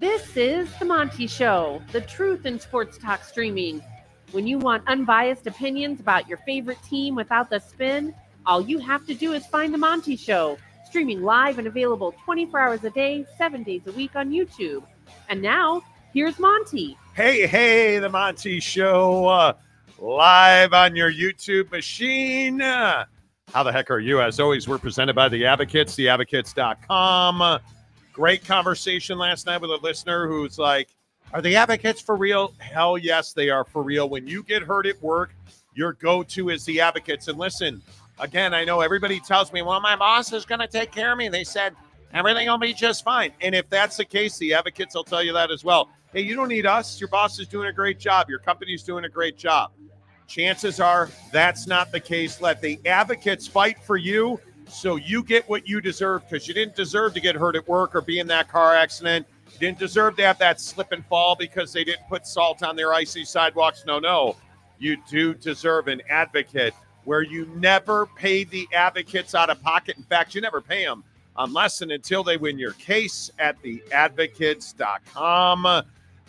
This 0.00 0.34
is 0.34 0.66
The 0.78 0.86
Monty 0.86 1.26
Show, 1.26 1.82
the 1.92 2.00
truth 2.00 2.46
in 2.46 2.58
sports 2.58 2.96
talk 2.96 3.22
streaming. 3.22 3.82
When 4.30 4.46
you 4.46 4.58
want 4.58 4.88
unbiased 4.88 5.46
opinions 5.46 6.00
about 6.00 6.26
your 6.26 6.38
favorite 6.38 6.78
team 6.88 7.14
without 7.14 7.50
the 7.50 7.58
spin, 7.58 8.14
all 8.46 8.62
you 8.62 8.78
have 8.78 9.06
to 9.08 9.14
do 9.14 9.34
is 9.34 9.44
find 9.44 9.74
The 9.74 9.78
Monty 9.78 10.16
Show, 10.16 10.56
streaming 10.86 11.22
live 11.22 11.58
and 11.58 11.66
available 11.66 12.14
24 12.24 12.60
hours 12.60 12.84
a 12.84 12.88
day, 12.88 13.26
seven 13.36 13.62
days 13.62 13.82
a 13.88 13.92
week 13.92 14.16
on 14.16 14.30
YouTube. 14.30 14.84
And 15.28 15.42
now, 15.42 15.82
here's 16.14 16.38
Monty. 16.38 16.96
Hey, 17.14 17.46
hey, 17.46 17.98
The 17.98 18.08
Monty 18.08 18.58
Show, 18.58 19.26
uh, 19.28 19.52
live 19.98 20.72
on 20.72 20.96
your 20.96 21.12
YouTube 21.12 21.70
machine. 21.70 22.62
Uh, 22.62 23.04
how 23.52 23.62
the 23.62 23.70
heck 23.70 23.90
are 23.90 24.00
you? 24.00 24.22
As 24.22 24.40
always, 24.40 24.66
we're 24.66 24.78
presented 24.78 25.14
by 25.14 25.28
The 25.28 25.44
Advocates, 25.44 25.94
theadvocates.com. 25.94 27.60
Great 28.20 28.44
conversation 28.44 29.16
last 29.16 29.46
night 29.46 29.62
with 29.62 29.70
a 29.70 29.76
listener 29.76 30.28
who's 30.28 30.58
like, 30.58 30.90
Are 31.32 31.40
the 31.40 31.56
advocates 31.56 32.02
for 32.02 32.16
real? 32.16 32.52
Hell 32.58 32.98
yes, 32.98 33.32
they 33.32 33.48
are 33.48 33.64
for 33.64 33.82
real. 33.82 34.10
When 34.10 34.26
you 34.26 34.42
get 34.42 34.62
hurt 34.62 34.84
at 34.84 35.02
work, 35.02 35.34
your 35.74 35.94
go 35.94 36.22
to 36.24 36.50
is 36.50 36.62
the 36.66 36.82
advocates. 36.82 37.28
And 37.28 37.38
listen, 37.38 37.80
again, 38.18 38.52
I 38.52 38.62
know 38.62 38.82
everybody 38.82 39.20
tells 39.20 39.54
me, 39.54 39.62
Well, 39.62 39.80
my 39.80 39.96
boss 39.96 40.34
is 40.34 40.44
going 40.44 40.58
to 40.58 40.66
take 40.66 40.92
care 40.92 41.12
of 41.12 41.16
me. 41.16 41.30
They 41.30 41.44
said, 41.44 41.74
Everything 42.12 42.46
will 42.46 42.58
be 42.58 42.74
just 42.74 43.04
fine. 43.04 43.32
And 43.40 43.54
if 43.54 43.70
that's 43.70 43.96
the 43.96 44.04
case, 44.04 44.36
the 44.36 44.52
advocates 44.52 44.94
will 44.94 45.04
tell 45.04 45.22
you 45.22 45.32
that 45.32 45.50
as 45.50 45.64
well. 45.64 45.88
Hey, 46.12 46.20
you 46.20 46.36
don't 46.36 46.48
need 46.48 46.66
us. 46.66 47.00
Your 47.00 47.08
boss 47.08 47.38
is 47.38 47.48
doing 47.48 47.68
a 47.68 47.72
great 47.72 47.98
job. 47.98 48.28
Your 48.28 48.40
company's 48.40 48.82
doing 48.82 49.06
a 49.06 49.08
great 49.08 49.38
job. 49.38 49.70
Chances 50.26 50.78
are 50.78 51.08
that's 51.32 51.66
not 51.66 51.90
the 51.90 52.00
case. 52.00 52.42
Let 52.42 52.60
the 52.60 52.78
advocates 52.84 53.48
fight 53.48 53.82
for 53.82 53.96
you 53.96 54.38
so 54.70 54.96
you 54.96 55.22
get 55.22 55.48
what 55.48 55.68
you 55.68 55.80
deserve 55.80 56.28
because 56.28 56.48
you 56.48 56.54
didn't 56.54 56.76
deserve 56.76 57.14
to 57.14 57.20
get 57.20 57.34
hurt 57.34 57.56
at 57.56 57.66
work 57.68 57.94
or 57.94 58.00
be 58.00 58.18
in 58.18 58.26
that 58.28 58.48
car 58.48 58.74
accident. 58.74 59.26
You 59.52 59.58
didn't 59.58 59.78
deserve 59.78 60.16
to 60.16 60.22
have 60.22 60.38
that 60.38 60.60
slip 60.60 60.92
and 60.92 61.04
fall 61.06 61.36
because 61.36 61.72
they 61.72 61.84
didn't 61.84 62.08
put 62.08 62.26
salt 62.26 62.62
on 62.62 62.76
their 62.76 62.94
icy 62.94 63.24
sidewalks. 63.24 63.84
No, 63.86 63.98
no. 63.98 64.36
You 64.78 64.96
do 65.08 65.34
deserve 65.34 65.88
an 65.88 66.00
advocate 66.08 66.74
where 67.04 67.22
you 67.22 67.46
never 67.56 68.06
pay 68.06 68.44
the 68.44 68.68
advocates 68.72 69.34
out 69.34 69.50
of 69.50 69.60
pocket. 69.62 69.96
In 69.96 70.04
fact, 70.04 70.34
you 70.34 70.40
never 70.40 70.60
pay 70.60 70.84
them 70.84 71.02
unless 71.36 71.82
and 71.82 71.92
until 71.92 72.22
they 72.22 72.36
win 72.36 72.58
your 72.58 72.72
case 72.72 73.30
at 73.38 73.60
theadvocates.com. 73.62 75.82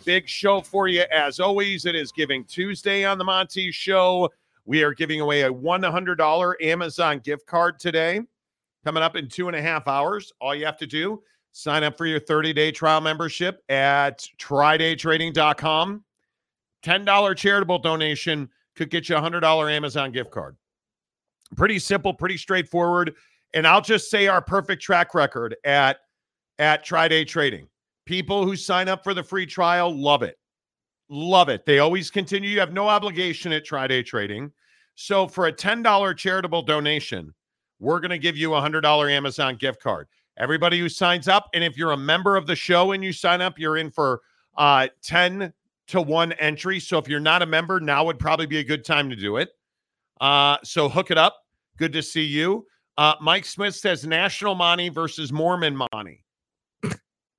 Big 0.04 0.28
show 0.28 0.60
for 0.60 0.88
you 0.88 1.04
as 1.12 1.38
always. 1.38 1.86
It 1.86 1.94
is 1.94 2.10
Giving 2.10 2.42
Tuesday 2.44 3.04
on 3.04 3.18
the 3.18 3.24
Monty 3.24 3.70
Show. 3.70 4.30
We 4.64 4.82
are 4.82 4.94
giving 4.94 5.20
away 5.20 5.42
a 5.42 5.52
$100 5.52 6.54
Amazon 6.62 7.20
gift 7.20 7.46
card 7.46 7.78
today 7.78 8.22
coming 8.84 9.02
up 9.02 9.16
in 9.16 9.28
two 9.28 9.48
and 9.48 9.56
a 9.56 9.62
half 9.62 9.88
hours. 9.88 10.32
All 10.40 10.54
you 10.54 10.64
have 10.64 10.78
to 10.78 10.86
do, 10.86 11.22
sign 11.52 11.84
up 11.84 11.96
for 11.96 12.06
your 12.06 12.20
30 12.20 12.52
day 12.52 12.72
trial 12.72 13.00
membership 13.00 13.62
at 13.68 14.26
trydaytrading.com. 14.38 16.04
$10 16.84 17.36
charitable 17.36 17.78
donation 17.78 18.48
could 18.74 18.90
get 18.90 19.08
you 19.08 19.16
a 19.16 19.20
$100 19.20 19.70
Amazon 19.70 20.10
gift 20.10 20.30
card. 20.30 20.56
Pretty 21.56 21.78
simple, 21.78 22.12
pretty 22.12 22.36
straightforward. 22.36 23.14
And 23.54 23.66
I'll 23.66 23.82
just 23.82 24.10
say 24.10 24.26
our 24.26 24.40
perfect 24.40 24.82
track 24.82 25.14
record 25.14 25.56
at 25.64 25.98
at 26.58 26.84
Triday 26.84 27.26
Trading. 27.26 27.66
People 28.06 28.44
who 28.44 28.56
sign 28.56 28.88
up 28.88 29.04
for 29.04 29.14
the 29.14 29.22
free 29.22 29.46
trial 29.46 29.94
love 29.94 30.22
it. 30.22 30.38
Love 31.08 31.48
it. 31.48 31.66
They 31.66 31.78
always 31.78 32.10
continue. 32.10 32.48
You 32.48 32.60
have 32.60 32.72
no 32.72 32.88
obligation 32.88 33.52
at 33.52 33.66
Triday 33.66 34.04
Trading. 34.04 34.50
So 34.94 35.26
for 35.26 35.46
a 35.46 35.52
$10 35.52 36.16
charitable 36.16 36.62
donation, 36.62 37.34
we're 37.82 37.98
going 37.98 38.10
to 38.10 38.18
give 38.18 38.36
you 38.36 38.54
a 38.54 38.60
$100 38.60 39.10
Amazon 39.10 39.56
gift 39.56 39.82
card. 39.82 40.06
Everybody 40.38 40.78
who 40.78 40.88
signs 40.88 41.26
up, 41.26 41.50
and 41.52 41.64
if 41.64 41.76
you're 41.76 41.92
a 41.92 41.96
member 41.96 42.36
of 42.36 42.46
the 42.46 42.54
show 42.54 42.92
and 42.92 43.04
you 43.04 43.12
sign 43.12 43.42
up, 43.42 43.58
you're 43.58 43.76
in 43.76 43.90
for 43.90 44.20
uh, 44.56 44.86
10 45.02 45.52
to 45.88 46.00
1 46.00 46.32
entry. 46.34 46.78
So 46.78 46.96
if 46.98 47.08
you're 47.08 47.20
not 47.20 47.42
a 47.42 47.46
member, 47.46 47.80
now 47.80 48.04
would 48.04 48.20
probably 48.20 48.46
be 48.46 48.58
a 48.58 48.64
good 48.64 48.84
time 48.84 49.10
to 49.10 49.16
do 49.16 49.36
it. 49.36 49.50
Uh, 50.20 50.58
so 50.62 50.88
hook 50.88 51.10
it 51.10 51.18
up. 51.18 51.44
Good 51.76 51.92
to 51.94 52.02
see 52.02 52.22
you. 52.22 52.66
Uh, 52.96 53.14
Mike 53.20 53.44
Smith 53.44 53.74
says 53.74 54.06
National 54.06 54.54
Money 54.54 54.88
versus 54.88 55.32
Mormon 55.32 55.76
Money. 55.76 56.24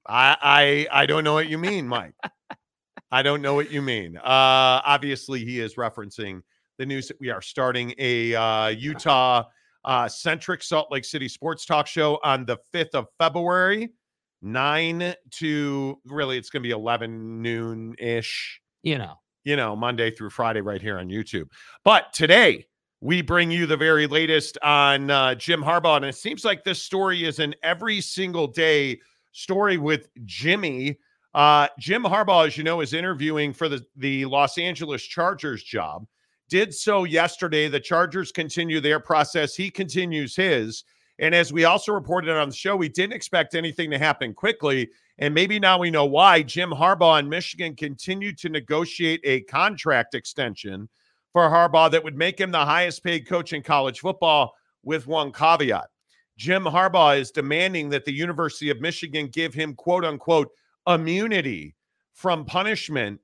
I, 0.06 0.36
I 0.42 0.88
I 0.92 1.06
don't 1.06 1.24
know 1.24 1.34
what 1.34 1.48
you 1.48 1.58
mean, 1.58 1.88
Mike. 1.88 2.16
I 3.12 3.22
don't 3.22 3.42
know 3.42 3.54
what 3.54 3.72
you 3.72 3.82
mean. 3.82 4.18
Uh, 4.18 4.22
obviously, 4.84 5.46
he 5.46 5.62
is 5.62 5.76
referencing 5.76 6.42
the 6.78 6.86
news 6.86 7.08
that 7.08 7.18
we 7.22 7.30
are 7.30 7.42
starting 7.42 7.94
a 7.98 8.36
uh, 8.36 8.68
Utah 8.70 9.44
uh, 9.86 10.08
centric 10.08 10.64
Salt 10.64 10.92
Lake 10.92 11.06
City 11.06 11.28
sports 11.28 11.66
talk 11.66 11.88
show 11.88 12.20
on 12.24 12.46
the 12.46 12.58
5th 12.74 12.94
of 12.94 13.08
February, 13.18 13.90
9 14.42 15.14
to 15.32 16.00
really, 16.06 16.38
it's 16.38 16.50
going 16.50 16.62
to 16.64 16.68
be 16.68 16.72
11 16.72 17.42
noon 17.42 17.96
ish. 18.00 18.62
You 18.84 18.98
know, 18.98 19.16
you 19.44 19.56
know, 19.56 19.76
Monday 19.76 20.12
through 20.12 20.30
Friday 20.30 20.62
right 20.62 20.82
here 20.82 21.00
on 21.00 21.10
YouTube. 21.10 21.48
But 21.84 22.14
today, 22.14 22.66
we 23.02 23.22
bring 23.22 23.52
you 23.52 23.66
the 23.66 23.78
very 23.78 24.08
latest 24.08 24.58
on 24.64 25.10
uh, 25.10 25.36
Jim 25.36 25.62
Harbaugh. 25.62 25.98
And 25.98 26.06
it 26.06 26.16
seems 26.16 26.46
like 26.46 26.64
this 26.64 26.82
story 26.82 27.26
is 27.26 27.40
an 27.40 27.54
every 27.62 28.00
single 28.00 28.48
day 28.48 29.00
story 29.34 29.78
with 29.78 30.08
Jimmy. 30.24 30.98
Uh, 31.34 31.68
Jim 31.80 32.04
Harbaugh, 32.04 32.48
as 32.48 32.58
you 32.58 32.64
know, 32.64 32.80
is 32.80 32.94
interviewing 32.94 33.52
for 33.52 33.68
the, 33.68 33.86
the 33.98 34.24
Los 34.26 34.58
Angeles 34.58 35.04
Chargers 35.04 35.64
job 35.64 36.06
did 36.50 36.74
so 36.74 37.04
yesterday. 37.04 37.68
The 37.68 37.80
Chargers 37.80 38.32
continue 38.32 38.80
their 38.80 39.00
process. 39.00 39.56
He 39.56 39.70
continues 39.70 40.36
his. 40.36 40.84
And 41.20 41.36
as 41.36 41.54
we 41.54 41.66
also 41.66 41.94
reported 41.94 42.36
on 42.36 42.50
the 42.50 42.56
show, 42.56 42.76
we 42.76 42.90
didn't 42.90 43.16
expect 43.16 43.56
anything 43.56 43.92
to 43.92 44.00
happen 44.00 44.34
quickly. 44.34 44.90
And 45.20 45.34
maybe 45.34 45.60
now 45.60 45.78
we 45.78 45.92
know 45.92 46.06
why. 46.06 46.42
Jim 46.42 46.72
Harbaugh 46.72 47.20
in 47.20 47.30
Michigan 47.30 47.76
continued 47.76 48.38
to 48.40 48.50
negotiate 48.50 49.22
a 49.24 49.42
contract 49.42 50.16
extension 50.16 50.90
for 51.32 51.44
Harbaugh 51.50 51.92
that 51.92 52.04
would 52.04 52.18
make 52.18 52.40
him 52.40 52.52
the 52.52 52.66
highest 52.66 53.04
paid 53.04 53.28
coach 53.28 53.54
in 53.54 53.62
college 53.62 54.00
football, 54.00 54.54
with 54.84 55.08
one 55.08 55.32
caveat. 55.32 55.88
Jim 56.38 56.64
Harbaugh 56.64 57.20
is 57.20 57.32
demanding 57.32 57.90
that 57.90 58.06
the 58.06 58.14
University 58.14 58.70
of 58.70 58.82
Michigan 58.82 59.28
give 59.28 59.54
him, 59.54 59.76
quote 59.76 60.04
unquote, 60.04 60.50
immunity 60.88 61.76
from 62.14 62.46
punishment 62.46 63.20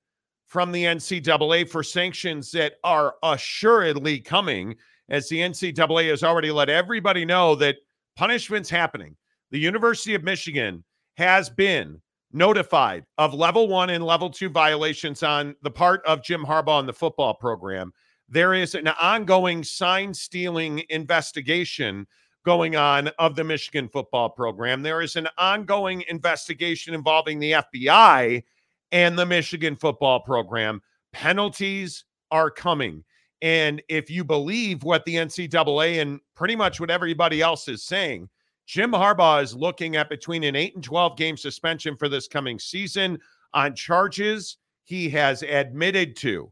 from 0.49 0.71
the 0.71 0.83
NCAA 0.83 1.69
for 1.69 1.83
sanctions 1.83 2.51
that 2.51 2.73
are 2.83 3.15
assuredly 3.21 4.19
coming, 4.19 4.75
as 5.07 5.29
the 5.29 5.37
NCAA 5.37 6.09
has 6.09 6.23
already 6.23 6.49
let 6.51 6.69
everybody 6.69 7.23
know 7.23 7.53
that 7.55 7.77
punishment's 8.15 8.69
happening. 8.69 9.15
The 9.51 9.59
University 9.59 10.15
of 10.15 10.23
Michigan 10.23 10.83
has 11.17 11.51
been 11.51 12.01
notified 12.31 13.05
of 13.19 13.33
level 13.35 13.67
one 13.67 13.91
and 13.91 14.03
level 14.03 14.29
two 14.29 14.49
violations 14.49 15.21
on 15.21 15.55
the 15.61 15.71
part 15.71 16.03
of 16.05 16.23
Jim 16.23 16.43
Harbaugh 16.43 16.79
and 16.79 16.89
the 16.89 16.93
football 16.93 17.35
program. 17.35 17.91
There 18.27 18.55
is 18.55 18.73
an 18.73 18.87
ongoing 18.87 19.63
sign 19.63 20.13
stealing 20.13 20.83
investigation 20.89 22.07
going 22.43 22.75
on 22.75 23.09
of 23.19 23.35
the 23.35 23.43
Michigan 23.43 23.87
football 23.87 24.29
program. 24.29 24.81
There 24.81 25.01
is 25.01 25.15
an 25.15 25.27
ongoing 25.37 26.03
investigation 26.07 26.95
involving 26.95 27.39
the 27.39 27.51
FBI 27.51 28.43
and 28.91 29.17
the 29.17 29.25
Michigan 29.25 29.75
football 29.75 30.19
program. 30.19 30.81
Penalties 31.13 32.05
are 32.31 32.51
coming. 32.51 33.03
And 33.41 33.81
if 33.87 34.09
you 34.09 34.23
believe 34.23 34.83
what 34.83 35.05
the 35.05 35.15
NCAA 35.15 36.01
and 36.01 36.19
pretty 36.35 36.55
much 36.55 36.79
what 36.79 36.91
everybody 36.91 37.41
else 37.41 37.67
is 37.67 37.83
saying, 37.83 38.29
Jim 38.65 38.91
Harbaugh 38.91 39.41
is 39.41 39.55
looking 39.55 39.95
at 39.95 40.09
between 40.09 40.43
an 40.43 40.55
8 40.55 40.75
and 40.75 40.83
12 40.83 41.17
game 41.17 41.37
suspension 41.37 41.95
for 41.95 42.09
this 42.09 42.27
coming 42.27 42.59
season 42.59 43.17
on 43.53 43.73
charges 43.75 44.57
he 44.83 45.09
has 45.09 45.41
admitted 45.43 46.15
to. 46.17 46.51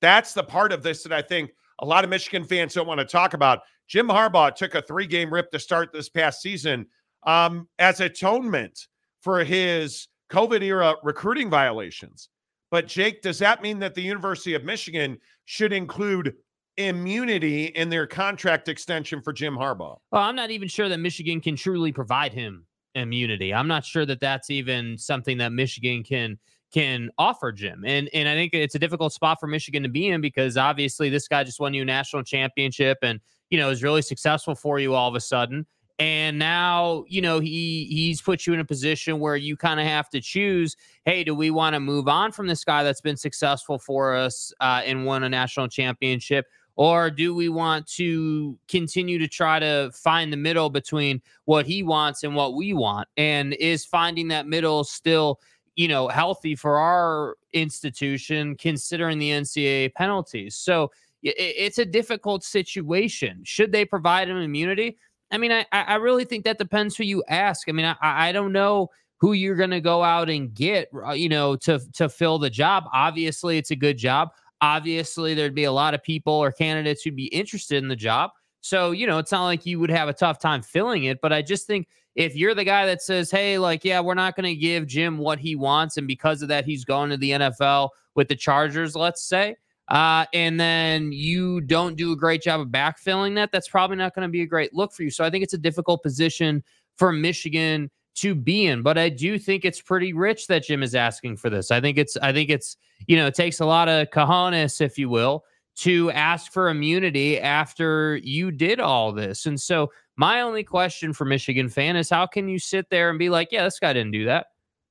That's 0.00 0.34
the 0.34 0.42
part 0.42 0.72
of 0.72 0.82
this 0.82 1.02
that 1.04 1.12
I 1.12 1.22
think 1.22 1.52
a 1.78 1.86
lot 1.86 2.04
of 2.04 2.10
Michigan 2.10 2.44
fans 2.44 2.74
don't 2.74 2.86
want 2.86 3.00
to 3.00 3.06
talk 3.06 3.34
about. 3.34 3.60
Jim 3.86 4.08
Harbaugh 4.08 4.54
took 4.54 4.74
a 4.74 4.82
three 4.82 5.06
game 5.06 5.32
rip 5.32 5.50
to 5.50 5.58
start 5.58 5.92
this 5.92 6.08
past 6.08 6.40
season 6.40 6.86
um, 7.24 7.68
as 7.78 8.00
atonement 8.00 8.88
for 9.20 9.44
his 9.44 10.08
COVID 10.32 10.62
era 10.62 10.94
recruiting 11.02 11.50
violations. 11.50 12.30
But, 12.70 12.88
Jake, 12.88 13.20
does 13.20 13.38
that 13.40 13.62
mean 13.62 13.78
that 13.80 13.94
the 13.94 14.00
University 14.00 14.54
of 14.54 14.64
Michigan 14.64 15.18
should 15.44 15.74
include 15.74 16.34
immunity 16.78 17.66
in 17.66 17.90
their 17.90 18.06
contract 18.06 18.68
extension 18.68 19.20
for 19.20 19.34
Jim 19.34 19.54
Harbaugh? 19.54 19.98
Well, 20.10 20.22
I'm 20.22 20.34
not 20.34 20.50
even 20.50 20.68
sure 20.68 20.88
that 20.88 20.98
Michigan 20.98 21.42
can 21.42 21.54
truly 21.54 21.92
provide 21.92 22.32
him 22.32 22.66
immunity. 22.94 23.52
I'm 23.52 23.68
not 23.68 23.84
sure 23.84 24.06
that 24.06 24.20
that's 24.20 24.48
even 24.48 24.96
something 24.96 25.36
that 25.38 25.52
Michigan 25.52 26.02
can 26.02 26.38
can 26.72 27.10
offer 27.18 27.52
Jim. 27.52 27.84
And 27.86 28.08
and 28.14 28.26
I 28.26 28.34
think 28.34 28.54
it's 28.54 28.74
a 28.74 28.78
difficult 28.78 29.12
spot 29.12 29.38
for 29.38 29.46
Michigan 29.46 29.82
to 29.82 29.90
be 29.90 30.08
in 30.08 30.22
because 30.22 30.56
obviously 30.56 31.10
this 31.10 31.28
guy 31.28 31.44
just 31.44 31.60
won 31.60 31.74
you 31.74 31.82
a 31.82 31.84
national 31.84 32.22
championship 32.22 32.98
and 33.02 33.20
you 33.50 33.58
know 33.58 33.68
is 33.68 33.82
really 33.82 34.00
successful 34.00 34.54
for 34.54 34.78
you 34.78 34.94
all 34.94 35.08
of 35.08 35.14
a 35.14 35.20
sudden 35.20 35.66
and 35.98 36.38
now 36.38 37.04
you 37.08 37.20
know 37.20 37.40
he 37.40 37.86
he's 37.90 38.20
put 38.20 38.46
you 38.46 38.52
in 38.52 38.60
a 38.60 38.64
position 38.64 39.18
where 39.18 39.36
you 39.36 39.56
kind 39.56 39.78
of 39.78 39.86
have 39.86 40.08
to 40.08 40.20
choose 40.20 40.76
hey 41.04 41.22
do 41.22 41.34
we 41.34 41.50
want 41.50 41.74
to 41.74 41.80
move 41.80 42.08
on 42.08 42.32
from 42.32 42.46
this 42.46 42.64
guy 42.64 42.82
that's 42.82 43.00
been 43.00 43.16
successful 43.16 43.78
for 43.78 44.14
us 44.14 44.52
uh, 44.60 44.82
and 44.84 45.04
won 45.04 45.22
a 45.22 45.28
national 45.28 45.68
championship 45.68 46.46
or 46.76 47.10
do 47.10 47.34
we 47.34 47.50
want 47.50 47.86
to 47.86 48.58
continue 48.68 49.18
to 49.18 49.28
try 49.28 49.58
to 49.58 49.90
find 49.92 50.32
the 50.32 50.36
middle 50.36 50.70
between 50.70 51.20
what 51.44 51.66
he 51.66 51.82
wants 51.82 52.24
and 52.24 52.34
what 52.34 52.54
we 52.54 52.72
want 52.72 53.06
and 53.16 53.52
is 53.54 53.84
finding 53.84 54.28
that 54.28 54.46
middle 54.46 54.82
still 54.82 55.38
you 55.76 55.88
know, 55.88 56.08
healthy 56.08 56.54
for 56.54 56.78
our 56.78 57.36
institution 57.52 58.56
considering 58.56 59.18
the 59.18 59.30
NCAA 59.30 59.94
penalties. 59.94 60.54
So 60.54 60.90
it's 61.22 61.78
a 61.78 61.84
difficult 61.84 62.42
situation. 62.42 63.42
Should 63.44 63.72
they 63.72 63.84
provide 63.84 64.28
him 64.28 64.36
immunity? 64.36 64.98
I 65.32 65.38
mean, 65.38 65.50
I, 65.50 65.66
I 65.72 65.94
really 65.96 66.24
think 66.24 66.44
that 66.44 66.58
depends 66.58 66.96
who 66.96 67.04
you 67.04 67.24
ask. 67.28 67.68
I 67.68 67.72
mean, 67.72 67.86
I, 67.86 67.96
I 68.02 68.32
don't 68.32 68.52
know 68.52 68.90
who 69.18 69.32
you're 69.32 69.56
going 69.56 69.70
to 69.70 69.80
go 69.80 70.02
out 70.02 70.28
and 70.28 70.52
get, 70.52 70.88
uh, 70.94 71.12
you 71.12 71.28
know, 71.28 71.56
to 71.56 71.80
to 71.94 72.08
fill 72.08 72.38
the 72.38 72.50
job. 72.50 72.84
Obviously, 72.92 73.56
it's 73.56 73.70
a 73.70 73.76
good 73.76 73.96
job. 73.96 74.30
Obviously, 74.60 75.34
there'd 75.34 75.54
be 75.54 75.64
a 75.64 75.72
lot 75.72 75.94
of 75.94 76.02
people 76.02 76.34
or 76.34 76.52
candidates 76.52 77.02
who'd 77.02 77.16
be 77.16 77.26
interested 77.26 77.82
in 77.82 77.88
the 77.88 77.96
job. 77.96 78.30
So, 78.60 78.92
you 78.92 79.06
know, 79.06 79.18
it's 79.18 79.32
not 79.32 79.44
like 79.44 79.66
you 79.66 79.80
would 79.80 79.90
have 79.90 80.08
a 80.08 80.12
tough 80.12 80.38
time 80.38 80.62
filling 80.62 81.04
it, 81.04 81.20
but 81.20 81.32
I 81.32 81.42
just 81.42 81.66
think 81.66 81.88
if 82.14 82.36
you're 82.36 82.54
the 82.54 82.64
guy 82.64 82.86
that 82.86 83.02
says, 83.02 83.30
"Hey, 83.30 83.58
like, 83.58 83.84
yeah, 83.84 84.00
we're 84.00 84.14
not 84.14 84.36
going 84.36 84.44
to 84.44 84.54
give 84.54 84.86
Jim 84.86 85.18
what 85.18 85.38
he 85.38 85.56
wants," 85.56 85.96
and 85.96 86.06
because 86.06 86.42
of 86.42 86.48
that, 86.48 86.64
he's 86.64 86.84
going 86.84 87.10
to 87.10 87.16
the 87.16 87.30
NFL 87.30 87.88
with 88.14 88.28
the 88.28 88.36
Chargers, 88.36 88.94
let's 88.94 89.22
say, 89.24 89.56
uh, 89.92 90.24
and 90.32 90.58
then 90.58 91.12
you 91.12 91.60
don't 91.60 91.96
do 91.96 92.12
a 92.12 92.16
great 92.16 92.40
job 92.40 92.60
of 92.60 92.68
backfilling 92.68 93.34
that, 93.34 93.52
that's 93.52 93.68
probably 93.68 93.96
not 93.96 94.14
going 94.14 94.26
to 94.26 94.32
be 94.32 94.40
a 94.40 94.46
great 94.46 94.72
look 94.74 94.90
for 94.90 95.02
you. 95.02 95.10
So 95.10 95.22
I 95.22 95.28
think 95.28 95.44
it's 95.44 95.52
a 95.52 95.58
difficult 95.58 96.02
position 96.02 96.64
for 96.96 97.12
Michigan 97.12 97.90
to 98.14 98.34
be 98.34 98.66
in, 98.66 98.80
but 98.80 98.96
I 98.96 99.10
do 99.10 99.38
think 99.38 99.66
it's 99.66 99.82
pretty 99.82 100.14
rich 100.14 100.46
that 100.46 100.64
Jim 100.64 100.82
is 100.82 100.94
asking 100.94 101.36
for 101.36 101.50
this. 101.50 101.70
I 101.70 101.78
think 101.78 101.98
it's, 101.98 102.16
I 102.16 102.32
think 102.32 102.48
it's, 102.48 102.78
you 103.06 103.16
know, 103.16 103.26
it 103.26 103.34
takes 103.34 103.60
a 103.60 103.66
lot 103.66 103.88
of 103.88 104.08
cojones, 104.08 104.80
if 104.80 104.96
you 104.96 105.10
will, 105.10 105.44
to 105.76 106.10
ask 106.12 106.52
for 106.52 106.70
immunity 106.70 107.38
after 107.38 108.16
you 108.16 108.50
did 108.50 108.80
all 108.80 109.12
this. 109.12 109.44
And 109.44 109.60
so 109.60 109.92
my 110.16 110.40
only 110.40 110.64
question 110.64 111.12
for 111.12 111.26
Michigan 111.26 111.68
fan 111.68 111.96
is 111.96 112.08
how 112.08 112.26
can 112.26 112.48
you 112.48 112.58
sit 112.58 112.88
there 112.88 113.10
and 113.10 113.18
be 113.18 113.28
like, 113.28 113.48
yeah, 113.52 113.64
this 113.64 113.78
guy 113.78 113.92
didn't 113.92 114.12
do 114.12 114.24
that? 114.24 114.46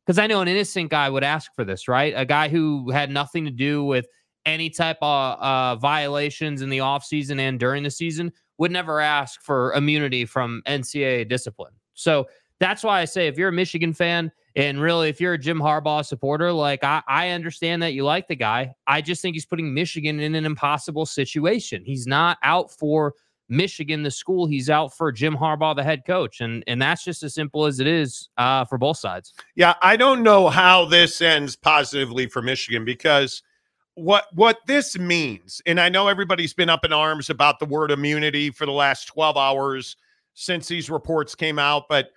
Because 0.05 0.19
I 0.19 0.27
know 0.27 0.41
an 0.41 0.47
innocent 0.47 0.91
guy 0.91 1.09
would 1.09 1.23
ask 1.23 1.53
for 1.55 1.63
this, 1.63 1.87
right? 1.87 2.13
A 2.15 2.25
guy 2.25 2.49
who 2.49 2.91
had 2.91 3.09
nothing 3.11 3.45
to 3.45 3.51
do 3.51 3.83
with 3.83 4.07
any 4.45 4.69
type 4.69 4.97
of 5.01 5.39
uh, 5.39 5.75
violations 5.75 6.61
in 6.61 6.69
the 6.69 6.79
offseason 6.79 7.39
and 7.39 7.59
during 7.59 7.83
the 7.83 7.91
season 7.91 8.31
would 8.57 8.71
never 8.71 8.99
ask 8.99 9.41
for 9.41 9.73
immunity 9.73 10.25
from 10.25 10.61
NCAA 10.67 11.27
discipline. 11.27 11.73
So 11.93 12.27
that's 12.59 12.83
why 12.83 13.01
I 13.01 13.05
say 13.05 13.27
if 13.27 13.37
you're 13.37 13.49
a 13.49 13.53
Michigan 13.53 13.93
fan 13.93 14.31
and 14.55 14.79
really 14.79 15.09
if 15.09 15.19
you're 15.19 15.33
a 15.33 15.37
Jim 15.37 15.59
Harbaugh 15.59 16.05
supporter, 16.05 16.51
like 16.51 16.83
I, 16.83 17.01
I 17.07 17.29
understand 17.29 17.81
that 17.81 17.93
you 17.93 18.03
like 18.03 18.27
the 18.27 18.35
guy. 18.35 18.75
I 18.85 19.01
just 19.01 19.21
think 19.21 19.35
he's 19.35 19.45
putting 19.45 19.73
Michigan 19.73 20.19
in 20.19 20.35
an 20.35 20.45
impossible 20.45 21.05
situation. 21.05 21.83
He's 21.85 22.05
not 22.05 22.37
out 22.43 22.71
for 22.71 23.15
Michigan, 23.51 24.03
the 24.03 24.11
school. 24.11 24.47
He's 24.47 24.69
out 24.69 24.95
for 24.95 25.11
Jim 25.11 25.35
Harbaugh, 25.35 25.75
the 25.75 25.83
head 25.83 26.03
coach, 26.05 26.39
and 26.39 26.63
and 26.67 26.81
that's 26.81 27.03
just 27.03 27.21
as 27.21 27.33
simple 27.33 27.65
as 27.65 27.79
it 27.79 27.87
is 27.87 28.29
uh, 28.37 28.63
for 28.65 28.77
both 28.77 28.97
sides. 28.97 29.33
Yeah, 29.55 29.73
I 29.81 29.97
don't 29.97 30.23
know 30.23 30.47
how 30.47 30.85
this 30.85 31.21
ends 31.21 31.55
positively 31.57 32.27
for 32.27 32.41
Michigan 32.41 32.85
because 32.85 33.43
what 33.95 34.25
what 34.33 34.59
this 34.67 34.97
means, 34.97 35.61
and 35.65 35.79
I 35.79 35.89
know 35.89 36.07
everybody's 36.07 36.53
been 36.53 36.69
up 36.69 36.85
in 36.85 36.93
arms 36.93 37.29
about 37.29 37.59
the 37.59 37.65
word 37.65 37.91
immunity 37.91 38.49
for 38.49 38.65
the 38.65 38.71
last 38.71 39.05
twelve 39.05 39.37
hours 39.37 39.95
since 40.33 40.67
these 40.67 40.89
reports 40.89 41.35
came 41.35 41.59
out, 41.59 41.83
but 41.89 42.09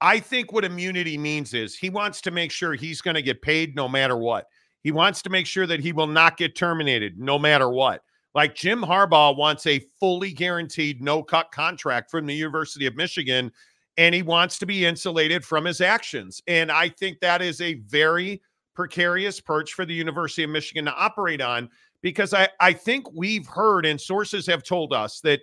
I 0.00 0.18
think 0.18 0.52
what 0.52 0.64
immunity 0.64 1.16
means 1.16 1.54
is 1.54 1.76
he 1.76 1.90
wants 1.90 2.20
to 2.22 2.30
make 2.30 2.50
sure 2.50 2.74
he's 2.74 3.00
going 3.00 3.14
to 3.14 3.22
get 3.22 3.40
paid 3.40 3.74
no 3.74 3.88
matter 3.88 4.16
what. 4.16 4.46
He 4.82 4.92
wants 4.92 5.22
to 5.22 5.30
make 5.30 5.46
sure 5.46 5.66
that 5.66 5.80
he 5.80 5.92
will 5.92 6.06
not 6.06 6.36
get 6.36 6.54
terminated 6.54 7.18
no 7.18 7.38
matter 7.38 7.70
what. 7.70 8.02
Like 8.34 8.54
Jim 8.54 8.82
Harbaugh 8.82 9.36
wants 9.36 9.66
a 9.66 9.80
fully 9.98 10.32
guaranteed 10.32 11.00
no 11.00 11.22
cut 11.22 11.50
contract 11.50 12.10
from 12.10 12.26
the 12.26 12.34
University 12.34 12.86
of 12.86 12.94
Michigan, 12.94 13.50
and 13.96 14.14
he 14.14 14.22
wants 14.22 14.58
to 14.58 14.66
be 14.66 14.84
insulated 14.84 15.44
from 15.44 15.64
his 15.64 15.80
actions. 15.80 16.42
And 16.46 16.70
I 16.70 16.90
think 16.90 17.20
that 17.20 17.40
is 17.40 17.60
a 17.60 17.74
very 17.74 18.42
precarious 18.76 19.40
perch 19.40 19.72
for 19.72 19.84
the 19.84 19.94
University 19.94 20.44
of 20.44 20.50
Michigan 20.50 20.84
to 20.84 20.94
operate 20.94 21.40
on 21.40 21.68
because 22.02 22.32
I, 22.34 22.48
I 22.60 22.72
think 22.72 23.10
we've 23.12 23.46
heard 23.46 23.86
and 23.86 24.00
sources 24.00 24.46
have 24.46 24.62
told 24.62 24.92
us 24.92 25.20
that 25.22 25.40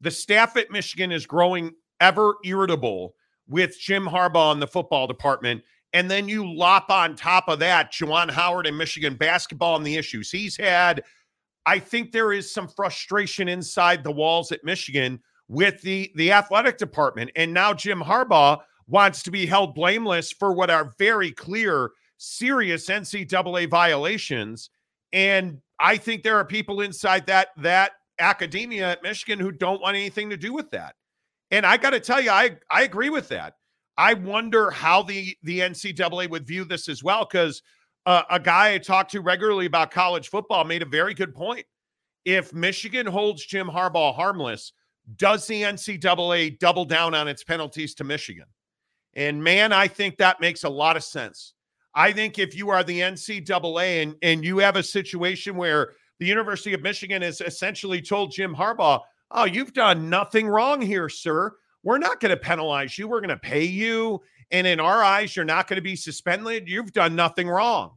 the 0.00 0.10
staff 0.10 0.56
at 0.56 0.70
Michigan 0.70 1.12
is 1.12 1.26
growing 1.26 1.72
ever 2.00 2.34
irritable 2.44 3.14
with 3.48 3.78
Jim 3.78 4.06
Harbaugh 4.06 4.54
in 4.54 4.60
the 4.60 4.66
football 4.66 5.06
department. 5.06 5.62
And 5.92 6.10
then 6.10 6.28
you 6.28 6.52
lop 6.52 6.90
on 6.90 7.14
top 7.14 7.48
of 7.48 7.58
that 7.58 7.92
Juwan 7.92 8.30
Howard 8.30 8.66
and 8.66 8.78
Michigan 8.78 9.14
basketball 9.14 9.76
and 9.76 9.86
the 9.86 9.96
issues 9.96 10.30
he's 10.30 10.56
had 10.56 11.02
I 11.66 11.78
think 11.78 12.12
there 12.12 12.32
is 12.32 12.52
some 12.52 12.68
frustration 12.68 13.48
inside 13.48 14.02
the 14.02 14.12
walls 14.12 14.52
at 14.52 14.64
Michigan 14.64 15.20
with 15.48 15.80
the 15.82 16.10
the 16.14 16.32
athletic 16.32 16.78
department, 16.78 17.30
and 17.36 17.52
now 17.52 17.74
Jim 17.74 18.00
Harbaugh 18.00 18.60
wants 18.86 19.22
to 19.22 19.30
be 19.30 19.46
held 19.46 19.74
blameless 19.74 20.32
for 20.32 20.52
what 20.52 20.70
are 20.70 20.92
very 20.98 21.30
clear, 21.32 21.90
serious 22.20 22.86
NCAA 22.86 23.68
violations. 23.68 24.68
And 25.12 25.60
I 25.80 25.96
think 25.96 26.22
there 26.22 26.36
are 26.36 26.44
people 26.44 26.82
inside 26.82 27.26
that 27.26 27.48
that 27.56 27.92
academia 28.18 28.90
at 28.90 29.02
Michigan 29.02 29.38
who 29.38 29.50
don't 29.50 29.80
want 29.80 29.96
anything 29.96 30.28
to 30.30 30.36
do 30.36 30.52
with 30.52 30.70
that. 30.70 30.94
And 31.50 31.64
I 31.64 31.78
got 31.78 31.90
to 31.90 32.00
tell 32.00 32.20
you, 32.20 32.30
I 32.30 32.56
I 32.70 32.82
agree 32.82 33.08
with 33.10 33.28
that. 33.30 33.54
I 33.96 34.14
wonder 34.14 34.70
how 34.70 35.02
the 35.02 35.36
the 35.42 35.60
NCAA 35.60 36.30
would 36.30 36.46
view 36.46 36.64
this 36.64 36.88
as 36.88 37.02
well, 37.02 37.24
because 37.24 37.62
uh, 38.06 38.22
a 38.30 38.38
guy 38.38 38.74
I 38.74 38.78
talk 38.78 39.08
to 39.08 39.20
regularly 39.20 39.66
about 39.66 39.90
college 39.90 40.28
football 40.28 40.64
made 40.64 40.82
a 40.82 40.86
very 40.86 41.14
good 41.14 41.34
point. 41.34 41.64
If 42.26 42.52
Michigan 42.52 43.06
holds 43.06 43.44
Jim 43.44 43.66
Harbaugh 43.66 44.14
harmless, 44.14 44.72
does 45.16 45.46
the 45.46 45.62
NCAA 45.62 46.58
double 46.58 46.84
down 46.84 47.14
on 47.14 47.28
its 47.28 47.42
penalties 47.42 47.94
to 47.94 48.04
Michigan? 48.04 48.46
And 49.14 49.42
man, 49.42 49.72
I 49.72 49.88
think 49.88 50.18
that 50.18 50.40
makes 50.40 50.64
a 50.64 50.68
lot 50.68 50.96
of 50.96 51.02
sense. 51.02 51.54
I 51.94 52.12
think 52.12 52.38
if 52.38 52.56
you 52.56 52.70
are 52.70 52.84
the 52.84 53.00
NCAA 53.00 54.02
and, 54.02 54.14
and 54.22 54.44
you 54.44 54.58
have 54.58 54.76
a 54.76 54.82
situation 54.82 55.56
where 55.56 55.94
the 56.18 56.26
University 56.26 56.72
of 56.74 56.82
Michigan 56.82 57.22
has 57.22 57.40
essentially 57.40 58.00
told 58.00 58.32
Jim 58.32 58.54
Harbaugh, 58.54 59.00
oh, 59.30 59.44
you've 59.44 59.72
done 59.72 60.08
nothing 60.08 60.46
wrong 60.46 60.80
here, 60.80 61.08
sir. 61.08 61.52
We're 61.82 61.98
not 61.98 62.20
going 62.20 62.30
to 62.30 62.36
penalize 62.36 62.98
you. 62.98 63.08
We're 63.08 63.20
going 63.20 63.30
to 63.30 63.38
pay 63.38 63.64
you. 63.64 64.20
And 64.50 64.66
in 64.66 64.80
our 64.80 65.02
eyes, 65.02 65.34
you're 65.34 65.44
not 65.44 65.66
going 65.66 65.76
to 65.76 65.82
be 65.82 65.96
suspended. 65.96 66.68
You've 66.68 66.92
done 66.92 67.16
nothing 67.16 67.48
wrong. 67.48 67.92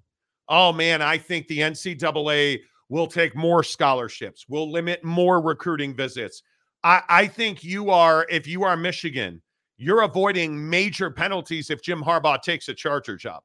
Oh, 0.47 0.71
man, 0.71 1.01
I 1.01 1.17
think 1.17 1.47
the 1.47 1.59
NCAA 1.59 2.59
will 2.89 3.07
take 3.07 3.35
more 3.35 3.63
scholarships, 3.63 4.47
will 4.47 4.71
limit 4.71 5.03
more 5.03 5.41
recruiting 5.41 5.95
visits. 5.95 6.43
I, 6.83 7.01
I 7.09 7.27
think 7.27 7.63
you 7.63 7.89
are, 7.89 8.27
if 8.29 8.45
you 8.47 8.63
are 8.63 8.77
Michigan, 8.77 9.41
you're 9.77 10.03
avoiding 10.03 10.69
major 10.69 11.09
penalties 11.09 11.69
if 11.69 11.81
Jim 11.81 12.03
Harbaugh 12.03 12.41
takes 12.41 12.69
a 12.69 12.73
Charger 12.73 13.17
job. 13.17 13.41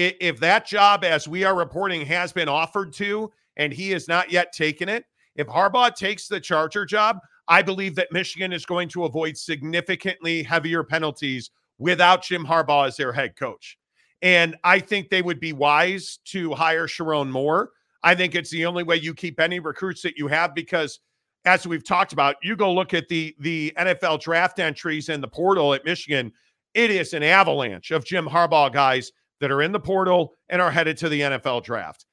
If 0.00 0.38
that 0.38 0.64
job, 0.64 1.02
as 1.02 1.26
we 1.26 1.42
are 1.42 1.56
reporting, 1.56 2.06
has 2.06 2.32
been 2.32 2.48
offered 2.48 2.92
to 2.94 3.32
and 3.56 3.72
he 3.72 3.90
has 3.90 4.06
not 4.06 4.30
yet 4.30 4.52
taken 4.52 4.88
it, 4.88 5.04
if 5.34 5.48
Harbaugh 5.48 5.92
takes 5.92 6.28
the 6.28 6.38
Charger 6.38 6.86
job, 6.86 7.18
I 7.48 7.62
believe 7.62 7.96
that 7.96 8.12
Michigan 8.12 8.52
is 8.52 8.64
going 8.64 8.88
to 8.90 9.06
avoid 9.06 9.36
significantly 9.36 10.44
heavier 10.44 10.84
penalties 10.84 11.50
without 11.78 12.22
Jim 12.22 12.44
Harbaugh 12.44 12.86
as 12.86 12.96
their 12.96 13.12
head 13.12 13.34
coach. 13.36 13.76
And 14.22 14.56
I 14.62 14.78
think 14.78 15.08
they 15.08 15.22
would 15.22 15.40
be 15.40 15.52
wise 15.52 16.20
to 16.26 16.54
hire 16.54 16.86
Sherrone 16.86 17.30
Moore. 17.30 17.70
I 18.04 18.14
think 18.14 18.36
it's 18.36 18.50
the 18.50 18.66
only 18.66 18.84
way 18.84 18.96
you 18.96 19.14
keep 19.14 19.40
any 19.40 19.58
recruits 19.58 20.02
that 20.02 20.16
you 20.16 20.28
have 20.28 20.54
because 20.54 21.00
as 21.44 21.66
we've 21.66 21.84
talked 21.84 22.12
about, 22.12 22.36
you 22.42 22.54
go 22.54 22.72
look 22.72 22.94
at 22.94 23.08
the 23.08 23.34
the 23.40 23.72
NFL 23.76 24.20
draft 24.20 24.60
entries 24.60 25.08
in 25.08 25.20
the 25.20 25.28
portal 25.28 25.74
at 25.74 25.84
Michigan, 25.84 26.32
it 26.74 26.90
is 26.90 27.14
an 27.14 27.22
avalanche 27.22 27.90
of 27.90 28.04
Jim 28.04 28.26
Harbaugh 28.26 28.72
guys 28.72 29.12
that 29.40 29.50
are 29.50 29.62
in 29.62 29.72
the 29.72 29.80
portal 29.80 30.34
and 30.48 30.60
are 30.60 30.70
headed 30.70 30.96
to 30.98 31.08
the 31.08 31.20
NFL 31.20 31.64
draft. 31.64 32.06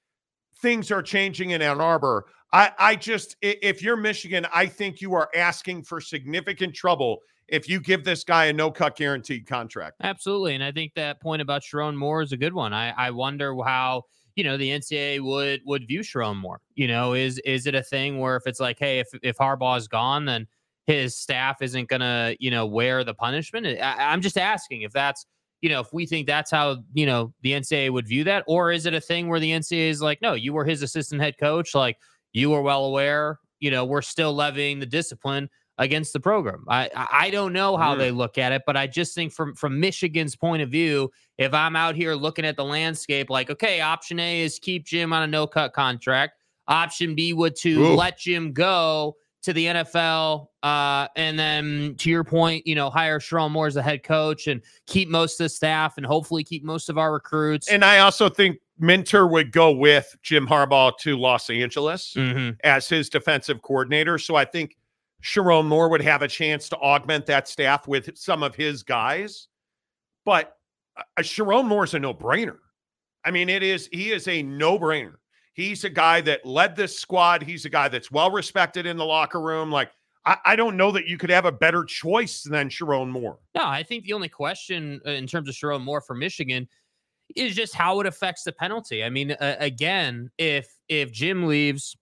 Things 0.61 0.91
are 0.91 1.01
changing 1.01 1.51
in 1.51 1.61
Ann 1.61 1.81
Arbor. 1.81 2.25
I, 2.53 2.71
I 2.79 2.95
just, 2.95 3.35
if 3.41 3.81
you're 3.81 3.97
Michigan, 3.97 4.47
I 4.53 4.65
think 4.65 5.01
you 5.01 5.13
are 5.13 5.29
asking 5.35 5.83
for 5.83 5.99
significant 5.99 6.73
trouble 6.73 7.19
if 7.47 7.69
you 7.69 7.79
give 7.79 8.03
this 8.03 8.23
guy 8.23 8.45
a 8.45 8.53
no 8.53 8.71
cut 8.71 8.95
guaranteed 8.95 9.45
contract. 9.45 9.97
Absolutely. 10.01 10.55
And 10.55 10.63
I 10.63 10.71
think 10.71 10.93
that 10.95 11.21
point 11.21 11.41
about 11.41 11.61
Sherrone 11.61 11.95
Moore 11.95 12.21
is 12.21 12.31
a 12.31 12.37
good 12.37 12.53
one. 12.53 12.73
I, 12.73 12.91
I 12.91 13.11
wonder 13.11 13.55
how 13.63 14.03
you 14.35 14.43
know 14.43 14.57
the 14.57 14.69
NCAA 14.69 15.21
would 15.21 15.61
would 15.65 15.87
view 15.87 16.01
Sherrone 16.01 16.37
Moore. 16.37 16.59
You 16.75 16.87
know, 16.87 17.13
is 17.13 17.39
is 17.39 17.67
it 17.67 17.75
a 17.75 17.83
thing 17.83 18.19
where 18.19 18.35
if 18.35 18.43
it's 18.45 18.59
like, 18.59 18.77
hey, 18.79 18.99
if 18.99 19.07
if 19.23 19.37
Harbaugh's 19.37 19.87
gone, 19.87 20.25
then 20.25 20.47
his 20.85 21.17
staff 21.17 21.61
isn't 21.61 21.89
gonna 21.89 22.35
you 22.39 22.51
know 22.51 22.65
wear 22.65 23.03
the 23.03 23.13
punishment? 23.13 23.65
I, 23.65 24.11
I'm 24.11 24.21
just 24.21 24.37
asking 24.37 24.81
if 24.81 24.91
that's 24.91 25.25
you 25.65 25.71
know 25.71 25.79
if 25.79 25.91
we 25.91 26.05
think 26.05 26.27
that's 26.27 26.51
how 26.51 26.77
you 26.93 27.07
know 27.07 27.33
the 27.41 27.53
NCAA 27.53 27.89
would 27.89 28.07
view 28.07 28.23
that, 28.25 28.43
or 28.45 28.71
is 28.71 28.85
it 28.85 28.93
a 28.93 29.01
thing 29.01 29.27
where 29.27 29.39
the 29.39 29.49
NCAA 29.49 29.89
is 29.89 29.99
like, 29.99 30.21
no, 30.21 30.33
you 30.33 30.53
were 30.53 30.63
his 30.63 30.83
assistant 30.83 31.19
head 31.19 31.39
coach, 31.39 31.73
like 31.73 31.97
you 32.33 32.51
were 32.51 32.61
well 32.61 32.85
aware. 32.85 33.39
You 33.59 33.71
know, 33.71 33.83
we're 33.83 34.03
still 34.03 34.31
levying 34.31 34.79
the 34.79 34.85
discipline 34.85 35.49
against 35.79 36.13
the 36.13 36.19
program. 36.19 36.65
I 36.69 36.91
I 36.93 37.31
don't 37.31 37.51
know 37.51 37.77
how 37.77 37.95
they 37.95 38.11
look 38.11 38.37
at 38.37 38.51
it, 38.51 38.61
but 38.67 38.77
I 38.77 38.85
just 38.85 39.15
think 39.15 39.33
from 39.33 39.55
from 39.55 39.79
Michigan's 39.79 40.35
point 40.35 40.61
of 40.61 40.69
view, 40.69 41.09
if 41.39 41.51
I'm 41.51 41.75
out 41.75 41.95
here 41.95 42.13
looking 42.13 42.45
at 42.45 42.57
the 42.57 42.63
landscape, 42.63 43.31
like 43.31 43.49
okay, 43.49 43.81
option 43.81 44.19
A 44.19 44.41
is 44.41 44.59
keep 44.59 44.85
Jim 44.85 45.13
on 45.13 45.23
a 45.23 45.27
no 45.27 45.47
cut 45.47 45.73
contract. 45.73 46.33
Option 46.67 47.15
B 47.15 47.33
would 47.33 47.55
to 47.61 47.81
Ooh. 47.81 47.95
let 47.95 48.19
Jim 48.19 48.53
go 48.53 49.15
to 49.45 49.53
the 49.53 49.65
NFL, 49.67 50.47
uh, 50.63 51.07
and 51.15 51.37
then 51.39 51.95
to 51.99 52.09
your 52.09 52.23
point, 52.23 52.65
you 52.67 52.75
know, 52.75 52.89
hire 52.89 53.19
Sherrone 53.19 53.51
Moore 53.51 53.67
as 53.67 53.75
the 53.75 53.81
head 53.83 54.03
coach 54.03 54.47
and 54.47 54.61
keep 54.87 55.07
most 55.07 55.39
of 55.39 55.45
the 55.45 55.49
staff 55.49 55.97
and 55.97 56.05
hopefully 56.05 56.43
keep 56.43 56.63
most 56.63 56.89
of 56.89 56.97
our 56.97 57.13
recruits. 57.13 57.69
And 57.69 57.85
I 57.85 57.99
also 57.99 58.27
think 58.27 58.57
Minter 58.79 59.27
would 59.27 59.51
go 59.51 59.71
with 59.71 60.15
Jim 60.23 60.47
Harbaugh 60.47 60.97
to 60.99 61.17
Los 61.17 61.49
Angeles 61.49 62.13
Mhm. 62.17 62.57
as 62.63 62.89
his 62.89 63.07
defensive 63.09 63.61
coordinator. 63.61 64.17
So 64.17 64.35
I 64.35 64.45
think 64.45 64.77
Sherrone 65.23 65.65
Moore 65.65 65.89
would 65.89 66.01
have 66.01 66.21
a 66.21 66.27
chance 66.27 66.67
to 66.69 66.77
augment 66.77 67.25
that 67.27 67.47
staff 67.47 67.87
with 67.87 68.17
some 68.17 68.43
of 68.43 68.55
his 68.55 68.83
guys. 68.83 69.47
But 70.25 70.57
uh, 70.97 71.03
Sherrone 71.21 71.65
Moore's 71.67 71.93
a 71.93 71.99
no 71.99 72.13
brainer. 72.13 72.57
I 73.23 73.31
mean, 73.31 73.49
it 73.49 73.63
is, 73.63 73.89
he 73.91 74.11
is 74.11 74.27
a 74.27 74.41
no 74.43 74.77
brainer. 74.79 75.15
He's 75.55 75.83
a 75.85 75.89
guy 75.89 76.21
that 76.21 76.45
led 76.45 76.75
this 76.75 76.99
squad. 76.99 77.41
He's 77.41 77.65
a 77.65 77.69
guy 77.69 77.87
that's 77.87 78.11
well 78.11 78.29
respected 78.29 78.85
in 78.85 78.97
the 78.97 79.05
locker 79.05 79.39
room. 79.41 79.71
Like, 79.71 79.89
I, 80.25 80.37
I 80.45 80.55
don't 80.57 80.75
know 80.77 80.91
that 80.91 81.07
you 81.07 81.17
could 81.17 81.29
have 81.29 81.45
a 81.45 81.51
better 81.51 81.83
choice 81.85 82.43
than 82.43 82.67
Sherrone 82.69 83.09
Moore. 83.09 83.39
No, 83.55 83.65
I 83.65 83.81
think 83.81 84.03
the 84.03 84.13
only 84.13 84.27
question 84.29 84.99
uh, 85.07 85.11
in 85.11 85.27
terms 85.27 85.47
of 85.47 85.55
Sherrone 85.55 85.81
Moore 85.83 86.01
for 86.01 86.13
Michigan 86.13 86.67
is 87.37 87.55
just 87.55 87.73
how 87.73 87.99
it 88.01 88.05
affects 88.05 88.43
the 88.43 88.51
penalty. 88.51 89.03
I 89.03 89.09
mean, 89.09 89.31
uh, 89.31 89.55
again, 89.59 90.29
if 90.37 90.67
if 90.89 91.11
Jim 91.13 91.47
leaves, 91.47 91.95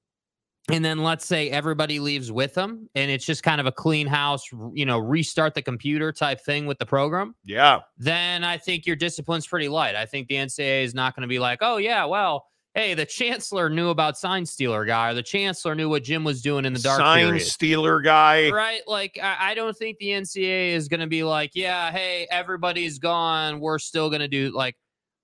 and 0.71 0.83
then 0.83 1.03
let's 1.03 1.25
say 1.25 1.49
everybody 1.51 1.99
leaves 1.99 2.31
with 2.31 2.55
him, 2.55 2.89
and 2.95 3.11
it's 3.11 3.25
just 3.25 3.43
kind 3.43 3.61
of 3.61 3.67
a 3.67 3.71
clean 3.71 4.07
house, 4.07 4.43
you 4.73 4.85
know, 4.85 4.97
restart 4.97 5.53
the 5.53 5.61
computer 5.61 6.11
type 6.11 6.41
thing 6.41 6.65
with 6.65 6.79
the 6.79 6.85
program, 6.85 7.35
Yeah. 7.45 7.81
then 7.97 8.43
I 8.43 8.57
think 8.57 8.85
your 8.87 8.95
discipline's 8.95 9.45
pretty 9.45 9.67
light. 9.69 9.95
I 9.95 10.05
think 10.05 10.27
the 10.27 10.35
NCAA 10.35 10.83
is 10.85 10.95
not 10.95 11.15
going 11.15 11.21
to 11.21 11.27
be 11.27 11.37
like, 11.39 11.59
oh 11.61 11.77
yeah, 11.77 12.05
well. 12.05 12.47
Hey, 12.75 12.95
the 12.95 13.05
chancellor 13.05 13.69
knew 13.69 13.89
about 13.89 14.17
sign 14.17 14.47
stealer 14.47 14.83
guy, 14.83 15.11
or 15.11 15.13
the 15.13 15.21
chancellor 15.21 15.75
knew 15.75 15.89
what 15.89 16.03
Jim 16.03 16.23
was 16.23 16.41
doing 16.41 16.65
in 16.65 16.73
the 16.73 16.79
dark 16.79 16.99
Sign 16.99 17.25
period 17.25 17.43
stealer 17.43 18.01
guy. 18.01 18.49
right? 18.49 18.81
Like, 18.87 19.19
I, 19.21 19.51
I 19.51 19.53
don't 19.53 19.77
think 19.77 19.99
the 19.99 20.07
NCAA 20.07 20.71
is 20.71 20.87
going 20.87 20.99
to 20.99 21.07
be 21.07 21.23
like, 21.23 21.51
yeah, 21.53 21.91
hey, 21.91 22.25
everybody's 22.31 22.97
gone. 22.97 23.59
We're 23.59 23.77
still 23.77 24.09
going 24.09 24.21
to 24.21 24.27
do 24.27 24.51
like, 24.55 24.75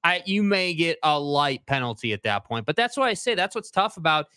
I 0.03 0.21
you 0.25 0.43
may 0.43 0.73
get 0.73 0.97
a 1.03 1.19
light 1.19 1.65
penalty 1.65 2.13
at 2.13 2.23
that 2.23 2.45
point, 2.45 2.65
but 2.65 2.75
that's 2.75 2.95
why 2.95 3.09
I 3.09 3.13
say 3.13 3.35
that's 3.35 3.55
what's 3.55 3.71
tough 3.71 3.97
about 3.97 4.27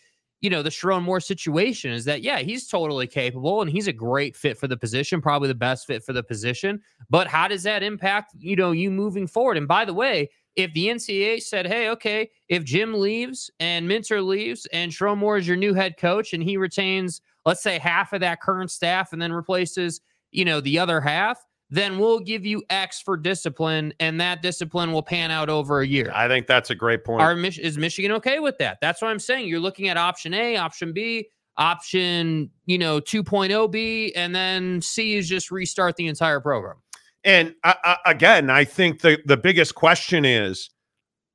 you 0.41 0.49
know 0.49 0.61
the 0.61 0.69
Sherrone 0.69 1.03
Moore 1.03 1.21
situation 1.21 1.91
is 1.91 2.03
that 2.05 2.21
yeah, 2.21 2.39
he's 2.39 2.67
totally 2.67 3.07
capable 3.07 3.61
and 3.61 3.71
he's 3.71 3.87
a 3.87 3.93
great 3.93 4.35
fit 4.35 4.57
for 4.57 4.67
the 4.67 4.75
position, 4.75 5.21
probably 5.21 5.47
the 5.47 5.55
best 5.55 5.87
fit 5.87 6.03
for 6.03 6.11
the 6.11 6.23
position. 6.23 6.81
But 7.09 7.27
how 7.27 7.47
does 7.47 7.63
that 7.63 7.81
impact 7.81 8.33
you 8.37 8.57
know 8.57 8.71
you 8.71 8.91
moving 8.91 9.25
forward? 9.25 9.55
And 9.55 9.67
by 9.67 9.85
the 9.85 9.93
way, 9.93 10.29
if 10.55 10.73
the 10.73 10.87
NCAA 10.87 11.41
said, 11.41 11.65
hey, 11.65 11.89
okay, 11.89 12.29
if 12.47 12.63
Jim 12.63 12.93
leaves 12.93 13.49
and 13.59 13.87
Minter 13.87 14.21
leaves 14.21 14.67
and 14.71 14.91
Sherrone 14.91 15.17
Moore 15.17 15.37
is 15.37 15.47
your 15.47 15.57
new 15.57 15.73
head 15.73 15.97
coach 15.97 16.33
and 16.33 16.43
he 16.43 16.57
retains 16.57 17.21
let's 17.45 17.61
say 17.61 17.77
half 17.77 18.13
of 18.13 18.21
that 18.21 18.41
current 18.41 18.71
staff 18.71 19.13
and 19.13 19.21
then 19.21 19.31
replaces 19.31 20.01
you 20.31 20.45
know 20.45 20.61
the 20.61 20.79
other 20.79 21.01
half 21.01 21.43
then 21.69 21.97
we'll 21.97 22.19
give 22.19 22.45
you 22.45 22.61
x 22.69 23.01
for 23.01 23.17
discipline 23.17 23.93
and 23.99 24.21
that 24.21 24.41
discipline 24.41 24.91
will 24.91 25.01
pan 25.01 25.31
out 25.31 25.49
over 25.49 25.81
a 25.81 25.87
year. 25.87 26.11
I 26.13 26.27
think 26.27 26.45
that's 26.45 26.69
a 26.69 26.75
great 26.75 27.03
point. 27.03 27.21
Are 27.21 27.35
is 27.35 27.77
michigan 27.77 28.11
okay 28.11 28.39
with 28.39 28.57
that? 28.59 28.77
That's 28.81 29.01
what 29.01 29.09
i'm 29.09 29.19
saying. 29.19 29.47
You're 29.47 29.59
looking 29.59 29.87
at 29.87 29.97
option 29.97 30.33
a 30.33 30.57
option 30.57 30.93
b 30.93 31.27
option 31.57 32.49
you 32.65 32.77
know 32.77 32.99
2.0b 32.99 34.11
and 34.15 34.33
then 34.33 34.81
c 34.81 35.15
is 35.15 35.29
just 35.29 35.51
restart 35.51 35.95
the 35.95 36.07
entire 36.07 36.39
program 36.39 36.77
And 37.23 37.55
uh, 37.63 37.73
uh, 37.83 37.95
again, 38.05 38.49
I 38.49 38.65
think 38.65 39.01
the 39.01 39.19
the 39.25 39.37
biggest 39.37 39.75
question 39.75 40.25
is 40.25 40.69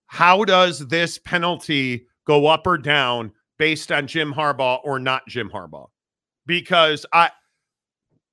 how 0.06 0.44
does 0.44 0.86
this 0.88 1.18
penalty 1.18 2.06
go 2.26 2.46
up 2.46 2.66
or 2.66 2.78
down 2.78 3.32
based 3.58 3.90
on 3.92 4.06
Jim 4.06 4.32
Harbaugh 4.32 4.80
or 4.84 4.98
not 4.98 5.26
Jim 5.28 5.50
Harbaugh? 5.50 5.88
Because 6.46 7.04
I 7.12 7.30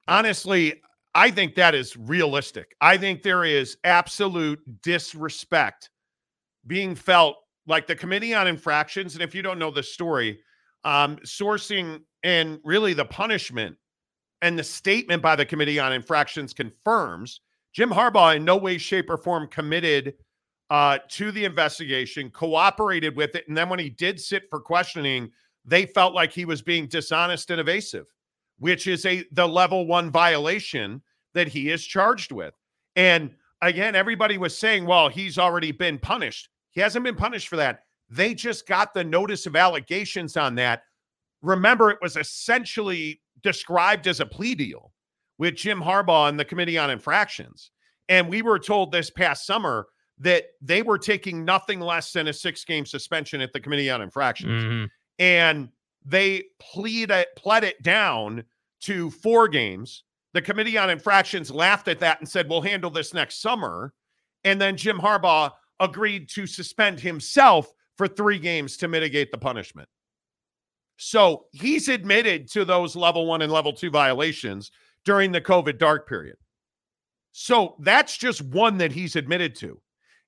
honestly, 0.07 0.81
I 1.13 1.31
think 1.31 1.55
that 1.55 1.75
is 1.75 1.95
realistic. 1.95 2.75
I 2.81 2.97
think 2.97 3.23
there 3.23 3.45
is 3.45 3.77
absolute 3.83 4.59
disrespect 4.81 5.89
being 6.67 6.95
felt 6.95 7.37
like 7.67 7.87
the 7.87 7.95
Committee 7.95 8.33
on 8.33 8.47
Infractions. 8.47 9.15
And 9.15 9.23
if 9.23 9.33
you 9.33 9.41
don't 9.41 9.59
know 9.59 9.71
the 9.71 9.83
story, 9.83 10.39
um, 10.83 11.17
sourcing 11.17 12.01
and 12.23 12.59
really 12.63 12.93
the 12.93 13.05
punishment 13.05 13.75
and 14.41 14.57
the 14.57 14.63
statement 14.63 15.21
by 15.21 15.35
the 15.35 15.45
Committee 15.45 15.79
on 15.79 15.93
Infractions 15.93 16.53
confirms 16.53 17.41
Jim 17.73 17.89
Harbaugh 17.89 18.35
in 18.37 18.45
no 18.45 18.55
way, 18.55 18.77
shape, 18.77 19.09
or 19.09 19.17
form 19.17 19.47
committed 19.47 20.13
uh, 20.69 20.97
to 21.09 21.31
the 21.31 21.45
investigation, 21.45 22.29
cooperated 22.29 23.15
with 23.15 23.35
it, 23.35 23.47
and 23.47 23.57
then 23.57 23.69
when 23.69 23.79
he 23.79 23.89
did 23.89 24.19
sit 24.19 24.49
for 24.49 24.59
questioning, 24.59 25.31
they 25.63 25.85
felt 25.85 26.13
like 26.13 26.31
he 26.31 26.45
was 26.45 26.61
being 26.61 26.87
dishonest 26.87 27.51
and 27.51 27.59
evasive, 27.59 28.05
which 28.59 28.87
is 28.87 29.05
a 29.05 29.25
the 29.31 29.47
level 29.47 29.85
one 29.87 30.09
violation 30.09 31.01
that 31.33 31.47
he 31.47 31.69
is 31.69 31.85
charged 31.85 32.31
with. 32.31 32.53
And 32.95 33.31
again, 33.61 33.95
everybody 33.95 34.37
was 34.37 34.57
saying, 34.57 34.85
"Well, 34.85 35.09
he's 35.09 35.37
already 35.37 35.71
been 35.71 35.99
punished." 35.99 36.49
He 36.71 36.81
hasn't 36.81 37.05
been 37.05 37.15
punished 37.15 37.47
for 37.47 37.57
that. 37.57 37.81
They 38.09 38.33
just 38.33 38.67
got 38.67 38.93
the 38.93 39.03
notice 39.03 39.45
of 39.45 39.55
allegations 39.55 40.37
on 40.37 40.55
that. 40.55 40.83
Remember, 41.41 41.89
it 41.89 41.99
was 42.01 42.15
essentially 42.15 43.21
described 43.45 44.07
as 44.07 44.19
a 44.19 44.25
plea 44.25 44.55
deal 44.55 44.91
with 45.37 45.55
Jim 45.55 45.79
Harbaugh 45.79 46.27
and 46.27 46.39
the 46.39 46.43
Committee 46.43 46.77
on 46.77 46.89
Infractions. 46.89 47.71
And 48.09 48.27
we 48.27 48.41
were 48.41 48.59
told 48.59 48.91
this 48.91 49.09
past 49.09 49.45
summer 49.45 49.87
that 50.17 50.45
they 50.61 50.81
were 50.81 50.97
taking 50.97 51.45
nothing 51.45 51.79
less 51.79 52.11
than 52.11 52.27
a 52.27 52.33
six 52.33 52.65
game 52.65 52.85
suspension 52.85 53.41
at 53.41 53.53
the 53.53 53.59
Committee 53.59 53.89
on 53.89 54.01
Infractions. 54.01 54.63
Mhm. 54.63 54.89
And 55.19 55.69
they 56.03 56.45
plead 56.59 57.11
it, 57.11 57.29
pled 57.37 57.63
it 57.63 57.81
down 57.83 58.43
to 58.81 59.11
four 59.11 59.47
games. 59.47 60.03
The 60.33 60.41
Committee 60.41 60.77
on 60.77 60.89
Infractions 60.89 61.51
laughed 61.51 61.87
at 61.87 61.99
that 61.99 62.19
and 62.19 62.27
said, 62.27 62.49
We'll 62.49 62.61
handle 62.61 62.89
this 62.89 63.13
next 63.13 63.41
summer. 63.41 63.93
And 64.43 64.59
then 64.59 64.75
Jim 64.75 64.99
Harbaugh 64.99 65.51
agreed 65.79 66.29
to 66.29 66.47
suspend 66.47 66.99
himself 66.99 67.71
for 67.97 68.07
three 68.07 68.39
games 68.39 68.77
to 68.77 68.87
mitigate 68.87 69.31
the 69.31 69.37
punishment. 69.37 69.87
So 70.97 71.45
he's 71.51 71.87
admitted 71.89 72.49
to 72.51 72.65
those 72.65 72.95
level 72.95 73.25
one 73.25 73.41
and 73.41 73.51
level 73.51 73.73
two 73.73 73.89
violations 73.89 74.71
during 75.03 75.31
the 75.31 75.41
COVID 75.41 75.77
dark 75.77 76.07
period. 76.07 76.37
So 77.31 77.75
that's 77.79 78.17
just 78.17 78.41
one 78.41 78.77
that 78.77 78.91
he's 78.91 79.15
admitted 79.15 79.55
to. 79.55 79.81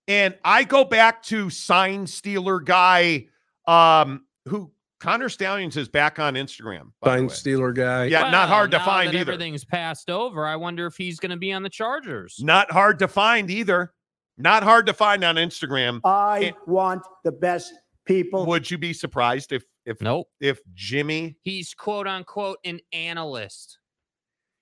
And 0.07 0.35
I 0.43 0.63
go 0.63 0.83
back 0.83 1.23
to 1.23 1.49
sign 1.49 2.05
stealer 2.07 2.59
guy 2.59 3.27
um 3.67 4.25
who 4.47 4.71
Connor 4.99 5.29
Stalions 5.29 5.77
is 5.77 5.87
back 5.87 6.17
on 6.19 6.33
Instagram. 6.33 6.91
Sign 7.03 7.29
stealer 7.29 7.71
guy. 7.71 8.05
Yeah, 8.05 8.31
not 8.31 8.49
hard 8.49 8.71
to 8.71 8.79
find 8.79 9.09
either. 9.09 9.19
everything's 9.33 9.63
passed 9.65 10.09
over 10.09 10.45
i 10.47 10.55
wonder 10.55 10.87
if 10.87 10.95
he's 10.97 11.19
going 11.19 11.29
to 11.29 11.37
be 11.37 11.51
on 11.53 11.61
the 11.63 11.69
chargers 11.69 12.39
Not 12.41 12.71
hard 12.71 12.99
to 12.99 13.07
find 13.07 13.49
either. 13.51 13.93
Not 14.39 14.63
hard 14.63 14.85
to 14.85 14.93
find 14.93 15.23
on 15.23 15.35
Instagram. 15.35 15.99
I 16.03 16.39
It- 16.39 16.55
want 16.67 17.03
the 17.23 17.31
best 17.31 17.73
people. 18.05 18.45
Would 18.45 18.69
you 18.69 18.77
be 18.77 18.93
surprised 18.93 19.51
if 19.51 19.63
if 19.87 19.99
nope 20.01 20.27
if 20.39 20.59
Jimmy 20.75 21.37
he's 21.43 21.73
quote 21.73 22.05
unquote 22.05 22.59
an 22.63 22.79
analyst 22.93 23.79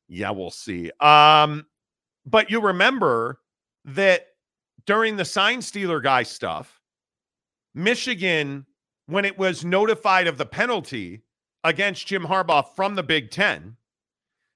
Yeah, 0.08 0.32
we'll 0.32 0.52
see. 0.52 0.92
Um, 1.02 1.66
but 2.26 2.50
you 2.50 2.62
remember 2.62 3.40
that 3.86 4.28
during 4.86 5.16
the 5.16 5.26
sign 5.26 5.62
stealer 5.62 6.00
guy 6.00 6.24
stuff, 6.24 6.80
Michigan, 7.74 8.66
when 9.08 9.26
it 9.26 9.38
was 9.38 9.66
notified 9.66 10.28
of 10.28 10.38
the 10.38 10.46
penalty 10.46 11.24
against 11.64 12.08
Jim 12.08 12.24
Harbaugh 12.24 12.76
from 12.76 12.96
the 12.96 13.04
Big 13.04 13.32
Ten, 13.32 13.78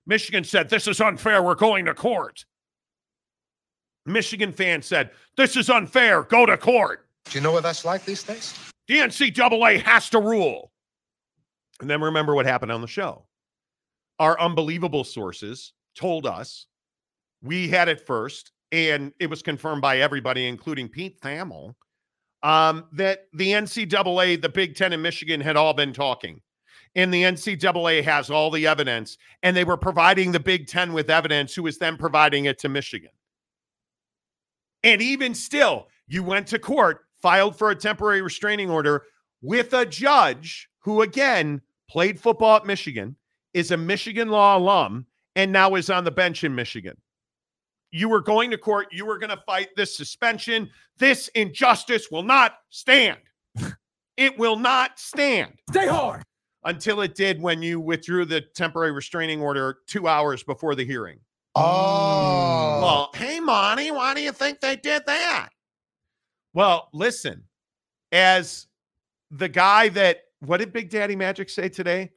Michigan 0.05 0.43
said, 0.43 0.69
This 0.69 0.87
is 0.87 1.01
unfair. 1.01 1.41
We're 1.43 1.55
going 1.55 1.85
to 1.85 1.93
court. 1.93 2.45
Michigan 4.05 4.51
fans 4.51 4.85
said, 4.85 5.11
This 5.35 5.57
is 5.57 5.69
unfair. 5.69 6.23
Go 6.23 6.45
to 6.45 6.57
court. 6.57 7.07
Do 7.25 7.37
you 7.37 7.43
know 7.43 7.51
what 7.51 7.63
that's 7.63 7.85
like 7.85 8.05
these 8.05 8.23
days? 8.23 8.53
The 8.89 8.97
NCAA 8.97 9.83
has 9.83 10.09
to 10.09 10.19
rule. 10.19 10.71
And 11.79 11.89
then 11.89 12.01
remember 12.01 12.33
what 12.33 12.47
happened 12.47 12.71
on 12.71 12.81
the 12.81 12.87
show. 12.87 13.27
Our 14.17 14.37
unbelievable 14.41 15.03
sources 15.03 15.73
told 15.95 16.25
us 16.25 16.65
we 17.43 17.69
had 17.69 17.87
it 17.87 18.05
first, 18.05 18.51
and 18.71 19.13
it 19.19 19.29
was 19.29 19.43
confirmed 19.43 19.83
by 19.83 19.99
everybody, 19.99 20.47
including 20.47 20.89
Pete 20.89 21.21
Thamel, 21.21 21.75
um, 22.41 22.87
that 22.93 23.27
the 23.33 23.51
NCAA, 23.51 24.41
the 24.41 24.49
Big 24.49 24.75
Ten, 24.75 24.91
and 24.91 25.03
Michigan 25.03 25.39
had 25.39 25.55
all 25.55 25.75
been 25.75 25.93
talking. 25.93 26.41
And 26.95 27.13
the 27.13 27.21
NCAA 27.21 28.03
has 28.03 28.31
all 28.31 28.49
the 28.49 28.65
evidence, 28.65 29.19
and 29.43 29.55
they 29.55 29.65
were 29.65 29.77
providing 29.77 30.31
the 30.31 30.39
Big 30.39 30.65
Ten 30.65 30.93
with 30.93 31.11
evidence, 31.11 31.53
who 31.53 31.61
was 31.61 31.77
then 31.77 31.95
providing 31.95 32.45
it 32.45 32.57
to 32.59 32.69
Michigan. 32.69 33.11
And 34.83 34.99
even 34.99 35.35
still, 35.35 35.87
you 36.07 36.23
went 36.23 36.47
to 36.47 36.57
court, 36.57 37.01
filed 37.21 37.57
for 37.57 37.71
a 37.71 37.75
temporary 37.75 38.21
restraining 38.21 38.69
order 38.69 39.03
with 39.41 39.73
a 39.73 39.85
judge 39.85 40.69
who, 40.79 41.01
again, 41.01 41.61
played 41.89 42.19
football 42.19 42.57
at 42.57 42.65
Michigan, 42.65 43.15
is 43.53 43.71
a 43.71 43.77
Michigan 43.77 44.29
law 44.29 44.57
alum, 44.57 45.05
and 45.35 45.51
now 45.51 45.75
is 45.75 45.89
on 45.89 46.03
the 46.03 46.11
bench 46.11 46.43
in 46.43 46.53
Michigan. 46.53 46.95
You 47.91 48.09
were 48.09 48.21
going 48.21 48.51
to 48.51 48.57
court. 48.57 48.87
You 48.91 49.05
were 49.05 49.17
going 49.17 49.31
to 49.31 49.43
fight 49.45 49.69
this 49.75 49.95
suspension. 49.95 50.69
This 50.97 51.27
injustice 51.29 52.11
will 52.11 52.23
not 52.23 52.59
stand. 52.69 53.17
it 54.17 54.37
will 54.37 54.57
not 54.57 54.99
stand. 54.99 55.53
Stay 55.71 55.87
hard. 55.87 56.23
until 56.63 57.01
it 57.01 57.15
did 57.15 57.41
when 57.41 57.63
you 57.63 57.79
withdrew 57.79 58.25
the 58.25 58.41
temporary 58.41 58.91
restraining 58.91 59.41
order 59.41 59.79
two 59.87 60.07
hours 60.07 60.43
before 60.43 60.75
the 60.75 60.85
hearing. 60.85 61.19
Oh. 61.55 62.79
Well, 62.81 63.09
hey, 63.15 63.39
Monty, 63.39 63.91
why 63.91 64.13
do 64.13 64.21
you 64.21 64.31
think 64.31 64.59
they 64.59 64.75
did 64.75 65.03
that? 65.07 65.49
Well, 66.53 66.89
listen, 66.93 67.43
as 68.11 68.67
the 69.31 69.49
guy 69.49 69.89
that 69.89 70.21
what 70.39 70.57
did 70.57 70.73
Big 70.73 70.89
Daddy 70.89 71.15
Magic 71.15 71.49
say 71.49 71.69
today? 71.69 72.11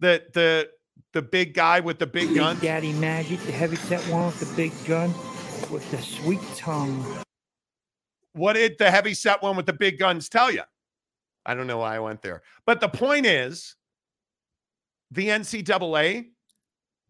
The 0.00 0.24
the 0.32 0.70
the 1.12 1.22
big 1.22 1.54
guy 1.54 1.80
with 1.80 1.98
the 1.98 2.06
big 2.06 2.34
gun. 2.34 2.56
Big 2.56 2.64
Daddy 2.64 2.92
Magic, 2.92 3.40
the 3.40 3.52
heavy 3.52 3.76
set 3.76 4.00
one 4.08 4.26
with 4.26 4.40
the 4.40 4.56
big 4.56 4.72
gun, 4.86 5.10
with 5.70 5.88
the 5.90 5.98
sweet 5.98 6.40
tongue. 6.56 7.04
What 8.34 8.54
did 8.54 8.78
the 8.78 8.90
heavy 8.90 9.14
set 9.14 9.42
one 9.42 9.56
with 9.56 9.66
the 9.66 9.72
big 9.72 9.98
guns 9.98 10.28
tell 10.28 10.50
you? 10.50 10.62
I 11.44 11.54
don't 11.54 11.66
know 11.66 11.78
why 11.78 11.96
I 11.96 11.98
went 11.98 12.22
there. 12.22 12.42
But 12.66 12.80
the 12.80 12.88
point 12.88 13.26
is, 13.26 13.74
the 15.10 15.28
NCAA 15.28 16.28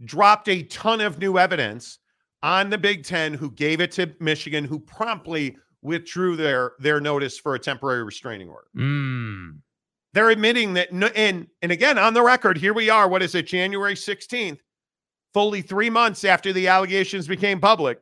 dropped 0.05 0.49
a 0.49 0.63
ton 0.65 1.01
of 1.01 1.19
new 1.19 1.39
evidence 1.39 1.99
on 2.43 2.71
the 2.71 2.79
Big 2.79 3.05
Ten, 3.05 3.35
who 3.35 3.51
gave 3.53 3.81
it 3.81 3.93
to 3.93 4.13
Michigan, 4.19 4.65
who 4.65 4.81
promptly 4.81 5.57
withdrew 5.83 6.37
their 6.37 6.73
their 6.79 7.01
notice 7.01 7.39
for 7.39 7.55
a 7.55 7.59
temporary 7.59 8.05
restraining 8.05 8.49
order. 8.49 8.69
Mm. 8.77 9.59
They're 10.15 10.31
admitting 10.31 10.75
that, 10.75 10.93
no, 10.93 11.09
and 11.09 11.49
and 11.63 11.73
again 11.73 11.99
on 11.99 12.15
the 12.15 12.23
record, 12.23 12.57
here 12.59 12.75
we 12.75 12.91
are. 12.91 13.09
What 13.09 13.23
is 13.23 13.35
it? 13.35 13.47
January 13.47 13.97
sixteenth, 13.97 14.61
fully 15.33 15.63
three 15.63 15.91
months 15.91 16.25
after 16.25 16.53
the 16.53 16.69
allegations 16.69 17.27
became 17.27 17.61
public. 17.61 17.99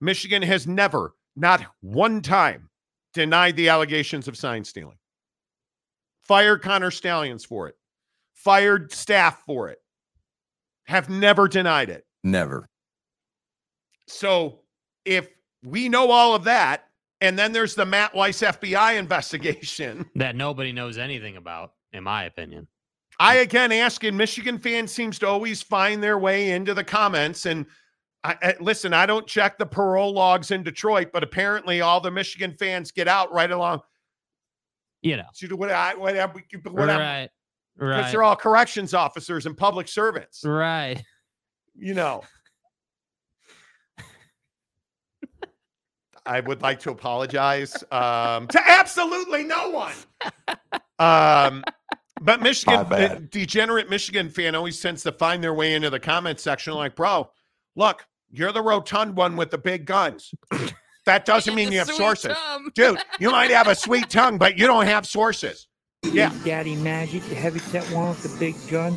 Michigan 0.00 0.42
has 0.42 0.66
never, 0.66 1.14
not 1.36 1.64
one 1.80 2.22
time, 2.22 2.68
denied 3.12 3.56
the 3.56 3.68
allegations 3.68 4.28
of 4.28 4.36
sign 4.36 4.64
stealing. 4.64 4.96
Fired 6.24 6.62
Connor 6.62 6.90
Stalions 6.90 7.44
for 7.44 7.68
it. 7.68 7.74
Fired 8.34 8.92
staff 8.92 9.42
for 9.44 9.68
it. 9.68 9.78
Have 10.84 11.10
never 11.10 11.48
denied 11.48 11.90
it. 11.90 12.06
Never. 12.22 12.68
So 14.06 14.60
if 15.04 15.28
we 15.62 15.88
know 15.88 16.10
all 16.10 16.34
of 16.34 16.44
that, 16.44 16.84
and 17.20 17.38
then 17.38 17.52
there's 17.52 17.74
the 17.74 17.86
Matt 17.86 18.14
Weiss 18.14 18.40
FBI 18.40 18.98
investigation. 18.98 20.06
That 20.16 20.36
nobody 20.36 20.72
knows 20.72 20.98
anything 20.98 21.36
about, 21.36 21.72
in 21.92 22.04
my 22.04 22.24
opinion. 22.24 22.66
I 23.18 23.36
again 23.36 23.70
ask, 23.72 24.02
and 24.04 24.16
Michigan 24.16 24.58
fans 24.58 24.90
seems 24.92 25.18
to 25.18 25.28
always 25.28 25.60
find 25.62 26.02
their 26.02 26.18
way 26.18 26.52
into 26.52 26.72
the 26.74 26.84
comments. 26.84 27.44
And 27.46 27.66
I, 28.24 28.36
I- 28.42 28.56
listen, 28.60 28.94
I 28.94 29.04
don't 29.06 29.26
check 29.26 29.58
the 29.58 29.66
parole 29.66 30.12
logs 30.12 30.50
in 30.50 30.62
Detroit, 30.62 31.10
but 31.12 31.22
apparently 31.22 31.80
all 31.82 32.00
the 32.00 32.10
Michigan 32.10 32.54
fans 32.58 32.90
get 32.90 33.08
out 33.08 33.30
right 33.32 33.50
along. 33.50 33.80
You 35.02 35.16
know. 35.18 35.26
So 35.32 35.48
what 35.56 35.70
I 35.70 35.94
whatever 35.94 36.42
whatever 36.70 36.98
Right. 37.02 37.30
because 37.78 37.90
Right. 38.04 38.10
they're 38.12 38.22
all 38.22 38.36
corrections 38.36 38.92
officers 38.94 39.46
and 39.46 39.56
public 39.56 39.88
servants. 39.88 40.44
Right. 40.44 41.02
You 41.74 41.94
know. 41.94 42.22
I 46.30 46.38
would 46.38 46.62
like 46.62 46.78
to 46.80 46.92
apologize 46.92 47.74
um, 47.90 48.46
to 48.48 48.60
absolutely 48.66 49.44
no 49.44 49.70
one. 49.70 49.92
Um, 51.00 51.64
but 52.20 52.42
Michigan, 52.42 52.86
the 52.90 53.26
degenerate 53.30 53.88
Michigan 53.88 54.28
fan 54.28 54.54
always 54.54 54.78
tends 54.78 55.02
to 55.04 55.12
find 55.12 55.42
their 55.42 55.54
way 55.54 55.72
into 55.72 55.88
the 55.88 55.98
comment 55.98 56.38
section 56.38 56.74
like, 56.74 56.94
bro, 56.94 57.30
look, 57.74 58.04
you're 58.30 58.52
the 58.52 58.60
rotund 58.60 59.16
one 59.16 59.34
with 59.34 59.50
the 59.50 59.56
big 59.56 59.86
guns. 59.86 60.34
That 61.06 61.24
doesn't 61.24 61.54
mean 61.54 61.72
you 61.72 61.78
have 61.78 61.88
sources. 61.88 62.36
Dude, 62.74 62.98
you 63.18 63.30
might 63.30 63.50
have 63.50 63.66
a 63.66 63.74
sweet 63.74 64.10
tongue, 64.10 64.36
but 64.36 64.58
you 64.58 64.66
don't 64.66 64.84
have 64.84 65.06
sources. 65.06 65.68
Yeah. 66.02 66.34
Daddy 66.44 66.76
Magic, 66.76 67.22
the 67.22 67.34
heavy 67.34 67.60
set 67.60 67.84
one 67.84 68.10
with 68.10 68.22
the 68.22 68.38
big 68.38 68.56
gun, 68.68 68.92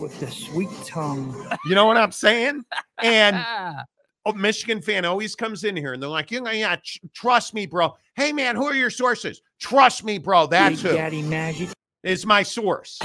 with 0.00 0.18
the 0.18 0.28
sweet 0.28 0.70
tongue. 0.84 1.48
You 1.66 1.76
know 1.76 1.86
what 1.86 1.96
I'm 1.96 2.10
saying? 2.10 2.64
And. 3.00 3.36
a 4.26 4.34
Michigan 4.34 4.82
fan 4.82 5.04
always 5.04 5.34
comes 5.34 5.64
in 5.64 5.76
here 5.76 5.92
and 5.92 6.02
they're 6.02 6.10
like, 6.10 6.30
yeah, 6.30 6.76
tr- 6.84 6.98
trust 7.14 7.54
me, 7.54 7.64
bro. 7.64 7.94
Hey, 8.16 8.32
man, 8.32 8.56
who 8.56 8.64
are 8.64 8.74
your 8.74 8.90
sources? 8.90 9.40
Trust 9.60 10.04
me, 10.04 10.18
bro. 10.18 10.46
That's 10.46 10.82
Big 10.82 10.90
who 10.90 10.96
Daddy 10.96 11.22
Magic, 11.22 11.70
is 12.02 12.26
my 12.26 12.42
source. 12.42 12.98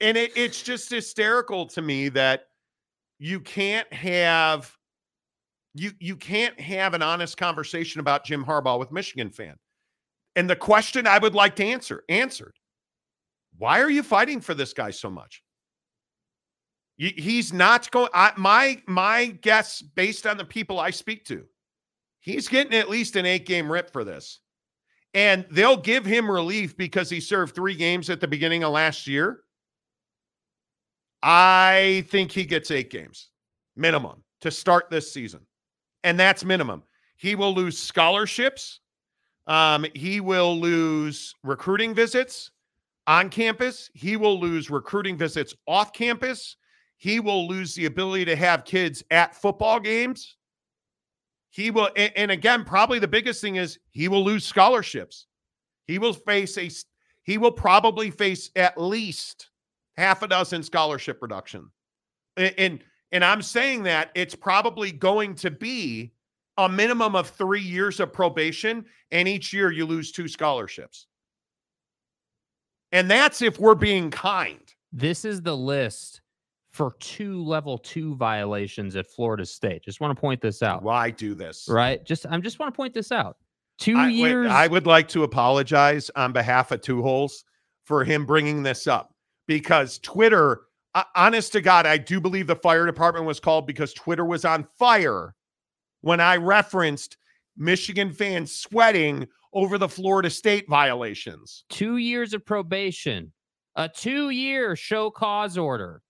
And 0.00 0.16
it, 0.16 0.32
it's 0.36 0.60
just 0.60 0.90
hysterical 0.90 1.66
to 1.68 1.80
me 1.80 2.08
that 2.10 2.48
you 3.18 3.40
can't 3.40 3.90
have 3.92 4.76
you 5.74 5.92
you 5.98 6.16
can't 6.16 6.58
have 6.60 6.94
an 6.94 7.02
honest 7.02 7.36
conversation 7.36 8.00
about 8.00 8.24
Jim 8.24 8.44
Harbaugh 8.44 8.78
with 8.78 8.92
Michigan 8.92 9.30
fan. 9.30 9.56
And 10.34 10.50
the 10.50 10.56
question 10.56 11.06
I 11.06 11.18
would 11.18 11.34
like 11.34 11.56
to 11.56 11.64
answer 11.64 12.04
answered. 12.08 12.54
Why 13.58 13.80
are 13.80 13.90
you 13.90 14.02
fighting 14.02 14.40
for 14.42 14.52
this 14.52 14.74
guy 14.74 14.90
so 14.90 15.08
much? 15.08 15.42
He's 16.96 17.52
not 17.52 17.90
going. 17.90 18.08
I, 18.14 18.32
my 18.36 18.80
my 18.86 19.26
guess, 19.26 19.82
based 19.82 20.26
on 20.26 20.38
the 20.38 20.44
people 20.44 20.80
I 20.80 20.90
speak 20.90 21.26
to, 21.26 21.44
he's 22.20 22.48
getting 22.48 22.72
at 22.72 22.88
least 22.88 23.16
an 23.16 23.26
eight 23.26 23.44
game 23.44 23.70
rip 23.70 23.92
for 23.92 24.02
this, 24.02 24.40
and 25.12 25.44
they'll 25.50 25.76
give 25.76 26.06
him 26.06 26.30
relief 26.30 26.74
because 26.76 27.10
he 27.10 27.20
served 27.20 27.54
three 27.54 27.74
games 27.74 28.08
at 28.08 28.20
the 28.20 28.28
beginning 28.28 28.64
of 28.64 28.72
last 28.72 29.06
year. 29.06 29.40
I 31.22 32.06
think 32.08 32.32
he 32.32 32.44
gets 32.44 32.70
eight 32.70 32.90
games 32.90 33.28
minimum 33.76 34.22
to 34.40 34.50
start 34.50 34.88
this 34.88 35.12
season, 35.12 35.40
and 36.02 36.18
that's 36.18 36.46
minimum. 36.46 36.82
He 37.16 37.34
will 37.34 37.54
lose 37.54 37.78
scholarships. 37.78 38.80
Um, 39.46 39.84
he 39.94 40.20
will 40.20 40.58
lose 40.58 41.34
recruiting 41.44 41.94
visits 41.94 42.50
on 43.06 43.28
campus. 43.28 43.90
He 43.92 44.16
will 44.16 44.40
lose 44.40 44.70
recruiting 44.70 45.18
visits 45.18 45.54
off 45.66 45.92
campus. 45.92 46.56
He 46.96 47.20
will 47.20 47.46
lose 47.46 47.74
the 47.74 47.86
ability 47.86 48.24
to 48.26 48.36
have 48.36 48.64
kids 48.64 49.02
at 49.10 49.34
football 49.34 49.80
games. 49.80 50.36
He 51.50 51.70
will, 51.70 51.90
and, 51.96 52.30
again, 52.30 52.64
probably 52.64 52.98
the 52.98 53.08
biggest 53.08 53.40
thing 53.40 53.56
is 53.56 53.78
he 53.90 54.08
will 54.08 54.24
lose 54.24 54.44
scholarships. 54.44 55.26
He 55.86 55.98
will 55.98 56.12
face 56.12 56.58
a, 56.58 56.70
he 57.22 57.38
will 57.38 57.52
probably 57.52 58.10
face 58.10 58.50
at 58.56 58.80
least 58.80 59.50
half 59.96 60.22
a 60.22 60.28
dozen 60.28 60.62
scholarship 60.62 61.18
reduction. 61.22 61.70
And 62.36 62.84
and 63.12 63.24
I'm 63.24 63.40
saying 63.40 63.84
that 63.84 64.10
it's 64.14 64.34
probably 64.34 64.92
going 64.92 65.34
to 65.36 65.50
be 65.50 66.12
a 66.58 66.68
minimum 66.68 67.14
of 67.14 67.28
three 67.30 67.62
years 67.62 68.00
of 68.00 68.12
probation, 68.12 68.84
and 69.10 69.28
each 69.28 69.52
year 69.52 69.70
you 69.70 69.86
lose 69.86 70.12
two 70.12 70.28
scholarships. 70.28 71.06
And 72.92 73.10
that's 73.10 73.42
if 73.42 73.58
we're 73.58 73.74
being 73.74 74.10
kind. 74.10 74.60
This 74.92 75.24
is 75.24 75.42
the 75.42 75.56
list 75.56 76.20
for 76.76 76.94
two 77.00 77.42
level 77.42 77.78
two 77.78 78.14
violations 78.16 78.96
at 78.96 79.06
Florida 79.06 79.46
State. 79.46 79.82
Just 79.82 80.00
want 80.00 80.14
to 80.14 80.20
point 80.20 80.42
this 80.42 80.62
out. 80.62 80.82
Why 80.82 81.10
do 81.10 81.34
this? 81.34 81.66
Right? 81.68 82.04
Just 82.04 82.26
I'm 82.28 82.42
just 82.42 82.58
want 82.58 82.72
to 82.72 82.76
point 82.76 82.92
this 82.92 83.10
out. 83.10 83.38
Two 83.78 83.96
I, 83.96 84.06
wait, 84.06 84.14
years. 84.14 84.50
I 84.50 84.66
would 84.66 84.86
like 84.86 85.08
to 85.08 85.22
apologize 85.22 86.10
on 86.16 86.32
behalf 86.32 86.72
of 86.72 86.82
Two 86.82 87.02
Holes 87.02 87.44
for 87.84 88.04
him 88.04 88.26
bringing 88.26 88.62
this 88.62 88.86
up 88.86 89.14
because 89.46 89.98
Twitter, 90.00 90.62
uh, 90.94 91.04
honest 91.14 91.52
to 91.52 91.62
God, 91.62 91.86
I 91.86 91.96
do 91.96 92.20
believe 92.20 92.46
the 92.46 92.56
fire 92.56 92.84
department 92.84 93.24
was 93.24 93.40
called 93.40 93.66
because 93.66 93.94
Twitter 93.94 94.24
was 94.24 94.44
on 94.44 94.66
fire 94.78 95.34
when 96.02 96.20
I 96.20 96.36
referenced 96.36 97.16
Michigan 97.56 98.12
fans 98.12 98.54
sweating 98.54 99.26
over 99.54 99.78
the 99.78 99.88
Florida 99.88 100.28
State 100.28 100.68
violations. 100.68 101.64
two 101.70 101.96
years 101.96 102.34
of 102.34 102.44
probation, 102.44 103.32
a 103.76 103.88
two 103.88 104.28
year 104.28 104.76
show 104.76 105.10
cause 105.10 105.56
order, 105.56 106.02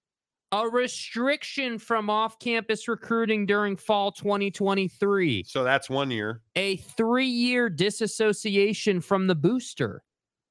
a 0.53 0.69
restriction 0.69 1.79
from 1.79 2.09
off 2.09 2.39
campus 2.39 2.87
recruiting 2.89 3.47
during 3.47 3.77
fall 3.77 4.13
2023, 4.13 5.45
So 5.47 5.65
that's 5.65 5.91
one 5.91 6.11
year. 6.11 6.43
a 6.55 6.77
three 6.77 7.27
year 7.27 7.69
disassociation 7.69 9.01
from 9.01 9.27
the 9.27 9.35
booster, 9.35 10.03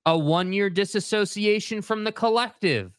a 0.05 0.17
one 0.17 0.51
year 0.51 0.69
disassociation 0.69 1.81
from 1.81 2.03
the 2.03 2.11
collective, 2.11 2.97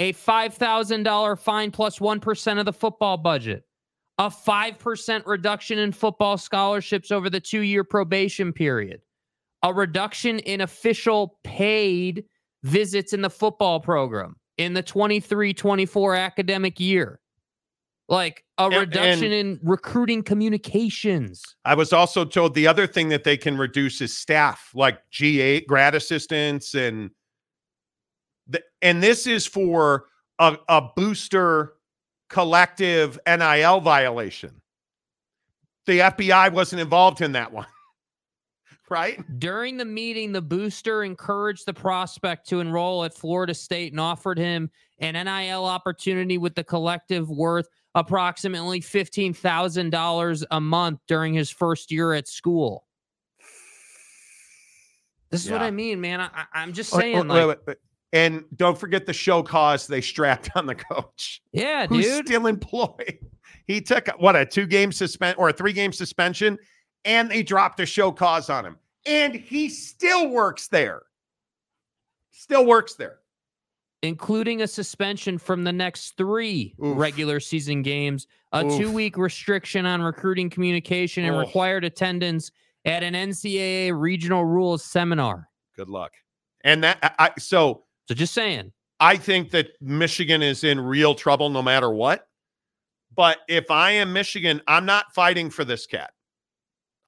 a 0.00 0.12
$5,000 0.14 1.38
fine 1.38 1.70
plus 1.70 2.00
1 2.00 2.20
of 2.58 2.64
the 2.64 2.72
football 2.72 3.18
budget, 3.18 3.64
a 4.18 4.30
5% 4.30 5.26
reduction 5.26 5.78
in 5.78 5.92
football 5.92 6.38
scholarships 6.38 7.10
over 7.10 7.28
the 7.28 7.40
two 7.40 7.60
year 7.60 7.84
probation 7.84 8.52
period, 8.52 9.02
a 9.62 9.72
reduction 9.72 10.38
in 10.40 10.62
official 10.62 11.38
paid 11.44 12.24
visits 12.62 13.12
in 13.12 13.20
the 13.20 13.30
football 13.30 13.80
program 13.80 14.34
in 14.58 14.74
the 14.74 14.82
23 14.82 15.54
24 15.54 16.14
academic 16.16 16.78
year. 16.78 17.20
Like 18.10 18.44
a 18.58 18.64
And- 18.64 18.74
reduction 18.74 19.24
and- 19.24 19.32
in 19.34 19.60
recruiting 19.62 20.22
communications. 20.22 21.42
I 21.64 21.74
was 21.74 21.92
also 21.92 22.24
told 22.24 22.54
the 22.54 22.66
other 22.66 22.86
thing 22.86 23.08
that 23.10 23.24
they 23.24 23.36
can 23.36 23.56
reduce 23.56 24.00
is 24.00 24.16
staff, 24.16 24.70
like 24.74 24.98
G8 25.12 25.66
grad 25.66 25.94
assistants, 25.94 26.74
and 26.74 27.10
the, 28.46 28.62
and 28.82 29.02
this 29.02 29.26
is 29.26 29.46
for 29.46 30.06
a, 30.38 30.56
a 30.68 30.88
booster 30.96 31.74
collective 32.30 33.18
NIL 33.26 33.80
violation. 33.80 34.60
The 35.86 35.98
FBI 36.00 36.52
wasn't 36.52 36.80
involved 36.80 37.20
in 37.20 37.32
that 37.32 37.52
one. 37.52 37.66
Right? 38.90 39.22
During 39.38 39.76
the 39.76 39.84
meeting, 39.84 40.32
the 40.32 40.42
booster 40.42 41.04
encouraged 41.04 41.66
the 41.66 41.74
prospect 41.74 42.48
to 42.48 42.60
enroll 42.60 43.04
at 43.04 43.14
Florida 43.14 43.54
State 43.54 43.92
and 43.92 44.00
offered 44.00 44.38
him 44.38 44.70
an 45.00 45.14
NIL 45.14 45.64
opportunity 45.64 46.38
with 46.38 46.54
the 46.54 46.64
collective 46.64 47.28
worth 47.30 47.68
approximately 47.94 48.80
$15,000 48.80 50.44
a 50.50 50.60
month 50.60 51.00
during 51.06 51.34
his 51.34 51.50
first 51.50 51.90
year 51.90 52.12
at 52.14 52.28
school. 52.28 52.84
This 55.30 55.44
is 55.44 55.50
what 55.50 55.62
I 55.62 55.70
mean, 55.70 56.00
man. 56.00 56.20
I, 56.20 56.44
I'm 56.54 56.72
just 56.72 56.90
saying, 56.90 57.28
like, 57.28 57.28
wait, 57.28 57.46
wait, 57.46 57.58
wait. 57.66 57.76
And 58.14 58.44
don't 58.56 58.78
forget 58.78 59.04
the 59.04 59.12
show 59.12 59.42
cause 59.42 59.86
they 59.86 60.00
strapped 60.00 60.50
on 60.56 60.66
the 60.66 60.74
coach, 60.74 61.42
yeah, 61.52 61.86
who's 61.86 62.06
dude. 62.06 62.26
still 62.26 62.46
employed. 62.46 63.18
He 63.66 63.82
took 63.82 64.08
what 64.18 64.34
a 64.34 64.46
two 64.46 64.66
game 64.66 64.92
suspension 64.92 65.38
or 65.38 65.50
a 65.50 65.52
three 65.52 65.74
game 65.74 65.92
suspension, 65.92 66.56
and 67.08 67.30
they 67.30 67.42
dropped 67.42 67.80
a 67.80 67.86
show 67.86 68.12
cause 68.12 68.50
on 68.50 68.64
him, 68.66 68.76
and 69.06 69.34
he 69.34 69.68
still 69.70 70.28
works 70.28 70.68
there. 70.68 71.02
Still 72.30 72.66
works 72.66 72.94
there. 72.94 73.18
including 74.02 74.62
a 74.62 74.68
suspension 74.68 75.38
from 75.38 75.64
the 75.64 75.72
next 75.72 76.16
three 76.16 76.72
Oof. 76.84 76.96
regular 76.96 77.40
season 77.40 77.82
games, 77.82 78.28
a 78.52 78.64
Oof. 78.64 78.76
two 78.76 78.92
week 78.92 79.16
restriction 79.16 79.84
on 79.86 80.00
recruiting 80.02 80.48
communication, 80.48 81.24
and 81.24 81.34
Oh. 81.34 81.40
required 81.40 81.82
attendance 81.84 82.52
at 82.84 83.02
an 83.02 83.16
NCAA 83.16 83.90
regional 83.90 84.44
rules 84.44 84.84
seminar. 84.84 85.48
Good 85.74 85.88
luck. 85.88 86.12
And 86.62 86.84
that 86.84 86.98
I 87.02 87.30
I- 87.34 87.40
so 87.40 87.86
So 88.08 88.14
just 88.14 88.34
saying. 88.34 88.72
I 89.00 89.16
think 89.16 89.50
that 89.50 89.70
Michigan 89.82 90.42
is 90.42 90.62
in 90.62 90.78
real 90.80 91.14
trouble 91.16 91.50
no 91.50 91.60
matter 91.62 91.90
what. 91.90 92.28
But 93.16 93.38
if 93.48 93.68
I 93.68 93.90
am 93.92 94.12
Michigan, 94.12 94.62
I'm 94.68 94.86
not 94.86 95.12
fighting 95.12 95.50
for 95.50 95.64
this 95.64 95.86
cat. 95.88 96.12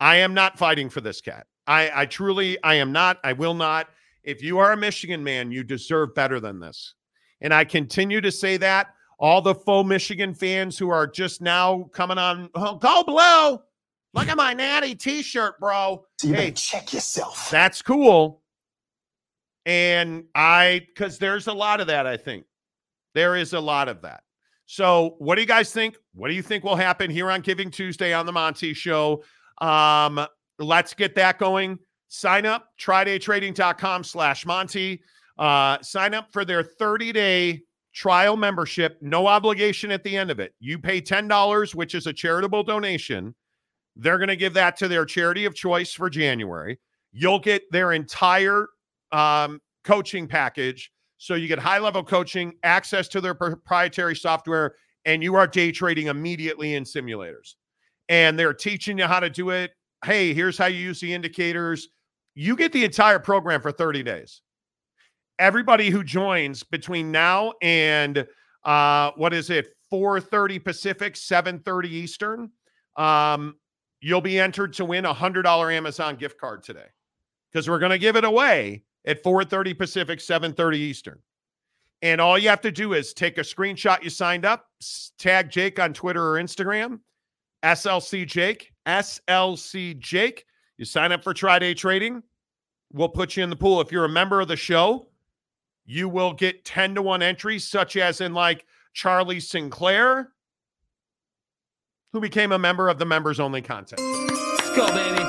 I 0.01 0.17
am 0.17 0.35
not 0.35 0.59
fighting 0.59 0.89
for 0.89 1.01
this 1.01 1.21
cat. 1.21 1.47
I, 1.67 1.91
I 1.95 2.07
truly, 2.07 2.59
I 2.65 2.75
am 2.77 2.91
not. 2.91 3.19
I 3.23 3.35
will 3.35 3.55
not. 3.55 3.89
If 4.25 4.43
you 4.43 4.59
are 4.59 4.73
a 4.73 4.77
Michigan 4.77 5.23
man, 5.23 5.53
you 5.53 5.63
deserve 5.63 6.15
better 6.15 6.41
than 6.41 6.59
this. 6.59 6.95
And 7.41 7.55
I 7.55 7.65
continue 7.65 8.21
to 8.21 8.33
say 8.33 8.57
that. 8.59 8.89
All 9.19 9.43
the 9.43 9.55
faux 9.55 9.87
Michigan 9.87 10.33
fans 10.33 10.79
who 10.79 10.89
are 10.89 11.07
just 11.07 11.43
now 11.43 11.85
coming 11.93 12.17
on, 12.17 12.49
oh, 12.55 12.77
go 12.77 13.03
blue. 13.05 13.63
Look 14.15 14.29
at 14.29 14.37
my 14.37 14.55
natty 14.55 14.95
t-shirt, 14.95 15.61
bro. 15.61 16.05
You 16.23 16.35
Hey, 16.35 16.53
check 16.53 16.93
yourself. 16.93 17.51
that's 17.51 17.83
cool. 17.83 18.43
And 19.67 20.25
I, 20.35 20.87
because 20.89 21.19
there's 21.19 21.47
a 21.47 21.53
lot 21.53 21.81
of 21.81 21.87
that, 21.89 22.07
I 22.07 22.17
think. 22.17 22.47
There 23.15 23.37
is 23.37 23.53
a 23.53 23.61
lot 23.61 23.89
of 23.89 24.03
that. 24.03 24.23
So, 24.67 25.17
what 25.19 25.35
do 25.35 25.43
you 25.43 25.47
guys 25.47 25.73
think? 25.73 25.97
What 26.15 26.29
do 26.29 26.35
you 26.35 26.43
think 26.43 26.65
will 26.65 26.77
happen 26.77 27.11
here 27.11 27.31
on 27.31 27.41
Giving 27.41 27.71
Tuesday 27.71 28.13
on 28.15 28.25
the 28.25 28.33
Monty 28.33 28.73
Show? 28.73 29.23
Um, 29.61 30.27
let's 30.59 30.95
get 30.95 31.15
that 31.17 31.39
going. 31.39 31.79
Sign 32.09 32.47
up, 32.47 32.69
trydaytrading.com 32.81 34.05
slash 34.05 34.45
Monty. 34.45 35.03
Uh, 35.39 35.79
sign 35.81 36.13
up 36.15 36.33
for 36.33 36.45
their 36.45 36.63
30 36.63 37.13
day 37.13 37.63
trial 37.93 38.37
membership, 38.37 38.99
no 39.01 39.27
obligation 39.27 39.91
at 39.91 40.05
the 40.05 40.17
end 40.17 40.31
of 40.31 40.39
it. 40.41 40.55
You 40.61 40.79
pay 40.79 41.01
$10, 41.01 41.75
which 41.75 41.95
is 41.95 42.07
a 42.07 42.13
charitable 42.13 42.63
donation. 42.63 43.35
They're 43.97 44.19
going 44.19 44.29
to 44.29 44.37
give 44.37 44.55
that 44.55 44.77
to 44.79 44.89
their 44.89 45.05
charity 45.05 45.45
of 45.45 45.55
choice 45.55 45.93
for 45.93 46.09
January. 46.09 46.79
You'll 47.13 47.41
get 47.41 47.63
their 47.71 47.93
entire 47.93 48.69
um, 49.13 49.61
coaching 49.85 50.29
package. 50.29 50.93
So 51.19 51.35
you 51.35 51.49
get 51.49 51.59
high 51.59 51.79
level 51.79 52.03
coaching, 52.03 52.55
access 52.63 53.09
to 53.09 53.21
their 53.21 53.35
proprietary 53.35 54.17
software, 54.17 54.75
and 55.05 55.23
you 55.23 55.35
are 55.35 55.47
day 55.47 55.73
trading 55.73 56.07
immediately 56.07 56.75
in 56.75 56.85
simulators. 56.85 57.57
And 58.11 58.39
they're 58.39 58.53
teaching 58.53 58.99
you 58.99 59.07
how 59.07 59.21
to 59.21 59.31
do 59.31 59.51
it. 59.51 59.71
Hey, 60.05 60.35
here's 60.35 60.59
how 60.59 60.67
you 60.67 60.79
use 60.79 61.01
the 61.01 61.15
indicators. 61.15 61.89
You 62.35 62.57
get 62.57 62.73
the 62.73 62.85
entire 62.85 63.21
program 63.21 63.63
for 63.63 63.73
30 63.73 64.03
days. 64.03 64.43
Everybody 65.39 65.89
who 65.89 66.05
joins 66.05 66.63
between 66.63 67.11
now 67.11 67.55
and 67.63 68.27
uh, 68.65 69.13
what 69.17 69.33
is 69.33 69.49
it, 69.49 69.69
4:30 69.91 70.63
Pacific, 70.63 71.15
7:30 71.15 71.87
Eastern, 71.87 72.51
um, 72.97 73.57
you'll 74.01 74.21
be 74.21 74.39
entered 74.39 74.73
to 74.75 74.85
win 74.85 75.07
a 75.07 75.13
hundred 75.13 75.43
dollar 75.43 75.71
Amazon 75.71 76.17
gift 76.17 76.39
card 76.39 76.63
today 76.63 76.87
because 77.51 77.69
we're 77.71 77.79
going 77.79 77.91
to 77.91 77.99
give 77.99 78.17
it 78.17 78.25
away 78.25 78.83
at 79.07 79.23
4:30 79.23 79.77
Pacific, 79.79 80.19
7:30 80.19 80.77
Eastern. 80.77 81.19
And 82.03 82.21
all 82.21 82.39
you 82.39 82.49
have 82.49 82.63
to 82.63 82.73
do 82.73 82.95
is 82.95 83.13
take 83.13 83.39
a 83.39 83.43
screenshot 83.43 84.03
you 84.03 84.11
signed 84.11 84.45
up, 84.45 84.67
tag 85.19 85.51
Jake 85.51 85.79
on 85.79 85.93
Twitter 85.93 86.23
or 86.23 86.43
Instagram, 86.43 87.01
SLC 87.63 88.27
Jake, 88.27 88.73
SLC 88.87 89.99
Jake. 89.99 90.47
You 90.79 90.85
sign 90.85 91.13
up 91.13 91.23
for 91.23 91.35
Tri-Day 91.35 91.75
Trading. 91.75 92.23
We'll 92.93 93.09
put 93.09 93.37
you 93.37 93.45
in 93.45 93.51
the 93.51 93.57
pool. 93.57 93.81
If 93.81 93.93
you're 93.93 94.05
a 94.05 94.09
member 94.09 94.41
of 94.41 94.49
the 94.49 94.57
show, 94.57 95.09
you 95.85 96.09
will 96.09 96.33
get 96.33 96.65
10 96.65 96.95
to 96.97 97.03
1 97.03 97.23
entries, 97.23 97.67
such 97.67 97.97
as 97.97 98.21
in 98.21 98.33
like 98.33 98.65
Charlie 98.95 99.41
Sinclair, 99.41 100.33
who 102.13 102.21
became 102.21 102.53
a 102.53 102.59
member 102.59 102.89
of 102.89 102.99
the 102.99 103.05
members 103.07 103.39
only 103.39 103.63
contest. 103.63 104.03
Let's 104.03 104.77
go, 104.77 104.87
baby. 104.89 105.23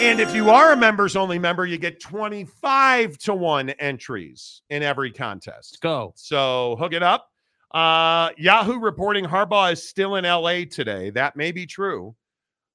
And 0.00 0.20
if 0.20 0.32
you 0.32 0.50
are 0.50 0.72
a 0.74 0.76
members 0.76 1.16
only 1.16 1.40
member, 1.40 1.66
you 1.66 1.76
get 1.76 1.98
25 1.98 3.18
to 3.18 3.34
1 3.34 3.70
entries 3.70 4.62
in 4.70 4.84
every 4.84 5.08
Let's 5.08 5.18
contest. 5.18 5.80
go. 5.80 6.12
So 6.14 6.76
hook 6.78 6.92
it 6.92 7.02
up. 7.02 7.30
Uh, 7.72 8.30
Yahoo 8.38 8.78
reporting 8.78 9.24
Harbaugh 9.24 9.72
is 9.72 9.86
still 9.86 10.16
in 10.16 10.24
LA 10.24 10.64
today. 10.64 11.10
That 11.10 11.36
may 11.36 11.52
be 11.52 11.66
true. 11.66 12.14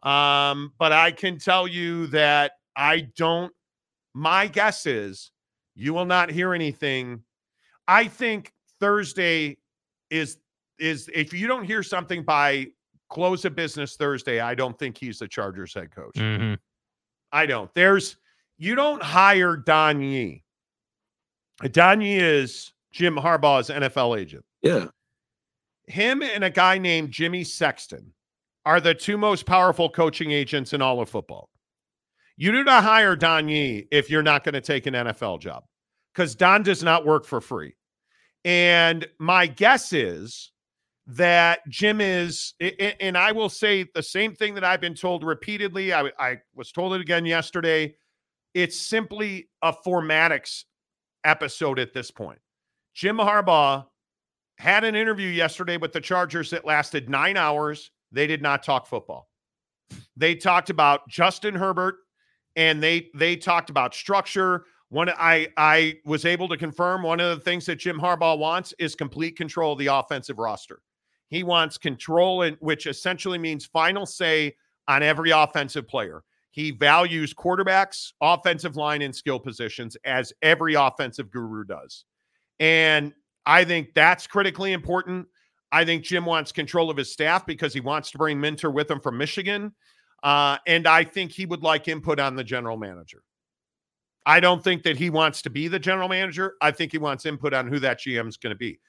Um, 0.03 0.73
but 0.77 0.91
I 0.91 1.11
can 1.11 1.39
tell 1.39 1.67
you 1.67 2.07
that 2.07 2.53
I 2.75 3.07
don't, 3.15 3.51
my 4.13 4.47
guess 4.47 4.85
is 4.85 5.31
you 5.75 5.93
will 5.93 6.05
not 6.05 6.29
hear 6.29 6.53
anything. 6.53 7.23
I 7.87 8.05
think 8.07 8.51
Thursday 8.79 9.57
is 10.09 10.37
is 10.79 11.09
if 11.13 11.33
you 11.33 11.47
don't 11.47 11.63
hear 11.63 11.81
something 11.83 12.23
by 12.23 12.67
close 13.09 13.45
of 13.45 13.55
business 13.55 13.95
Thursday, 13.95 14.39
I 14.39 14.55
don't 14.55 14.77
think 14.77 14.97
he's 14.97 15.19
the 15.19 15.27
Chargers 15.27 15.73
head 15.73 15.93
coach. 15.95 16.15
Mhm. 16.15 16.57
I 17.31 17.45
don't. 17.45 17.73
There's 17.73 18.17
you 18.57 18.75
don't 18.75 19.01
hire 19.01 19.55
Don 19.55 20.01
Yee. 20.01 20.43
Don 21.71 22.01
Yee 22.01 22.17
is 22.17 22.73
Jim 22.91 23.15
Harbaugh's 23.15 23.69
NFL 23.69 24.19
agent. 24.19 24.43
Yeah. 24.63 24.87
Him 25.87 26.23
and 26.23 26.43
a 26.43 26.49
guy 26.49 26.77
named 26.77 27.11
Jimmy 27.11 27.43
Sexton 27.43 28.13
are 28.65 28.79
the 28.79 28.93
two 28.95 29.17
most 29.17 29.45
powerful 29.45 29.89
coaching 29.89 30.31
agents 30.31 30.73
in 30.73 30.81
all 30.81 31.01
of 31.01 31.09
football. 31.09 31.49
You 32.37 32.51
do 32.51 32.63
not 32.63 32.83
hire 32.83 33.15
Don 33.15 33.47
Yee 33.49 33.87
if 33.91 34.09
you're 34.09 34.23
not 34.23 34.43
going 34.43 34.53
to 34.53 34.61
take 34.61 34.87
an 34.87 34.93
NFL 34.93 35.41
job 35.41 35.65
because 36.13 36.33
Don 36.33 36.63
does 36.63 36.81
not 36.81 37.05
work 37.05 37.25
for 37.25 37.41
free. 37.41 37.75
And 38.45 39.07
my 39.19 39.45
guess 39.45 39.93
is 39.93 40.51
that 41.05 41.59
Jim 41.69 41.99
is, 41.99 42.53
and 42.59 43.17
I 43.17 43.33
will 43.33 43.49
say 43.49 43.85
the 43.93 44.01
same 44.01 44.33
thing 44.33 44.55
that 44.55 44.63
I've 44.63 44.81
been 44.81 44.95
told 44.95 45.23
repeatedly. 45.23 45.93
I, 45.93 46.11
I 46.17 46.37
was 46.55 46.71
told 46.71 46.93
it 46.93 47.01
again 47.01 47.25
yesterday. 47.25 47.95
It's 48.53 48.79
simply 48.79 49.49
a 49.61 49.73
formatics 49.73 50.63
episode 51.25 51.79
at 51.79 51.93
this 51.93 52.11
point. 52.11 52.39
Jim 52.93 53.17
Harbaugh 53.17 53.85
had 54.57 54.83
an 54.83 54.95
interview 54.95 55.27
yesterday 55.29 55.77
with 55.77 55.93
the 55.93 56.01
Chargers 56.01 56.49
that 56.51 56.65
lasted 56.65 57.09
nine 57.09 57.37
hours. 57.37 57.91
They 58.11 58.27
did 58.27 58.41
not 58.41 58.63
talk 58.63 58.85
football. 58.85 59.29
They 60.15 60.35
talked 60.35 60.69
about 60.69 61.07
Justin 61.09 61.55
Herbert 61.55 61.95
and 62.55 62.81
they 62.81 63.09
they 63.15 63.35
talked 63.35 63.69
about 63.69 63.95
structure. 63.95 64.65
One 64.89 65.09
I 65.09 65.47
I 65.57 65.95
was 66.05 66.25
able 66.25 66.47
to 66.49 66.57
confirm 66.57 67.03
one 67.03 67.19
of 67.19 67.35
the 67.35 67.43
things 67.43 67.65
that 67.65 67.77
Jim 67.77 67.99
Harbaugh 67.99 68.37
wants 68.37 68.73
is 68.79 68.95
complete 68.95 69.35
control 69.35 69.73
of 69.73 69.79
the 69.79 69.87
offensive 69.87 70.39
roster. 70.39 70.81
He 71.29 71.43
wants 71.43 71.79
control, 71.79 72.43
in, 72.43 72.55
which 72.59 72.85
essentially 72.85 73.39
means 73.39 73.65
final 73.65 74.05
say 74.05 74.55
on 74.87 75.01
every 75.01 75.31
offensive 75.31 75.87
player. 75.87 76.23
He 76.51 76.69
values 76.69 77.33
quarterbacks, 77.33 78.11
offensive 78.21 78.75
line, 78.75 79.01
and 79.01 79.15
skill 79.15 79.39
positions 79.39 79.97
as 80.05 80.31
every 80.43 80.75
offensive 80.75 81.31
guru 81.31 81.63
does. 81.63 82.05
And 82.59 83.13
I 83.45 83.63
think 83.65 83.93
that's 83.93 84.27
critically 84.27 84.73
important. 84.73 85.27
I 85.71 85.83
think 85.85 86.03
Jim 86.03 86.25
wants 86.25 86.51
control 86.51 86.89
of 86.89 86.97
his 86.97 87.11
staff 87.11 87.45
because 87.45 87.73
he 87.73 87.79
wants 87.79 88.11
to 88.11 88.17
bring 88.17 88.39
Minter 88.39 88.69
with 88.71 88.89
him 88.89 88.99
from 88.99 89.17
Michigan. 89.17 89.73
Uh, 90.21 90.57
and 90.67 90.87
I 90.87 91.03
think 91.03 91.31
he 91.31 91.45
would 91.45 91.63
like 91.63 91.87
input 91.87 92.19
on 92.19 92.35
the 92.35 92.43
general 92.43 92.77
manager. 92.77 93.23
I 94.25 94.39
don't 94.39 94.63
think 94.63 94.83
that 94.83 94.95
he 94.95 95.09
wants 95.09 95.41
to 95.41 95.49
be 95.49 95.67
the 95.67 95.79
general 95.79 96.07
manager. 96.07 96.53
I 96.61 96.71
think 96.71 96.91
he 96.93 96.97
wants 96.97 97.25
input 97.25 97.53
on 97.53 97.67
who 97.67 97.79
that 97.79 97.99
GM 97.99 98.29
is 98.29 98.37
going 98.37 98.51
to 98.51 98.57
be. 98.57 98.79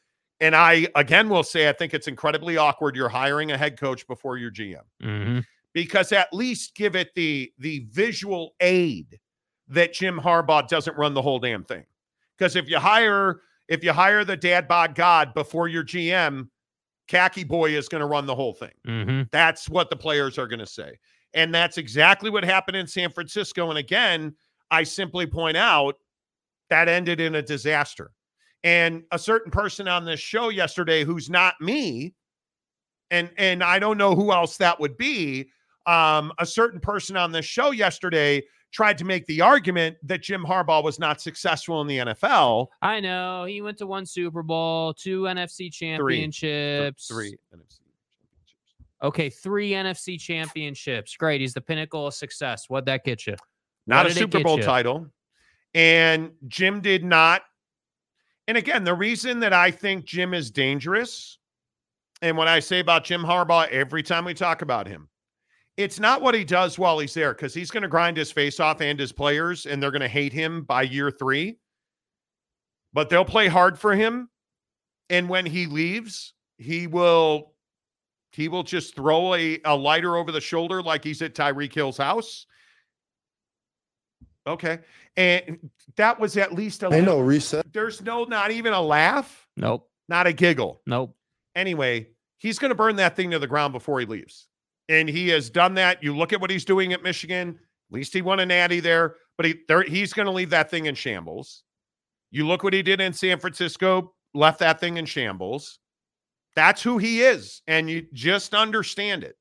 And 0.40 0.54
I, 0.54 0.86
again, 0.94 1.28
will 1.28 1.42
say, 1.42 1.68
I 1.68 1.72
think 1.72 1.94
it's 1.94 2.06
incredibly 2.06 2.56
awkward. 2.56 2.94
You're 2.94 3.08
hiring 3.08 3.50
a 3.50 3.58
head 3.58 3.78
coach 3.78 4.06
before 4.06 4.36
your 4.36 4.50
GM 4.50 4.82
Mhm. 5.02 5.44
because 5.72 6.12
at 6.12 6.32
least 6.32 6.76
give 6.76 6.94
it 6.94 7.14
the 7.14 7.52
the 7.58 7.86
visual 7.90 8.54
aid 8.60 9.18
that 9.68 9.92
Jim 9.94 10.20
Harbaugh 10.20 10.68
doesn't 10.68 10.96
run 10.96 11.14
the 11.14 11.22
whole 11.22 11.38
damn 11.38 11.64
thing. 11.64 11.84
Because 12.36 12.54
if 12.56 12.68
you 12.68 12.78
hire 12.78 13.40
if 13.68 13.82
you 13.84 13.92
hire 13.92 14.24
the 14.24 14.36
dad 14.36 14.68
bod 14.68 14.94
god 14.94 15.34
before 15.34 15.68
your 15.68 15.84
GM, 15.84 16.48
khaki 17.08 17.44
boy 17.44 17.70
is 17.76 17.88
going 17.88 18.00
to 18.00 18.06
run 18.06 18.26
the 18.26 18.34
whole 18.34 18.54
thing. 18.54 18.72
Mhm. 18.86 19.30
That's 19.30 19.68
what 19.68 19.90
the 19.90 19.96
players 19.96 20.38
are 20.38 20.46
going 20.46 20.58
to 20.60 20.66
say. 20.66 20.98
And 21.34 21.54
that's 21.54 21.78
exactly 21.78 22.30
what 22.30 22.44
happened 22.44 22.76
in 22.76 22.86
San 22.86 23.10
Francisco. 23.10 23.68
And 23.70 23.78
again, 23.78 24.34
I 24.70 24.84
simply 24.84 25.26
point 25.26 25.56
out 25.56 25.96
that 26.70 26.88
ended 26.88 27.20
in 27.20 27.34
a 27.34 27.42
disaster. 27.42 28.12
And 28.62 29.04
a 29.10 29.18
certain 29.18 29.50
person 29.50 29.88
on 29.88 30.04
this 30.04 30.20
show 30.20 30.48
yesterday 30.48 31.04
who's 31.04 31.28
not 31.28 31.54
me, 31.60 32.14
and 33.10 33.30
and 33.36 33.62
I 33.62 33.78
don't 33.78 33.98
know 33.98 34.14
who 34.14 34.32
else 34.32 34.56
that 34.56 34.80
would 34.80 34.96
be. 34.96 35.50
Um, 35.86 36.32
a 36.38 36.46
certain 36.46 36.80
person 36.80 37.14
on 37.16 37.30
this 37.30 37.44
show 37.44 37.72
yesterday 37.72 38.42
tried 38.74 38.98
to 38.98 39.04
make 39.04 39.24
the 39.26 39.40
argument 39.40 39.96
that 40.02 40.20
Jim 40.20 40.44
Harbaugh 40.44 40.82
was 40.82 40.98
not 40.98 41.20
successful 41.20 41.80
in 41.80 41.86
the 41.86 41.98
NFL. 41.98 42.66
I 42.82 42.98
know 42.98 43.44
he 43.44 43.62
went 43.62 43.78
to 43.78 43.86
one 43.86 44.04
Super 44.04 44.42
Bowl, 44.42 44.92
two 44.92 45.22
NFC 45.22 45.72
championships, 45.72 47.06
Three 47.06 47.30
NFC 47.30 47.38
championships. 47.52 47.80
Okay, 49.02 49.30
three 49.30 49.70
NFC 49.70 50.18
championships. 50.18 51.16
Great. 51.16 51.40
He's 51.40 51.54
the 51.54 51.60
pinnacle 51.60 52.08
of 52.08 52.14
success. 52.14 52.68
What'd 52.68 52.86
that 52.86 53.04
get 53.04 53.26
you? 53.26 53.36
Not 53.86 54.06
a 54.06 54.10
Super 54.10 54.40
Bowl 54.40 54.58
you? 54.58 54.64
title. 54.64 55.06
And 55.74 56.32
Jim 56.48 56.80
did 56.80 57.04
not. 57.04 57.42
And 58.48 58.56
again, 58.56 58.82
the 58.82 58.94
reason 58.94 59.40
that 59.40 59.52
I 59.52 59.70
think 59.70 60.04
Jim 60.04 60.34
is 60.34 60.50
dangerous, 60.50 61.38
and 62.22 62.36
what 62.36 62.48
I 62.48 62.60
say 62.60 62.80
about 62.80 63.04
Jim 63.04 63.22
Harbaugh 63.22 63.68
every 63.68 64.02
time 64.02 64.24
we 64.24 64.34
talk 64.34 64.62
about 64.62 64.88
him, 64.88 65.08
it's 65.76 65.98
not 65.98 66.22
what 66.22 66.34
he 66.34 66.44
does 66.44 66.78
while 66.78 66.98
he's 66.98 67.14
there, 67.14 67.34
because 67.34 67.52
he's 67.54 67.70
going 67.70 67.82
to 67.82 67.88
grind 67.88 68.16
his 68.16 68.30
face 68.30 68.60
off 68.60 68.80
and 68.80 68.98
his 68.98 69.12
players, 69.12 69.66
and 69.66 69.82
they're 69.82 69.90
going 69.90 70.00
to 70.02 70.08
hate 70.08 70.32
him 70.32 70.62
by 70.62 70.82
year 70.82 71.10
three. 71.10 71.58
But 72.92 73.10
they'll 73.10 73.24
play 73.24 73.48
hard 73.48 73.76
for 73.78 73.94
him. 73.94 74.28
And 75.10 75.28
when 75.28 75.44
he 75.46 75.66
leaves, 75.66 76.32
he 76.58 76.86
will 76.86 77.52
he 78.32 78.48
will 78.48 78.62
just 78.62 78.94
throw 78.96 79.34
a, 79.34 79.60
a 79.64 79.76
lighter 79.76 80.16
over 80.16 80.32
the 80.32 80.40
shoulder 80.40 80.82
like 80.82 81.04
he's 81.04 81.22
at 81.22 81.34
Tyreek 81.34 81.72
Hill's 81.74 81.98
house. 81.98 82.46
Okay. 84.46 84.78
And 85.16 85.70
that 85.96 86.18
was 86.20 86.36
at 86.36 86.52
least 86.52 86.82
a 86.82 86.86
I 86.86 86.90
know 86.90 86.96
little- 87.16 87.22
reset. 87.24 87.72
There's 87.72 88.02
no 88.02 88.24
not 88.24 88.50
even 88.50 88.72
a 88.72 88.80
laugh, 88.80 89.46
Nope. 89.56 89.88
not 90.08 90.26
a 90.26 90.32
giggle. 90.32 90.80
Nope. 90.86 91.16
Anyway, 91.54 92.08
he's 92.38 92.58
going 92.58 92.70
to 92.70 92.74
burn 92.74 92.96
that 92.96 93.14
thing 93.16 93.30
to 93.30 93.38
the 93.38 93.46
ground 93.46 93.72
before 93.72 94.00
he 94.00 94.06
leaves. 94.06 94.48
And 94.88 95.08
he 95.08 95.28
has 95.30 95.50
done 95.50 95.74
that. 95.74 96.02
You 96.02 96.16
look 96.16 96.32
at 96.32 96.40
what 96.40 96.50
he's 96.50 96.64
doing 96.64 96.92
at 96.92 97.02
Michigan. 97.02 97.58
At 97.90 97.94
least 97.94 98.12
he 98.12 98.22
won 98.22 98.40
a 98.40 98.46
natty 98.46 98.80
there, 98.80 99.16
but 99.36 99.46
he 99.46 99.54
there, 99.68 99.82
he's 99.82 100.12
going 100.12 100.26
to 100.26 100.32
leave 100.32 100.50
that 100.50 100.70
thing 100.70 100.86
in 100.86 100.94
shambles. 100.94 101.62
You 102.30 102.46
look 102.46 102.64
what 102.64 102.72
he 102.72 102.82
did 102.82 103.00
in 103.00 103.12
San 103.12 103.38
Francisco, 103.38 104.14
left 104.34 104.58
that 104.58 104.80
thing 104.80 104.96
in 104.96 105.06
shambles. 105.06 105.78
That's 106.56 106.82
who 106.82 106.98
he 106.98 107.22
is, 107.22 107.62
and 107.66 107.88
you 107.88 108.06
just 108.12 108.54
understand 108.54 109.24
it. 109.24 109.36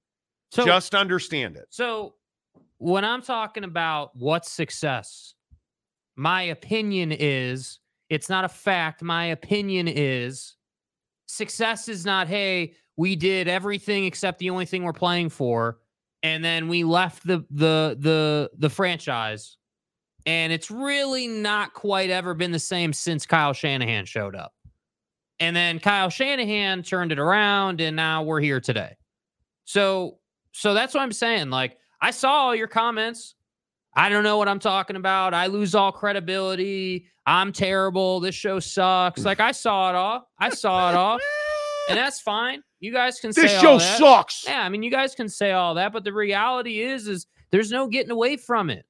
So 0.52 0.66
just 0.66 0.94
understand 0.94 1.58
it. 1.58 1.66
So 1.70 2.16
when 2.78 3.04
I'm 3.04 3.22
talking 3.22 3.64
about 3.64 4.12
what's 4.16 4.52
success, 4.52 5.34
my 6.16 6.44
opinion 6.44 7.12
is 7.12 7.80
it's 8.10 8.30
not 8.30 8.46
a 8.46 8.50
fact. 8.50 9.02
My 9.02 9.26
opinion 9.26 9.88
is 9.88 10.56
success 11.26 11.88
is 11.88 12.06
not, 12.06 12.28
hey, 12.28 12.76
we 12.98 13.16
did 13.16 13.48
everything 13.48 14.06
except 14.06 14.40
the 14.40 14.50
only 14.50 14.66
thing 14.66 14.84
we're 14.84 14.94
playing 14.94 15.30
for, 15.30 15.80
and 16.22 16.44
then 16.44 16.68
we 16.68 16.84
left 16.84 17.26
the 17.26 17.46
the 17.52 17.98
the 18.00 18.52
the 18.58 18.70
franchise. 18.70 19.58
And 20.26 20.54
it's 20.54 20.72
really 20.72 21.28
not 21.28 21.74
quite 21.74 22.10
ever 22.10 22.34
been 22.34 22.52
the 22.52 22.60
same 22.60 22.94
since 22.94 23.26
Kyle 23.26 23.52
Shanahan 23.52 24.06
showed 24.06 24.38
up. 24.38 24.54
And 25.42 25.54
then 25.54 25.80
Kyle 25.80 26.10
Shanahan 26.10 26.84
turned 26.84 27.12
it 27.12 27.20
around, 27.20 27.82
and 27.82 27.98
now 27.98 28.24
we're 28.24 28.40
here 28.40 28.62
today. 28.62 28.96
So 29.66 30.20
so 30.54 30.74
that's 30.74 30.94
what 30.94 31.02
I'm 31.02 31.12
saying. 31.12 31.50
Like, 31.50 31.78
I 32.02 32.12
saw 32.12 32.32
all 32.32 32.56
your 32.56 32.68
comments. 32.68 33.36
I 33.96 34.10
don't 34.10 34.24
know 34.24 34.38
what 34.38 34.48
I'm 34.48 34.60
talking 34.60 34.96
about. 34.96 35.34
I 35.34 35.48
lose 35.48 35.76
all 35.76 35.92
credibility. 35.92 37.08
I'm 37.26 37.52
terrible. 37.52 38.20
This 38.20 38.36
show 38.36 38.60
sucks. 38.60 39.26
Like, 39.26 39.40
I 39.40 39.52
saw 39.52 39.90
it 39.90 39.96
all. 39.96 40.30
I 40.40 40.50
saw 40.50 40.90
it 40.90 40.96
all. 40.96 41.20
And 41.90 41.98
that's 41.98 42.20
fine. 42.20 42.64
You 42.80 42.94
guys 42.94 43.20
can 43.20 43.30
This 43.30 43.52
say 43.52 43.62
show 43.62 43.74
all 43.74 43.78
that. 43.80 43.84
This 43.86 43.98
show 43.98 44.06
sucks. 44.06 44.46
Yeah, 44.48 44.64
I 44.64 44.70
mean, 44.70 44.84
you 44.84 44.92
guys 44.92 45.16
can 45.16 45.28
say 45.28 45.52
all 45.52 45.76
that, 45.76 45.92
but 45.94 46.04
the 46.04 46.14
reality 46.14 46.82
is, 46.82 47.08
is 47.08 47.28
there's 47.52 47.72
no 47.72 47.88
getting 47.88 48.12
away 48.12 48.38
from 48.38 48.70
it. 48.70 48.86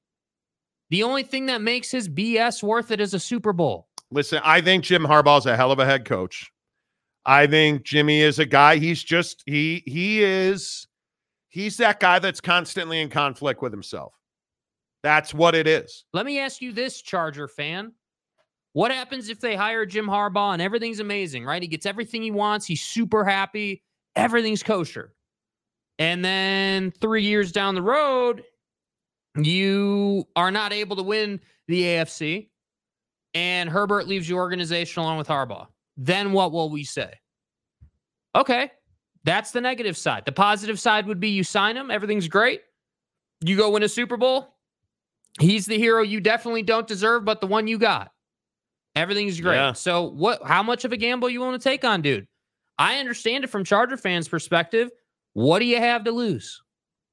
The 0.90 1.02
only 1.02 1.22
thing 1.22 1.46
that 1.46 1.60
makes 1.60 1.90
his 1.90 2.08
BS 2.08 2.62
worth 2.62 2.90
it 2.90 3.00
is 3.00 3.14
a 3.14 3.18
Super 3.18 3.52
Bowl. 3.52 3.88
Listen, 4.10 4.40
I 4.44 4.60
think 4.60 4.84
Jim 4.84 5.02
Harbaugh's 5.02 5.46
a 5.46 5.56
hell 5.56 5.72
of 5.72 5.78
a 5.78 5.84
head 5.84 6.04
coach. 6.04 6.52
I 7.26 7.46
think 7.46 7.84
Jimmy 7.84 8.20
is 8.20 8.38
a 8.38 8.46
guy. 8.46 8.76
He's 8.76 9.02
just 9.02 9.42
he 9.46 9.82
he 9.86 10.22
is 10.22 10.86
he's 11.48 11.78
that 11.78 12.00
guy 12.00 12.18
that's 12.18 12.40
constantly 12.40 13.00
in 13.00 13.08
conflict 13.08 13.62
with 13.62 13.72
himself. 13.72 14.12
That's 15.02 15.34
what 15.34 15.54
it 15.54 15.66
is. 15.66 16.04
Let 16.12 16.26
me 16.26 16.38
ask 16.38 16.60
you 16.60 16.72
this, 16.72 17.00
Charger 17.02 17.48
fan. 17.48 17.92
What 18.74 18.90
happens 18.90 19.28
if 19.28 19.40
they 19.40 19.54
hire 19.54 19.86
Jim 19.86 20.06
Harbaugh 20.06 20.52
and 20.52 20.60
everything's 20.60 20.98
amazing, 20.98 21.44
right? 21.44 21.62
He 21.62 21.68
gets 21.68 21.86
everything 21.86 22.22
he 22.22 22.32
wants. 22.32 22.66
He's 22.66 22.82
super 22.82 23.24
happy. 23.24 23.82
Everything's 24.16 24.64
kosher. 24.64 25.14
And 26.00 26.24
then 26.24 26.90
three 27.00 27.22
years 27.22 27.52
down 27.52 27.76
the 27.76 27.82
road, 27.82 28.42
you 29.36 30.26
are 30.34 30.50
not 30.50 30.72
able 30.72 30.96
to 30.96 31.04
win 31.04 31.40
the 31.68 31.82
AFC, 31.82 32.48
and 33.32 33.70
Herbert 33.70 34.08
leaves 34.08 34.28
your 34.28 34.40
organization 34.40 35.02
along 35.02 35.18
with 35.18 35.28
Harbaugh. 35.28 35.68
Then 35.96 36.32
what 36.32 36.50
will 36.50 36.68
we 36.68 36.82
say? 36.82 37.14
Okay, 38.34 38.72
that's 39.22 39.52
the 39.52 39.60
negative 39.60 39.96
side. 39.96 40.24
The 40.24 40.32
positive 40.32 40.80
side 40.80 41.06
would 41.06 41.20
be 41.20 41.28
you 41.28 41.44
sign 41.44 41.76
him, 41.76 41.92
everything's 41.92 42.26
great. 42.26 42.62
You 43.40 43.56
go 43.56 43.70
win 43.70 43.84
a 43.84 43.88
Super 43.88 44.16
Bowl. 44.16 44.56
He's 45.40 45.66
the 45.66 45.78
hero 45.78 46.02
you 46.02 46.20
definitely 46.20 46.62
don't 46.62 46.88
deserve, 46.88 47.24
but 47.24 47.40
the 47.40 47.46
one 47.46 47.68
you 47.68 47.78
got. 47.78 48.10
Everything's 48.96 49.40
great. 49.40 49.56
Yeah. 49.56 49.72
So 49.72 50.02
what 50.10 50.42
how 50.44 50.62
much 50.62 50.84
of 50.84 50.92
a 50.92 50.96
gamble 50.96 51.28
you 51.28 51.40
want 51.40 51.60
to 51.60 51.68
take 51.68 51.84
on, 51.84 52.02
dude? 52.02 52.26
I 52.78 52.98
understand 52.98 53.44
it 53.44 53.48
from 53.48 53.64
Charger 53.64 53.96
fans' 53.96 54.28
perspective. 54.28 54.90
What 55.32 55.58
do 55.58 55.64
you 55.64 55.78
have 55.78 56.04
to 56.04 56.12
lose? 56.12 56.62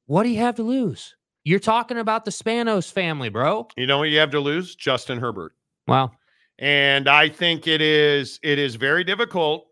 What 0.05 0.23
do 0.23 0.29
you 0.29 0.39
have 0.39 0.55
to 0.55 0.63
lose? 0.63 1.15
You're 1.43 1.59
talking 1.59 1.97
about 1.97 2.25
the 2.25 2.31
Spanos 2.31 2.91
family, 2.91 3.29
bro. 3.29 3.67
You 3.75 3.87
know 3.87 3.97
what 3.97 4.09
you 4.09 4.19
have 4.19 4.31
to 4.31 4.39
lose? 4.39 4.75
Justin 4.75 5.19
Herbert. 5.19 5.53
Wow. 5.87 6.11
And 6.59 7.07
I 7.07 7.29
think 7.29 7.67
it 7.67 7.81
is 7.81 8.39
it 8.43 8.59
is 8.59 8.75
very 8.75 9.03
difficult 9.03 9.65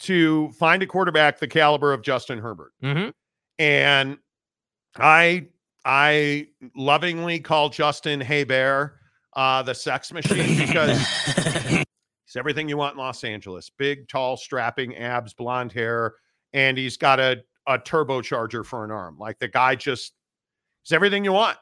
to 0.00 0.50
find 0.52 0.82
a 0.82 0.86
quarterback 0.86 1.38
the 1.38 1.46
caliber 1.46 1.92
of 1.92 2.02
Justin 2.02 2.38
Herbert. 2.38 2.72
mhm. 2.82 3.12
And 3.58 4.18
I 4.96 5.46
I 5.84 6.48
lovingly 6.74 7.38
call 7.38 7.68
Justin 7.68 8.20
Hey 8.20 8.44
Bear 8.44 8.99
uh 9.34 9.62
the 9.62 9.74
sex 9.74 10.12
machine 10.12 10.58
because 10.58 10.98
he's 11.68 12.36
everything 12.36 12.68
you 12.68 12.76
want 12.76 12.94
in 12.94 12.98
Los 12.98 13.24
Angeles. 13.24 13.70
Big, 13.70 14.08
tall, 14.08 14.36
strapping 14.36 14.96
abs, 14.96 15.34
blonde 15.34 15.72
hair, 15.72 16.14
and 16.52 16.76
he's 16.76 16.96
got 16.96 17.20
a 17.20 17.42
a 17.66 17.78
turbocharger 17.78 18.64
for 18.64 18.84
an 18.84 18.90
arm. 18.90 19.16
Like 19.18 19.38
the 19.38 19.48
guy 19.48 19.74
just 19.74 20.12
is 20.84 20.92
everything 20.92 21.24
you 21.24 21.32
want. 21.32 21.58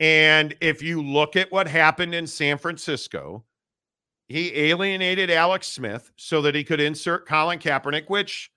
And 0.00 0.56
if 0.60 0.82
you 0.82 1.02
look 1.02 1.36
at 1.36 1.52
what 1.52 1.68
happened 1.68 2.14
in 2.14 2.26
San 2.26 2.58
Francisco, 2.58 3.44
he 4.28 4.56
alienated 4.56 5.30
Alex 5.30 5.68
Smith 5.68 6.10
so 6.16 6.42
that 6.42 6.54
he 6.54 6.64
could 6.64 6.80
insert 6.80 7.26
Colin 7.28 7.58
Kaepernick, 7.58 8.08
which 8.08 8.50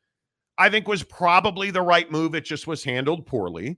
I 0.57 0.69
think 0.69 0.88
was 0.88 1.03
probably 1.03 1.71
the 1.71 1.81
right 1.81 2.10
move. 2.12 2.33
It 2.36 2.45
just 2.45 2.67
was 2.67 2.83
handled 2.83 3.25
poorly. 3.25 3.77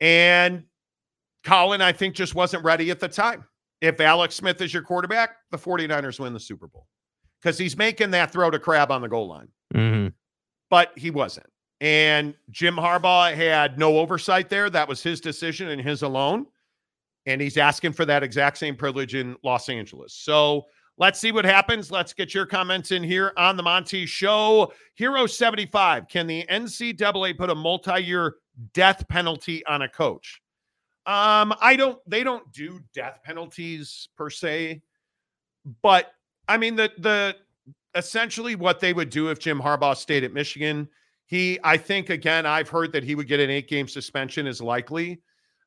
And 0.00 0.64
Colin, 1.44 1.80
I 1.80 1.92
think, 1.92 2.14
just 2.14 2.34
wasn't 2.34 2.64
ready 2.64 2.90
at 2.90 3.00
the 3.00 3.08
time. 3.08 3.44
If 3.84 4.00
Alex 4.00 4.34
Smith 4.34 4.62
is 4.62 4.72
your 4.72 4.82
quarterback, 4.82 5.36
the 5.50 5.58
49ers 5.58 6.18
win 6.18 6.32
the 6.32 6.40
Super 6.40 6.66
Bowl 6.68 6.86
because 7.42 7.58
he's 7.58 7.76
making 7.76 8.12
that 8.12 8.30
throw 8.32 8.50
to 8.50 8.58
crab 8.58 8.90
on 8.90 9.02
the 9.02 9.08
goal 9.10 9.28
line, 9.28 9.48
Mhm. 9.74 10.14
but 10.70 10.96
he 10.96 11.10
wasn't. 11.10 11.46
And 11.82 12.34
Jim 12.50 12.76
Harbaugh 12.76 13.34
had 13.34 13.78
no 13.78 13.98
oversight 13.98 14.48
there. 14.48 14.70
That 14.70 14.88
was 14.88 15.02
his 15.02 15.20
decision 15.20 15.68
and 15.68 15.82
his 15.82 16.00
alone. 16.00 16.46
And 17.26 17.42
he's 17.42 17.58
asking 17.58 17.92
for 17.92 18.06
that 18.06 18.22
exact 18.22 18.56
same 18.56 18.74
privilege 18.74 19.14
in 19.14 19.36
Los 19.42 19.68
Angeles. 19.68 20.14
So 20.14 20.64
let's 20.96 21.20
see 21.20 21.30
what 21.32 21.44
happens. 21.44 21.90
Let's 21.90 22.14
get 22.14 22.32
your 22.32 22.46
comments 22.46 22.90
in 22.90 23.02
here 23.02 23.34
on 23.36 23.58
the 23.58 23.62
Monty 23.62 24.06
Show. 24.06 24.72
Hero 24.94 25.26
75 25.26 26.08
Can 26.08 26.26
the 26.26 26.46
NCAA 26.48 27.34
put 27.34 27.50
a 27.50 27.54
multi 27.54 28.00
year 28.02 28.36
death 28.72 29.06
penalty 29.08 29.62
on 29.66 29.82
a 29.82 29.88
coach? 29.90 30.40
Um, 31.06 31.54
I 31.60 31.76
don't, 31.76 31.98
they 32.06 32.24
don't 32.24 32.50
do 32.52 32.80
death 32.94 33.20
penalties 33.22 34.08
per 34.16 34.30
se, 34.30 34.82
but 35.82 36.12
I 36.48 36.56
mean, 36.56 36.76
the, 36.76 36.90
the, 36.98 37.36
essentially 37.94 38.56
what 38.56 38.80
they 38.80 38.92
would 38.92 39.10
do 39.10 39.28
if 39.28 39.38
Jim 39.38 39.60
Harbaugh 39.60 39.96
stayed 39.96 40.24
at 40.24 40.32
Michigan. 40.32 40.88
He, 41.26 41.58
I 41.62 41.76
think, 41.76 42.10
again, 42.10 42.46
I've 42.46 42.68
heard 42.68 42.92
that 42.92 43.04
he 43.04 43.14
would 43.14 43.28
get 43.28 43.40
an 43.40 43.50
eight 43.50 43.68
game 43.68 43.88
suspension 43.88 44.46
is 44.46 44.60
likely. 44.60 45.20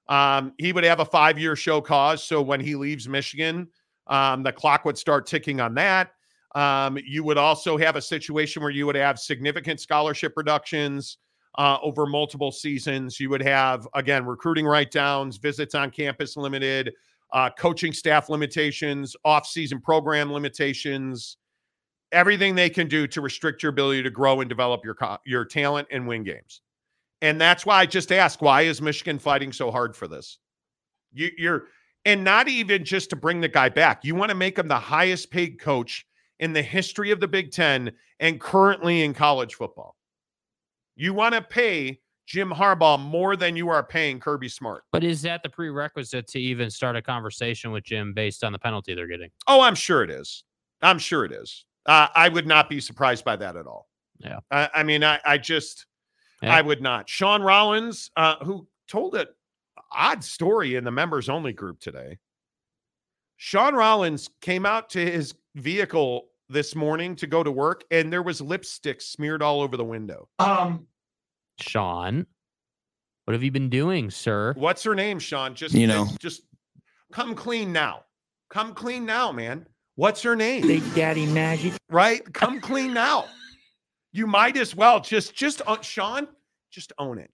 Um, 0.10 0.54
he 0.58 0.71
would 0.71 0.84
have 0.84 1.00
a 1.00 1.06
five 1.06 1.38
year 1.38 1.56
show 1.56 1.82
cause. 1.82 2.23
So 2.23 2.41
when 2.41 2.60
he 2.60 2.76
leaves 2.76 3.08
Michigan, 3.08 3.67
um, 4.08 4.43
the 4.43 4.52
clock 4.52 4.86
would 4.86 4.97
start 4.97 5.26
ticking 5.26 5.60
on 5.60 5.73
that. 5.76 6.12
Um, 6.56 6.97
you 7.06 7.23
would 7.23 7.38
also 7.38 7.78
have 7.78 7.95
a 7.95 8.02
situation 8.02 8.62
where 8.62 8.71
you 8.71 8.86
would 8.86 8.95
have 8.95 9.19
significant 9.19 9.80
scholarship 9.80 10.34
reductions. 10.36 11.17
Uh, 11.58 11.78
over 11.82 12.06
multiple 12.06 12.52
seasons. 12.52 13.20
You 13.20 13.30
would 13.30 13.41
have, 13.41 13.88
again, 13.93 14.26
recruiting 14.26 14.65
write 14.65 14.91
downs, 14.91 15.38
visits 15.38 15.76
on 15.76 15.91
campus 15.91 16.38
limited, 16.38 16.93
uh, 17.34 17.50
coaching 17.58 17.93
staff 17.93 18.30
limitations, 18.30 19.15
off-season 19.26 19.82
program 19.82 20.32
limitations, 20.32 21.38
everything 22.12 22.56
they 22.56 22.70
can 22.70 22.88
do 22.88 23.06
to 23.08 23.20
restrict 23.20 23.62
your 23.62 23.72
ability 23.72 24.02
to 24.04 24.10
grow 24.10 24.39
and 24.39 24.48
develop 24.48 24.86
your 24.86 24.96
your 25.26 25.43
talent 25.43 25.88
and 25.91 26.08
win 26.08 26.24
games. 26.24 26.62
And 27.22 27.41
that's 27.41 27.65
why 27.65 27.80
I 27.80 27.86
just 27.86 28.12
ask, 28.12 28.41
why 28.41 28.62
is 28.62 28.82
Michigan 28.82 29.20
fighting 29.20 29.52
so 29.52 29.72
hard 29.72 29.96
for 29.96 30.08
this? 30.08 30.38
You, 31.12 31.32
you're 31.38 31.63
and 32.06 32.24
not 32.24 32.48
even 32.48 32.86
just 32.86 33.10
to 33.10 33.17
bring 33.17 33.41
the 33.41 33.50
guy 33.50 33.67
back. 33.67 34.06
You 34.06 34.15
want 34.15 34.30
to 34.30 34.36
make 34.36 34.58
him 34.58 34.70
the 34.70 34.80
highest 34.80 35.32
paid 35.32 35.60
coach 35.60 36.06
in 36.39 36.54
the 36.54 36.62
history 36.62 37.12
of 37.12 37.20
the 37.20 37.28
Big 37.28 37.52
Ten 37.52 37.91
and 38.22 38.39
currently 38.39 39.02
in 39.02 39.13
college 39.13 39.56
football. 39.56 39.97
You 40.98 41.14
want 41.14 41.36
to 41.36 41.42
pay 41.42 42.00
Jim 42.26 42.50
Harbaugh 42.50 43.00
more 43.00 43.36
than 43.36 43.56
you 43.56 43.70
are 43.70 43.84
paying 43.84 44.20
Kirby 44.20 44.50
Smart. 44.50 44.84
But 44.92 45.04
is 45.04 45.22
that 45.22 45.44
the 45.44 45.50
prerequisite 45.50 46.28
to 46.28 46.40
even 46.40 46.70
start 46.70 46.96
a 46.96 47.02
conversation 47.02 47.72
with 47.72 47.84
Jim 47.84 48.14
based 48.14 48.44
on 48.44 48.52
the 48.52 48.60
penalty 48.60 48.96
they're 48.96 49.08
getting? 49.08 49.30
Oh, 49.48 49.62
I'm 49.62 49.76
sure 49.76 50.04
it 50.04 50.10
is. 50.10 50.44
I'm 50.82 51.00
sure 51.00 51.24
it 51.24 51.32
is. 51.32 51.66
Uh, 51.86 52.08
I 52.16 52.28
would 52.30 52.48
not 52.48 52.68
be 52.68 52.82
surprised 52.82 53.24
by 53.24 53.36
that 53.38 53.56
at 53.56 53.68
all. 53.68 53.88
Yeah. 54.18 54.40
I, 54.52 54.70
I 54.76 54.84
mean, 54.84 55.04
I, 55.04 55.20
I 55.24 55.38
just, 55.38 55.86
Yeah. 56.42 56.54
I 56.56 56.62
would 56.62 56.82
not. 56.82 57.08
Sean 57.08 57.42
Rollins, 57.44 58.10
uh, 58.18 58.44
who 58.44 58.68
told 58.88 59.16
an 59.16 59.28
odd 59.92 60.24
story 60.24 60.76
in 60.76 60.84
the 60.84 60.92
members 60.92 61.30
only 61.30 61.54
group 61.54 61.80
today. 61.80 62.18
Sean 63.38 63.76
Rollins 63.76 64.30
came 64.42 64.66
out 64.66 64.90
to 64.90 65.00
his 65.00 65.36
vehicle 65.56 66.30
this 66.50 66.76
morning 66.76 67.16
to 67.18 67.28
go 67.28 67.44
to 67.44 67.52
work, 67.52 67.84
and 67.92 68.12
there 68.12 68.24
was 68.24 68.42
lipstick 68.42 69.02
smeared 69.02 69.42
all 69.42 69.62
over 69.62 69.78
the 69.78 69.84
window. 69.86 70.28
Um, 70.40 70.88
Sean, 71.60 72.26
what 73.26 73.34
have 73.34 73.44
you 73.44 73.52
been 73.52 73.70
doing, 73.70 74.10
sir? 74.10 74.54
What's 74.58 74.84
her 74.84 74.96
name, 74.96 75.20
Sean? 75.20 75.56
Just 75.56 75.74
You 75.76 75.88
know. 75.88 76.08
just 76.20 76.44
come 77.12 77.36
clean 77.36 77.74
now. 77.74 78.04
Come 78.50 78.74
clean 78.74 79.06
now, 79.06 79.32
man. 79.32 79.66
What's 79.96 80.22
her 80.22 80.36
name? 80.36 80.62
Big 80.62 80.84
Daddy 80.96 81.26
Magic. 81.26 81.74
right? 81.90 82.22
Come 82.34 82.62
clean 82.62 82.94
now. 82.94 83.26
You 84.14 84.28
might 84.28 84.56
as 84.58 84.76
well 84.76 85.00
just 85.00 85.36
just 85.36 85.62
uh, 85.68 85.82
Sean, 85.82 86.28
just 86.72 86.94
own 86.98 87.18
it. 87.20 87.32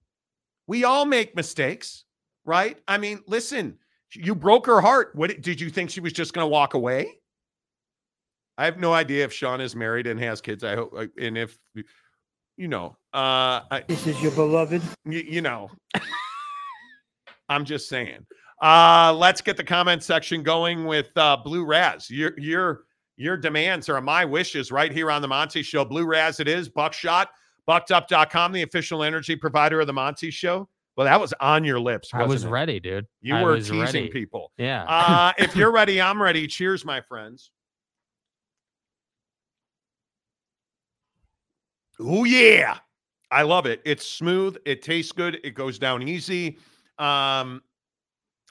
We 0.65 0.85
all 0.85 1.05
make 1.05 1.35
mistakes, 1.35 2.05
right? 2.45 2.77
I 2.87 2.97
mean, 2.97 3.21
listen, 3.27 3.77
you 4.13 4.33
broke 4.33 4.65
her 4.65 4.79
heart. 4.81 5.11
What 5.13 5.41
did 5.41 5.59
you 5.61 5.69
think 5.69 5.89
she 5.89 5.99
was 5.99 6.13
just 6.13 6.33
going 6.33 6.45
to 6.45 6.49
walk 6.49 6.73
away? 6.73 7.19
I 8.57 8.65
have 8.65 8.77
no 8.77 8.93
idea 8.93 9.23
if 9.23 9.33
Sean 9.33 9.61
is 9.61 9.75
married 9.75 10.05
and 10.07 10.19
has 10.19 10.41
kids. 10.41 10.63
I 10.63 10.75
hope, 10.75 10.93
uh, 10.95 11.07
and 11.19 11.37
if 11.37 11.57
you 12.57 12.67
know, 12.67 12.95
uh, 13.13 13.61
I, 13.71 13.83
This 13.87 14.05
is 14.05 14.21
your 14.21 14.31
beloved. 14.31 14.81
you, 15.05 15.19
you 15.19 15.41
know, 15.41 15.71
I'm 17.49 17.65
just 17.65 17.89
saying. 17.89 18.25
Uh, 18.61 19.13
let's 19.17 19.41
get 19.41 19.57
the 19.57 19.63
comment 19.63 20.03
section 20.03 20.43
going 20.43 20.85
with 20.85 21.09
uh, 21.17 21.35
Blue 21.37 21.65
Raz. 21.65 22.09
Your 22.09 22.33
your 22.37 22.83
your 23.17 23.37
demands 23.37 23.89
are 23.89 23.99
my 24.01 24.23
wishes 24.25 24.71
right 24.71 24.91
here 24.91 25.11
on 25.11 25.21
the 25.21 25.27
Monty 25.27 25.61
Show. 25.63 25.83
Blue 25.85 26.05
Raz, 26.05 26.39
it 26.39 26.47
is 26.47 26.69
Buckshot, 26.69 27.29
buckedup.com, 27.67 28.51
the 28.51 28.61
official 28.63 29.03
energy 29.03 29.35
provider 29.35 29.81
of 29.81 29.87
the 29.87 29.93
Monty 29.93 30.31
Show. 30.31 30.69
Well, 30.95 31.05
that 31.05 31.19
was 31.19 31.33
on 31.39 31.63
your 31.63 31.79
lips. 31.79 32.09
I 32.13 32.23
was 32.23 32.43
it? 32.45 32.49
ready, 32.49 32.79
dude. 32.79 33.07
You 33.21 33.35
I 33.35 33.43
were 33.43 33.57
teasing 33.57 33.79
ready. 33.81 34.09
people. 34.09 34.51
Yeah. 34.57 34.83
Uh, 34.87 35.33
if 35.39 35.55
you're 35.55 35.71
ready, 35.73 35.99
I'm 35.99 36.21
ready. 36.21 36.45
Cheers, 36.47 36.85
my 36.85 37.01
friends. 37.01 37.51
Oh 42.03 42.25
yeah, 42.25 42.77
I 43.31 43.43
love 43.43 43.65
it. 43.65 43.81
It's 43.85 44.05
smooth. 44.05 44.57
It 44.65 44.81
tastes 44.81 45.11
good. 45.11 45.39
It 45.43 45.51
goes 45.51 45.79
down 45.79 46.07
easy. 46.07 46.57
Um, 46.99 47.61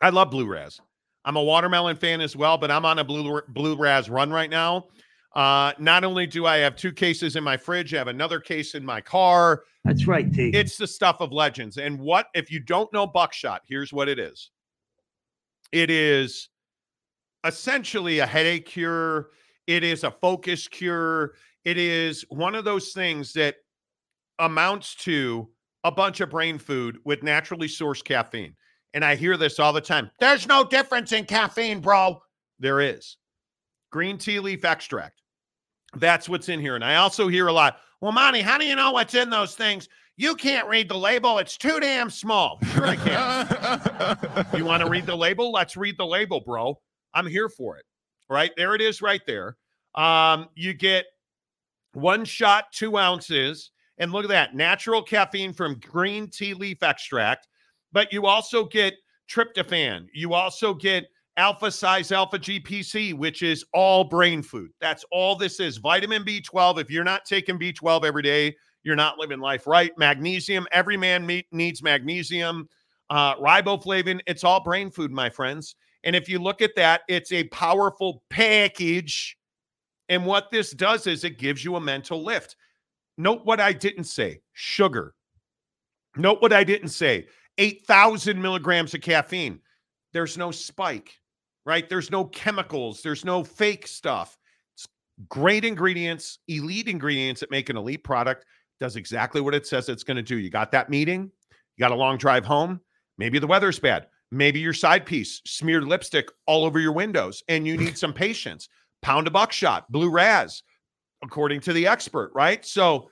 I 0.01 0.11
love 0.11 0.31
Blue 0.31 0.47
Raz. 0.47 0.81
I'm 1.25 1.37
a 1.37 1.43
watermelon 1.43 1.97
fan 1.97 2.21
as 2.21 2.35
well, 2.35 2.59
but 2.59 2.71
I'm 2.71 2.85
on 2.85 2.99
a 2.99 3.05
Blue 3.05 3.41
Blue 3.49 3.77
Raz 3.77 4.11
run 4.11 4.31
right 4.31 4.51
now. 4.51 4.87
Uh, 5.35 5.73
not 5.79 6.05
only 6.05 6.27
do 6.27 6.47
I 6.47 6.59
have 6.59 6.77
two 6.77 6.93
cases 6.93 7.37
in 7.37 7.45
my 7.45 7.57
fridge, 7.57 7.95
I 7.95 7.99
have 7.99 8.09
another 8.09 8.41
case 8.41 8.75
in 8.75 8.85
my 8.85 9.01
car. 9.01 9.63
That's 9.85 10.07
right, 10.07 10.33
T. 10.33 10.51
It's 10.51 10.77
the 10.77 10.87
stuff 10.87 11.21
of 11.21 11.33
legends. 11.33 11.79
And 11.79 11.99
what 11.99 12.27
if 12.35 12.51
you 12.51 12.61
don't 12.61 12.93
know 12.93 13.07
buckshot? 13.07 13.63
Here's 13.67 13.93
what 13.93 14.09
it 14.09 14.19
is. 14.19 14.51
It 15.73 15.91
is 15.91 16.49
essentially 17.45 18.19
a 18.19 18.27
headache 18.27 18.67
cure. 18.67 19.29
It 19.67 19.85
is 19.85 20.05
a 20.05 20.11
focus 20.11 20.69
cure. 20.69 21.33
It 21.65 21.79
is 21.79 22.25
one 22.29 22.55
of 22.55 22.65
those 22.65 22.93
things 22.93 23.33
that 23.35 23.57
amounts 24.39 24.95
to 24.97 25.49
a 25.85 25.91
bunch 25.91 26.21
of 26.21 26.31
brain 26.31 26.59
food 26.59 26.99
with 27.05 27.23
naturally 27.23 27.69
sourced 27.69 28.05
caffeine. 28.05 28.55
And 28.95 29.05
I 29.05 29.15
hear 29.15 29.37
this 29.37 29.59
all 29.59 29.73
the 29.73 29.81
time. 29.81 30.11
There's 30.21 30.47
no 30.47 30.65
difference 30.65 31.13
in 31.13 31.25
caffeine, 31.25 31.81
bro. 31.81 32.21
There 32.59 32.81
is. 32.81 33.17
Green 33.91 34.19
tea 34.19 34.39
leaf 34.39 34.65
extract. 34.65 35.23
That's 35.97 36.29
what's 36.29 36.49
in 36.49 36.61
here. 36.61 36.75
And 36.75 36.85
I 36.85 36.97
also 36.97 37.29
hear 37.29 37.49
a 37.49 37.53
lot, 37.53 37.79
well, 38.01 38.13
Monty, 38.13 38.41
how 38.41 38.59
do 38.59 38.65
you 38.65 38.77
know 38.77 38.93
what's 38.93 39.15
in 39.15 39.31
those 39.31 39.55
things? 39.55 39.89
You 40.17 40.35
can't 40.35 40.69
read 40.69 40.89
the 40.89 40.97
label. 40.97 41.39
It's 41.39 41.57
too 41.57 41.81
damn 41.81 42.11
small. 42.11 42.59
Sure, 42.75 42.87
I 42.87 42.97
can. 42.97 44.47
you 44.57 44.65
want 44.65 44.83
to 44.83 44.89
read 44.89 45.07
the 45.07 45.17
label? 45.17 45.53
Let's 45.53 45.77
read 45.77 45.97
the 45.99 46.07
label, 46.07 46.41
bro. 46.41 46.79
I'm 47.15 47.27
here 47.27 47.49
for 47.49 47.77
it. 47.79 47.85
Right 48.29 48.53
there 48.57 48.75
it 48.75 48.81
is, 48.81 49.03
right 49.03 49.23
there. 49.27 49.57
Um, 49.95 50.49
you 50.55 50.75
get 50.75 51.07
one 51.95 52.25
shot, 52.25 52.67
two 52.73 52.97
ounces, 52.97 53.71
and 53.99 54.13
look 54.13 54.25
at 54.25 54.29
that 54.29 54.55
natural 54.55 55.03
caffeine 55.03 55.53
from 55.53 55.81
green 55.81 56.29
tea 56.29 56.55
leaf 56.55 56.83
extract. 56.83 57.49
But 57.93 58.13
you 58.13 58.27
also 58.27 58.65
get 58.65 58.95
tryptophan. 59.31 60.07
You 60.13 60.35
also 60.35 60.75
get 60.75 61.07
alpha 61.37 61.71
size 61.71 62.13
alpha 62.13 62.39
GPC, 62.39 63.15
which 63.15 63.43
is 63.43 63.65
all 63.73 64.05
brain 64.05 64.43
food. 64.43 64.71
That's 64.81 65.05
all 65.11 65.37
this 65.37 65.61
is. 65.61 65.79
Vitamin 65.79 66.25
B12. 66.25 66.81
If 66.81 66.91
you're 66.91 67.05
not 67.05 67.25
taking 67.25 67.59
B12 67.59 68.05
every 68.05 68.23
day, 68.23 68.55
you're 68.83 68.97
not 68.97 69.19
living 69.19 69.41
life 69.41 69.67
right. 69.67 69.93
Magnesium. 69.97 70.67
Every 70.73 70.97
man 70.97 71.25
meet, 71.25 71.47
needs 71.53 71.83
magnesium. 71.83 72.69
Uh, 73.11 73.37
riboflavin. 73.37 74.21
It's 74.27 74.45
all 74.45 74.63
brain 74.63 74.91
food, 74.91 75.11
my 75.11 75.31
friends. 75.31 75.77
And 76.05 76.17
if 76.17 76.29
you 76.29 76.39
look 76.39 76.63
at 76.63 76.75
that, 76.77 77.03
it's 77.09 77.33
a 77.33 77.45
powerful 77.49 78.23
package. 78.31 79.37
And 80.13 80.27
what 80.27 80.51
this 80.51 80.73
does 80.73 81.07
is 81.07 81.25
it 81.25 81.39
gives 81.39 81.65
you 81.65 81.77
a 81.77 81.81
mental 81.81 82.23
lift. 82.23 82.57
Note 83.17 83.47
what 83.47 83.61
I 83.61 83.73
didn't 83.73 84.05
say 84.05 84.43
sugar. 84.53 85.15
Note 86.19 86.43
what 86.43 86.53
I 86.53 86.65
didn't 86.65 86.91
say 86.91 87.29
8,000 87.57 88.41
milligrams 88.41 88.93
of 88.93 89.01
caffeine. 89.01 89.59
There's 90.13 90.37
no 90.37 90.51
spike, 90.51 91.15
right? 91.65 91.89
There's 91.89 92.11
no 92.11 92.27
chemicals, 92.27 93.01
there's 93.01 93.25
no 93.25 93.43
fake 93.43 93.87
stuff. 93.87 94.37
It's 94.75 94.87
great 95.31 95.65
ingredients, 95.65 96.41
elite 96.47 96.89
ingredients 96.89 97.41
that 97.41 97.51
make 97.51 97.71
an 97.71 97.79
elite 97.79 98.05
product. 98.05 98.45
Does 98.81 98.97
exactly 98.97 99.41
what 99.41 99.55
it 99.55 99.67
says 99.67 99.89
it's 99.89 100.05
going 100.05 100.19
to 100.19 100.23
do. 100.23 100.37
You 100.37 100.51
got 100.51 100.73
that 100.73 100.91
meeting, 100.91 101.31
you 101.51 101.83
got 101.83 101.91
a 101.91 101.97
long 101.97 102.19
drive 102.19 102.45
home. 102.45 102.83
Maybe 103.17 103.39
the 103.39 103.47
weather's 103.47 103.79
bad. 103.79 104.09
Maybe 104.31 104.61
your 104.61 104.75
side 104.75 105.07
piece 105.07 105.41
smeared 105.47 105.85
lipstick 105.85 106.29
all 106.47 106.67
over 106.67 106.79
your 106.79 106.93
windows 106.93 107.43
and 107.49 107.67
you 107.67 107.79
need 107.79 107.97
some 107.97 108.13
patience. 108.13 108.69
Pound 109.03 109.27
of 109.27 109.33
buckshot, 109.33 109.91
blue 109.91 110.11
raz, 110.11 110.63
according 111.23 111.61
to 111.63 111.73
the 111.73 111.87
expert, 111.87 112.31
right? 112.35 112.65
So 112.65 113.11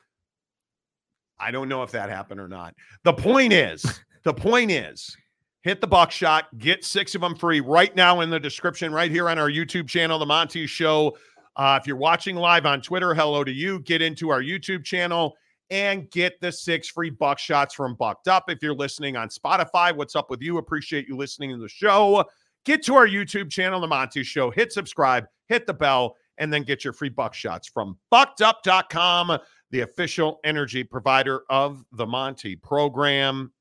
I 1.38 1.50
don't 1.50 1.68
know 1.68 1.83
if 1.83 1.90
that 1.92 2.09
happened 2.09 2.40
or 2.40 2.48
not. 2.48 2.74
The 3.05 3.12
point 3.12 3.53
is, 3.53 4.00
the 4.24 4.35
point 4.35 4.70
is, 4.70 5.16
hit 5.62 5.81
the 5.81 5.87
buckshot, 5.87 6.46
get 6.59 6.85
six 6.85 7.14
of 7.14 7.20
them 7.20 7.35
free 7.35 7.61
right 7.61 7.94
now 7.96 8.20
in 8.20 8.31
the 8.31 8.40
description, 8.40 8.92
right 8.92 9.11
here 9.11 9.29
on 9.29 9.38
our 9.38 9.50
YouTube 9.50 9.88
channel, 9.88 10.18
The 10.18 10.26
Monty 10.26 10.66
Show. 10.66 11.16
Uh, 11.57 11.79
if 11.81 11.87
you're 11.87 11.96
watching 11.96 12.37
live 12.37 12.66
on 12.66 12.81
Twitter, 12.81 13.14
hello 13.14 13.44
to 13.44 13.53
you. 13.53 13.81
Get 13.81 14.00
into 14.00 14.31
our 14.31 14.42
YouTube 14.42 14.85
channel 14.85 15.35
and 15.70 16.11
get 16.11 16.40
the 16.40 16.50
six 16.50 16.88
free 16.88 17.11
buckshots 17.11 17.72
from 17.72 17.94
Bucked 17.94 18.29
Up. 18.29 18.44
If 18.48 18.62
you're 18.62 18.74
listening 18.74 19.16
on 19.16 19.29
Spotify, 19.29 19.94
what's 19.94 20.16
up 20.16 20.31
with 20.31 20.40
you? 20.40 20.59
Appreciate 20.59 21.09
you 21.09 21.16
listening 21.16 21.50
to 21.50 21.59
the 21.59 21.68
show. 21.68 22.24
Get 22.64 22.83
to 22.85 22.94
our 22.94 23.07
YouTube 23.07 23.50
channel, 23.50 23.81
The 23.81 23.87
Monty 23.87 24.22
Show. 24.22 24.50
Hit 24.50 24.72
subscribe, 24.72 25.26
hit 25.51 25.67
the 25.67 25.75
bell, 25.75 26.17
and 26.39 26.51
then 26.51 26.63
get 26.63 26.83
your 26.83 26.95
free 26.95 27.11
buckshots 27.11 27.69
from 27.69 27.99
buckedup.com, 28.11 29.39
the 29.71 29.81
official 29.81 30.41
energy 30.45 30.83
provider 30.83 31.43
of 31.51 31.85
the 31.93 32.07
Monty 32.07 32.57
program. 32.57 33.53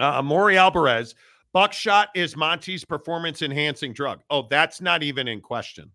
Uh, 0.00 0.20
Maury 0.22 0.56
Alvarez, 0.58 1.14
buckshot 1.52 2.08
is 2.16 2.36
Monty's 2.36 2.84
performance 2.84 3.42
enhancing 3.42 3.92
drug. 3.92 4.20
Oh, 4.30 4.48
that's 4.50 4.80
not 4.80 5.04
even 5.04 5.28
in 5.28 5.40
question. 5.40 5.92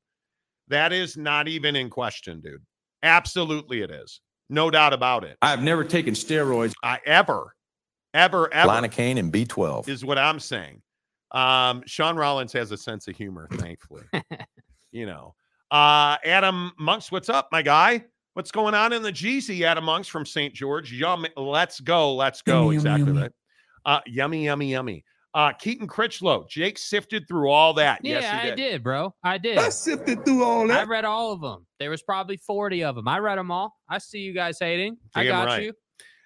That 0.70 0.94
is 0.94 1.18
not 1.18 1.50
even 1.50 1.76
in 1.76 1.90
question, 1.90 2.40
dude. 2.40 2.62
Absolutely, 3.02 3.82
it 3.82 3.92
is. 3.92 4.22
No 4.50 4.70
doubt 4.70 4.94
about 4.94 5.24
it. 5.24 5.38
I've 5.42 5.64
never 5.64 5.84
taken 5.84 6.14
steroids, 6.14 6.74
I 6.84 7.00
ever, 7.06 7.56
ever, 8.14 8.54
ever 8.54 8.70
lidocaine 8.70 9.18
and 9.18 9.34
B12. 9.34 9.90
is 9.90 10.06
what 10.06 10.18
I'm 10.18 10.40
saying. 10.40 10.82
Um, 11.32 11.84
Sean 11.86 12.16
Rollins 12.16 12.54
has 12.54 12.72
a 12.72 12.78
sense 12.78 13.08
of 13.08 13.18
humor, 13.18 13.48
thankfully. 13.54 14.04
you 14.94 15.06
know. 15.06 15.36
Uh 15.72 16.18
Adam 16.24 16.72
Monks, 16.80 17.12
what's 17.12 17.30
up, 17.30 17.50
my 17.52 17.62
guy? 17.62 18.06
What's 18.34 18.52
going 18.52 18.74
on 18.74 18.94
in 18.94 19.04
the 19.04 19.12
Jeezy? 19.12 19.62
Adam 19.62 19.84
Monks 19.84 20.08
from 20.08 20.26
St. 20.26 20.54
George. 20.54 20.92
Yum. 20.92 21.26
Let's 21.36 21.80
go. 21.80 22.16
Let's 22.16 22.42
go. 22.42 22.72
Yummy, 22.72 22.76
yummy, 22.76 22.76
exactly 22.76 23.08
yummy. 23.08 23.20
that. 23.22 23.34
Uh, 23.86 24.00
yummy, 24.08 24.46
yummy, 24.46 24.72
yummy. 24.72 25.06
Uh, 25.36 25.52
Keaton 25.52 25.88
Critchlow. 25.88 26.46
Jake 26.48 26.78
sifted 26.78 27.28
through 27.28 27.50
all 27.50 27.74
that. 27.76 28.00
Yeah, 28.04 28.20
yes, 28.20 28.44
he 28.44 28.52
I 28.52 28.56
did, 28.56 28.84
bro. 28.84 29.14
I 29.24 29.38
did. 29.38 29.58
I 29.58 29.70
sifted 29.70 30.24
through 30.26 30.44
all 30.44 30.68
that. 30.68 30.82
I 30.82 30.84
read 30.84 31.06
all 31.06 31.32
of 31.32 31.42
them. 31.42 31.66
There 31.80 31.90
was 31.90 32.04
probably 32.04 32.38
40 32.38 32.84
of 32.84 32.96
them. 32.96 33.08
I 33.08 33.18
read 33.20 33.38
them 33.38 33.50
all. 33.50 33.76
I 33.90 33.98
see 33.98 34.20
you 34.20 34.34
guys 34.34 34.58
hating. 34.60 34.98
I 35.16 35.26
got 35.26 35.48
right. 35.48 35.64
you. 35.64 35.74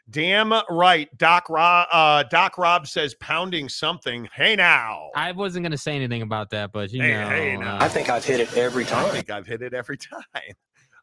Damn 0.10 0.54
right. 0.70 1.10
Doc 1.18 1.50
Rob, 1.50 1.88
uh, 1.92 2.24
Doc 2.32 2.58
Rob 2.58 2.88
says 2.88 3.14
pounding 3.16 3.68
something. 3.68 4.28
Hey 4.34 4.56
now. 4.56 5.10
I 5.16 5.34
wasn't 5.34 5.64
going 5.64 5.72
to 5.72 5.78
say 5.78 5.96
anything 5.96 6.22
about 6.22 6.50
that, 6.52 6.72
but 6.72 6.92
you 6.94 7.02
Hey, 7.02 7.12
know. 7.12 7.28
hey, 7.30 7.58
now. 7.58 7.76
uh, 7.76 7.84
I 7.84 7.90
think 7.90 8.10
I've 8.10 8.24
hit 8.24 8.40
it 8.40 8.56
every 8.56 8.86
time. 8.86 9.06
I 9.06 9.10
think 9.10 9.30
I've 9.30 9.46
hit 9.46 9.62
it 9.62 9.74
every 9.74 9.98
time. 10.34 10.54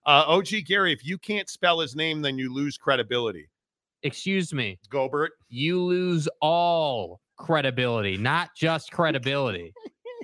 Uh, 0.06 0.24
OG 0.26 0.48
Gary, 0.66 0.92
if 0.92 1.04
you 1.04 1.18
can't 1.18 1.48
spell 1.50 1.80
his 1.80 1.94
name, 1.94 2.22
then 2.22 2.38
you 2.38 2.52
lose 2.52 2.78
credibility. 2.78 3.48
excuse 4.02 4.52
me. 4.54 4.78
Gobert. 4.88 5.32
You 5.50 5.82
lose 5.82 6.26
all 6.40 7.20
credibility, 7.36 8.16
not 8.16 8.50
just 8.56 8.90
credibility. 8.90 9.72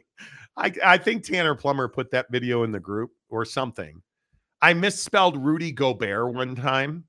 I, 0.57 0.73
I 0.85 0.99
think 0.99 1.25
Tanner 1.25 1.55
Plummer 1.55 1.89
put 1.89 2.11
that 2.13 2.27
video 2.31 2.65
in 2.65 2.73
the 2.73 2.81
group 2.81 3.11
or 3.29 3.45
something. 3.45 4.03
I 4.63 4.75
misspelled 4.75 5.37
Rudy 5.43 5.73
Gobert 5.73 6.35
one 6.35 6.55
time. 6.55 7.05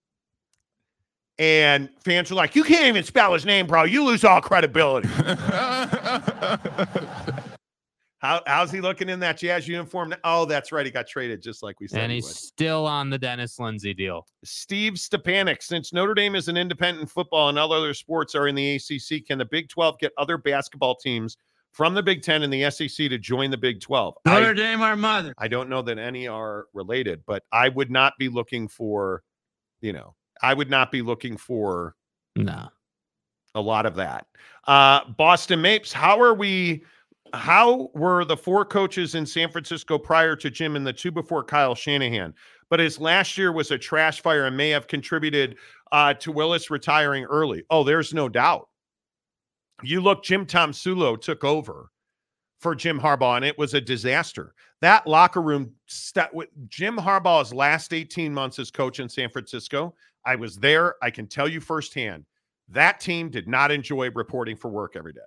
And 1.40 1.90
fans 2.04 2.30
were 2.30 2.36
like, 2.36 2.56
You 2.56 2.64
can't 2.64 2.86
even 2.86 3.04
spell 3.04 3.34
his 3.34 3.46
name, 3.46 3.68
bro. 3.68 3.84
You 3.84 4.04
lose 4.04 4.24
all 4.24 4.42
credibility. 4.42 5.10
How, 8.22 8.40
how's 8.46 8.72
he 8.72 8.82
looking 8.82 9.10
in 9.10 9.20
that 9.22 9.40
Jazz 9.40 9.68
uniform? 9.68 10.14
Oh, 10.24 10.46
that's 10.46 10.72
right. 10.72 10.86
He 10.86 10.92
got 10.92 11.08
traded 11.08 11.42
just 11.42 11.64
like 11.64 11.80
we 11.80 11.88
said. 11.88 12.02
and 12.02 12.12
he 12.12 12.18
he's 12.18 12.26
would. 12.26 12.36
still 12.36 12.86
on 12.86 13.10
the 13.10 13.18
Dennis 13.18 13.58
Lindsay 13.58 13.96
deal. 13.96 14.28
Steve 14.44 14.94
Stepanik, 14.94 15.64
since 15.64 15.92
Notre 15.92 16.14
Dame 16.14 16.36
is 16.36 16.48
an 16.48 16.56
independent 16.56 17.10
football 17.10 17.50
and 17.50 17.58
all 17.58 17.74
other 17.74 17.96
sports 17.96 18.36
are 18.36 18.48
in 18.48 18.54
the 18.54 18.76
ACC, 18.76 19.26
can 19.26 19.40
the 19.40 19.46
Big 19.46 19.70
12 19.70 19.98
get 19.98 20.12
other 20.20 20.38
basketball 20.38 20.96
teams 20.96 21.36
from 21.72 21.96
the 21.96 22.04
Big 22.04 22.22
10 22.22 22.44
and 22.44 22.54
the 22.54 22.70
SEC 22.70 23.10
to 23.10 23.18
join 23.18 23.50
the 23.50 23.58
Big 23.58 23.82
12? 23.82 24.14
I, 24.28 24.54
Dame, 24.54 24.82
our 24.82 24.96
mother. 24.96 25.34
I 25.40 25.48
don't 25.48 25.68
know 25.68 25.82
that 25.82 25.98
any 25.98 26.28
are 26.28 26.68
related, 26.76 27.24
but 27.26 27.42
I 27.52 27.70
would 27.70 27.90
not 27.90 28.14
be 28.20 28.30
looking 28.30 28.68
for, 28.68 29.24
you 29.82 29.94
know, 29.94 30.14
I 30.42 30.54
would 30.54 30.70
not 30.70 30.92
be 30.92 31.02
looking 31.02 31.38
for 31.38 31.96
No. 32.36 32.70
a 33.56 33.62
lot 33.62 33.86
of 33.86 33.96
that. 33.96 34.28
Uh, 34.68 35.06
Boston 35.18 35.62
Mapes, 35.62 35.92
how 35.94 36.20
are 36.22 36.34
we? 36.34 36.84
How 37.34 37.90
were 37.94 38.26
the 38.26 38.36
four 38.36 38.66
coaches 38.66 39.16
in 39.16 39.26
San 39.26 39.50
Francisco 39.50 39.98
prior 39.98 40.36
to 40.36 40.50
Jim 40.50 40.76
and 40.76 40.86
the 40.86 40.92
two 40.92 41.12
before 41.12 41.44
Kyle 41.46 41.74
Shanahan? 41.76 42.34
But 42.70 42.82
his 42.82 43.00
last 43.00 43.38
year 43.38 43.52
was 43.54 43.72
a 43.72 43.78
trash 43.78 44.22
fire 44.22 44.46
and 44.48 44.58
may 44.58 44.70
have 44.70 44.88
contributed 44.88 45.56
uh, 45.94 46.14
to 46.16 46.32
Willis 46.32 46.70
retiring 46.70 47.24
early. 47.26 47.64
Oh, 47.70 47.84
there's 47.86 48.14
no 48.14 48.28
doubt. 48.28 48.68
You 49.84 50.02
look, 50.02 50.24
Jim 50.24 50.46
Tomsula 50.46 51.20
took 51.22 51.44
over 51.44 51.90
for 52.60 52.76
Jim 52.76 53.00
Harbaugh, 53.00 53.38
and 53.38 53.46
it 53.46 53.58
was 53.58 53.74
a 53.74 53.82
disaster. 53.82 54.54
That 54.82 55.08
locker 55.08 55.42
room, 55.42 55.72
st- 55.88 56.34
with 56.34 56.50
Jim 56.68 56.98
Harbaugh's 56.98 57.54
last 57.54 57.94
18 57.94 58.34
months 58.34 58.60
as 58.60 58.72
coach 58.72 59.00
in 59.00 59.08
San 59.10 59.30
Francisco, 59.30 59.96
I 60.26 60.36
was 60.36 60.58
there. 60.58 60.96
I 61.02 61.10
can 61.10 61.28
tell 61.28 61.48
you 61.48 61.60
firsthand 61.60 62.26
that 62.72 63.00
team 63.00 63.30
did 63.30 63.48
not 63.48 63.72
enjoy 63.72 64.10
reporting 64.12 64.56
for 64.56 64.70
work 64.70 64.96
every 64.96 65.14
day. 65.14 65.20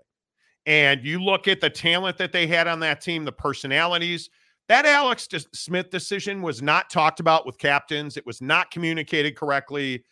And 0.66 1.04
you 1.04 1.22
look 1.22 1.46
at 1.46 1.60
the 1.60 1.70
talent 1.70 2.16
that 2.18 2.32
they 2.32 2.46
had 2.46 2.66
on 2.66 2.80
that 2.80 3.00
team, 3.00 3.24
the 3.24 3.32
personalities. 3.32 4.30
That 4.68 4.86
Alex 4.86 5.28
Smith 5.52 5.90
decision 5.90 6.40
was 6.40 6.62
not 6.62 6.88
talked 6.88 7.20
about 7.20 7.44
with 7.44 7.58
captains. 7.58 8.16
It 8.16 8.24
was 8.24 8.40
not 8.40 8.70
communicated 8.70 9.36
correctly. 9.36 10.04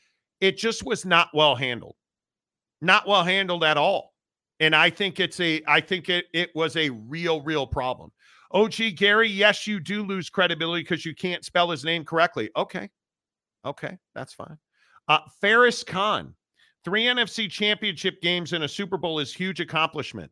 It 0.43 0.59
just 0.59 0.85
was 0.85 1.07
not 1.07 1.29
well 1.33 1.57
handled. 1.57 1.97
Not 2.83 3.09
well 3.09 3.25
handled 3.25 3.65
at 3.65 3.79
all. 3.79 4.13
And 4.61 4.77
I 4.77 4.91
think 4.91 5.21
it's 5.21 5.41
a 5.41 5.63
I 5.67 5.81
think 5.81 6.11
it 6.11 6.27
it 6.35 6.51
was 6.55 6.77
a 6.77 6.91
real 6.91 7.41
real 7.41 7.67
problem. 7.67 8.13
Oh, 8.51 8.65
OG 8.65 8.97
Gary, 8.97 9.29
yes, 9.29 9.67
you 9.67 9.81
do 9.81 10.03
lose 10.03 10.29
credibility 10.29 10.83
because 10.83 11.07
you 11.07 11.15
can't 11.15 11.47
spell 11.47 11.71
his 11.71 11.85
name 11.85 12.05
correctly. 12.05 12.51
Okay. 12.55 12.91
Okay, 13.65 13.97
that's 14.15 14.35
fine. 14.35 14.59
Uh 15.09 15.21
Ferris 15.41 15.83
Khan, 15.85 16.35
Three 16.85 17.05
NFC 17.05 17.49
championship 17.49 18.21
games 18.23 18.53
and 18.53 18.65
a 18.65 18.69
Super 18.69 18.97
Bowl 18.97 19.21
is 19.21 19.33
huge 19.33 19.61
accomplishment. 19.61 20.31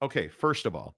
Okay, 0.00 0.28
first 0.28 0.66
of 0.66 0.74
all, 0.74 0.96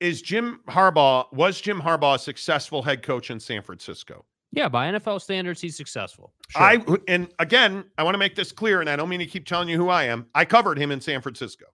is 0.00 0.20
Jim 0.20 0.60
Harbaugh 0.68 1.32
was 1.32 1.60
Jim 1.60 1.80
Harbaugh 1.80 2.16
a 2.16 2.18
successful 2.18 2.82
head 2.82 3.02
coach 3.02 3.30
in 3.30 3.38
San 3.38 3.62
Francisco? 3.62 4.24
Yeah, 4.50 4.68
by 4.68 4.90
NFL 4.90 5.20
standards, 5.20 5.60
he's 5.60 5.76
successful. 5.76 6.32
Sure. 6.48 6.62
I 6.62 6.84
and 7.06 7.28
again, 7.38 7.84
I 7.96 8.02
want 8.02 8.14
to 8.14 8.18
make 8.18 8.34
this 8.34 8.50
clear, 8.50 8.80
and 8.80 8.90
I 8.90 8.96
don't 8.96 9.08
mean 9.08 9.20
to 9.20 9.26
keep 9.26 9.46
telling 9.46 9.68
you 9.68 9.76
who 9.76 9.88
I 9.88 10.04
am. 10.04 10.26
I 10.34 10.44
covered 10.44 10.78
him 10.78 10.90
in 10.90 11.00
San 11.00 11.20
Francisco 11.20 11.66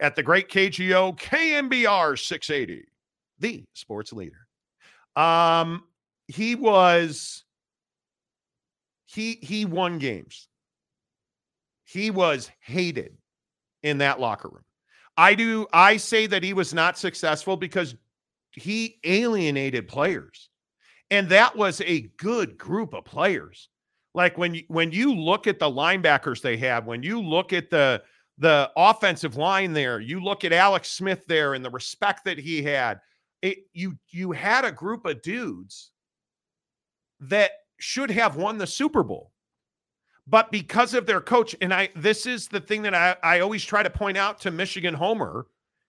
at 0.00 0.16
the 0.16 0.22
great 0.22 0.48
KGO 0.48 1.16
KNBR 1.18 2.18
680, 2.18 2.84
the 3.38 3.64
sports 3.74 4.12
leader. 4.12 4.46
Um, 5.16 5.84
he 6.28 6.54
was 6.54 7.44
he 9.06 9.38
he 9.42 9.64
won 9.64 9.98
games. 9.98 10.48
He 11.84 12.10
was 12.10 12.50
hated 12.60 13.16
in 13.82 13.98
that 13.98 14.20
locker 14.20 14.48
room. 14.48 14.64
I 15.16 15.34
do 15.34 15.66
I 15.72 15.96
say 15.96 16.26
that 16.26 16.42
he 16.42 16.52
was 16.52 16.74
not 16.74 16.98
successful 16.98 17.56
because 17.56 17.96
he 18.52 18.98
alienated 19.04 19.88
players. 19.88 20.50
And 21.10 21.28
that 21.30 21.56
was 21.56 21.80
a 21.80 22.02
good 22.18 22.58
group 22.58 22.92
of 22.92 23.04
players. 23.06 23.70
Like 24.14 24.36
when 24.36 24.54
you 24.54 24.64
when 24.68 24.92
you 24.92 25.14
look 25.14 25.46
at 25.46 25.58
the 25.58 25.70
linebackers 25.70 26.42
they 26.42 26.58
have, 26.58 26.86
when 26.86 27.02
you 27.02 27.20
look 27.22 27.52
at 27.54 27.70
the 27.70 28.02
the 28.36 28.70
offensive 28.76 29.36
line 29.36 29.72
there, 29.72 30.00
you 30.00 30.22
look 30.22 30.44
at 30.44 30.52
Alex 30.52 30.90
Smith 30.90 31.26
there 31.26 31.54
and 31.54 31.64
the 31.64 31.70
respect 31.70 32.24
that 32.24 32.38
he 32.38 32.62
had. 32.62 33.00
It, 33.40 33.58
you 33.72 33.96
you 34.10 34.32
had 34.32 34.64
a 34.64 34.72
group 34.72 35.06
of 35.06 35.22
dudes 35.22 35.92
that 37.20 37.50
should 37.78 38.10
have 38.10 38.36
won 38.36 38.58
the 38.58 38.66
Super 38.66 39.02
Bowl. 39.02 39.32
But 40.26 40.50
because 40.52 40.92
of 40.94 41.06
their 41.06 41.20
coach, 41.20 41.56
and 41.60 41.72
I 41.72 41.88
this 41.96 42.26
is 42.26 42.48
the 42.48 42.60
thing 42.60 42.82
that 42.82 42.94
I, 42.94 43.16
I 43.22 43.40
always 43.40 43.64
try 43.64 43.82
to 43.82 43.90
point 43.90 44.18
out 44.18 44.40
to 44.42 44.50
Michigan 44.50 44.94
Homer, 44.94 45.46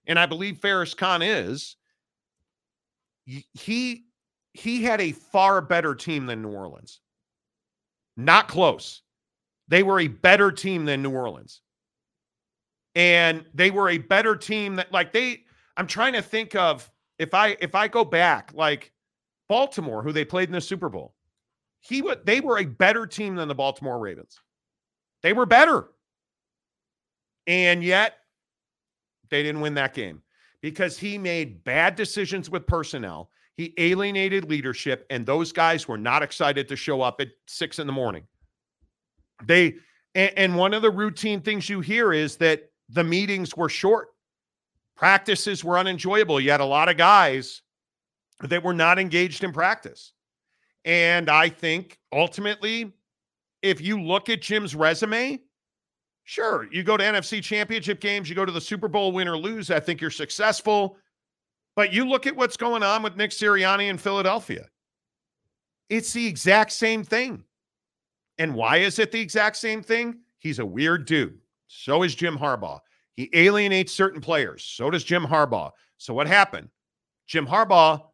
and 0.07 0.17
I 0.17 0.25
believe 0.25 0.59
Ferris 0.59 0.93
Khan 0.93 1.21
is, 1.21 1.75
he 3.25 4.05
he 4.53 4.84
had 4.84 5.01
a 5.01 5.11
far 5.11 5.61
better 5.61 5.93
team 5.93 6.25
than 6.25 6.41
New 6.41 6.51
Orleans. 6.51 7.01
Not 8.17 8.47
close. 8.47 9.01
They 9.67 9.84
were 9.84 9.99
a 9.99 10.07
better 10.07 10.51
team 10.51 10.86
than 10.86 11.01
New 11.01 11.11
Orleans. 11.11 11.61
And 12.95 13.45
they 13.53 13.71
were 13.71 13.89
a 13.89 13.99
better 13.99 14.36
team 14.36 14.75
that 14.77 14.91
like 14.91 15.13
they 15.13 15.43
I'm 15.77 15.88
trying 15.88 16.13
to 16.13 16.21
think 16.21 16.55
of 16.55 16.89
if 17.17 17.34
I 17.34 17.55
if 17.61 17.75
I 17.75 17.88
go 17.88 18.03
back 18.03 18.51
like 18.53 18.91
Baltimore 19.47 20.01
who 20.01 20.11
they 20.11 20.25
played 20.25 20.49
in 20.49 20.53
the 20.53 20.61
Super 20.61 20.89
Bowl. 20.89 21.13
He 21.82 22.01
would 22.01 22.25
they 22.25 22.41
were 22.41 22.59
a 22.59 22.65
better 22.65 23.07
team 23.07 23.36
than 23.36 23.47
the 23.47 23.55
Baltimore 23.55 23.99
Ravens. 23.99 24.39
They 25.21 25.34
were 25.34 25.45
better. 25.45 25.89
And 27.47 27.84
yet 27.84 28.15
they 29.30 29.43
didn't 29.43 29.61
win 29.61 29.73
that 29.75 29.93
game 29.93 30.21
because 30.61 30.97
he 30.97 31.17
made 31.17 31.63
bad 31.63 31.95
decisions 31.95 32.49
with 32.49 32.67
personnel. 32.67 33.30
He 33.55 33.73
alienated 33.77 34.49
leadership, 34.49 35.05
and 35.09 35.25
those 35.25 35.51
guys 35.51 35.88
were 35.88 35.97
not 35.97 36.23
excited 36.23 36.67
to 36.69 36.75
show 36.75 37.01
up 37.01 37.19
at 37.19 37.30
six 37.47 37.80
in 37.80 37.88
the 37.88 37.93
morning. 37.93 38.23
They 39.45 39.75
and, 40.15 40.32
and 40.38 40.55
one 40.55 40.73
of 40.73 40.82
the 40.82 40.91
routine 40.91 41.41
things 41.41 41.69
you 41.69 41.82
hear 41.82 42.13
is 42.13 42.38
that 42.38 42.71
the 42.89 43.03
meetings 43.03 43.55
were 43.55 43.69
short, 43.69 44.09
practices 44.95 45.63
were 45.63 45.77
unenjoyable. 45.77 46.39
You 46.39 46.51
had 46.51 46.61
a 46.61 46.65
lot 46.65 46.89
of 46.89 46.97
guys 46.97 47.61
that 48.41 48.63
were 48.63 48.73
not 48.73 48.99
engaged 48.99 49.43
in 49.43 49.51
practice. 49.51 50.13
And 50.90 51.30
I 51.30 51.50
think 51.50 52.00
ultimately, 52.12 52.92
if 53.62 53.80
you 53.80 54.02
look 54.02 54.28
at 54.28 54.42
Jim's 54.42 54.74
resume, 54.74 55.40
sure, 56.24 56.68
you 56.72 56.82
go 56.82 56.98
to 56.98 57.04
NFC 57.04 57.44
championship 57.44 58.00
games, 58.00 58.28
you 58.28 58.36
go 58.36 58.44
to 58.44 58.52
the 58.52 58.60
Super 58.60 58.88
Bowl, 58.88 59.12
win 59.12 59.28
or 59.28 59.38
lose. 59.38 59.70
I 59.70 59.80
think 59.80 60.02
you're 60.02 60.10
successful. 60.10 60.98
But 61.76 61.94
you 61.94 62.10
look 62.10 62.26
at 62.26 62.36
what's 62.36 62.58
going 62.58 62.82
on 62.82 63.04
with 63.04 63.18
Nick 63.18 63.30
Sirianni 63.30 63.88
in 63.88 64.00
Philadelphia. 64.00 64.66
It's 65.90 66.12
the 66.12 66.26
exact 66.26 66.72
same 66.72 67.04
thing. 67.04 67.44
And 68.40 68.56
why 68.56 68.78
is 68.78 68.98
it 68.98 69.12
the 69.12 69.22
exact 69.22 69.58
same 69.58 69.84
thing? 69.84 70.22
He's 70.40 70.58
a 70.58 70.66
weird 70.66 71.06
dude. 71.06 71.38
So 71.68 72.02
is 72.02 72.16
Jim 72.16 72.36
Harbaugh. 72.36 72.80
He 73.16 73.30
alienates 73.34 73.94
certain 73.94 74.22
players. 74.22 74.64
So 74.64 74.90
does 74.90 75.04
Jim 75.04 75.24
Harbaugh. 75.24 75.70
So 76.00 76.16
what 76.16 76.26
happened? 76.26 76.70
Jim 77.28 77.46
Harbaugh, 77.46 78.09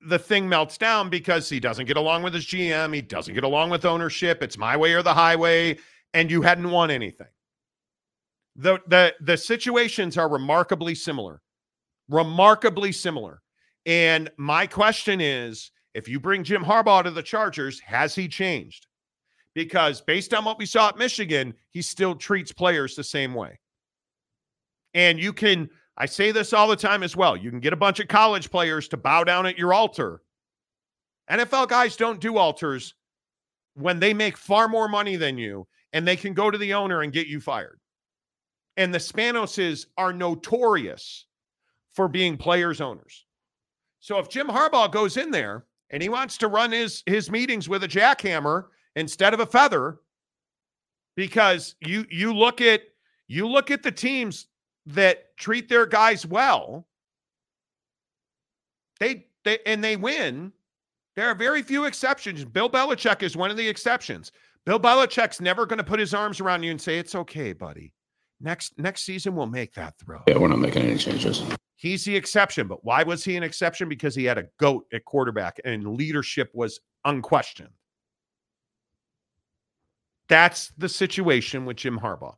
the 0.00 0.18
thing 0.18 0.48
melts 0.48 0.78
down 0.78 1.10
because 1.10 1.48
he 1.48 1.60
doesn't 1.60 1.86
get 1.86 1.96
along 1.96 2.22
with 2.22 2.34
his 2.34 2.46
GM. 2.46 2.94
He 2.94 3.02
doesn't 3.02 3.34
get 3.34 3.44
along 3.44 3.70
with 3.70 3.84
ownership. 3.84 4.42
It's 4.42 4.56
my 4.56 4.76
way 4.76 4.92
or 4.94 5.02
the 5.02 5.14
highway. 5.14 5.78
And 6.14 6.30
you 6.30 6.42
hadn't 6.42 6.70
won 6.70 6.90
anything. 6.90 7.26
The, 8.56 8.78
the, 8.86 9.14
the 9.20 9.36
situations 9.36 10.16
are 10.16 10.28
remarkably 10.28 10.94
similar 10.94 11.42
remarkably 12.08 12.92
similar. 12.92 13.42
And 13.86 14.30
my 14.36 14.66
question 14.66 15.20
is 15.20 15.70
if 15.94 16.08
you 16.08 16.20
bring 16.20 16.44
Jim 16.44 16.64
Harbaugh 16.64 17.04
to 17.04 17.10
the 17.10 17.22
Chargers, 17.22 17.80
has 17.80 18.14
he 18.14 18.28
changed? 18.28 18.86
Because 19.54 20.00
based 20.00 20.34
on 20.34 20.44
what 20.44 20.58
we 20.58 20.66
saw 20.66 20.88
at 20.88 20.98
Michigan, 20.98 21.54
he 21.70 21.82
still 21.82 22.14
treats 22.14 22.52
players 22.52 22.94
the 22.94 23.04
same 23.04 23.34
way. 23.34 23.58
And 24.94 25.18
you 25.18 25.32
can, 25.32 25.68
I 25.98 26.06
say 26.06 26.30
this 26.30 26.52
all 26.52 26.68
the 26.68 26.76
time 26.76 27.02
as 27.02 27.16
well, 27.16 27.36
you 27.36 27.50
can 27.50 27.58
get 27.58 27.72
a 27.72 27.76
bunch 27.76 27.98
of 27.98 28.06
college 28.06 28.50
players 28.50 28.86
to 28.88 28.96
bow 28.96 29.24
down 29.24 29.46
at 29.46 29.58
your 29.58 29.74
altar. 29.74 30.22
NFL 31.28 31.68
guys 31.68 31.96
don't 31.96 32.20
do 32.20 32.38
altars 32.38 32.94
when 33.74 33.98
they 33.98 34.14
make 34.14 34.36
far 34.36 34.68
more 34.68 34.88
money 34.88 35.16
than 35.16 35.36
you 35.36 35.66
and 35.92 36.06
they 36.06 36.16
can 36.16 36.34
go 36.34 36.50
to 36.50 36.58
the 36.58 36.72
owner 36.72 37.02
and 37.02 37.12
get 37.12 37.26
you 37.26 37.40
fired. 37.40 37.80
And 38.76 38.94
the 38.94 38.98
Spanoses 38.98 39.86
are 39.96 40.12
notorious 40.12 41.26
for 41.90 42.06
being 42.06 42.36
players 42.36 42.80
owners. 42.80 43.26
So 43.98 44.18
if 44.18 44.28
Jim 44.28 44.46
Harbaugh 44.46 44.92
goes 44.92 45.16
in 45.16 45.32
there 45.32 45.66
and 45.90 46.00
he 46.00 46.08
wants 46.08 46.38
to 46.38 46.48
run 46.48 46.70
his 46.70 47.02
his 47.06 47.30
meetings 47.30 47.68
with 47.68 47.82
a 47.82 47.88
jackhammer 47.88 48.66
instead 48.94 49.34
of 49.34 49.40
a 49.40 49.46
feather 49.46 49.98
because 51.16 51.74
you 51.80 52.06
you 52.08 52.32
look 52.32 52.60
at 52.60 52.82
you 53.26 53.48
look 53.48 53.72
at 53.72 53.82
the 53.82 53.90
teams 53.90 54.46
that 54.88 55.36
treat 55.36 55.68
their 55.68 55.86
guys 55.86 56.26
well 56.26 56.86
they 59.00 59.26
they 59.44 59.58
and 59.66 59.82
they 59.82 59.96
win 59.96 60.52
there 61.14 61.28
are 61.28 61.34
very 61.34 61.62
few 61.62 61.84
exceptions 61.84 62.44
bill 62.44 62.70
belichick 62.70 63.22
is 63.22 63.36
one 63.36 63.50
of 63.50 63.56
the 63.56 63.68
exceptions 63.68 64.32
bill 64.64 64.80
belichick's 64.80 65.40
never 65.40 65.66
going 65.66 65.78
to 65.78 65.84
put 65.84 66.00
his 66.00 66.14
arms 66.14 66.40
around 66.40 66.62
you 66.62 66.70
and 66.70 66.80
say 66.80 66.98
it's 66.98 67.14
okay 67.14 67.52
buddy 67.52 67.92
next 68.40 68.78
next 68.78 69.04
season 69.04 69.36
we'll 69.36 69.46
make 69.46 69.74
that 69.74 69.98
throw 69.98 70.20
Yeah, 70.26 70.38
we're 70.38 70.48
not 70.48 70.58
making 70.58 70.82
any 70.82 70.96
changes. 70.96 71.42
He's 71.78 72.04
the 72.04 72.16
exception. 72.16 72.66
But 72.66 72.84
why 72.84 73.04
was 73.04 73.24
he 73.24 73.36
an 73.36 73.44
exception? 73.44 73.88
Because 73.88 74.14
he 74.14 74.24
had 74.24 74.36
a 74.36 74.48
goat 74.58 74.86
at 74.92 75.04
quarterback 75.04 75.60
and 75.64 75.86
leadership 75.86 76.50
was 76.52 76.80
unquestioned. 77.04 77.70
That's 80.28 80.72
the 80.76 80.88
situation 80.88 81.64
with 81.64 81.76
Jim 81.76 81.98
Harbaugh. 81.98 82.34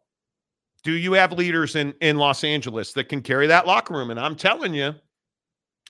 Do 0.83 0.93
you 0.93 1.13
have 1.13 1.33
leaders 1.33 1.77
in, 1.77 1.95
in 2.01 2.17
Los 2.17 2.43
Angeles 2.43 2.93
that 2.95 3.09
can 3.09 3.21
carry 3.21 3.47
that 3.47 3.67
locker 3.67 3.95
room? 3.95 4.11
And 4.11 4.19
I'm 4.19 4.37
telling 4.37 4.75
you, 4.75 4.95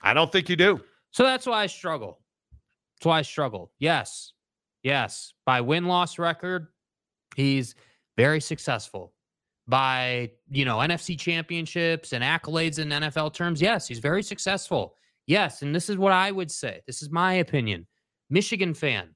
I 0.01 0.13
don't 0.13 0.31
think 0.31 0.49
you 0.49 0.55
do. 0.55 0.81
So 1.11 1.23
that's 1.23 1.45
why 1.45 1.63
I 1.63 1.67
struggle. 1.67 2.19
That's 2.97 3.05
why 3.05 3.19
I 3.19 3.21
struggle. 3.21 3.71
Yes. 3.79 4.33
Yes. 4.83 5.33
By 5.45 5.61
win 5.61 5.85
loss 5.85 6.19
record, 6.19 6.67
he's 7.35 7.75
very 8.17 8.41
successful. 8.41 9.13
By, 9.67 10.31
you 10.49 10.65
know, 10.65 10.77
NFC 10.77 11.17
championships 11.17 12.13
and 12.13 12.23
accolades 12.23 12.79
in 12.79 12.89
NFL 12.89 13.33
terms, 13.33 13.61
yes, 13.61 13.87
he's 13.87 13.99
very 13.99 14.23
successful. 14.23 14.95
Yes. 15.27 15.61
And 15.61 15.73
this 15.73 15.89
is 15.89 15.97
what 15.97 16.11
I 16.11 16.31
would 16.31 16.51
say. 16.51 16.81
This 16.87 17.01
is 17.01 17.09
my 17.09 17.35
opinion. 17.35 17.87
Michigan 18.29 18.73
fan, 18.73 19.15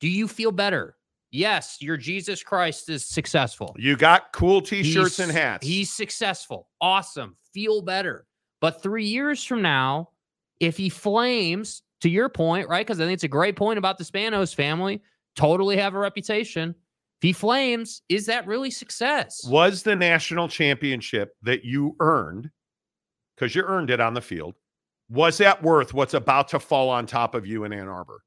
do 0.00 0.08
you 0.08 0.26
feel 0.26 0.50
better? 0.50 0.96
Yes, 1.32 1.78
your 1.80 1.96
Jesus 1.96 2.42
Christ 2.42 2.88
is 2.90 3.04
successful. 3.06 3.74
You 3.78 3.96
got 3.96 4.32
cool 4.32 4.60
t-shirts 4.60 5.18
and 5.18 5.30
He's- 5.32 5.42
hats. 5.42 5.66
He's 5.66 5.92
successful. 5.92 6.68
Awesome. 6.80 7.36
Feel 7.54 7.80
better. 7.82 8.26
But 8.60 8.82
three 8.82 9.06
years 9.06 9.42
from 9.42 9.62
now, 9.62 10.10
if 10.60 10.76
he 10.76 10.88
flames, 10.88 11.82
to 12.02 12.08
your 12.10 12.28
point, 12.28 12.68
right? 12.68 12.86
Because 12.86 13.00
I 13.00 13.04
think 13.04 13.14
it's 13.14 13.24
a 13.24 13.28
great 13.28 13.56
point 13.56 13.78
about 13.78 13.96
the 13.96 14.04
Spanos 14.04 14.54
family, 14.54 15.00
totally 15.36 15.76
have 15.76 15.94
a 15.94 15.98
reputation. 15.98 16.70
If 16.70 17.22
he 17.22 17.32
flames, 17.32 18.02
is 18.08 18.26
that 18.26 18.46
really 18.46 18.70
success? 18.70 19.40
was 19.46 19.82
the 19.82 19.96
national 19.96 20.48
championship 20.48 21.34
that 21.42 21.64
you 21.64 21.96
earned 22.00 22.50
because 23.36 23.54
you 23.54 23.62
earned 23.62 23.90
it 23.90 24.00
on 24.00 24.14
the 24.14 24.20
field 24.20 24.54
was 25.08 25.38
that 25.38 25.62
worth 25.62 25.94
what's 25.94 26.14
about 26.14 26.48
to 26.48 26.58
fall 26.60 26.88
on 26.90 27.06
top 27.06 27.34
of 27.34 27.46
you 27.46 27.64
in 27.64 27.72
ann 27.72 27.88
arbor 27.88 28.22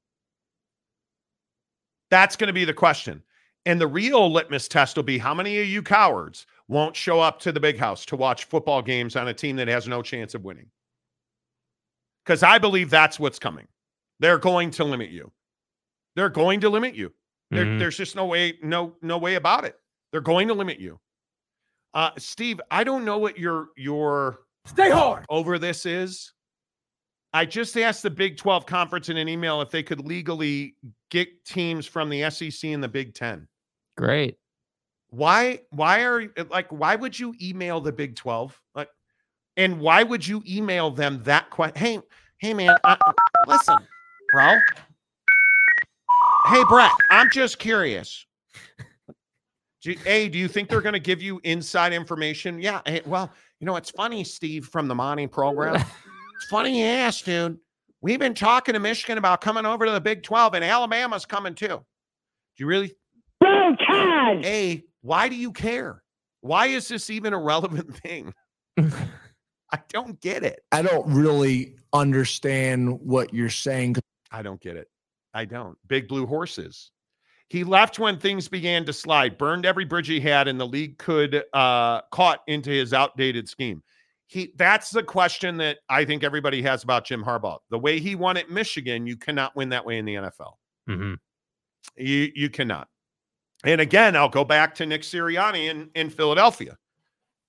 that's 2.15 2.37
going 2.37 2.47
to 2.47 2.53
be 2.53 2.63
the 2.65 2.73
question 2.73 3.21
and 3.65 3.81
the 3.81 3.87
real 3.87 4.31
litmus 4.31 4.67
test 4.69 4.95
will 4.95 5.03
be 5.03 5.17
how 5.17 5.33
many 5.33 5.59
of 5.59 5.67
you 5.67 5.81
cowards 5.83 6.45
won't 6.69 6.95
show 6.95 7.19
up 7.19 7.39
to 7.41 7.51
the 7.51 7.59
big 7.59 7.77
house 7.77 8.05
to 8.05 8.15
watch 8.15 8.45
football 8.45 8.81
games 8.81 9.15
on 9.17 9.27
a 9.27 9.33
team 9.33 9.57
that 9.57 9.67
has 9.67 9.85
no 9.87 10.01
chance 10.01 10.33
of 10.33 10.45
winning 10.45 10.67
because 12.23 12.41
i 12.43 12.57
believe 12.57 12.89
that's 12.89 13.19
what's 13.19 13.37
coming 13.39 13.67
they're 14.19 14.37
going 14.37 14.71
to 14.71 14.83
limit 14.85 15.09
you 15.09 15.29
they're 16.15 16.29
going 16.29 16.61
to 16.61 16.69
limit 16.69 16.95
you 16.95 17.11
there, 17.51 17.65
Mhm. 17.65 17.77
there's 17.79 17.97
just 17.97 18.15
no 18.15 18.25
way, 18.25 18.57
no, 18.63 18.95
no 19.03 19.17
way 19.19 19.35
about 19.35 19.65
it. 19.65 19.77
They're 20.11 20.19
going 20.21 20.47
to 20.47 20.55
limit 20.55 20.79
you. 20.79 20.99
Uh, 21.93 22.09
Steve, 22.17 22.59
I 22.71 22.83
don't 22.83 23.05
know 23.05 23.19
what 23.19 23.37
your 23.37 23.67
your 23.77 24.39
Stay 24.65 24.89
hard. 24.89 25.25
over 25.29 25.59
this 25.59 25.85
is. 25.85 26.33
I 27.35 27.43
just 27.43 27.75
asked 27.75 28.01
the 28.01 28.09
Big 28.09 28.37
12 28.37 28.65
conference 28.65 29.09
in 29.09 29.17
an 29.17 29.27
email 29.27 29.59
if 29.59 29.69
they 29.69 29.83
could 29.83 30.07
legally 30.07 30.77
get 31.11 31.43
teams 31.43 31.85
from 31.85 32.09
the 32.09 32.29
SEC 32.29 32.69
and 32.69 32.81
the 32.81 32.87
Big 32.87 33.13
10. 33.13 33.45
Great. 33.97 34.37
Why 35.09 35.59
why 35.71 36.03
are 36.03 36.23
like 36.49 36.71
why 36.71 36.95
would 36.95 37.19
you 37.19 37.35
email 37.41 37.81
the 37.81 37.91
Big 37.91 38.15
12? 38.15 38.57
Like 38.73 38.87
and 39.57 39.81
why 39.81 40.01
would 40.01 40.25
you 40.25 40.43
email 40.47 40.91
them 40.91 41.23
that 41.23 41.49
question? 41.49 41.77
Hey, 41.77 41.99
hey 42.37 42.53
man, 42.53 42.77
I, 42.85 42.95
listen, 43.47 43.79
bro. 44.31 44.55
Hey 46.47 46.63
Brett, 46.69 46.91
I'm 47.09 47.29
just 47.31 47.59
curious. 47.59 48.25
Do 49.81 49.91
you, 49.91 49.97
a, 50.05 50.29
do 50.29 50.37
you 50.37 50.47
think 50.47 50.69
they're 50.69 50.79
going 50.79 50.93
to 50.93 50.99
give 50.99 51.21
you 51.21 51.41
inside 51.43 51.91
information? 51.91 52.59
Yeah. 52.59 52.79
Hey, 52.85 53.01
well, 53.05 53.29
you 53.59 53.67
know, 53.67 53.75
it's 53.75 53.91
funny, 53.91 54.23
Steve, 54.23 54.65
from 54.67 54.87
the 54.87 54.95
Monty 54.95 55.27
program. 55.27 55.83
Funny 56.49 56.83
ass, 56.83 57.21
dude. 57.21 57.57
We've 58.01 58.19
been 58.19 58.35
talking 58.35 58.73
to 58.73 58.79
Michigan 58.79 59.17
about 59.17 59.41
coming 59.41 59.65
over 59.65 59.85
to 59.85 59.91
the 59.91 60.01
Big 60.01 60.23
12, 60.23 60.53
and 60.53 60.63
Alabama's 60.63 61.25
coming 61.25 61.55
too. 61.55 61.67
Do 61.67 61.83
you 62.57 62.67
really? 62.67 62.95
Go 63.41 63.75
Tide. 63.87 64.45
A, 64.45 64.83
why 65.01 65.27
do 65.27 65.35
you 65.35 65.51
care? 65.51 66.03
Why 66.41 66.67
is 66.67 66.87
this 66.87 67.09
even 67.09 67.33
a 67.33 67.39
relevant 67.39 67.95
thing? 68.03 68.33
I 68.77 69.79
don't 69.89 70.19
get 70.21 70.43
it. 70.43 70.61
I 70.71 70.83
don't 70.83 71.07
really 71.07 71.75
understand 71.91 72.99
what 72.99 73.33
you're 73.33 73.49
saying. 73.49 73.95
I 74.31 74.41
don't 74.41 74.61
get 74.61 74.77
it. 74.77 74.87
I 75.33 75.45
don't. 75.45 75.77
Big 75.87 76.07
blue 76.07 76.25
horses. 76.25 76.91
He 77.49 77.63
left 77.63 77.99
when 77.99 78.19
things 78.19 78.47
began 78.47 78.85
to 78.85 78.93
slide, 78.93 79.37
burned 79.37 79.65
every 79.65 79.85
bridge 79.85 80.07
he 80.07 80.19
had, 80.19 80.47
and 80.47 80.59
the 80.59 80.67
league 80.67 80.97
could 80.97 81.43
uh 81.53 82.01
caught 82.11 82.41
into 82.47 82.69
his 82.69 82.93
outdated 82.93 83.49
scheme. 83.49 83.83
He 84.27 84.53
that's 84.55 84.89
the 84.89 85.03
question 85.03 85.57
that 85.57 85.77
I 85.89 86.03
think 86.03 86.23
everybody 86.23 86.61
has 86.63 86.83
about 86.83 87.05
Jim 87.05 87.23
Harbaugh. 87.23 87.59
The 87.69 87.79
way 87.79 87.99
he 87.99 88.15
won 88.15 88.37
at 88.37 88.49
Michigan, 88.49 89.05
you 89.05 89.17
cannot 89.17 89.55
win 89.55 89.69
that 89.69 89.85
way 89.85 89.97
in 89.97 90.05
the 90.05 90.15
NFL. 90.15 90.57
Mhm. 90.89 91.17
You 91.95 92.31
you 92.33 92.49
cannot. 92.49 92.87
And 93.63 93.81
again, 93.81 94.15
I'll 94.15 94.29
go 94.29 94.43
back 94.43 94.75
to 94.75 94.85
Nick 94.85 95.01
Sirianni 95.01 95.69
in, 95.69 95.89
in 95.95 96.09
Philadelphia. 96.09 96.77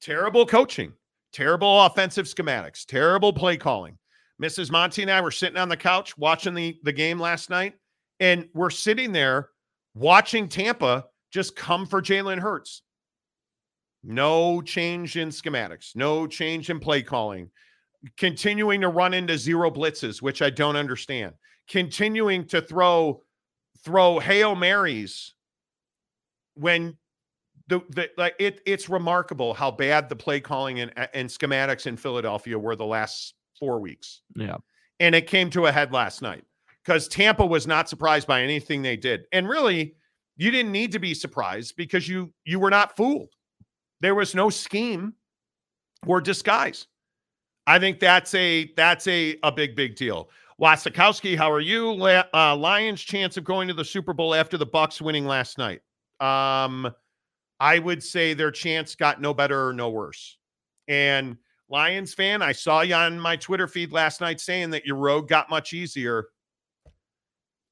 Terrible 0.00 0.46
coaching, 0.46 0.92
terrible 1.32 1.82
offensive 1.82 2.26
schematics, 2.26 2.84
terrible 2.86 3.32
play 3.32 3.56
calling. 3.56 3.98
Mrs. 4.42 4.70
Monty 4.70 5.02
and 5.02 5.10
I 5.10 5.20
were 5.20 5.30
sitting 5.30 5.58
on 5.58 5.68
the 5.68 5.76
couch 5.76 6.16
watching 6.18 6.54
the, 6.54 6.78
the 6.84 6.92
game 6.92 7.18
last 7.18 7.48
night, 7.50 7.74
and 8.20 8.48
we're 8.54 8.70
sitting 8.70 9.12
there 9.12 9.50
watching 9.94 10.48
Tampa 10.48 11.06
just 11.32 11.56
come 11.56 11.86
for 11.86 12.02
Jalen 12.02 12.38
Hurts. 12.38 12.82
No 14.08 14.62
change 14.62 15.16
in 15.16 15.30
schematics, 15.30 15.96
no 15.96 16.28
change 16.28 16.70
in 16.70 16.78
play 16.78 17.02
calling, 17.02 17.50
continuing 18.16 18.80
to 18.82 18.88
run 18.88 19.12
into 19.12 19.36
zero 19.36 19.68
blitzes, 19.68 20.22
which 20.22 20.42
I 20.42 20.50
don't 20.50 20.76
understand. 20.76 21.34
Continuing 21.68 22.46
to 22.46 22.62
throw 22.62 23.22
throw 23.84 24.20
Hail 24.20 24.54
Marys 24.54 25.34
when 26.54 26.96
the, 27.68 27.80
the 27.90 28.08
like 28.16 28.36
it 28.38 28.60
it's 28.64 28.88
remarkable 28.88 29.54
how 29.54 29.72
bad 29.72 30.08
the 30.08 30.16
play 30.16 30.40
calling 30.40 30.80
and, 30.80 30.92
and 31.12 31.28
schematics 31.28 31.86
in 31.86 31.96
Philadelphia 31.96 32.56
were 32.56 32.76
the 32.76 32.86
last 32.86 33.34
four 33.58 33.80
weeks. 33.80 34.22
Yeah. 34.36 34.58
And 35.00 35.14
it 35.14 35.26
came 35.26 35.50
to 35.50 35.66
a 35.66 35.72
head 35.72 35.92
last 35.92 36.22
night 36.22 36.44
because 36.84 37.08
Tampa 37.08 37.44
was 37.44 37.66
not 37.66 37.88
surprised 37.88 38.28
by 38.28 38.42
anything 38.42 38.82
they 38.82 38.96
did. 38.96 39.24
And 39.32 39.48
really, 39.48 39.96
you 40.36 40.50
didn't 40.50 40.72
need 40.72 40.92
to 40.92 40.98
be 40.98 41.12
surprised 41.12 41.74
because 41.76 42.08
you 42.08 42.32
you 42.44 42.60
were 42.60 42.70
not 42.70 42.96
fooled. 42.96 43.30
There 44.06 44.14
was 44.14 44.36
no 44.36 44.50
scheme 44.50 45.14
or 46.06 46.20
disguise. 46.20 46.86
I 47.66 47.80
think 47.80 47.98
that's 47.98 48.32
a 48.36 48.72
that's 48.76 49.08
a 49.08 49.36
a 49.42 49.50
big 49.50 49.74
big 49.74 49.96
deal. 49.96 50.30
Wasikowski, 50.60 51.36
how 51.36 51.50
are 51.50 51.58
you? 51.58 51.92
La- 51.92 52.22
uh, 52.32 52.54
Lions 52.54 53.02
chance 53.02 53.36
of 53.36 53.42
going 53.42 53.66
to 53.66 53.74
the 53.74 53.84
Super 53.84 54.12
Bowl 54.12 54.32
after 54.32 54.56
the 54.56 54.64
Bucks 54.64 55.02
winning 55.02 55.26
last 55.26 55.58
night. 55.58 55.80
Um, 56.20 56.88
I 57.58 57.80
would 57.80 58.00
say 58.00 58.32
their 58.32 58.52
chance 58.52 58.94
got 58.94 59.20
no 59.20 59.34
better 59.34 59.70
or 59.70 59.72
no 59.72 59.90
worse. 59.90 60.38
And 60.86 61.36
Lions 61.68 62.14
fan, 62.14 62.42
I 62.42 62.52
saw 62.52 62.82
you 62.82 62.94
on 62.94 63.18
my 63.18 63.34
Twitter 63.34 63.66
feed 63.66 63.90
last 63.90 64.20
night 64.20 64.38
saying 64.40 64.70
that 64.70 64.86
your 64.86 64.98
road 64.98 65.22
got 65.22 65.50
much 65.50 65.72
easier. 65.72 66.26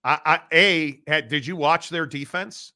I, 0.03 0.19
I 0.27 0.41
a 0.53 1.01
had, 1.07 1.29
did 1.29 1.47
you 1.47 1.55
watch 1.55 1.91
their 1.91 2.07
defense? 2.07 2.73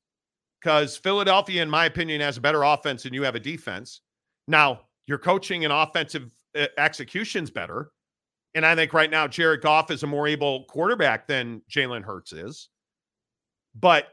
Because 0.61 0.97
Philadelphia, 0.97 1.63
in 1.63 1.71
my 1.71 1.85
opinion, 1.87 2.21
has 2.21 2.37
a 2.37 2.41
better 2.41 2.65
offense 2.65 3.05
than 3.05 3.15
you 3.15 3.23
have 3.23 3.37
a 3.37 3.41
defense. 3.41 4.01
Now 4.49 4.81
your 5.07 5.19
coaching 5.19 5.65
and 5.65 5.73
offensive 5.73 6.33
uh, 6.57 6.67
execution's 6.77 7.51
better, 7.51 7.91
And 8.55 8.65
I 8.65 8.75
think 8.75 8.93
right 8.93 9.11
now 9.11 9.27
Jared 9.27 9.63
Goff 9.63 9.91
is 9.91 10.03
a 10.03 10.07
more 10.07 10.27
able 10.27 10.65
quarterback 10.65 11.27
than 11.27 11.63
Jalen 11.71 12.03
Hurts 12.03 12.33
is. 12.33 12.69
But 13.75 14.09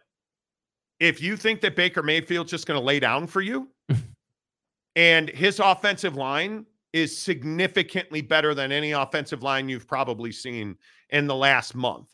if 1.00 1.22
you 1.22 1.38
think 1.38 1.62
that 1.62 1.76
Baker 1.76 2.04
Mayfield's 2.04 2.52
just 2.52 2.68
going 2.68 2.80
to 2.80 2.86
lay 2.86 3.00
down 3.00 3.28
for 3.28 3.42
you, 3.42 3.70
and 4.96 5.30
his 5.30 5.60
offensive 5.60 6.16
line 6.16 6.66
is 6.94 7.18
significantly 7.18 8.22
better 8.22 8.54
than 8.54 8.72
any 8.72 8.92
offensive 8.92 9.44
line 9.44 9.68
you've 9.68 9.88
probably 9.88 10.32
seen 10.32 10.78
in 11.10 11.28
the 11.28 11.36
last 11.36 11.76
month. 11.76 12.10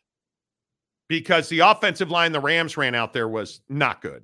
Because 1.12 1.50
the 1.50 1.60
offensive 1.60 2.10
line 2.10 2.32
the 2.32 2.40
Rams 2.40 2.78
ran 2.78 2.96
out 2.96 3.12
there 3.12 3.28
was 3.28 3.60
not 3.68 4.02
good. 4.02 4.24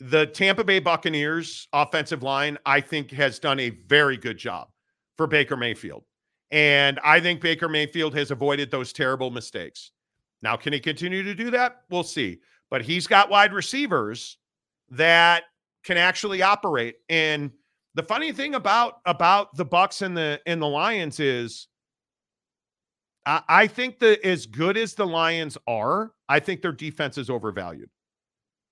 The 0.00 0.26
Tampa 0.26 0.64
Bay 0.64 0.80
Buccaneers 0.80 1.68
offensive 1.72 2.24
line, 2.24 2.58
I 2.66 2.80
think, 2.80 3.12
has 3.12 3.38
done 3.38 3.60
a 3.60 3.70
very 3.70 4.16
good 4.16 4.36
job 4.36 4.66
for 5.16 5.28
Baker 5.28 5.56
Mayfield. 5.56 6.02
And 6.50 6.98
I 7.04 7.20
think 7.20 7.40
Baker 7.40 7.68
Mayfield 7.68 8.16
has 8.16 8.32
avoided 8.32 8.72
those 8.72 8.92
terrible 8.92 9.30
mistakes. 9.30 9.92
Now, 10.42 10.56
can 10.56 10.72
he 10.72 10.80
continue 10.80 11.22
to 11.22 11.36
do 11.36 11.52
that? 11.52 11.82
We'll 11.88 12.02
see. 12.02 12.40
But 12.68 12.82
he's 12.82 13.06
got 13.06 13.30
wide 13.30 13.52
receivers 13.52 14.38
that 14.88 15.44
can 15.84 15.96
actually 15.98 16.42
operate. 16.42 16.96
And 17.08 17.52
the 17.94 18.02
funny 18.02 18.32
thing 18.32 18.56
about 18.56 18.94
about 19.06 19.56
the 19.56 19.64
Bucks 19.64 20.02
and 20.02 20.16
the 20.16 20.40
and 20.46 20.60
the 20.60 20.66
Lions 20.66 21.20
is 21.20 21.68
I, 23.26 23.66
think 23.66 23.98
that 24.00 24.24
as 24.24 24.46
good 24.46 24.76
as 24.76 24.94
the 24.94 25.06
Lions 25.06 25.58
are, 25.66 26.12
I 26.28 26.40
think 26.40 26.62
their 26.62 26.72
defense 26.72 27.18
is 27.18 27.28
overvalued. 27.30 27.90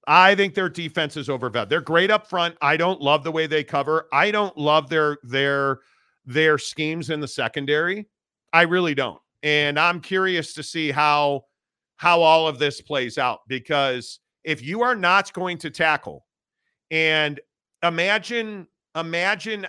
I 0.07 0.35
think 0.35 0.55
their 0.55 0.71
defense 0.71 1.17
is 1.17 1.29
overvalued. 1.29 1.69
They're 1.69 1.81
great 1.83 2.11
up 2.11 2.27
front. 2.27 2.57
I 2.63 2.77
don't 2.79 3.01
love 3.01 3.25
the 3.25 3.31
way 3.31 3.47
they 3.47 3.63
cover. 3.63 4.09
I 4.13 4.31
don't 4.31 4.57
love 4.57 4.89
their 4.89 5.19
their 5.23 5.81
their 6.25 6.57
schemes 6.57 7.11
in 7.11 7.21
the 7.21 7.29
secondary. 7.29 8.09
I 8.53 8.63
really 8.63 8.95
don't. 8.95 9.21
And 9.43 9.79
I'm 9.79 10.01
curious 10.01 10.55
to 10.55 10.63
see 10.63 10.91
how 10.91 11.45
how 11.97 12.23
all 12.23 12.49
of 12.49 12.59
this 12.59 12.81
plays 12.81 13.19
out 13.19 13.41
because 13.49 14.21
if 14.45 14.63
you 14.63 14.83
are 14.83 14.95
not 14.97 15.33
going 15.33 15.59
to 15.59 15.71
tackle 15.71 16.25
and 16.91 17.39
imagine 17.83 18.67
imagine 18.97 19.67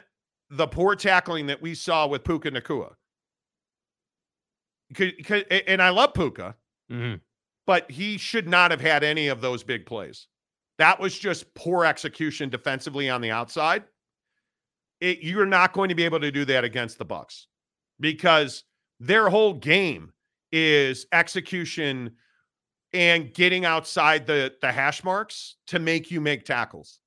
the 0.51 0.67
poor 0.67 0.95
tackling 0.95 1.47
that 1.47 1.61
we 1.61 1.75
saw 1.75 2.07
with 2.07 2.23
Puka 2.23 2.51
Nacua. 2.51 2.91
And 5.67 5.81
I 5.81 5.89
love 5.89 6.13
Puka, 6.13 6.55
Mm-hmm. 6.91 7.17
but 7.67 7.89
he 7.91 8.17
should 8.17 8.47
not 8.47 8.71
have 8.71 8.81
had 8.81 9.03
any 9.03 9.27
of 9.27 9.41
those 9.41 9.63
big 9.63 9.85
plays. 9.85 10.27
That 10.79 10.99
was 10.99 11.17
just 11.17 11.53
poor 11.53 11.85
execution 11.85 12.49
defensively 12.49 13.09
on 13.09 13.21
the 13.21 13.29
outside. 13.31 13.83
It, 14.99 15.19
you're 15.21 15.45
not 15.45 15.73
going 15.73 15.89
to 15.89 15.95
be 15.95 16.03
able 16.05 16.19
to 16.21 16.31
do 16.31 16.45
that 16.45 16.63
against 16.63 16.97
the 16.97 17.05
Bucks 17.05 17.47
because 17.99 18.63
their 18.99 19.29
whole 19.29 19.53
game 19.53 20.11
is 20.51 21.05
execution 21.11 22.15
and 22.91 23.33
getting 23.35 23.65
outside 23.65 24.25
the 24.25 24.55
the 24.61 24.71
hash 24.71 25.03
marks 25.03 25.57
to 25.67 25.77
make 25.77 26.09
you 26.09 26.19
make 26.19 26.43
tackles. 26.43 26.99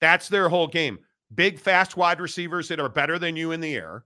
That's 0.00 0.28
their 0.28 0.48
whole 0.48 0.66
game. 0.66 0.98
Big, 1.34 1.58
fast 1.58 1.96
wide 1.96 2.20
receivers 2.20 2.66
that 2.68 2.80
are 2.80 2.88
better 2.88 3.18
than 3.18 3.36
you 3.36 3.52
in 3.52 3.60
the 3.60 3.74
air. 3.76 4.04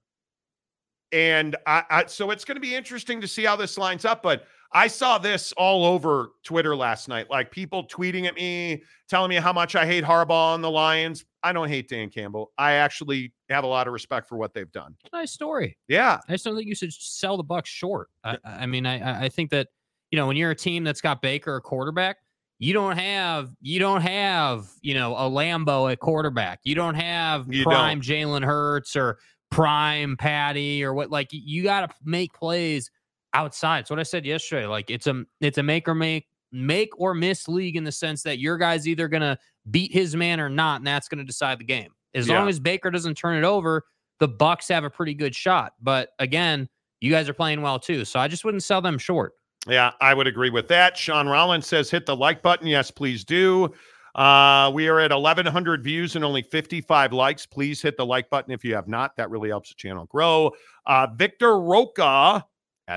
And 1.13 1.57
I, 1.67 1.85
I 1.91 2.07
so 2.07 2.31
it's 2.31 2.45
going 2.45 2.57
to 2.57 2.61
be 2.61 2.75
interesting 2.75 3.21
to 3.21 3.29
see 3.29 3.45
how 3.45 3.57
this 3.57 3.79
lines 3.79 4.05
up. 4.05 4.23
But 4.23 4.45
I 4.73 4.87
saw 4.87 5.17
this 5.19 5.53
all 5.53 5.85
over 5.85 6.33
Twitter 6.45 6.77
last 6.77 7.09
night, 7.09 7.31
like 7.31 7.51
people 7.51 7.87
tweeting 7.87 8.27
at 8.27 8.35
me, 8.35 8.83
telling 9.09 9.31
me 9.31 9.37
how 9.37 9.53
much 9.53 9.75
I 9.75 9.87
hate 9.87 10.05
Harbaugh 10.05 10.55
and 10.55 10.63
the 10.63 10.71
Lions. 10.71 11.25
I 11.43 11.53
don't 11.53 11.69
hate 11.69 11.89
Dan 11.89 12.11
Campbell. 12.11 12.53
I 12.59 12.73
actually 12.73 13.33
have 13.49 13.65
a 13.65 13.67
lot 13.67 13.87
of 13.87 13.93
respect 13.93 14.29
for 14.29 14.37
what 14.37 14.53
they've 14.53 14.71
done. 14.71 14.95
Nice 15.13 15.33
story. 15.33 15.79
Yeah. 15.89 16.19
I 16.29 16.33
just 16.33 16.45
don't 16.45 16.57
think 16.57 16.69
you 16.69 16.75
should 16.75 16.93
sell 16.93 17.37
the 17.37 17.43
Bucks 17.45 17.71
short. 17.71 18.09
I, 18.25 18.37
I 18.45 18.67
mean, 18.67 18.85
I 18.85 19.25
I 19.25 19.29
think 19.29 19.51
that 19.51 19.69
you 20.11 20.19
know 20.19 20.27
when 20.27 20.37
you're 20.37 20.51
a 20.51 20.57
team 20.57 20.85
that's 20.85 21.01
got 21.01 21.23
Baker 21.23 21.57
a 21.57 21.61
quarterback, 21.63 22.19
you 22.59 22.75
don't 22.75 22.99
have 22.99 23.51
you 23.63 23.79
don't 23.79 24.03
have 24.03 24.67
you 24.83 24.95
know 24.95 25.15
a 25.15 25.31
Lambo 25.31 25.91
at 25.91 26.01
quarterback. 26.01 26.61
You 26.65 26.75
don't 26.75 26.97
have 26.97 27.47
You 27.49 27.65
prime 27.65 28.03
Jalen 28.03 28.45
Hurts 28.45 28.97
or 28.97 29.19
prime 29.51 30.17
Patty 30.17 30.85
or 30.85 30.95
what. 30.95 31.11
Like 31.11 31.29
you 31.31 31.63
got 31.63 31.89
to 31.89 31.95
make 32.05 32.33
plays 32.33 32.91
outside. 33.35 33.81
It's 33.81 33.91
what 33.91 33.99
I 33.99 34.05
said 34.05 34.25
yesterday. 34.25 34.67
Like 34.67 34.91
it's 34.91 35.07
a 35.07 35.25
it's 35.41 35.59
a 35.59 35.63
make 35.63 35.89
or 35.89 35.95
make 35.95 36.27
make 36.53 36.91
or 36.99 37.15
miss 37.15 37.47
league 37.49 37.77
in 37.77 37.85
the 37.85 37.93
sense 37.93 38.23
that 38.23 38.39
your 38.39 38.57
guy's 38.57 38.89
either 38.89 39.07
gonna 39.09 39.39
beat 39.71 39.93
his 39.93 40.17
man 40.17 40.41
or 40.41 40.49
not, 40.49 40.81
and 40.81 40.87
that's 40.87 41.09
gonna 41.09 41.25
decide 41.25 41.59
the 41.61 41.65
game. 41.65 41.91
As 42.15 42.27
Yeah. 42.27 42.39
long 42.39 42.49
as 42.49 42.59
Baker 42.59 42.91
doesn't 42.91 43.17
turn 43.17 43.37
it 43.37 43.45
over, 43.47 43.85
the 44.19 44.29
Bucks 44.29 44.67
have 44.69 44.85
a 44.85 44.91
pretty 44.91 45.13
good 45.15 45.35
shot. 45.35 45.75
But 45.83 46.11
again, 46.19 46.69
you 47.01 47.11
guys 47.11 47.29
are 47.29 47.35
playing 47.35 47.61
well 47.61 47.79
too, 47.79 48.05
so 48.07 48.19
I 48.19 48.29
just 48.29 48.45
wouldn't 48.45 48.63
sell 48.63 48.81
them 48.81 48.97
short. 48.97 49.35
Yeah, 49.67 49.93
I 50.01 50.15
would 50.15 50.27
agree 50.27 50.49
with 50.51 50.69
that. 50.69 50.97
Sean 50.97 51.29
Rollins 51.29 51.67
says 51.67 51.91
hit 51.91 52.07
the 52.07 52.17
like 52.17 52.43
button. 52.43 52.67
Yes, 52.67 52.91
please 52.91 53.25
do. 53.25 53.75
Uh, 54.19 54.69
we 54.75 54.89
are 54.89 54.99
at 54.99 55.13
1,100 55.13 55.85
views 55.85 56.17
and 56.17 56.25
only 56.25 56.43
55 56.43 57.13
likes. 57.13 57.47
Please 57.47 57.81
hit 57.81 57.97
the 57.97 58.05
like 58.05 58.29
button 58.31 58.53
if 58.53 58.65
you 58.65 58.75
have 58.75 58.89
not. 58.89 59.17
That 59.17 59.31
really 59.31 59.49
helps 59.49 59.69
the 59.69 59.77
channel 59.77 60.07
grow. 60.07 60.51
Uh, 60.87 61.07
Victor 61.15 61.61
Roca, 61.61 62.45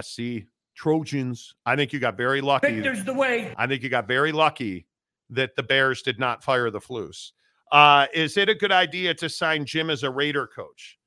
SC 0.02 0.46
Trojans. 0.76 1.54
I 1.64 1.76
think 1.76 1.94
you 1.94 2.00
got 2.00 2.18
very 2.18 2.42
lucky. 2.42 2.72
Victor's 2.74 3.04
the 3.04 3.14
way. 3.14 3.54
I 3.56 3.68
think 3.68 3.84
you 3.84 3.90
got 3.90 4.08
very 4.08 4.32
lucky 4.32 4.88
that 5.30 5.56
the 5.56 5.62
Bears 5.62 6.02
did 6.02 6.18
not 6.18 6.44
fire 6.44 6.72
the 6.72 6.80
Flus. 6.80 7.34
Uh, 7.72 8.08
is 8.16 8.36
it 8.36 8.50
a 8.50 8.56
good 8.56 8.72
idea 8.72 9.14
to 9.14 9.30
sign 9.30 9.64
Jim 9.64 9.92
as 9.92 10.02
a 10.02 10.10
Raider 10.10 10.48
coach? 10.48 10.98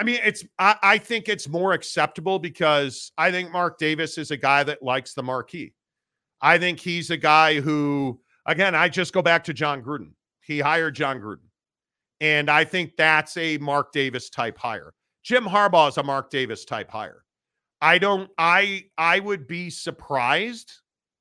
I 0.00 0.02
mean, 0.02 0.18
it's 0.24 0.44
I, 0.58 0.74
I 0.82 0.98
think 0.98 1.28
it's 1.28 1.48
more 1.48 1.72
acceptable 1.72 2.40
because 2.40 3.12
I 3.16 3.30
think 3.30 3.52
Mark 3.52 3.78
Davis 3.78 4.18
is 4.18 4.32
a 4.32 4.36
guy 4.36 4.64
that 4.64 4.82
likes 4.82 5.14
the 5.14 5.22
marquee. 5.22 5.72
I 6.40 6.58
think 6.58 6.80
he's 6.80 7.10
a 7.10 7.16
guy 7.16 7.60
who, 7.60 8.20
again, 8.46 8.74
I 8.74 8.88
just 8.88 9.12
go 9.12 9.22
back 9.22 9.44
to 9.44 9.52
Jon 9.52 9.82
Gruden. 9.82 10.12
He 10.40 10.60
hired 10.60 10.94
Jon 10.94 11.20
Gruden. 11.20 11.48
And 12.20 12.50
I 12.50 12.64
think 12.64 12.96
that's 12.96 13.36
a 13.36 13.58
Mark 13.58 13.92
Davis 13.92 14.30
type 14.30 14.56
hire. 14.56 14.94
Jim 15.22 15.44
Harbaugh 15.44 15.88
is 15.88 15.98
a 15.98 16.02
Mark 16.02 16.30
Davis 16.30 16.64
type 16.64 16.90
hire. 16.90 17.24
I 17.82 17.98
don't 17.98 18.30
I 18.38 18.84
I 18.96 19.20
would 19.20 19.46
be 19.46 19.68
surprised 19.70 20.72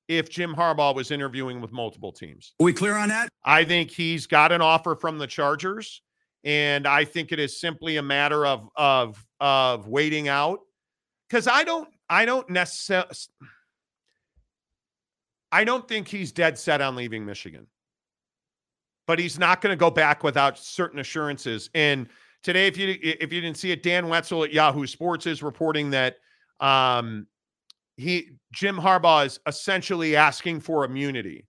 if 0.07 0.30
Jim 0.30 0.55
Harbaugh 0.55 0.95
was 0.95 1.11
interviewing 1.11 1.59
with 1.59 1.71
multiple 1.71 2.11
teams. 2.11 2.53
Are 2.61 2.63
we 2.63 2.73
clear 2.73 2.95
on 2.95 3.09
that? 3.09 3.30
I 3.43 3.65
think 3.65 3.91
he's 3.91 4.28
got 4.28 4.51
an 4.51 4.61
offer 4.61 4.95
from 4.95 5.17
the 5.17 5.28
Chargers, 5.28 6.01
and 6.43 6.88
I 6.88 7.03
think 7.03 7.32
it 7.32 7.39
is 7.39 7.59
simply 7.59 7.97
a 7.97 8.03
matter 8.03 8.45
of 8.45 8.69
of 8.76 9.26
of 9.39 9.88
waiting 9.88 10.28
out. 10.28 10.59
Because 11.30 11.47
I 11.47 11.63
don't 11.63 11.89
I 12.09 12.26
don't 12.26 12.49
necessarily 12.49 13.09
I 15.51 15.63
don't 15.63 15.87
think 15.87 16.07
he's 16.07 16.31
dead 16.31 16.57
set 16.57 16.81
on 16.81 16.95
leaving 16.95 17.25
Michigan. 17.25 17.67
But 19.07 19.19
he's 19.19 19.37
not 19.37 19.61
going 19.61 19.71
to 19.71 19.77
go 19.77 19.91
back 19.91 20.23
without 20.23 20.57
certain 20.57 20.99
assurances. 20.99 21.69
And 21.75 22.07
today, 22.41 22.67
if 22.67 22.77
you 22.77 22.97
if 23.01 23.31
you 23.31 23.39
didn't 23.39 23.57
see 23.57 23.71
it, 23.71 23.83
Dan 23.83 24.09
Wetzel 24.09 24.43
at 24.43 24.51
Yahoo 24.53 24.87
Sports 24.87 25.27
is 25.27 25.43
reporting 25.43 25.91
that 25.91 26.17
um 26.59 27.27
he 27.97 28.37
Jim 28.51 28.77
Harbaugh 28.77 29.25
is 29.25 29.39
essentially 29.45 30.15
asking 30.15 30.61
for 30.61 30.85
immunity 30.85 31.45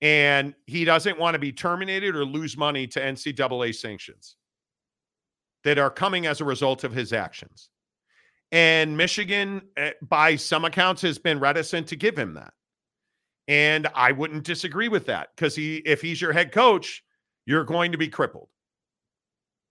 and 0.00 0.54
he 0.66 0.84
doesn't 0.84 1.18
want 1.18 1.34
to 1.34 1.38
be 1.38 1.52
terminated 1.52 2.14
or 2.14 2.24
lose 2.24 2.56
money 2.56 2.86
to 2.86 3.00
NCAA 3.00 3.74
sanctions 3.74 4.36
that 5.64 5.78
are 5.78 5.90
coming 5.90 6.26
as 6.26 6.40
a 6.40 6.44
result 6.44 6.84
of 6.84 6.92
his 6.92 7.12
actions. 7.12 7.70
And 8.52 8.96
Michigan, 8.96 9.62
eh, 9.76 9.92
by 10.02 10.36
some 10.36 10.64
accounts, 10.64 11.00
has 11.02 11.18
been 11.18 11.40
reticent 11.40 11.88
to 11.88 11.96
give 11.96 12.18
him 12.18 12.34
that. 12.34 12.52
And 13.48 13.88
I 13.94 14.12
wouldn't 14.12 14.44
disagree 14.44 14.88
with 14.88 15.06
that 15.06 15.28
because 15.34 15.54
he, 15.54 15.76
if 15.78 16.00
he's 16.00 16.20
your 16.20 16.32
head 16.32 16.50
coach, 16.50 17.04
you're 17.46 17.64
going 17.64 17.92
to 17.92 17.98
be 17.98 18.08
crippled. 18.08 18.48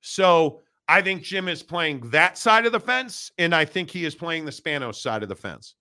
So 0.01 0.61
I 0.87 1.01
think 1.01 1.23
Jim 1.23 1.47
is 1.47 1.63
playing 1.63 2.09
that 2.11 2.37
side 2.37 2.65
of 2.65 2.71
the 2.71 2.79
fence, 2.79 3.31
and 3.37 3.55
I 3.55 3.65
think 3.65 3.89
he 3.89 4.05
is 4.05 4.15
playing 4.15 4.45
the 4.45 4.51
Spanos 4.51 4.95
side 4.95 5.23
of 5.23 5.29
the 5.29 5.35
fence. 5.35 5.75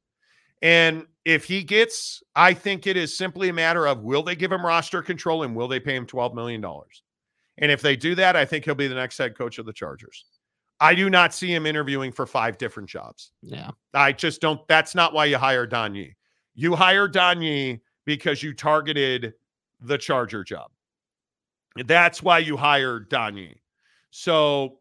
And 0.63 1.07
if 1.25 1.45
he 1.45 1.65
gets, 1.65 2.23
I 2.37 2.55
think 2.55 2.87
it 2.87 2.97
is 2.97 3.17
simply 3.17 3.49
a 3.49 3.53
matter 3.53 3.87
of 3.87 4.03
will 4.03 4.23
they 4.23 4.37
give 4.37 4.53
him 4.53 4.65
roster 4.65 5.03
control 5.03 5.43
and 5.43 5.57
will 5.57 5.69
they 5.69 5.81
pay 5.81 5.97
him 5.97 6.07
$12 6.07 6.35
million? 6.35 6.65
And 7.59 7.71
if 7.71 7.83
they 7.83 7.97
do 7.97 8.15
that, 8.15 8.37
I 8.37 8.45
think 8.45 8.65
he'll 8.65 8.77
be 8.77 8.87
the 8.87 8.95
next 8.95 9.19
head 9.19 9.37
coach 9.37 9.59
of 9.59 9.67
the 9.67 9.73
Chargers. 9.73 10.25
I 10.81 10.95
do 10.95 11.11
not 11.11 11.35
see 11.35 11.53
him 11.53 11.67
interviewing 11.67 12.13
for 12.13 12.27
five 12.27 12.59
different 12.59 12.89
jobs. 12.89 13.33
Yeah. 13.43 13.71
I 13.93 14.13
just 14.13 14.41
don't. 14.41 14.67
That's 14.69 14.95
not 14.95 15.13
why 15.13 15.27
you 15.27 15.37
hire 15.37 15.67
Don 15.67 15.95
Yee. 15.95 16.17
You 16.55 16.75
hire 16.77 17.09
Don 17.09 17.41
Yee 17.43 17.81
because 18.05 18.43
you 18.43 18.53
targeted 18.53 19.35
the 19.81 19.99
Charger 19.99 20.45
job. 20.45 20.71
That's 21.87 22.23
why 22.23 22.39
you 22.39 22.57
hired 22.57 23.09
Don 23.09 23.37
Yee. 23.37 23.61
So 24.11 24.79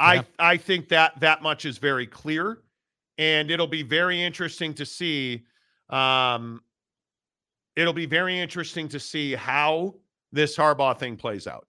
Yeah. 0.00 0.22
I 0.38 0.52
I 0.52 0.56
think 0.56 0.88
that 0.88 1.20
that 1.20 1.42
much 1.42 1.64
is 1.66 1.78
very 1.78 2.06
clear, 2.06 2.62
and 3.18 3.50
it'll 3.50 3.66
be 3.66 3.82
very 3.82 4.22
interesting 4.22 4.72
to 4.74 4.86
see. 4.86 5.44
Um, 5.90 6.62
it'll 7.76 7.92
be 7.92 8.06
very 8.06 8.38
interesting 8.38 8.88
to 8.88 9.00
see 9.00 9.34
how 9.34 9.94
this 10.32 10.56
Harbaugh 10.56 10.98
thing 10.98 11.16
plays 11.16 11.46
out. 11.46 11.66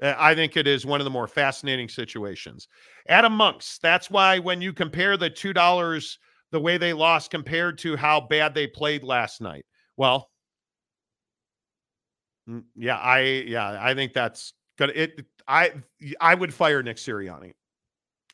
I 0.00 0.34
think 0.34 0.56
it 0.56 0.66
is 0.68 0.86
one 0.86 1.00
of 1.00 1.04
the 1.04 1.10
more 1.10 1.26
fascinating 1.26 1.88
situations. 1.88 2.68
Adam 3.08 3.32
Monks, 3.32 3.78
that's 3.82 4.10
why 4.10 4.38
when 4.38 4.60
you 4.60 4.72
compare 4.72 5.16
the 5.16 5.28
$2, 5.30 6.18
the 6.50 6.60
way 6.60 6.78
they 6.78 6.92
lost 6.92 7.30
compared 7.30 7.78
to 7.78 7.96
how 7.96 8.20
bad 8.20 8.54
they 8.54 8.66
played 8.66 9.02
last 9.02 9.40
night, 9.40 9.66
well, 9.96 10.30
mm, 12.48 12.64
yeah, 12.74 12.96
I 12.96 13.20
yeah, 13.46 13.78
I 13.80 13.94
think 13.94 14.12
that's 14.12 14.52
gonna 14.78 14.92
It 14.94 15.24
I 15.46 15.72
I 16.20 16.34
would 16.34 16.52
fire 16.54 16.82
Nick 16.82 16.96
Sirianni. 16.96 17.52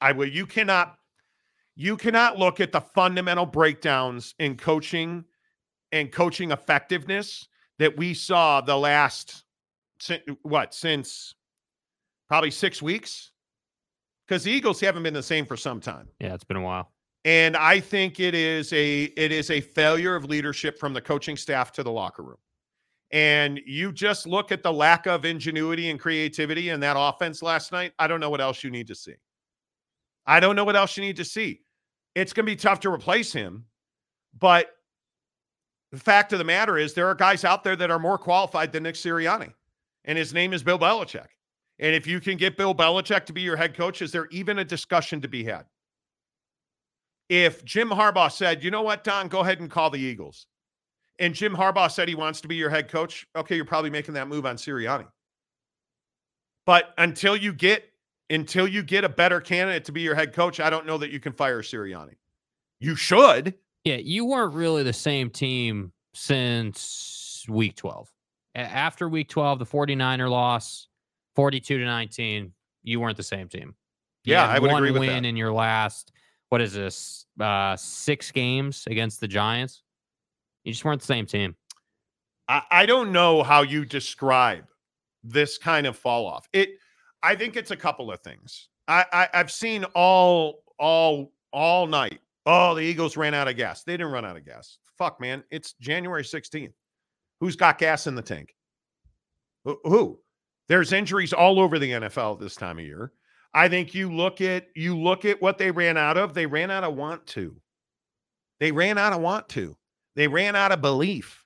I 0.01 0.12
would. 0.12 0.35
You 0.35 0.47
cannot 0.47 0.97
you 1.77 1.97
cannot 1.97 2.39
look 2.39 2.61
at 2.61 2.73
the 2.73 2.81
fundamental 2.81 3.47
breakdowns 3.47 4.35
in 4.39 4.57
coaching 4.57 5.25
and 5.93 6.12
coaching 6.12 6.51
effectiveness 6.51 7.49
that 7.79 7.97
we 7.97 8.15
saw 8.15 8.61
the 8.61 8.77
last 8.77 9.45
what 10.43 10.75
since 10.75 11.35
probably 12.29 12.51
six 12.51 12.83
weeks 12.83 13.33
because 14.27 14.45
the 14.45 14.51
Eagles 14.51 14.81
haven't 14.81 15.03
been 15.03 15.15
the 15.15 15.23
same 15.23 15.47
for 15.47 15.57
some 15.57 15.81
time. 15.81 16.09
Yeah, 16.21 16.35
it's 16.35 16.45
been 16.45 16.57
a 16.57 16.62
while. 16.62 16.93
And 17.25 17.57
I 17.57 17.81
think 17.81 18.20
it 18.20 18.35
is 18.35 18.72
a 18.72 19.05
it 19.05 19.33
is 19.33 19.51
a 19.51 19.61
failure 19.61 20.14
of 20.14 20.27
leadership 20.27 20.79
from 20.79 20.93
the 20.93 21.01
coaching 21.01 21.37
staff 21.37 21.72
to 21.72 21.83
the 21.83 21.91
locker 21.91 22.22
room. 22.22 22.37
And 23.11 23.61
you 23.64 23.93
just 23.93 24.27
look 24.27 24.53
at 24.53 24.62
the 24.62 24.72
lack 24.72 25.07
of 25.07 25.25
ingenuity 25.25 25.91
and 25.91 26.01
creativity 26.01 26.70
in 26.70 26.81
that 26.81 26.97
offense 26.99 27.43
last 27.43 27.72
night. 27.72 27.93
I 27.99 28.09
don't 28.09 28.20
know 28.20 28.31
what 28.31 28.41
else 28.41 28.64
you 28.64 28.70
need 28.70 28.89
to 28.89 28.95
see. 28.95 29.14
I 30.27 30.41
don't 30.41 30.57
know 30.57 30.64
what 30.64 30.77
else 30.77 30.97
you 30.97 31.03
need 31.03 31.16
to 31.16 31.25
see. 31.25 31.61
It's 32.14 32.33
going 32.33 32.47
to 32.47 32.53
be 32.53 32.57
tough 32.57 32.81
to 32.81 32.91
replace 32.91 33.33
him, 33.33 33.64
but 34.39 34.70
the 35.93 35.99
fact 35.99 36.33
of 36.33 36.39
the 36.39 36.45
matter 36.45 36.77
is 36.77 36.95
there 36.95 37.07
are 37.07 37.14
guys 37.14 37.45
out 37.45 37.62
there 37.62 37.77
that 37.77 37.91
are 37.91 37.99
more 37.99 38.18
qualified 38.18 38.72
than 38.72 38.83
Nick 38.83 38.97
Sirianni, 38.97 39.53
and 40.05 40.18
his 40.18 40.35
name 40.35 40.53
is 40.53 40.62
Bill 40.62 40.79
Belichick. 40.79 41.29
And 41.79 41.95
if 41.95 42.07
you 42.07 42.20
can 42.20 42.37
get 42.37 42.57
Bill 42.57 42.75
Belichick 42.75 43.27
to 43.27 43.33
be 43.33 43.43
your 43.43 43.57
head 43.57 43.77
coach, 43.77 44.03
is 44.03 44.12
there 44.12 44.27
even 44.31 44.59
a 44.59 44.64
discussion 44.64 45.20
to 45.20 45.29
be 45.29 45.45
had? 45.45 45.66
If 47.35 47.64
Jim 47.64 47.89
Harbaugh 47.91 48.30
said, 48.30 48.62
you 48.62 48.70
know 48.70 48.82
what, 48.82 49.03
Don, 49.03 49.26
go 49.26 49.41
ahead 49.41 49.59
and 49.59 49.68
call 49.68 49.91
the 49.91 49.99
Eagles, 49.99 50.47
and 51.18 51.35
Jim 51.35 51.53
Harbaugh 51.57 51.91
said 51.91 52.09
he 52.09 52.14
wants 52.14 52.41
to 52.43 52.49
be 52.49 52.55
your 52.55 52.70
head 52.70 52.89
coach, 52.89 53.26
okay, 53.35 53.57
you're 53.57 53.64
probably 53.64 53.91
making 53.91 54.14
that 54.14 54.28
move 54.28 54.47
on 54.47 54.55
Sirianni. 54.55 55.09
But 56.64 56.95
until 56.97 57.37
you 57.37 57.53
get 57.53 57.91
until 58.30 58.68
you 58.68 58.85
get 58.85 59.03
a 59.03 59.09
better 59.09 59.41
candidate 59.41 59.85
to 59.87 59.93
be 59.93 60.01
your 60.01 60.14
head 60.14 60.32
coach, 60.32 60.61
I 60.61 60.70
don't 60.70 60.87
know 60.87 60.97
that 60.99 61.11
you 61.11 61.18
can 61.18 61.32
fire 61.32 61.61
Sirianni. 61.61 62.14
You 62.78 62.95
should. 62.95 63.55
Yeah, 63.82 63.97
you 63.97 64.24
weren't 64.24 64.55
really 64.55 64.85
the 64.85 64.93
same 64.93 65.28
team 65.28 65.93
since 66.14 67.45
week 67.49 67.74
12. 67.76 68.09
After 68.55 69.09
week 69.09 69.28
12, 69.28 69.59
the 69.59 69.66
49er 69.66 70.30
loss, 70.30 70.87
42 71.35 71.78
to 71.78 71.85
19, 71.85 72.53
you 72.85 73.01
weren't 73.01 73.16
the 73.16 73.24
same 73.24 73.49
team. 73.49 73.74
You 74.22 74.35
yeah, 74.35 74.47
I 74.47 74.61
would 74.61 74.70
one 74.70 74.82
agree 74.82 74.93
with 74.93 75.01
win 75.01 75.24
that. 75.24 75.28
in 75.28 75.37
your 75.37 75.53
last, 75.53 76.12
what 76.55 76.61
is 76.61 76.75
this, 76.75 77.27
uh, 77.41 77.75
six 77.75 78.31
games 78.31 78.85
against 78.87 79.21
the 79.21 79.27
Giants. 79.27 79.83
You 80.63 80.71
just 80.71 80.85
weren't 80.85 81.01
the 81.01 81.07
same 81.07 81.27
team. 81.27 81.57
I, 82.47 82.63
I 82.71 82.87
don't 82.87 83.11
know 83.11 83.43
how 83.43 83.63
you 83.63 83.85
describe 83.85 84.65
this 85.25 85.59
kind 85.59 85.85
of 85.85 85.99
fall 85.99 86.29
off. 86.29 86.49
It 86.53 86.79
I 87.25 87.35
think 87.35 87.57
it's 87.57 87.73
a 87.73 87.77
couple 87.77 88.13
of 88.13 88.21
things. 88.21 88.69
I, 88.87 89.05
I 89.13 89.29
I've 89.35 89.51
seen 89.51 89.83
all 89.97 90.63
all 90.79 91.33
all 91.53 91.89
night. 91.89 92.21
Oh, 92.47 92.77
the 92.77 92.83
Eagles 92.83 93.17
ran 93.17 93.35
out 93.35 93.49
of 93.49 93.57
gas. 93.57 93.83
They 93.83 93.95
didn't 93.95 94.13
run 94.13 94.25
out 94.25 94.37
of 94.37 94.47
gas. 94.47 94.79
Fuck, 94.97 95.21
man. 95.21 95.43
It's 95.51 95.73
January 95.81 96.23
16th. 96.23 96.73
Who's 97.41 97.57
got 97.57 97.79
gas 97.79 98.07
in 98.07 98.15
the 98.15 98.23
tank? 98.23 98.55
Who? 99.65 99.81
who? 99.83 100.21
There's 100.69 100.93
injuries 100.93 101.33
all 101.33 101.59
over 101.59 101.81
the 101.81 101.91
NFL 101.91 102.39
this 102.39 102.55
time 102.55 102.79
of 102.79 102.85
year. 102.85 103.11
I 103.55 103.69
think 103.69 103.95
you 103.95 104.13
look 104.13 104.41
at 104.41 104.67
you 104.75 104.99
look 104.99 105.25
at 105.25 105.41
what 105.41 105.59
they 105.59 105.71
ran 105.71 105.97
out 105.97 106.17
of. 106.19 106.35
They 106.35 106.47
ran 106.47 106.71
out 106.71 106.83
of 106.85 106.95
want 106.97 107.27
to. 107.29 107.57
They 108.61 108.73
ran 108.73 108.99
out 108.99 109.13
of 109.13 109.21
want 109.21 109.49
to. 109.51 109.77
They 110.17 110.27
ran 110.29 110.57
out 110.57 110.73
of 110.73 110.81
belief. 110.81 111.45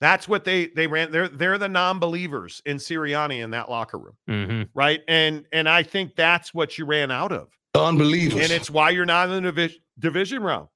That's 0.00 0.26
what 0.26 0.44
they 0.44 0.66
they 0.66 0.88
ran. 0.88 1.12
They're 1.12 1.28
they're 1.28 1.58
the 1.58 1.68
non-believers 1.68 2.60
in 2.66 2.78
Sirianni 2.78 3.42
in 3.44 3.50
that 3.52 3.70
locker 3.70 3.98
room, 3.98 4.16
Mm-hmm. 4.28 4.62
right? 4.74 5.00
And 5.06 5.46
and 5.52 5.68
I 5.68 5.84
think 5.84 6.16
that's 6.16 6.52
what 6.52 6.76
you 6.76 6.86
ran 6.86 7.10
out 7.12 7.30
of, 7.30 7.48
Unbelievers. 7.76 8.42
and 8.42 8.50
it's 8.50 8.68
why 8.68 8.90
you're 8.90 9.06
not 9.06 9.30
in 9.30 9.44
the 9.44 9.52
division 9.52 9.78
division 10.00 10.42
round. 10.42 10.68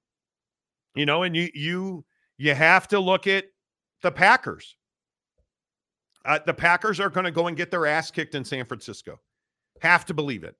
You 0.94 1.06
know, 1.06 1.24
and 1.24 1.34
you 1.34 1.48
you 1.54 2.04
you 2.38 2.54
have 2.54 2.86
to 2.88 3.00
look 3.00 3.26
at 3.26 3.46
the 4.02 4.12
Packers. 4.12 4.76
Uh, 6.24 6.38
the 6.46 6.54
Packers 6.54 7.00
are 7.00 7.10
going 7.10 7.24
to 7.24 7.30
go 7.32 7.46
and 7.48 7.56
get 7.56 7.70
their 7.70 7.86
ass 7.86 8.10
kicked 8.12 8.34
in 8.36 8.44
San 8.44 8.64
Francisco. 8.66 9.18
Have 9.82 10.04
to 10.06 10.14
believe 10.14 10.44
it. 10.44 10.54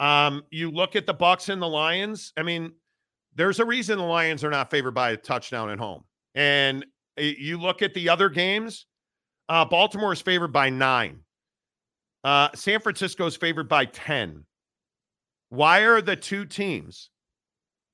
Um, 0.00 0.42
you 0.50 0.70
look 0.70 0.96
at 0.96 1.06
the 1.06 1.14
Bucks 1.14 1.48
and 1.48 1.60
the 1.60 1.68
Lions. 1.68 2.32
I 2.36 2.42
mean, 2.42 2.72
there's 3.34 3.60
a 3.60 3.64
reason 3.64 3.98
the 3.98 4.04
Lions 4.04 4.44
are 4.44 4.50
not 4.50 4.70
favored 4.70 4.94
by 4.94 5.10
a 5.10 5.16
touchdown 5.16 5.70
at 5.70 5.78
home. 5.78 6.04
And 6.34 6.84
uh, 7.18 7.22
you 7.22 7.58
look 7.58 7.82
at 7.82 7.94
the 7.94 8.08
other 8.08 8.28
games. 8.28 8.86
Uh, 9.48 9.64
Baltimore 9.64 10.12
is 10.12 10.20
favored 10.20 10.52
by 10.52 10.70
nine. 10.70 11.20
Uh, 12.24 12.48
San 12.54 12.80
Francisco 12.80 13.26
is 13.26 13.36
favored 13.36 13.68
by 13.68 13.84
ten. 13.84 14.44
Why 15.50 15.80
are 15.80 16.02
the 16.02 16.16
two 16.16 16.44
teams 16.44 17.10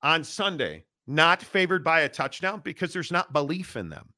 on 0.03 0.25
Sunday 0.25 0.85
not 1.07 1.43
favored 1.43 1.85
by 1.85 2.01
a 2.01 2.09
touchdown? 2.09 2.63
Because 2.65 2.93
there's 2.93 3.13
not 3.13 3.33
belief 3.33 3.77
in 3.77 3.91
them. 3.91 4.09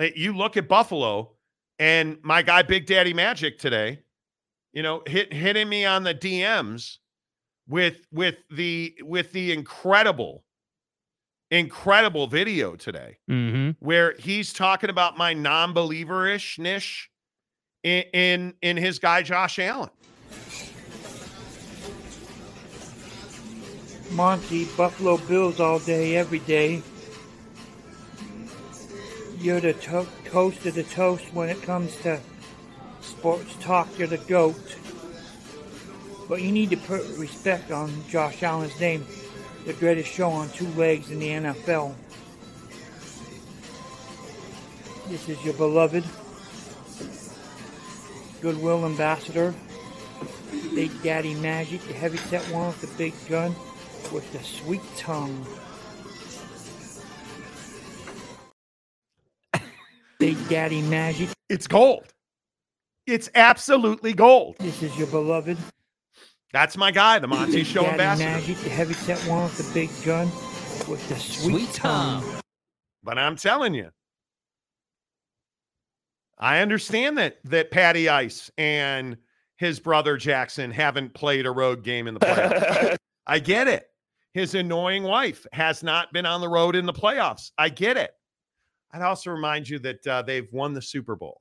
Uh, 0.00 0.06
You 0.16 0.34
look 0.34 0.56
at 0.56 0.66
Buffalo 0.66 1.32
and 1.78 2.16
my 2.22 2.40
guy 2.40 2.62
Big 2.62 2.86
Daddy 2.86 3.12
Magic 3.12 3.58
today, 3.58 4.00
you 4.76 4.82
know, 4.82 5.02
hit 5.06 5.32
hitting 5.32 5.70
me 5.70 5.86
on 5.86 6.02
the 6.02 6.14
DMs 6.14 6.98
with 7.66 8.06
with 8.12 8.34
the 8.50 8.94
with 9.02 9.32
the 9.32 9.50
incredible 9.50 10.44
incredible 11.50 12.26
video 12.26 12.76
today 12.76 13.16
Mm-hmm. 13.30 13.70
where 13.84 14.14
he's 14.18 14.52
talking 14.52 14.90
about 14.90 15.16
my 15.16 15.32
non-believer-ish 15.32 16.58
niche 16.58 17.08
in, 17.82 18.02
in 18.12 18.54
in 18.60 18.76
his 18.76 18.98
guy 18.98 19.22
Josh 19.22 19.58
Allen. 19.58 19.88
Monty, 24.12 24.66
Buffalo 24.76 25.16
Bills 25.16 25.58
all 25.58 25.78
day, 25.78 26.16
every 26.16 26.38
day. 26.40 26.82
You're 29.38 29.60
the 29.60 29.72
to- 29.72 30.06
toast 30.26 30.66
of 30.66 30.74
the 30.74 30.82
toast 30.84 31.24
when 31.32 31.48
it 31.48 31.62
comes 31.62 31.96
to 32.02 32.20
sports 33.06 33.54
talk. 33.60 33.88
You're 33.98 34.08
the 34.08 34.18
goat. 34.18 34.76
But 36.28 36.42
you 36.42 36.50
need 36.50 36.70
to 36.70 36.76
put 36.76 37.06
respect 37.16 37.70
on 37.70 37.92
Josh 38.08 38.42
Allen's 38.42 38.78
name, 38.80 39.06
the 39.64 39.72
greatest 39.72 40.10
show 40.10 40.30
on 40.30 40.48
two 40.50 40.68
legs 40.70 41.10
in 41.10 41.20
the 41.20 41.28
NFL. 41.28 41.94
This 45.08 45.28
is 45.28 45.42
your 45.44 45.54
beloved 45.54 46.04
Goodwill 48.42 48.84
Ambassador, 48.84 49.54
Big 50.74 50.90
Daddy 51.02 51.34
Magic, 51.34 51.80
the 51.82 51.94
heavy 51.94 52.18
heavyset 52.18 52.52
one 52.52 52.66
with 52.68 52.80
the 52.80 52.98
big 52.98 53.14
gun 53.28 53.54
with 54.12 54.30
the 54.32 54.42
sweet 54.42 54.82
tongue. 54.96 55.46
Big 60.18 60.36
Daddy 60.48 60.82
Magic, 60.82 61.28
It's 61.48 61.66
gold. 61.66 62.04
It's 63.06 63.30
absolutely 63.34 64.12
gold. 64.12 64.56
this 64.58 64.82
is 64.82 64.96
your 64.98 65.06
beloved 65.08 65.56
That's 66.52 66.76
my 66.76 66.90
guy, 66.90 67.18
the 67.18 67.28
Monty 67.28 67.52
Big 67.58 67.66
Show 67.66 67.82
Daddy 67.82 67.92
ambassador. 67.92 68.30
Magic, 68.30 68.56
the 68.58 68.68
heavy 68.70 68.94
heavyset 68.94 69.18
one 69.30 69.44
with 69.44 69.58
the 69.58 69.74
big 69.74 69.90
gun 70.04 70.26
with 70.88 71.08
the 71.08 71.16
sweet, 71.16 71.52
Sweet 71.52 71.72
tongue. 71.74 72.22
tongue. 72.22 72.40
But 73.02 73.18
I'm 73.18 73.36
telling 73.36 73.74
you, 73.74 73.90
I 76.38 76.58
understand 76.58 77.16
that 77.18 77.38
that 77.44 77.70
Patty 77.70 78.08
Ice 78.08 78.50
and 78.58 79.16
his 79.56 79.80
brother 79.80 80.16
Jackson 80.16 80.70
haven't 80.70 81.14
played 81.14 81.46
a 81.46 81.50
road 81.50 81.82
game 81.82 82.08
in 82.08 82.14
the 82.14 82.20
playoffs. 82.20 82.96
I 83.26 83.38
get 83.38 83.68
it. 83.68 83.86
His 84.34 84.54
annoying 84.54 85.02
wife 85.02 85.46
has 85.52 85.82
not 85.82 86.12
been 86.12 86.26
on 86.26 86.40
the 86.42 86.48
road 86.48 86.76
in 86.76 86.84
the 86.84 86.92
playoffs. 86.92 87.52
I 87.56 87.70
get 87.70 87.96
it. 87.96 88.10
I'd 88.92 89.00
also 89.02 89.30
remind 89.30 89.68
you 89.68 89.78
that 89.80 90.06
uh, 90.06 90.22
they've 90.22 90.46
won 90.52 90.74
the 90.74 90.82
Super 90.82 91.16
Bowl. 91.16 91.40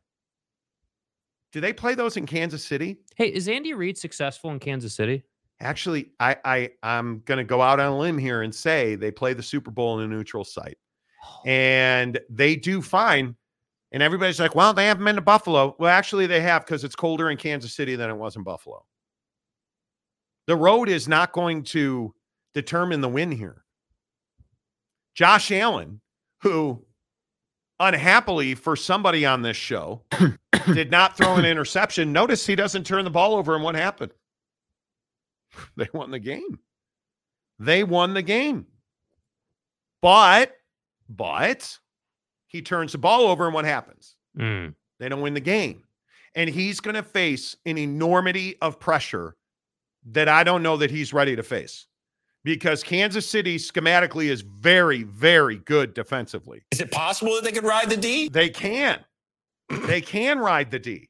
Do 1.56 1.62
they 1.62 1.72
play 1.72 1.96
those 1.96 2.18
in 2.18 2.26
Kansas 2.26 2.66
City? 2.66 2.98
Hey, 3.16 3.28
is 3.28 3.48
Andy 3.48 3.74
Reid 3.74 3.98
successful 3.98 4.52
in 4.52 4.60
Kansas 4.60 4.94
City? 4.94 5.24
Actually, 5.62 6.12
I, 6.20 6.36
I 6.44 6.72
I'm 6.84 7.20
going 7.20 7.38
to 7.38 7.46
go 7.46 7.62
out 7.62 7.80
on 7.80 7.94
a 7.94 7.98
limb 7.98 8.18
here 8.18 8.42
and 8.42 8.54
say 8.54 8.96
they 8.96 9.10
play 9.10 9.32
the 9.32 9.42
Super 9.42 9.72
Bowl 9.72 9.98
in 9.98 10.12
a 10.12 10.14
neutral 10.14 10.44
site, 10.44 10.78
oh. 11.24 11.44
and 11.46 12.20
they 12.30 12.58
do 12.58 12.82
fine. 12.82 13.38
And 13.94 14.04
everybody's 14.04 14.38
like, 14.38 14.54
"Well, 14.54 14.74
they 14.74 14.86
haven't 14.88 15.06
been 15.06 15.16
to 15.16 15.22
Buffalo." 15.22 15.78
Well, 15.80 15.90
actually, 15.90 16.28
they 16.28 16.42
have 16.42 16.66
because 16.66 16.84
it's 16.84 16.94
colder 16.94 17.30
in 17.30 17.38
Kansas 17.38 17.74
City 17.74 17.96
than 17.96 18.10
it 18.10 18.18
was 18.18 18.36
in 18.36 18.44
Buffalo. 18.44 18.84
The 20.48 20.58
road 20.58 20.90
is 20.90 21.08
not 21.08 21.32
going 21.32 21.64
to 21.64 22.14
determine 22.54 23.00
the 23.00 23.08
win 23.08 23.32
here. 23.32 23.64
Josh 25.14 25.54
Allen, 25.54 26.02
who 26.42 26.86
unhappily 27.80 28.56
for 28.56 28.76
somebody 28.76 29.26
on 29.26 29.42
this 29.42 29.58
show, 29.58 30.02
did 30.74 30.92
not 30.92 31.18
throw 31.18 31.36
an 31.36 31.46
interception. 31.46 32.14
Notice 32.14 32.46
he 32.46 32.56
doesn't 32.56 32.86
turn 32.86 33.04
the 33.04 33.12
ball 33.12 33.36
over, 33.36 33.56
and 33.56 33.64
what 33.64 33.76
happened? 33.76 34.12
They 35.78 35.88
won 35.94 36.12
the 36.12 36.20
game. 36.20 36.60
They 37.60 37.86
won 37.86 38.14
the 38.14 38.22
game. 38.22 38.66
But, 40.02 40.54
but 41.08 41.80
he 42.48 42.62
turns 42.62 42.92
the 42.92 42.98
ball 42.98 43.22
over, 43.22 43.46
and 43.46 43.54
what 43.54 43.64
happens? 43.64 44.18
Mm. 44.38 44.76
They 45.00 45.08
don't 45.08 45.22
win 45.22 45.34
the 45.34 45.40
game. 45.40 45.84
And 46.36 46.50
he's 46.50 46.82
going 46.82 46.96
to 46.96 47.04
face 47.04 47.56
an 47.66 47.78
enormity 47.78 48.58
of 48.62 48.82
pressure 48.82 49.38
that 50.08 50.28
I 50.28 50.44
don't 50.44 50.62
know 50.62 50.76
that 50.78 50.92
he's 50.92 51.14
ready 51.14 51.38
to 51.38 51.44
face 51.44 51.88
because 52.46 52.84
Kansas 52.84 53.28
City 53.28 53.58
schematically 53.58 54.28
is 54.28 54.42
very, 54.42 55.02
very 55.02 55.58
good 55.58 55.96
defensively. 55.96 56.62
Is 56.72 56.80
it 56.80 56.92
possible 56.92 57.34
that 57.36 57.44
they 57.44 57.52
could 57.52 57.64
ride 57.66 57.90
the 57.90 57.98
D? 57.98 58.30
They 58.30 58.50
can. 58.50 59.04
they 59.88 60.00
can 60.00 60.38
ride 60.38 60.70
the 60.70 60.78
D. 60.78 61.10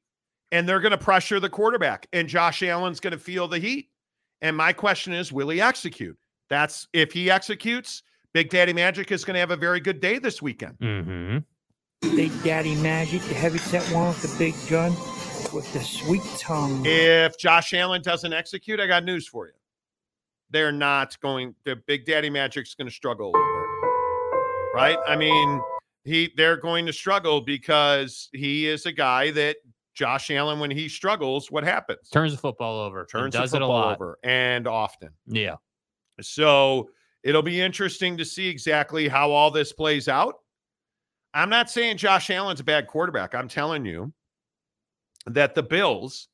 And 0.54 0.68
they're 0.68 0.80
going 0.80 0.94
to 0.94 0.98
pressure 0.98 1.42
the 1.42 1.50
quarterback. 1.50 2.08
And 2.14 2.30
Josh 2.30 2.64
Allen's 2.64 3.02
going 3.02 3.12
to 3.12 3.20
feel 3.20 3.50
the 3.50 3.60
heat. 3.60 3.90
And 4.42 4.56
my 4.56 4.72
question 4.72 5.12
is, 5.12 5.34
will 5.34 5.50
he 5.50 5.60
execute? 5.60 6.18
That's 6.50 6.88
if 6.94 7.12
he 7.12 7.30
executes, 7.30 8.02
Big 8.34 8.50
Daddy 8.50 8.72
Magic 8.72 9.12
is 9.12 9.26
going 9.26 9.34
to 9.34 9.40
have 9.42 9.52
a 9.52 9.58
very 9.58 9.82
good 9.82 10.00
day 10.00 10.18
this 10.20 10.42
weekend. 10.42 10.78
hmm 10.80 11.38
Big 12.02 12.32
Daddy 12.44 12.76
Magic, 12.76 13.22
the 13.24 13.34
heavyset 13.34 13.84
one 13.94 14.10
with 14.10 14.22
the 14.22 14.38
big 14.38 14.54
gun 14.70 14.92
with 15.54 15.72
the 15.74 15.82
sweet 15.82 16.22
tongue. 16.38 16.84
If 16.86 17.38
Josh 17.38 17.74
Allen 17.74 18.02
doesn't 18.02 18.32
execute, 18.32 18.80
I 18.80 18.88
got 18.88 19.04
news 19.04 19.28
for 19.28 19.48
you. 19.48 19.54
They're 20.52 20.72
not 20.72 21.20
going. 21.20 21.56
The 21.66 21.76
Big 21.88 22.06
Daddy 22.06 22.30
Magic's 22.30 22.76
going 22.76 22.88
to 22.88 22.94
struggle 22.94 23.28
a 23.28 23.38
little 23.38 23.78
bit, 23.82 24.76
right? 24.76 24.98
I 25.08 25.16
mean, 25.16 25.62
he 26.04 26.32
they're 26.38 26.58
going 26.58 26.86
to 26.86 26.94
struggle 26.94 27.42
because 27.42 28.30
he 28.34 28.68
is 28.68 28.86
a 28.86 28.92
guy 28.92 29.32
that 29.32 29.58
Josh 29.96 30.30
Allen, 30.30 30.60
when 30.60 30.70
he 30.70 30.90
struggles, 30.90 31.50
what 31.50 31.64
happens? 31.64 32.10
Turns 32.10 32.34
the 32.34 32.38
football 32.38 32.80
over. 32.80 33.06
Turns 33.06 33.34
does 33.34 33.52
the 33.52 33.58
it 33.58 33.64
a 33.64 33.68
lot. 33.68 33.96
over 33.96 34.20
and 34.24 34.68
often. 34.68 35.10
Yeah. 35.26 35.56
So 36.22 36.90
it'll 37.24 37.42
be 37.42 37.62
interesting 37.62 38.18
to 38.18 38.26
see 38.26 38.48
exactly 38.48 39.08
how 39.08 39.32
all 39.32 39.52
this 39.52 39.72
plays 39.74 40.08
out. 40.08 40.36
I'm 41.34 41.50
not 41.50 41.70
saying 41.70 41.98
Josh 41.98 42.30
Allen's 42.30 42.60
a 42.60 42.64
bad 42.64 42.88
quarterback. 42.88 43.34
I'm 43.34 43.48
telling 43.48 43.86
you 43.86 44.14
that 45.26 45.56
the 45.56 45.64
Bills 45.64 46.28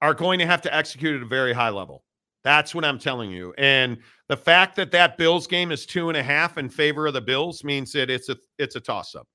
are 0.00 0.14
going 0.14 0.38
to 0.38 0.46
have 0.46 0.62
to 0.62 0.74
execute 0.74 1.16
at 1.16 1.22
a 1.22 1.28
very 1.28 1.52
high 1.52 1.68
level. 1.68 2.04
That's 2.44 2.74
what 2.74 2.84
I'm 2.84 2.98
telling 2.98 3.30
you. 3.30 3.54
And 3.56 3.98
the 4.28 4.36
fact 4.36 4.76
that 4.76 4.90
that 4.92 5.16
Bills 5.16 5.46
game 5.46 5.70
is 5.70 5.86
two 5.86 6.08
and 6.08 6.16
a 6.16 6.22
half 6.22 6.58
in 6.58 6.68
favor 6.68 7.06
of 7.06 7.14
the 7.14 7.20
Bills 7.20 7.62
means 7.62 7.92
that 7.92 8.10
it's 8.10 8.28
a 8.28 8.36
it's 8.58 8.76
a 8.76 8.80
toss 8.80 9.14
up. 9.14 9.28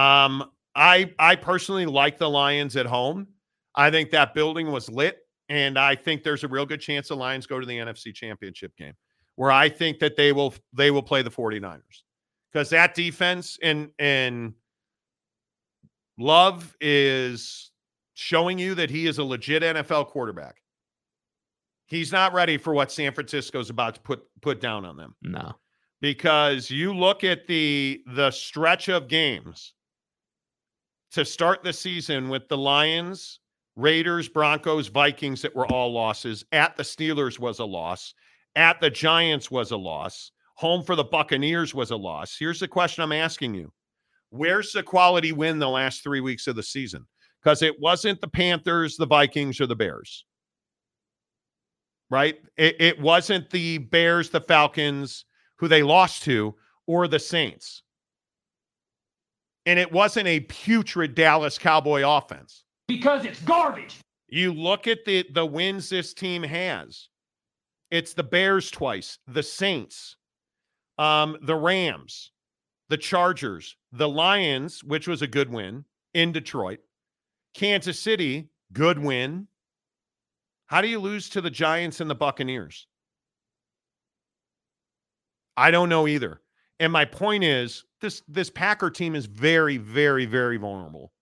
Um, 0.00 0.50
I 0.74 1.12
I 1.18 1.36
personally 1.36 1.86
like 1.86 2.18
the 2.18 2.28
Lions 2.28 2.76
at 2.76 2.86
home. 2.86 3.28
I 3.74 3.90
think 3.90 4.10
that 4.10 4.34
building 4.34 4.72
was 4.72 4.90
lit, 4.90 5.18
and 5.48 5.78
I 5.78 5.94
think 5.94 6.22
there's 6.22 6.44
a 6.44 6.48
real 6.48 6.66
good 6.66 6.80
chance 6.80 7.08
the 7.08 7.16
Lions 7.16 7.46
go 7.46 7.60
to 7.60 7.66
the 7.66 7.76
NFC 7.76 8.14
Championship 8.14 8.76
game, 8.76 8.94
where 9.36 9.52
I 9.52 9.68
think 9.68 9.98
that 10.00 10.16
they 10.16 10.32
will 10.32 10.54
they 10.72 10.90
will 10.90 11.02
play 11.02 11.22
the 11.22 11.30
49ers 11.30 11.80
because 12.52 12.70
that 12.70 12.94
defense 12.94 13.58
and 13.62 13.90
and 13.98 14.54
Love 16.18 16.74
is 16.80 17.70
showing 18.14 18.58
you 18.58 18.74
that 18.74 18.88
he 18.88 19.06
is 19.06 19.18
a 19.18 19.24
legit 19.24 19.62
NFL 19.62 20.08
quarterback. 20.08 20.56
He's 21.86 22.10
not 22.12 22.32
ready 22.32 22.58
for 22.58 22.74
what 22.74 22.90
San 22.90 23.12
Francisco's 23.12 23.70
about 23.70 23.94
to 23.94 24.00
put 24.00 24.24
put 24.42 24.60
down 24.60 24.84
on 24.84 24.96
them 24.96 25.14
No. 25.22 25.54
because 26.00 26.70
you 26.70 26.92
look 26.94 27.22
at 27.24 27.46
the 27.46 28.02
the 28.14 28.30
stretch 28.30 28.88
of 28.88 29.08
games 29.08 29.74
to 31.12 31.24
start 31.24 31.62
the 31.62 31.72
season 31.72 32.28
with 32.28 32.48
the 32.48 32.58
Lions, 32.58 33.40
Raiders, 33.76 34.28
Broncos, 34.28 34.88
Vikings 34.88 35.42
that 35.42 35.54
were 35.54 35.66
all 35.72 35.92
losses. 35.92 36.44
At 36.52 36.76
the 36.76 36.82
Steelers 36.82 37.38
was 37.38 37.60
a 37.60 37.64
loss. 37.64 38.14
At 38.56 38.80
the 38.80 38.90
Giants 38.90 39.50
was 39.50 39.70
a 39.70 39.76
loss. 39.76 40.32
Home 40.56 40.82
for 40.82 40.96
the 40.96 41.04
Buccaneers 41.04 41.74
was 41.74 41.90
a 41.90 41.96
loss. 41.96 42.36
Here's 42.38 42.58
the 42.60 42.68
question 42.68 43.04
I'm 43.04 43.12
asking 43.12 43.54
you. 43.54 43.72
Where's 44.30 44.72
the 44.72 44.82
quality 44.82 45.32
win 45.32 45.58
the 45.58 45.68
last 45.68 46.02
3 46.02 46.20
weeks 46.20 46.46
of 46.46 46.56
the 46.56 46.62
season? 46.62 47.06
Cuz 47.44 47.62
it 47.62 47.78
wasn't 47.78 48.20
the 48.20 48.28
Panthers, 48.28 48.96
the 48.96 49.06
Vikings 49.06 49.60
or 49.60 49.66
the 49.66 49.76
Bears. 49.76 50.24
Right? 52.10 52.36
It, 52.56 52.76
it 52.80 53.00
wasn't 53.00 53.50
the 53.50 53.78
Bears, 53.78 54.30
the 54.30 54.40
Falcons, 54.40 55.24
who 55.56 55.68
they 55.68 55.82
lost 55.82 56.22
to, 56.24 56.54
or 56.86 57.08
the 57.08 57.18
Saints. 57.18 57.82
And 59.64 59.78
it 59.78 59.90
wasn't 59.90 60.28
a 60.28 60.40
putrid 60.40 61.14
Dallas 61.14 61.58
Cowboy 61.58 62.02
offense. 62.06 62.64
Because 62.86 63.24
it's 63.24 63.40
garbage. 63.42 63.96
You 64.28 64.52
look 64.52 64.86
at 64.86 65.04
the 65.04 65.24
the 65.32 65.46
wins 65.46 65.88
this 65.88 66.14
team 66.14 66.42
has. 66.42 67.08
It's 67.90 68.14
the 68.14 68.24
Bears 68.24 68.70
twice, 68.70 69.18
the 69.28 69.42
Saints, 69.42 70.16
um, 70.98 71.36
the 71.42 71.54
Rams, 71.54 72.32
the 72.88 72.96
Chargers, 72.96 73.76
the 73.92 74.08
Lions, 74.08 74.82
which 74.82 75.06
was 75.06 75.22
a 75.22 75.26
good 75.26 75.50
win 75.50 75.84
in 76.14 76.32
Detroit, 76.32 76.80
Kansas 77.54 78.00
City, 78.00 78.48
good 78.72 78.98
win. 78.98 79.46
How 80.66 80.80
do 80.80 80.88
you 80.88 80.98
lose 80.98 81.28
to 81.30 81.40
the 81.40 81.50
Giants 81.50 82.00
and 82.00 82.10
the 82.10 82.14
Buccaneers? 82.14 82.86
I 85.56 85.70
don't 85.70 85.88
know 85.88 86.06
either. 86.06 86.40
And 86.80 86.92
my 86.92 87.04
point 87.04 87.44
is 87.44 87.84
this 88.00 88.22
this 88.28 88.50
Packer 88.50 88.90
team 88.90 89.14
is 89.14 89.26
very 89.26 89.78
very 89.78 90.26
very 90.26 90.56
vulnerable. 90.58 91.12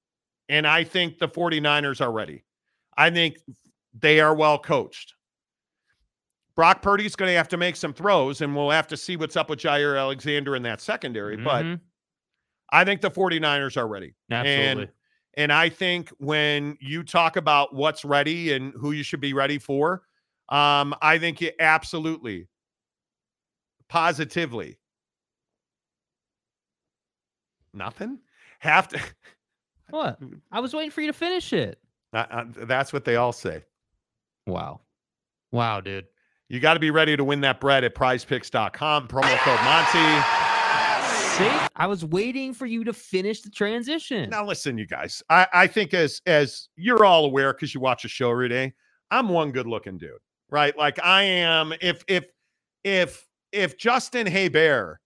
And 0.49 0.66
I 0.66 0.84
think 0.84 1.18
the 1.18 1.28
49ers 1.28 2.01
are 2.01 2.11
ready. 2.12 2.45
I 2.97 3.11
think 3.11 3.38
they 3.99 4.20
are 4.20 4.34
well 4.34 4.59
coached. 4.59 5.14
Brock 6.57 6.82
Purdy's 6.82 7.16
going 7.16 7.30
to 7.30 7.36
have 7.36 7.49
to 7.49 7.57
make 7.57 7.76
some 7.76 7.92
throws 7.92 8.40
and 8.40 8.55
we'll 8.55 8.70
have 8.70 8.86
to 8.88 8.97
see 8.97 9.16
what's 9.16 9.36
up 9.36 9.51
with 9.51 9.59
Jaire 9.61 9.99
Alexander 9.99 10.55
in 10.57 10.62
that 10.64 10.80
secondary, 10.80 11.36
but 11.36 11.64
Mhm. 11.64 11.80
I 12.70 12.84
think 12.84 13.01
the 13.01 13.11
49ers 13.11 13.76
are 13.76 13.86
ready. 13.88 14.14
absolutely. 14.30 14.84
And 14.84 14.92
and 15.37 15.53
I 15.53 15.68
think 15.68 16.11
when 16.18 16.76
you 16.80 17.03
talk 17.03 17.37
about 17.37 17.74
what's 17.74 18.05
ready 18.05 18.53
and 18.53 18.72
who 18.74 18.93
you 18.93 19.03
should 19.03 19.20
be 19.20 19.32
ready 19.32 19.59
for, 19.59 20.03
um, 20.49 20.95
I 21.01 21.18
think 21.18 21.41
you 21.41 21.51
absolutely, 21.59 22.49
positively, 23.89 24.78
nothing 27.72 28.18
have 28.61 28.89
to. 28.89 29.01
what? 29.91 30.18
I 30.53 30.61
was 30.61 30.74
waiting 30.74 30.91
for 30.91 31.01
you 31.01 31.09
to 31.09 31.12
finish 31.12 31.53
it. 31.53 31.78
Uh, 32.12 32.24
uh, 32.30 32.45
that's 32.64 32.93
what 32.93 33.05
they 33.05 33.16
all 33.16 33.32
say. 33.32 33.64
Wow. 34.47 34.80
Wow, 35.53 35.80
dude. 35.80 36.07
You 36.49 36.61
got 36.61 36.74
to 36.74 36.80
be 36.80 36.91
ready 36.91 37.16
to 37.16 37.24
win 37.24 37.41
that 37.41 37.61
bread 37.61 37.85
at 37.85 37.95
prizepicks.com. 37.95 39.09
Promo 39.09 39.37
code 39.39 39.61
Monty. 39.64 40.43
See, 41.37 41.51
I 41.74 41.87
was 41.89 42.05
waiting 42.05 42.55
for 42.55 42.66
you 42.66 42.85
to 42.85 42.93
finish 42.93 43.41
the 43.41 43.51
transition. 43.51 44.30
Now 44.30 44.47
listen, 44.47 44.78
you 44.78 44.87
guys. 44.87 45.20
I, 45.28 45.47
I 45.53 45.66
think 45.66 45.93
as 45.93 46.20
as 46.26 46.68
you're 46.76 47.05
all 47.05 47.24
aware 47.24 47.53
because 47.53 47.74
you 47.74 47.80
watch 47.80 48.05
a 48.05 48.09
show 48.09 48.30
every 48.30 48.49
day, 48.49 48.72
I'm 49.11 49.28
one 49.28 49.51
good 49.51 49.66
looking 49.66 49.99
dude, 49.99 50.11
right? 50.49 50.76
Like 50.78 51.03
I 51.03 51.22
am. 51.24 51.72
If 51.80 52.05
if 52.07 52.26
if 52.85 53.26
if 53.51 53.76
Justin 53.78 54.28
Haybear 54.28 54.97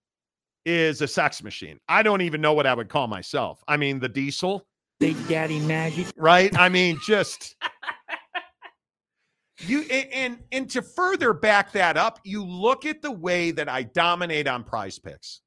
is 0.66 1.00
a 1.00 1.08
sex 1.08 1.42
machine, 1.42 1.78
I 1.88 2.02
don't 2.02 2.20
even 2.20 2.42
know 2.42 2.52
what 2.52 2.66
I 2.66 2.74
would 2.74 2.90
call 2.90 3.06
myself. 3.06 3.64
I 3.66 3.78
mean, 3.78 3.98
the 3.98 4.08
diesel, 4.08 4.66
Big 5.00 5.16
Daddy 5.28 5.60
Magic. 5.60 6.08
right? 6.16 6.54
I 6.58 6.68
mean, 6.68 6.98
just 7.06 7.56
you 9.60 9.82
a- 9.88 10.14
and 10.14 10.40
and 10.52 10.68
to 10.70 10.82
further 10.82 11.32
back 11.32 11.72
that 11.72 11.96
up, 11.96 12.20
you 12.24 12.44
look 12.44 12.84
at 12.84 13.00
the 13.00 13.10
way 13.12 13.50
that 13.52 13.70
I 13.70 13.84
dominate 13.84 14.46
on 14.46 14.62
prize 14.62 14.98
picks. 14.98 15.40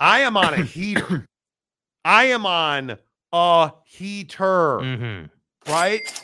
I 0.00 0.20
am 0.20 0.36
on 0.36 0.54
a 0.54 0.62
heater. 0.64 1.26
I 2.04 2.24
am 2.26 2.46
on 2.46 2.98
a 3.32 3.72
heater, 3.84 4.78
Mm-hmm. 4.78 5.72
right? 5.72 6.22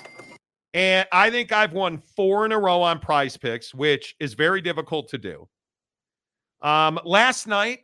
And 0.75 1.07
I 1.13 1.29
think 1.31 1.53
I've 1.53 1.73
won 1.75 1.99
four 1.99 2.47
in 2.47 2.53
a 2.53 2.59
row 2.59 2.81
on 2.81 2.99
prize 2.99 3.37
picks, 3.37 3.75
which 3.75 4.15
is 4.21 4.33
very 4.35 4.63
difficult 4.63 5.09
to 5.11 5.19
do. 5.19 5.47
Um, 6.63 6.99
last 7.05 7.47
night, 7.47 7.81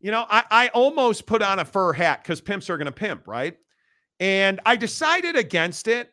you 0.00 0.10
know, 0.10 0.26
I, 0.28 0.44
I 0.50 0.68
almost 0.68 1.24
put 1.26 1.40
on 1.40 1.58
a 1.58 1.64
fur 1.64 1.92
hat 1.92 2.22
because 2.22 2.40
pimps 2.40 2.68
are 2.68 2.76
going 2.76 2.86
to 2.86 2.92
pimp, 2.92 3.26
right? 3.26 3.56
And 4.18 4.60
I 4.66 4.76
decided 4.76 5.36
against 5.36 5.88
it 5.88 6.12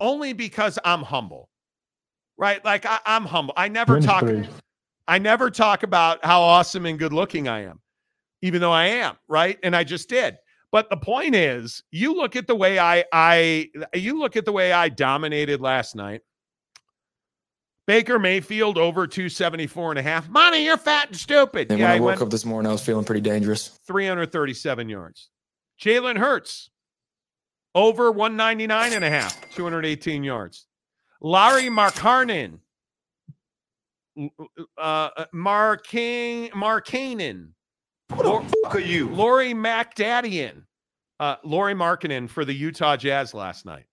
only 0.00 0.32
because 0.32 0.78
I'm 0.84 1.02
humble, 1.02 1.48
right? 2.36 2.64
Like 2.64 2.84
I, 2.86 2.98
I'm 3.06 3.24
humble. 3.24 3.54
I 3.56 3.68
never 3.68 4.00
talk. 4.00 4.24
I 5.06 5.18
never 5.18 5.50
talk 5.50 5.84
about 5.84 6.24
how 6.24 6.40
awesome 6.40 6.86
and 6.86 6.98
good 6.98 7.12
looking 7.12 7.46
I 7.48 7.60
am, 7.64 7.80
even 8.42 8.60
though 8.60 8.72
I 8.72 8.86
am, 8.86 9.16
right? 9.28 9.58
And 9.62 9.74
I 9.74 9.84
just 9.84 10.08
did. 10.08 10.38
But 10.70 10.90
the 10.90 10.96
point 10.96 11.34
is, 11.34 11.82
you 11.90 12.14
look 12.14 12.36
at 12.36 12.46
the 12.46 12.54
way 12.54 12.78
I 12.78 13.04
I 13.12 13.70
you 13.94 14.18
look 14.18 14.36
at 14.36 14.44
the 14.44 14.52
way 14.52 14.72
I 14.72 14.88
dominated 14.88 15.60
last 15.60 15.96
night. 15.96 16.20
Baker 17.86 18.18
Mayfield 18.18 18.76
over 18.76 19.06
274 19.06 19.92
and 19.92 19.98
a 19.98 20.02
half. 20.02 20.28
Money, 20.28 20.66
you're 20.66 20.76
fat 20.76 21.08
and 21.08 21.16
stupid. 21.16 21.70
And 21.70 21.78
yeah, 21.78 21.86
when 21.86 21.90
I 21.90 21.94
he 21.94 22.00
woke 22.00 22.08
went 22.08 22.22
up 22.22 22.30
this 22.30 22.44
morning, 22.44 22.68
I 22.68 22.72
was 22.72 22.82
feeling 22.82 23.06
pretty 23.06 23.22
dangerous. 23.22 23.68
337 23.86 24.90
yards. 24.90 25.30
Jalen 25.80 26.18
Hurts 26.18 26.68
over 27.74 28.10
199 28.10 28.92
and 28.92 29.04
a 29.04 29.08
half, 29.08 29.40
218 29.54 30.22
yards. 30.22 30.66
Larry 31.22 31.70
Markarnen, 31.70 32.58
uh, 34.76 35.24
Marking, 35.32 36.48
Markanen. 36.50 37.48
Who 38.12 38.22
the 38.22 38.56
fuck 38.62 38.76
are 38.76 38.80
you? 38.80 39.08
Lori 39.10 39.54
MacDaddian, 39.54 40.62
uh, 41.20 41.36
Lauri 41.44 41.74
Markkanen 41.74 42.28
for 42.28 42.44
the 42.44 42.54
Utah 42.54 42.96
Jazz 42.96 43.34
last 43.34 43.66
night. 43.66 43.84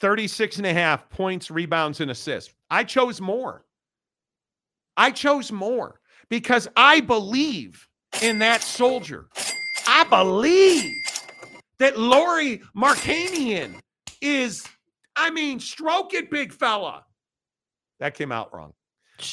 36 0.00 0.58
and 0.58 0.66
a 0.66 0.74
half 0.74 1.08
points, 1.08 1.50
rebounds, 1.50 2.00
and 2.00 2.10
assists. 2.10 2.52
I 2.70 2.84
chose 2.84 3.20
more. 3.20 3.64
I 4.96 5.10
chose 5.10 5.52
more 5.52 6.00
because 6.28 6.68
I 6.76 7.00
believe 7.00 7.88
in 8.22 8.38
that 8.40 8.62
soldier. 8.62 9.28
I 9.86 10.04
believe 10.04 10.92
that 11.78 11.98
Lori 11.98 12.62
Markanian 12.76 13.78
is, 14.20 14.66
I 15.14 15.30
mean, 15.30 15.60
stroke 15.60 16.14
it, 16.14 16.30
big 16.30 16.52
fella. 16.52 17.04
That 18.00 18.14
came 18.14 18.32
out 18.32 18.54
wrong. 18.54 18.72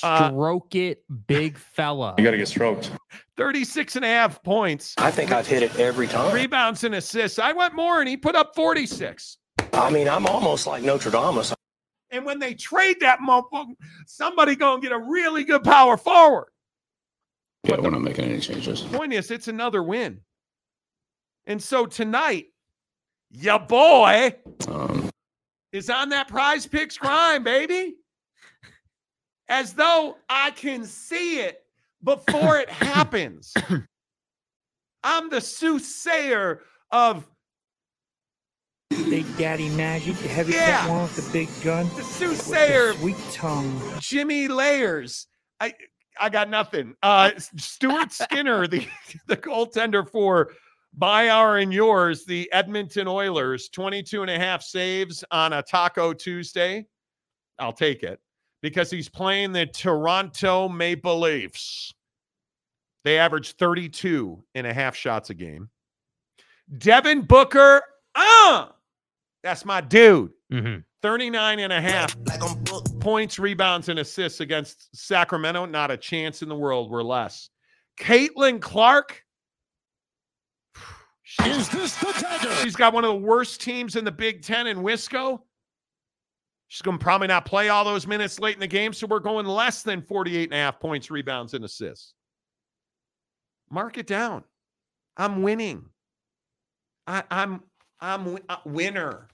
Uh, 0.03 0.29
Stroke 0.29 0.75
it, 0.75 1.03
big 1.27 1.57
fella. 1.57 2.15
You 2.17 2.23
got 2.23 2.31
to 2.31 2.37
get 2.37 2.47
stroked. 2.47 2.91
36 3.37 3.95
and 3.95 4.05
a 4.05 4.07
half 4.07 4.41
points, 4.43 4.93
I 4.97 5.09
think 5.11 5.31
I've 5.31 5.47
hit 5.47 5.63
it 5.63 5.77
every 5.79 6.07
time. 6.07 6.33
rebounds, 6.33 6.83
and 6.83 6.95
assists. 6.95 7.39
I 7.39 7.51
went 7.53 7.73
more 7.75 7.99
and 7.99 8.07
he 8.07 8.15
put 8.17 8.35
up 8.35 8.55
46. 8.55 9.37
I 9.73 9.89
mean, 9.89 10.07
I'm 10.07 10.25
almost 10.27 10.67
like 10.67 10.83
Notre 10.83 11.09
Dame. 11.09 11.41
And 12.11 12.25
when 12.25 12.37
they 12.37 12.53
trade 12.53 12.97
that 12.99 13.19
motherfucker, 13.27 13.73
somebody 14.05 14.55
gonna 14.55 14.81
get 14.81 14.91
a 14.91 14.99
really 14.99 15.43
good 15.43 15.63
power 15.63 15.97
forward. 15.97 16.47
Yeah, 17.63 17.79
we're 17.79 17.89
not 17.89 18.01
making 18.01 18.25
any 18.25 18.39
changes. 18.39 18.81
Point 18.81 19.13
is, 19.13 19.31
it's 19.31 19.47
another 19.47 19.81
win. 19.81 20.19
And 21.47 21.61
so 21.61 21.85
tonight, 21.87 22.47
your 23.31 23.57
boy 23.59 24.35
Um, 24.67 25.09
is 25.71 25.89
on 25.89 26.09
that 26.09 26.27
prize 26.27 26.67
picks 26.67 26.97
grind, 26.97 27.43
baby. 27.43 27.95
As 29.49 29.73
though 29.73 30.17
I 30.29 30.51
can 30.51 30.85
see 30.85 31.39
it 31.39 31.61
before 32.03 32.57
it 32.59 32.69
happens. 32.69 33.53
I'm 35.03 35.29
the 35.29 35.41
soothsayer 35.41 36.61
of 36.91 37.27
Big 38.89 39.25
Daddy 39.37 39.69
Magic, 39.69 40.15
the 40.17 40.27
heavy 40.27 40.53
Yeah. 40.53 40.87
one 40.87 41.03
with 41.03 41.15
the 41.15 41.31
big 41.33 41.49
gun. 41.63 41.87
the 41.95 42.03
soothsayer 42.03 42.93
the 42.93 42.99
sweet 42.99 43.17
tongue. 43.31 43.81
Jimmy 43.99 44.47
Layers. 44.47 45.27
I 45.59 45.73
I 46.19 46.29
got 46.29 46.49
nothing. 46.49 46.95
Uh 47.01 47.31
Stuart 47.57 48.11
Skinner, 48.13 48.67
the 48.67 48.87
the 49.27 49.35
goaltender 49.37 50.07
for 50.07 50.51
by 50.95 51.29
our 51.29 51.57
and 51.57 51.73
yours, 51.73 52.23
the 52.23 52.49
Edmonton 52.53 53.07
Oilers, 53.07 53.69
22 53.69 54.21
and 54.21 54.29
a 54.29 54.37
half 54.37 54.61
saves 54.61 55.23
on 55.31 55.53
a 55.53 55.63
Taco 55.63 56.13
Tuesday. 56.13 56.85
I'll 57.57 57.73
take 57.73 58.03
it 58.03 58.19
because 58.63 58.89
he's 58.89 59.09
playing 59.09 59.51
the 59.51 59.67
Toronto 59.67 60.69
Maple 60.69 61.19
Leafs. 61.19 61.93
They 63.03 63.19
average 63.19 63.51
32 63.57 64.41
and 64.55 64.65
a 64.65 64.73
half 64.73 64.95
shots 64.95 65.29
a 65.29 65.33
game. 65.33 65.69
Devin 66.77 67.23
Booker, 67.23 67.83
uh, 68.15 68.67
that's 69.43 69.65
my 69.65 69.81
dude. 69.81 70.31
Mhm. 70.51 70.85
39 71.01 71.59
and 71.59 71.73
a 71.73 71.81
half 71.81 72.15
points, 73.01 73.37
rebounds, 73.37 73.89
and 73.89 73.99
assists 73.99 74.39
against 74.39 74.95
Sacramento. 74.95 75.65
Not 75.65 75.91
a 75.91 75.97
chance 75.97 76.41
in 76.41 76.47
the 76.47 76.55
world. 76.55 76.89
We're 76.89 77.03
less. 77.03 77.49
Caitlin 77.99 78.61
Clark. 78.61 79.21
She's, 81.23 81.69
she's 82.61 82.75
got 82.75 82.93
one 82.93 83.03
of 83.03 83.09
the 83.09 83.27
worst 83.27 83.59
teams 83.59 83.95
in 83.97 84.05
the 84.05 84.11
Big 84.11 84.41
Ten 84.43 84.67
in 84.67 84.77
Wisco. 84.77 85.39
She's 86.73 86.81
going 86.81 86.97
to 86.97 87.03
probably 87.03 87.27
not 87.27 87.45
play 87.45 87.69
all 87.69 87.85
those 87.85 88.07
minutes 88.07 88.39
late 88.39 88.55
in 88.55 88.59
the 88.59 88.65
game. 88.65 88.93
So 88.93 89.05
we're 89.05 89.19
going 89.19 89.45
less 89.45 89.83
than 89.83 90.01
48 90.01 90.45
and 90.45 90.53
a 90.53 90.55
half 90.55 90.79
points, 90.79 91.11
rebounds, 91.11 91.53
and 91.53 91.63
assists. 91.63 92.15
Mark 93.69 93.99
it 93.99 94.07
down. 94.07 94.43
I'm 95.15 95.43
winning. 95.43 95.85
I, 97.05 97.21
I'm 97.29 97.61
I'm 97.99 98.21
wi- 98.23 98.41
a 98.49 98.57
winner. 98.65 99.27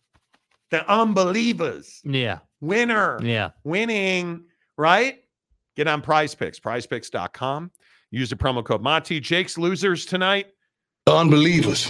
The 0.72 0.86
unbelievers. 0.92 2.02
Yeah. 2.04 2.40
Winner 2.60 3.18
Yeah. 3.24 3.52
winning, 3.64 4.44
right? 4.78 5.20
Get 5.78 5.88
on 5.88 6.02
prize 6.02 6.36
picks, 6.36 6.60
prizepicks.com. 6.60 7.72
Use 8.12 8.30
the 8.32 8.36
promo 8.36 8.66
code 8.66 8.82
Monty. 8.82 9.22
Jake's 9.22 9.58
losers 9.58 10.06
tonight. 10.06 10.48
unbelievers. 11.08 11.90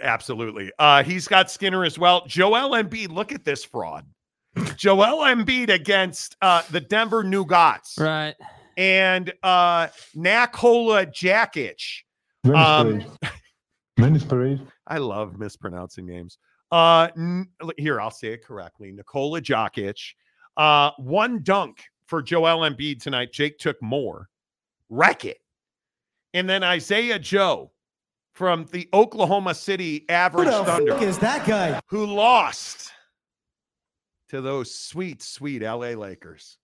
Absolutely. 0.00 0.70
Uh, 0.78 1.02
he's 1.02 1.26
got 1.26 1.50
Skinner 1.50 1.84
as 1.84 1.98
well. 1.98 2.24
Joel 2.28 2.80
Embiid, 2.80 3.08
look 3.10 3.32
at 3.32 3.44
this 3.44 3.64
fraud. 3.64 4.06
Joel 4.76 5.24
Embiid 5.24 5.70
against 5.70 6.36
uh, 6.42 6.62
the 6.70 6.80
Denver 6.80 7.24
Nugats 7.24 7.98
Right. 7.98 8.34
and 8.76 9.32
uh, 9.42 9.88
Nakola 10.16 11.06
Jakic. 11.12 12.02
Um, 12.54 13.02
Venice 13.98 14.24
Parade. 14.24 14.60
I 14.86 14.98
love 14.98 15.38
mispronouncing 15.38 16.06
names. 16.06 16.38
Uh, 16.70 17.08
n- 17.16 17.48
l- 17.62 17.70
here, 17.78 18.00
I'll 18.00 18.10
say 18.10 18.28
it 18.32 18.44
correctly. 18.44 18.92
Nikola 18.92 19.40
Jokic. 19.40 20.14
Uh, 20.56 20.90
one 20.98 21.42
dunk 21.42 21.82
for 22.06 22.20
Joel 22.22 22.68
Embiid 22.68 23.00
tonight. 23.02 23.32
Jake 23.32 23.58
took 23.58 23.80
more. 23.82 24.28
Wreck 24.90 25.24
it. 25.24 25.38
And 26.34 26.48
then 26.48 26.62
Isaiah 26.62 27.18
Joe 27.18 27.70
from 28.34 28.66
the 28.72 28.88
Oklahoma 28.92 29.54
City 29.54 30.04
Average 30.08 30.48
Thunder, 30.48 30.96
is 31.04 31.18
that 31.18 31.46
guy? 31.46 31.80
who 31.88 32.06
lost 32.06 32.90
to 34.32 34.40
those 34.40 34.74
sweet, 34.74 35.22
sweet 35.22 35.62
LA 35.62 35.90
Lakers. 35.90 36.56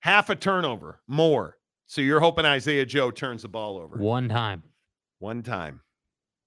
Half 0.00 0.28
a 0.30 0.36
turnover, 0.36 1.00
more. 1.08 1.56
So 1.86 2.02
you're 2.02 2.20
hoping 2.20 2.44
Isaiah 2.44 2.84
Joe 2.86 3.10
turns 3.10 3.42
the 3.42 3.48
ball 3.48 3.78
over 3.78 3.96
One 3.96 4.28
time. 4.28 4.62
one 5.18 5.42
time. 5.42 5.80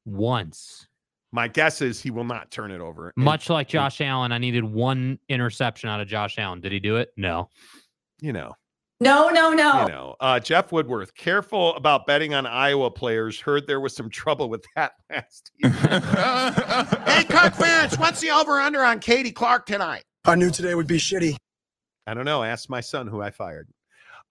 Once. 0.06 0.88
My 1.32 1.48
guess 1.48 1.82
is 1.82 2.00
he 2.00 2.12
will 2.12 2.24
not 2.24 2.52
turn 2.52 2.70
it 2.70 2.82
over. 2.82 3.12
And, 3.16 3.26
Much 3.26 3.50
like 3.50 3.68
Josh 3.68 4.00
Allen, 4.00 4.32
I 4.32 4.38
needed 4.38 4.64
one 4.64 5.18
interception 5.28 5.90
out 5.90 6.00
of 6.00 6.08
Josh 6.08 6.38
Allen. 6.38 6.62
Did 6.62 6.72
he 6.72 6.80
do 6.80 6.98
it? 6.98 7.10
No. 7.18 7.50
you 8.22 8.32
know, 8.32 8.54
No, 9.04 9.30
no, 9.30 9.52
no. 9.52 9.82
you 9.82 9.88
know. 9.90 10.16
Uh, 10.20 10.40
Jeff 10.40 10.72
Woodworth, 10.72 11.14
careful 11.16 11.76
about 11.76 12.08
betting 12.08 12.34
on 12.34 12.46
Iowa 12.46 12.90
players. 12.90 13.40
Heard 13.40 13.68
there 13.68 13.80
was 13.80 13.96
some 13.96 14.10
trouble 14.10 14.50
with 14.50 14.66
that 14.76 14.94
last 15.10 15.52
year. 15.58 15.72
hey, 15.82 17.24
Kirk 17.26 17.54
Ferentz, 17.54 18.00
what's 18.00 18.22
the 18.22 18.32
over 18.32 18.60
under 18.60 18.84
on 18.84 19.00
Katie 19.00 19.32
Clark 19.32 19.66
tonight? 19.66 20.04
I 20.26 20.36
knew 20.36 20.50
today 20.50 20.74
would 20.74 20.88
be 20.88 20.98
shitty. 20.98 21.36
I 22.08 22.14
don't 22.14 22.26
know. 22.26 22.44
Ask 22.44 22.70
my 22.70 22.82
son 22.82 23.08
who 23.08 23.22
I 23.22 23.32
fired. 23.32 23.68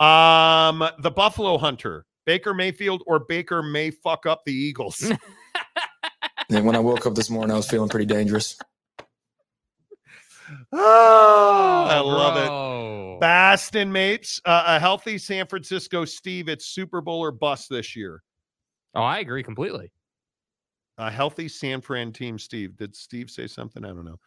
Um, 0.01 0.83
the 0.99 1.11
Buffalo 1.11 1.59
Hunter, 1.59 2.07
Baker 2.25 2.55
Mayfield 2.55 3.03
or 3.07 3.18
Baker 3.20 3.62
may 3.62 3.91
fuck 3.91 4.27
up 4.27 4.43
the 4.45 4.55
Eagles. 4.55 5.11
And 6.53 6.66
when 6.66 6.77
I 6.77 6.81
woke 6.81 7.07
up 7.07 7.14
this 7.14 7.31
morning, 7.31 7.51
I 7.53 7.57
was 7.57 7.66
feeling 7.66 7.89
pretty 7.89 8.05
dangerous. 8.05 8.59
Oh, 10.73 11.87
I 11.89 12.01
love 12.01 12.37
it. 12.37 12.49
Bro. 12.49 13.19
Boston 13.21 13.93
Mapes, 13.93 14.41
uh, 14.45 14.65
a 14.67 14.81
healthy 14.81 15.19
San 15.19 15.47
Francisco 15.47 16.05
Steve. 16.05 16.49
It's 16.49 16.67
Super 16.67 17.01
Bowl 17.01 17.21
or 17.21 17.31
bust 17.31 17.69
this 17.71 17.95
year. 17.95 18.23
Oh, 18.95 19.03
I 19.03 19.19
agree 19.21 19.43
completely. 19.43 19.93
A 20.99 21.11
healthy 21.11 21.49
San 21.49 21.81
Fran 21.81 22.13
team, 22.13 22.39
Steve. 22.39 22.77
Did 22.77 22.95
Steve 22.95 23.31
say 23.31 23.47
something? 23.47 23.85
I 23.85 23.89
don't 23.89 24.05
know. 24.05 24.19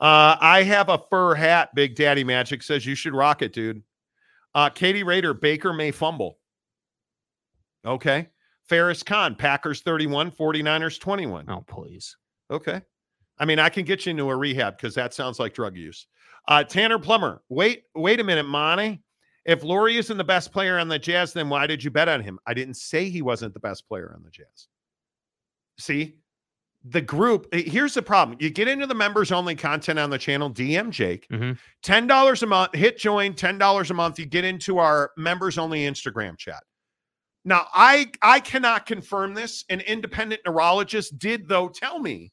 Uh, 0.00 0.36
I 0.40 0.62
have 0.64 0.88
a 0.88 1.02
fur 1.10 1.34
hat. 1.34 1.74
Big 1.74 1.94
Daddy 1.94 2.24
Magic 2.24 2.62
says 2.62 2.84
you 2.84 2.94
should 2.94 3.14
rock 3.14 3.42
it, 3.42 3.52
dude. 3.52 3.82
Uh, 4.54 4.68
Katie 4.68 5.02
Raider, 5.02 5.34
Baker 5.34 5.72
may 5.72 5.90
fumble. 5.90 6.38
Okay. 7.86 8.28
Ferris 8.68 9.02
Khan, 9.02 9.34
Packers 9.34 9.80
31, 9.80 10.30
49ers 10.30 11.00
21. 11.00 11.48
Oh, 11.48 11.64
please. 11.66 12.16
Okay. 12.50 12.82
I 13.38 13.44
mean, 13.44 13.58
I 13.58 13.68
can 13.68 13.84
get 13.84 14.06
you 14.06 14.10
into 14.10 14.28
a 14.30 14.36
rehab 14.36 14.76
because 14.76 14.94
that 14.94 15.14
sounds 15.14 15.38
like 15.40 15.54
drug 15.54 15.76
use. 15.76 16.06
Uh, 16.48 16.64
Tanner 16.64 16.98
Plummer, 16.98 17.42
wait, 17.48 17.84
wait 17.94 18.20
a 18.20 18.24
minute, 18.24 18.44
Monty. 18.46 19.02
If 19.44 19.64
Lauri 19.64 19.96
isn't 19.96 20.16
the 20.16 20.24
best 20.24 20.52
player 20.52 20.78
on 20.78 20.88
the 20.88 20.98
Jazz, 20.98 21.32
then 21.32 21.48
why 21.48 21.66
did 21.66 21.82
you 21.82 21.90
bet 21.90 22.08
on 22.08 22.20
him? 22.22 22.38
I 22.46 22.54
didn't 22.54 22.74
say 22.76 23.08
he 23.08 23.22
wasn't 23.22 23.54
the 23.54 23.60
best 23.60 23.88
player 23.88 24.12
on 24.14 24.22
the 24.22 24.30
Jazz. 24.30 24.68
See, 25.78 26.16
the 26.84 27.00
group. 27.00 27.46
eh, 27.52 27.62
Here's 27.66 27.94
the 27.94 28.02
problem: 28.02 28.36
you 28.40 28.50
get 28.50 28.68
into 28.68 28.86
the 28.86 28.94
members 28.94 29.32
only 29.32 29.54
content 29.54 29.98
on 29.98 30.10
the 30.10 30.18
channel. 30.18 30.50
DM 30.50 30.90
Jake, 30.90 31.26
Mhm. 31.28 31.58
ten 31.82 32.06
dollars 32.06 32.42
a 32.42 32.46
month. 32.46 32.74
Hit 32.74 32.98
join, 32.98 33.34
ten 33.34 33.58
dollars 33.58 33.90
a 33.90 33.94
month. 33.94 34.18
You 34.18 34.26
get 34.26 34.44
into 34.44 34.78
our 34.78 35.10
members 35.16 35.58
only 35.58 35.80
Instagram 35.80 36.36
chat. 36.36 36.62
Now, 37.44 37.66
I 37.72 38.10
I 38.20 38.40
cannot 38.40 38.86
confirm 38.86 39.34
this. 39.34 39.64
An 39.68 39.80
independent 39.80 40.42
neurologist 40.46 41.18
did 41.18 41.48
though 41.48 41.68
tell 41.68 41.98
me 42.00 42.32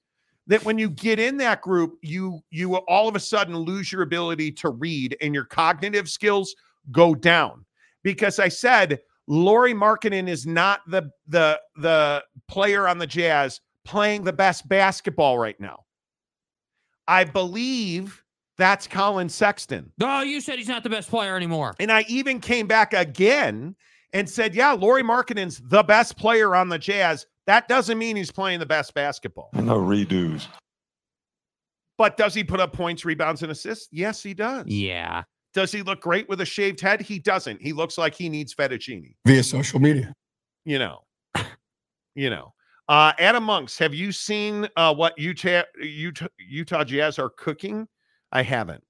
that 0.49 0.65
when 0.65 0.77
you 0.77 0.89
get 0.89 1.19
in 1.19 1.37
that 1.37 1.61
group, 1.61 1.97
you 2.01 2.41
you 2.49 2.75
all 2.75 3.07
of 3.07 3.15
a 3.15 3.19
sudden 3.19 3.55
lose 3.55 3.91
your 3.91 4.01
ability 4.01 4.51
to 4.53 4.69
read 4.69 5.15
and 5.21 5.33
your 5.33 5.45
cognitive 5.45 6.09
skills 6.09 6.55
go 6.91 7.15
down. 7.15 7.65
Because 8.03 8.39
I 8.39 8.49
said 8.49 8.99
Lauri 9.27 9.73
Markkanen 9.73 10.27
is 10.27 10.45
not 10.45 10.81
the 10.87 11.09
the 11.27 11.61
the 11.77 12.23
player 12.47 12.87
on 12.87 12.97
the 12.97 13.07
Jazz 13.07 13.61
playing 13.85 14.23
the 14.23 14.33
best 14.33 14.67
basketball 14.67 15.37
right 15.37 15.59
now. 15.59 15.85
I 17.07 17.23
believe 17.23 18.23
that's 18.57 18.87
Collin 18.87 19.29
Sexton. 19.29 19.91
Oh, 20.01 20.21
you 20.21 20.41
said 20.41 20.57
he's 20.57 20.67
not 20.67 20.83
the 20.83 20.89
best 20.89 21.09
player 21.09 21.35
anymore. 21.35 21.75
And 21.79 21.91
I 21.91 22.05
even 22.09 22.39
came 22.39 22.67
back 22.67 22.93
again 22.93 23.75
and 24.13 24.29
said, 24.29 24.53
yeah, 24.53 24.71
Lauri 24.73 25.03
Markkanen's 25.03 25.61
the 25.63 25.83
best 25.83 26.17
player 26.17 26.55
on 26.55 26.69
the 26.69 26.77
Jazz. 26.77 27.25
That 27.49 27.67
doesn't 27.67 27.97
mean 27.97 28.15
he's 28.15 28.29
playing 28.29 28.59
the 28.59 28.67
best 28.67 28.93
basketball. 28.93 29.49
No 29.53 29.79
redos. 29.79 30.45
But 31.97 32.15
does 32.15 32.35
he 32.35 32.43
put 32.43 32.59
up 32.59 32.73
points, 32.73 33.03
rebounds, 33.03 33.41
and 33.41 33.51
assists? 33.51 33.87
Yes, 33.91 34.21
he 34.21 34.35
does. 34.35 34.67
Yeah. 34.67 35.23
Does 35.55 35.71
he 35.71 35.81
look 35.81 35.99
great 35.99 36.29
with 36.29 36.41
a 36.41 36.45
shaved 36.45 36.79
head? 36.79 37.01
He 37.01 37.17
doesn't. 37.17 37.59
He 37.59 37.73
looks 37.73 37.97
like 37.97 38.13
he 38.13 38.29
needs 38.29 38.53
fettuccine. 38.53 39.15
Via 39.25 39.41
social 39.41 39.79
media. 39.79 40.13
You 40.63 40.77
know. 40.77 40.99
you 42.13 42.29
know. 42.29 42.53
Uh, 42.87 43.13
Adam 43.17 43.45
Monks, 43.45 43.79
have 43.79 43.95
you 43.95 44.11
seen 44.11 44.69
uh, 44.75 44.93
what 44.93 45.17
Utah, 45.17 45.63
Utah 45.81 46.27
Utah 46.37 46.83
Jazz 46.83 47.17
are 47.17 47.31
cooking? 47.31 47.87
I 48.31 48.43
haven't. 48.43 48.83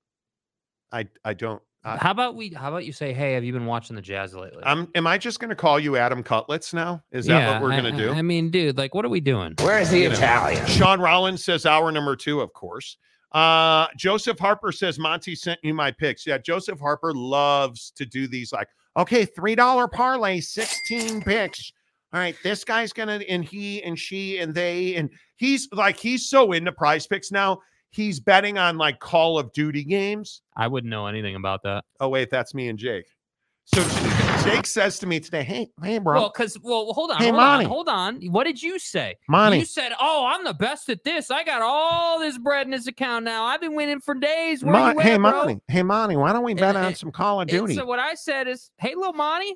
I 0.91 1.07
I 1.23 1.33
don't. 1.33 1.61
I, 1.89 1.97
How 1.97 2.11
about 2.11 2.35
we? 2.35 2.49
How 2.49 2.69
about 2.69 2.85
you 2.85 2.93
say, 2.93 3.13
"Hey, 3.13 3.33
have 3.33 3.43
you 3.43 3.53
been 3.53 3.65
watching 3.65 3.95
the 3.95 4.01
Jazz 4.01 4.33
lately?" 4.35 4.63
I'm. 4.63 4.87
Am 4.95 5.07
I 5.07 5.17
just 5.17 5.39
going 5.39 5.49
to 5.49 5.55
call 5.55 5.79
you 5.79 5.97
Adam 5.97 6.23
Cutlets 6.23 6.73
now? 6.73 7.03
Is 7.11 7.25
that 7.25 7.53
what 7.53 7.61
we're 7.61 7.71
going 7.81 7.95
to 7.95 7.97
do? 7.97 8.11
I 8.11 8.21
mean, 8.21 8.49
dude, 8.49 8.77
like, 8.77 8.93
what 8.93 9.05
are 9.05 9.09
we 9.09 9.19
doing? 9.19 9.55
Where's 9.59 9.89
the 9.89 9.99
You 9.99 10.09
know. 10.09 10.15
Italian? 10.15 10.65
Sean 10.67 10.99
Rollins 10.99 11.43
says 11.43 11.65
hour 11.65 11.91
number 11.91 12.15
two, 12.15 12.41
of 12.41 12.53
course. 12.53 12.97
Uh, 13.31 13.87
Joseph 13.95 14.39
Harper 14.39 14.71
says 14.71 14.97
Monty 14.97 15.35
sent 15.35 15.59
you 15.63 15.73
my 15.73 15.91
picks. 15.91 16.25
Yeah, 16.25 16.39
Joseph 16.39 16.79
Harper 16.79 17.13
loves 17.13 17.91
to 17.95 18.05
do 18.05 18.27
these 18.27 18.51
like, 18.51 18.67
okay, 18.97 19.25
three 19.25 19.55
dollar 19.55 19.87
parlay, 19.87 20.39
16 20.39 21.21
picks. 21.21 21.71
All 22.11 22.19
right, 22.19 22.35
this 22.43 22.63
guy's 22.63 22.91
gonna 22.91 23.21
and 23.29 23.45
he 23.45 23.83
and 23.83 23.97
she 23.99 24.39
and 24.39 24.51
they 24.53 24.95
and 24.95 25.11
he's 25.35 25.69
like 25.71 25.97
he's 25.97 26.27
so 26.27 26.53
into 26.53 26.71
prize 26.71 27.05
picks 27.05 27.31
now. 27.31 27.59
He's 27.91 28.19
betting 28.19 28.57
on 28.57 28.77
like 28.77 28.99
Call 28.99 29.39
of 29.39 29.51
Duty 29.53 29.83
games. 29.83 30.41
I 30.55 30.67
wouldn't 30.67 30.91
know 30.91 31.07
anything 31.07 31.35
about 31.35 31.63
that. 31.63 31.85
Oh, 31.99 32.09
wait, 32.09 32.29
that's 32.29 32.53
me 32.53 32.67
and 32.69 32.77
Jake. 32.77 33.05
So 33.65 33.83
Jake 34.43 34.65
says 34.65 34.97
to 34.99 35.05
me 35.07 35.19
today, 35.19 35.43
Hey, 35.43 35.69
hey, 35.83 35.99
bro. 35.99 36.19
Well, 36.19 36.31
because 36.33 36.57
well, 36.63 36.91
hold 36.93 37.11
on, 37.11 37.17
Hey, 37.17 37.25
hold 37.25 37.35
Monty. 37.35 37.65
on, 37.65 37.69
hold 37.71 37.87
on. 37.89 38.21
What 38.31 38.45
did 38.45 38.61
you 38.61 38.79
say? 38.79 39.15
Monty. 39.27 39.59
You 39.59 39.65
said, 39.65 39.91
"Oh, 39.99 40.25
I'm 40.27 40.43
the 40.43 40.55
best 40.55 40.89
at 40.89 41.03
this. 41.03 41.29
I 41.29 41.43
got 41.43 41.61
all 41.61 42.19
this 42.19 42.39
bread 42.39 42.65
in 42.65 42.71
this 42.71 42.87
account 42.87 43.25
now. 43.25 43.43
I've 43.45 43.61
been 43.61 43.75
winning 43.75 43.99
for 43.99 44.15
days." 44.15 44.63
Where 44.63 44.73
Mon- 44.73 44.95
you 44.95 45.01
hey, 45.01 45.13
at, 45.13 45.17
bro?" 45.21 45.31
Monty. 45.31 45.61
Hey, 45.67 45.83
Monty, 45.83 46.15
why 46.15 46.33
don't 46.33 46.43
we 46.43 46.55
bet 46.55 46.69
And- 46.69 46.77
on 46.79 46.85
and- 46.85 46.97
some 46.97 47.11
Call 47.11 47.41
of 47.41 47.47
Duty? 47.47 47.75
so 47.75 47.85
what 47.85 47.99
I 47.99 48.15
said 48.15 48.47
is, 48.47 48.71
"Hey, 48.79 48.95
little 48.95 49.13
Monty, 49.13 49.53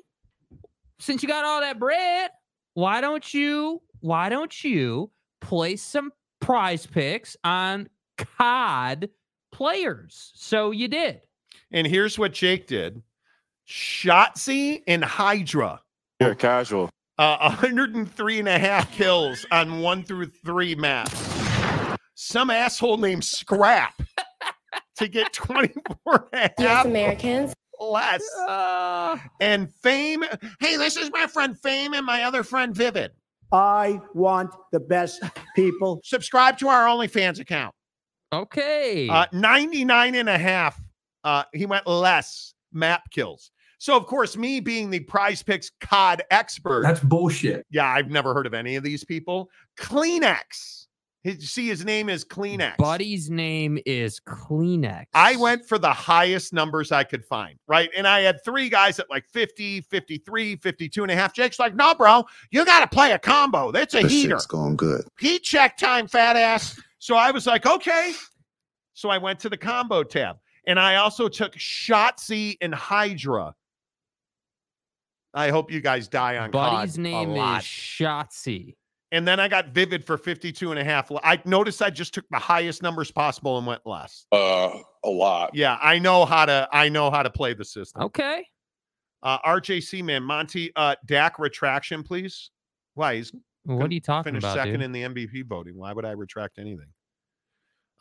since 1.00 1.22
you 1.22 1.28
got 1.28 1.44
all 1.44 1.60
that 1.60 1.80
bread, 1.80 2.30
why 2.74 3.00
don't 3.00 3.32
you 3.34 3.82
why 4.00 4.28
don't 4.28 4.62
you 4.62 5.10
place 5.40 5.82
some 5.82 6.12
prize 6.40 6.86
picks 6.86 7.36
on 7.42 7.88
COD 8.16 9.10
players?" 9.52 10.32
So 10.34 10.70
you 10.70 10.88
did. 10.88 11.20
And 11.72 11.86
here's 11.86 12.18
what 12.18 12.32
Jake 12.32 12.66
did 12.66 13.02
Shotzzy 13.68 14.82
and 14.86 15.04
Hydra. 15.04 15.80
You're 16.20 16.34
casual. 16.34 16.90
Uh, 17.18 17.38
103 17.38 18.38
and 18.40 18.48
a 18.48 18.58
half 18.58 18.90
kills 18.92 19.46
on 19.52 19.80
one 19.80 20.02
through 20.02 20.26
three 20.26 20.74
maps. 20.74 21.14
Some 22.14 22.50
asshole 22.50 22.96
named 22.98 23.24
Scrap 23.24 23.94
to 24.96 25.08
get 25.08 25.32
24 25.32 26.28
and 26.32 26.52
a 26.58 26.62
half 26.62 26.86
Americans. 26.86 27.52
less. 27.80 28.22
Uh, 28.48 29.16
And 29.40 29.72
Fame. 29.82 30.24
Hey, 30.60 30.76
this 30.76 30.96
is 30.96 31.10
my 31.12 31.26
friend 31.26 31.58
Fame 31.60 31.94
and 31.94 32.04
my 32.06 32.22
other 32.24 32.42
friend 32.42 32.74
Vivid. 32.74 33.12
I 33.52 34.00
want 34.14 34.50
the 34.72 34.80
best 34.80 35.22
people. 35.54 36.00
Subscribe 36.04 36.58
to 36.58 36.68
our 36.68 36.86
OnlyFans 36.86 37.38
account. 37.40 37.74
Okay. 38.42 39.08
Uh, 39.08 39.26
99 39.32 40.14
and 40.14 40.28
a 40.28 40.38
half. 40.38 40.80
Uh, 41.22 41.44
he 41.52 41.66
went 41.66 41.86
less 41.86 42.54
map 42.72 43.02
kills. 43.10 43.50
So, 43.78 43.96
of 43.96 44.06
course, 44.06 44.36
me 44.36 44.60
being 44.60 44.90
the 44.90 45.00
prize 45.00 45.42
picks 45.42 45.70
COD 45.80 46.22
expert. 46.30 46.82
That's 46.82 47.00
bullshit. 47.00 47.66
yeah, 47.70 47.86
I've 47.90 48.10
never 48.10 48.32
heard 48.32 48.46
of 48.46 48.54
any 48.54 48.76
of 48.76 48.82
these 48.82 49.04
people. 49.04 49.50
Kleenex. 49.78 50.86
His, 51.22 51.50
see, 51.50 51.68
his 51.68 51.86
name 51.86 52.10
is 52.10 52.22
Kleenex. 52.22 52.76
Buddy's 52.76 53.30
name 53.30 53.78
is 53.86 54.20
Kleenex. 54.20 55.04
I 55.14 55.36
went 55.36 55.66
for 55.66 55.78
the 55.78 55.90
highest 55.92 56.52
numbers 56.52 56.92
I 56.92 57.02
could 57.04 57.24
find, 57.24 57.58
right? 57.66 57.88
And 57.96 58.06
I 58.06 58.20
had 58.20 58.44
three 58.44 58.68
guys 58.68 58.98
at 58.98 59.08
like 59.08 59.26
50, 59.32 59.80
53, 59.82 60.56
52 60.56 61.02
and 61.02 61.10
a 61.10 61.14
half. 61.16 61.32
Jake's 61.34 61.58
like, 61.58 61.74
no, 61.74 61.94
bro, 61.94 62.24
you 62.50 62.64
got 62.66 62.80
to 62.80 62.86
play 62.94 63.12
a 63.12 63.18
combo. 63.18 63.72
That's 63.72 63.94
a 63.94 64.02
This 64.02 64.12
heater. 64.12 64.30
shit's 64.34 64.44
going 64.46 64.76
good. 64.76 65.02
Heat 65.18 65.42
check 65.42 65.78
time, 65.78 66.08
fat 66.08 66.36
ass. 66.36 66.78
So 67.04 67.16
I 67.16 67.32
was 67.32 67.46
like, 67.46 67.66
okay. 67.66 68.12
So 68.94 69.10
I 69.10 69.18
went 69.18 69.38
to 69.40 69.50
the 69.50 69.58
combo 69.58 70.04
tab 70.04 70.38
and 70.66 70.80
I 70.80 70.96
also 70.96 71.28
took 71.28 71.52
Shotzzy 71.54 72.56
and 72.62 72.74
Hydra. 72.74 73.54
I 75.34 75.50
hope 75.50 75.70
you 75.70 75.82
guys 75.82 76.08
die 76.08 76.38
on 76.38 76.50
Buddy's 76.50 76.96
COD 76.96 76.98
a 76.98 77.02
name 77.02 77.30
is. 77.32 77.62
Shotzzy. 77.62 78.76
And 79.12 79.28
then 79.28 79.38
I 79.38 79.48
got 79.48 79.68
Vivid 79.68 80.02
for 80.02 80.16
52 80.16 80.70
and 80.70 80.80
a 80.80 80.84
half. 80.84 81.12
I 81.22 81.42
noticed 81.44 81.82
I 81.82 81.90
just 81.90 82.14
took 82.14 82.24
the 82.30 82.38
highest 82.38 82.82
numbers 82.82 83.10
possible 83.10 83.58
and 83.58 83.66
went 83.66 83.82
less. 83.84 84.24
Uh, 84.32 84.70
a 85.04 85.10
lot. 85.10 85.50
Yeah, 85.52 85.76
I 85.82 85.98
know 85.98 86.24
how 86.24 86.46
to 86.46 86.66
I 86.72 86.88
know 86.88 87.10
how 87.10 87.22
to 87.22 87.28
play 87.28 87.52
the 87.52 87.66
system. 87.66 88.00
Okay. 88.04 88.46
Uh 89.22 89.38
RJC 89.40 90.02
man, 90.02 90.22
Monty 90.22 90.72
uh 90.74 90.94
Dak 91.04 91.38
retraction, 91.38 92.02
please. 92.02 92.50
Why 92.94 93.16
he's 93.16 93.30
What 93.64 93.90
are 93.90 93.94
you 93.94 94.00
talking 94.00 94.36
about? 94.36 94.42
finished 94.42 94.44
about, 94.44 94.54
second 94.64 94.80
dude? 94.80 94.82
in 94.82 94.92
the 94.92 95.02
MVP 95.02 95.46
voting. 95.46 95.76
Why 95.76 95.92
would 95.92 96.04
I 96.04 96.12
retract 96.12 96.58
anything? 96.58 96.88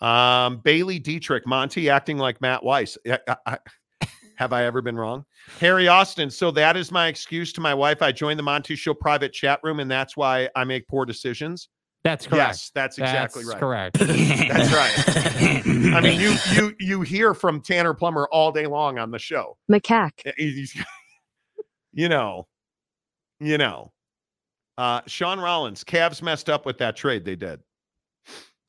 Um 0.02 0.58
Bailey 0.64 1.00
Dietrich, 1.00 1.46
Monty 1.48 1.90
acting 1.90 2.18
like 2.18 2.42
Matt 2.42 2.64
Weiss. 2.64 2.98
I- 3.08 3.20
I- 3.28 3.38
I- 3.46 3.58
have 4.36 4.52
I 4.52 4.64
ever 4.66 4.82
been 4.82 4.96
wrong? 4.98 5.26
Harry 5.60 5.88
Austin. 5.88 6.30
So 6.30 6.50
that 6.52 6.76
is 6.76 6.92
my 6.92 7.08
excuse 7.08 7.54
to 7.54 7.62
my 7.62 7.74
wife. 7.74 8.02
I 8.02 8.12
joined 8.12 8.40
the 8.40 8.44
Monty 8.44 8.76
Show 8.76 8.94
private 8.96 9.32
chat 9.32 9.60
room, 9.64 9.80
and 9.80 9.90
that's 9.90 10.18
why 10.18 10.50
I 10.56 10.64
make 10.64 10.88
poor 10.88 11.06
decisions. 11.06 11.70
That's 12.04 12.26
correct. 12.26 12.50
Yes, 12.50 12.72
that's 12.74 12.98
exactly 12.98 13.44
That's 13.44 13.54
right. 13.54 13.60
correct. 13.60 14.00
That's 14.00 14.74
right. 14.74 15.94
I 15.96 16.02
mean, 16.02 16.20
you 16.20 16.36
you 16.54 16.76
you 16.80 17.02
hear 17.02 17.34
from 17.36 17.62
Tanner 17.62 17.94
Plummer 17.94 18.28
all 18.32 18.52
day 18.52 18.66
long 18.66 18.98
on 18.98 19.12
the 19.12 19.20
show. 19.20 19.58
Macaque. 19.72 20.34
You 21.96 22.10
know, 22.10 22.48
you 23.40 23.60
know. 23.60 23.93
Uh 24.78 25.02
Sean 25.08 25.40
Rollins, 25.40 25.84
Cavs 25.84 26.22
messed 26.22 26.50
up 26.50 26.66
with 26.66 26.78
that 26.80 26.96
trade. 26.96 27.26
They 27.26 27.36
did. 27.36 27.60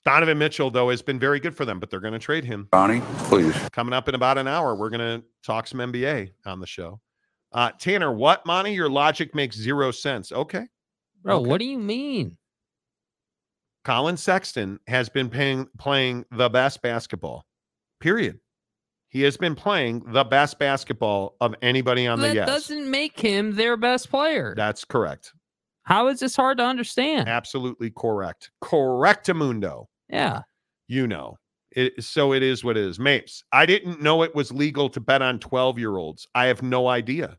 Donovan 0.05 0.37
Mitchell, 0.37 0.71
though, 0.71 0.91
has 0.91 1.01
been 1.01 1.19
very 1.19 1.41
good 1.41 1.57
for 1.57 1.65
them, 1.65 1.81
but 1.81 1.89
they're 1.89 1.99
going 2.01 2.13
to 2.13 2.19
trade 2.19 2.45
him. 2.45 2.69
Bonnie, 2.71 3.01
please. 3.21 3.57
Coming 3.73 3.95
up 3.95 4.07
in 4.07 4.15
about 4.15 4.37
an 4.37 4.47
hour, 4.47 4.75
we're 4.75 4.91
going 4.91 5.21
to 5.21 5.25
talk 5.43 5.67
some 5.67 5.81
NBA 5.81 6.33
on 6.45 6.61
the 6.61 6.67
show. 6.67 7.01
Uh 7.53 7.71
Tanner, 7.79 8.13
what, 8.13 8.45
Monty? 8.45 8.73
Your 8.73 8.91
logic 8.91 9.35
makes 9.35 9.57
zero 9.57 9.91
sense. 9.93 10.31
Okay. 10.33 10.67
Bro, 11.23 11.39
Okay. 11.41 11.49
what 11.49 11.59
do 11.59 11.65
you 11.65 11.79
mean? 11.79 12.37
Collin 13.85 14.17
Sexton 14.17 14.81
has 14.87 15.09
been 15.09 15.29
paying, 15.29 15.69
playing 15.79 16.25
the 16.31 16.49
best 16.49 16.81
basketball. 16.83 17.47
Period. 18.01 18.41
He 19.09 19.23
has 19.23 19.37
been 19.37 19.55
playing 19.55 20.05
the 20.13 20.25
best 20.25 20.59
basketball 20.59 21.37
of 21.41 21.55
anybody 21.63 22.07
on 22.07 22.19
the 22.21 22.33
that 22.35 22.47
doesn't 22.47 22.91
make 22.91 23.21
him 23.21 23.55
their 23.55 23.77
best 23.77 24.11
player. 24.11 24.55
That's 24.57 24.85
correct. 24.85 25.33
How 25.85 26.09
is 26.09 26.21
this 26.21 26.35
hard 26.37 26.59
to 26.59 26.65
understand? 26.65 27.29
Absolutely 27.29 27.91
correct. 27.91 28.51
Correctamundo. 28.63 29.87
Yeah. 30.09 30.43
You 30.89 31.07
know. 31.07 31.37
It, 31.73 32.05
so 32.05 32.33
it 32.33 32.43
is 32.43 32.63
what 32.63 32.77
it 32.77 32.85
is. 32.85 32.99
Mapes, 33.01 33.43
I 33.53 33.67
didn't 33.67 34.01
know 34.01 34.23
it 34.23 34.35
was 34.35 34.53
legal 34.53 34.89
to 34.91 35.01
bet 35.01 35.23
on 35.23 35.41
12 35.41 35.79
year 35.79 35.97
olds. 35.97 36.27
I 36.35 36.47
have 36.47 36.63
no 36.63 36.87
idea. 36.89 37.37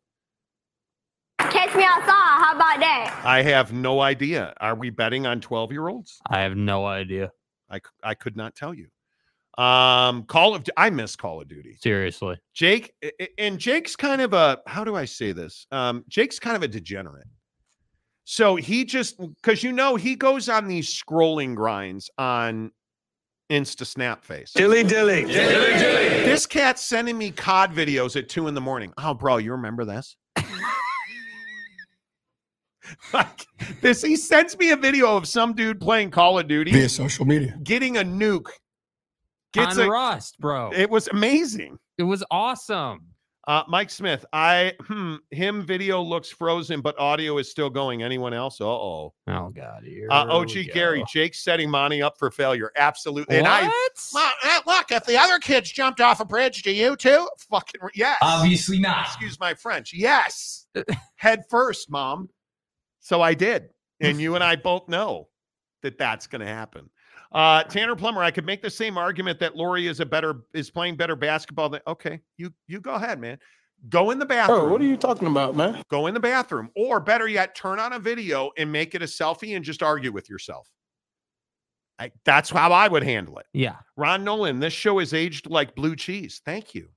Catch 1.40 1.76
me 1.76 1.84
outside. 1.84 2.06
How 2.08 2.54
about 2.56 2.80
that? 2.82 3.22
I 3.26 3.42
have 3.44 3.72
no 3.72 4.02
idea. 4.02 4.54
Are 4.60 4.76
we 4.76 4.90
betting 4.90 5.26
on 5.26 5.40
12 5.42 5.72
year 5.72 5.88
olds? 5.88 6.20
I 6.30 6.42
have 6.42 6.56
no 6.58 6.86
idea. 6.86 7.32
I, 7.70 7.80
I 8.04 8.14
could 8.14 8.36
not 8.36 8.56
tell 8.56 8.74
you. 8.74 8.88
Um, 9.62 10.24
Call 10.24 10.54
of 10.54 10.66
I 10.76 10.90
miss 10.90 11.16
Call 11.16 11.42
of 11.42 11.48
Duty. 11.48 11.78
Seriously. 11.82 12.38
Jake 12.54 12.94
a- 13.04 13.24
a- 13.24 13.40
and 13.40 13.58
Jake's 13.58 13.96
kind 13.96 14.22
of 14.22 14.34
a 14.34 14.60
how 14.68 14.84
do 14.84 14.96
I 14.96 15.06
say 15.06 15.32
this? 15.32 15.66
Um, 15.72 16.04
Jake's 16.10 16.40
kind 16.40 16.58
of 16.58 16.64
a 16.64 16.68
degenerate. 16.68 17.28
So 18.26 18.56
he 18.56 18.86
just 18.86 19.18
because 19.20 19.64
you 19.64 19.72
know 19.72 19.96
he 19.96 20.16
goes 20.16 20.50
on 20.50 20.68
these 20.68 20.90
scrolling 20.90 21.56
grinds 21.56 22.10
on 22.18 22.72
Insta 23.52 23.86
Snap 23.86 24.24
Face. 24.26 24.52
Dilly 24.54 24.84
dilly. 24.84 25.26
dilly 25.26 25.78
dilly 25.78 26.26
This 26.26 26.48
cat's 26.48 26.82
sending 26.82 27.18
me 27.18 27.30
COD 27.32 27.72
videos 27.72 28.16
at 28.16 28.28
two 28.28 28.48
in 28.48 28.56
the 28.56 28.62
morning. 28.62 28.92
Oh, 28.98 29.14
bro, 29.14 29.38
you 29.38 29.52
remember 29.52 29.86
this? 29.86 30.18
like 33.14 33.46
this, 33.82 34.02
he 34.02 34.16
sends 34.16 34.58
me 34.58 34.72
a 34.72 34.76
video 34.76 35.16
of 35.16 35.28
some 35.28 35.54
dude 35.54 35.80
playing 35.80 36.10
Call 36.10 36.40
of 36.40 36.48
Duty 36.48 36.72
Via 36.72 36.90
social 36.90 37.26
media. 37.26 37.58
getting 37.64 37.98
a 37.98 38.04
nuke. 38.04 38.50
Gets 39.54 39.78
on 39.78 39.86
a, 39.86 39.90
Rust, 39.90 40.38
bro. 40.40 40.72
it 40.76 40.90
was 40.90 41.08
amazing. 41.10 41.78
it 41.98 42.04
was 42.04 42.24
awesome. 42.30 43.02
Uh, 43.48 43.64
Mike 43.68 43.92
Smith, 43.92 44.26
I 44.34 44.74
hmm, 44.82 45.18
him 45.30 45.64
video 45.64 46.02
looks 46.02 46.30
frozen, 46.30 46.82
but 46.82 46.98
audio 46.98 47.38
is 47.38 47.50
still 47.50 47.70
going. 47.70 48.02
Anyone 48.02 48.34
else? 48.34 48.60
Uh 48.60 48.66
oh. 48.66 49.14
Oh 49.28 49.50
God, 49.50 49.84
here 49.84 50.08
Uh, 50.10 50.26
we 50.26 50.32
OG 50.32 50.74
Gary, 50.74 51.00
go. 51.00 51.06
Jake's 51.08 51.44
setting 51.44 51.70
Monty 51.70 52.02
up 52.02 52.18
for 52.18 52.32
failure. 52.32 52.72
Absolutely. 52.76 53.42
What? 53.42 53.46
And 53.46 53.68
I 53.68 53.72
Well, 54.14 54.34
uh, 54.44 54.60
look, 54.66 54.92
if 54.92 55.06
the 55.06 55.18
other 55.18 55.38
kids 55.38 55.72
jumped 55.72 56.02
off 56.02 56.20
a 56.20 56.26
bridge, 56.26 56.64
do 56.64 56.72
you 56.72 56.96
too? 56.96 57.30
Fucking 57.52 57.82
yes. 57.94 58.18
Obviously 58.22 58.80
not. 58.80 59.06
Excuse 59.06 59.40
my 59.40 59.54
French. 59.54 59.94
Yes. 59.94 60.66
Head 61.16 61.44
first, 61.50 61.92
mom. 61.92 62.30
So 63.00 63.22
I 63.22 63.36
did. 63.36 63.70
And 64.02 64.20
you 64.20 64.36
and 64.36 64.44
I 64.44 64.56
both 64.56 64.90
know 64.90 65.30
that 65.84 65.98
that's 65.98 66.28
going 66.28 66.42
to 66.42 66.48
happen. 66.48 66.90
Uh, 67.36 67.64
Tanner 67.64 67.98
Plummer, 67.98 68.24
I 68.24 68.32
could 68.32 68.46
make 68.46 68.62
the 68.62 68.70
same 68.70 68.98
argument 68.98 69.40
that 69.40 69.58
Lauri 69.58 69.88
is 69.88 70.00
a 70.00 70.06
better 70.06 70.44
is 70.54 70.72
playing 70.72 70.96
better 70.96 71.18
basketball 71.18 71.68
than 71.68 71.82
okay, 71.86 72.22
you 72.38 72.54
you 72.68 72.80
go 72.80 72.94
ahead, 72.94 73.20
man. 73.20 73.38
Go 73.90 74.12
in 74.12 74.20
the 74.20 74.26
bathroom. 74.26 74.60
Oh, 74.62 74.68
what 74.70 74.80
are 74.80 74.86
you 74.86 74.96
talking 74.96 75.28
about, 75.28 75.54
man? 75.54 75.84
Go 75.90 76.08
in 76.08 76.14
the 76.14 76.20
bathroom. 76.20 76.70
Or 76.78 77.02
better 77.02 77.28
yet, 77.28 77.54
turn 77.54 77.78
on 77.78 77.92
a 77.92 78.00
video 78.00 78.52
and 78.58 78.72
make 78.72 78.96
it 78.96 79.02
a 79.02 79.06
selfie 79.06 79.54
and 79.54 79.66
just 79.66 79.84
argue 79.84 80.14
with 80.14 80.30
yourself. 80.30 80.70
I, 82.00 82.12
that's 82.24 82.50
how 82.50 82.72
I 82.72 82.88
would 82.88 83.04
handle 83.04 83.38
it. 83.40 83.46
yeah, 83.52 83.76
Ron 83.98 84.24
Nolan, 84.24 84.62
this 84.62 84.74
show 84.74 85.00
is 85.00 85.14
aged 85.14 85.50
like 85.50 85.76
blue 85.76 85.98
cheese. 85.98 86.42
Thank 86.46 86.74
you. 86.74 86.88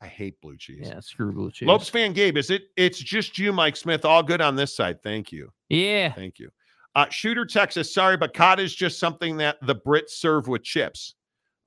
I 0.00 0.08
hate 0.08 0.40
blue 0.40 0.56
cheese. 0.56 0.86
yeah, 0.88 0.98
screw 1.00 1.32
blue 1.32 1.52
cheese. 1.52 1.68
Lopes 1.68 1.88
fan 1.88 2.12
Gabe, 2.12 2.36
is 2.36 2.50
it? 2.50 2.62
It's 2.76 2.98
just 2.98 3.38
you, 3.38 3.52
Mike 3.52 3.76
Smith. 3.76 4.04
All 4.04 4.24
good 4.24 4.40
on 4.40 4.56
this 4.56 4.74
side. 4.74 5.02
Thank 5.04 5.30
you. 5.30 5.52
Yeah, 5.68 6.12
Thank 6.12 6.40
you. 6.40 6.50
Uh, 6.98 7.08
Shooter 7.10 7.46
Texas, 7.46 7.94
sorry, 7.94 8.16
but 8.16 8.34
cod 8.34 8.58
is 8.58 8.74
just 8.74 8.98
something 8.98 9.36
that 9.36 9.56
the 9.62 9.76
Brits 9.76 10.10
serve 10.10 10.48
with 10.48 10.64
chips. 10.64 11.14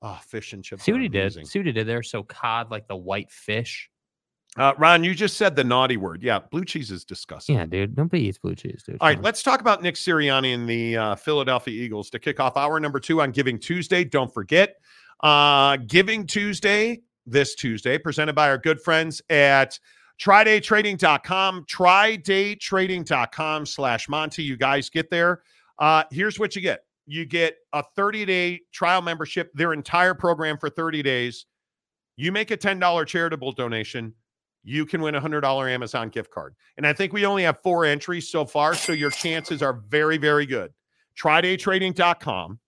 Oh, 0.02 0.20
fish 0.26 0.52
and 0.52 0.62
chips. 0.62 0.82
see 0.82 0.92
are 0.92 0.96
what 0.96 1.00
he 1.00 1.08
did. 1.08 1.22
amazing. 1.22 1.46
See 1.46 1.58
what 1.58 1.64
he 1.64 1.72
did 1.72 1.86
there. 1.86 2.02
So 2.02 2.22
cod, 2.24 2.70
like 2.70 2.86
the 2.86 2.96
white 2.96 3.30
fish. 3.30 3.88
Uh, 4.58 4.74
Ron, 4.76 5.02
you 5.02 5.14
just 5.14 5.38
said 5.38 5.56
the 5.56 5.64
naughty 5.64 5.96
word. 5.96 6.22
Yeah, 6.22 6.40
blue 6.50 6.66
cheese 6.66 6.90
is 6.90 7.06
disgusting. 7.06 7.56
Yeah, 7.56 7.64
dude. 7.64 7.96
Nobody 7.96 8.24
eats 8.24 8.36
blue 8.36 8.54
cheese, 8.54 8.82
dude. 8.86 8.98
All 9.00 9.08
right, 9.08 9.22
let's 9.22 9.42
talk 9.42 9.62
about 9.62 9.80
Nick 9.80 9.94
Sirianni 9.94 10.52
and 10.52 10.68
the 10.68 10.98
uh, 10.98 11.14
Philadelphia 11.14 11.82
Eagles 11.82 12.10
to 12.10 12.18
kick 12.18 12.38
off 12.38 12.58
hour 12.58 12.78
number 12.78 13.00
two 13.00 13.22
on 13.22 13.30
Giving 13.30 13.58
Tuesday. 13.58 14.04
Don't 14.04 14.34
forget, 14.34 14.74
uh, 15.22 15.78
Giving 15.86 16.26
Tuesday 16.26 17.00
this 17.24 17.54
Tuesday, 17.54 17.96
presented 17.96 18.34
by 18.34 18.50
our 18.50 18.58
good 18.58 18.82
friends 18.82 19.22
at 19.30 19.78
TryDayTrading.com, 20.20 21.64
TryDayTrading.com 21.64 23.66
slash 23.66 24.08
Monty. 24.08 24.42
You 24.42 24.56
guys 24.56 24.90
get 24.90 25.10
there. 25.10 25.42
Uh, 25.78 26.04
here's 26.10 26.38
what 26.38 26.54
you 26.54 26.62
get. 26.62 26.84
You 27.06 27.24
get 27.24 27.56
a 27.72 27.82
30-day 27.96 28.60
trial 28.72 29.02
membership, 29.02 29.52
their 29.54 29.72
entire 29.72 30.14
program 30.14 30.58
for 30.58 30.70
30 30.70 31.02
days. 31.02 31.46
You 32.16 32.30
make 32.30 32.50
a 32.50 32.56
$10 32.56 33.06
charitable 33.06 33.52
donation, 33.52 34.14
you 34.64 34.86
can 34.86 35.00
win 35.00 35.14
a 35.14 35.20
$100 35.20 35.70
Amazon 35.70 36.08
gift 36.08 36.30
card. 36.30 36.54
And 36.76 36.86
I 36.86 36.92
think 36.92 37.12
we 37.12 37.26
only 37.26 37.42
have 37.42 37.58
four 37.62 37.84
entries 37.84 38.28
so 38.28 38.44
far, 38.44 38.74
so 38.74 38.92
your 38.92 39.10
chances 39.10 39.62
are 39.62 39.82
very, 39.88 40.18
very 40.18 40.46
good. 40.46 40.72
TryDayTrading.com. 41.18 42.58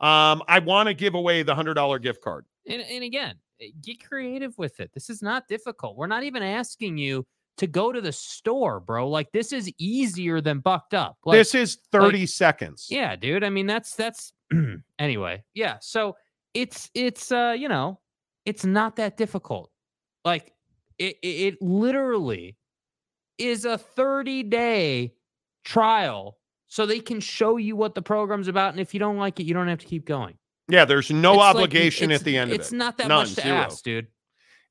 Um, 0.00 0.42
I 0.48 0.58
want 0.60 0.88
to 0.88 0.94
give 0.94 1.14
away 1.14 1.42
the 1.42 1.54
$100 1.54 2.02
gift 2.02 2.22
card. 2.22 2.46
And, 2.66 2.82
and 2.82 3.04
again, 3.04 3.34
get 3.82 4.06
creative 4.06 4.56
with 4.58 4.80
it. 4.80 4.90
This 4.92 5.10
is 5.10 5.22
not 5.22 5.48
difficult. 5.48 5.96
We're 5.96 6.06
not 6.06 6.22
even 6.22 6.42
asking 6.42 6.98
you 6.98 7.26
to 7.58 7.66
go 7.66 7.92
to 7.92 8.00
the 8.00 8.12
store, 8.12 8.80
bro. 8.80 9.08
Like 9.08 9.30
this 9.32 9.52
is 9.52 9.70
easier 9.78 10.40
than 10.40 10.60
bucked 10.60 10.94
up. 10.94 11.18
Like, 11.24 11.38
this 11.38 11.54
is 11.54 11.78
30 11.92 12.20
like- 12.20 12.28
seconds. 12.28 12.86
yeah, 12.90 13.16
dude. 13.16 13.44
I 13.44 13.50
mean, 13.50 13.66
that's 13.66 13.94
that's 13.94 14.32
anyway. 14.98 15.42
Yeah. 15.54 15.76
So 15.80 16.16
it's 16.54 16.90
it's 16.94 17.30
uh, 17.30 17.54
you 17.58 17.68
know, 17.68 18.00
it's 18.46 18.64
not 18.64 18.96
that 18.96 19.16
difficult. 19.16 19.70
Like 20.24 20.52
it 20.98 21.16
it, 21.22 21.54
it 21.54 21.62
literally 21.62 22.56
is 23.38 23.64
a 23.64 23.78
30 23.78 24.42
day 24.44 25.14
trial 25.64 26.36
so 26.66 26.86
they 26.86 27.00
can 27.00 27.20
show 27.20 27.56
you 27.56 27.74
what 27.74 27.94
the 27.94 28.02
program's 28.02 28.48
about. 28.48 28.70
And 28.72 28.80
if 28.80 28.94
you 28.94 29.00
don't 29.00 29.16
like 29.16 29.40
it, 29.40 29.44
you 29.44 29.54
don't 29.54 29.68
have 29.68 29.80
to 29.80 29.86
keep 29.86 30.06
going. 30.06 30.36
Yeah, 30.70 30.84
there's 30.84 31.10
no 31.10 31.34
It's 31.34 31.42
obligation 31.42 32.10
it's- 32.10 32.20
at 32.20 32.24
the 32.24 32.36
end 32.38 32.50
of 32.50 32.54
it. 32.54 32.60
It's 32.60 32.72
not 32.72 32.96
that 32.98 33.08
None, 33.08 33.18
much 33.26 33.34
to 33.34 33.40
zero. 33.42 33.56
ask, 33.56 33.82
dude. 33.84 34.06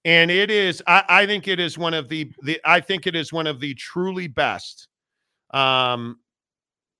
and 0.06 0.32
it 0.32 0.50
is 0.50 0.82
I, 0.88 1.04
I 1.10 1.26
think 1.26 1.48
it 1.48 1.60
is 1.60 1.78
one 1.78 1.94
of 1.94 2.08
the 2.08 2.32
the 2.44 2.60
i 2.64 2.80
think 2.80 3.06
it 3.06 3.16
is 3.18 3.34
one 3.34 3.48
of 3.48 3.60
the 3.60 3.74
truly 3.74 4.28
best 4.28 4.88
um 5.54 6.20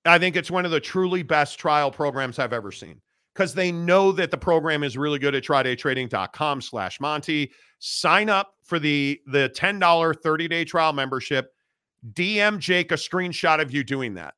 i 0.04 0.18
think 0.18 0.36
it's 0.36 0.50
one 0.50 0.64
of 0.66 0.70
the 0.70 0.80
truly 0.80 1.22
best 1.22 1.58
trial 1.58 1.90
programs 1.90 2.38
i've 2.38 2.52
ever 2.52 2.70
seen 2.70 3.00
because 3.34 3.54
they 3.54 3.72
know 3.72 4.12
that 4.12 4.30
the 4.30 4.36
program 4.36 4.82
is 4.82 4.98
really 4.98 5.18
good 5.18 5.34
at 5.34 5.42
trydaytrading.com 5.44 6.60
slash 6.60 7.00
monty 7.00 7.50
sign 7.78 8.28
up 8.28 8.52
for 8.64 8.78
the 8.78 9.18
the 9.28 9.50
$10 9.56 9.80
30-day 9.80 10.64
trial 10.66 10.92
membership 10.92 11.54
dm 12.12 12.58
jake 12.58 12.92
a 12.92 12.96
screenshot 12.96 13.62
of 13.62 13.72
you 13.72 13.82
doing 13.82 14.12
that 14.14 14.34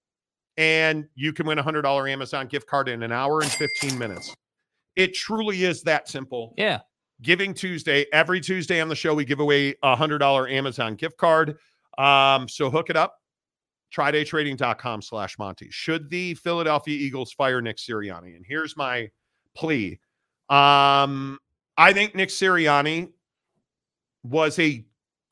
and 0.56 1.09
you 1.16 1.32
can 1.32 1.47
win 1.47 1.59
a 1.59 1.64
$100 1.64 2.09
amazon 2.12 2.47
gift 2.47 2.68
card 2.68 2.89
in 2.89 3.02
an 3.02 3.10
hour 3.10 3.40
and 3.40 3.51
15 3.51 3.98
minutes 3.98 4.32
it 4.97 5.14
truly 5.14 5.64
is 5.64 5.82
that 5.82 6.09
simple 6.09 6.55
Yeah. 6.56 6.81
Giving 7.23 7.55
Tuesday. 7.55 8.06
Every 8.12 8.40
Tuesday 8.40 8.81
on 8.81 8.89
the 8.89 8.97
show, 8.97 9.14
we 9.14 9.24
give 9.24 9.39
away 9.40 9.77
a 9.82 9.94
hundred 9.94 10.19
dollar 10.19 10.48
Amazon 10.48 10.97
gift 10.97 11.16
card. 11.19 11.56
Um, 11.97 12.48
so 12.48 12.69
hook 12.69 12.90
it 12.90 12.97
up. 12.97 13.19
Trydaytrading.com 13.94 15.02
slash 15.02 15.39
Monty. 15.39 15.69
Should 15.70 16.10
the 16.10 16.35
Philadelphia 16.35 16.97
Eagles 16.97 17.32
fire 17.32 17.60
Nick 17.60 17.77
Sirianni? 17.77 18.35
And 18.35 18.44
here's 18.47 18.77
my 18.77 19.09
plea. 19.55 20.01
Um, 20.48 21.39
I 21.77 21.93
think 21.93 22.14
Nick 22.14 22.31
Sirianni 22.31 23.10
was 24.24 24.59
a 24.59 24.85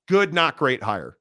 good, 0.09 0.33
not 0.35 0.57
great 0.57 0.83
hire. 0.83 1.17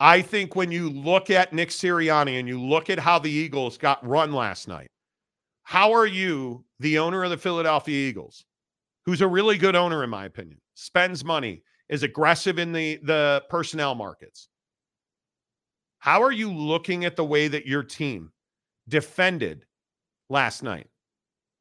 I 0.00 0.22
think 0.22 0.56
when 0.56 0.70
you 0.72 0.90
look 0.90 1.28
at 1.30 1.52
Nick 1.52 1.70
Sirianni 1.70 2.38
and 2.38 2.48
you 2.48 2.60
look 2.60 2.88
at 2.88 2.98
how 2.98 3.18
the 3.18 3.30
Eagles 3.30 3.76
got 3.76 4.04
run 4.06 4.32
last 4.32 4.68
night, 4.68 4.90
how 5.68 5.92
are 5.92 6.06
you, 6.06 6.64
the 6.80 6.98
owner 6.98 7.24
of 7.24 7.28
the 7.28 7.36
Philadelphia 7.36 8.08
Eagles, 8.08 8.46
who's 9.04 9.20
a 9.20 9.28
really 9.28 9.58
good 9.58 9.76
owner 9.76 10.02
in 10.02 10.08
my 10.08 10.24
opinion, 10.24 10.58
spends 10.72 11.26
money, 11.26 11.62
is 11.90 12.02
aggressive 12.02 12.58
in 12.58 12.72
the 12.72 12.98
the 13.02 13.44
personnel 13.50 13.94
markets. 13.94 14.48
How 15.98 16.22
are 16.22 16.32
you 16.32 16.50
looking 16.50 17.04
at 17.04 17.16
the 17.16 17.24
way 17.24 17.48
that 17.48 17.66
your 17.66 17.82
team 17.82 18.32
defended 18.88 19.66
last 20.30 20.62
night? 20.62 20.88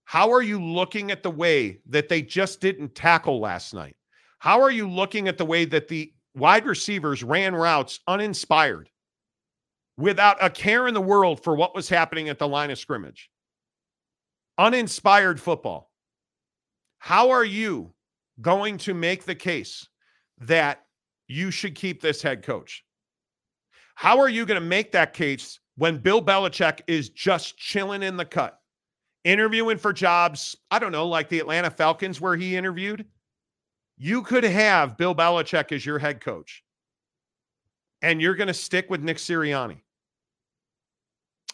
How 0.06 0.32
are 0.32 0.42
you 0.42 0.64
looking 0.64 1.12
at 1.12 1.22
the 1.22 1.30
way 1.30 1.82
that 1.90 2.08
they 2.08 2.22
just 2.22 2.62
didn't 2.62 2.96
tackle 2.96 3.42
last 3.42 3.74
night? 3.74 3.98
How 4.40 4.62
are 4.62 4.72
you 4.72 4.90
looking 4.90 5.28
at 5.28 5.38
the 5.38 5.44
way 5.44 5.66
that 5.66 5.90
the 5.90 6.14
wide 6.34 6.66
receivers 6.66 7.24
ran 7.24 7.54
routes 7.54 8.00
uninspired 8.08 8.90
without 9.98 10.42
a 10.42 10.50
care 10.50 10.88
in 10.88 10.94
the 10.94 11.02
world 11.02 11.44
for 11.44 11.58
what 11.58 11.76
was 11.76 11.90
happening 11.90 12.30
at 12.30 12.40
the 12.40 12.48
line 12.48 12.72
of 12.72 12.80
scrimmage? 12.80 13.30
Uninspired 14.58 15.40
football. 15.40 15.92
How 16.98 17.30
are 17.30 17.46
you 17.46 17.94
going 18.42 18.78
to 18.80 18.94
make 18.94 19.24
the 19.24 19.36
case 19.36 19.88
that 20.40 20.86
you 21.28 21.52
should 21.52 21.76
keep 21.76 22.02
this 22.02 22.22
head 22.22 22.44
coach? 22.44 22.84
How 23.96 24.20
are 24.20 24.30
you 24.30 24.46
going 24.46 24.60
to 24.60 24.68
make 24.68 24.92
that 24.92 25.14
case 25.14 25.60
when 25.76 25.98
Bill 25.98 26.24
Belichick 26.24 26.82
is 26.88 27.10
just 27.10 27.58
chilling 27.58 28.02
in 28.02 28.18
the 28.18 28.26
cut, 28.26 28.60
interviewing 29.24 29.78
for 29.78 29.94
jobs? 29.94 30.56
I 30.72 30.80
don't 30.80 30.92
know, 30.92 31.08
like 31.08 31.30
the 31.30 31.40
Atlanta 31.40 31.70
Falcons, 31.70 32.20
where 32.20 32.36
he 32.36 32.56
interviewed. 32.56 33.06
You 33.98 34.22
could 34.24 34.44
have 34.44 34.98
Bill 34.98 35.16
Belichick 35.16 35.72
as 35.72 35.86
your 35.86 36.00
head 36.00 36.22
coach, 36.22 36.64
and 38.02 38.22
you're 38.22 38.36
going 38.36 38.48
to 38.48 38.54
stick 38.54 38.90
with 38.90 39.04
Nick 39.04 39.18
Sirianni. 39.18 39.82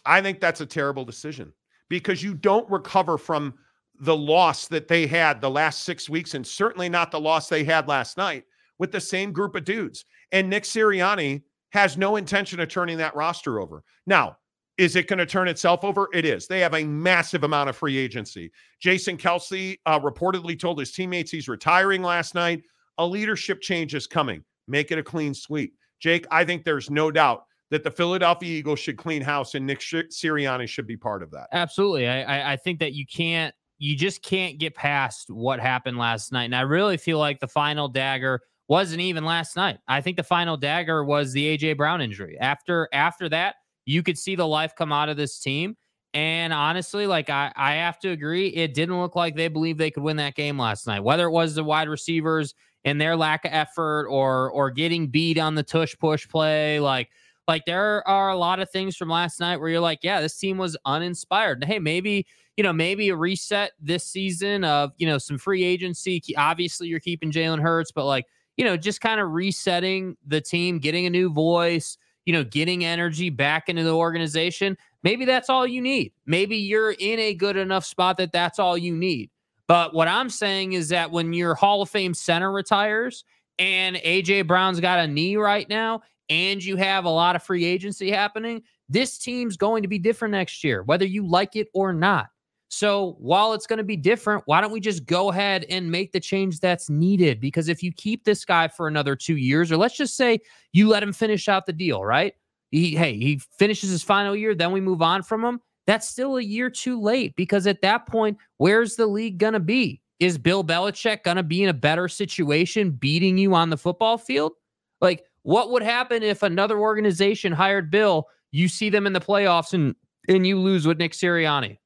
I 0.06 0.22
think 0.22 0.40
that's 0.40 0.62
a 0.62 0.66
terrible 0.66 1.06
decision 1.06 1.54
because 1.94 2.24
you 2.24 2.34
don't 2.34 2.68
recover 2.72 3.20
from 3.20 3.54
the 4.00 4.18
loss 4.18 4.68
that 4.68 4.88
they 4.88 5.06
had 5.06 5.40
the 5.40 5.50
last 5.50 5.84
six 5.84 6.10
weeks, 6.10 6.34
and 6.34 6.46
certainly 6.46 6.90
not 6.90 7.12
the 7.12 7.20
loss 7.20 7.48
they 7.48 7.64
had 7.64 7.88
last 7.88 8.18
night 8.18 8.46
with 8.80 8.92
the 8.92 9.00
same 9.00 9.32
group 9.32 9.54
of 9.54 9.64
dudes. 9.64 10.06
And 10.32 10.50
Nick 10.50 10.64
Sirianni 10.64 11.44
has 11.70 11.96
no 11.96 12.16
intention 12.16 12.60
of 12.60 12.68
turning 12.68 12.98
that 12.98 13.16
roster 13.16 13.62
over. 13.62 13.84
Now, 14.08 14.38
is 14.80 14.96
it 14.96 15.06
going 15.06 15.20
to 15.20 15.26
turn 15.28 15.48
itself 15.48 15.84
over? 15.84 16.10
It 16.14 16.26
is. 16.26 16.48
They 16.48 16.62
have 16.62 16.74
a 16.74 16.84
massive 16.84 17.44
amount 17.44 17.70
of 17.70 17.78
free 17.78 17.96
agency. 17.96 18.52
Jason 18.80 19.16
Kelce 19.16 19.78
uh, 19.86 20.00
reportedly 20.00 20.60
told 20.60 20.80
his 20.80 20.94
teammates 20.94 21.30
he's 21.30 21.48
retiring 21.48 22.02
last 22.02 22.34
night. 22.34 22.64
A 22.98 23.06
leadership 23.06 23.62
change 23.62 23.94
is 23.94 24.08
coming. 24.08 24.44
Make 24.68 24.92
it 24.92 24.98
a 24.98 25.04
clean 25.04 25.36
sweep. 25.36 25.76
Jake, 26.00 26.26
I 26.32 26.44
think 26.44 26.64
there's 26.64 26.90
no 26.90 27.12
doubt 27.12 27.44
that 27.74 27.84
the 27.84 27.90
Philadelphia 27.90 28.60
Eagles 28.60 28.80
should 28.80 28.98
clean 28.98 29.24
house 29.24 29.56
and 29.56 29.66
Nick 29.66 29.80
Sirianni 29.80 30.68
should 30.68 30.86
be 30.86 30.96
part 30.96 31.24
of 31.24 31.32
that. 31.32 31.48
Absolutely. 31.52 32.08
I, 32.08 32.54
I, 32.54 32.56
think 32.56 32.78
that 32.78 32.94
you 32.94 33.04
can't, 33.08 33.52
you 33.80 33.96
just 33.96 34.22
can't 34.22 34.60
get 34.60 34.76
past 34.76 35.32
what 35.32 35.60
happened 35.60 35.98
last 35.98 36.32
night. 36.32 36.44
And 36.44 36.56
I 36.56 36.62
really 36.62 36.98
feel 36.98 37.18
like 37.18 37.40
the 37.40 37.48
final 37.48 37.88
dagger 37.88 38.42
wasn't 38.68 39.02
even 39.02 39.26
last 39.26 39.56
night. 39.56 39.80
I 39.88 40.02
think 40.02 40.18
the 40.18 40.24
final 40.24 40.56
dagger 40.56 41.04
was 41.04 41.34
the 41.34 41.58
AJ 41.58 41.78
Brown 41.78 42.00
injury. 42.00 42.38
After 42.40 42.88
after 42.94 43.28
that, 43.30 43.56
you 43.86 44.04
could 44.04 44.20
see 44.20 44.36
the 44.36 44.48
life 44.48 44.76
come 44.78 44.94
out 44.94 45.10
of 45.10 45.18
this 45.18 45.40
team. 45.40 45.76
And 46.14 46.54
honestly, 46.54 47.08
like 47.08 47.32
I, 47.32 47.52
I 47.56 47.74
have 47.74 47.98
to 48.02 48.12
agree, 48.12 48.50
it 48.50 48.76
didn't 48.76 49.02
look 49.02 49.16
like 49.16 49.36
they 49.36 49.48
believed 49.48 49.80
they 49.80 49.90
could 49.90 50.04
win 50.04 50.18
that 50.18 50.36
game 50.36 50.60
last 50.60 50.86
night. 50.86 51.04
Whether 51.04 51.26
it 51.26 51.32
was 51.32 51.56
the 51.56 51.64
wide 51.64 51.90
receivers 51.90 52.54
and 52.86 53.02
their 53.02 53.16
lack 53.16 53.46
of 53.46 53.52
effort 53.52 54.06
or 54.10 54.52
or 54.52 54.70
getting 54.70 55.08
beat 55.08 55.40
on 55.40 55.56
the 55.56 55.64
tush 55.64 55.96
push 56.00 56.30
play, 56.30 56.80
like 56.80 57.10
like 57.48 57.66
there 57.66 58.08
are 58.08 58.30
a 58.30 58.38
lot 58.38 58.60
of 58.60 58.70
things 58.70 58.96
from 58.96 59.10
last 59.10 59.40
night 59.40 59.58
where 59.58 59.70
you're 59.70 59.80
like, 59.80 60.00
yeah, 60.02 60.22
this 60.22 60.38
team 60.38 60.58
was 60.58 60.78
uninspired. 60.86 61.64
Hey, 61.64 61.80
maybe 61.80 62.26
you 62.58 62.64
know 62.64 62.74
maybe 62.74 63.10
a 63.10 63.16
reset 63.16 63.72
this 63.82 64.04
season 64.06 64.64
of 64.64 64.92
you 64.98 65.08
know 65.08 65.18
some 65.18 65.38
free 65.38 65.64
agency. 65.64 66.22
Obviously, 66.38 66.88
you're 66.88 67.00
keeping 67.00 67.32
Jalen 67.32 67.62
Hurts, 67.62 67.92
but 67.92 68.06
like 68.06 68.26
you 68.58 68.66
know 68.66 68.78
just 68.78 69.02
kind 69.02 69.20
of 69.20 69.32
resetting 69.32 70.16
the 70.26 70.42
team, 70.42 70.80
getting 70.80 71.06
a 71.06 71.10
new 71.10 71.30
voice, 71.30 71.98
you 72.26 72.34
know, 72.34 72.44
getting 72.44 72.86
energy 72.86 73.30
back 73.30 73.70
into 73.70 73.84
the 73.84 73.96
organization. 73.96 74.78
Maybe 75.04 75.26
that's 75.26 75.50
all 75.50 75.68
you 75.68 75.82
need. 75.82 76.14
Maybe 76.26 76.58
you're 76.58 76.92
in 76.92 77.20
a 77.20 77.34
good 77.34 77.58
enough 77.58 77.86
spot 77.86 78.18
that 78.18 78.32
that's 78.32 78.60
all 78.60 78.78
you 78.78 78.96
need. 78.96 79.30
But 79.68 79.94
what 79.94 80.08
I'm 80.08 80.30
saying 80.30 80.74
is 80.74 80.90
that 80.90 81.12
when 81.12 81.34
your 81.34 81.56
Hall 81.56 81.82
of 81.82 81.90
Fame 81.90 82.14
center 82.14 82.52
retires 82.52 83.24
and 83.60 83.96
AJ 83.98 84.48
Brown's 84.48 84.80
got 84.80 85.00
a 85.00 85.08
knee 85.08 85.36
right 85.36 85.68
now, 85.70 86.02
and 86.34 86.64
you 86.64 86.76
have 86.78 87.06
a 87.06 87.10
lot 87.10 87.36
of 87.36 87.44
free 87.44 87.64
agency 87.64 88.10
happening, 88.10 88.64
this 88.90 89.20
team's 89.20 89.56
going 89.56 89.84
to 89.84 89.88
be 89.88 90.00
different 90.00 90.32
next 90.32 90.64
year, 90.64 90.82
whether 90.82 91.06
you 91.06 91.28
like 91.28 91.56
it 91.56 91.68
or 91.76 91.94
not. 91.94 92.26
So 92.70 93.18
while 93.20 93.54
it's 93.54 93.68
going 93.68 93.78
to 93.78 93.84
be 93.84 93.96
different, 93.96 94.42
why 94.48 94.60
don't 94.60 94.72
we 94.72 94.80
just 94.80 95.06
go 95.06 95.30
ahead 95.30 95.64
and 95.70 95.92
make 95.92 96.12
the 96.12 96.20
change 96.20 96.60
that's 96.60 96.90
needed? 96.90 97.40
Because 97.40 97.70
if 97.70 97.84
you 97.84 97.92
keep 97.92 98.24
this 98.24 98.46
guy 98.46 98.68
for 98.68 98.88
another 98.88 99.16
two 99.16 99.38
years, 99.38 99.72
or 99.72 99.78
let's 99.78 99.96
just 99.96 100.18
say 100.18 100.40
you 100.72 100.90
let 100.90 101.04
him 101.04 101.14
finish 101.14 101.48
out 101.48 101.68
the 101.68 101.74
deal, 101.74 102.04
right? 102.04 102.34
He, 102.72 102.96
hey, 102.96 103.16
he 103.16 103.40
finishes 103.60 103.92
his 103.92 104.02
final 104.02 104.36
year, 104.36 104.56
then 104.56 104.72
we 104.72 104.82
move 104.82 105.04
on 105.04 105.22
from 105.22 105.46
him. 105.46 105.62
That's 105.86 106.10
still 106.10 106.38
a 106.38 106.42
year 106.42 106.72
too 106.72 107.00
late 107.00 107.36
because 107.36 107.68
at 107.68 107.84
that 107.84 108.08
point, 108.08 108.40
where's 108.58 108.96
the 108.96 109.06
league 109.06 109.38
going 109.38 109.54
to 109.54 109.60
be? 109.60 110.02
Is 110.20 110.40
Bill 110.40 110.64
Belichick 110.64 111.24
going 111.24 111.38
to 111.38 111.44
be 111.44 111.62
in 111.62 111.70
a 111.70 111.74
better 111.74 112.08
situation 112.08 112.90
beating 112.90 113.38
you 113.38 113.54
on 113.54 113.70
the 113.70 113.78
football 113.78 114.18
field? 114.18 114.54
Like, 115.00 115.26
what 115.44 115.72
would 115.72 115.84
happen 115.84 116.24
if 116.24 116.44
another 116.44 116.80
organization 116.80 117.54
hired 117.54 117.92
Bill? 117.92 118.28
You 118.52 118.68
see 118.68 118.90
them 118.90 119.06
in 119.06 119.14
the 119.14 119.22
playoffs 119.22 119.74
and 119.74 119.96
and 120.28 120.48
you 120.48 120.60
lose 120.60 120.88
with 120.88 120.98
Nick 120.98 121.12
Sirianni. 121.12 121.78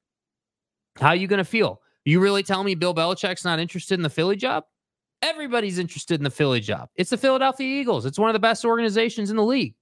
How 1.00 1.10
are 1.10 1.16
you 1.16 1.28
going 1.28 1.40
to 1.40 1.44
feel? 1.44 1.82
You 2.06 2.20
really 2.20 2.44
tell 2.44 2.64
me 2.64 2.76
Bill 2.76 2.94
Belichick's 2.94 3.44
not 3.44 3.60
interested 3.60 3.96
in 3.96 4.04
the 4.04 4.10
Philly 4.10 4.36
job? 4.36 4.64
Everybody's 5.22 5.80
interested 5.80 6.20
in 6.20 6.24
the 6.24 6.30
Philly 6.30 6.60
job. 6.60 6.90
It's 6.96 7.10
the 7.10 7.18
Philadelphia 7.18 7.68
Eagles. 7.68 8.06
It's 8.06 8.20
one 8.20 8.30
of 8.30 8.34
the 8.34 8.40
best 8.40 8.64
organizations 8.64 9.32
in 9.32 9.36
the 9.36 9.44
league. 9.44 9.74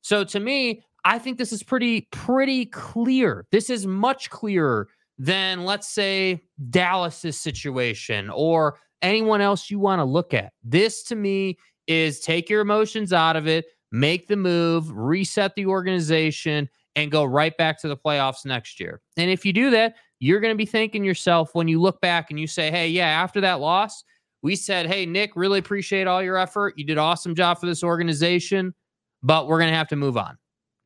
So 0.00 0.22
to 0.24 0.40
me, 0.40 0.84
I 1.04 1.18
think 1.18 1.38
this 1.38 1.52
is 1.52 1.62
pretty 1.62 2.08
pretty 2.12 2.66
clear. 2.66 3.46
This 3.50 3.68
is 3.68 3.86
much 3.86 4.30
clearer 4.30 4.88
than 5.18 5.64
let's 5.64 5.88
say 5.88 6.42
Dallas's 6.70 7.38
situation 7.38 8.30
or 8.30 8.78
anyone 9.02 9.40
else 9.40 9.70
you 9.70 9.78
want 9.78 10.00
to 10.00 10.04
look 10.04 10.34
at. 10.34 10.52
This 10.62 11.02
to 11.04 11.16
me 11.16 11.58
is 11.86 12.20
take 12.20 12.48
your 12.48 12.60
emotions 12.60 13.12
out 13.12 13.36
of 13.36 13.46
it, 13.46 13.66
make 13.92 14.26
the 14.26 14.36
move, 14.36 14.90
reset 14.90 15.54
the 15.54 15.66
organization, 15.66 16.68
and 16.96 17.10
go 17.10 17.24
right 17.24 17.56
back 17.56 17.80
to 17.80 17.88
the 17.88 17.96
playoffs 17.96 18.44
next 18.44 18.78
year. 18.80 19.00
And 19.16 19.30
if 19.30 19.44
you 19.44 19.52
do 19.52 19.70
that, 19.70 19.94
you're 20.20 20.40
going 20.40 20.54
to 20.54 20.58
be 20.58 20.66
thinking 20.66 21.04
yourself 21.04 21.54
when 21.54 21.68
you 21.68 21.80
look 21.80 22.00
back 22.00 22.30
and 22.30 22.38
you 22.38 22.46
say, 22.46 22.70
hey, 22.70 22.88
yeah, 22.88 23.08
after 23.08 23.40
that 23.40 23.60
loss, 23.60 24.04
we 24.42 24.56
said, 24.56 24.86
hey, 24.86 25.06
Nick, 25.06 25.32
really 25.36 25.58
appreciate 25.58 26.06
all 26.06 26.22
your 26.22 26.36
effort. 26.36 26.74
You 26.76 26.84
did 26.84 26.98
awesome 26.98 27.34
job 27.34 27.58
for 27.58 27.66
this 27.66 27.82
organization, 27.82 28.74
but 29.22 29.48
we're 29.48 29.58
going 29.58 29.70
to 29.70 29.76
have 29.76 29.88
to 29.88 29.96
move 29.96 30.16
on. 30.16 30.36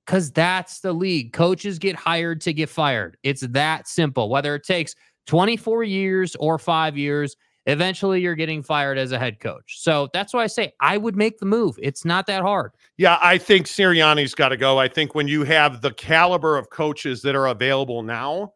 Because 0.06 0.32
that's 0.32 0.80
the 0.80 0.92
league. 0.92 1.34
Coaches 1.34 1.78
get 1.78 1.94
hired 1.94 2.40
to 2.42 2.52
get 2.52 2.70
fired. 2.70 3.18
It's 3.22 3.42
that 3.42 3.86
simple. 3.86 4.30
Whether 4.30 4.54
it 4.54 4.64
takes 4.64 4.94
24 5.26 5.84
years 5.84 6.34
or 6.36 6.58
five 6.58 6.96
years, 6.96 7.36
eventually 7.68 8.22
you're 8.22 8.34
getting 8.34 8.62
fired 8.62 8.98
as 8.98 9.12
a 9.12 9.18
head 9.18 9.40
coach. 9.40 9.80
So 9.80 10.08
that's 10.12 10.32
why 10.32 10.42
I 10.42 10.46
say 10.46 10.72
I 10.80 10.96
would 10.96 11.16
make 11.16 11.38
the 11.38 11.46
move. 11.46 11.78
It's 11.80 12.04
not 12.04 12.26
that 12.26 12.42
hard. 12.42 12.72
Yeah, 12.96 13.18
I 13.22 13.38
think 13.38 13.66
Sirianni's 13.66 14.34
got 14.34 14.48
to 14.48 14.56
go. 14.56 14.78
I 14.78 14.88
think 14.88 15.14
when 15.14 15.28
you 15.28 15.44
have 15.44 15.82
the 15.82 15.92
caliber 15.92 16.56
of 16.56 16.70
coaches 16.70 17.22
that 17.22 17.36
are 17.36 17.46
available 17.46 18.02
now, 18.02 18.54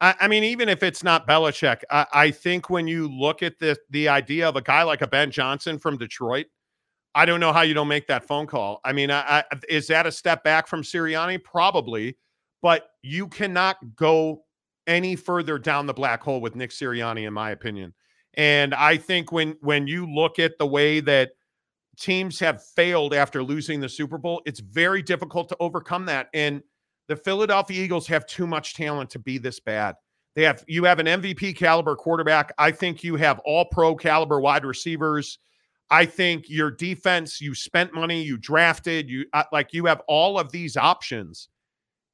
I, 0.00 0.14
I 0.20 0.28
mean, 0.28 0.42
even 0.44 0.68
if 0.68 0.82
it's 0.82 1.04
not 1.04 1.26
Belichick, 1.26 1.82
I, 1.90 2.06
I, 2.12 2.30
think 2.32 2.68
when 2.68 2.86
you 2.86 3.08
look 3.08 3.42
at 3.42 3.58
the 3.58 3.76
the 3.90 4.08
idea 4.08 4.48
of 4.48 4.56
a 4.56 4.62
guy 4.62 4.82
like 4.82 5.02
a 5.02 5.08
Ben 5.08 5.30
Johnson 5.30 5.78
from 5.78 5.96
Detroit, 5.96 6.46
I 7.14 7.24
don't 7.26 7.40
know 7.40 7.52
how 7.52 7.62
you 7.62 7.74
don't 7.74 7.88
make 7.88 8.06
that 8.08 8.26
phone 8.26 8.46
call. 8.46 8.80
I 8.84 8.92
mean, 8.92 9.10
I, 9.10 9.44
is 9.68 9.86
that 9.88 10.06
a 10.06 10.12
step 10.12 10.44
back 10.44 10.66
from 10.66 10.82
Sirianni? 10.82 11.42
Probably, 11.42 12.16
but 12.60 12.90
you 13.02 13.28
cannot 13.28 13.76
go 13.96 14.42
any 14.86 15.16
further 15.16 15.58
down 15.58 15.86
the 15.86 15.94
black 15.94 16.22
hole 16.22 16.40
with 16.40 16.56
Nick 16.56 16.70
Sirianni, 16.70 17.26
in 17.26 17.32
my 17.32 17.50
opinion. 17.50 17.94
And 18.38 18.72
I 18.72 18.96
think 18.96 19.32
when 19.32 19.56
when 19.60 19.86
you 19.86 20.06
look 20.06 20.38
at 20.38 20.56
the 20.58 20.66
way 20.66 21.00
that 21.00 21.32
teams 21.98 22.38
have 22.38 22.64
failed 22.64 23.12
after 23.12 23.42
losing 23.42 23.80
the 23.80 23.88
Super 23.88 24.16
Bowl, 24.16 24.40
it's 24.46 24.60
very 24.60 25.02
difficult 25.02 25.48
to 25.50 25.56
overcome 25.58 26.06
that. 26.06 26.28
And 26.32 26.62
the 27.08 27.16
Philadelphia 27.16 27.82
Eagles 27.82 28.06
have 28.06 28.26
too 28.26 28.46
much 28.46 28.74
talent 28.74 29.10
to 29.10 29.18
be 29.18 29.38
this 29.38 29.58
bad. 29.58 29.96
They 30.36 30.44
have 30.44 30.64
you 30.68 30.84
have 30.84 31.00
an 31.00 31.06
MVP 31.06 31.56
caliber 31.56 31.96
quarterback. 31.96 32.52
I 32.58 32.70
think 32.70 33.02
you 33.02 33.16
have 33.16 33.40
all 33.40 33.64
pro 33.64 33.96
caliber 33.96 34.40
wide 34.40 34.64
receivers. 34.64 35.40
I 35.90 36.04
think 36.04 36.48
your 36.48 36.70
defense, 36.70 37.40
you 37.40 37.54
spent 37.54 37.92
money, 37.92 38.22
you 38.22 38.36
drafted, 38.36 39.10
you 39.10 39.26
uh, 39.32 39.44
like 39.52 39.72
you 39.72 39.86
have 39.86 40.02
all 40.06 40.38
of 40.38 40.52
these 40.52 40.76
options 40.76 41.48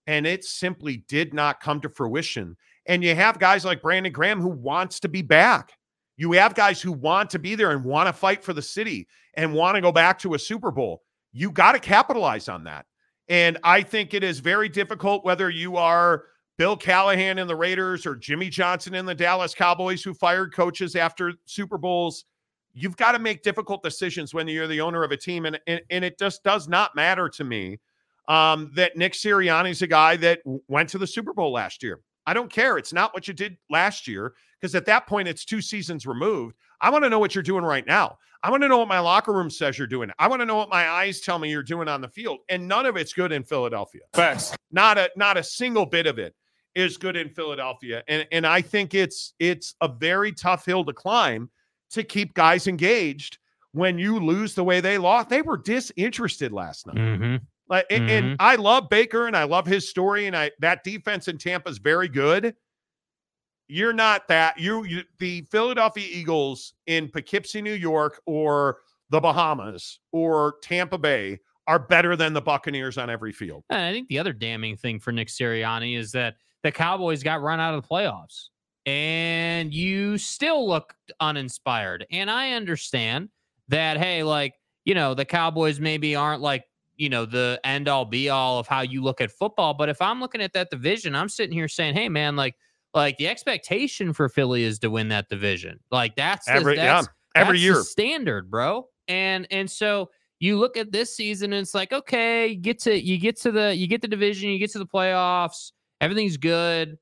and 0.06 0.26
it 0.26 0.44
simply 0.44 0.98
did 1.08 1.34
not 1.34 1.60
come 1.60 1.80
to 1.80 1.88
fruition. 1.88 2.56
And 2.86 3.02
you 3.02 3.14
have 3.14 3.38
guys 3.38 3.64
like 3.64 3.82
Brandon 3.82 4.12
Graham 4.12 4.40
who 4.40 4.48
wants 4.48 5.00
to 5.00 5.08
be 5.08 5.22
back. 5.22 5.72
You 6.16 6.32
have 6.32 6.54
guys 6.54 6.80
who 6.80 6.92
want 6.92 7.30
to 7.30 7.38
be 7.38 7.54
there 7.54 7.72
and 7.72 7.84
want 7.84 8.08
to 8.08 8.12
fight 8.12 8.44
for 8.44 8.52
the 8.52 8.62
city 8.62 9.08
and 9.34 9.52
want 9.52 9.74
to 9.74 9.80
go 9.80 9.92
back 9.92 10.18
to 10.20 10.34
a 10.34 10.38
Super 10.38 10.70
Bowl. 10.70 11.02
You 11.32 11.50
got 11.50 11.72
to 11.72 11.80
capitalize 11.80 12.48
on 12.48 12.64
that. 12.64 12.86
And 13.28 13.58
I 13.64 13.82
think 13.82 14.14
it 14.14 14.22
is 14.22 14.38
very 14.38 14.68
difficult 14.68 15.24
whether 15.24 15.50
you 15.50 15.76
are 15.76 16.24
Bill 16.56 16.76
Callahan 16.76 17.38
in 17.38 17.48
the 17.48 17.56
Raiders 17.56 18.06
or 18.06 18.14
Jimmy 18.14 18.48
Johnson 18.48 18.94
in 18.94 19.06
the 19.06 19.14
Dallas 19.14 19.54
Cowboys 19.54 20.02
who 20.02 20.14
fired 20.14 20.54
coaches 20.54 20.94
after 20.94 21.32
Super 21.46 21.78
Bowls. 21.78 22.26
You've 22.74 22.96
got 22.96 23.12
to 23.12 23.18
make 23.18 23.42
difficult 23.42 23.82
decisions 23.82 24.34
when 24.34 24.46
you're 24.46 24.66
the 24.66 24.80
owner 24.80 25.02
of 25.02 25.10
a 25.10 25.16
team. 25.16 25.46
And, 25.46 25.58
and, 25.66 25.80
and 25.90 26.04
it 26.04 26.18
just 26.18 26.44
does 26.44 26.68
not 26.68 26.94
matter 26.94 27.28
to 27.30 27.44
me 27.44 27.78
um, 28.28 28.70
that 28.74 28.96
Nick 28.96 29.14
Sirianni 29.14 29.70
is 29.70 29.82
a 29.82 29.86
guy 29.86 30.16
that 30.16 30.40
went 30.68 30.88
to 30.90 30.98
the 30.98 31.06
Super 31.06 31.32
Bowl 31.32 31.52
last 31.52 31.82
year. 31.82 32.00
I 32.26 32.34
don't 32.34 32.50
care. 32.50 32.78
It's 32.78 32.92
not 32.92 33.12
what 33.14 33.28
you 33.28 33.34
did 33.34 33.56
last 33.68 34.08
year 34.08 34.34
because 34.64 34.74
at 34.74 34.86
that 34.86 35.06
point 35.06 35.28
it's 35.28 35.44
two 35.44 35.60
seasons 35.60 36.06
removed. 36.06 36.56
I 36.80 36.88
want 36.88 37.04
to 37.04 37.10
know 37.10 37.18
what 37.18 37.34
you're 37.34 37.42
doing 37.42 37.66
right 37.66 37.86
now. 37.86 38.16
I 38.42 38.50
want 38.50 38.62
to 38.62 38.68
know 38.68 38.78
what 38.78 38.88
my 38.88 38.98
locker 38.98 39.30
room 39.30 39.50
says 39.50 39.76
you're 39.76 39.86
doing. 39.86 40.10
I 40.18 40.26
want 40.26 40.40
to 40.40 40.46
know 40.46 40.56
what 40.56 40.70
my 40.70 40.88
eyes 40.88 41.20
tell 41.20 41.38
me 41.38 41.50
you're 41.50 41.62
doing 41.62 41.86
on 41.86 42.00
the 42.00 42.08
field. 42.08 42.38
And 42.48 42.66
none 42.66 42.86
of 42.86 42.96
it's 42.96 43.12
good 43.12 43.30
in 43.30 43.44
Philadelphia. 43.44 44.00
Facts. 44.14 44.56
Not 44.72 44.96
a 44.96 45.10
not 45.16 45.36
a 45.36 45.44
single 45.44 45.84
bit 45.84 46.06
of 46.06 46.18
it 46.18 46.34
is 46.74 46.96
good 46.96 47.14
in 47.14 47.28
Philadelphia. 47.28 48.02
And 48.08 48.26
and 48.32 48.46
I 48.46 48.62
think 48.62 48.94
it's 48.94 49.34
it's 49.38 49.74
a 49.82 49.88
very 49.88 50.32
tough 50.32 50.64
hill 50.64 50.82
to 50.86 50.94
climb 50.94 51.50
to 51.90 52.02
keep 52.02 52.32
guys 52.32 52.66
engaged 52.66 53.36
when 53.72 53.98
you 53.98 54.18
lose 54.18 54.54
the 54.54 54.64
way 54.64 54.80
they 54.80 54.96
lost. 54.96 55.28
They 55.28 55.42
were 55.42 55.58
disinterested 55.58 56.54
last 56.54 56.86
night. 56.86 56.96
Mm-hmm. 56.96 57.36
Like, 57.68 57.86
mm-hmm. 57.90 58.08
and 58.08 58.36
I 58.40 58.56
love 58.56 58.88
Baker 58.88 59.26
and 59.26 59.36
I 59.36 59.44
love 59.44 59.66
his 59.66 59.90
story, 59.90 60.26
and 60.26 60.34
I 60.34 60.52
that 60.60 60.84
defense 60.84 61.28
in 61.28 61.36
Tampa 61.36 61.68
is 61.68 61.76
very 61.76 62.08
good. 62.08 62.54
You're 63.68 63.92
not 63.92 64.28
that. 64.28 64.58
You, 64.58 64.84
you 64.84 65.02
the 65.18 65.42
Philadelphia 65.50 66.06
Eagles 66.10 66.74
in 66.86 67.08
Poughkeepsie, 67.08 67.62
New 67.62 67.74
York, 67.74 68.20
or 68.26 68.78
the 69.10 69.20
Bahamas 69.20 70.00
or 70.12 70.56
Tampa 70.62 70.98
Bay 70.98 71.38
are 71.66 71.78
better 71.78 72.14
than 72.16 72.32
the 72.32 72.42
Buccaneers 72.42 72.98
on 72.98 73.08
every 73.08 73.32
field. 73.32 73.64
And 73.70 73.80
I 73.80 73.92
think 73.92 74.08
the 74.08 74.18
other 74.18 74.32
damning 74.32 74.76
thing 74.76 75.00
for 75.00 75.12
Nick 75.12 75.28
Sirianni 75.28 75.96
is 75.96 76.12
that 76.12 76.34
the 76.62 76.70
Cowboys 76.70 77.22
got 77.22 77.40
run 77.40 77.60
out 77.60 77.74
of 77.74 77.82
the 77.82 77.88
playoffs 77.88 78.48
and 78.86 79.72
you 79.72 80.18
still 80.18 80.68
look 80.68 80.94
uninspired. 81.20 82.06
And 82.10 82.30
I 82.30 82.52
understand 82.52 83.30
that, 83.68 83.96
hey, 83.96 84.22
like, 84.22 84.54
you 84.84 84.94
know, 84.94 85.14
the 85.14 85.24
Cowboys 85.24 85.80
maybe 85.80 86.14
aren't 86.14 86.42
like 86.42 86.64
you 86.96 87.08
know 87.08 87.24
the 87.24 87.60
end 87.64 87.88
all 87.88 88.04
be 88.04 88.28
all 88.28 88.60
of 88.60 88.68
how 88.68 88.80
you 88.80 89.02
look 89.02 89.20
at 89.20 89.28
football 89.28 89.74
but 89.74 89.88
if 89.88 90.00
i'm 90.00 90.20
looking 90.20 90.40
at 90.40 90.52
that 90.52 90.70
division 90.70 91.16
i'm 91.16 91.28
sitting 91.28 91.52
here 91.52 91.66
saying 91.66 91.92
hey 91.92 92.08
man 92.08 92.36
like 92.36 92.54
like 92.94 93.18
the 93.18 93.28
expectation 93.28 94.12
for 94.12 94.28
philly 94.28 94.62
is 94.62 94.78
to 94.80 94.90
win 94.90 95.08
that 95.08 95.28
division. 95.28 95.80
Like 95.90 96.16
that's 96.16 96.48
every 96.48 96.76
the, 96.76 96.82
that's, 96.82 97.08
yeah, 97.34 97.42
every 97.42 97.58
that's 97.58 97.62
year. 97.62 97.82
standard 97.82 98.50
bro. 98.50 98.88
And 99.08 99.46
and 99.50 99.70
so 99.70 100.10
you 100.40 100.58
look 100.58 100.76
at 100.76 100.92
this 100.92 101.14
season 101.14 101.52
and 101.52 101.62
it's 101.62 101.74
like 101.74 101.92
okay 101.92 102.48
you 102.48 102.56
get 102.56 102.78
to 102.80 103.00
you 103.00 103.18
get 103.18 103.40
to 103.40 103.52
the 103.52 103.74
you 103.74 103.86
get 103.86 104.02
the 104.02 104.08
division 104.08 104.50
you 104.50 104.58
get 104.58 104.70
to 104.72 104.78
the 104.78 104.86
playoffs 104.86 105.72
everything's 106.00 106.36
good. 106.36 106.98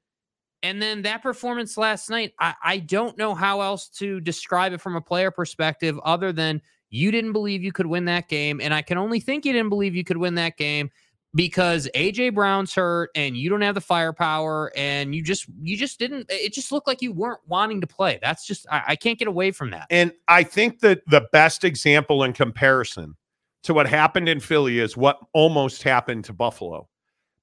And 0.64 0.80
then 0.80 1.02
that 1.02 1.22
performance 1.22 1.76
last 1.76 2.08
night 2.08 2.32
I, 2.38 2.54
I 2.62 2.78
don't 2.78 3.18
know 3.18 3.34
how 3.34 3.60
else 3.60 3.88
to 3.98 4.20
describe 4.20 4.72
it 4.72 4.80
from 4.80 4.96
a 4.96 5.00
player 5.00 5.30
perspective 5.30 5.98
other 6.04 6.32
than 6.32 6.62
you 6.90 7.10
didn't 7.10 7.32
believe 7.32 7.62
you 7.62 7.72
could 7.72 7.86
win 7.86 8.04
that 8.04 8.28
game. 8.28 8.60
And 8.60 8.74
I 8.74 8.82
can 8.82 8.98
only 8.98 9.18
think 9.18 9.44
you 9.44 9.52
didn't 9.52 9.70
believe 9.70 9.96
you 9.96 10.04
could 10.04 10.18
win 10.18 10.34
that 10.34 10.56
game 10.56 10.90
because 11.34 11.88
AJ 11.94 12.34
Brown's 12.34 12.74
hurt 12.74 13.10
and 13.14 13.36
you 13.36 13.48
don't 13.48 13.62
have 13.62 13.74
the 13.74 13.80
firepower 13.80 14.70
and 14.76 15.14
you 15.14 15.22
just 15.22 15.46
you 15.60 15.76
just 15.76 15.98
didn't 15.98 16.26
it 16.28 16.52
just 16.52 16.72
looked 16.72 16.86
like 16.86 17.00
you 17.00 17.12
weren't 17.12 17.40
wanting 17.46 17.80
to 17.80 17.86
play. 17.86 18.18
That's 18.22 18.46
just 18.46 18.66
I, 18.70 18.82
I 18.88 18.96
can't 18.96 19.18
get 19.18 19.28
away 19.28 19.50
from 19.50 19.70
that. 19.70 19.86
And 19.90 20.12
I 20.28 20.42
think 20.42 20.80
that 20.80 21.02
the 21.06 21.26
best 21.32 21.64
example 21.64 22.22
in 22.24 22.32
comparison 22.32 23.16
to 23.64 23.74
what 23.74 23.86
happened 23.86 24.28
in 24.28 24.40
Philly 24.40 24.78
is 24.78 24.96
what 24.96 25.18
almost 25.32 25.82
happened 25.82 26.24
to 26.26 26.32
Buffalo. 26.32 26.88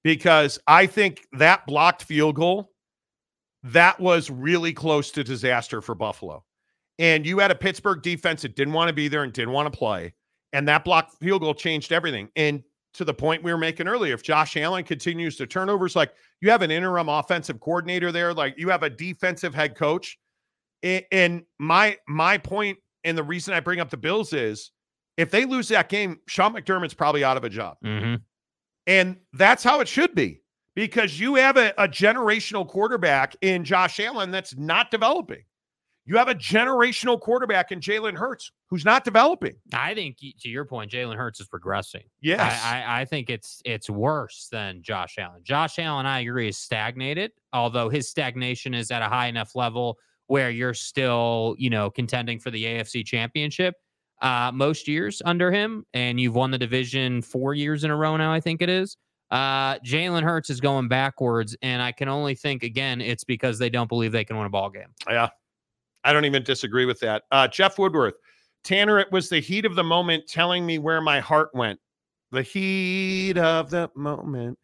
Because 0.04 0.60
I 0.68 0.86
think 0.86 1.28
that 1.34 1.66
blocked 1.66 2.04
field 2.04 2.36
goal 2.36 2.72
that 3.64 4.00
was 4.00 4.30
really 4.30 4.74
close 4.74 5.12
to 5.12 5.24
disaster 5.24 5.82
for 5.82 5.96
Buffalo. 5.96 6.46
And 6.98 7.26
you 7.26 7.40
had 7.40 7.52
a 7.52 7.56
Pittsburgh 7.56 8.02
defense 8.02 8.42
that 8.44 8.56
didn't 8.56 8.74
want 8.74 8.90
to 8.90 8.94
be 8.94 9.08
there 9.08 9.24
and 9.24 9.34
didn't 9.34 9.54
want 9.54 9.72
to 9.72 9.78
play. 9.78 10.14
And 10.54 10.68
that 10.68 10.84
blocked 10.84 11.16
field 11.20 11.42
goal 11.42 11.54
changed 11.54 11.92
everything. 11.92 12.30
And 12.36 12.64
to 12.94 13.06
the 13.06 13.14
point 13.14 13.44
we 13.44 13.52
were 13.52 13.58
making 13.58 13.88
earlier, 13.88 14.14
if 14.14 14.24
Josh 14.24 14.58
Allen 14.58 14.84
continues 14.84 15.36
to 15.38 15.46
turnovers, 15.46 15.96
like 15.96 16.14
you 16.42 16.50
have 16.50 16.62
an 16.62 16.72
interim 16.72 17.10
offensive 17.10 17.60
coordinator 17.60 18.12
there, 18.12 18.34
like 18.34 18.56
you 18.58 18.70
have 18.70 18.84
a 18.84 18.90
defensive 18.90 19.54
head 19.54 19.76
coach. 19.76 20.18
And 20.84 21.44
my 21.60 21.98
my 22.08 22.38
point 22.38 22.78
and 23.04 23.18
the 23.18 23.24
reason 23.24 23.54
I 23.54 23.60
bring 23.60 23.80
up 23.80 23.90
the 23.90 23.98
Bills 23.98 24.34
is 24.34 24.72
if 25.18 25.30
they 25.30 25.46
lose 25.46 25.68
that 25.68 25.90
game, 25.90 26.20
Sean 26.28 26.54
McDermott's 26.54 26.94
probably 26.94 27.24
out 27.24 27.38
of 27.38 27.44
a 27.44 27.50
job. 27.50 27.78
Mm-hmm. 27.84 28.16
And 28.88 29.18
that's 29.34 29.64
how 29.64 29.82
it 29.82 29.88
should 29.88 30.16
be 30.16 30.42
because 30.76 31.20
you 31.20 31.36
have 31.36 31.58
a, 31.58 31.74
a 31.78 31.88
generational 31.88 32.68
quarterback 32.68 33.36
in 33.42 33.66
Josh 33.66 34.00
Allen 34.00 34.32
that's 34.32 34.56
not 34.58 34.92
developing. 34.92 35.44
You 36.10 36.18
have 36.18 36.28
a 36.28 36.34
generational 36.34 37.20
quarterback 37.20 37.72
in 37.72 37.82
Jalen 37.82 38.18
Hurts 38.18 38.52
who's 38.68 38.84
not 38.84 39.04
developing. 39.04 39.54
I 39.74 39.94
think, 39.94 40.18
to 40.18 40.50
your 40.50 40.66
point, 40.66 40.90
Jalen 40.90 41.16
Hurts 41.16 41.40
is 41.40 41.48
progressing. 41.48 42.02
Yes, 42.20 42.60
I, 42.66 42.82
I, 42.82 43.02
I, 43.02 43.06
think 43.06 43.30
it's 43.30 43.62
it's 43.64 43.92
worse 43.92 44.48
than 44.52 44.82
Josh 44.82 45.20
Allen. 45.20 45.42
Josh 45.44 45.78
Allen, 45.78 46.08
I 46.08 46.22
agree, 46.22 46.50
is 46.50 46.58
stagnated. 46.58 47.32
Although 47.54 47.90
his 47.90 48.10
stagnation 48.10 48.74
is 48.74 48.90
at 48.90 49.04
a 49.04 49.06
high 49.06 49.28
enough 49.28 49.56
level 49.56 50.00
where 50.26 50.50
you're 50.50 50.74
still, 50.74 51.56
you 51.60 51.70
know, 51.70 51.92
contending 51.92 52.40
for 52.40 52.50
the 52.50 52.64
AFC 52.64 53.06
Championship 53.06 53.76
uh, 54.24 54.52
most 54.52 54.88
years 54.88 55.22
under 55.26 55.52
him, 55.52 55.86
and 55.94 56.20
you've 56.20 56.34
won 56.34 56.50
the 56.50 56.58
division 56.58 57.22
four 57.22 57.54
years 57.54 57.84
in 57.84 57.92
a 57.92 57.96
row 57.96 58.18
now. 58.18 58.34
I 58.34 58.40
think 58.40 58.64
it 58.64 58.70
is. 58.70 58.98
Uh, 59.30 59.78
Jalen 59.80 60.24
Hurts 60.24 60.50
is 60.50 60.60
going 60.60 60.88
backwards, 60.88 61.56
and 61.62 61.84
I 61.84 61.92
can 61.92 62.10
only 62.10 62.34
think 62.34 62.64
again 62.64 63.00
it's 63.00 63.24
because 63.24 63.60
they 63.60 63.70
don't 63.70 63.88
believe 63.88 64.12
they 64.12 64.26
can 64.26 64.38
win 64.38 64.48
a 64.48 64.50
ball 64.50 64.72
game. 64.72 64.88
Yeah, 65.08 65.30
I 66.04 66.14
don't 66.14 66.26
even 66.26 66.44
disagree 66.44 66.86
with 66.86 67.00
that. 67.02 67.24
Uh, 67.32 67.48
Jeff 67.48 67.78
Woodworth, 67.78 68.16
Tanner, 68.64 69.00
it 69.00 69.12
was 69.12 69.30
the 69.30 69.40
heat 69.40 69.66
of 69.66 69.76
the 69.76 69.84
moment 69.84 70.28
telling 70.28 70.66
me 70.66 70.80
where 70.80 71.02
my 71.02 71.20
heart 71.20 71.50
went. 71.54 71.80
The 72.32 72.44
heat 72.44 73.38
of 73.38 73.70
the 73.70 73.90
moment. 73.96 74.58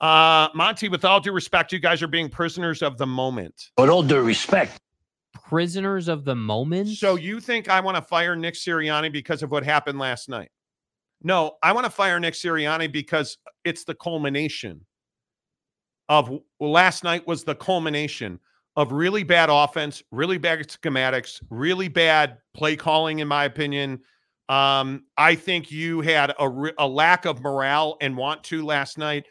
Uh, 0.00 0.48
Monty, 0.54 0.88
with 0.88 1.04
all 1.04 1.20
due 1.20 1.32
respect, 1.32 1.72
you 1.72 1.78
guys 1.78 2.02
are 2.02 2.08
being 2.08 2.28
prisoners 2.28 2.82
of 2.82 2.98
the 2.98 3.06
moment. 3.06 3.70
With 3.78 3.88
all 3.88 4.02
due 4.02 4.22
respect. 4.22 4.80
Prisoners 5.48 6.08
of 6.08 6.24
the 6.24 6.34
moment. 6.34 6.88
So 6.88 7.14
you 7.14 7.40
think 7.40 7.68
I 7.68 7.78
want 7.80 7.96
to 7.96 8.02
fire 8.02 8.34
Nick 8.34 8.54
Sirianni 8.54 9.12
because 9.12 9.42
of 9.42 9.50
what 9.50 9.64
happened 9.64 9.98
last 9.98 10.28
night? 10.28 10.50
No, 11.22 11.52
I 11.62 11.72
want 11.72 11.84
to 11.84 11.90
fire 11.90 12.18
Nick 12.18 12.34
Sirianni 12.34 12.90
because 12.90 13.38
it's 13.64 13.84
the 13.84 13.94
culmination 13.94 14.84
of 16.08 16.28
well, 16.30 16.72
last 16.72 17.04
night 17.04 17.26
was 17.26 17.44
the 17.44 17.54
culmination 17.54 18.40
of 18.76 18.92
really 18.92 19.22
bad 19.22 19.50
offense, 19.50 20.02
really 20.10 20.38
bad 20.38 20.60
schematics, 20.68 21.42
really 21.50 21.88
bad 21.88 22.38
play 22.54 22.76
calling, 22.76 23.18
in 23.18 23.28
my 23.28 23.44
opinion. 23.44 24.00
Um, 24.48 25.04
I 25.16 25.34
think 25.34 25.70
you 25.70 26.00
had 26.00 26.30
a, 26.30 26.72
a 26.78 26.86
lack 26.86 27.24
of 27.24 27.40
morale 27.40 27.96
and 28.00 28.16
want 28.16 28.42
to 28.44 28.64
last 28.64 28.98
night. 28.98 29.26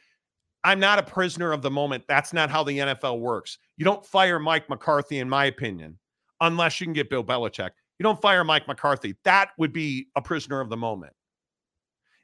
I'm 0.64 0.80
not 0.80 1.00
a 1.00 1.04
prisoner 1.04 1.52
of 1.52 1.62
the 1.62 1.72
moment. 1.72 2.04
That's 2.08 2.34
not 2.34 2.50
how 2.50 2.64
the 2.64 2.78
NFL 2.78 3.20
works. 3.20 3.58
You 3.78 3.86
don't 3.86 4.06
fire 4.06 4.40
Mike 4.40 4.70
McCarthy, 4.70 5.20
in 5.20 5.28
my 5.28 5.46
opinion, 5.46 5.98
unless 6.40 6.80
you 6.80 6.86
can 6.86 6.94
get 6.94 7.10
Bill 7.10 7.24
Belichick. 7.24 7.72
You 7.98 8.04
don't 8.04 8.22
fire 8.22 8.44
Mike 8.44 8.68
McCarthy. 8.68 9.16
That 9.24 9.52
would 9.58 9.74
be 9.74 10.08
a 10.16 10.22
prisoner 10.22 10.60
of 10.60 10.70
the 10.70 10.78
moment. 10.78 11.14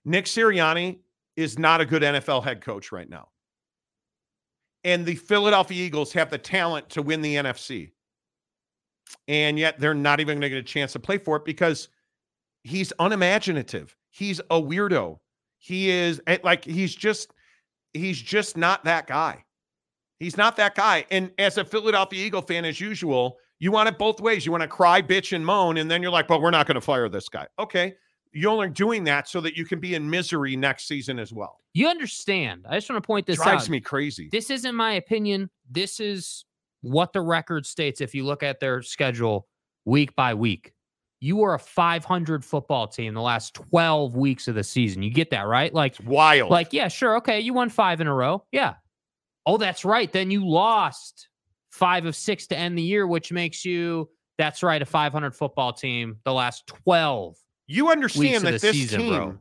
Nick 0.06 0.26
Sirianni 0.26 1.00
is 1.36 1.60
not 1.60 1.82
a 1.82 1.86
good 1.86 2.02
NFL 2.02 2.44
head 2.44 2.62
coach 2.62 2.92
right 2.92 3.10
now. 3.10 3.28
And 4.84 5.06
the 5.06 5.16
Philadelphia 5.16 5.86
Eagles 5.86 6.14
have 6.14 6.30
the 6.30 6.38
talent 6.38 6.90
to 6.90 7.02
win 7.02 7.22
the 7.22 7.36
NFC. 7.36 7.92
And 9.28 9.58
yet 9.58 9.80
they're 9.80 9.94
not 9.94 10.20
even 10.20 10.40
going 10.40 10.50
to 10.50 10.50
get 10.50 10.58
a 10.60 10.64
chance 10.64 10.94
to 10.94 11.00
play 11.00 11.18
for 11.18 11.38
it 11.38 11.46
because 11.46 11.90
he's 12.64 12.94
unimaginative. 13.00 13.96
He's 14.10 14.40
a 14.40 14.62
weirdo. 14.62 15.20
He 15.60 15.90
is 15.90 16.22
eh, 16.28 16.38
like, 16.44 16.64
he's 16.66 16.96
just, 16.96 17.34
he's 17.94 18.22
just 18.22 18.58
not 18.58 18.84
that 18.86 19.08
guy. 19.08 19.44
He's 20.20 20.38
not 20.38 20.56
that 20.58 20.76
guy. 20.76 21.06
And 21.12 21.32
as 21.38 21.58
a 21.58 21.66
Philadelphia 21.66 22.26
Eagle 22.26 22.42
fan, 22.42 22.66
as 22.66 22.80
usual, 22.80 23.38
you 23.60 23.72
want 23.72 23.90
it 23.90 23.98
both 23.98 24.20
ways. 24.20 24.46
You 24.46 24.52
want 24.52 24.64
to 24.64 24.68
cry, 24.68 25.02
bitch, 25.02 25.36
and 25.36 25.46
moan. 25.46 25.78
And 25.78 25.90
then 25.90 26.02
you're 26.02 26.12
like, 26.12 26.30
well, 26.30 26.42
we're 26.42 26.52
not 26.52 26.68
going 26.68 26.76
to 26.76 26.82
fire 26.82 27.08
this 27.10 27.30
guy. 27.30 27.48
Okay 27.60 27.96
you're 28.38 28.52
only 28.52 28.70
doing 28.70 29.04
that 29.06 29.28
so 29.28 29.42
that 29.42 29.58
you 29.58 29.66
can 29.66 29.80
be 29.80 29.96
in 29.96 30.10
misery 30.10 30.56
next 30.56 30.88
season 30.88 31.18
as 31.20 31.34
well. 31.34 31.60
You 31.74 31.88
understand. 31.88 32.66
I 32.70 32.76
just 32.76 32.90
want 32.90 33.02
to 33.02 33.06
point 33.08 33.26
this 33.26 33.38
Drives 33.38 33.64
out. 33.64 33.70
me 33.70 33.80
crazy. 33.80 34.30
This 34.32 34.50
isn't 34.50 34.76
my 34.76 34.94
opinion. 34.94 35.50
This 35.70 36.00
is 36.00 36.46
what 36.82 37.14
the 37.14 37.22
record 37.22 37.66
states 37.66 38.00
if 38.02 38.14
you 38.14 38.26
look 38.26 38.44
at 38.44 38.60
their 38.60 38.82
schedule 38.82 39.48
week 39.86 40.16
by 40.16 40.34
week. 40.34 40.74
You 41.20 41.42
are 41.44 41.56
a 41.56 41.60
500 41.60 42.46
football 42.46 42.88
team 42.88 43.16
the 43.16 43.22
last 43.22 43.56
12 43.56 44.16
weeks 44.16 44.48
of 44.48 44.54
the 44.54 44.64
season. 44.64 45.02
You 45.02 45.10
get 45.10 45.32
that, 45.32 45.48
right? 45.48 45.74
Like 45.74 45.94
it's 45.94 46.02
wild. 46.02 46.52
Like, 46.52 46.74
yeah, 46.74 46.90
sure. 46.90 47.18
Okay. 47.18 47.40
You 47.40 47.54
won 47.54 47.70
five 47.70 48.02
in 48.02 48.08
a 48.08 48.14
row. 48.14 48.46
Yeah. 48.52 48.76
Oh, 49.48 49.58
that's 49.58 49.84
right. 49.84 50.12
Then 50.12 50.30
you 50.30 50.48
lost 50.48 51.30
five 51.72 52.06
of 52.06 52.16
six 52.16 52.46
to 52.48 52.58
end 52.58 52.78
the 52.78 52.84
year, 52.84 53.08
which 53.08 53.32
makes 53.32 53.66
you, 53.66 54.10
that's 54.38 54.62
right, 54.62 54.82
a 54.82 54.86
500 54.86 55.36
football 55.36 55.74
team 55.74 56.18
the 56.24 56.34
last 56.34 56.68
12 56.68 57.36
you 57.68 57.90
understand 57.90 58.44
that 58.46 58.62
this 58.62 58.72
season, 58.72 59.02
team, 59.02 59.14
bro. 59.14 59.38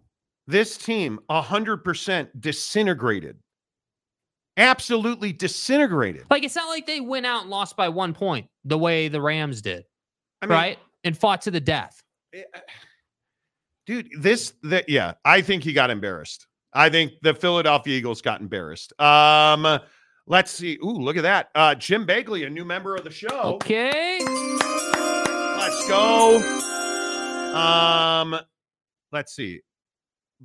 this 0.46 0.76
team, 0.76 1.20
hundred 1.30 1.78
percent 1.78 2.40
disintegrated, 2.40 3.38
absolutely 4.56 5.32
disintegrated. 5.32 6.24
Like 6.30 6.44
it's 6.44 6.56
not 6.56 6.68
like 6.68 6.86
they 6.86 7.00
went 7.00 7.26
out 7.26 7.42
and 7.42 7.50
lost 7.50 7.76
by 7.76 7.88
one 7.88 8.12
point 8.12 8.48
the 8.64 8.78
way 8.78 9.08
the 9.08 9.20
Rams 9.20 9.62
did, 9.62 9.84
I 10.42 10.46
mean, 10.46 10.52
right? 10.52 10.78
And 11.04 11.16
fought 11.16 11.42
to 11.42 11.50
the 11.50 11.60
death. 11.60 12.02
Dude, 13.86 14.08
this 14.18 14.52
that 14.64 14.88
yeah, 14.88 15.14
I 15.24 15.40
think 15.40 15.62
he 15.62 15.72
got 15.72 15.90
embarrassed. 15.90 16.46
I 16.72 16.90
think 16.90 17.12
the 17.22 17.32
Philadelphia 17.32 17.96
Eagles 17.96 18.20
got 18.20 18.40
embarrassed. 18.40 18.92
Um, 19.00 19.78
let's 20.26 20.50
see. 20.50 20.78
Ooh, 20.84 20.90
look 20.90 21.16
at 21.16 21.22
that. 21.22 21.48
Uh, 21.54 21.74
Jim 21.74 22.04
Bagley, 22.04 22.44
a 22.44 22.50
new 22.50 22.64
member 22.64 22.96
of 22.96 23.04
the 23.04 23.10
show. 23.10 23.54
Okay. 23.54 24.18
Let's 25.56 25.88
go. 25.88 26.72
Um, 27.56 28.38
let's 29.12 29.34
see. 29.34 29.60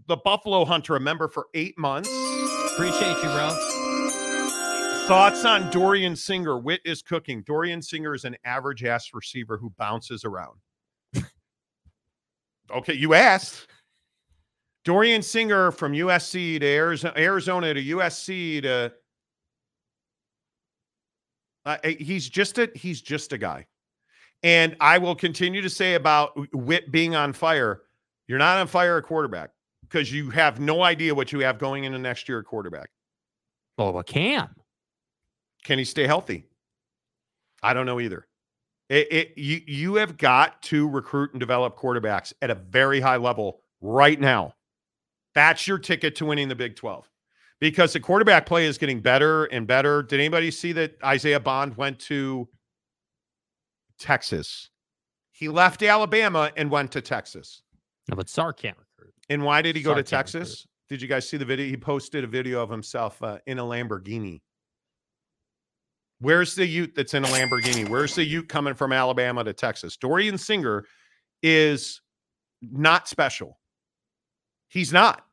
The 0.08 0.18
Buffalo 0.18 0.64
Hunter, 0.66 0.96
a 0.96 1.00
member 1.00 1.28
for 1.28 1.48
eight 1.54 1.78
months. 1.78 2.10
Appreciate 2.74 3.18
you, 3.18 3.30
bro. 3.30 3.50
Thoughts 5.08 5.44
on 5.44 5.70
Dorian 5.72 6.16
Singer? 6.16 6.58
Wit 6.58 6.80
is 6.86 7.02
cooking. 7.02 7.44
Dorian 7.44 7.82
Singer 7.82 8.14
is 8.14 8.24
an 8.24 8.38
average 8.46 8.86
ass 8.86 9.10
receiver 9.14 9.58
who 9.58 9.72
bounces 9.78 10.24
around. 10.24 10.58
okay, 12.72 12.94
you 12.94 13.14
asked. 13.14 13.68
Dorian 14.86 15.22
Singer 15.22 15.72
from 15.72 15.92
USC 15.94 16.60
to 16.60 16.66
Arizona, 16.66 17.14
Arizona 17.18 17.74
to 17.74 17.84
USC 17.84 18.62
to 18.64 18.94
uh, 21.66 21.78
he's 21.84 22.28
just 22.28 22.58
a 22.58 22.70
he's 22.74 23.02
just 23.02 23.34
a 23.34 23.38
guy. 23.38 23.66
And 24.44 24.76
I 24.80 24.98
will 24.98 25.16
continue 25.16 25.62
to 25.62 25.70
say 25.70 25.94
about 25.94 26.32
Wit 26.54 26.92
being 26.92 27.16
on 27.16 27.34
fire, 27.34 27.82
you're 28.28 28.40
not 28.40 28.58
on 28.58 28.68
fire 28.68 28.98
at 28.98 29.04
quarterback 29.04 29.52
because 29.84 30.12
you 30.12 30.30
have 30.32 30.60
no 30.60 30.84
idea 30.84 31.14
what 31.14 31.32
you 31.32 31.40
have 31.40 31.60
going 31.60 31.84
into 31.84 32.00
next 32.00 32.28
year 32.28 32.40
at 32.40 32.46
quarterback. 32.46 32.90
Well, 33.78 33.94
what 33.94 34.08
can? 34.08 34.50
Can 35.64 35.78
he 35.78 35.86
stay 35.86 36.08
healthy? 36.08 36.46
I 37.62 37.74
don't 37.74 37.86
know 37.86 38.00
either. 38.00 38.28
It, 38.90 39.08
it, 39.12 39.34
you 39.38 39.62
you 39.68 39.96
have 39.96 40.18
got 40.18 40.62
to 40.64 40.90
recruit 40.90 41.32
and 41.32 41.40
develop 41.40 41.78
quarterbacks 41.78 42.34
at 42.42 42.50
a 42.50 42.56
very 42.56 43.00
high 43.00 43.18
level 43.18 43.62
right 43.80 44.20
now. 44.20 44.56
That's 45.34 45.68
your 45.68 45.78
ticket 45.78 46.16
to 46.18 46.26
winning 46.26 46.50
the 46.50 46.56
Big 46.56 46.76
12. 46.76 47.10
Because 47.60 47.94
the 47.94 48.00
quarterback 48.00 48.46
play 48.46 48.66
is 48.66 48.78
getting 48.78 49.00
better 49.00 49.46
and 49.46 49.68
better. 49.68 50.04
Did 50.04 50.20
anybody 50.20 50.52
see 50.52 50.72
that 50.74 50.96
Isaiah 51.06 51.40
Bond 51.40 51.78
went 51.78 52.00
to 52.00 52.50
Texas. 54.02 54.70
He 55.32 55.48
left 55.48 55.82
Alabama 55.84 56.52
and 56.58 56.70
went 56.70 56.92
to 56.92 57.02
Texas. 57.02 57.62
No, 58.10 58.16
but 58.16 58.30
Sark 58.30 58.60
can't 58.60 58.78
recruit. 58.78 59.14
And 59.30 59.44
why 59.44 59.62
did 59.62 59.76
he 59.76 59.82
go 59.82 59.94
to 59.94 60.04
Texas? 60.04 60.42
recruit. 60.42 60.66
Did 60.90 61.02
you 61.02 61.08
guys 61.08 61.30
see 61.30 61.38
the 61.38 61.46
video? 61.46 61.68
He 61.68 61.78
posted 61.78 62.24
a 62.24 62.28
video 62.28 62.62
of 62.62 62.70
himself 62.70 63.22
uh, 63.24 63.38
in 63.46 63.60
a 63.60 63.64
Lamborghini. 63.64 64.42
Where's 66.20 66.54
the 66.54 66.66
Ute 66.66 66.94
that's 66.96 67.14
in 67.14 67.24
a 67.24 67.28
Lamborghini? 67.28 67.88
Where's 67.88 68.14
the 68.14 68.26
Ute 68.26 68.50
coming 68.50 68.74
from 68.74 68.92
Alabama 68.92 69.44
to 69.44 69.54
Texas? 69.54 69.96
Dorian 69.98 70.38
Singer 70.38 70.86
is 71.42 72.02
not 72.62 73.08
special. 73.08 73.58
He's 74.68 74.92
not. 74.92 75.26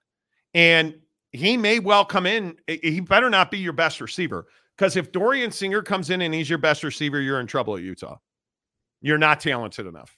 And 0.55 0.95
he 1.33 1.57
may 1.57 1.79
well 1.79 2.05
come 2.05 2.25
in. 2.25 2.57
He 2.67 3.01
better 3.01 3.29
not 3.29 3.51
be 3.51 3.59
your 3.59 3.73
best 3.73 4.01
receiver 4.01 4.47
because 4.77 4.97
if 4.97 5.13
Dorian 5.13 5.51
Singer 5.51 5.83
comes 5.83 6.11
in 6.11 6.23
and 6.23 6.33
he's 6.33 6.49
your 6.49 6.59
best 6.59 6.85
receiver, 6.85 7.21
you're 7.21 7.41
in 7.41 7.47
trouble 7.47 7.77
at 7.77 7.83
Utah. 7.83 8.17
You're 9.01 9.19
not 9.19 9.41
talented 9.41 9.87
enough. 9.87 10.17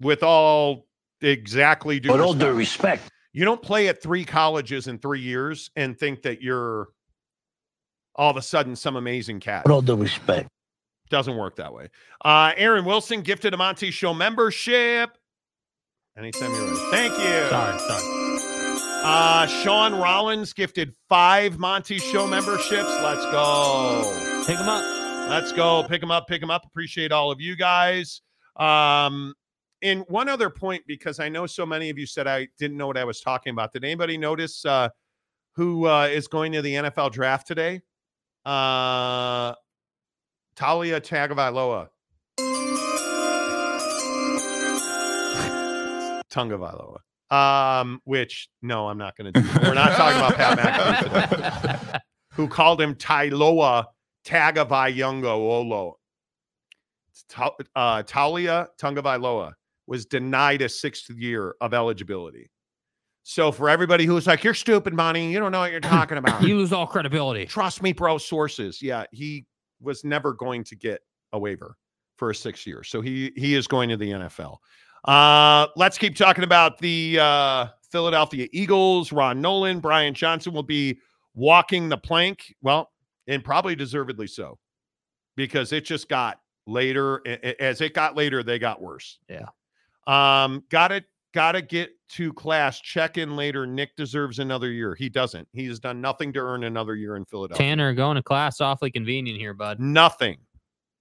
With 0.00 0.22
all 0.22 0.86
exactly 1.20 1.98
due 2.00 2.12
With 2.12 2.20
all 2.20 2.34
due 2.34 2.52
respect. 2.52 3.02
respect, 3.02 3.12
You 3.32 3.44
don't 3.44 3.62
play 3.62 3.88
at 3.88 4.02
three 4.02 4.24
colleges 4.24 4.86
in 4.86 4.98
three 4.98 5.20
years 5.20 5.70
and 5.76 5.98
think 5.98 6.22
that 6.22 6.40
you're 6.42 6.88
all 8.14 8.30
of 8.30 8.36
a 8.36 8.42
sudden 8.42 8.76
some 8.76 8.96
amazing 8.96 9.40
cat. 9.40 9.64
with 9.64 9.72
all 9.72 9.82
due 9.82 9.96
respect. 9.96 10.48
Doesn't 11.10 11.36
work 11.36 11.56
that 11.56 11.72
way. 11.72 11.88
Uh, 12.24 12.52
Aaron 12.56 12.84
Wilson 12.84 13.22
gifted 13.22 13.54
a 13.54 13.56
Monty 13.56 13.90
Show 13.90 14.12
membership. 14.12 15.16
Anytime 16.18 16.50
you're 16.52 16.66
ready. 16.66 16.90
Thank 16.90 17.12
you. 17.12 17.48
Sorry, 17.48 17.78
sorry. 17.78 18.14
Uh, 19.00 19.46
Sean 19.46 19.94
Rollins 19.94 20.52
gifted 20.52 20.92
five 21.08 21.58
Monty 21.58 21.98
Show 21.98 22.26
memberships. 22.26 22.88
Let's 23.02 23.24
go. 23.26 24.42
Pick 24.46 24.58
them 24.58 24.68
up. 24.68 24.97
Let's 25.28 25.52
go. 25.52 25.84
Pick 25.86 26.00
them 26.00 26.10
up. 26.10 26.26
Pick 26.26 26.40
them 26.40 26.50
up. 26.50 26.64
Appreciate 26.64 27.12
all 27.12 27.30
of 27.30 27.40
you 27.40 27.54
guys. 27.54 28.22
Um, 28.56 29.34
and 29.82 30.04
one 30.08 30.28
other 30.28 30.48
point, 30.48 30.82
because 30.86 31.20
I 31.20 31.28
know 31.28 31.46
so 31.46 31.66
many 31.66 31.90
of 31.90 31.98
you 31.98 32.06
said 32.06 32.26
I 32.26 32.48
didn't 32.58 32.76
know 32.76 32.86
what 32.86 32.96
I 32.96 33.04
was 33.04 33.20
talking 33.20 33.52
about. 33.52 33.72
Did 33.72 33.84
anybody 33.84 34.16
notice 34.16 34.64
uh, 34.64 34.88
who 35.54 35.86
uh, 35.86 36.08
is 36.10 36.28
going 36.28 36.52
to 36.52 36.62
the 36.62 36.74
NFL 36.74 37.12
draft 37.12 37.46
today? 37.46 37.82
Uh, 38.44 39.52
Taulia 40.56 41.00
Tagovailoa. 41.00 41.88
Tungavailoa. 46.32 46.98
Um, 47.30 48.00
which 48.04 48.48
no, 48.62 48.88
I'm 48.88 48.96
not 48.96 49.14
going 49.16 49.32
to 49.32 49.40
do. 49.40 49.48
We're 49.62 49.74
not 49.74 49.92
talking 49.92 50.18
about 50.18 50.34
Pat 50.34 50.58
McAfee 50.58 51.82
today. 51.82 51.98
Who 52.32 52.48
called 52.48 52.80
him 52.80 52.94
Tailoa 52.94 53.84
Tagovailoa 54.28 55.24
Olo. 55.24 55.98
It's 57.10 57.24
Ta- 57.28 57.54
uh, 57.74 58.02
Taulia 58.02 58.68
Tungavailoa 58.80 59.52
was 59.86 60.04
denied 60.04 60.62
a 60.62 60.68
sixth 60.68 61.08
year 61.10 61.54
of 61.60 61.72
eligibility. 61.72 62.50
So 63.22 63.50
for 63.52 63.68
everybody 63.68 64.04
who's 64.04 64.26
like, 64.26 64.44
"You're 64.44 64.54
stupid, 64.54 64.94
Monty. 64.94 65.26
You 65.26 65.38
don't 65.38 65.52
know 65.52 65.60
what 65.60 65.70
you're 65.70 65.80
talking 65.98 66.18
about," 66.18 66.42
You 66.42 66.56
lose 66.56 66.72
all 66.72 66.86
credibility. 66.86 67.46
Trust 67.46 67.82
me, 67.82 67.92
bro. 67.92 68.18
Sources. 68.18 68.82
Yeah, 68.82 69.04
he 69.12 69.46
was 69.80 70.04
never 70.04 70.32
going 70.32 70.64
to 70.64 70.76
get 70.76 71.00
a 71.32 71.38
waiver 71.38 71.76
for 72.16 72.30
a 72.30 72.34
six 72.34 72.66
year. 72.66 72.82
So 72.84 73.00
he 73.00 73.32
he 73.36 73.54
is 73.54 73.66
going 73.66 73.88
to 73.88 73.96
the 73.96 74.10
NFL. 74.10 74.58
Uh, 75.04 75.68
let's 75.76 75.96
keep 75.96 76.16
talking 76.16 76.44
about 76.44 76.78
the 76.78 77.18
uh, 77.20 77.66
Philadelphia 77.90 78.48
Eagles. 78.52 79.12
Ron 79.12 79.40
Nolan, 79.40 79.80
Brian 79.80 80.12
Johnson 80.12 80.52
will 80.52 80.62
be 80.62 80.98
walking 81.34 81.88
the 81.88 81.96
plank. 81.96 82.54
Well, 82.62 82.90
and 83.28 83.44
probably 83.44 83.76
deservedly 83.76 84.26
so, 84.26 84.58
because 85.36 85.72
it 85.72 85.84
just 85.84 86.08
got 86.08 86.40
later. 86.66 87.22
As 87.60 87.80
it 87.80 87.94
got 87.94 88.16
later, 88.16 88.42
they 88.42 88.58
got 88.58 88.82
worse. 88.82 89.20
Yeah. 89.28 89.46
Um, 90.08 90.64
got 90.70 90.90
it. 90.90 91.04
got 91.34 91.52
to 91.52 91.62
get 91.62 91.90
to 92.08 92.32
class. 92.32 92.80
Check 92.80 93.18
in 93.18 93.36
later. 93.36 93.66
Nick 93.66 93.94
deserves 93.96 94.38
another 94.38 94.70
year. 94.70 94.94
He 94.94 95.08
doesn't. 95.08 95.46
He 95.52 95.66
has 95.66 95.78
done 95.78 96.00
nothing 96.00 96.32
to 96.32 96.40
earn 96.40 96.64
another 96.64 96.94
year 96.96 97.16
in 97.16 97.24
Philadelphia. 97.26 97.64
Tanner 97.64 97.92
going 97.92 98.16
to 98.16 98.22
class 98.22 98.60
awfully 98.60 98.90
convenient 98.90 99.38
here, 99.38 99.54
bud. 99.54 99.78
Nothing 99.78 100.38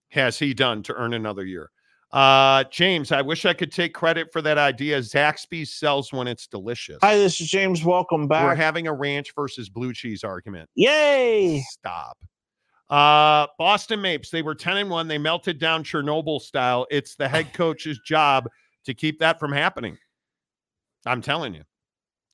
has 0.09 0.37
he 0.37 0.53
done 0.53 0.83
to 0.83 0.93
earn 0.93 1.13
another 1.13 1.45
year. 1.45 1.69
Uh, 2.11 2.63
James, 2.71 3.11
I 3.11 3.21
wish 3.21 3.45
I 3.45 3.53
could 3.53 3.71
take 3.71 3.93
credit 3.93 4.31
for 4.31 4.41
that 4.41 4.57
idea. 4.57 4.99
Zaxby's 4.99 5.73
sells 5.73 6.13
when 6.13 6.27
it's 6.27 6.47
delicious. 6.47 6.99
Hi, 7.01 7.17
this 7.17 7.41
is 7.41 7.49
James. 7.49 7.83
Welcome 7.83 8.27
back. 8.27 8.45
We're 8.45 8.55
having 8.55 8.87
a 8.87 8.93
ranch 8.93 9.33
versus 9.35 9.67
blue 9.69 9.93
cheese 9.93 10.23
argument. 10.23 10.69
Yay! 10.75 11.61
Stop. 11.69 12.17
Uh, 12.89 13.47
Boston 13.57 14.01
Mapes, 14.01 14.29
they 14.29 14.41
were 14.41 14.55
10 14.55 14.77
and 14.77 14.89
1. 14.89 15.07
They 15.09 15.17
melted 15.17 15.59
down 15.59 15.83
Chernobyl 15.83 16.39
style. 16.39 16.87
It's 16.89 17.15
the 17.15 17.27
head 17.27 17.51
coach's 17.53 17.99
job 17.99 18.47
to 18.85 18.93
keep 18.93 19.19
that 19.19 19.39
from 19.39 19.51
happening. 19.51 19.97
I'm 21.05 21.21
telling 21.21 21.53
you, 21.53 21.63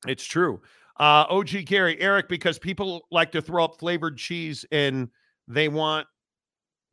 it's 0.08 0.26
true. 0.26 0.62
Uh, 1.00 1.26
OG 1.30 1.66
Gary, 1.66 2.00
Eric, 2.00 2.30
because 2.30 2.60
people 2.60 3.08
like 3.10 3.32
to 3.32 3.42
throw 3.42 3.64
up 3.64 3.80
flavored 3.80 4.18
cheese 4.18 4.64
and 4.72 5.10
they 5.48 5.68
want 5.68 6.06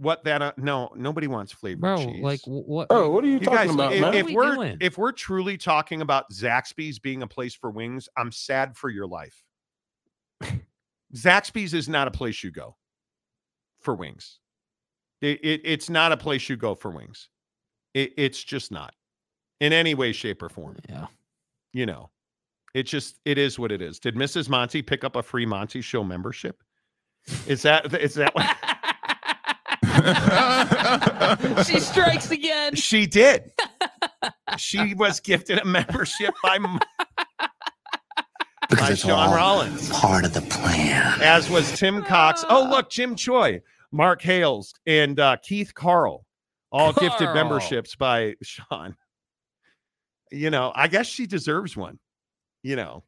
what 0.01 0.24
that 0.24 0.40
uh, 0.43 0.52
no 0.56 0.90
nobody 0.97 1.27
wants 1.27 1.52
flavored 1.52 1.81
Bro, 1.82 1.97
cheese. 1.98 2.22
like 2.22 2.40
what? 2.47 2.86
Oh, 2.90 3.10
what 3.10 3.22
are 3.22 3.27
you, 3.27 3.35
You 3.35 3.40
talking 3.40 3.55
guys, 3.66 3.74
about, 3.74 3.93
if, 3.93 4.01
man? 4.01 4.14
if 4.14 4.27
we 4.27 4.35
we're 4.35 4.55
doing? 4.55 4.77
if 4.81 4.97
we're 4.98 5.12
truly 5.12 5.56
talking 5.59 6.01
about 6.01 6.31
Zaxby's 6.32 6.98
being 6.98 7.22
a 7.22 7.27
place 7.27 7.55
for 7.55 7.70
wings, 7.70 8.09
I'm 8.16 8.32
sad 8.32 8.77
for 8.77 8.89
your 8.89 9.06
life. 9.06 9.43
Zaxby's 11.14 11.74
is 11.74 11.89
not 11.89 12.09
a 12.09 12.10
place 12.10 12.43
you 12.43 12.51
go 12.51 12.77
for 13.81 13.94
wings. 13.94 14.39
It, 15.20 15.39
it- 15.44 15.60
it's 15.64 15.90
not 15.90 16.12
a 16.12 16.16
place 16.16 16.48
you 16.48 16.56
go 16.56 16.74
for 16.74 16.90
wings. 16.90 17.28
It, 17.94 18.12
it's 18.16 18.43
just 18.43 18.70
not 18.70 18.94
in 19.60 19.72
any 19.72 19.94
way, 19.94 20.12
shape, 20.12 20.43
or 20.43 20.48
form. 20.48 20.77
Yeah. 20.89 21.06
You 21.72 21.86
know, 21.86 22.10
it 22.74 22.85
just 22.85 23.18
it 23.24 23.36
is 23.39 23.59
what 23.59 23.72
it 23.72 23.82
is. 23.82 23.98
Did 23.98 24.14
Mrs. 24.14 24.48
Monty 24.48 24.81
pick 24.82 25.05
up 25.05 25.16
a 25.16 25.22
free 25.22 25.44
Monty 25.47 25.81
Show 25.81 26.02
membership? 26.05 26.62
Is 27.47 27.62
that 27.62 27.93
is 27.94 28.14
that 28.14 28.35
what 28.35 28.47
she 31.64 31.81
strikes 31.81 32.31
again. 32.31 32.74
she 32.74 33.06
did? 33.06 33.52
She 34.59 34.94
was 34.94 35.20
gifted 35.20 35.59
a 35.59 35.64
membership 35.64 36.35
by 36.43 36.59
Because 38.68 38.86
by 38.86 38.90
it's 38.93 39.01
Sean 39.02 39.28
all 39.28 39.35
Rollins. 39.35 39.89
part 39.90 40.24
of 40.24 40.32
the 40.35 40.43
plan. 40.43 41.20
as 41.22 41.51
was 41.51 41.70
Tim 41.78 42.02
Cox. 42.02 42.44
Oh, 42.48 42.68
look, 42.68 42.90
Jim 42.90 43.14
Choi, 43.16 43.60
Mark 43.93 44.22
Hales, 44.22 44.72
and 44.86 45.18
uh, 45.18 45.36
Keith 45.43 45.74
Carl, 45.74 46.24
all 46.72 46.93
gifted 46.93 47.32
memberships 47.35 47.97
by 47.97 48.35
Sean. 48.43 48.97
You 50.31 50.51
know, 50.51 50.72
I 50.74 50.86
guess 50.89 51.06
she 51.06 51.27
deserves 51.27 51.77
one. 51.77 51.98
You 52.62 52.77
know, 52.77 53.02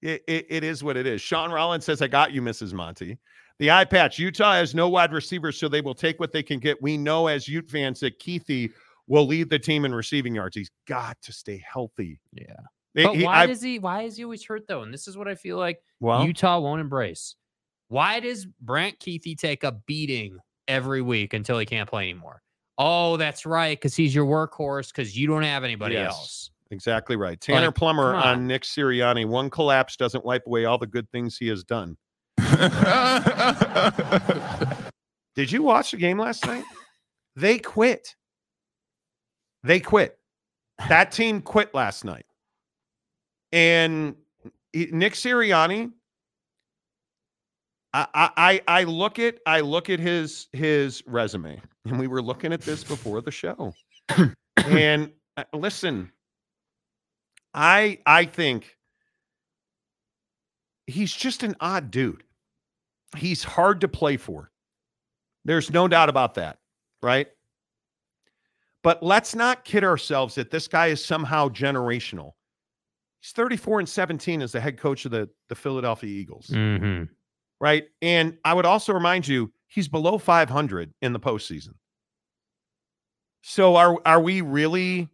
it, 0.00 0.22
it, 0.26 0.46
it 0.48 0.64
is 0.64 0.82
what 0.82 0.96
it 0.96 1.06
is. 1.06 1.20
Sean 1.20 1.50
Rollins 1.50 1.84
says, 1.84 2.00
I 2.00 2.06
got 2.08 2.32
you, 2.32 2.40
Mrs. 2.40 2.72
Monty. 2.72 3.18
The 3.58 3.70
eye 3.70 3.84
patch 3.84 4.18
Utah 4.18 4.54
has 4.54 4.74
no 4.74 4.88
wide 4.88 5.12
receivers, 5.12 5.58
so 5.58 5.68
they 5.68 5.80
will 5.80 5.94
take 5.94 6.20
what 6.20 6.32
they 6.32 6.42
can 6.42 6.60
get. 6.60 6.80
We 6.80 6.96
know 6.96 7.26
as 7.26 7.48
Ute 7.48 7.68
fans 7.68 8.00
that 8.00 8.20
Kuithe 8.20 8.70
will 9.08 9.26
lead 9.26 9.50
the 9.50 9.58
team 9.58 9.84
in 9.84 9.94
receiving 9.94 10.34
yards. 10.34 10.56
He's 10.56 10.70
got 10.86 11.20
to 11.22 11.32
stay 11.32 11.62
healthy. 11.70 12.20
Yeah. 12.32 12.44
He- 12.94 13.04
But 13.04 13.16
he- 13.16 13.24
why 13.24 13.40
I- 13.42 13.46
does 13.46 13.60
he? 13.62 13.78
Why 13.78 14.02
is 14.02 14.16
he 14.16 14.24
always 14.24 14.44
hurt 14.44 14.66
though? 14.68 14.82
And 14.82 14.92
this 14.94 15.08
is 15.08 15.16
what 15.16 15.26
I 15.28 15.34
feel 15.34 15.56
like 15.56 15.82
well, 16.00 16.24
Utah 16.24 16.58
won't 16.60 16.80
embrace. 16.80 17.34
Why 17.88 18.20
does 18.20 18.46
Brant 18.60 18.98
Kuithe 19.00 19.36
take 19.38 19.64
a 19.64 19.72
beating 19.72 20.38
every 20.68 21.00
week 21.02 21.32
until 21.32 21.58
he 21.58 21.66
can't 21.66 21.88
play 21.88 22.04
anymore? 22.10 22.42
Oh, 22.76 23.16
that's 23.16 23.44
right, 23.46 23.76
because 23.76 23.96
he's 23.96 24.14
your 24.14 24.26
workhorse. 24.26 24.88
Because 24.88 25.16
you 25.16 25.26
don't 25.26 25.42
have 25.42 25.64
anybody 25.64 25.94
Yes. 25.94 26.12
else. 26.12 26.50
Exactly 26.70 27.16
right. 27.16 27.40
Tanner 27.40 27.66
Like, 27.66 27.74
Plummer 27.74 28.14
on. 28.14 28.22
on. 28.22 28.46
Nick 28.46 28.62
Sirianni. 28.62 29.26
One 29.26 29.48
collapse 29.50 29.96
doesn't 29.96 30.24
wipe 30.24 30.46
away 30.46 30.64
all 30.66 30.76
the 30.78 30.86
good 30.86 31.10
things 31.10 31.38
he 31.38 31.48
has 31.48 31.64
done. 31.64 31.96
Did 35.34 35.52
you 35.52 35.62
watch 35.62 35.92
the 35.92 35.98
game 35.98 36.18
last 36.18 36.46
night? 36.46 36.64
They 37.36 37.58
quit. 37.58 38.16
They 39.62 39.80
quit. 39.80 40.18
That 40.88 41.12
team 41.12 41.40
quit 41.40 41.74
last 41.74 42.04
night. 42.04 42.26
And 43.52 44.16
Nick 44.74 45.14
Sirianni, 45.14 45.92
I, 47.92 48.06
I 48.14 48.62
I 48.68 48.84
look 48.84 49.18
at 49.18 49.38
I 49.46 49.60
look 49.60 49.90
at 49.90 49.98
his 49.98 50.48
his 50.52 51.02
resume, 51.06 51.60
and 51.86 51.98
we 51.98 52.06
were 52.06 52.22
looking 52.22 52.52
at 52.52 52.60
this 52.60 52.84
before 52.84 53.20
the 53.20 53.30
show. 53.30 53.74
and 54.56 55.10
uh, 55.36 55.44
listen, 55.54 56.12
I 57.54 57.98
I 58.06 58.26
think 58.26 58.76
he's 60.86 61.12
just 61.12 61.42
an 61.42 61.56
odd 61.60 61.90
dude. 61.90 62.22
He's 63.16 63.42
hard 63.42 63.80
to 63.80 63.88
play 63.88 64.16
for. 64.16 64.50
There's 65.44 65.70
no 65.70 65.88
doubt 65.88 66.08
about 66.08 66.34
that, 66.34 66.58
right? 67.02 67.28
But 68.82 69.02
let's 69.02 69.34
not 69.34 69.64
kid 69.64 69.82
ourselves 69.84 70.34
that 70.36 70.50
this 70.50 70.68
guy 70.68 70.88
is 70.88 71.04
somehow 71.04 71.48
generational. 71.48 72.32
He's 73.20 73.32
34 73.32 73.80
and 73.80 73.88
17 73.88 74.42
as 74.42 74.52
the 74.52 74.60
head 74.60 74.78
coach 74.78 75.04
of 75.04 75.10
the, 75.10 75.28
the 75.48 75.54
Philadelphia 75.54 76.10
Eagles, 76.10 76.48
Mm-hmm. 76.48 77.04
right? 77.60 77.86
And 78.02 78.36
I 78.44 78.54
would 78.54 78.66
also 78.66 78.92
remind 78.92 79.26
you, 79.26 79.52
he's 79.66 79.88
below 79.88 80.18
500 80.18 80.92
in 81.02 81.12
the 81.12 81.20
postseason. 81.20 81.74
So 83.42 83.76
are 83.76 83.96
are 84.04 84.20
we 84.20 84.40
really 84.40 85.08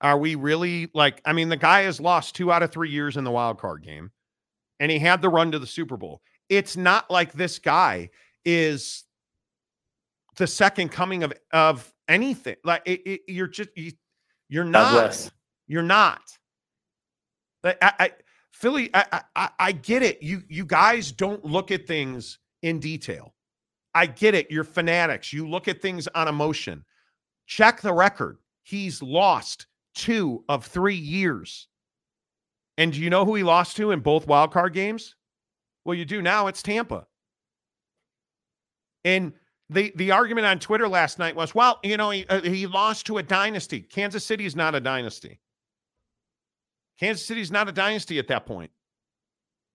are 0.00 0.18
we 0.18 0.34
really 0.34 0.88
like 0.94 1.20
I 1.24 1.32
mean 1.32 1.48
the 1.48 1.56
guy 1.56 1.82
has 1.82 2.00
lost 2.00 2.34
2 2.36 2.50
out 2.52 2.62
of 2.62 2.70
3 2.70 2.88
years 2.90 3.16
in 3.16 3.24
the 3.24 3.30
wild 3.30 3.58
card 3.58 3.82
game 3.82 4.10
and 4.80 4.90
he 4.90 4.98
had 4.98 5.20
the 5.20 5.28
run 5.28 5.50
to 5.52 5.58
the 5.58 5.66
Super 5.66 5.96
Bowl. 5.96 6.22
It's 6.48 6.76
not 6.76 7.10
like 7.10 7.32
this 7.32 7.58
guy 7.58 8.10
is 8.44 9.04
the 10.36 10.46
second 10.46 10.90
coming 10.90 11.22
of 11.22 11.32
of 11.52 11.92
anything. 12.08 12.56
Like 12.64 12.82
it, 12.84 13.00
it- 13.06 13.20
you're 13.28 13.48
just 13.48 13.70
you, 13.76 13.92
you're 14.48 14.64
God 14.64 14.72
not 14.94 15.30
you're 15.66 15.82
not. 15.82 16.20
Like, 17.64 17.78
I, 17.82 17.92
I 17.98 18.10
Philly, 18.52 18.90
I, 18.94 19.22
I 19.34 19.48
I 19.58 19.72
get 19.72 20.02
it. 20.02 20.22
You 20.22 20.42
you 20.48 20.64
guys 20.64 21.10
don't 21.12 21.44
look 21.44 21.70
at 21.70 21.86
things 21.86 22.38
in 22.62 22.78
detail. 22.78 23.34
I 23.94 24.06
get 24.06 24.34
it. 24.34 24.50
You're 24.50 24.64
fanatics. 24.64 25.32
You 25.32 25.48
look 25.48 25.68
at 25.68 25.80
things 25.82 26.06
on 26.08 26.28
emotion. 26.28 26.84
Check 27.46 27.80
the 27.80 27.92
record. 27.92 28.38
He's 28.62 29.02
lost 29.02 29.66
two 29.94 30.44
of 30.48 30.66
three 30.66 30.94
years. 30.96 31.68
And 32.78 32.92
do 32.92 33.00
you 33.00 33.08
know 33.08 33.24
who 33.24 33.34
he 33.36 33.42
lost 33.42 33.76
to 33.78 33.90
in 33.92 34.00
both 34.00 34.26
wild 34.26 34.52
card 34.52 34.74
games? 34.74 35.16
Well, 35.86 35.94
you 35.94 36.04
do 36.04 36.20
now. 36.20 36.48
It's 36.48 36.62
Tampa. 36.62 37.06
And 39.04 39.32
the 39.70 39.92
the 39.94 40.10
argument 40.10 40.44
on 40.48 40.58
Twitter 40.58 40.88
last 40.88 41.20
night 41.20 41.36
was, 41.36 41.54
well, 41.54 41.78
you 41.84 41.96
know, 41.96 42.10
he, 42.10 42.26
uh, 42.26 42.40
he 42.42 42.66
lost 42.66 43.06
to 43.06 43.18
a 43.18 43.22
dynasty. 43.22 43.80
Kansas 43.80 44.24
City 44.24 44.46
is 44.46 44.56
not 44.56 44.74
a 44.74 44.80
dynasty. 44.80 45.38
Kansas 46.98 47.24
City 47.24 47.40
is 47.40 47.52
not 47.52 47.68
a 47.68 47.72
dynasty 47.72 48.18
at 48.18 48.26
that 48.26 48.46
point. 48.46 48.72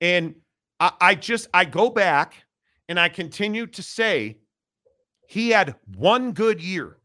And 0.01 0.35
I, 0.81 0.91
I 0.99 1.15
just 1.15 1.47
I 1.53 1.63
go 1.63 1.89
back 1.89 2.43
and 2.89 2.99
I 2.99 3.07
continue 3.07 3.65
to 3.67 3.81
say 3.81 4.37
he 5.29 5.49
had 5.49 5.75
one 5.95 6.33
good 6.33 6.61
year 6.61 6.97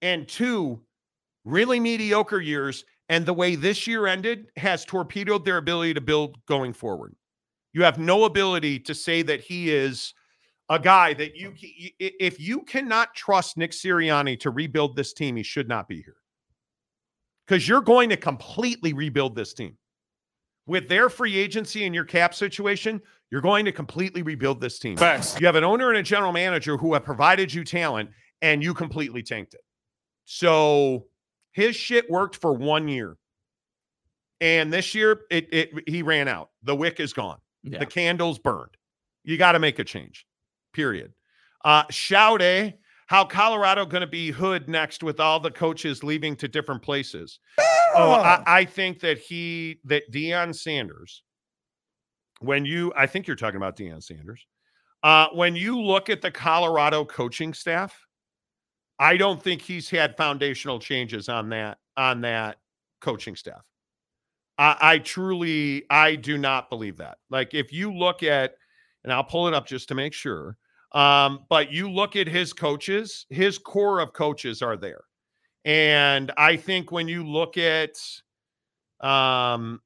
and 0.00 0.26
two 0.26 0.80
really 1.44 1.80
mediocre 1.80 2.40
years. 2.40 2.86
And 3.10 3.26
the 3.26 3.34
way 3.34 3.56
this 3.56 3.86
year 3.86 4.06
ended 4.06 4.46
has 4.56 4.86
torpedoed 4.86 5.44
their 5.44 5.58
ability 5.58 5.92
to 5.94 6.00
build 6.00 6.38
going 6.46 6.72
forward. 6.72 7.14
You 7.78 7.84
have 7.84 7.96
no 7.96 8.24
ability 8.24 8.80
to 8.80 8.92
say 8.92 9.22
that 9.22 9.40
he 9.40 9.72
is 9.72 10.12
a 10.68 10.80
guy 10.80 11.14
that 11.14 11.36
you, 11.36 11.54
if 12.00 12.40
you 12.40 12.62
cannot 12.62 13.14
trust 13.14 13.56
Nick 13.56 13.70
Sirianni 13.70 14.40
to 14.40 14.50
rebuild 14.50 14.96
this 14.96 15.12
team, 15.12 15.36
he 15.36 15.44
should 15.44 15.68
not 15.68 15.86
be 15.86 16.02
here. 16.02 16.16
Because 17.46 17.68
you're 17.68 17.80
going 17.80 18.08
to 18.08 18.16
completely 18.16 18.94
rebuild 18.94 19.36
this 19.36 19.54
team. 19.54 19.78
With 20.66 20.88
their 20.88 21.08
free 21.08 21.36
agency 21.36 21.86
and 21.86 21.94
your 21.94 22.04
cap 22.04 22.34
situation, 22.34 23.00
you're 23.30 23.40
going 23.40 23.64
to 23.64 23.70
completely 23.70 24.22
rebuild 24.22 24.60
this 24.60 24.80
team. 24.80 24.96
Facts. 24.96 25.38
You 25.38 25.46
have 25.46 25.54
an 25.54 25.62
owner 25.62 25.90
and 25.90 25.98
a 25.98 26.02
general 26.02 26.32
manager 26.32 26.76
who 26.76 26.94
have 26.94 27.04
provided 27.04 27.54
you 27.54 27.62
talent, 27.62 28.10
and 28.42 28.60
you 28.60 28.74
completely 28.74 29.22
tanked 29.22 29.54
it. 29.54 29.60
So 30.24 31.06
his 31.52 31.76
shit 31.76 32.10
worked 32.10 32.34
for 32.34 32.54
one 32.54 32.88
year. 32.88 33.16
And 34.40 34.72
this 34.72 34.96
year, 34.96 35.20
it, 35.30 35.48
it 35.52 35.88
he 35.88 36.02
ran 36.02 36.26
out. 36.26 36.50
The 36.64 36.74
wick 36.74 36.98
is 36.98 37.12
gone. 37.12 37.38
Yeah. 37.72 37.78
The 37.78 37.86
candle's 37.86 38.38
burned. 38.38 38.76
You 39.24 39.36
got 39.36 39.52
to 39.52 39.58
make 39.58 39.78
a 39.78 39.84
change. 39.84 40.26
Period. 40.72 41.12
Uh 41.64 41.84
Shoude, 41.84 42.74
how 43.06 43.24
Colorado 43.24 43.86
going 43.86 44.02
to 44.02 44.06
be 44.06 44.30
hood 44.30 44.68
next 44.68 45.02
with 45.02 45.18
all 45.18 45.40
the 45.40 45.50
coaches 45.50 46.04
leaving 46.04 46.36
to 46.36 46.48
different 46.48 46.82
places? 46.82 47.40
Oh, 47.94 48.12
I, 48.12 48.42
I 48.46 48.64
think 48.64 49.00
that 49.00 49.18
he 49.18 49.80
that 49.84 50.12
Deion 50.12 50.54
Sanders, 50.54 51.22
when 52.40 52.64
you 52.64 52.92
I 52.96 53.06
think 53.06 53.26
you're 53.26 53.36
talking 53.36 53.56
about 53.56 53.76
Deion 53.76 54.02
Sanders. 54.02 54.46
Uh, 55.02 55.28
when 55.32 55.54
you 55.54 55.80
look 55.80 56.10
at 56.10 56.20
the 56.20 56.30
Colorado 56.30 57.04
coaching 57.04 57.54
staff, 57.54 57.96
I 58.98 59.16
don't 59.16 59.40
think 59.42 59.62
he's 59.62 59.88
had 59.88 60.16
foundational 60.16 60.78
changes 60.80 61.28
on 61.28 61.48
that 61.50 61.78
on 61.96 62.20
that 62.22 62.58
coaching 63.00 63.36
staff. 63.36 63.64
I, 64.58 64.76
I 64.80 64.98
truly 64.98 65.84
I 65.90 66.16
do 66.16 66.36
not 66.36 66.68
believe 66.68 66.96
that. 66.98 67.18
Like 67.30 67.54
if 67.54 67.72
you 67.72 67.92
look 67.92 68.22
at, 68.22 68.54
and 69.04 69.12
I'll 69.12 69.24
pull 69.24 69.48
it 69.48 69.54
up 69.54 69.66
just 69.66 69.88
to 69.88 69.94
make 69.94 70.12
sure. 70.12 70.56
Um, 70.92 71.40
but 71.48 71.70
you 71.70 71.90
look 71.90 72.16
at 72.16 72.26
his 72.26 72.52
coaches, 72.52 73.26
his 73.30 73.58
core 73.58 74.00
of 74.00 74.12
coaches 74.12 74.62
are 74.62 74.76
there. 74.76 75.04
And 75.64 76.32
I 76.36 76.56
think 76.56 76.90
when 76.90 77.08
you 77.08 77.24
look 77.24 77.58
at 77.58 77.96
um 79.00 79.80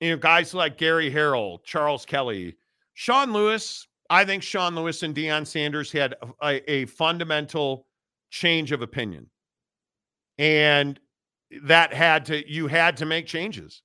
you 0.00 0.10
know 0.10 0.16
guys 0.16 0.54
like 0.54 0.78
Gary 0.78 1.10
Harrell, 1.10 1.62
Charles 1.64 2.06
Kelly, 2.06 2.56
Sean 2.94 3.32
Lewis, 3.32 3.86
I 4.08 4.24
think 4.24 4.42
Sean 4.42 4.74
Lewis 4.74 5.02
and 5.02 5.14
Deion 5.14 5.46
Sanders 5.46 5.92
had 5.92 6.14
a, 6.42 6.70
a 6.70 6.86
fundamental 6.86 7.86
change 8.30 8.72
of 8.72 8.82
opinion. 8.82 9.28
And 10.38 10.98
that 11.64 11.92
had 11.92 12.26
to 12.26 12.50
you 12.50 12.66
had 12.66 12.96
to 12.98 13.06
make 13.06 13.26
changes. 13.26 13.82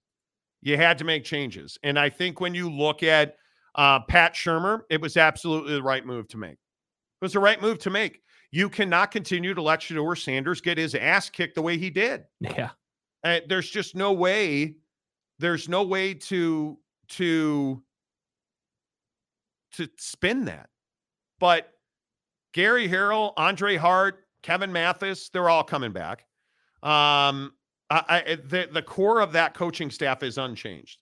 You 0.61 0.77
had 0.77 0.98
to 0.98 1.03
make 1.03 1.23
changes. 1.23 1.77
And 1.84 1.99
I 1.99 2.10
think 2.10 2.39
when 2.39 2.53
you 2.53 2.69
look 2.69 3.03
at 3.03 3.35
uh, 3.76 3.99
Pat 4.02 4.34
Shurmur, 4.34 4.81
it 4.89 4.99
was 4.99 5.18
absolutely 5.18 5.73
the 5.73 5.84
right 5.84 6.06
move 6.06 6.27
to 6.30 6.38
make. 6.38 6.53
It 6.53 7.26
was 7.26 7.34
the 7.34 7.39
right 7.39 7.61
move 7.61 7.80
to 7.80 7.89
make. 7.89 8.22
You 8.52 8.69
cannot 8.69 9.11
continue 9.11 9.53
to 9.53 9.61
let 9.61 9.81
Shedeur 9.81 10.18
Sanders 10.18 10.61
get 10.61 10.77
his 10.77 10.95
ass 10.95 11.30
kicked 11.30 11.56
the 11.56 11.61
way 11.61 11.77
he 11.77 11.89
did. 11.89 12.23
Yeah. 12.39 12.72
Uh, 13.23 13.39
there's 13.48 13.69
just 13.69 13.95
no 13.95 14.14
way. 14.14 14.76
There's 15.39 15.68
no 15.68 15.84
way 15.84 16.14
to 16.14 16.77
to 17.10 17.84
to 19.73 19.88
spin 19.98 20.45
that. 20.45 20.69
But 21.39 21.72
Gary 22.53 22.88
Harrell, 22.88 23.34
Andre 23.38 23.76
Hart, 23.76 24.26
Kevin 24.41 24.72
Mathis, 24.72 25.30
they're 25.30 25.49
all 25.49 25.64
coming 25.64 25.91
back. 25.91 26.26
Um, 26.81 27.52
I, 27.89 28.03
I 28.27 28.35
the 28.35 28.69
the 28.72 28.81
core 28.81 29.22
of 29.22 29.31
that 29.34 29.53
coaching 29.53 29.89
staff 29.91 30.23
is 30.23 30.38
unchanged 30.38 30.99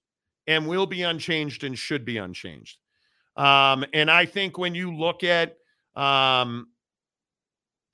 and 0.48 0.68
will 0.68 0.86
be 0.86 1.02
unchanged 1.02 1.64
and 1.64 1.78
should 1.78 2.06
be 2.06 2.18
unchanged. 2.18 2.78
Um, 3.36 3.86
and 3.94 4.10
I 4.10 4.26
think 4.26 4.58
when 4.58 4.76
you 4.76 4.96
look 4.96 5.24
at, 5.24 5.58
um, 5.96 6.68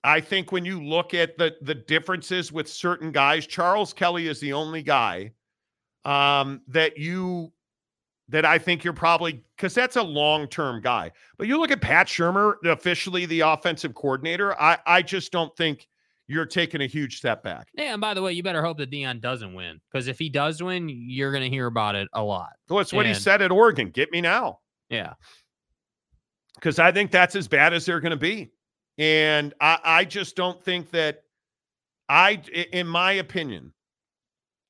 I 0.03 0.19
think 0.19 0.51
when 0.51 0.65
you 0.65 0.83
look 0.83 1.13
at 1.13 1.37
the 1.37 1.55
the 1.61 1.75
differences 1.75 2.51
with 2.51 2.67
certain 2.67 3.11
guys, 3.11 3.47
Charles 3.47 3.93
Kelly 3.93 4.27
is 4.27 4.39
the 4.39 4.53
only 4.53 4.83
guy 4.83 5.31
um, 6.05 6.61
that 6.67 6.97
you 6.97 7.51
that 8.29 8.45
I 8.45 8.57
think 8.57 8.83
you're 8.83 8.93
probably 8.93 9.43
because 9.55 9.73
that's 9.73 9.95
a 9.95 10.03
long 10.03 10.47
term 10.47 10.81
guy. 10.81 11.11
But 11.37 11.47
you 11.47 11.59
look 11.59 11.71
at 11.71 11.81
Pat 11.81 12.07
Shurmur, 12.07 12.55
officially 12.65 13.25
the 13.25 13.41
offensive 13.41 13.93
coordinator. 13.93 14.59
I 14.59 14.77
I 14.85 15.01
just 15.01 15.31
don't 15.31 15.55
think 15.55 15.87
you're 16.31 16.45
taking 16.45 16.81
a 16.81 16.87
huge 16.87 17.17
step 17.17 17.43
back. 17.43 17.67
Yeah, 17.73 17.91
and 17.93 18.01
by 18.01 18.13
the 18.13 18.21
way, 18.21 18.33
you 18.33 18.41
better 18.43 18.61
hope 18.63 18.77
that 18.77 18.89
Deion 18.91 19.21
doesn't 19.21 19.53
win 19.53 19.79
because 19.91 20.07
if 20.07 20.17
he 20.17 20.29
does 20.29 20.63
win, 20.63 20.89
you're 20.89 21.31
going 21.31 21.43
to 21.43 21.49
hear 21.49 21.67
about 21.67 21.95
it 21.95 22.07
a 22.13 22.23
lot. 22.23 22.49
Well, 22.69 22.79
it's 22.79 22.93
what 22.93 23.05
he 23.05 23.13
said 23.13 23.41
at 23.41 23.51
Oregon. 23.51 23.89
Get 23.89 24.11
me 24.11 24.21
now. 24.21 24.59
Yeah. 24.89 25.13
because 26.55 26.79
I 26.79 26.91
think 26.91 27.11
that's 27.11 27.35
as 27.35 27.47
bad 27.47 27.73
as 27.73 27.85
they're 27.85 27.99
going 28.01 28.11
to 28.11 28.17
be. 28.17 28.51
And 28.97 29.53
I, 29.61 29.79
I 29.83 30.05
just 30.05 30.35
don't 30.35 30.61
think 30.63 30.91
that 30.91 31.23
I, 32.09 32.41
i- 32.55 32.67
in 32.73 32.87
my 32.87 33.13
opinion, 33.13 33.73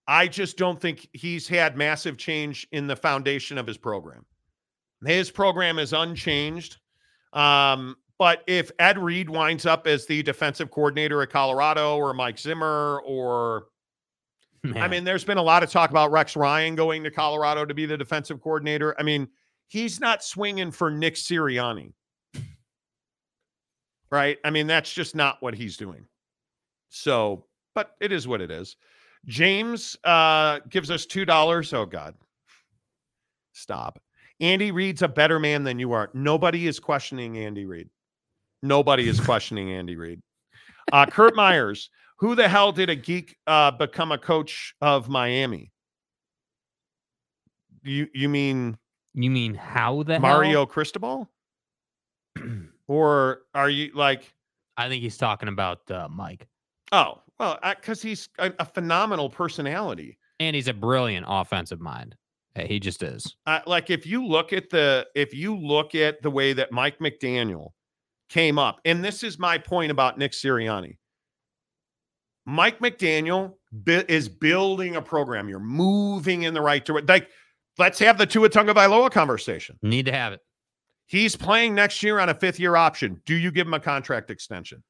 I 0.07 0.27
just 0.27 0.57
don't 0.57 0.79
think 0.79 1.07
he's 1.13 1.47
had 1.47 1.77
massive 1.77 2.17
change 2.17 2.67
in 2.71 2.88
the 2.88 2.95
foundation 2.95 3.57
of 3.57 3.65
his 3.67 3.77
program. 3.77 4.25
His 5.05 5.31
program 5.31 5.79
is 5.79 5.93
unchanged. 5.93 6.77
Um, 7.33 7.95
but 8.22 8.43
if 8.45 8.69
Ed 8.77 8.99
Reed 8.99 9.31
winds 9.31 9.65
up 9.65 9.88
as 9.88 10.06
the 10.06 10.22
defensive 10.22 10.69
coordinator 10.69 11.23
at 11.23 11.31
Colorado 11.31 11.98
or 11.98 12.14
Mike 12.14 12.38
Zimmer 12.38 13.02
or 13.03 13.65
I 14.76 14.88
mean, 14.88 15.03
there's 15.03 15.23
been 15.23 15.39
a 15.39 15.41
lot 15.41 15.64
of 15.64 15.72
talk 15.72 15.89
about 15.89 16.11
Rex 16.11 16.35
Ryan 16.35 16.76
going 16.76 17.03
to 17.03 17.10
Colorado 17.10 17.65
to 17.65 17.73
be 17.73 17.88
the 17.88 17.98
defensive 17.98 18.39
coordinator. 18.39 18.95
I 18.99 19.02
mean, 19.02 19.27
he's 19.69 19.99
not 19.99 20.23
swinging 20.23 20.69
for 20.69 20.91
Nick 20.91 21.15
Sirianni. 21.15 21.93
Right? 24.11 24.38
I 24.43 24.52
mean, 24.52 24.68
that's 24.68 24.93
just 24.93 25.15
not 25.15 25.41
what 25.41 25.56
he's 25.56 25.76
doing. 25.76 26.06
So, 26.89 27.45
but 27.73 27.95
it 28.02 28.11
is 28.11 28.27
what 28.27 28.39
it 28.39 28.52
is. 28.52 28.76
James 29.26 29.98
uh 30.03 30.60
gives 30.69 30.91
us 30.91 31.07
$2. 31.07 31.73
Oh 31.73 31.88
god. 31.88 32.14
Stop. 33.53 33.99
Andy 34.39 34.69
Reid's 34.69 35.02
a 35.02 35.07
better 35.07 35.39
man 35.39 35.64
than 35.64 35.80
you 35.80 35.91
are. 35.93 36.11
Nobody 36.14 36.68
is 36.68 36.80
questioning 36.80 37.39
Andy 37.39 37.65
Reid. 37.65 37.89
Nobody 38.61 39.07
is 39.07 39.19
questioning 39.19 39.71
Andy 39.71 39.95
Reid. 39.95 40.21
Uh 40.91 41.05
Kurt 41.05 41.35
Myers, 41.43 41.89
who 42.19 42.35
the 42.35 42.47
hell 42.47 42.71
did 42.71 42.89
a 42.89 42.95
geek 42.95 43.35
uh 43.47 43.71
become 43.71 44.11
a 44.11 44.17
coach 44.17 44.73
of 44.81 45.09
Miami? 45.09 45.71
You 47.83 48.07
you 48.13 48.29
mean 48.29 48.77
You 49.13 49.31
mean 49.31 49.53
how 49.55 50.03
the 50.03 50.13
hell? 50.13 50.21
Mario 50.21 50.65
Cristobal? 50.65 51.29
or 52.88 53.41
are 53.53 53.69
you 53.69 53.91
like 53.93 54.33
I 54.77 54.88
think 54.89 55.03
he's 55.03 55.17
talking 55.17 55.49
about 55.49 55.89
uh, 55.91 56.07
Mike. 56.09 56.47
oh 56.91 57.21
well 57.39 57.59
because 57.61 58.01
he's 58.01 58.29
a, 58.39 58.51
a 58.59 58.65
phenomenal 58.65 59.29
personality 59.29 60.17
And 60.39 60.55
he's 60.55 60.67
a 60.67 60.73
brilliant 60.73 61.25
offensive 61.27 61.79
mind. 61.81 62.15
He 62.55 62.79
just 62.79 63.01
is. 63.01 63.35
uh, 63.47 63.61
like 63.65 63.89
if 63.89 64.05
you 64.05 64.25
look 64.25 64.51
at 64.53 64.69
the 64.69 65.07
if 65.15 65.33
you 65.33 65.55
look 65.57 65.95
at 65.95 66.21
the 66.21 66.29
way 66.29 66.53
that 66.53 66.71
Mike 66.71 66.99
McDaniel 66.99 67.69
came 68.32 68.58
up, 68.58 68.80
and 68.86 69.03
this 69.03 69.24
is 69.24 69.38
my 69.38 69.58
point 69.58 69.91
about 69.91 70.18
Nick 70.18 70.32
Sirianni. 70.32 70.98
Mike 72.45 72.80
McDaniel 72.80 73.53
is 73.86 74.28
building 74.28 74.95
a 74.95 75.02
program. 75.02 75.48
You're 75.48 75.60
moving 75.60 76.44
in 76.44 76.53
the 76.53 76.62
right 76.62 76.84
direction. 76.84 77.06
Like, 77.08 77.30
let's 77.78 77.99
have 77.99 78.18
the 78.18 78.26
Tua 78.26 78.49
Tagovailoa 78.49 79.12
conversation. 79.12 79.78
Need 79.84 80.08
to 80.08 80.12
have 80.12 80.34
it. 80.34 80.40
He's 81.06 81.36
playing 81.36 81.76
next 81.76 82.02
year 82.02 82.20
on 82.20 82.30
a 82.30 82.34
fifth 82.34 82.60
year 82.60 82.76
option. 82.76 83.22
Do 83.26 83.36
you 83.36 83.52
give 83.52 83.68
him 83.68 83.74
a 83.74 83.80
contract 83.80 84.32
extension? 84.32 84.82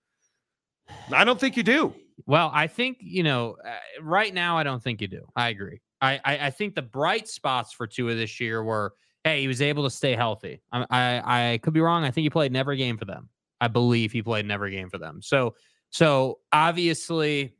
I 1.12 1.24
don't 1.24 1.40
think 1.40 1.58
you 1.58 1.64
do. 1.64 1.94
Well, 2.26 2.52
I 2.54 2.68
think 2.68 2.98
you 3.02 3.24
know. 3.24 3.58
Uh, 3.66 3.72
right 4.02 4.34
now, 4.34 4.58
I 4.58 4.64
don't 4.64 4.82
think 4.82 5.02
you 5.02 5.08
do. 5.08 5.26
I 5.36 5.50
agree. 5.50 5.82
I, 6.00 6.20
I 6.24 6.48
I 6.48 6.50
think 6.52 6.76
the 6.76 6.82
bright 6.82 7.28
spots 7.28 7.74
for 7.74 7.88
Tua 7.88 8.14
this 8.14 8.40
year 8.40 8.64
were, 8.64 8.94
hey, 9.24 9.42
he 9.42 9.48
was 9.48 9.62
able 9.62 9.84
to 9.84 9.90
stay 9.90 10.16
healthy. 10.16 10.62
I 10.72 10.86
I, 10.90 11.52
I 11.54 11.58
could 11.60 11.74
be 11.74 11.82
wrong. 11.82 12.04
I 12.04 12.12
think 12.12 12.24
he 12.24 12.30
played 12.30 12.52
never 12.52 12.76
game 12.76 12.98
for 12.98 13.06
them. 13.06 13.30
I 13.60 13.68
believe 13.68 14.12
he 14.12 14.22
played 14.22 14.46
never 14.46 14.70
game 14.70 14.90
for 14.90 14.98
them. 14.98 15.22
So 15.22 15.56
so 15.92 16.40
obviously, 16.52 17.56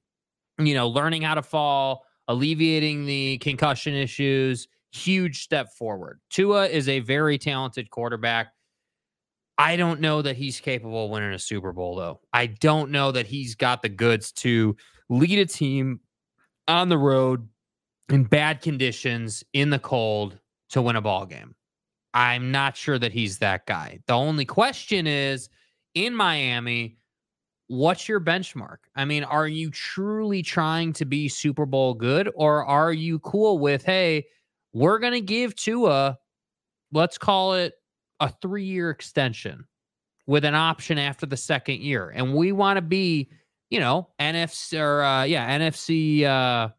you 0.58 0.74
know, 0.74 0.88
learning 0.88 1.22
how 1.22 1.36
to 1.36 1.42
fall, 1.42 2.06
alleviating 2.28 3.06
the 3.06 3.38
concussion 3.40 3.94
issues, 3.94 4.68
huge 4.92 5.44
step 5.44 5.74
forward. 5.74 6.20
Tua 6.30 6.68
is 6.68 6.88
a 6.88 7.00
very 7.00 7.38
talented 7.38 7.90
quarterback. 7.90 8.54
I 9.58 9.76
don't 9.76 10.02
know 10.02 10.22
that 10.22 10.38
he's 10.38 10.60
capable 10.60 11.06
of 11.06 11.12
winning 11.12 11.34
a 11.34 11.40
Super 11.40 11.72
Bowl, 11.72 11.96
though. 11.96 12.22
I 12.34 12.48
don't 12.48 12.90
know 12.90 13.12
that 13.12 13.28
he's 13.28 13.54
got 13.54 13.82
the 13.82 13.90
goods 13.90 14.32
to 14.34 14.76
lead 15.10 15.38
a 15.38 15.46
team 15.46 16.00
on 16.68 16.90
the 16.90 16.98
road 16.98 17.48
in 18.10 18.24
bad 18.24 18.62
conditions 18.62 19.44
in 19.54 19.70
the 19.70 19.80
cold 19.80 20.40
to 20.72 20.82
win 20.82 20.96
a 20.96 21.02
ball 21.02 21.26
game. 21.26 21.56
I'm 22.14 22.52
not 22.52 22.76
sure 22.76 23.00
that 23.00 23.14
he's 23.14 23.38
that 23.40 23.66
guy. 23.66 24.00
The 24.08 24.14
only 24.14 24.46
question 24.46 25.08
is 25.08 25.50
in 25.94 26.14
Miami, 26.14 26.98
what's 27.68 28.10
your 28.10 28.20
benchmark? 28.20 28.78
I 28.96 29.06
mean, 29.06 29.24
are 29.24 29.48
you 29.48 29.72
truly 29.72 30.42
trying 30.42 30.92
to 30.94 31.06
be 31.06 31.30
Super 31.30 31.66
Bowl 31.66 31.94
good 31.94 32.30
or 32.36 32.66
are 32.66 32.92
you 32.92 33.20
cool 33.20 33.60
with, 33.60 33.84
hey, 33.84 34.26
we're 34.74 35.00
going 35.00 35.14
to 35.14 35.22
give 35.22 35.56
Tua, 35.56 36.18
let's 36.92 37.18
call 37.18 37.54
it 37.54 37.74
a 38.20 38.30
three 38.42 38.66
year 38.66 38.90
extension 38.90 39.66
with 40.28 40.46
an 40.46 40.56
option 40.56 40.98
after 40.98 41.26
the 41.26 41.38
second 41.38 41.80
year. 41.80 42.10
And 42.10 42.36
we 42.36 42.52
want 42.52 42.78
to 42.78 42.82
be, 42.82 43.30
you 43.70 43.80
know, 43.80 44.10
NFC 44.20 44.80
or, 44.80 45.02
uh, 45.02 45.24
yeah, 45.24 45.58
NFC, 45.58 46.24
uh, 46.24 46.70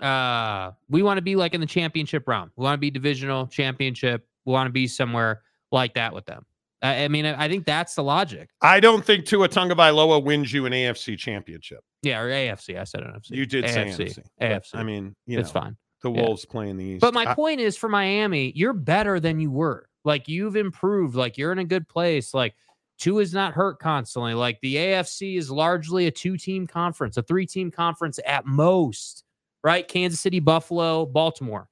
uh, 0.00 0.72
we 0.88 1.02
want 1.02 1.18
to 1.18 1.22
be 1.22 1.36
like 1.36 1.54
in 1.54 1.60
the 1.60 1.66
championship 1.66 2.26
round. 2.28 2.50
We 2.56 2.64
want 2.64 2.74
to 2.74 2.80
be 2.80 2.90
divisional 2.90 3.46
championship. 3.46 4.26
We 4.44 4.52
want 4.52 4.66
to 4.68 4.72
be 4.72 4.86
somewhere 4.86 5.42
like 5.72 5.94
that 5.94 6.14
with 6.14 6.26
them. 6.26 6.44
I, 6.82 7.04
I 7.04 7.08
mean, 7.08 7.26
I 7.26 7.48
think 7.48 7.66
that's 7.66 7.94
the 7.96 8.02
logic. 8.04 8.50
I 8.62 8.78
don't 8.80 9.04
think 9.04 9.26
Tua 9.26 9.48
Tagovailoa 9.48 10.22
wins 10.22 10.52
you 10.52 10.66
an 10.66 10.72
AFC 10.72 11.18
championship. 11.18 11.80
Yeah, 12.02 12.20
or 12.20 12.28
AFC. 12.30 12.78
I 12.78 12.84
said 12.84 13.00
NFC. 13.02 13.30
You 13.30 13.46
did 13.46 13.68
say 13.68 13.86
AFC. 13.86 14.18
AFC. 14.40 14.74
I 14.74 14.82
mean, 14.84 15.14
you 15.26 15.38
it's 15.40 15.52
know, 15.52 15.60
fine. 15.60 15.76
The 16.02 16.12
Yeah. 16.12 16.22
Wolves 16.22 16.44
playing 16.44 16.76
the 16.76 16.84
East. 16.84 17.00
But 17.00 17.12
my 17.14 17.26
I- 17.30 17.34
point 17.34 17.60
is 17.60 17.76
for 17.76 17.88
Miami, 17.88 18.52
you're 18.54 18.72
better 18.72 19.18
than 19.18 19.40
you 19.40 19.50
were. 19.50 19.88
Like 20.04 20.28
you've 20.28 20.54
improved. 20.54 21.16
Like 21.16 21.36
you're 21.36 21.50
in 21.50 21.58
a 21.58 21.64
good 21.64 21.88
place. 21.88 22.32
Like 22.32 22.54
Tua 22.98 23.20
is 23.22 23.34
not 23.34 23.52
hurt 23.52 23.80
constantly. 23.80 24.34
Like 24.34 24.60
the 24.60 24.76
AFC 24.76 25.36
is 25.36 25.50
largely 25.50 26.06
a 26.06 26.10
two 26.12 26.36
team 26.36 26.68
conference, 26.68 27.16
a 27.16 27.22
three 27.22 27.46
team 27.46 27.72
conference 27.72 28.20
at 28.24 28.46
most, 28.46 29.24
right? 29.64 29.86
Kansas 29.86 30.20
City, 30.20 30.40
Buffalo, 30.40 31.06
Baltimore. 31.06 31.68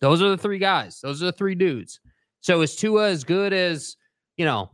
Those 0.00 0.22
are 0.22 0.30
the 0.30 0.38
three 0.38 0.58
guys. 0.58 1.00
Those 1.00 1.22
are 1.22 1.26
the 1.26 1.32
three 1.32 1.54
dudes. 1.54 2.00
So 2.40 2.60
is 2.60 2.76
Tua 2.76 3.08
as 3.08 3.24
good 3.24 3.52
as, 3.52 3.96
you 4.36 4.44
know, 4.44 4.70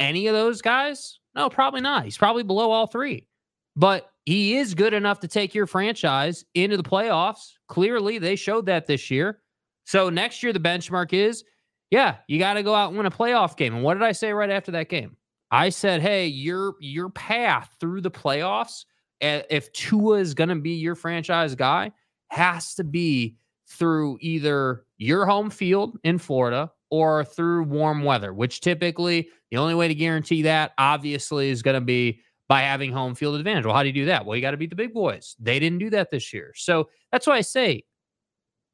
any 0.00 0.26
of 0.26 0.34
those 0.34 0.62
guys? 0.62 1.18
No, 1.34 1.48
probably 1.50 1.80
not. 1.80 2.04
He's 2.04 2.16
probably 2.18 2.42
below 2.42 2.70
all 2.70 2.86
three. 2.86 3.28
But 3.76 4.10
he 4.24 4.56
is 4.56 4.74
good 4.74 4.94
enough 4.94 5.20
to 5.20 5.28
take 5.28 5.54
your 5.54 5.66
franchise 5.66 6.44
into 6.54 6.76
the 6.76 6.82
playoffs. 6.82 7.52
Clearly, 7.68 8.18
they 8.18 8.36
showed 8.36 8.66
that 8.66 8.86
this 8.86 9.10
year. 9.10 9.40
So 9.84 10.10
next 10.10 10.42
year, 10.42 10.52
the 10.52 10.60
benchmark 10.60 11.12
is, 11.12 11.44
yeah, 11.90 12.16
you 12.28 12.38
got 12.38 12.54
to 12.54 12.62
go 12.62 12.74
out 12.74 12.88
and 12.88 12.96
win 12.96 13.06
a 13.06 13.10
playoff 13.10 13.56
game. 13.56 13.74
And 13.74 13.82
what 13.82 13.94
did 13.94 14.02
I 14.02 14.12
say 14.12 14.32
right 14.32 14.50
after 14.50 14.72
that 14.72 14.88
game? 14.88 15.16
I 15.50 15.68
said, 15.68 16.00
hey, 16.00 16.26
your 16.26 16.74
your 16.80 17.10
path 17.10 17.76
through 17.78 18.00
the 18.00 18.10
playoffs, 18.10 18.84
if 19.22 19.72
Tua 19.72 20.18
is 20.18 20.34
going 20.34 20.48
to 20.48 20.56
be 20.56 20.72
your 20.72 20.94
franchise 20.94 21.54
guy, 21.54 21.92
has 22.28 22.74
to 22.74 22.84
be 22.84 23.36
through 23.68 24.18
either 24.20 24.84
your 24.98 25.24
home 25.26 25.50
field 25.50 25.98
in 26.04 26.18
Florida 26.18 26.70
or 26.90 27.24
through 27.24 27.64
warm 27.64 28.04
weather, 28.04 28.34
which 28.34 28.60
typically 28.60 29.28
the 29.50 29.56
only 29.56 29.74
way 29.74 29.88
Tua 29.88 29.94
guarantee 29.94 30.42
that 30.42 30.72
obviously 30.76 31.48
is 31.48 31.62
going 31.62 31.74
to 31.74 31.80
be 31.80 32.20
by 32.48 32.60
having 32.60 32.92
home 32.92 33.14
field 33.14 33.36
advantage. 33.36 33.64
Well, 33.64 33.74
how 33.74 33.82
do 33.82 33.88
you 33.88 33.94
do 33.94 34.06
that? 34.06 34.26
Well, 34.26 34.36
you 34.36 34.42
got 34.42 34.50
to 34.50 34.56
beat 34.58 34.70
the 34.70 34.76
big 34.76 34.92
boys. 34.92 35.36
They 35.40 35.58
didn't 35.58 35.78
do 35.78 35.88
that 35.90 36.10
this 36.10 36.32
year. 36.34 36.52
So 36.54 36.90
that's 37.10 37.26
why 37.26 37.36
I 37.36 37.40
say 37.40 37.84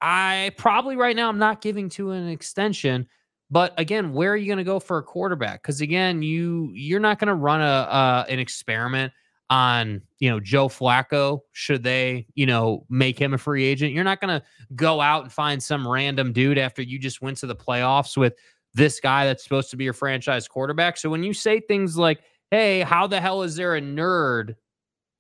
I 0.01 0.53
probably 0.57 0.97
right 0.97 1.15
now 1.15 1.29
I'm 1.29 1.39
not 1.39 1.61
giving 1.61 1.89
to 1.91 2.11
an 2.11 2.29
extension. 2.29 3.07
But 3.51 3.73
again, 3.79 4.13
where 4.13 4.33
are 4.33 4.37
you 4.37 4.47
going 4.47 4.59
to 4.59 4.65
go 4.65 4.79
for 4.79 4.99
a 4.99 5.03
quarterback? 5.03 5.63
Because 5.63 5.81
again, 5.81 6.23
you 6.23 6.71
you're 6.75 7.01
not 7.01 7.19
going 7.19 7.29
to 7.29 7.35
run 7.35 7.61
a 7.61 7.65
uh, 7.65 8.25
an 8.29 8.39
experiment 8.39 9.13
on 9.51 10.03
you 10.19 10.29
know 10.31 10.41
Joe 10.41 10.69
Flacco. 10.69 11.41
Should 11.53 11.83
they 11.83 12.27
you 12.35 12.47
know 12.47 12.85
make 12.91 13.19
him 13.19 13.35
a 13.35 13.39
free 13.39 13.65
agent? 13.65 13.93
You're 13.93 14.05
not 14.05 14.21
going 14.21 14.41
to 14.41 14.47
go 14.75 15.01
out 15.01 15.23
and 15.25 15.33
find 15.33 15.63
some 15.63 15.87
random 15.87 16.33
dude 16.33 16.59
after 16.59 16.83
you 16.83 16.99
just 16.99 17.23
went 17.23 17.39
to 17.39 17.47
the 17.47 17.57
playoffs 17.57 18.17
with 18.17 18.35
this 18.75 19.01
guy 19.01 19.25
that's 19.27 19.43
supposed 19.43 19.71
to 19.71 19.77
be 19.77 19.85
your 19.85 19.93
franchise 19.95 20.47
quarterback. 20.47 20.97
So 20.97 21.09
when 21.11 21.23
you 21.23 21.33
say 21.33 21.61
things 21.61 21.97
like, 21.97 22.21
"Hey, 22.51 22.81
how 22.81 23.07
the 23.07 23.21
hell 23.21 23.43
is 23.43 23.57
there 23.57 23.77
a 23.77 23.81
nerd?" 23.81 24.55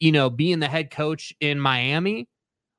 You 0.00 0.12
know, 0.12 0.30
being 0.30 0.60
the 0.60 0.68
head 0.68 0.90
coach 0.90 1.32
in 1.40 1.58
Miami. 1.58 2.28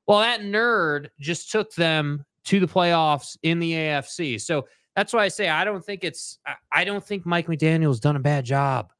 Well, 0.06 0.20
that 0.20 0.40
nerd 0.40 1.08
just 1.20 1.50
took 1.52 1.74
them 1.74 2.24
to 2.44 2.58
the 2.60 2.66
playoffs 2.66 3.36
in 3.42 3.58
the 3.58 3.72
AFC. 3.72 4.40
So 4.40 4.66
that's 4.96 5.12
why 5.12 5.24
I 5.24 5.28
say 5.28 5.48
I 5.48 5.64
don't 5.64 5.84
think 5.84 6.02
it's 6.04 6.38
I- 6.46 6.54
I 6.72 6.84
don't 6.84 7.04
think 7.04 7.26
Mike 7.26 7.46
McDaniel's 7.46 8.00
done 8.00 8.16
a 8.16 8.20
bad 8.20 8.44
job. 8.44 8.92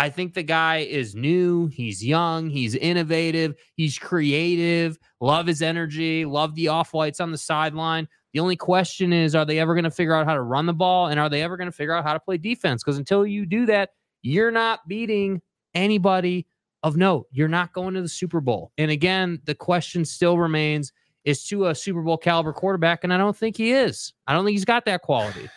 I 0.00 0.08
think 0.08 0.32
the 0.32 0.42
guy 0.42 0.78
is 0.78 1.14
new, 1.14 1.66
he's 1.66 2.02
young, 2.02 2.48
he's 2.48 2.74
innovative, 2.74 3.54
he's 3.74 3.98
creative, 3.98 4.98
love 5.20 5.46
his 5.46 5.60
energy, 5.60 6.24
love 6.24 6.54
the 6.54 6.68
off-whites 6.68 7.20
on 7.20 7.30
the 7.30 7.36
sideline. 7.36 8.08
The 8.32 8.40
only 8.40 8.56
question 8.56 9.12
is 9.12 9.34
are 9.34 9.44
they 9.44 9.58
ever 9.58 9.74
going 9.74 9.84
to 9.84 9.90
figure 9.90 10.14
out 10.14 10.24
how 10.24 10.32
to 10.32 10.40
run 10.40 10.64
the 10.64 10.72
ball 10.72 11.08
and 11.08 11.20
are 11.20 11.28
they 11.28 11.42
ever 11.42 11.58
going 11.58 11.70
to 11.70 11.76
figure 11.76 11.92
out 11.92 12.02
how 12.02 12.14
to 12.14 12.18
play 12.18 12.38
defense? 12.38 12.82
Because 12.82 12.96
until 12.96 13.26
you 13.26 13.44
do 13.44 13.66
that, 13.66 13.90
you're 14.22 14.50
not 14.50 14.88
beating 14.88 15.42
anybody 15.74 16.46
of 16.82 16.96
note. 16.96 17.26
You're 17.30 17.48
not 17.48 17.74
going 17.74 17.92
to 17.92 18.00
the 18.00 18.08
Super 18.08 18.40
Bowl. 18.40 18.72
And 18.78 18.90
again, 18.90 19.38
the 19.44 19.54
question 19.54 20.06
still 20.06 20.38
remains 20.38 20.94
is 21.26 21.44
to 21.48 21.66
a 21.66 21.74
Super 21.74 22.00
Bowl 22.00 22.16
caliber 22.16 22.54
quarterback, 22.54 23.04
and 23.04 23.12
I 23.12 23.18
don't 23.18 23.36
think 23.36 23.58
he 23.58 23.72
is. 23.72 24.14
I 24.26 24.32
don't 24.32 24.46
think 24.46 24.54
he's 24.54 24.64
got 24.64 24.86
that 24.86 25.02
quality. 25.02 25.50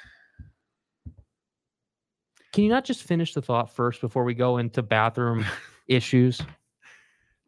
Can 2.53 2.63
you 2.63 2.69
not 2.69 2.85
just 2.85 3.01
finish 3.01 3.33
the 3.33 3.41
thought 3.41 3.71
first 3.71 3.99
before 3.99 4.23
we 4.23 4.35
go 4.35 4.59
into 4.59 4.83
bathroom 4.83 5.43
issues? 5.87 6.39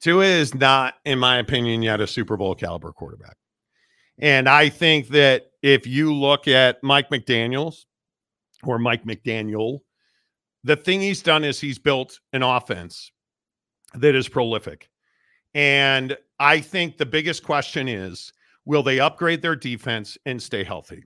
Tua 0.01 0.25
is 0.25 0.53
not, 0.55 0.95
in 1.05 1.19
my 1.19 1.37
opinion, 1.37 1.83
yet 1.83 2.01
a 2.01 2.07
Super 2.07 2.35
Bowl 2.35 2.55
caliber 2.55 2.91
quarterback. 2.91 3.37
And 4.17 4.49
I 4.49 4.69
think 4.69 5.09
that 5.09 5.51
if 5.61 5.85
you 5.85 6.13
look 6.13 6.47
at 6.47 6.81
Mike 6.83 7.09
McDaniels 7.09 7.85
or 8.63 8.79
Mike 8.79 9.05
McDaniel, 9.05 9.79
the 10.63 10.75
thing 10.75 11.01
he's 11.01 11.21
done 11.21 11.43
is 11.43 11.59
he's 11.59 11.77
built 11.77 12.19
an 12.33 12.41
offense 12.41 13.11
that 13.93 14.15
is 14.15 14.27
prolific. 14.27 14.89
And 15.53 16.17
I 16.39 16.59
think 16.59 16.97
the 16.97 17.05
biggest 17.05 17.43
question 17.43 17.87
is 17.87 18.33
will 18.65 18.81
they 18.81 18.99
upgrade 18.99 19.43
their 19.43 19.55
defense 19.55 20.17
and 20.25 20.41
stay 20.41 20.63
healthy? 20.63 21.03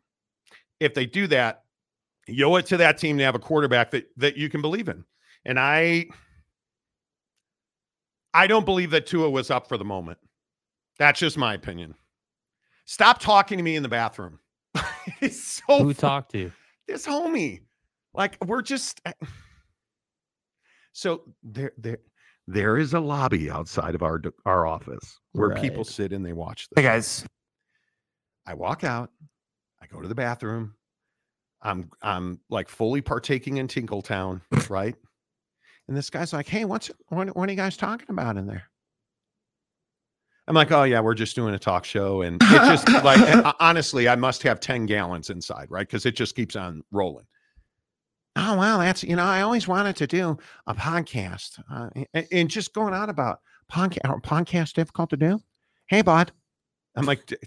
If 0.80 0.94
they 0.94 1.06
do 1.06 1.28
that, 1.28 1.64
you 2.30 2.46
owe 2.46 2.56
it 2.56 2.66
to 2.68 2.78
that 2.78 2.98
team 2.98 3.18
to 3.18 3.24
have 3.24 3.36
a 3.36 3.40
quarterback 3.40 3.92
that 3.92 4.10
that 4.18 4.38
you 4.38 4.50
can 4.50 4.62
believe 4.62 4.88
in. 4.88 5.04
And 5.46 5.60
I 5.60 6.08
I 8.34 8.48
don't 8.48 8.66
believe 8.66 8.92
that 8.92 9.08
Tua 9.08 9.30
was 9.30 9.50
up 9.50 9.68
for 9.68 9.78
the 9.78 9.86
moment. 9.86 10.20
That's 10.98 11.20
just 11.20 11.38
my 11.38 11.54
opinion. 11.54 11.96
Stop 12.86 13.20
talking 13.20 13.58
to 13.58 13.64
me 13.64 13.76
in 13.76 13.84
the 13.84 13.90
bathroom. 13.90 14.40
it's 15.22 15.62
so 15.68 15.84
Who 15.84 15.94
talked 15.94 16.32
to 16.32 16.38
you? 16.38 16.52
this 16.88 17.06
homie. 17.06 17.62
Like 18.14 18.38
we're 18.46 18.62
just 18.62 19.02
eh. 19.06 19.14
so 20.92 21.22
there 21.44 21.72
there 21.78 22.00
there 22.48 22.78
is 22.78 22.94
a 22.94 23.00
lobby 23.00 23.50
outside 23.50 23.94
of 23.94 24.02
our 24.02 24.22
our 24.46 24.66
office 24.66 25.20
where 25.34 25.56
people 25.56 25.84
sit 25.84 26.12
and 26.12 26.26
they 26.26 26.34
watch 26.34 26.68
this. 26.70 26.84
Hey 26.84 26.90
guys, 26.90 27.26
I 28.46 28.56
walk 28.56 28.84
out, 28.84 29.12
I 29.82 29.86
go 29.86 30.02
to 30.02 30.08
the 30.08 30.16
bathroom. 30.16 30.74
I'm 31.62 31.90
I'm 32.02 32.40
like 32.50 32.70
fully 32.70 33.02
partaking 33.02 33.58
in 33.58 33.68
Tinkletown, 33.68 34.42
right? 34.70 34.96
And 35.88 35.98
this 35.98 36.10
guy's 36.10 36.34
like, 36.34 36.48
"Hey, 36.48 36.66
what's 36.66 36.92
what, 37.10 37.36
what 37.36 37.50
are 37.50 37.52
you 37.52 37.58
guys 37.58 37.78
talking 37.78 38.08
about 38.10 38.38
in 38.38 38.48
there?" 38.48 38.64
I'm 40.48 40.56
like, 40.56 40.72
"Oh 40.72 40.84
yeah, 40.84 41.00
we're 41.00 41.16
just 41.16 41.36
doing 41.36 41.54
a 41.54 41.60
talk 41.60 41.86
show," 41.86 42.22
and 42.22 42.42
it 42.42 42.48
just 42.48 42.88
like 43.04 43.56
honestly, 43.60 44.08
I 44.08 44.16
must 44.16 44.44
have 44.44 44.60
ten 44.60 44.86
gallons 44.86 45.30
inside, 45.30 45.68
right? 45.70 45.88
Because 45.88 46.06
it 46.06 46.16
just 46.16 46.36
keeps 46.36 46.56
on 46.56 46.84
rolling. 46.92 47.26
Oh 48.36 48.56
wow, 48.56 48.78
that's 48.80 49.04
you 49.04 49.16
know, 49.16 49.24
I 49.24 49.42
always 49.42 49.68
wanted 49.68 49.96
to 49.98 50.08
do 50.08 50.38
a 50.66 50.74
podcast, 50.74 51.60
uh, 51.72 51.90
and, 52.14 52.28
and 52.32 52.50
just 52.50 52.74
going 52.74 52.94
on 52.94 53.10
about 53.10 53.42
podcast. 53.72 54.22
podcast 54.24 54.74
difficult 54.74 55.10
to 55.12 55.18
do? 55.18 55.42
Hey, 55.88 56.02
bud, 56.02 56.32
I'm 56.96 57.06
like, 57.06 57.26
"D- 57.26 57.38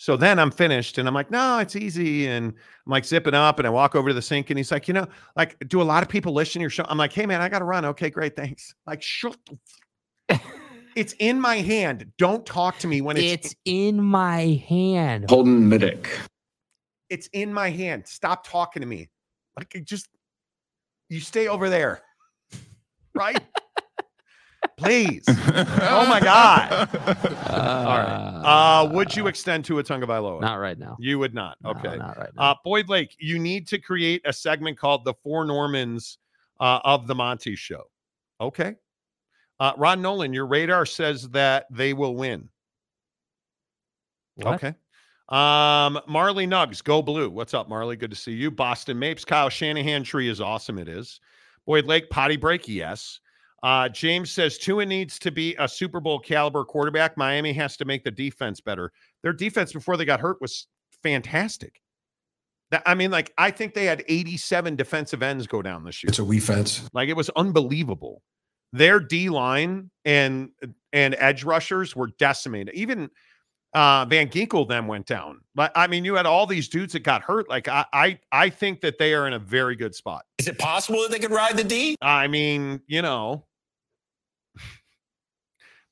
So 0.00 0.16
then 0.16 0.38
I'm 0.38 0.52
finished 0.52 0.96
and 0.98 1.08
I'm 1.08 1.12
like, 1.14 1.28
no, 1.28 1.58
it's 1.58 1.74
easy. 1.74 2.28
And 2.28 2.46
I'm 2.52 2.90
like 2.90 3.04
zipping 3.04 3.34
up 3.34 3.58
and 3.58 3.66
I 3.66 3.70
walk 3.70 3.96
over 3.96 4.08
to 4.10 4.14
the 4.14 4.22
sink 4.22 4.48
and 4.48 4.56
he's 4.56 4.70
like, 4.70 4.86
you 4.86 4.94
know, 4.94 5.08
like, 5.36 5.58
do 5.66 5.82
a 5.82 5.84
lot 5.84 6.04
of 6.04 6.08
people 6.08 6.32
listen 6.32 6.60
to 6.60 6.62
your 6.62 6.70
show? 6.70 6.84
I'm 6.88 6.96
like, 6.96 7.12
hey, 7.12 7.26
man, 7.26 7.40
I 7.40 7.48
got 7.48 7.58
to 7.58 7.64
run. 7.64 7.84
Okay, 7.84 8.08
great. 8.08 8.36
Thanks. 8.36 8.74
Like, 8.86 9.02
shut 9.02 9.36
It's 10.94 11.14
in 11.18 11.40
my 11.40 11.56
hand. 11.56 12.12
Don't 12.16 12.46
talk 12.46 12.78
to 12.78 12.86
me 12.86 13.00
when 13.00 13.16
it's, 13.16 13.46
It's 13.46 13.54
in 13.64 14.00
my 14.00 14.62
hand. 14.68 15.26
Holden 15.28 15.68
Middick. 15.68 16.06
it's 17.10 17.28
in 17.32 17.52
my 17.52 17.70
hand. 17.70 18.06
Stop 18.06 18.46
talking 18.46 18.80
to 18.82 18.86
me. 18.86 19.08
Like, 19.56 19.82
just, 19.84 20.08
you 21.08 21.18
stay 21.20 21.48
over 21.48 21.68
there. 21.68 22.02
Right? 23.14 23.40
Please. 24.76 25.24
oh 25.28 26.06
my 26.08 26.20
God. 26.20 26.88
All 27.50 27.98
right. 27.98 28.42
Uh, 28.44 28.88
would 28.92 29.14
you 29.16 29.26
extend 29.26 29.64
Tua 29.64 29.82
Tagovailoa? 29.82 30.40
Not 30.40 30.56
right 30.56 30.78
now. 30.78 30.96
You 31.00 31.18
would 31.18 31.34
not. 31.34 31.56
No, 31.62 31.70
Okay. 31.70 31.96
not 31.96 32.16
right 32.18 32.30
now. 32.36 32.42
Uh, 32.42 32.54
Boyd 32.64 32.88
Lake, 32.88 33.14
you 33.18 33.38
need 33.38 33.66
to 33.68 33.78
create 33.78 34.22
a 34.24 34.32
segment 34.32 34.78
called 34.78 35.04
the 35.04 35.14
Four 35.22 35.44
Normans 35.44 36.18
uh, 36.60 36.80
of 36.84 37.06
the 37.06 37.14
Monty 37.14 37.56
Show. 37.56 37.84
Okay. 38.40 38.76
Uh, 39.60 39.72
Ron 39.76 40.00
Nolan, 40.02 40.32
your 40.32 40.46
radar 40.46 40.86
says 40.86 41.28
that 41.30 41.66
they 41.70 41.92
will 41.92 42.14
win. 42.14 42.48
What? 44.36 44.54
Okay. 44.54 44.74
Um, 45.28 46.00
Marley 46.06 46.46
Nugs, 46.46 46.82
go 46.82 47.02
blue. 47.02 47.28
What's 47.28 47.52
up, 47.54 47.68
Marley? 47.68 47.96
Good 47.96 48.10
to 48.10 48.16
see 48.16 48.32
you. 48.32 48.50
Boston 48.50 48.98
Mapes, 48.98 49.24
Kyle 49.24 49.48
Shanahan 49.48 50.04
tree 50.04 50.28
is 50.28 50.40
awesome. 50.40 50.78
It 50.78 50.88
is. 50.88 51.20
Boyd 51.66 51.86
Lake, 51.86 52.08
potty 52.08 52.36
break, 52.36 52.66
yes. 52.68 53.20
Uh, 53.62 53.88
James 53.88 54.30
says 54.30 54.56
Tua 54.56 54.86
needs 54.86 55.18
to 55.18 55.30
be 55.32 55.56
a 55.58 55.68
Super 55.68 56.00
Bowl 56.00 56.20
caliber 56.20 56.64
quarterback. 56.64 57.16
Miami 57.16 57.52
has 57.54 57.76
to 57.78 57.84
make 57.84 58.04
the 58.04 58.10
defense 58.10 58.60
better. 58.60 58.92
Their 59.22 59.32
defense 59.32 59.72
before 59.72 59.96
they 59.96 60.04
got 60.04 60.20
hurt 60.20 60.40
was 60.40 60.68
fantastic. 61.02 61.80
That, 62.70 62.82
I 62.86 62.94
mean, 62.94 63.10
like, 63.10 63.32
I 63.38 63.50
think 63.50 63.74
they 63.74 63.86
had 63.86 64.04
87 64.06 64.76
defensive 64.76 65.22
ends 65.22 65.46
go 65.46 65.62
down 65.62 65.84
this 65.84 66.02
year. 66.02 66.08
It's 66.08 66.18
a 66.18 66.24
we 66.24 66.38
fence. 66.38 66.88
Like 66.92 67.08
it 67.08 67.16
was 67.16 67.30
unbelievable. 67.30 68.22
Their 68.72 69.00
D 69.00 69.30
line 69.30 69.90
and 70.04 70.50
and 70.92 71.16
edge 71.18 71.42
rushers 71.42 71.96
were 71.96 72.08
decimated. 72.18 72.74
Even 72.74 73.08
uh 73.72 74.04
Van 74.04 74.28
Ginkel 74.28 74.68
then 74.68 74.86
went 74.86 75.06
down. 75.06 75.40
But 75.54 75.72
I 75.74 75.86
mean, 75.86 76.04
you 76.04 76.14
had 76.14 76.26
all 76.26 76.46
these 76.46 76.68
dudes 76.68 76.92
that 76.92 77.02
got 77.02 77.22
hurt. 77.22 77.48
Like 77.48 77.66
I 77.66 77.86
I 77.94 78.18
I 78.30 78.50
think 78.50 78.82
that 78.82 78.98
they 78.98 79.14
are 79.14 79.26
in 79.26 79.32
a 79.32 79.38
very 79.38 79.74
good 79.74 79.94
spot. 79.94 80.26
Is 80.36 80.48
it 80.48 80.58
possible 80.58 81.00
that 81.00 81.10
they 81.10 81.18
could 81.18 81.30
ride 81.30 81.56
the 81.56 81.64
D? 81.64 81.96
I 82.02 82.28
mean, 82.28 82.82
you 82.86 83.00
know, 83.00 83.46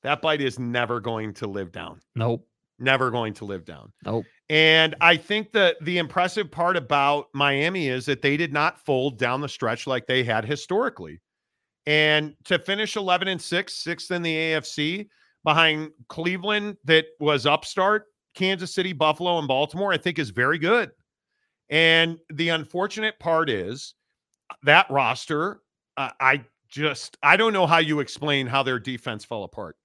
that 0.03 0.21
bite 0.21 0.41
is 0.41 0.59
never 0.59 0.99
going 0.99 1.33
to 1.35 1.47
live 1.47 1.71
down. 1.71 1.99
Nope. 2.15 2.47
Never 2.79 3.09
going 3.09 3.33
to 3.35 3.45
live 3.45 3.65
down. 3.65 3.91
Nope. 4.05 4.25
And 4.49 4.95
I 5.01 5.17
think 5.17 5.51
that 5.53 5.77
the 5.81 5.97
impressive 5.97 6.51
part 6.51 6.77
about 6.77 7.27
Miami 7.33 7.87
is 7.87 8.05
that 8.05 8.21
they 8.21 8.37
did 8.37 8.53
not 8.53 8.83
fold 8.85 9.17
down 9.17 9.41
the 9.41 9.49
stretch 9.49 9.87
like 9.87 10.05
they 10.05 10.23
had 10.23 10.45
historically. 10.45 11.19
And 11.85 12.35
to 12.45 12.59
finish 12.59 12.95
11 12.95 13.27
and 13.29 13.41
6, 13.41 13.73
sixth 13.73 14.11
in 14.11 14.21
the 14.21 14.35
AFC 14.35 15.07
behind 15.43 15.91
Cleveland, 16.09 16.77
that 16.83 17.05
was 17.19 17.45
upstart, 17.45 18.05
Kansas 18.35 18.73
City, 18.73 18.93
Buffalo, 18.93 19.39
and 19.39 19.47
Baltimore, 19.47 19.91
I 19.91 19.97
think 19.97 20.19
is 20.19 20.29
very 20.29 20.59
good. 20.59 20.91
And 21.69 22.19
the 22.29 22.49
unfortunate 22.49 23.19
part 23.19 23.49
is 23.49 23.95
that 24.63 24.89
roster, 24.89 25.61
uh, 25.97 26.11
I 26.19 26.43
just, 26.69 27.17
I 27.23 27.37
don't 27.37 27.53
know 27.53 27.65
how 27.65 27.79
you 27.79 27.99
explain 27.99 28.47
how 28.47 28.63
their 28.63 28.79
defense 28.79 29.25
fell 29.25 29.43
apart. 29.43 29.75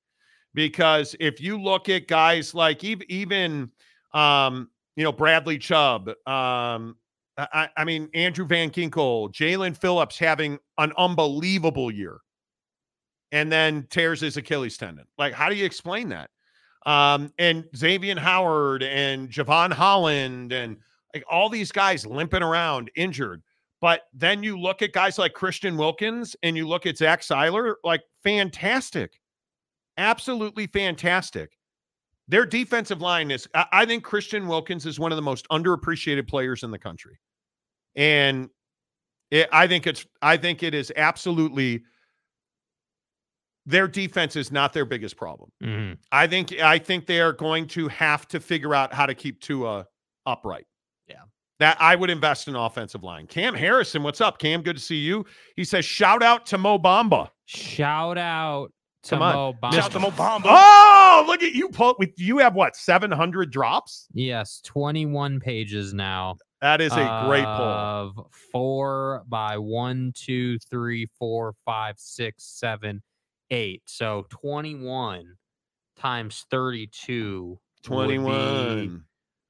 Because 0.55 1.16
if 1.19 1.41
you 1.41 1.61
look 1.61 1.89
at 1.89 2.09
guys 2.09 2.55
like 2.55 2.85
even, 2.85 3.70
um, 4.12 4.69
you 4.97 5.05
know, 5.05 5.12
Bradley 5.12 5.59
Chubb, 5.59 6.09
um, 6.27 6.97
I, 7.39 7.69
I 7.77 7.85
mean, 7.85 8.11
Andrew 8.15 8.47
Van 8.47 8.70
Ginkel, 8.70 9.33
Jaelan 9.33 9.77
Phillips 9.77 10.19
having 10.19 10.59
an 10.79 10.93
unbelievable 10.99 11.91
year 11.91 12.19
and 13.33 13.51
then 13.51 13.87
tears 13.91 14.20
his 14.20 14.37
Achilles 14.37 14.77
tendon. 14.77 15.07
Like, 15.16 15.33
how 15.33 15.49
do 15.49 15.57
you 15.57 15.65
explain 15.65 16.11
that? 16.11 16.31
Um, 16.85 17.33
and 17.39 17.65
Xavier 17.74 18.19
Howard 18.19 18.83
and 18.83 19.31
Jevon 19.31 19.73
Holland 19.73 20.53
and 20.53 20.77
like 21.15 21.24
all 21.31 21.49
these 21.49 21.73
guys 21.73 22.07
limping 22.07 22.43
around 22.43 22.91
injured. 22.97 23.43
But 23.81 24.03
then 24.12 24.43
you 24.43 24.59
look 24.59 24.83
at 24.83 24.93
guys 24.93 25.19
like 25.19 25.33
Christian 25.33 25.77
Wilkins 25.77 26.37
and 26.43 26.57
you 26.57 26.69
look 26.69 26.87
at 26.87 26.99
Zach 26.99 27.23
Sieler, 27.23 27.74
like 27.83 28.03
fantastic, 28.23 29.19
absolutely 29.97 30.66
fantastic. 30.66 31.51
Their 32.28 32.47
defensive 32.47 33.01
line 33.01 33.31
is, 33.31 33.48
I, 33.55 33.66
I 33.73 33.86
think 33.86 34.05
Christian 34.05 34.47
Wilkins 34.47 34.86
is 34.86 34.98
one 34.98 35.12
of 35.12 35.16
the 35.16 35.23
most 35.23 35.47
underappreciated 35.48 36.28
players 36.28 36.62
in 36.62 36.70
the 36.70 36.78
country. 36.78 37.19
And 37.94 38.48
it, 39.31 39.48
I 39.52 39.66
think 39.66 39.86
it's, 39.86 40.06
I 40.23 40.36
think 40.36 40.62
it 40.62 40.74
is 40.74 40.93
absolutely 40.97 41.82
their 43.66 43.86
defense 43.86 44.35
is 44.35 44.51
not 44.51 44.73
their 44.73 44.85
biggest 44.85 45.16
problem. 45.16 45.51
Mhm. 45.62 45.98
I 46.10 46.27
think, 46.27 46.52
I 46.60 46.78
think 46.78 47.06
they 47.06 47.20
are 47.20 47.32
going 47.32 47.66
to 47.69 47.89
have 47.89 48.27
to 48.28 48.40
figure 48.40 48.74
out 48.74 48.93
how 48.93 49.06
to 49.06 49.14
keep 49.14 49.40
Tua 49.40 49.86
upright. 50.27 50.66
Yeah. 51.06 51.23
That 51.60 51.77
I 51.81 51.94
would 51.94 52.10
invest 52.10 52.48
in 52.48 52.56
offensive 52.56 53.05
line. 53.05 53.27
Cam 53.27 53.55
Harrison, 53.55 54.02
what's 54.02 54.20
up? 54.20 54.39
Cam, 54.39 54.62
good 54.62 54.77
to 54.77 54.82
see 54.82 54.97
you. 54.97 55.24
He 55.55 55.64
says, 55.64 55.85
shout 55.85 56.23
out 56.23 56.47
to 56.47 56.59
Mo 56.59 56.78
Bamba. 56.78 57.28
Shout 57.47 58.19
out 58.19 58.73
Come 59.09 59.23
on. 59.23 59.35
Mo 59.35 59.53
Bamba. 59.61 59.73
Shout 59.74 59.85
out 59.85 59.93
to 59.93 59.99
Mo 60.01 60.11
Bamba. 60.11 60.43
Oh, 60.47 61.24
look 61.27 61.43
at 61.43 61.53
you. 61.53 61.69
Pull 61.69 61.97
with 61.99 62.11
you 62.19 62.39
have 62.39 62.55
what 62.55 62.77
700 62.77 63.51
drops? 63.51 64.07
Yes, 64.15 64.61
21 64.65 65.41
pages 65.41 65.93
now. 65.93 66.37
That 66.61 66.81
is 66.81 66.93
a 66.93 67.24
great 67.27 67.45
pull. 67.45 67.51
Of 67.51 68.15
four 68.53 69.24
by 69.27 69.59
one, 69.59 70.12
two, 70.15 70.59
three, 70.61 71.09
four, 71.19 71.55
five, 71.65 71.97
six, 71.99 72.45
seven, 72.45 73.03
eight. 73.51 73.83
So 73.87 74.27
21 74.31 75.24
times 75.97 76.47
thirty 76.51 76.87
two. 76.87 77.59
Twenty 77.83 78.19
one. 78.20 79.03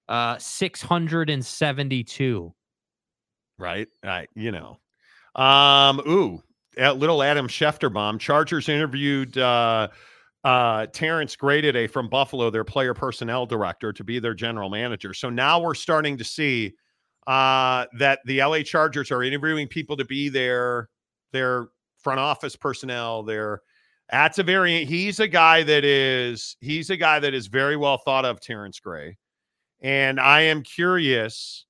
uh, 0.08 0.38
672. 0.38 2.54
Right. 3.58 3.88
Right. 4.02 4.28
You 4.34 4.52
know. 4.52 4.78
Um, 5.34 6.00
ooh, 6.08 6.36
a 6.36 6.40
little 6.76 7.22
Adam 7.22 7.48
Schefter 7.48 7.92
bomb. 7.92 8.18
Chargers 8.18 8.68
interviewed 8.68 9.36
uh 9.38 9.88
uh 10.44 10.86
Terrance 10.86 11.36
Gray 11.36 11.60
today 11.60 11.86
from 11.86 12.08
Buffalo, 12.08 12.50
their 12.50 12.64
player 12.64 12.94
personnel 12.94 13.46
director, 13.46 13.92
to 13.92 14.04
be 14.04 14.18
their 14.18 14.34
general 14.34 14.70
manager. 14.70 15.14
So 15.14 15.30
now 15.30 15.60
we're 15.60 15.74
starting 15.74 16.16
to 16.18 16.24
see 16.24 16.74
uh 17.26 17.86
that 17.98 18.20
the 18.24 18.42
LA 18.42 18.62
Chargers 18.62 19.10
are 19.10 19.22
interviewing 19.22 19.68
people 19.68 19.96
to 19.96 20.04
be 20.04 20.28
their 20.28 20.88
their 21.32 21.68
front 21.98 22.20
office 22.20 22.56
personnel, 22.56 23.22
their 23.22 23.62
that's 24.10 24.38
a 24.38 24.42
very 24.42 24.84
he's 24.84 25.20
a 25.20 25.28
guy 25.28 25.62
that 25.62 25.84
is 25.84 26.56
he's 26.60 26.90
a 26.90 26.96
guy 26.96 27.18
that 27.18 27.34
is 27.34 27.46
very 27.46 27.76
well 27.76 27.98
thought 27.98 28.24
of, 28.24 28.40
Terrance 28.40 28.78
Gray. 28.80 29.16
And 29.80 30.20
I 30.20 30.42
am 30.42 30.62
curious. 30.62 31.66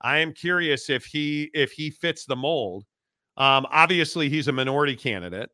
I 0.00 0.18
am 0.18 0.32
curious 0.32 0.90
if 0.90 1.06
he 1.06 1.50
if 1.54 1.72
he 1.72 1.90
fits 1.90 2.26
the 2.26 2.36
mold. 2.36 2.84
Um, 3.36 3.66
obviously, 3.70 4.28
he's 4.28 4.48
a 4.48 4.52
minority 4.52 4.96
candidate, 4.96 5.50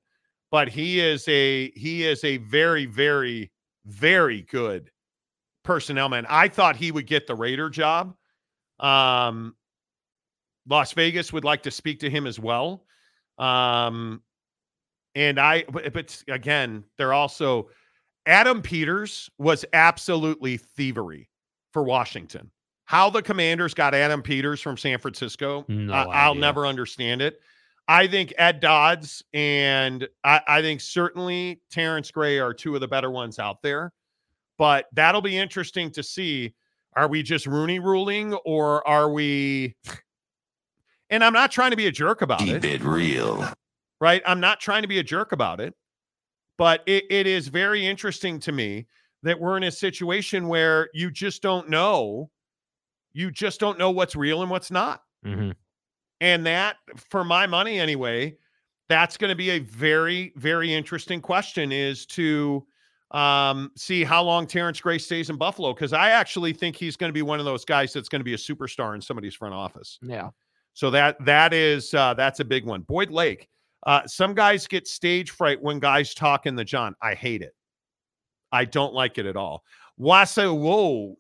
but 0.51 0.69
he 0.69 1.01
is 1.01 1.27
a 1.29 1.71
he 1.71 2.05
is 2.05 2.23
a 2.25 2.37
very 2.39 2.87
very 2.87 3.51
very 3.87 4.43
good 4.43 4.91
personnel 5.65 6.09
man. 6.09 6.27
I 6.29 6.49
thought 6.49 6.77
he 6.77 6.93
would 6.93 7.07
get 7.07 7.27
the 7.27 7.35
Raider 7.35 7.71
job. 7.71 8.15
Um, 8.79 9.57
Las 10.69 10.93
Vegas 10.93 11.33
would 11.33 11.45
like 11.45 11.63
to 11.65 11.71
speak 11.71 12.01
to 12.01 12.11
him 12.11 12.27
as 12.27 12.39
well. 12.39 12.85
Um, 13.39 14.23
and 15.15 15.41
I, 15.41 15.65
but, 15.65 16.23
again, 16.29 16.85
they're 16.97 17.13
also 17.13 17.71
Adam 18.27 18.63
Peters 18.63 19.31
was 19.39 19.65
absolutely 19.73 20.57
thievery 20.59 21.29
for 21.73 21.83
Washington. 21.83 22.51
How 22.85 23.09
the 23.09 23.23
Commanders 23.23 23.73
got 23.73 23.95
Adam 23.95 24.23
Peters 24.23 24.61
from 24.61 24.77
San 24.77 24.99
Francisco, 24.99 25.65
No 25.69 25.93
I, 25.93 26.05
I'll 26.25 26.35
never 26.35 26.67
understand 26.67 27.23
it. 27.23 27.41
I 27.89 28.07
think 28.07 28.33
Ed 28.39 28.61
Dodds 28.61 29.25
and 29.35 30.09
I, 30.23 30.41
I 30.47 30.63
think 30.63 30.81
certainly 30.81 31.61
Terrance 31.71 32.11
Gray 32.11 32.39
are 32.39 32.55
two 32.55 32.75
of 32.75 32.81
the 32.81 32.89
better 32.89 33.11
ones 33.11 33.39
out 33.39 33.63
there. 33.63 33.93
But 34.59 34.87
that'll 34.93 35.23
be 35.23 35.37
interesting 35.39 35.91
to 35.93 36.03
see. 36.03 36.55
Are 36.97 37.09
we 37.09 37.23
just 37.23 37.47
Rooney 37.47 37.79
ruling 37.79 38.35
or 38.45 38.87
are 38.87 39.11
we? 39.11 39.77
And 41.09 41.25
I'm 41.25 41.33
not 41.33 41.51
trying 41.51 41.71
to 41.71 41.77
be 41.77 41.87
a 41.87 41.93
jerk 41.93 42.23
about 42.23 42.43
it 42.43 42.63
Keep 42.63 42.65
it 42.65 42.83
real. 42.85 43.49
right? 44.01 44.23
I'm 44.27 44.39
not 44.41 44.61
trying 44.61 44.83
to 44.83 44.89
be 44.89 44.99
a 44.99 45.03
jerk 45.03 45.33
about 45.33 45.61
it, 45.61 45.75
but 46.59 46.83
it, 46.87 47.05
it 47.11 47.27
is 47.27 47.49
very 47.49 47.87
interesting 47.87 48.39
to 48.41 48.53
me 48.53 48.87
that 49.23 49.41
we're 49.41 49.57
in 49.57 49.63
a 49.65 49.71
situation 49.71 50.47
where 50.49 50.89
you 50.95 51.11
just 51.11 51.43
don't 51.43 51.69
know. 51.69 52.31
You 53.13 53.31
just 53.31 53.59
don't 53.61 53.79
know 53.79 53.91
what's 53.91 54.15
real 54.15 54.43
and 54.43 54.51
what's 54.51 54.71
not. 54.71 55.03
Mhm. 55.25 55.55
And 56.21 56.45
that, 56.47 56.77
for 57.11 57.25
my 57.25 57.47
money 57.47 57.81
anyway, 57.81 58.37
that's 58.89 59.17
going 59.17 59.31
to 59.31 59.37
be 59.37 59.51
a 59.51 59.61
very, 59.61 60.33
very 60.37 60.73
interesting 60.73 61.21
question 61.21 61.73
is 61.73 62.07
to 62.07 62.67
Um, 63.13 63.73
see 63.77 64.05
how 64.05 64.23
long 64.23 64.47
Terrance 64.47 64.81
Gray 64.81 64.97
stays 64.99 65.31
in 65.31 65.37
Buffalo 65.37 65.75
because 65.75 65.93
I 65.93 66.11
actually 66.11 66.53
think 66.53 66.77
he's 66.77 66.97
going 66.97 67.09
to 67.09 67.13
be 67.13 67.23
one 67.23 67.41
of 67.41 67.45
those 67.45 67.65
guys 67.65 67.93
that's 67.93 68.09
going 68.09 68.21
to 68.21 68.25
be 68.25 68.35
a 68.35 68.37
superstar 68.37 68.95
in 68.95 69.01
somebody's 69.01 69.35
front 69.35 69.53
office. 69.53 69.99
Yeah. 70.01 70.31
So 70.75 70.93
that 70.93 71.17
that 71.25 71.53
is 71.53 71.93
uh, 71.93 72.15
that's 72.15 72.39
a 72.39 72.45
big 72.45 72.65
one. 72.65 72.83
Boyd 72.83 73.11
Lake. 73.11 73.49
Uh, 73.85 74.07
some 74.07 74.33
guys 74.33 74.69
get 74.69 74.87
stage 74.87 75.33
fright 75.33 75.61
when 75.61 75.81
guys 75.81 76.15
talk 76.15 76.47
in 76.47 76.55
the 76.55 76.65
John. 76.65 76.95
I 77.03 77.17
hate 77.17 77.43
it. 77.43 77.53
I 78.53 78.65
don't 78.65 78.95
like 78.95 79.19
it 79.19 79.27
at 79.27 79.37
all. 79.37 79.65
Wasa, 79.97 80.55
whoa, 80.55 81.17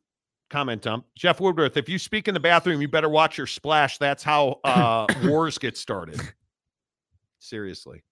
comment 0.50 0.82
dump. 0.82 1.06
Jeff 1.16 1.40
Woodworth, 1.40 1.76
if 1.76 1.88
you 1.88 1.98
speak 1.98 2.28
in 2.28 2.34
the 2.34 2.40
bathroom, 2.40 2.80
you 2.80 2.88
better 2.88 3.08
watch 3.08 3.38
your 3.38 3.46
splash. 3.46 3.98
That's 3.98 4.22
how 4.22 4.60
uh, 4.64 5.06
wars 5.24 5.56
get 5.56 5.76
started. 5.76 6.20
Seriously, 7.38 8.02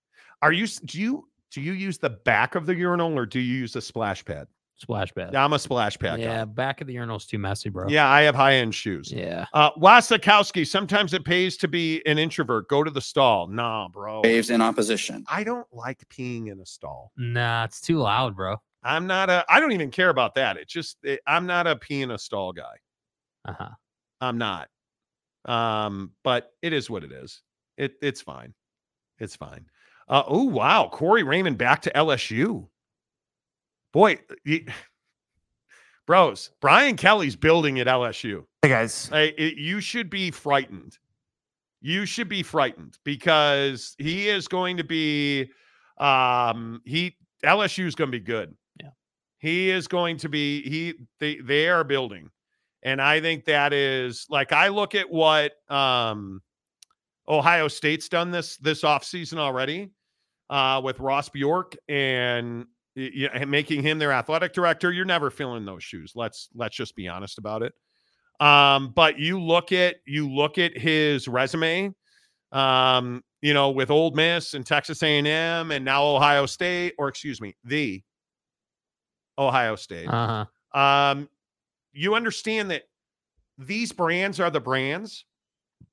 are 0.41 0.53
you? 0.53 0.67
Do 0.67 1.01
you 1.01 1.29
do 1.51 1.61
you 1.61 1.73
use 1.73 1.99
the 1.99 2.11
back 2.11 2.55
of 2.55 2.67
the 2.67 2.75
urinal 2.75 3.19
or 3.19 3.27
do 3.27 3.41
you 3.41 3.59
use 3.59 3.77
a 3.77 3.81
splash 3.81 4.25
pad? 4.25 4.47
Splash 4.77 5.13
pad. 5.13 5.35
I'm 5.35 5.53
a 5.53 5.59
splash 5.59 5.99
pad. 5.99 6.21
guy. 6.21 6.25
Yeah, 6.25 6.45
back 6.45 6.81
of 6.81 6.87
the 6.87 6.93
urinal's 6.93 7.27
too 7.27 7.39
messy, 7.39 7.69
bro. 7.69 7.89
Yeah, 7.89 8.09
I 8.09 8.23
have 8.23 8.37
high 8.37 8.55
end 8.55 8.77
shoes. 8.77 9.11
Yeah. 9.11 9.47
Uh, 9.53 9.73
Wasakowski, 9.73 10.65
sometimes 10.65 11.13
it 11.15 11.25
pays 11.25 11.57
to 11.57 11.69
be 11.69 12.01
an 12.07 12.17
introvert. 12.17 12.69
Go 12.69 12.85
to 12.85 12.91
the 12.91 13.01
stall. 13.01 13.49
Nah, 13.49 13.89
bro. 13.89 14.21
Waves 14.23 14.51
in 14.51 14.63
opposition. 14.63 15.25
I 15.29 15.43
don't 15.43 15.67
like 15.73 16.09
peeing 16.09 16.47
in 16.47 16.61
a 16.61 16.67
stall. 16.67 17.11
Nah, 17.17 17.65
it's 17.65 17.81
too 17.81 17.99
loud, 17.99 18.37
bro. 18.37 18.59
I'm 18.83 19.07
not 19.07 19.29
a, 19.31 19.45
I 19.49 19.61
don't 19.61 19.73
even 19.73 19.91
care 19.91 20.09
about 20.11 20.35
that. 20.37 20.57
It's 20.57 20.73
just, 20.73 20.99
it, 21.03 21.21
I'm 21.27 21.47
not 21.47 21.67
a 21.67 21.77
pee 21.77 22.03
in 22.03 22.11
a 22.11 22.19
stall 22.19 22.53
guy. 22.53 22.77
Uh 23.47 23.53
huh. 23.59 23.69
I'm 24.21 24.39
not. 24.39 24.69
Um, 25.45 26.13
but 26.25 26.53
it 26.63 26.73
is 26.73 26.89
what 26.91 27.05
it 27.05 27.13
is. 27.13 27.43
It, 27.77 27.95
it's 28.03 28.21
fine. 28.21 28.53
It's 29.19 29.37
fine. 29.37 29.65
Uh, 30.09 30.23
oh, 30.27 30.45
wow. 30.45 30.89
Corey 30.93 31.23
Raymond 31.23 31.59
back 31.59 31.83
to 31.83 31.91
LSU. 31.91 32.69
Boy, 33.93 34.19
he- 34.45 34.67
bros, 36.07 36.51
Brian 36.61 36.97
Kelly's 36.97 37.37
building 37.37 37.81
at 37.81 37.87
LSU. 37.87 38.45
Hey 38.63 38.69
guys, 38.69 39.09
Hey, 39.09 39.29
it- 39.39 39.57
you 39.59 39.81
should 39.81 40.11
be 40.11 40.31
frightened. 40.31 40.99
You 41.81 42.07
should 42.07 42.29
be 42.29 42.43
frightened 42.43 42.99
because 43.05 43.95
he 43.99 44.29
is 44.29 44.49
going 44.49 44.77
to 44.79 44.85
be 44.85 45.51
um 45.99 46.81
he 46.85 47.17
LSU 47.45 47.87
is 47.87 47.95
going 47.95 48.09
to 48.11 48.19
be 48.19 48.25
good. 48.25 48.55
He 49.39 49.71
is 49.71 49.89
going 49.89 50.17
to 50.19 50.29
be 50.29 50.69
he 50.69 50.95
they 51.21 51.37
they 51.37 51.69
are 51.69 51.85
building. 51.85 52.31
And 52.83 53.01
I 53.03 53.21
think 53.21 53.45
that 53.47 53.73
is 53.73 54.27
like 54.29 54.53
I 54.53 54.69
look 54.69 54.95
at 54.95 55.11
what 55.11 55.53
um 55.71 56.43
Ohio 57.29 57.69
State's 57.69 58.09
done 58.09 58.31
this 58.31 58.57
this 58.59 58.83
offseason 58.83 59.39
already 59.39 59.91
uh 60.51 60.81
with 60.83 60.99
Ross 61.01 61.29
Bjork 61.29 61.77
and 61.89 62.67
y- 62.97 63.11
y- 63.17 63.31
and 63.33 63.51
making 63.51 63.83
him 63.83 63.99
their 63.99 64.13
athletic 64.13 64.53
director. 64.53 64.93
You're 64.93 65.05
never 65.05 65.31
filling 65.31 65.65
those 65.65 65.85
shoes. 65.85 66.13
Let's 66.15 66.49
let's 66.55 66.77
just 66.77 66.97
be 66.97 67.09
honest 67.09 67.39
about 67.39 67.63
it. 67.63 67.75
Um, 68.41 68.93
but 68.95 69.19
you 69.19 69.41
look 69.41 69.73
at 69.73 69.97
you 70.07 70.31
look 70.31 70.59
at 70.59 70.77
his 70.77 71.29
resume, 71.29 71.93
um, 72.53 73.23
you 73.43 73.53
know, 73.55 73.71
with 73.71 73.91
Ole 73.91 74.13
Miss 74.13 74.55
and 74.55 74.65
Texas 74.65 75.03
A&M 75.03 75.71
and 75.71 75.85
now 75.85 76.05
Ohio 76.05 76.47
State, 76.47 76.95
or 76.99 77.09
excuse 77.09 77.41
me, 77.41 77.57
the 77.65 78.03
Ohio 79.39 79.77
State. 79.77 80.09
Uh 80.09 80.47
huh. 80.75 80.79
Um, 80.79 81.29
you 81.93 82.15
understand 82.15 82.71
that 82.71 82.83
these 83.57 83.93
brands 83.93 84.41
are 84.41 84.51
the 84.51 84.61
brands 84.61 85.25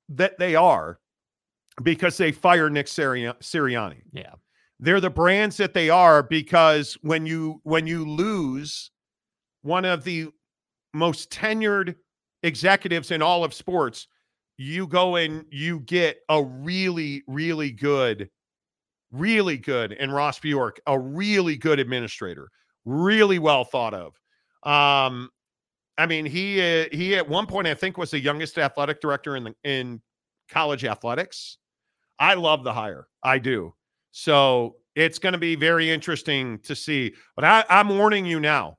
that 0.08 0.38
they 0.38 0.54
are 0.54 0.98
because 1.82 2.16
they 2.16 2.32
fire 2.32 2.70
Nick 2.70 2.88
Siri- 2.88 3.32
Sirianni. 3.40 4.02
Yeah. 4.12 4.34
They're 4.78 5.00
the 5.00 5.10
brands 5.10 5.56
that 5.56 5.74
they 5.74 5.88
are 5.88 6.22
because 6.22 6.94
when 7.00 7.26
you 7.26 7.60
when 7.62 7.86
you 7.86 8.04
lose 8.04 8.90
one 9.62 9.84
of 9.84 10.04
the 10.04 10.28
most 10.92 11.30
tenured 11.30 11.96
executives 12.42 13.10
in 13.10 13.22
all 13.22 13.42
of 13.42 13.54
sports, 13.54 14.06
you 14.58 14.86
go 14.86 15.16
and 15.16 15.44
you 15.50 15.80
get 15.80 16.18
a 16.28 16.42
really, 16.42 17.22
really 17.26 17.70
good, 17.70 18.30
really 19.12 19.56
good, 19.56 19.92
and 19.92 20.12
Ross 20.12 20.38
Bjork, 20.38 20.80
a 20.86 20.98
really 20.98 21.56
good 21.56 21.78
administrator, 21.78 22.48
really 22.86 23.38
well 23.38 23.64
thought 23.64 23.92
of. 23.92 24.14
Um, 24.62 25.28
I 25.98 26.06
mean, 26.06 26.24
he 26.24 26.60
uh, 26.60 26.86
he 26.92 27.16
at 27.16 27.28
one 27.28 27.46
point 27.46 27.66
I 27.66 27.74
think 27.74 27.98
was 27.98 28.10
the 28.10 28.20
youngest 28.20 28.56
athletic 28.56 29.00
director 29.00 29.36
in 29.36 29.44
the 29.44 29.54
in 29.64 30.00
college 30.48 30.84
athletics. 30.84 31.58
I 32.18 32.34
love 32.34 32.64
the 32.64 32.72
hire, 32.72 33.08
I 33.22 33.38
do. 33.38 33.74
So 34.12 34.76
it's 34.94 35.18
going 35.18 35.34
to 35.34 35.38
be 35.38 35.56
very 35.56 35.90
interesting 35.90 36.58
to 36.60 36.74
see. 36.74 37.14
But 37.34 37.44
I, 37.44 37.64
I'm 37.68 37.90
warning 37.90 38.24
you 38.24 38.40
now. 38.40 38.78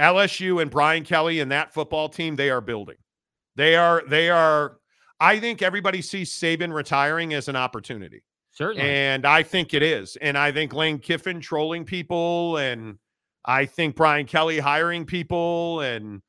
LSU 0.00 0.60
and 0.60 0.70
Brian 0.70 1.04
Kelly 1.04 1.40
and 1.40 1.50
that 1.52 1.72
football 1.72 2.08
team, 2.08 2.36
they 2.36 2.50
are 2.50 2.60
building. 2.60 2.96
They 3.54 3.76
are, 3.76 4.02
they 4.08 4.28
are, 4.28 4.78
I 5.20 5.38
think 5.38 5.62
everybody 5.62 6.02
sees 6.02 6.32
Saban 6.32 6.74
retiring 6.74 7.32
as 7.32 7.48
an 7.48 7.56
opportunity. 7.56 8.22
Certainly. 8.56 8.88
And 8.88 9.26
I 9.26 9.42
think 9.42 9.74
it 9.74 9.82
is. 9.82 10.16
And 10.16 10.38
I 10.38 10.50
think 10.50 10.72
Lane 10.72 10.98
Kiffin 10.98 11.40
trolling 11.40 11.84
people 11.84 12.56
and 12.56 12.96
I 13.44 13.66
think 13.66 13.96
Brian 13.96 14.24
Kelly 14.24 14.58
hiring 14.58 15.04
people 15.04 15.80
and 15.80 16.22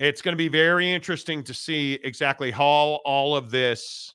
it's 0.00 0.20
going 0.20 0.32
to 0.32 0.36
be 0.36 0.48
very 0.48 0.90
interesting 0.90 1.44
to 1.44 1.54
see 1.54 1.98
exactly 2.02 2.50
how 2.50 3.00
all 3.04 3.36
of 3.36 3.50
this 3.50 4.14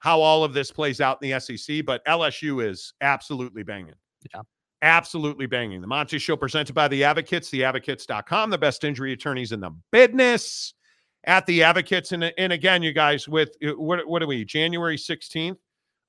how 0.00 0.20
all 0.20 0.44
of 0.44 0.52
this 0.52 0.70
plays 0.70 1.00
out 1.00 1.18
in 1.22 1.30
the 1.30 1.40
SEC, 1.40 1.84
but 1.84 2.04
LSU 2.04 2.64
is 2.64 2.92
absolutely 3.00 3.62
banging. 3.62 3.94
Yeah. 4.32 4.42
Absolutely 4.82 5.46
banging. 5.46 5.80
The 5.80 5.88
Monty 5.88 6.18
Show 6.18 6.36
presented 6.36 6.72
by 6.72 6.86
the 6.86 7.02
Advocates, 7.02 7.50
theadvocates.com, 7.50 8.50
the 8.50 8.58
best 8.58 8.84
injury 8.84 9.12
attorneys 9.12 9.50
in 9.50 9.58
the 9.58 9.72
business 9.90 10.74
at 11.24 11.46
the 11.46 11.64
Advocates. 11.64 12.12
And, 12.12 12.32
and 12.38 12.52
again, 12.52 12.82
you 12.84 12.92
guys, 12.92 13.28
with 13.28 13.56
what, 13.60 14.06
what 14.06 14.22
are 14.22 14.28
we, 14.28 14.44
January 14.44 14.96
16th? 14.96 15.56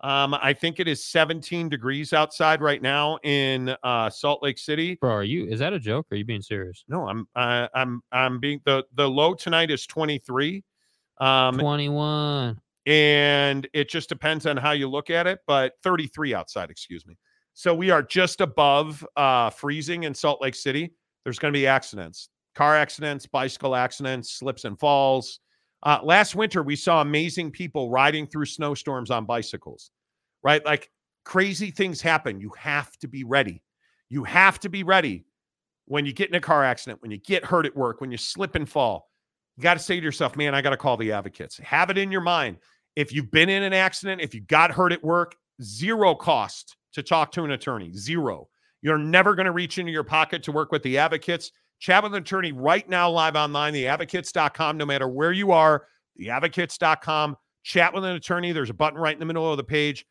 Um, 0.01 0.33
I 0.33 0.53
think 0.53 0.79
it 0.79 0.87
is 0.87 1.03
17 1.03 1.67
degrees 1.67 2.13
outside 2.13 2.61
right 2.61 2.81
now 2.81 3.17
in 3.23 3.75
uh, 3.83 4.09
Salt 4.09 4.41
Lake 4.41 4.57
City. 4.57 4.95
Bro, 4.95 5.11
are 5.11 5.23
you? 5.23 5.45
Is 5.47 5.59
that 5.59 5.73
a 5.73 5.79
joke? 5.79 6.07
Or 6.09 6.15
are 6.15 6.17
you 6.17 6.25
being 6.25 6.41
serious? 6.41 6.85
No, 6.87 7.07
I'm 7.07 7.27
uh, 7.35 7.67
I'm 7.73 8.01
I'm 8.11 8.39
being 8.39 8.61
the 8.65 8.85
the 8.95 9.09
low 9.09 9.33
tonight 9.33 9.71
is 9.71 9.85
23. 9.87 10.63
Um, 11.19 11.57
Twenty-one. 11.57 12.61
and 12.85 13.67
it 13.73 13.89
just 13.89 14.07
depends 14.07 14.45
on 14.45 14.55
how 14.55 14.71
you 14.71 14.87
look 14.89 15.09
at 15.09 15.27
it, 15.27 15.39
but 15.45 15.73
33 15.83 16.33
outside, 16.33 16.69
excuse 16.69 17.05
me. 17.05 17.17
So 17.53 17.73
we 17.75 17.89
are 17.89 18.01
just 18.01 18.39
above 18.39 19.05
uh, 19.17 19.49
freezing 19.49 20.03
in 20.03 20.13
Salt 20.13 20.41
Lake 20.41 20.55
City. 20.55 20.93
There's 21.25 21.37
going 21.39 21.53
to 21.53 21.57
be 21.59 21.67
accidents, 21.67 22.29
car 22.55 22.73
accidents, 22.77 23.25
bicycle 23.25 23.75
accidents, 23.75 24.31
slips 24.31 24.63
and 24.63 24.79
falls. 24.79 25.41
Uh, 25.83 25.99
last 26.03 26.35
winter, 26.35 26.61
we 26.61 26.75
saw 26.75 27.01
amazing 27.01 27.51
people 27.51 27.89
riding 27.89 28.27
through 28.27 28.45
snowstorms 28.45 29.11
on 29.11 29.25
bicycles, 29.25 29.91
right? 30.43 30.63
Like 30.65 30.89
crazy 31.23 31.71
things 31.71 32.01
happen. 32.01 32.41
You 32.41 32.51
have 32.57 32.97
to 32.99 33.07
be 33.07 33.23
ready. 33.23 33.63
You 34.09 34.23
have 34.23 34.59
to 34.61 34.69
be 34.69 34.83
ready 34.83 35.25
when 35.85 36.05
you 36.05 36.13
get 36.13 36.29
in 36.29 36.35
a 36.35 36.41
car 36.41 36.63
accident, 36.63 37.01
when 37.01 37.11
you 37.11 37.17
get 37.17 37.45
hurt 37.45 37.65
at 37.65 37.75
work, 37.75 38.01
when 38.01 38.11
you 38.11 38.17
slip 38.17 38.55
and 38.55 38.67
fall. 38.69 39.09
You 39.57 39.63
got 39.63 39.73
to 39.75 39.79
say 39.79 39.99
to 39.99 40.03
yourself, 40.03 40.35
man, 40.35 40.53
I 40.53 40.61
got 40.61 40.69
to 40.71 40.77
call 40.77 40.97
the 40.97 41.11
advocates. 41.11 41.57
Have 41.57 41.89
it 41.89 41.97
in 41.97 42.11
your 42.11 42.21
mind. 42.21 42.57
If 42.95 43.13
you've 43.13 43.31
been 43.31 43.49
in 43.49 43.63
an 43.63 43.73
accident, 43.73 44.21
if 44.21 44.33
you 44.33 44.41
got 44.41 44.71
hurt 44.71 44.91
at 44.91 45.03
work, 45.03 45.35
zero 45.61 46.15
cost 46.15 46.75
to 46.93 47.03
talk 47.03 47.31
to 47.33 47.43
an 47.43 47.51
attorney. 47.51 47.93
Zero. 47.93 48.49
You're 48.81 48.97
never 48.97 49.35
going 49.35 49.45
to 49.45 49.51
reach 49.51 49.77
into 49.77 49.91
your 49.91 50.03
pocket 50.03 50.43
to 50.43 50.51
work 50.51 50.71
with 50.71 50.83
the 50.83 50.97
advocates. 50.97 51.51
Chat 51.79 52.03
with 52.03 52.13
an 52.13 52.21
attorney 52.21 52.51
right 52.51 52.87
now, 52.89 53.09
live 53.09 53.35
online, 53.35 53.73
theadvocates.com, 53.73 54.77
no 54.77 54.85
matter 54.85 55.07
where 55.07 55.31
you 55.31 55.51
are, 55.51 55.85
theadvocates.com. 56.19 57.37
Chat 57.63 57.93
with 57.93 58.03
an 58.03 58.15
attorney. 58.15 58.51
There's 58.51 58.69
a 58.69 58.73
button 58.73 58.99
right 58.99 59.13
in 59.13 59.19
the 59.19 59.25
middle 59.25 59.49
of 59.49 59.57
the 59.57 59.63
page, 59.63 60.05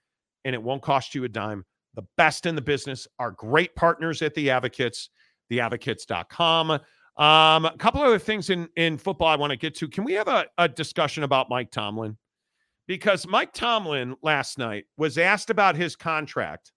and 0.44 0.54
it 0.54 0.62
won't 0.62 0.82
cost 0.82 1.14
you 1.14 1.24
a 1.24 1.28
dime. 1.28 1.64
The 1.94 2.04
best 2.16 2.46
in 2.46 2.54
the 2.54 2.62
business 2.62 3.06
are 3.18 3.32
great 3.32 3.74
partners 3.74 4.22
at 4.22 4.34
the 4.34 4.50
advocates, 4.50 5.10
theadvocates.com. 5.50 6.70
Um, 6.70 7.64
a 7.64 7.74
couple 7.78 8.00
other 8.00 8.18
things 8.18 8.48
in, 8.48 8.68
in 8.76 8.96
football 8.96 9.28
I 9.28 9.36
want 9.36 9.50
to 9.50 9.56
get 9.56 9.74
to. 9.76 9.88
Can 9.88 10.04
we 10.04 10.12
have 10.12 10.28
a, 10.28 10.46
a 10.56 10.68
discussion 10.68 11.24
about 11.24 11.50
Mike 11.50 11.70
Tomlin? 11.70 12.16
Because 12.86 13.26
Mike 13.26 13.52
Tomlin 13.52 14.16
last 14.22 14.56
night 14.56 14.84
was 14.96 15.18
asked 15.18 15.50
about 15.50 15.76
his 15.76 15.96
contract 15.96 16.72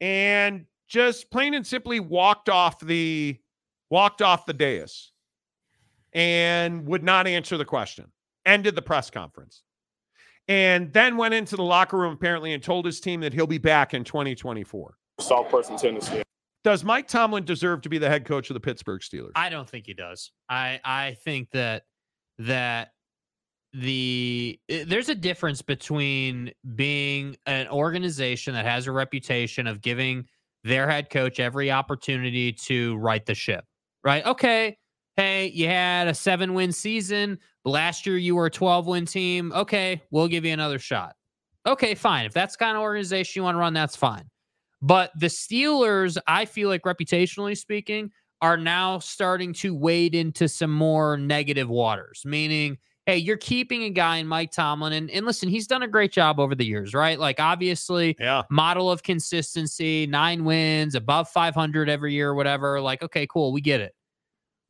and 0.00 0.64
just 0.88 1.30
plain 1.30 1.54
and 1.54 1.66
simply 1.66 2.00
walked 2.00 2.48
off 2.48 2.80
the 2.80 3.38
walked 3.92 4.22
off 4.22 4.46
the 4.46 4.54
dais 4.54 5.12
and 6.14 6.86
would 6.86 7.04
not 7.04 7.26
answer 7.26 7.58
the 7.58 7.64
question. 7.64 8.10
Ended 8.46 8.74
the 8.74 8.80
press 8.80 9.10
conference. 9.10 9.62
And 10.48 10.90
then 10.94 11.18
went 11.18 11.34
into 11.34 11.56
the 11.56 11.62
locker 11.62 11.98
room 11.98 12.14
apparently 12.14 12.54
and 12.54 12.62
told 12.62 12.86
his 12.86 13.00
team 13.00 13.20
that 13.20 13.34
he'll 13.34 13.46
be 13.46 13.58
back 13.58 13.92
in 13.92 14.02
2024. 14.02 14.94
South 15.20 15.50
Person, 15.50 15.76
Tennessee. 15.76 16.22
Does 16.64 16.84
Mike 16.84 17.06
Tomlin 17.06 17.44
deserve 17.44 17.82
to 17.82 17.90
be 17.90 17.98
the 17.98 18.08
head 18.08 18.24
coach 18.24 18.48
of 18.48 18.54
the 18.54 18.60
Pittsburgh 18.60 19.02
Steelers? 19.02 19.32
I 19.36 19.50
don't 19.50 19.68
think 19.68 19.86
he 19.86 19.94
does. 19.94 20.32
I 20.48 20.80
I 20.84 21.16
think 21.22 21.50
that 21.50 21.82
that 22.38 22.92
the 23.74 24.58
there's 24.68 25.10
a 25.10 25.14
difference 25.14 25.60
between 25.60 26.52
being 26.74 27.36
an 27.46 27.68
organization 27.68 28.54
that 28.54 28.64
has 28.64 28.86
a 28.86 28.92
reputation 28.92 29.66
of 29.66 29.82
giving 29.82 30.24
their 30.64 30.88
head 30.88 31.10
coach 31.10 31.40
every 31.40 31.70
opportunity 31.70 32.52
to 32.52 32.96
right 32.96 33.26
the 33.26 33.34
ship, 33.34 33.64
right? 34.04 34.24
Okay. 34.26 34.76
Hey, 35.16 35.48
you 35.48 35.66
had 35.66 36.08
a 36.08 36.14
seven 36.14 36.54
win 36.54 36.72
season. 36.72 37.38
Last 37.64 38.06
year, 38.06 38.16
you 38.16 38.34
were 38.34 38.46
a 38.46 38.50
12 38.50 38.86
win 38.86 39.06
team. 39.06 39.52
Okay. 39.52 40.02
We'll 40.10 40.28
give 40.28 40.44
you 40.44 40.52
another 40.52 40.78
shot. 40.78 41.14
Okay, 41.66 41.94
fine. 41.94 42.26
If 42.26 42.32
that's 42.32 42.56
kind 42.56 42.76
of 42.76 42.82
organization 42.82 43.40
you 43.40 43.44
want 43.44 43.54
to 43.54 43.60
run, 43.60 43.72
that's 43.72 43.94
fine. 43.94 44.24
But 44.80 45.12
the 45.18 45.26
Steelers, 45.26 46.18
I 46.26 46.44
feel 46.44 46.68
like 46.68 46.82
reputationally 46.82 47.56
speaking, 47.56 48.10
are 48.40 48.56
now 48.56 48.98
starting 48.98 49.52
to 49.52 49.74
wade 49.74 50.16
into 50.16 50.48
some 50.48 50.72
more 50.72 51.16
negative 51.16 51.68
waters, 51.68 52.22
meaning, 52.24 52.78
hey, 53.06 53.16
you're 53.16 53.36
keeping 53.36 53.82
a 53.82 53.90
guy 53.90 54.18
in 54.18 54.26
Mike 54.26 54.52
Tomlin. 54.52 54.92
And, 54.92 55.10
and 55.10 55.26
listen, 55.26 55.48
he's 55.48 55.66
done 55.66 55.82
a 55.82 55.88
great 55.88 56.12
job 56.12 56.38
over 56.38 56.54
the 56.54 56.64
years, 56.64 56.94
right? 56.94 57.18
Like, 57.18 57.40
obviously, 57.40 58.16
yeah. 58.20 58.42
model 58.50 58.90
of 58.90 59.02
consistency, 59.02 60.06
nine 60.06 60.44
wins, 60.44 60.94
above 60.94 61.28
500 61.28 61.88
every 61.88 62.12
year, 62.12 62.34
whatever. 62.34 62.80
Like, 62.80 63.02
okay, 63.02 63.26
cool, 63.26 63.52
we 63.52 63.60
get 63.60 63.80
it. 63.80 63.94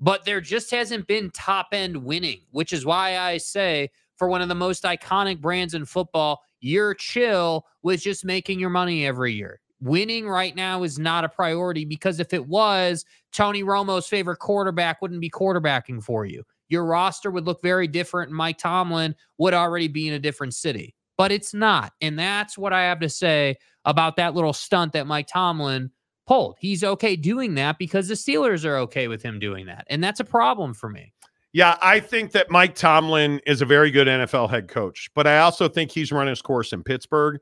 But 0.00 0.24
there 0.24 0.40
just 0.40 0.70
hasn't 0.70 1.06
been 1.06 1.30
top 1.30 1.68
end 1.72 1.96
winning, 1.96 2.40
which 2.50 2.72
is 2.72 2.84
why 2.84 3.18
I 3.18 3.36
say 3.36 3.90
for 4.16 4.28
one 4.28 4.42
of 4.42 4.48
the 4.48 4.54
most 4.54 4.82
iconic 4.84 5.40
brands 5.40 5.74
in 5.74 5.84
football, 5.84 6.42
you're 6.60 6.94
chill 6.94 7.66
with 7.82 8.02
just 8.02 8.24
making 8.24 8.58
your 8.58 8.70
money 8.70 9.06
every 9.06 9.32
year 9.32 9.60
winning 9.82 10.28
right 10.28 10.54
now 10.54 10.84
is 10.84 10.98
not 10.98 11.24
a 11.24 11.28
priority 11.28 11.84
because 11.84 12.20
if 12.20 12.32
it 12.32 12.46
was, 12.46 13.04
Tony 13.32 13.62
Romo's 13.62 14.06
favorite 14.06 14.38
quarterback 14.38 15.02
wouldn't 15.02 15.20
be 15.20 15.28
quarterbacking 15.28 16.02
for 16.02 16.24
you. 16.24 16.44
Your 16.72 16.86
roster 16.86 17.30
would 17.30 17.44
look 17.44 17.62
very 17.62 17.86
different, 17.86 18.30
and 18.30 18.36
Mike 18.36 18.56
Tomlin 18.56 19.14
would 19.36 19.52
already 19.52 19.88
be 19.88 20.08
in 20.08 20.14
a 20.14 20.18
different 20.18 20.54
city. 20.54 20.94
But 21.18 21.30
it's 21.30 21.52
not. 21.52 21.92
And 22.00 22.18
that's 22.18 22.56
what 22.56 22.72
I 22.72 22.84
have 22.84 23.00
to 23.00 23.08
say 23.10 23.56
about 23.84 24.16
that 24.16 24.34
little 24.34 24.54
stunt 24.54 24.94
that 24.94 25.06
Mike 25.06 25.28
Tomlin 25.30 25.90
pulled. 26.26 26.56
He's 26.58 26.82
okay 26.82 27.14
doing 27.14 27.54
that 27.56 27.78
because 27.78 28.08
the 28.08 28.14
Steelers 28.14 28.64
are 28.64 28.78
okay 28.78 29.06
with 29.06 29.22
him 29.22 29.38
doing 29.38 29.66
that. 29.66 29.86
And 29.90 30.02
that's 30.02 30.18
a 30.18 30.24
problem 30.24 30.72
for 30.72 30.88
me. 30.88 31.12
Yeah, 31.52 31.76
I 31.82 32.00
think 32.00 32.32
that 32.32 32.50
Mike 32.50 32.74
Tomlin 32.74 33.38
is 33.46 33.60
a 33.60 33.66
very 33.66 33.90
good 33.90 34.06
NFL 34.06 34.48
head 34.48 34.68
coach, 34.68 35.10
but 35.14 35.26
I 35.26 35.40
also 35.40 35.68
think 35.68 35.90
he's 35.90 36.10
run 36.10 36.26
his 36.26 36.40
course 36.40 36.72
in 36.72 36.82
Pittsburgh. 36.82 37.38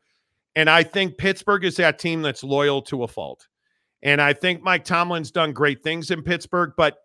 And 0.56 0.68
I 0.68 0.82
think 0.82 1.16
Pittsburgh 1.16 1.64
is 1.64 1.76
that 1.76 2.00
team 2.00 2.22
that's 2.22 2.42
loyal 2.42 2.82
to 2.82 3.04
a 3.04 3.08
fault. 3.08 3.46
And 4.02 4.20
I 4.20 4.32
think 4.32 4.62
Mike 4.62 4.84
Tomlin's 4.84 5.30
done 5.30 5.52
great 5.52 5.84
things 5.84 6.10
in 6.10 6.22
Pittsburgh, 6.22 6.72
but 6.76 6.98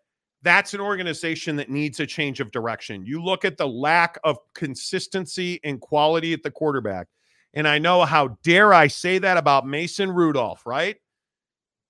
that's 0.46 0.74
an 0.74 0.80
organization 0.80 1.56
that 1.56 1.70
needs 1.70 2.00
a 2.00 2.06
change 2.06 2.40
of 2.40 2.52
direction. 2.52 3.06
You 3.06 3.22
look 3.22 3.44
at 3.44 3.58
the 3.58 3.68
lack 3.68 4.18
of 4.24 4.38
consistency 4.54 5.60
and 5.64 5.82
quality 5.82 6.32
at 6.34 6.44
the 6.44 6.52
quarterback. 6.52 7.08
And 7.56 7.68
I 7.68 7.80
know 7.80 8.06
how 8.06 8.38
dare 8.44 8.74
I 8.74 8.88
say 8.88 9.18
that 9.18 9.38
about 9.38 9.66
Mason 9.66 10.12
Rudolph, 10.12 10.66
right? 10.66 10.98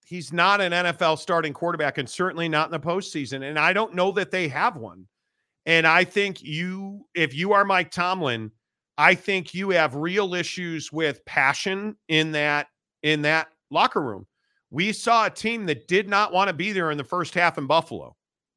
He's 0.06 0.32
not 0.32 0.62
an 0.62 0.72
NFL 0.72 1.20
starting 1.20 1.54
quarterback 1.54 1.98
and 1.98 2.10
certainly 2.10 2.48
not 2.48 2.68
in 2.68 2.72
the 2.72 2.80
postseason. 2.80 3.44
And 3.44 3.60
I 3.60 3.74
don't 3.74 3.94
know 3.94 4.12
that 4.14 4.32
they 4.32 4.48
have 4.48 4.78
one. 4.78 5.06
And 5.66 5.86
I 5.86 6.04
think 6.04 6.42
you, 6.42 7.06
if 7.14 7.34
you 7.34 7.54
are 7.54 7.66
Mike 7.66 7.92
Tomlin, 7.92 8.52
I 8.98 9.16
think 9.16 9.54
you 9.54 9.72
have 9.72 9.96
real 9.96 10.34
issues 10.34 10.92
with 10.92 11.26
passion 11.26 11.96
in 12.08 12.32
that 12.34 12.68
in 13.04 13.24
that 13.24 13.48
locker 13.70 14.02
room. 14.02 14.26
We 14.70 14.94
saw 14.94 15.26
a 15.26 15.30
team 15.30 15.66
that 15.66 15.88
did 15.88 16.08
not 16.08 16.32
want 16.32 16.48
to 16.48 16.54
be 16.54 16.72
there 16.72 16.92
in 16.92 16.98
the 16.98 17.04
first 17.04 17.34
half 17.34 17.58
in 17.58 17.68
Buffalo. 17.68 18.16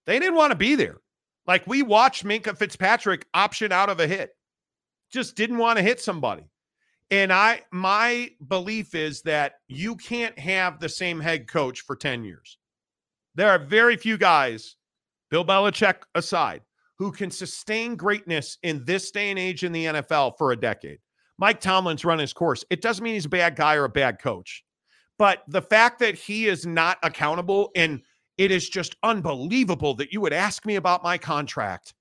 They 0.08 0.18
didn't 0.18 0.36
want 0.36 0.52
to 0.52 0.56
be 0.56 0.74
there. 0.74 1.02
Like 1.46 1.66
we 1.66 1.82
watched 1.82 2.24
Minkah 2.24 2.56
Fitzpatrick 2.56 3.26
option 3.34 3.72
out 3.72 3.90
of 3.90 4.00
a 4.00 4.06
hit. 4.06 4.30
Just 5.12 5.36
didn't 5.36 5.58
want 5.58 5.76
to 5.76 5.82
hit 5.82 6.00
somebody. 6.00 6.44
And 7.10 7.30
I 7.30 7.60
my 7.72 8.30
belief 8.48 8.94
is 8.94 9.20
that 9.22 9.56
you 9.68 9.96
can't 9.96 10.36
have 10.38 10.80
the 10.80 10.88
same 10.88 11.20
head 11.20 11.46
coach 11.46 11.82
for 11.82 11.94
10 11.94 12.24
years. 12.24 12.56
There 13.34 13.50
are 13.50 13.58
very 13.58 13.98
few 13.98 14.16
guys, 14.16 14.76
Bill 15.30 15.44
Belichick 15.44 15.96
aside, 16.14 16.62
who 16.96 17.12
can 17.12 17.30
sustain 17.30 17.94
greatness 17.94 18.56
in 18.62 18.86
this 18.86 19.10
day 19.10 19.28
and 19.28 19.38
age 19.38 19.62
in 19.62 19.72
the 19.72 19.84
NFL 19.84 20.38
for 20.38 20.52
a 20.52 20.60
decade. 20.60 21.00
Mike 21.36 21.60
Tomlin's 21.60 22.06
run 22.06 22.18
his 22.18 22.32
course. 22.32 22.64
It 22.70 22.80
doesn't 22.80 23.04
mean 23.04 23.12
he's 23.12 23.26
a 23.26 23.28
bad 23.28 23.56
guy 23.56 23.74
or 23.74 23.84
a 23.84 23.90
bad 23.90 24.20
coach. 24.22 24.64
But 25.18 25.42
the 25.48 25.62
fact 25.62 25.98
that 25.98 26.14
he 26.14 26.46
is 26.46 26.64
not 26.64 26.96
accountable 27.02 27.72
and 27.76 28.00
it 28.38 28.52
is 28.52 28.68
just 28.68 28.96
unbelievable 29.02 29.94
that 29.94 30.12
you 30.12 30.20
would 30.20 30.32
ask 30.32 30.64
me 30.64 30.76
about 30.76 31.02
my 31.02 31.18
contract. 31.18 31.94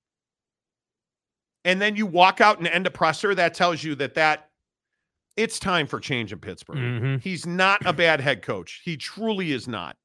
And 1.64 1.82
then 1.82 1.96
you 1.96 2.06
walk 2.06 2.40
out 2.40 2.58
and 2.58 2.68
end 2.68 2.86
a 2.86 2.90
presser 2.90 3.34
that 3.34 3.52
tells 3.52 3.82
you 3.82 3.96
that 3.96 4.14
that 4.14 4.48
it's 5.36 5.58
time 5.58 5.86
for 5.86 6.00
change 6.00 6.32
in 6.32 6.38
Pittsburgh. 6.38 6.78
Mm-hmm. 6.78 7.16
He's 7.18 7.46
not 7.46 7.84
a 7.84 7.92
bad 7.92 8.20
head 8.20 8.42
coach. 8.42 8.80
He 8.84 8.96
truly 8.96 9.52
is 9.52 9.68
not. 9.68 9.96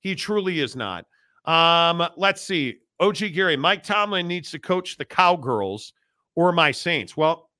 He 0.00 0.14
truly 0.14 0.60
is 0.60 0.74
not. 0.76 1.06
Um, 1.44 2.06
let's 2.16 2.40
see. 2.40 2.78
OG 3.00 3.18
Gary, 3.34 3.56
Mike 3.56 3.82
Tomlin 3.82 4.28
needs 4.28 4.50
to 4.52 4.58
coach 4.58 4.96
the 4.96 5.04
Cowgirls 5.04 5.92
or 6.36 6.52
my 6.52 6.70
Saints. 6.70 7.16
Well, 7.16 7.50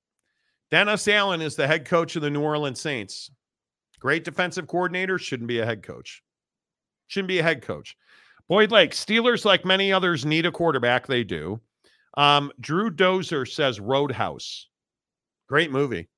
Dennis 0.70 1.06
Allen 1.06 1.40
is 1.40 1.56
the 1.56 1.66
head 1.66 1.84
coach 1.84 2.16
of 2.16 2.22
the 2.22 2.30
New 2.30 2.42
Orleans 2.42 2.80
Saints. 2.80 3.30
Great 4.00 4.24
defensive 4.24 4.66
coordinator, 4.66 5.18
shouldn't 5.18 5.48
be 5.48 5.60
a 5.60 5.66
head 5.66 5.82
coach. 5.82 6.22
Shouldn't 7.08 7.28
be 7.28 7.38
a 7.38 7.42
head 7.42 7.62
coach. 7.62 7.96
Boyd 8.48 8.70
Lake, 8.70 8.90
Steelers, 8.92 9.44
like 9.44 9.64
many 9.64 9.92
others, 9.92 10.26
need 10.26 10.46
a 10.46 10.52
quarterback. 10.52 11.06
They 11.06 11.24
do. 11.24 11.60
Um, 12.16 12.52
Drew 12.60 12.90
Dozer 12.90 13.48
says 13.50 13.80
Roadhouse. 13.80 14.68
Great 15.48 15.70
movie. 15.70 16.08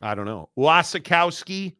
I 0.00 0.14
don't 0.14 0.26
know. 0.26 0.50
Wasikowski. 0.58 1.76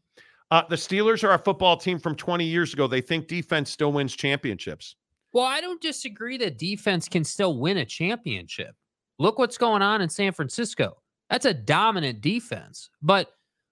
Uh, 0.51 0.63
the 0.69 0.77
Steelers 0.77 1.23
are 1.23 1.35
a 1.35 1.39
football 1.39 1.77
team 1.77 1.99
from 1.99 2.17
20 2.17 2.45
years 2.45 2.73
ago. 2.73 2.87
They 2.87 3.03
think 3.03 3.29
defense 3.29 3.71
still 3.71 3.93
wins 3.93 4.17
championships. 4.17 4.97
Well, 5.33 5.45
I 5.45 5.61
don't 5.61 5.81
disagree 5.81 6.39
that 6.39 6.59
defense 6.59 7.09
can 7.09 7.23
still 7.23 7.59
win 7.59 7.77
a 7.77 7.85
championship. 7.85 8.75
Look 9.19 9.39
what's 9.39 9.59
going 9.59 9.83
on 9.83 10.01
in 10.01 10.09
San 10.09 10.33
Francisco. 10.33 11.03
That's 11.29 11.45
a 11.45 11.53
dominant 11.53 12.23
defense. 12.23 12.89
But 13.03 13.31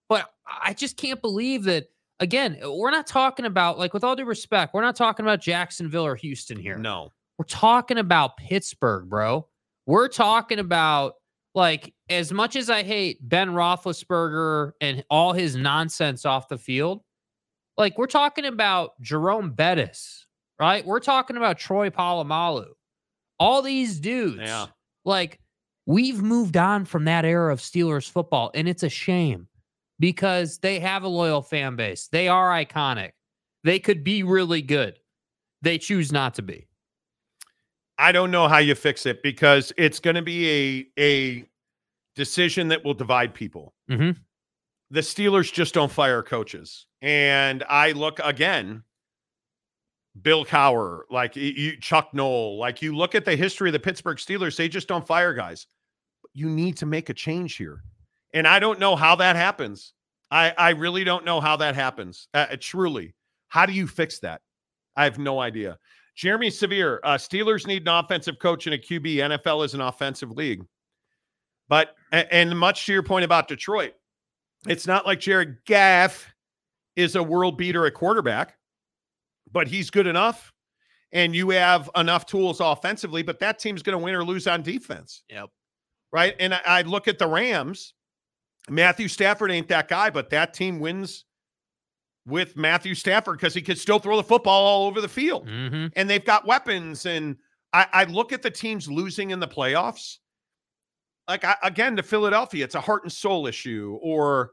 but 0.08 0.30
I 0.62 0.74
just 0.74 0.96
can't 0.96 1.20
believe 1.20 1.64
that 1.64 1.86
again, 2.20 2.58
uh, 2.64 2.72
we're 2.72 2.90
not 2.90 3.06
talking 3.06 3.46
about 3.46 3.78
like 3.78 3.94
with 3.94 4.04
all 4.04 4.16
due 4.16 4.24
respect, 4.24 4.74
we're 4.74 4.82
not 4.82 4.96
talking 4.96 5.24
about 5.24 5.40
Jacksonville 5.40 6.06
or 6.06 6.16
Houston 6.16 6.58
here. 6.58 6.78
No. 6.78 7.12
We're 7.38 7.44
talking 7.44 7.98
about 7.98 8.36
Pittsburgh, 8.36 9.08
bro. 9.08 9.46
We're 9.86 10.08
talking 10.08 10.58
about 10.58 11.14
like 11.54 11.94
as 12.08 12.32
much 12.32 12.56
as 12.56 12.70
I 12.70 12.82
hate 12.82 13.18
Ben 13.26 13.50
Roethlisberger 13.50 14.72
and 14.80 15.04
all 15.10 15.32
his 15.32 15.56
nonsense 15.56 16.24
off 16.24 16.48
the 16.48 16.58
field, 16.58 17.02
like 17.76 17.98
we're 17.98 18.06
talking 18.06 18.46
about 18.46 19.00
Jerome 19.00 19.52
Bettis, 19.52 20.26
right? 20.58 20.84
We're 20.84 21.00
talking 21.00 21.36
about 21.36 21.58
Troy 21.58 21.90
Polamalu. 21.90 22.68
All 23.38 23.60
these 23.60 24.00
dudes. 24.00 24.40
Yeah. 24.40 24.66
Like 25.04 25.40
we've 25.84 26.22
moved 26.22 26.56
on 26.56 26.84
from 26.84 27.04
that 27.04 27.24
era 27.24 27.52
of 27.52 27.60
Steelers 27.60 28.08
football, 28.10 28.50
and 28.54 28.66
it's 28.68 28.82
a 28.82 28.88
shame 28.88 29.46
because 29.98 30.58
they 30.58 30.80
have 30.80 31.02
a 31.02 31.08
loyal 31.08 31.42
fan 31.42 31.76
base. 31.76 32.08
They 32.08 32.28
are 32.28 32.50
iconic. 32.50 33.12
They 33.64 33.78
could 33.78 34.04
be 34.04 34.22
really 34.22 34.62
good. 34.62 34.98
They 35.62 35.78
choose 35.78 36.12
not 36.12 36.34
to 36.34 36.42
be. 36.42 36.66
I 37.98 38.12
don't 38.12 38.30
know 38.30 38.46
how 38.46 38.58
you 38.58 38.74
fix 38.74 39.06
it 39.06 39.22
because 39.22 39.72
it's 39.76 40.00
going 40.00 40.16
to 40.16 40.22
be 40.22 40.86
a 40.98 41.02
a 41.02 41.48
decision 42.14 42.68
that 42.68 42.84
will 42.84 42.94
divide 42.94 43.34
people. 43.34 43.74
Mm-hmm. 43.90 44.18
The 44.90 45.00
Steelers 45.00 45.52
just 45.52 45.74
don't 45.74 45.90
fire 45.90 46.22
coaches, 46.22 46.86
and 47.02 47.64
I 47.68 47.92
look 47.92 48.20
again. 48.22 48.82
Bill 50.22 50.46
Cowher, 50.46 51.00
like 51.10 51.36
you, 51.36 51.76
Chuck 51.78 52.14
Noll, 52.14 52.58
like 52.58 52.80
you 52.80 52.96
look 52.96 53.14
at 53.14 53.26
the 53.26 53.36
history 53.36 53.68
of 53.68 53.74
the 53.74 53.78
Pittsburgh 53.78 54.16
Steelers, 54.16 54.56
they 54.56 54.66
just 54.66 54.88
don't 54.88 55.06
fire 55.06 55.34
guys. 55.34 55.66
You 56.32 56.48
need 56.48 56.78
to 56.78 56.86
make 56.86 57.10
a 57.10 57.14
change 57.14 57.56
here, 57.56 57.82
and 58.32 58.46
I 58.46 58.58
don't 58.58 58.80
know 58.80 58.96
how 58.96 59.16
that 59.16 59.36
happens. 59.36 59.92
I 60.30 60.52
I 60.56 60.70
really 60.70 61.04
don't 61.04 61.24
know 61.24 61.40
how 61.40 61.56
that 61.56 61.74
happens. 61.74 62.28
Uh, 62.34 62.56
truly, 62.60 63.14
how 63.48 63.66
do 63.66 63.72
you 63.72 63.86
fix 63.86 64.18
that? 64.20 64.40
I 64.96 65.04
have 65.04 65.18
no 65.18 65.40
idea. 65.40 65.78
Jeremy 66.16 66.48
Severe, 66.50 67.00
uh, 67.04 67.16
Steelers 67.16 67.66
need 67.66 67.82
an 67.82 67.88
offensive 67.88 68.38
coach 68.38 68.66
and 68.66 68.74
a 68.74 68.78
QB. 68.78 69.16
NFL 69.16 69.64
is 69.64 69.74
an 69.74 69.82
offensive 69.82 70.30
league. 70.30 70.64
But, 71.68 71.94
and 72.12 72.58
much 72.58 72.86
to 72.86 72.92
your 72.92 73.02
point 73.02 73.24
about 73.24 73.48
Detroit, 73.48 73.92
it's 74.66 74.86
not 74.86 75.04
like 75.04 75.20
Jared 75.20 75.58
Goff 75.66 76.32
is 76.94 77.16
a 77.16 77.22
world 77.22 77.58
beater 77.58 77.86
at 77.86 77.94
quarterback, 77.94 78.56
but 79.52 79.68
he's 79.68 79.90
good 79.90 80.06
enough. 80.06 80.52
And 81.12 81.36
you 81.36 81.50
have 81.50 81.90
enough 81.96 82.24
tools 82.24 82.60
offensively, 82.60 83.22
but 83.22 83.38
that 83.40 83.58
team's 83.58 83.82
going 83.82 83.98
to 83.98 84.02
win 84.02 84.14
or 84.14 84.24
lose 84.24 84.46
on 84.46 84.62
defense. 84.62 85.22
Yep. 85.28 85.50
Right. 86.12 86.34
And 86.40 86.54
I, 86.54 86.60
I 86.66 86.82
look 86.82 87.08
at 87.08 87.18
the 87.18 87.26
Rams. 87.26 87.94
Matthew 88.68 89.08
Stafford 89.08 89.50
ain't 89.50 89.68
that 89.68 89.88
guy, 89.88 90.10
but 90.10 90.30
that 90.30 90.54
team 90.54 90.80
wins 90.80 91.24
with 92.26 92.56
Matthew 92.56 92.94
Stafford 92.94 93.38
because 93.38 93.54
he 93.54 93.62
could 93.62 93.78
still 93.78 93.98
throw 93.98 94.16
the 94.16 94.24
football 94.24 94.64
all 94.64 94.86
over 94.88 95.00
the 95.00 95.08
field. 95.08 95.46
Mm-hmm. 95.46 95.86
And 95.94 96.10
they've 96.10 96.24
got 96.24 96.46
weapons. 96.46 97.06
And 97.06 97.36
I, 97.72 97.86
I, 97.92 98.04
look 98.04 98.32
at 98.32 98.42
the 98.42 98.50
teams 98.50 98.90
losing 98.90 99.30
in 99.30 99.38
the 99.38 99.46
playoffs. 99.46 100.18
Like 101.28 101.44
I, 101.44 101.56
again, 101.62 101.96
to 101.96 102.02
Philadelphia, 102.02 102.64
it's 102.64 102.74
a 102.74 102.80
heart 102.80 103.04
and 103.04 103.12
soul 103.12 103.46
issue. 103.46 103.98
Or, 104.02 104.52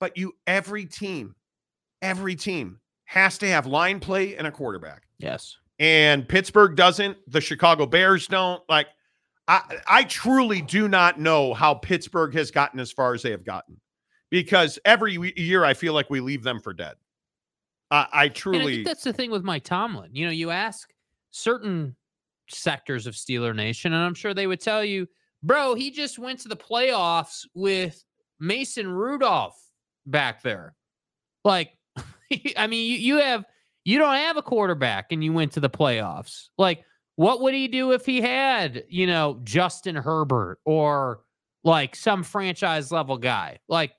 but 0.00 0.16
you, 0.16 0.32
every 0.46 0.84
team, 0.84 1.36
every 2.02 2.34
team 2.34 2.80
has 3.04 3.38
to 3.38 3.48
have 3.48 3.66
line 3.66 4.00
play 4.00 4.36
and 4.36 4.46
a 4.46 4.50
quarterback. 4.50 5.04
Yes. 5.18 5.56
And 5.78 6.28
Pittsburgh 6.28 6.76
doesn't, 6.76 7.16
the 7.28 7.40
Chicago 7.40 7.86
Bears 7.86 8.26
don't. 8.26 8.62
Like 8.68 8.88
I 9.48 9.62
I 9.86 10.04
truly 10.04 10.62
do 10.62 10.88
not 10.88 11.20
know 11.20 11.54
how 11.54 11.74
Pittsburgh 11.74 12.34
has 12.34 12.50
gotten 12.50 12.80
as 12.80 12.92
far 12.92 13.14
as 13.14 13.22
they 13.22 13.30
have 13.30 13.44
gotten. 13.44 13.80
Because 14.30 14.78
every 14.84 15.32
year 15.36 15.64
I 15.64 15.74
feel 15.74 15.92
like 15.92 16.10
we 16.10 16.20
leave 16.20 16.42
them 16.42 16.60
for 16.60 16.72
dead. 16.72 16.94
I, 17.90 18.06
I 18.12 18.22
I 18.24 18.28
truly 18.28 18.76
think 18.76 18.86
that's 18.86 19.04
the 19.04 19.12
thing 19.12 19.30
with 19.30 19.44
Mike 19.44 19.64
Tomlin. 19.64 20.10
You 20.14 20.26
know, 20.26 20.32
you 20.32 20.50
ask 20.50 20.92
certain 21.30 21.94
sectors 22.48 23.06
of 23.06 23.14
Steeler 23.14 23.54
Nation, 23.54 23.92
and 23.92 24.02
I'm 24.02 24.14
sure 24.14 24.34
they 24.34 24.46
would 24.46 24.60
tell 24.60 24.84
you, 24.84 25.06
bro, 25.42 25.74
he 25.74 25.90
just 25.90 26.18
went 26.18 26.40
to 26.40 26.48
the 26.48 26.56
playoffs 26.56 27.46
with 27.54 28.02
Mason 28.40 28.88
Rudolph 28.88 29.60
back 30.06 30.42
there. 30.42 30.74
Like, 31.44 31.76
I 32.56 32.66
mean, 32.66 32.90
you, 32.90 32.98
you 32.98 33.16
have 33.16 33.44
you 33.84 33.98
don't 33.98 34.14
have 34.14 34.36
a 34.36 34.42
quarterback 34.42 35.12
and 35.12 35.22
you 35.22 35.32
went 35.32 35.52
to 35.52 35.60
the 35.60 35.70
playoffs. 35.70 36.48
Like, 36.56 36.84
what 37.16 37.40
would 37.42 37.54
he 37.54 37.68
do 37.68 37.92
if 37.92 38.04
he 38.04 38.20
had, 38.20 38.84
you 38.88 39.06
know, 39.06 39.40
Justin 39.44 39.96
Herbert 39.96 40.58
or 40.64 41.20
like 41.62 41.94
some 41.94 42.22
franchise 42.22 42.90
level 42.90 43.18
guy? 43.18 43.58
Like, 43.68 43.92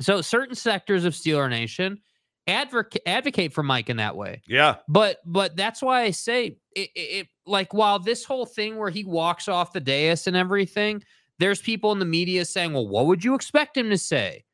so 0.00 0.20
certain 0.20 0.54
sectors 0.54 1.04
of 1.04 1.14
Steeler 1.14 1.48
Nation 1.48 1.98
advocate 2.46 3.02
advocate 3.06 3.52
for 3.52 3.62
Mike 3.62 3.88
in 3.88 3.96
that 3.98 4.16
way. 4.16 4.42
Yeah. 4.46 4.76
But 4.88 5.18
but 5.24 5.56
that's 5.56 5.82
why 5.82 6.02
I 6.02 6.10
say 6.10 6.58
it, 6.74 6.90
it, 6.94 7.00
it 7.00 7.26
like 7.46 7.72
while 7.72 7.98
this 7.98 8.24
whole 8.24 8.46
thing 8.46 8.76
where 8.76 8.90
he 8.90 9.04
walks 9.04 9.48
off 9.48 9.72
the 9.72 9.80
dais 9.80 10.26
and 10.26 10.36
everything, 10.36 11.02
there's 11.38 11.60
people 11.60 11.92
in 11.92 11.98
the 11.98 12.04
media 12.04 12.44
saying, 12.44 12.72
"Well, 12.72 12.88
what 12.88 13.06
would 13.06 13.24
you 13.24 13.34
expect 13.34 13.76
him 13.76 13.90
to 13.90 13.98
say?" 13.98 14.44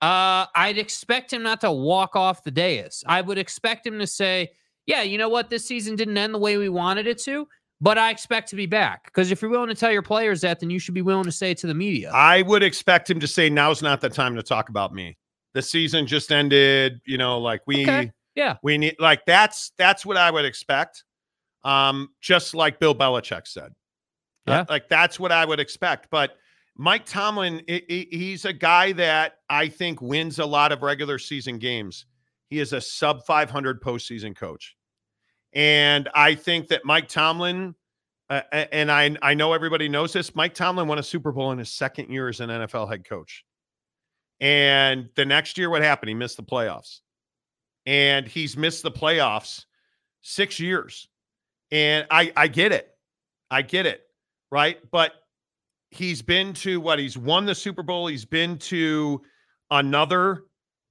Uh, 0.00 0.46
I'd 0.54 0.76
expect 0.76 1.32
him 1.32 1.42
not 1.42 1.62
to 1.62 1.72
walk 1.72 2.14
off 2.14 2.44
the 2.44 2.50
dais. 2.50 3.02
I 3.06 3.22
would 3.22 3.38
expect 3.38 3.86
him 3.86 3.98
to 4.00 4.06
say, 4.06 4.50
"Yeah, 4.86 5.02
you 5.02 5.18
know 5.18 5.28
what? 5.28 5.50
This 5.50 5.66
season 5.66 5.96
didn't 5.96 6.16
end 6.18 6.34
the 6.34 6.38
way 6.38 6.56
we 6.56 6.68
wanted 6.68 7.06
it 7.06 7.18
to, 7.24 7.48
but 7.80 7.98
I 7.98 8.10
expect 8.10 8.48
to 8.50 8.56
be 8.56 8.66
back." 8.66 9.04
Because 9.04 9.30
if 9.30 9.40
you're 9.42 9.50
willing 9.50 9.68
to 9.68 9.74
tell 9.74 9.92
your 9.92 10.02
players 10.02 10.40
that, 10.42 10.60
then 10.60 10.70
you 10.70 10.78
should 10.78 10.94
be 10.94 11.02
willing 11.02 11.24
to 11.24 11.32
say 11.32 11.50
it 11.50 11.58
to 11.58 11.66
the 11.66 11.74
media. 11.74 12.10
I 12.12 12.42
would 12.42 12.62
expect 12.62 13.08
him 13.10 13.20
to 13.20 13.26
say 13.26 13.48
now's 13.50 13.82
not 13.82 14.00
the 14.00 14.08
time 14.10 14.34
to 14.36 14.42
talk 14.42 14.68
about 14.68 14.92
me. 14.94 15.16
The 15.54 15.62
season 15.62 16.06
just 16.06 16.32
ended, 16.32 17.00
you 17.06 17.16
know, 17.18 17.38
like 17.38 17.60
we 17.66 17.82
Okay. 17.82 18.10
Yeah. 18.34 18.56
we 18.62 18.76
need 18.78 18.96
like 18.98 19.24
that's 19.26 19.70
that's 19.78 20.04
what 20.04 20.16
I 20.16 20.30
would 20.30 20.44
expect. 20.44 21.04
Um, 21.62 22.08
just 22.20 22.54
like 22.54 22.78
Bill 22.80 22.94
Belichick 22.94 23.46
said. 23.46 23.70
Uh, 24.46 24.50
Yeah. 24.52 24.64
like 24.68 24.88
that's 24.88 25.18
what 25.20 25.30
I 25.32 25.44
would 25.44 25.60
expect. 25.60 26.08
But 26.10 26.36
Mike 26.76 27.06
Tomlin, 27.06 27.62
i- 27.68 27.82
i- 27.88 28.08
he's 28.10 28.44
a 28.44 28.52
guy 28.52 28.90
that 28.92 29.38
I 29.48 29.68
think 29.68 30.02
wins 30.02 30.40
a 30.40 30.44
lot 30.44 30.72
of 30.72 30.82
regular 30.82 31.18
season 31.20 31.58
games. 31.58 32.04
He 32.54 32.60
is 32.60 32.72
a 32.72 32.80
sub 32.80 33.26
500 33.26 33.82
postseason 33.82 34.36
coach. 34.36 34.76
And 35.54 36.08
I 36.14 36.36
think 36.36 36.68
that 36.68 36.84
Mike 36.84 37.08
Tomlin, 37.08 37.74
uh, 38.30 38.42
and 38.52 38.92
I, 38.92 39.16
I 39.22 39.34
know 39.34 39.52
everybody 39.52 39.88
knows 39.88 40.12
this, 40.12 40.36
Mike 40.36 40.54
Tomlin 40.54 40.86
won 40.86 41.00
a 41.00 41.02
Super 41.02 41.32
Bowl 41.32 41.50
in 41.50 41.58
his 41.58 41.72
second 41.72 42.10
year 42.10 42.28
as 42.28 42.38
an 42.38 42.50
NFL 42.50 42.88
head 42.88 43.04
coach. 43.04 43.44
And 44.38 45.08
the 45.16 45.24
next 45.24 45.58
year, 45.58 45.68
what 45.68 45.82
happened? 45.82 46.10
He 46.10 46.14
missed 46.14 46.36
the 46.36 46.44
playoffs. 46.44 47.00
And 47.86 48.28
he's 48.28 48.56
missed 48.56 48.84
the 48.84 48.92
playoffs 48.92 49.64
six 50.22 50.60
years. 50.60 51.08
And 51.72 52.06
I, 52.08 52.32
I 52.36 52.46
get 52.46 52.70
it. 52.70 52.88
I 53.50 53.62
get 53.62 53.84
it. 53.84 54.02
Right. 54.52 54.78
But 54.92 55.10
he's 55.90 56.22
been 56.22 56.52
to 56.52 56.78
what? 56.78 57.00
He's 57.00 57.18
won 57.18 57.46
the 57.46 57.54
Super 57.56 57.82
Bowl. 57.82 58.06
He's 58.06 58.24
been 58.24 58.58
to 58.58 59.22
another. 59.72 60.44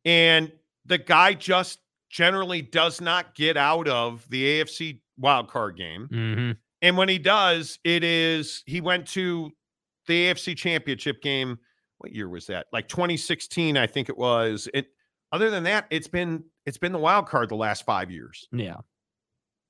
And 0.03 0.51
the 0.85 0.97
guy 0.97 1.33
just 1.33 1.79
generally 2.09 2.61
does 2.61 3.01
not 3.01 3.35
get 3.35 3.57
out 3.57 3.87
of 3.87 4.27
the 4.29 4.61
AFC 4.61 4.99
wild 5.17 5.47
card 5.49 5.77
game. 5.77 6.07
Mm-hmm. 6.11 6.51
And 6.81 6.97
when 6.97 7.09
he 7.09 7.17
does, 7.17 7.79
it 7.83 8.03
is 8.03 8.63
he 8.65 8.81
went 8.81 9.07
to 9.09 9.51
the 10.07 10.25
AFC 10.25 10.55
championship 10.55 11.21
game. 11.21 11.57
What 11.99 12.13
year 12.13 12.27
was 12.27 12.47
that? 12.47 12.67
Like 12.73 12.87
2016, 12.87 13.77
I 13.77 13.87
think 13.87 14.09
it 14.09 14.17
was. 14.17 14.67
It 14.73 14.87
other 15.31 15.49
than 15.49 15.63
that, 15.63 15.87
it's 15.89 16.07
been 16.07 16.43
it's 16.65 16.77
been 16.77 16.91
the 16.91 16.99
wild 16.99 17.27
card 17.27 17.49
the 17.49 17.55
last 17.55 17.85
five 17.85 18.11
years. 18.11 18.47
Yeah. 18.51 18.77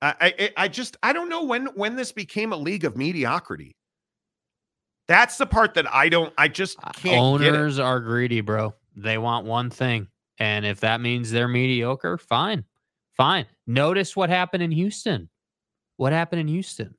I 0.02 0.15
I, 0.19 0.49
I 0.57 0.68
just 0.68 0.98
I 1.03 1.14
don't 1.14 1.30
know 1.30 1.44
when 1.44 1.68
when 1.76 1.95
this 1.95 2.11
became 2.11 2.52
a 2.52 2.57
league 2.57 2.84
of 2.84 2.98
mediocrity. 2.98 3.77
That's 5.07 5.38
the 5.38 5.45
part 5.45 5.76
that 5.76 5.94
I 5.94 6.10
don't 6.10 6.34
I 6.38 6.48
just 6.48 6.77
can't 6.81 7.40
get 7.40 7.48
it. 7.48 7.53
Owners 7.53 7.80
are 7.80 7.99
greedy, 7.99 8.41
bro. 8.41 8.73
They 8.95 9.18
want 9.18 9.45
one 9.45 9.69
thing. 9.69 10.07
And 10.39 10.65
if 10.65 10.80
that 10.80 11.01
means 11.01 11.31
they're 11.31 11.47
mediocre, 11.47 12.18
fine. 12.18 12.65
Fine. 13.15 13.45
Notice 13.68 14.15
what 14.15 14.30
happened 14.30 14.64
in 14.64 14.72
Houston. 14.72 15.30
What 15.97 16.14
happened 16.14 16.41
in 16.41 16.47
Houston? 16.47 16.95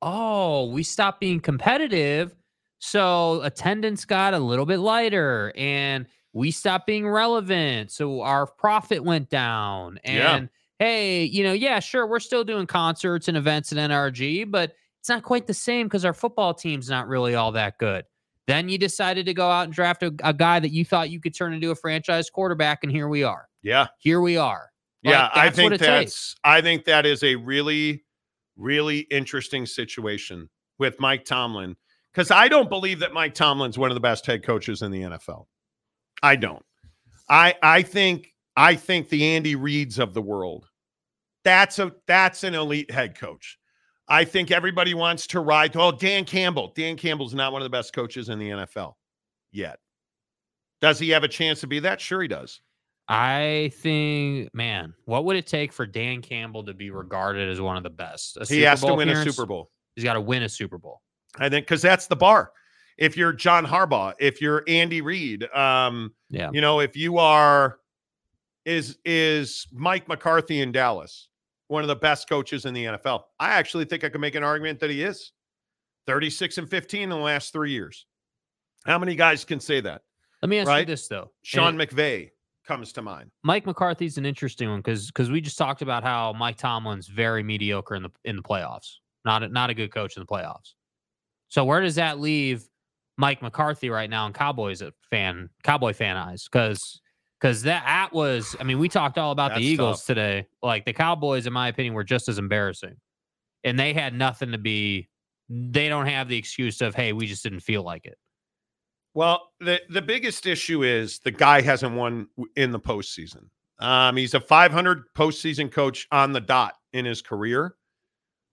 Oh, 0.00 0.66
we 0.66 0.82
stopped 0.82 1.20
being 1.20 1.40
competitive. 1.40 2.34
So 2.80 3.40
attendance 3.42 4.04
got 4.04 4.34
a 4.34 4.38
little 4.38 4.66
bit 4.66 4.78
lighter 4.78 5.52
and 5.56 6.06
we 6.32 6.50
stopped 6.50 6.86
being 6.86 7.08
relevant. 7.08 7.92
So 7.92 8.22
our 8.22 8.46
profit 8.46 9.04
went 9.04 9.30
down. 9.30 10.00
Yeah. 10.04 10.36
And 10.36 10.48
hey, 10.80 11.22
you 11.24 11.44
know, 11.44 11.52
yeah, 11.52 11.78
sure, 11.78 12.08
we're 12.08 12.18
still 12.18 12.42
doing 12.42 12.66
concerts 12.66 13.28
and 13.28 13.36
events 13.36 13.70
at 13.70 13.78
NRG, 13.78 14.50
but 14.50 14.74
it's 14.98 15.08
not 15.08 15.22
quite 15.22 15.46
the 15.46 15.54
same 15.54 15.86
because 15.86 16.04
our 16.04 16.12
football 16.12 16.54
team's 16.54 16.90
not 16.90 17.06
really 17.06 17.36
all 17.36 17.52
that 17.52 17.78
good. 17.78 18.04
Then 18.46 18.68
you 18.68 18.78
decided 18.78 19.26
to 19.26 19.34
go 19.34 19.48
out 19.48 19.64
and 19.64 19.72
draft 19.72 20.02
a, 20.02 20.12
a 20.24 20.34
guy 20.34 20.58
that 20.58 20.70
you 20.70 20.84
thought 20.84 21.10
you 21.10 21.20
could 21.20 21.34
turn 21.34 21.52
into 21.52 21.70
a 21.70 21.76
franchise 21.76 22.28
quarterback, 22.28 22.80
and 22.82 22.90
here 22.90 23.08
we 23.08 23.22
are. 23.22 23.48
Yeah. 23.62 23.86
Here 23.98 24.20
we 24.20 24.36
are. 24.36 24.70
Yeah, 25.02 25.30
I 25.34 25.50
think 25.50 25.70
that's 25.78 25.82
takes. 25.82 26.36
I 26.44 26.60
think 26.60 26.84
that 26.84 27.06
is 27.06 27.24
a 27.24 27.34
really, 27.34 28.04
really 28.56 29.00
interesting 29.10 29.66
situation 29.66 30.48
with 30.78 30.98
Mike 31.00 31.24
Tomlin. 31.24 31.76
Because 32.12 32.30
I 32.30 32.46
don't 32.48 32.68
believe 32.68 32.98
that 33.00 33.12
Mike 33.12 33.34
Tomlin's 33.34 33.78
one 33.78 33.90
of 33.90 33.94
the 33.94 34.00
best 34.00 34.26
head 34.26 34.44
coaches 34.44 34.82
in 34.82 34.92
the 34.92 35.02
NFL. 35.02 35.46
I 36.22 36.36
don't. 36.36 36.64
I 37.28 37.54
I 37.62 37.82
think 37.82 38.32
I 38.56 38.76
think 38.76 39.08
the 39.08 39.24
Andy 39.34 39.56
Reids 39.56 39.98
of 39.98 40.14
the 40.14 40.22
world. 40.22 40.66
That's 41.44 41.78
a 41.78 41.92
that's 42.06 42.44
an 42.44 42.54
elite 42.54 42.90
head 42.90 43.18
coach. 43.18 43.58
I 44.12 44.24
think 44.26 44.50
everybody 44.50 44.92
wants 44.92 45.26
to 45.28 45.40
ride. 45.40 45.74
Oh, 45.74 45.90
Dan 45.90 46.26
Campbell. 46.26 46.72
Dan 46.76 46.96
Campbell's 46.96 47.32
not 47.32 47.50
one 47.50 47.62
of 47.62 47.64
the 47.64 47.70
best 47.70 47.94
coaches 47.94 48.28
in 48.28 48.38
the 48.38 48.50
NFL 48.50 48.92
yet. 49.52 49.78
Does 50.82 50.98
he 50.98 51.08
have 51.10 51.24
a 51.24 51.28
chance 51.28 51.60
to 51.60 51.66
be 51.66 51.78
that? 51.80 51.98
Sure, 51.98 52.20
he 52.20 52.28
does. 52.28 52.60
I 53.08 53.72
think, 53.76 54.54
man, 54.54 54.92
what 55.06 55.24
would 55.24 55.36
it 55.36 55.46
take 55.46 55.72
for 55.72 55.86
Dan 55.86 56.20
Campbell 56.20 56.62
to 56.64 56.74
be 56.74 56.90
regarded 56.90 57.48
as 57.48 57.58
one 57.60 57.76
of 57.78 57.82
the 57.84 57.90
best? 57.90 58.36
He 58.40 58.44
Super 58.44 58.68
has 58.68 58.80
to 58.82 58.86
Bowl 58.88 58.96
win 58.98 59.08
a? 59.08 59.24
Super 59.24 59.46
Bowl. 59.46 59.70
He's 59.96 60.04
got 60.04 60.14
to 60.14 60.20
win 60.20 60.42
a 60.42 60.48
Super 60.48 60.76
Bowl. 60.78 61.00
I 61.38 61.48
think 61.48 61.64
because 61.66 61.80
that's 61.82 62.06
the 62.06 62.16
bar. 62.16 62.52
If 62.98 63.16
you're 63.16 63.32
John 63.32 63.64
Harbaugh, 63.64 64.12
if 64.20 64.42
you're 64.42 64.62
Andy 64.68 65.00
Reid, 65.00 65.44
um, 65.54 66.12
Yeah. 66.28 66.50
you 66.52 66.60
know, 66.60 66.80
if 66.80 66.96
you 66.96 67.16
are, 67.18 67.78
is 68.66 68.98
is 69.04 69.66
Mike 69.72 70.06
McCarthy 70.06 70.60
in 70.60 70.70
Dallas 70.70 71.28
one 71.72 71.82
of 71.82 71.88
the 71.88 71.96
best 71.96 72.28
coaches 72.28 72.64
in 72.66 72.74
the 72.74 72.84
NFL? 72.84 73.22
I 73.40 73.50
actually 73.54 73.86
think 73.86 74.04
I 74.04 74.08
can 74.08 74.20
make 74.20 74.34
an 74.36 74.44
argument 74.44 74.78
that 74.80 74.90
he 74.90 75.02
is. 75.02 75.32
36 76.06 76.58
and 76.58 76.68
15 76.68 77.02
in 77.02 77.08
the 77.08 77.16
last 77.16 77.52
three 77.52 77.70
years. 77.72 78.06
How 78.84 78.98
many 78.98 79.14
guys 79.14 79.44
can 79.44 79.58
say 79.60 79.80
that? 79.80 80.02
Let 80.42 80.48
me 80.48 80.58
ask 80.58 80.68
Right? 80.68 80.80
you 80.80 80.86
this 80.86 81.08
though. 81.08 81.30
Sean 81.42 81.80
And 81.80 81.90
McVay 81.90 82.30
comes 82.66 82.92
to 82.94 83.02
mind. 83.02 83.30
Mike 83.42 83.64
McCarthy's 83.66 84.18
an 84.18 84.26
interesting 84.26 84.68
one 84.68 84.80
because 84.80 85.06
because 85.06 85.30
we 85.30 85.40
just 85.40 85.56
talked 85.58 85.82
about 85.82 86.02
how 86.02 86.32
Mike 86.32 86.56
Tomlin's 86.56 87.06
very 87.08 87.42
mediocre 87.42 87.94
in 87.94 88.02
the 88.02 88.10
in 88.24 88.36
the 88.36 88.42
playoffs. 88.42 88.94
Not 89.24 89.44
a, 89.44 89.48
not 89.48 89.70
a 89.70 89.74
good 89.74 89.92
coach 89.92 90.16
in 90.16 90.20
the 90.22 90.26
playoffs. 90.26 90.74
So 91.48 91.64
where 91.64 91.80
does 91.80 91.94
that 91.94 92.18
leave 92.18 92.64
Mike 93.16 93.40
McCarthy 93.40 93.88
right 93.88 94.10
now 94.10 94.26
in 94.26 94.32
Cowboys 94.32 94.82
uh, 94.82 94.90
fan 95.10 95.48
Cowboy 95.62 95.92
fan 95.92 96.16
eyes? 96.16 96.48
Because 96.50 97.00
because 97.42 97.62
that, 97.62 97.84
that 97.84 98.12
was 98.12 98.54
I 98.60 98.64
mean 98.64 98.78
we 98.78 98.88
talked 98.88 99.18
all 99.18 99.32
about 99.32 99.54
the 99.54 99.60
Eagles 99.60 100.00
tough. 100.00 100.06
today. 100.06 100.46
Like 100.62 100.84
the 100.84 100.92
Cowboys, 100.92 101.46
in 101.46 101.52
my 101.52 101.68
opinion, 101.68 101.94
were 101.94 102.04
just 102.04 102.28
as 102.28 102.38
embarrassing, 102.38 102.96
and 103.64 103.78
they 103.78 103.92
had 103.92 104.14
nothing 104.14 104.52
to 104.52 104.58
be. 104.58 105.08
They 105.48 105.88
don't 105.88 106.06
have 106.06 106.28
the 106.28 106.36
excuse 106.36 106.80
of 106.80 106.94
hey 106.94 107.12
we 107.12 107.26
just 107.26 107.42
didn't 107.42 107.60
feel 107.60 107.82
like 107.82 108.06
it. 108.06 108.16
Well, 109.14 109.50
the 109.60 109.80
the 109.90 110.02
biggest 110.02 110.46
issue 110.46 110.84
is 110.84 111.18
the 111.18 111.32
guy 111.32 111.60
hasn't 111.60 111.94
won 111.94 112.28
in 112.56 112.70
the 112.70 112.80
postseason. 112.80 113.46
Um, 113.80 114.16
he's 114.16 114.34
a 114.34 114.40
500 114.40 115.12
postseason 115.16 115.70
coach 115.70 116.06
on 116.12 116.32
the 116.32 116.40
dot 116.40 116.74
in 116.92 117.04
his 117.04 117.20
career, 117.20 117.74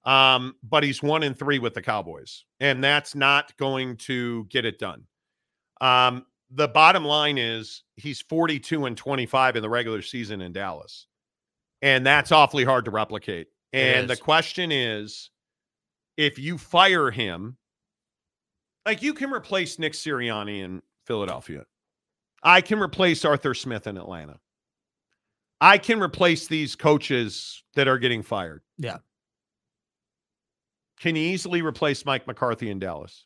um, 0.04 0.56
but 0.64 0.82
he's 0.82 1.04
one 1.04 1.22
in 1.22 1.36
three 1.36 1.60
with 1.60 1.76
the 1.76 1.82
Cowboys, 1.84 2.46
and 2.60 2.84
that's 2.84 3.14
not 3.14 3.56
going 3.58 3.98
to 3.98 4.46
get 4.46 4.66
it 4.66 4.80
done. 4.80 5.04
Um, 5.80 6.26
the 6.52 6.68
bottom 6.68 7.06
line 7.06 7.38
is 7.38 7.84
he's 7.96 8.22
42 8.22 8.86
and 8.86 8.98
25 8.98 9.56
in 9.56 9.62
the 9.62 9.70
regular 9.70 10.02
season 10.02 10.42
in 10.42 10.52
Dallas, 10.52 11.08
and 11.82 12.06
that's 12.06 12.32
awfully 12.32 12.64
hard 12.64 12.86
to 12.86 12.92
replicate. 12.92 13.48
And 13.72 14.10
the 14.10 14.18
question 14.18 14.72
is, 14.72 15.30
if 16.18 16.40
you 16.40 16.58
fire 16.58 17.12
him 17.12 17.58
like 18.86 19.02
you 19.04 19.14
can 19.14 19.32
replace 19.32 19.78
Nick 19.78 19.94
Sirianni 19.94 20.64
in 20.64 20.82
Philadelphia. 21.06 21.66
I 22.42 22.62
can 22.62 22.80
replace 22.80 23.26
Arthur 23.26 23.54
Smith 23.54 23.88
in 23.88 23.98
Atlanta. 23.98 24.40
I 25.62 25.78
can 25.78 26.02
replace 26.02 26.48
these 26.48 26.76
coaches 26.76 27.64
that 27.76 27.88
are 27.88 28.00
getting 28.00 28.24
fired. 28.24 28.62
Yeah. 28.78 28.98
Can 31.00 31.16
you 31.16 31.22
easily 31.22 31.62
replace 31.62 32.06
Mike 32.06 32.28
McCarthy 32.28 32.72
in 32.72 32.80
Dallas? 32.80 33.26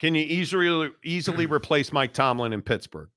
Can 0.00 0.14
you 0.14 0.22
easily 0.24 0.90
easily 1.04 1.46
replace 1.52 1.92
Mike 1.92 2.12
Tomlin 2.12 2.52
in 2.52 2.62
Pittsburgh? 2.62 3.08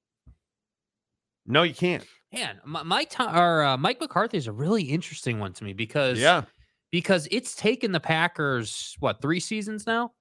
No, 1.45 1.63
you 1.63 1.73
can't. 1.73 2.05
Man, 2.33 2.59
M- 2.63 2.87
Mike 2.87 3.09
Tom- 3.09 3.35
or 3.35 3.63
uh, 3.63 3.77
Mike 3.77 3.99
McCarthy 3.99 4.37
is 4.37 4.47
a 4.47 4.51
really 4.51 4.83
interesting 4.83 5.39
one 5.39 5.53
to 5.53 5.63
me 5.63 5.73
because 5.73 6.19
Yeah. 6.19 6.43
because 6.91 7.27
it's 7.31 7.55
taken 7.55 7.91
the 7.91 7.99
Packers 7.99 8.95
what 8.99 9.21
three 9.21 9.39
seasons 9.39 9.85
now 9.85 10.13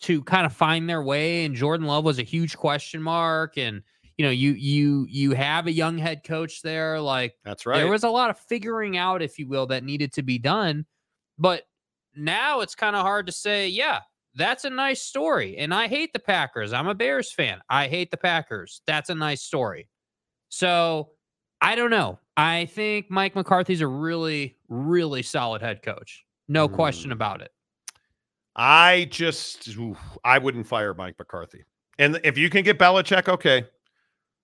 to 0.00 0.22
kind 0.24 0.44
of 0.44 0.52
find 0.52 0.88
their 0.88 1.02
way, 1.02 1.44
and 1.44 1.54
Jordan 1.54 1.86
Love 1.86 2.04
was 2.04 2.18
a 2.18 2.22
huge 2.22 2.56
question 2.56 3.02
mark, 3.02 3.56
and 3.56 3.82
you 4.18 4.24
know 4.26 4.30
you 4.30 4.52
you 4.52 5.06
you 5.08 5.32
have 5.32 5.66
a 5.66 5.72
young 5.72 5.96
head 5.98 6.22
coach 6.24 6.60
there, 6.62 7.00
like 7.00 7.34
That's 7.44 7.64
right. 7.64 7.78
there 7.78 7.90
was 7.90 8.04
a 8.04 8.10
lot 8.10 8.28
of 8.30 8.38
figuring 8.38 8.96
out, 8.98 9.22
if 9.22 9.38
you 9.38 9.46
will, 9.48 9.66
that 9.68 9.84
needed 9.84 10.12
to 10.14 10.22
be 10.22 10.38
done, 10.38 10.84
but 11.38 11.62
now 12.14 12.60
it's 12.60 12.74
kind 12.74 12.94
of 12.96 13.02
hard 13.02 13.26
to 13.26 13.32
say, 13.32 13.68
yeah, 13.68 14.00
that's 14.36 14.64
a 14.64 14.70
nice 14.70 15.02
story, 15.02 15.56
and 15.58 15.74
I 15.74 15.88
hate 15.88 16.12
the 16.12 16.18
Packers. 16.18 16.72
I'm 16.72 16.86
a 16.88 16.94
Bears 16.94 17.32
fan. 17.32 17.60
I 17.68 17.88
hate 17.88 18.10
the 18.10 18.16
Packers. 18.16 18.82
That's 18.86 19.10
a 19.10 19.14
nice 19.14 19.42
story. 19.42 19.88
So 20.48 21.10
I 21.60 21.74
don't 21.74 21.90
know. 21.90 22.18
I 22.36 22.66
think 22.66 23.10
Mike 23.10 23.34
McCarthy's 23.34 23.80
a 23.80 23.86
really, 23.86 24.56
really 24.68 25.22
solid 25.22 25.62
head 25.62 25.82
coach. 25.82 26.24
No 26.48 26.68
question 26.68 27.10
Mm. 27.10 27.14
about 27.14 27.40
it. 27.40 27.50
I 28.54 29.08
just 29.10 29.68
oof, 29.76 29.98
I 30.24 30.38
wouldn't 30.38 30.66
fire 30.66 30.94
Mike 30.94 31.16
McCarthy. 31.18 31.64
And 31.98 32.20
if 32.24 32.38
you 32.38 32.48
can 32.50 32.62
get 32.62 32.78
Belichick, 32.78 33.28
okay. 33.28 33.64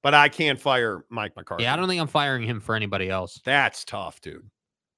But 0.02 0.14
I 0.14 0.28
can't 0.28 0.60
fire 0.60 1.04
Mike 1.10 1.36
McCarthy. 1.36 1.62
Yeah, 1.64 1.74
I 1.74 1.76
don't 1.76 1.86
think 1.88 2.00
I'm 2.00 2.08
firing 2.08 2.42
him 2.42 2.60
for 2.60 2.74
anybody 2.74 3.08
else. 3.08 3.40
That's 3.44 3.84
tough, 3.84 4.20
dude. 4.20 4.50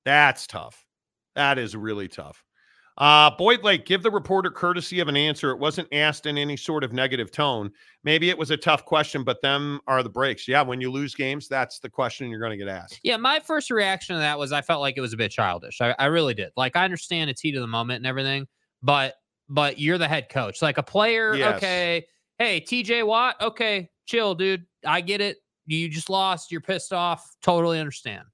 That's 0.05 0.47
tough. 0.47 0.87
That 1.35 1.59
is 1.59 1.77
really 1.77 2.09
tough. 2.09 2.43
Uh, 2.97 3.29
Boyd 3.37 3.65
Lake, 3.65 3.87
give 3.87 4.03
the 4.05 4.11
reporter 4.11 4.51
courtesy 4.51 5.01
of 5.01 5.09
an 5.09 5.16
answer. 5.16 5.51
It 5.51 5.59
wasn't 5.59 5.89
asked 5.93 6.27
in 6.27 6.39
any 6.39 6.57
sort 6.57 6.85
of 6.85 6.93
negative 6.93 7.33
tone. 7.33 7.73
Maybe 8.05 8.31
it 8.31 8.39
was 8.39 8.53
a 8.53 8.57
tough 8.57 8.85
question, 8.85 9.25
but 9.25 9.43
them 9.43 9.81
are 9.89 10.03
the 10.05 10.09
breaks. 10.09 10.47
Yeah, 10.47 10.62
when 10.62 10.81
you 10.81 10.93
lose 10.93 11.15
games, 11.15 11.49
that's 11.49 11.81
the 11.81 11.91
question 11.91 12.29
you're 12.31 12.39
going 12.39 12.53
to 12.53 12.57
get 12.57 12.69
asked. 12.69 13.01
Yeah, 13.03 13.16
my 13.16 13.41
first 13.41 13.71
reaction 13.71 14.15
to 14.15 14.21
that 14.21 14.39
was 14.39 14.53
I 14.53 14.62
felt 14.62 14.81
like 14.81 14.97
it 14.97 15.01
was 15.01 15.12
a 15.12 15.16
bit 15.16 15.33
childish. 15.33 15.81
I, 15.81 15.95
I 15.99 16.07
really 16.07 16.35
did. 16.35 16.53
Like 16.57 16.77
I 16.77 16.85
understand 16.85 17.31
it's 17.31 17.41
heat 17.41 17.57
of 17.57 17.62
the 17.62 17.66
moment 17.66 17.97
and 17.97 18.07
everything, 18.07 18.47
but 18.83 19.15
but 19.49 19.79
you're 19.79 19.99
the 19.99 20.09
head 20.09 20.29
coach. 20.29 20.62
Like 20.62 20.79
a 20.79 20.83
player, 20.83 21.35
Yes. 21.35 21.57
okay. 21.57 22.07
Hey, 22.39 22.61
TJ 22.61 23.07
Watt, 23.07 23.37
okay, 23.41 23.91
chill, 24.07 24.35
dude. 24.35 24.65
I 24.87 25.01
get 25.01 25.21
it. 25.21 25.39
You 25.66 25.89
just 25.89 26.11
lost. 26.11 26.53
You're 26.53 26.61
pissed 26.61 26.93
off. 26.93 27.29
Totally 27.43 27.79
understand. 27.81 28.25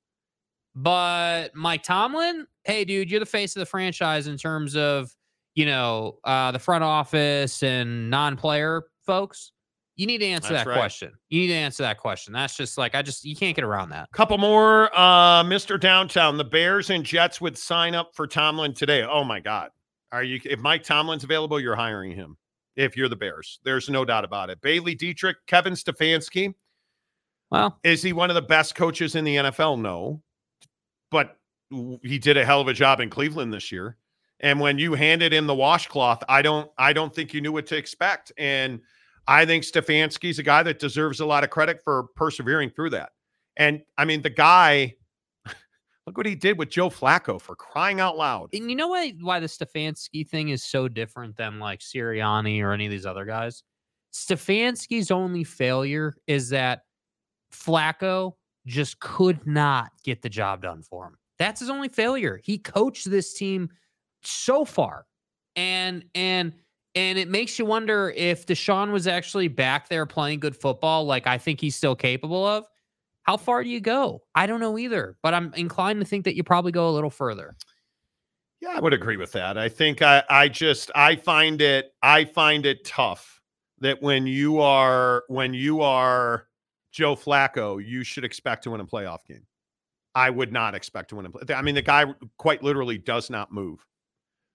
But 0.74 1.55
Mike 1.55 1.82
Tomlin, 1.82 2.47
hey, 2.64 2.84
dude, 2.84 3.10
you're 3.10 3.20
the 3.20 3.26
face 3.26 3.56
of 3.56 3.60
the 3.60 3.66
franchise 3.66 4.26
in 4.26 4.36
terms 4.36 4.76
of, 4.76 5.14
you 5.55 5.66
know, 5.66 6.18
uh, 6.24 6.52
the 6.52 6.59
front 6.59 6.84
office 6.84 7.62
and 7.62 8.09
non-player 8.10 8.84
folks. 9.05 9.52
You 9.97 10.06
need 10.06 10.18
to 10.18 10.26
answer 10.26 10.55
That's 10.55 10.64
that 10.64 10.70
right. 10.70 10.78
question. 10.78 11.12
You 11.28 11.40
need 11.40 11.48
to 11.48 11.55
answer 11.55 11.82
that 11.82 11.98
question. 11.98 12.32
That's 12.32 12.56
just 12.56 12.78
like 12.78 12.94
I 12.94 13.02
just 13.02 13.22
you 13.24 13.36
can't 13.36 13.55
get 13.55 13.64
around 13.64 13.90
that. 13.90 14.09
Couple 14.12 14.38
more. 14.38 14.90
Uh, 14.97 15.42
Mr. 15.44 15.78
Downtown, 15.78 16.38
the 16.38 16.44
Bears 16.44 16.88
and 16.88 17.05
Jets 17.05 17.40
would 17.40 17.59
sign 17.59 17.94
up 17.94 18.12
for 18.14 18.26
Tomlin 18.26 18.72
today. 18.72 19.02
Oh 19.02 19.24
my 19.24 19.40
God. 19.40 19.70
Are 20.12 20.22
you 20.22 20.40
if 20.44 20.59
Mike 20.60 20.84
Tomlin's 20.84 21.24
available, 21.24 21.60
you're 21.60 21.76
hiring 21.76 22.12
him. 22.12 22.38
If 22.76 22.97
you're 22.97 23.10
the 23.10 23.16
Bears. 23.16 23.60
There's 23.62 23.90
no 23.90 24.05
doubt 24.06 24.24
about 24.24 24.48
it. 24.48 24.62
Bailey 24.62 24.94
Dietrich, 24.94 25.36
Kevin 25.47 25.74
Stefanski. 25.74 26.55
Well, 27.51 27.78
Is 27.84 28.01
he 28.01 28.12
one 28.14 28.30
of 28.30 28.36
the 28.36 28.42
best 28.42 28.74
coaches 28.74 29.16
in 29.16 29.24
the 29.24 29.36
NFL? 29.36 29.80
No. 29.80 30.22
But 31.11 31.37
he 32.03 32.19
did 32.19 32.37
a 32.37 32.45
hell 32.45 32.61
of 32.61 32.69
a 32.69 32.73
job 32.73 33.01
in 33.01 33.11
Cleveland 33.11 33.53
this 33.53 33.70
year. 33.70 33.97
And 34.41 34.59
when 34.59 34.78
you 34.78 34.95
handed 34.95 35.32
him 35.32 35.47
the 35.47 35.55
washcloth, 35.55 36.23
I 36.28 36.43
don't 36.43 36.70
I 36.78 36.93
don't 36.93 37.15
think 37.15 37.35
you 37.35 37.41
knew 37.41 37.53
what 37.53 37.66
to 37.69 37.77
expect. 37.77 38.32
And 38.39 38.81
I 39.27 39.45
think 39.45 39.65
Stefanski's 39.65 40.39
a 40.39 40.43
guy 40.43 40.62
that 40.62 40.78
deserves 40.78 41.20
a 41.20 41.27
lot 41.27 41.45
of 41.45 41.51
credit 41.51 41.82
for 41.85 42.05
persevering 42.16 42.70
through 42.70 42.91
that. 42.91 43.11
And 43.57 43.82
I 43.99 44.05
mean, 44.05 44.23
the 44.23 44.31
guy, 44.31 44.95
look 46.07 46.16
what 46.16 46.27
he 46.27 46.35
did 46.35 46.59
with 46.59 46.70
Joe 46.70 46.89
Flacco 46.89 47.41
for 47.41 47.55
crying 47.55 48.01
out 48.01 48.16
loud. 48.16 48.49
And 48.55 48.70
you 48.70 48.77
know 48.77 48.89
why 48.89 49.15
why 49.20 49.41
the 49.41 49.47
Stefanski 49.47 50.27
thing 50.27 50.49
is 50.49 50.65
so 50.65 50.89
different 50.89 51.37
than 51.37 51.59
like 51.59 51.81
Sirianni 51.81 52.62
or 52.62 52.73
any 52.73 52.87
of 52.87 52.91
these 52.91 53.07
other 53.07 53.27
guys? 53.27 53.62
Stefanski's 54.12 55.11
only 55.11 55.45
failure 55.45 56.15
is 56.27 56.49
that 56.49 56.82
Flacco 57.53 58.35
just 58.66 59.01
could 59.01 59.47
not 59.47 59.91
get 60.05 60.23
the 60.23 60.28
job 60.28 60.62
done 60.62 60.82
for 60.82 61.07
him. 61.07 61.16
That's 61.39 61.61
his 61.61 61.70
only 61.70 61.89
failure. 61.89 62.41
He 62.43 62.59
coached 62.59 63.11
this 63.11 63.35
team 63.35 63.70
so 64.23 64.65
far. 64.65 65.07
And 65.57 66.05
and 66.15 66.53
and 66.95 67.19
it 67.19 67.28
makes 67.28 67.59
you 67.59 67.65
wonder 67.65 68.12
if 68.16 68.47
Deshaun 68.47 68.93
was 68.93 69.07
actually 69.07 69.49
back 69.49 69.89
there 69.89 70.07
playing 70.07 70.41
good 70.41 70.57
football, 70.57 71.05
like 71.05 71.27
I 71.27 71.39
think 71.39 71.61
he's 71.61 71.77
still 71.77 71.95
capable 71.95 72.47
of. 72.47 72.65
How 73.23 73.37
far 73.37 73.62
do 73.62 73.70
you 73.70 73.81
go? 73.81 74.23
I 74.35 74.47
don't 74.47 74.61
know 74.61 74.78
either, 74.78 75.16
but 75.23 75.35
I'm 75.35 75.53
inclined 75.55 76.01
to 76.01 76.07
think 76.07 76.24
that 76.24 76.35
you 76.37 76.43
probably 76.43 76.73
go 76.73 76.89
a 76.89 76.93
little 76.93 77.11
further. 77.11 77.57
Yeah, 78.61 78.70
I 78.74 78.81
would 78.81 78.93
agree 78.93 79.16
with 79.16 79.32
that. 79.32 79.57
I 79.57 79.69
think 79.69 80.03
I 80.03 80.23
I 80.28 80.49
just 80.49 80.91
I 80.95 81.16
find 81.16 81.61
it 81.62 81.93
I 82.03 82.24
find 82.24 82.66
it 82.66 82.85
tough 82.85 83.41
that 83.78 84.03
when 84.03 84.27
you 84.27 84.61
are 84.61 85.24
when 85.28 85.55
you 85.55 85.81
are 85.81 86.47
Joe 86.91 87.15
Flacco, 87.15 87.85
you 87.85 88.03
should 88.03 88.25
expect 88.25 88.65
to 88.65 88.71
win 88.71 88.81
a 88.81 88.87
playoff 88.87 89.25
game. 89.27 89.47
I 90.15 90.31
would 90.31 90.53
not 90.53 90.75
expect 90.75 91.11
to 91.11 91.17
win 91.17 91.27
a 91.27 91.31
play. 91.31 91.55
I 91.55 91.62
mean, 91.62 91.75
the 91.75 91.83
guy 91.83 92.07
quite 92.37 92.62
literally 92.62 92.99
does 92.99 93.31
not 93.31 93.53
move. 93.53 93.85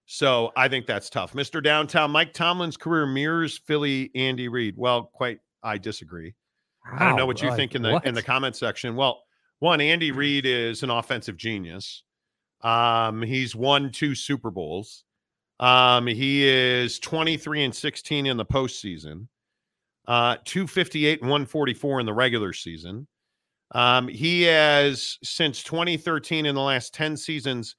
So 0.06 0.52
I 0.56 0.68
think 0.68 0.86
that's 0.86 1.10
tough. 1.10 1.32
Mr. 1.32 1.62
Downtown, 1.62 2.10
Mike 2.10 2.32
Tomlin's 2.32 2.76
career 2.76 3.06
mirrors 3.06 3.58
Philly 3.58 4.10
Andy 4.14 4.48
Reid. 4.48 4.74
Well, 4.76 5.10
quite 5.12 5.40
I 5.62 5.78
disagree. 5.78 6.34
I 6.92 7.04
don't 7.04 7.16
know 7.16 7.26
what 7.26 7.42
you 7.42 7.48
like, 7.48 7.56
think 7.56 7.74
in 7.74 7.82
the 7.82 8.00
in 8.04 8.14
the 8.14 8.18
what? 8.18 8.24
comment 8.24 8.54
section. 8.54 8.94
Well, 8.94 9.22
one, 9.58 9.80
Andy 9.80 10.12
Reid 10.12 10.46
is 10.46 10.82
an 10.82 10.90
offensive 10.90 11.36
genius. 11.36 12.04
Um, 12.60 13.22
he's 13.22 13.56
won 13.56 13.90
two 13.90 14.14
Super 14.14 14.50
Bowls. 14.50 15.04
Um, 15.58 16.06
he 16.06 16.46
is 16.46 16.98
23 16.98 17.64
and 17.64 17.74
16 17.74 18.26
in 18.26 18.36
the 18.36 18.44
postseason, 18.44 19.26
uh, 20.06 20.36
258 20.44 21.20
and 21.20 21.30
144 21.30 22.00
in 22.00 22.06
the 22.06 22.12
regular 22.14 22.52
season. 22.52 23.06
Um, 23.72 24.08
he 24.08 24.42
has 24.42 25.18
since 25.24 25.62
2013 25.62 26.46
in 26.46 26.54
the 26.54 26.60
last 26.60 26.94
10 26.94 27.16
seasons, 27.16 27.76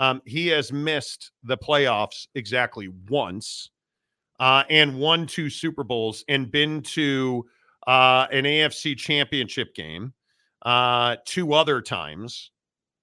um, 0.00 0.20
he 0.24 0.48
has 0.48 0.72
missed 0.72 1.32
the 1.42 1.56
playoffs 1.56 2.26
exactly 2.34 2.88
once, 3.08 3.70
uh, 4.40 4.64
and 4.70 4.98
won 4.98 5.26
two 5.26 5.50
Super 5.50 5.84
Bowls 5.84 6.24
and 6.28 6.50
been 6.50 6.82
to 6.82 7.44
uh, 7.86 8.26
an 8.32 8.44
AFC 8.44 8.96
championship 8.96 9.74
game 9.74 10.12
uh, 10.62 11.16
two 11.24 11.52
other 11.52 11.80
times. 11.80 12.50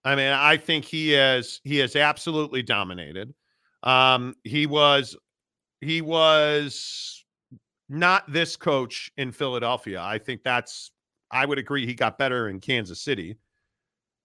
I 0.04 0.16
mean, 0.16 0.32
I 0.32 0.58
think 0.58 0.86
he 0.86 1.12
has 1.12 1.60
he 1.64 1.78
has 1.78 1.96
absolutely 1.96 2.62
dominated. 2.62 3.34
Um, 3.84 4.36
he 4.44 4.68
was 4.68 5.18
he 5.82 6.02
was 6.02 7.25
not 7.90 8.32
this 8.32 8.56
coach 8.56 9.12
in 9.18 9.32
Philadelphia. 9.32 10.02
I 10.02 10.18
think 10.18 10.44
that's 10.44 10.92
I 11.32 11.46
would 11.46 11.58
agree 11.58 11.86
he 11.86 11.94
got 11.94 12.18
better 12.18 12.50
in 12.50 12.60
Kansas 12.60 13.02
City. 13.02 13.38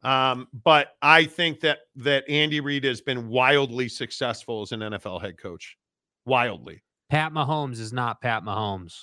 Um, 0.02 0.48
but 0.64 0.94
I 1.02 1.24
think 1.24 1.60
that 1.60 1.80
that 1.96 2.24
Andy 2.28 2.60
Reid 2.60 2.84
has 2.84 3.00
been 3.00 3.28
wildly 3.28 3.88
successful 3.88 4.62
as 4.62 4.72
an 4.72 4.80
NFL 4.80 5.20
head 5.20 5.38
coach. 5.38 5.76
Wildly. 6.24 6.82
Pat 7.10 7.32
Mahomes 7.32 7.80
is 7.80 7.92
not 7.92 8.20
Pat 8.20 8.44
Mahomes 8.44 8.94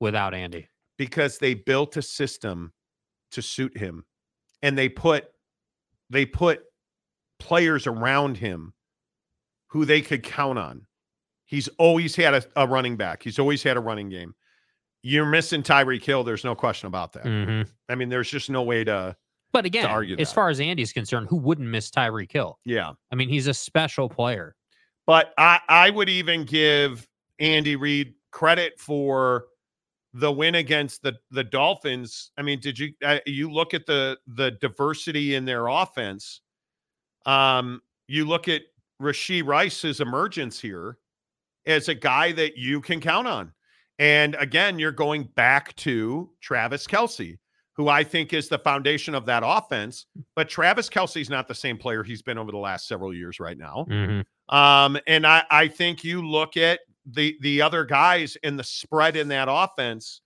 without 0.00 0.34
Andy. 0.34 0.68
because 0.98 1.38
they 1.38 1.54
built 1.54 1.96
a 1.96 2.02
system 2.02 2.72
to 3.32 3.40
suit 3.40 3.76
him 3.76 4.04
and 4.62 4.76
they 4.76 4.88
put 4.88 5.24
they 6.10 6.26
put 6.26 6.62
players 7.38 7.86
around 7.86 8.36
him 8.36 8.74
who 9.68 9.84
they 9.84 10.02
could 10.02 10.22
count 10.22 10.58
on 10.58 10.86
he's 11.50 11.68
always 11.78 12.14
had 12.16 12.32
a, 12.34 12.42
a 12.56 12.66
running 12.66 12.96
back 12.96 13.22
he's 13.22 13.38
always 13.38 13.62
had 13.62 13.76
a 13.76 13.80
running 13.80 14.08
game 14.08 14.34
you're 15.02 15.26
missing 15.26 15.62
Tyreek 15.62 16.04
Hill 16.04 16.22
there's 16.24 16.44
no 16.44 16.54
question 16.54 16.86
about 16.86 17.12
that 17.14 17.24
Mhm. 17.24 17.68
i 17.88 17.94
mean 17.94 18.08
there's 18.08 18.30
just 18.30 18.48
no 18.50 18.62
way 18.62 18.84
to 18.84 19.16
But 19.52 19.64
again, 19.66 19.86
argue 19.86 20.16
as 20.18 20.32
far 20.32 20.48
as 20.48 20.60
Andy's 20.60 20.92
concerned, 20.92 21.26
who 21.28 21.36
wouldn't 21.36 21.68
miss 21.68 21.90
Tyreek 21.90 22.30
Hill? 22.32 22.58
yeah 22.64 22.92
I 23.10 23.14
mean, 23.16 23.28
he's 23.28 23.46
a 23.48 23.54
special 23.54 24.08
player. 24.08 24.54
But 25.06 25.34
I, 25.38 25.58
I 25.68 25.90
would 25.90 26.08
even 26.08 26.44
give 26.44 27.08
Andy 27.40 27.74
Reid 27.74 28.14
credit 28.30 28.78
for 28.78 29.46
the 30.14 30.30
win 30.30 30.54
against 30.56 31.02
the 31.02 31.14
the 31.32 31.42
Dolphins. 31.42 32.30
I 32.38 32.42
mean, 32.42 32.60
did 32.60 32.78
you 32.78 32.92
uh, 33.04 33.18
you 33.26 33.50
look 33.50 33.74
at 33.74 33.86
the 33.86 34.18
the 34.28 34.52
diversity 34.52 35.34
in 35.34 35.44
their 35.44 35.66
offense? 35.66 36.42
Um, 37.26 37.80
you 38.06 38.24
look 38.24 38.46
at 38.48 38.62
Rashee 39.02 39.44
Rice's 39.44 40.00
emergence 40.00 40.60
here 40.60 40.98
as 41.66 41.88
a 41.88 41.94
guy 41.94 42.32
that 42.32 42.56
you 42.56 42.80
can 42.80 43.00
count 43.00 43.26
on. 43.26 43.52
And 43.98 44.34
again, 44.36 44.78
you're 44.78 44.92
going 44.92 45.24
back 45.34 45.76
to 45.76 46.30
Travis 46.40 46.86
Kelce. 46.86 47.38
who 47.74 47.88
I 47.88 48.04
think 48.04 48.32
is 48.34 48.48
the 48.48 48.58
foundation 48.58 49.14
of 49.14 49.24
that 49.26 49.42
offense. 49.44 50.06
But 50.36 50.48
Travis 50.48 50.88
Kelce's 50.88 51.30
not 51.30 51.48
the 51.48 51.54
same 51.54 51.78
player 51.78 52.02
he's 52.02 52.20
been 52.22 52.36
over 52.36 52.50
the 52.50 52.58
last 52.58 52.86
several 52.86 53.14
years 53.14 53.40
right 53.40 53.56
now. 53.56 53.86
Mm-hmm. 53.88 54.54
Um, 54.54 54.98
and 55.06 55.26
I, 55.26 55.44
I 55.50 55.68
think 55.68 56.04
you 56.04 56.26
look 56.26 56.56
at 56.56 56.80
the 57.06 57.36
the 57.40 57.62
other 57.62 57.84
guys 57.84 58.36
in 58.42 58.56
the 58.56 58.64
spread 58.64 59.16
in 59.16 59.28
that 59.28 59.48
offense. 59.50 60.20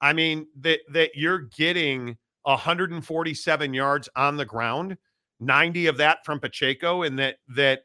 I 0.00 0.12
mean 0.12 0.46
that 0.60 0.80
that 0.92 1.10
you're 1.14 1.38
getting 1.56 2.16
147 2.42 3.74
yards 3.74 4.08
on 4.16 4.36
the 4.36 4.44
ground, 4.44 4.96
90 5.40 5.86
of 5.86 5.98
that 5.98 6.24
from 6.24 6.40
Pacheco, 6.40 7.02
and 7.02 7.18
that 7.18 7.36
that 7.54 7.82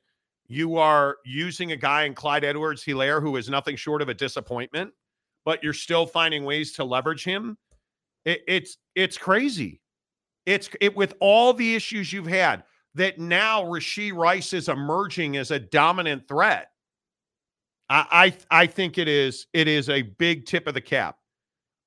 you 0.54 0.78
are 0.78 1.18
using 1.26 1.72
a 1.72 1.78
guy 1.78 2.04
in 2.04 2.14
Clyde 2.14 2.44
Edwards 2.44 2.84
Helaire 2.84 3.22
who 3.22 3.36
is 3.38 3.50
nothing 3.50 3.76
short 3.76 4.02
of 4.02 4.10
a 4.10 4.14
disappointment, 4.14 4.94
but 5.46 5.64
you're 5.64 5.74
still 5.74 6.06
finding 6.06 6.44
ways 6.44 6.74
to 6.74 6.84
leverage 6.84 7.24
him. 7.24 7.58
It, 8.26 8.42
it's 8.48 8.78
it's 8.96 9.18
crazy. 9.18 9.82
It's 10.46 10.70
it 10.80 10.96
with 10.96 11.16
all 11.20 11.54
the 11.54 11.76
issues 11.76 12.14
you've 12.14 12.28
had 12.28 12.64
that 12.96 13.20
now 13.20 13.64
Rashee 13.64 14.14
Rice 14.14 14.54
is 14.54 14.70
emerging 14.70 15.38
as 15.38 15.52
a 15.52 15.60
dominant 15.60 16.28
threat. 16.28 16.70
I, 17.90 18.34
I 18.52 18.62
I 18.64 18.68
think 18.68 18.98
it 18.98 19.08
is 19.08 19.48
it 19.54 19.68
is 19.68 19.90
a 19.90 20.04
big 20.04 20.46
tip 20.46 20.68
of 20.68 20.74
the 20.74 20.82
cap. 20.82 21.18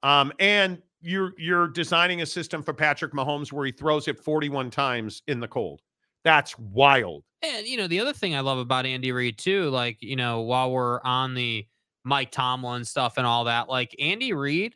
Um, 0.03 0.33
and 0.41 0.83
you're 1.01 1.33
you're 1.39 1.69
designing 1.69 2.23
a 2.23 2.27
system 2.27 2.63
for 2.63 2.75
Patrick 2.75 3.13
Mahomes 3.13 3.53
where 3.53 3.67
he 3.67 3.73
throws 3.73 4.09
it 4.09 4.19
41 4.19 4.71
times 4.71 5.23
in 5.29 5.41
the 5.41 5.49
cold. 5.49 5.83
That's 6.27 6.59
wild. 6.59 7.23
And 7.43 7.69
you 7.69 7.77
know, 7.77 7.86
the 7.86 8.01
other 8.01 8.12
thing 8.12 8.35
I 8.35 8.40
love 8.40 8.59
about 8.59 8.85
Andy 8.85 9.12
Reid 9.12 9.39
too, 9.39 9.70
like, 9.70 9.98
you 10.01 10.16
know, 10.16 10.40
while 10.40 10.73
we're 10.73 11.01
on 11.03 11.35
the 11.35 11.65
Mike 12.03 12.32
Tomlin 12.32 12.85
stuff 12.85 13.16
and 13.16 13.24
all 13.24 13.44
that, 13.44 13.69
like 13.69 13.94
Andy 14.01 14.32
Reid, 14.32 14.74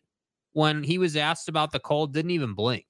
when 0.53 0.85
he 0.85 0.97
was 0.97 1.17
asked 1.17 1.49
about 1.49 1.73
the 1.73 1.81
cold, 1.81 2.15
didn't 2.15 2.31
even 2.31 2.55
blink. 2.55 2.87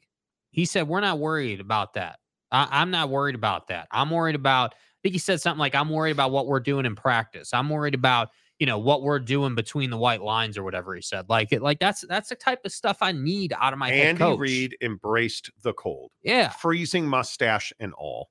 He 0.50 0.66
said, 0.66 0.88
We're 0.88 1.00
not 1.00 1.18
worried 1.18 1.58
about 1.58 1.94
that. 1.94 2.18
I, 2.52 2.68
I'm 2.70 2.90
not 2.90 3.08
worried 3.08 3.34
about 3.34 3.68
that. 3.68 3.88
I'm 3.90 4.10
worried 4.10 4.34
about, 4.34 4.74
I 4.74 4.98
think 5.02 5.14
he 5.14 5.18
said 5.18 5.40
something 5.40 5.58
like, 5.58 5.74
I'm 5.74 5.88
worried 5.88 6.10
about 6.10 6.30
what 6.30 6.46
we're 6.46 6.60
doing 6.60 6.84
in 6.84 6.94
practice. 6.94 7.54
I'm 7.54 7.70
worried 7.70 7.94
about, 7.94 8.28
you 8.58 8.66
know, 8.66 8.78
what 8.78 9.02
we're 9.02 9.20
doing 9.20 9.54
between 9.54 9.88
the 9.88 9.96
white 9.96 10.20
lines 10.20 10.58
or 10.58 10.64
whatever 10.64 10.94
he 10.94 11.00
said. 11.00 11.30
Like 11.30 11.50
it, 11.50 11.62
like 11.62 11.78
that's 11.78 12.04
that's 12.06 12.28
the 12.28 12.34
type 12.34 12.60
of 12.66 12.72
stuff 12.72 12.98
I 13.00 13.12
need 13.12 13.54
out 13.58 13.72
of 13.72 13.78
my 13.78 13.88
head 13.88 14.08
Andy 14.08 14.18
coach. 14.18 14.38
Reid 14.38 14.76
embraced 14.82 15.50
the 15.62 15.72
cold. 15.72 16.10
Yeah. 16.22 16.50
Freezing 16.50 17.06
mustache 17.06 17.72
and 17.80 17.94
all. 17.94 18.28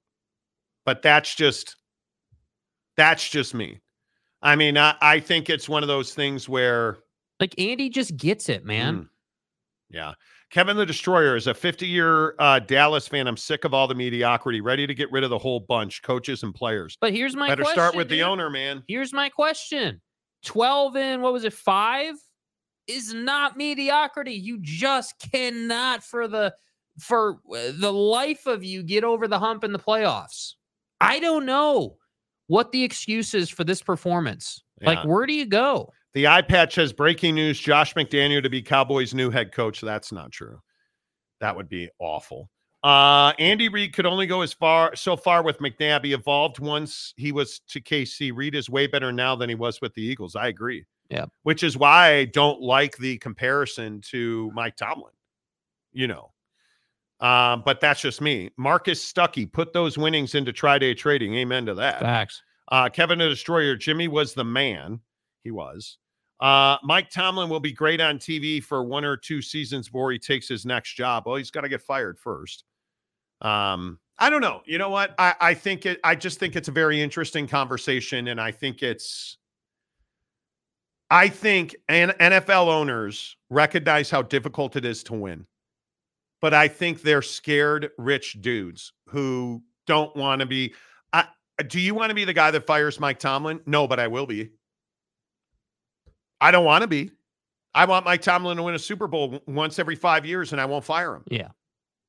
But 0.90 1.04
that's 1.04 1.36
just 1.36 1.76
that's 2.98 3.30
just 3.30 3.54
me. 3.54 3.80
I 4.42 4.56
mean, 4.56 4.76
I, 4.76 4.96
I 5.00 5.20
think 5.20 5.48
it's 5.48 5.70
one 5.70 5.84
of 5.84 5.88
those 5.88 6.16
things 6.16 6.50
where 6.50 6.98
Like 7.40 7.54
Andy 7.60 7.90
just 7.90 8.18
gets 8.18 8.50
it, 8.50 8.66
man. 8.66 8.96
Mm. 8.96 9.10
Yeah. 9.92 10.14
Kevin 10.50 10.78
the 10.78 10.88
Destroyer 10.88 11.36
is 11.36 11.46
a 11.46 11.54
50 11.54 11.86
year 11.86 12.34
uh, 12.40 12.58
Dallas 12.58 13.08
fan. 13.08 13.28
I'm 13.28 13.38
sick 13.38 13.66
of 13.66 13.74
all 13.76 13.88
the 13.88 13.94
mediocrity, 13.94 14.62
ready 14.62 14.88
to 14.88 14.96
get 14.96 15.12
rid 15.12 15.24
of 15.24 15.30
the 15.30 15.38
whole 15.38 15.60
bunch, 15.60 16.02
coaches 16.02 16.42
and 16.42 16.56
players. 16.56 16.98
But 17.00 17.14
here's 17.14 17.36
my 17.36 17.50
Better 17.50 17.62
question, 17.62 17.80
start 17.80 17.96
with 17.96 18.10
the 18.10 18.24
owner, 18.24 18.50
man. 18.50 18.82
Here's 18.88 19.14
my 19.14 19.30
question 19.30 20.02
12 20.46 20.96
and 20.96 21.22
what 21.22 21.34
was 21.34 21.44
it, 21.44 21.54
five 21.54 22.16
is 22.88 23.14
not 23.14 23.58
mediocrity. 23.58 24.34
You 24.34 24.58
just 24.60 25.14
cannot, 25.32 26.04
for 26.04 26.28
the 26.28 26.56
for 27.00 27.40
uh, 27.54 27.72
the 27.78 27.94
life 27.94 28.46
of 28.46 28.64
you, 28.64 28.84
get 28.84 29.04
over 29.04 29.28
the 29.28 29.40
hump 29.40 29.64
in 29.64 29.72
the 29.72 29.80
playoffs. 29.80 30.54
I 31.02 31.20
don't 31.20 31.46
know 31.46 31.98
what 32.48 32.72
the 32.72 32.84
excuse 32.84 33.34
is 33.34 33.50
for 33.50 33.64
this 33.64 33.82
performance. 33.82 34.64
Like, 34.82 35.06
where 35.06 35.26
do 35.26 35.34
you 35.34 35.46
go? 35.46 35.92
The 36.14 36.28
eye 36.28 36.42
patch 36.42 36.76
has 36.76 36.94
breaking 36.94 37.36
news 37.36 37.60
Josh 37.60 37.94
McDaniel 37.94 38.42
to 38.42 38.50
be 38.50 38.62
Cowboys' 38.62 39.14
new 39.14 39.30
head 39.30 39.52
coach. 39.52 39.82
That's 39.82 40.12
not 40.12 40.32
true. 40.32 40.60
That 41.42 41.56
would 41.56 41.70
be 41.70 41.90
awful. 42.00 42.50
Uh, 42.82 43.34
Andy 43.40 43.68
Reid 43.68 43.94
could 43.94 44.06
only 44.06 44.26
go 44.26 44.42
as 44.42 44.54
far 44.54 44.96
so 44.96 45.18
far 45.18 45.44
with 45.44 45.60
McNabb. 45.60 46.06
He 46.06 46.14
evolved 46.14 46.60
once 46.60 47.14
he 47.18 47.32
was 47.32 47.60
to 47.70 47.82
KC. 47.82 48.32
Reid 48.34 48.56
is 48.56 48.70
way 48.70 48.88
better 48.88 49.12
now 49.12 49.36
than 49.36 49.50
he 49.50 49.56
was 49.56 49.82
with 49.82 49.94
the 49.94 50.02
Eagles. 50.02 50.36
I 50.36 50.48
agree. 50.48 50.86
Yeah. 51.10 51.26
Which 51.44 51.64
is 51.64 51.76
why 51.76 52.14
I 52.14 52.26
don't 52.26 52.62
like 52.62 52.98
the 52.98 53.18
comparison 53.18 54.02
to 54.12 54.50
Mike 54.54 54.78
Tomlin. 54.78 55.14
You 55.92 56.08
know. 56.08 56.32
Um, 57.20 57.64
but 57.66 57.82
that's 57.82 58.02
just 58.02 58.22
me. 58.22 58.50
Marcus 58.58 59.04
Stuckey 59.04 59.52
put 59.52 59.74
those 59.74 59.98
winnings 59.98 60.36
into 60.36 60.54
try-day 60.54 60.94
trading. 60.94 61.36
Amen 61.36 61.66
to 61.66 61.74
that. 61.76 62.00
Facts. 62.00 62.42
Uh, 62.72 62.88
Kevin 62.88 63.20
the 63.20 63.28
Destroyer, 63.28 63.76
Jimmy 63.76 64.08
was 64.08 64.34
the 64.34 64.46
man. 64.46 65.02
He 65.44 65.52
was. 65.52 65.98
Uh, 66.40 66.78
Mike 66.84 67.10
Tomlin 67.10 67.50
will 67.50 67.60
be 67.60 67.74
great 67.74 68.00
on 68.00 68.18
TV 68.18 68.64
for 68.64 68.84
one 68.84 69.04
or 69.04 69.18
two 69.18 69.42
seasons 69.42 69.88
before 69.88 70.12
he 70.12 70.20
takes 70.20 70.48
his 70.48 70.66
next 70.66 70.94
job. 70.94 71.24
Well, 71.26 71.36
he's 71.36 71.52
got 71.52 71.62
to 71.62 71.70
get 71.70 71.82
fired 71.82 72.18
first. 72.18 72.64
Um, 73.42 74.00
I 74.18 74.30
don't 74.30 74.42
know. 74.42 74.62
You 74.66 74.78
know 74.78 74.90
what? 74.90 75.16
I, 75.18 75.34
I 75.40 75.54
think 75.54 75.86
it. 75.86 76.00
I 76.04 76.16
just 76.16 76.40
think 76.40 76.56
it's 76.56 76.68
a 76.68 76.74
very 76.74 77.02
interesting 77.02 77.48
conversation, 77.48 78.28
and 78.28 78.40
I 78.40 78.52
think 78.52 78.84
it's. 78.84 79.38
I 81.10 81.28
think 81.28 81.76
and 81.88 82.12
NFL 82.12 82.68
owners 82.68 83.36
recognize 83.50 84.10
how 84.10 84.22
difficult 84.22 84.76
it 84.76 84.86
is 84.86 85.04
to 85.04 85.14
win, 85.14 85.46
but 86.42 86.54
I 86.54 86.68
think 86.68 87.02
they're 87.02 87.22
scared 87.22 87.90
rich 87.98 88.38
dudes 88.42 88.94
who 89.08 89.62
don't 89.88 90.16
want 90.16 90.40
to 90.42 90.46
be. 90.46 90.74
I, 91.14 91.26
do 91.68 91.80
you 91.80 91.94
want 91.96 92.10
to 92.10 92.16
be 92.16 92.26
the 92.26 92.34
guy 92.34 92.52
that 92.52 92.66
fires 92.66 93.00
Mike 93.00 93.20
Tomlin? 93.20 93.60
No, 93.66 93.88
but 93.88 94.00
I 94.00 94.08
will 94.08 94.26
be. 94.26 94.50
I 96.42 96.52
don't 96.52 96.66
want 96.66 96.82
to 96.84 96.88
be. 96.88 97.12
I 97.74 97.86
want 97.86 98.06
Mike 98.06 98.22
Tomlin 98.22 98.58
to 98.58 98.64
win 98.64 98.76
a 98.76 98.80
Super 98.80 99.08
Bowl 99.08 99.42
once 99.48 99.78
every 99.78 99.96
five 99.96 100.26
years, 100.26 100.52
and 100.52 100.62
I 100.62 100.66
won't 100.66 100.84
fire 100.86 101.16
him. 101.16 101.24
Yeah. 101.30 101.50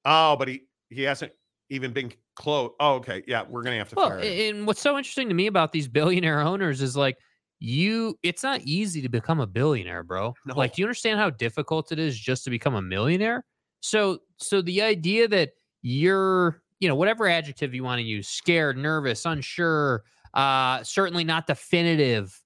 Oh, 0.04 0.36
but 0.36 0.48
he 0.48 0.62
he 0.88 1.02
hasn't 1.02 1.32
even 1.68 1.92
been 1.92 2.12
close. 2.36 2.70
Oh, 2.80 2.94
okay. 2.94 3.22
Yeah, 3.26 3.44
we're 3.48 3.62
gonna 3.62 3.76
have 3.78 3.88
to 3.90 3.94
Well, 3.96 4.08
fire 4.10 4.20
him. 4.20 4.56
and 4.56 4.66
what's 4.66 4.80
so 4.80 4.96
interesting 4.96 5.28
to 5.28 5.34
me 5.34 5.46
about 5.46 5.72
these 5.72 5.88
billionaire 5.88 6.40
owners 6.40 6.80
is 6.80 6.96
like 6.96 7.16
you 7.58 8.18
it's 8.22 8.42
not 8.42 8.60
easy 8.62 9.02
to 9.02 9.08
become 9.08 9.40
a 9.40 9.46
billionaire, 9.46 10.02
bro. 10.02 10.34
Like 10.46 10.74
do 10.74 10.82
you 10.82 10.86
understand 10.86 11.18
how 11.20 11.30
difficult 11.30 11.92
it 11.92 11.98
is 11.98 12.18
just 12.18 12.44
to 12.44 12.50
become 12.50 12.74
a 12.74 12.82
millionaire? 12.82 13.44
So 13.80 14.20
so 14.36 14.62
the 14.62 14.82
idea 14.82 15.28
that 15.28 15.50
you're, 15.82 16.62
you 16.80 16.88
know, 16.88 16.94
whatever 16.94 17.26
adjective 17.28 17.74
you 17.74 17.84
want 17.84 17.98
to 17.98 18.04
use, 18.04 18.28
scared, 18.28 18.76
nervous, 18.76 19.24
unsure, 19.26 20.04
uh 20.34 20.82
certainly 20.84 21.24
not 21.24 21.46
definitive 21.46 22.40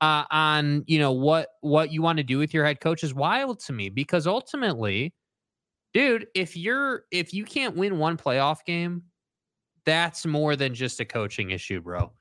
uh 0.00 0.24
on, 0.30 0.84
you 0.86 0.98
know, 0.98 1.12
what 1.12 1.48
what 1.60 1.92
you 1.92 2.02
want 2.02 2.18
to 2.18 2.24
do 2.24 2.38
with 2.38 2.54
your 2.54 2.64
head 2.64 2.80
coach 2.80 3.04
is 3.04 3.14
wild 3.14 3.60
to 3.60 3.72
me 3.72 3.88
because 3.88 4.26
ultimately 4.26 5.14
dude, 5.92 6.26
if 6.34 6.56
you're 6.56 7.04
if 7.10 7.32
you 7.32 7.44
can't 7.44 7.76
win 7.76 7.98
one 7.98 8.16
playoff 8.16 8.64
game, 8.64 9.02
that's 9.84 10.26
more 10.26 10.56
than 10.56 10.74
just 10.74 11.00
a 11.00 11.04
coaching 11.04 11.50
issue, 11.50 11.80
bro. 11.80 12.12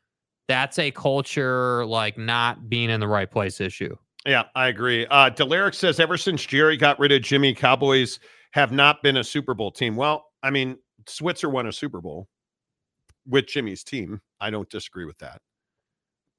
That's 0.48 0.78
a 0.80 0.92
culture 0.92 1.86
like 1.86 2.18
not 2.18 2.70
being 2.70 2.90
in 2.90 3.00
the 3.00 3.08
right 3.08 3.30
place 3.30 3.60
issue. 3.60 3.96
Yeah, 4.26 4.44
I 4.56 4.68
agree. 4.68 5.06
Uh 5.08 5.30
Delaric 5.30 5.76
says 5.76 6.00
ever 6.00 6.18
since 6.18 6.46
Jerry 6.46 6.78
got 6.78 7.00
rid 7.00 7.12
of 7.12 7.22
Jimmy, 7.22 7.54
Cowboys 7.54 8.20
have 8.56 8.72
not 8.72 9.04
been 9.04 9.18
a 9.18 9.24
Super 9.24 9.54
Bowl 9.54 9.70
team. 9.70 9.98
Well, 9.98 10.28
I 10.42 10.50
mean, 10.50 10.78
Switzer 11.08 11.50
won 11.50 11.68
a 11.68 11.74
Super 11.74 12.00
Bowl 12.00 12.30
with 13.28 13.48
Jimmy's 13.48 13.84
team. 13.84 14.22
I 14.40 14.50
don't 14.50 14.70
disagree 14.70 15.04
with 15.04 15.18
that. 15.18 15.42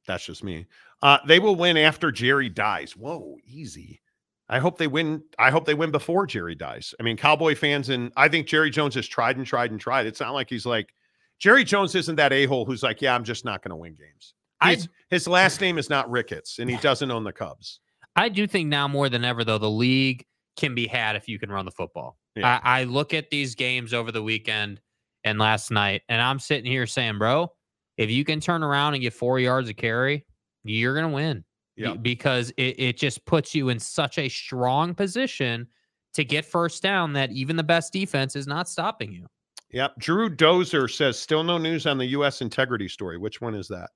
That's 0.07 0.25
just 0.25 0.43
me. 0.43 0.65
Uh, 1.03 1.19
they 1.29 1.39
will 1.39 1.57
win 1.57 1.77
after 1.77 2.11
Jerry 2.11 2.49
dies. 2.49 2.97
Whoa, 2.97 3.37
easy. 3.47 4.01
I 4.49 4.61
hope 4.61 4.79
they 4.79 4.87
win. 4.87 5.25
I 5.39 5.51
hope 5.51 5.67
they 5.67 5.75
win 5.75 5.91
before 5.91 6.27
Jerry 6.27 6.55
dies. 6.55 6.95
I 6.99 7.03
mean, 7.03 7.19
Cowboy 7.19 7.55
fans, 7.55 7.91
and 7.91 8.11
I 8.17 8.29
think 8.29 8.47
Jerry 8.47 8.71
Jones 8.71 8.95
has 8.95 9.07
tried 9.07 9.37
and 9.37 9.45
tried 9.47 9.71
and 9.73 9.79
tried. 9.79 10.07
It's 10.07 10.21
not 10.21 10.33
like 10.33 10.49
he's 10.49 10.65
like 10.65 10.95
Jerry 11.39 11.65
Jones 11.65 11.95
isn't 11.95 12.17
that 12.17 12.33
a 12.33 12.47
hole 12.47 12.65
who's 12.65 12.83
like, 12.83 13.03
yeah, 13.03 13.15
I'm 13.15 13.25
just 13.25 13.45
not 13.45 13.63
going 13.63 13.71
to 13.71 13.77
win 13.77 13.95
games. 13.95 14.33
He's- 14.65 14.89
his 15.11 15.29
last 15.29 15.61
name 15.61 15.77
is 15.77 15.91
not 15.91 16.11
Ricketts, 16.11 16.61
and 16.61 16.71
he 16.71 16.79
doesn't 16.79 17.11
own 17.11 17.25
the 17.25 17.33
Cubs. 17.33 17.81
I 18.15 18.31
do 18.31 18.47
think 18.47 18.69
now 18.69 18.89
more 18.89 19.11
than 19.11 19.23
ever, 19.23 19.45
though, 19.45 19.59
the 19.59 19.69
league 19.69 20.25
can 20.57 20.75
be 20.75 20.87
had 20.87 21.17
if 21.17 21.29
you 21.29 21.39
can 21.39 21.51
run 21.51 21.65
the 21.65 21.71
football. 21.71 22.19
Yeah. 22.35 22.61
I, 22.63 22.81
I 22.81 22.85
look 22.85 23.15
at 23.15 23.31
these 23.31 23.55
games 23.55 23.95
over 23.95 24.13
the 24.13 24.23
weekend 24.23 24.81
and 25.25 25.39
last 25.39 25.71
night, 25.71 26.03
and 26.09 26.21
I'm 26.21 26.39
sitting 26.39 26.71
here 26.71 26.87
saying, 26.87 27.19
bro, 27.19 27.53
if 27.97 28.11
you 28.11 28.25
can 28.25 28.41
turn 28.41 28.63
around 28.63 28.95
and 28.95 29.03
get 29.03 29.15
four 29.15 29.39
yards 29.39 29.69
of 29.69 29.77
carry, 29.77 30.27
you're 30.65 30.95
going 30.95 31.09
to 31.09 31.15
win. 31.15 31.45
Yeah. 31.77 31.95
Because 31.95 32.51
it, 32.57 32.79
it 32.79 32.97
just 32.97 33.25
puts 33.27 33.55
you 33.55 33.69
in 33.69 33.79
such 33.79 34.19
a 34.19 34.29
strong 34.29 34.95
position 34.95 35.67
to 36.15 36.25
get 36.25 36.47
first 36.47 36.83
down 36.83 37.13
that 37.13 37.31
even 37.33 37.57
the 37.57 37.63
best 37.63 37.93
defense 37.93 38.37
is 38.37 38.47
not 38.47 38.69
stopping 38.69 39.13
you. 39.13 39.27
Yep. 39.73 39.99
Drew 39.99 40.35
Dozer 40.35 40.91
says 40.91 41.19
still 41.19 41.43
no 41.43 41.59
news 41.59 41.87
on 41.87 41.99
the 41.99 42.07
U.S. 42.07 42.41
integrity 42.41 42.89
story. 42.89 43.19
Which 43.19 43.41
one 43.41 43.55
is 43.55 43.69
that? 43.69 43.91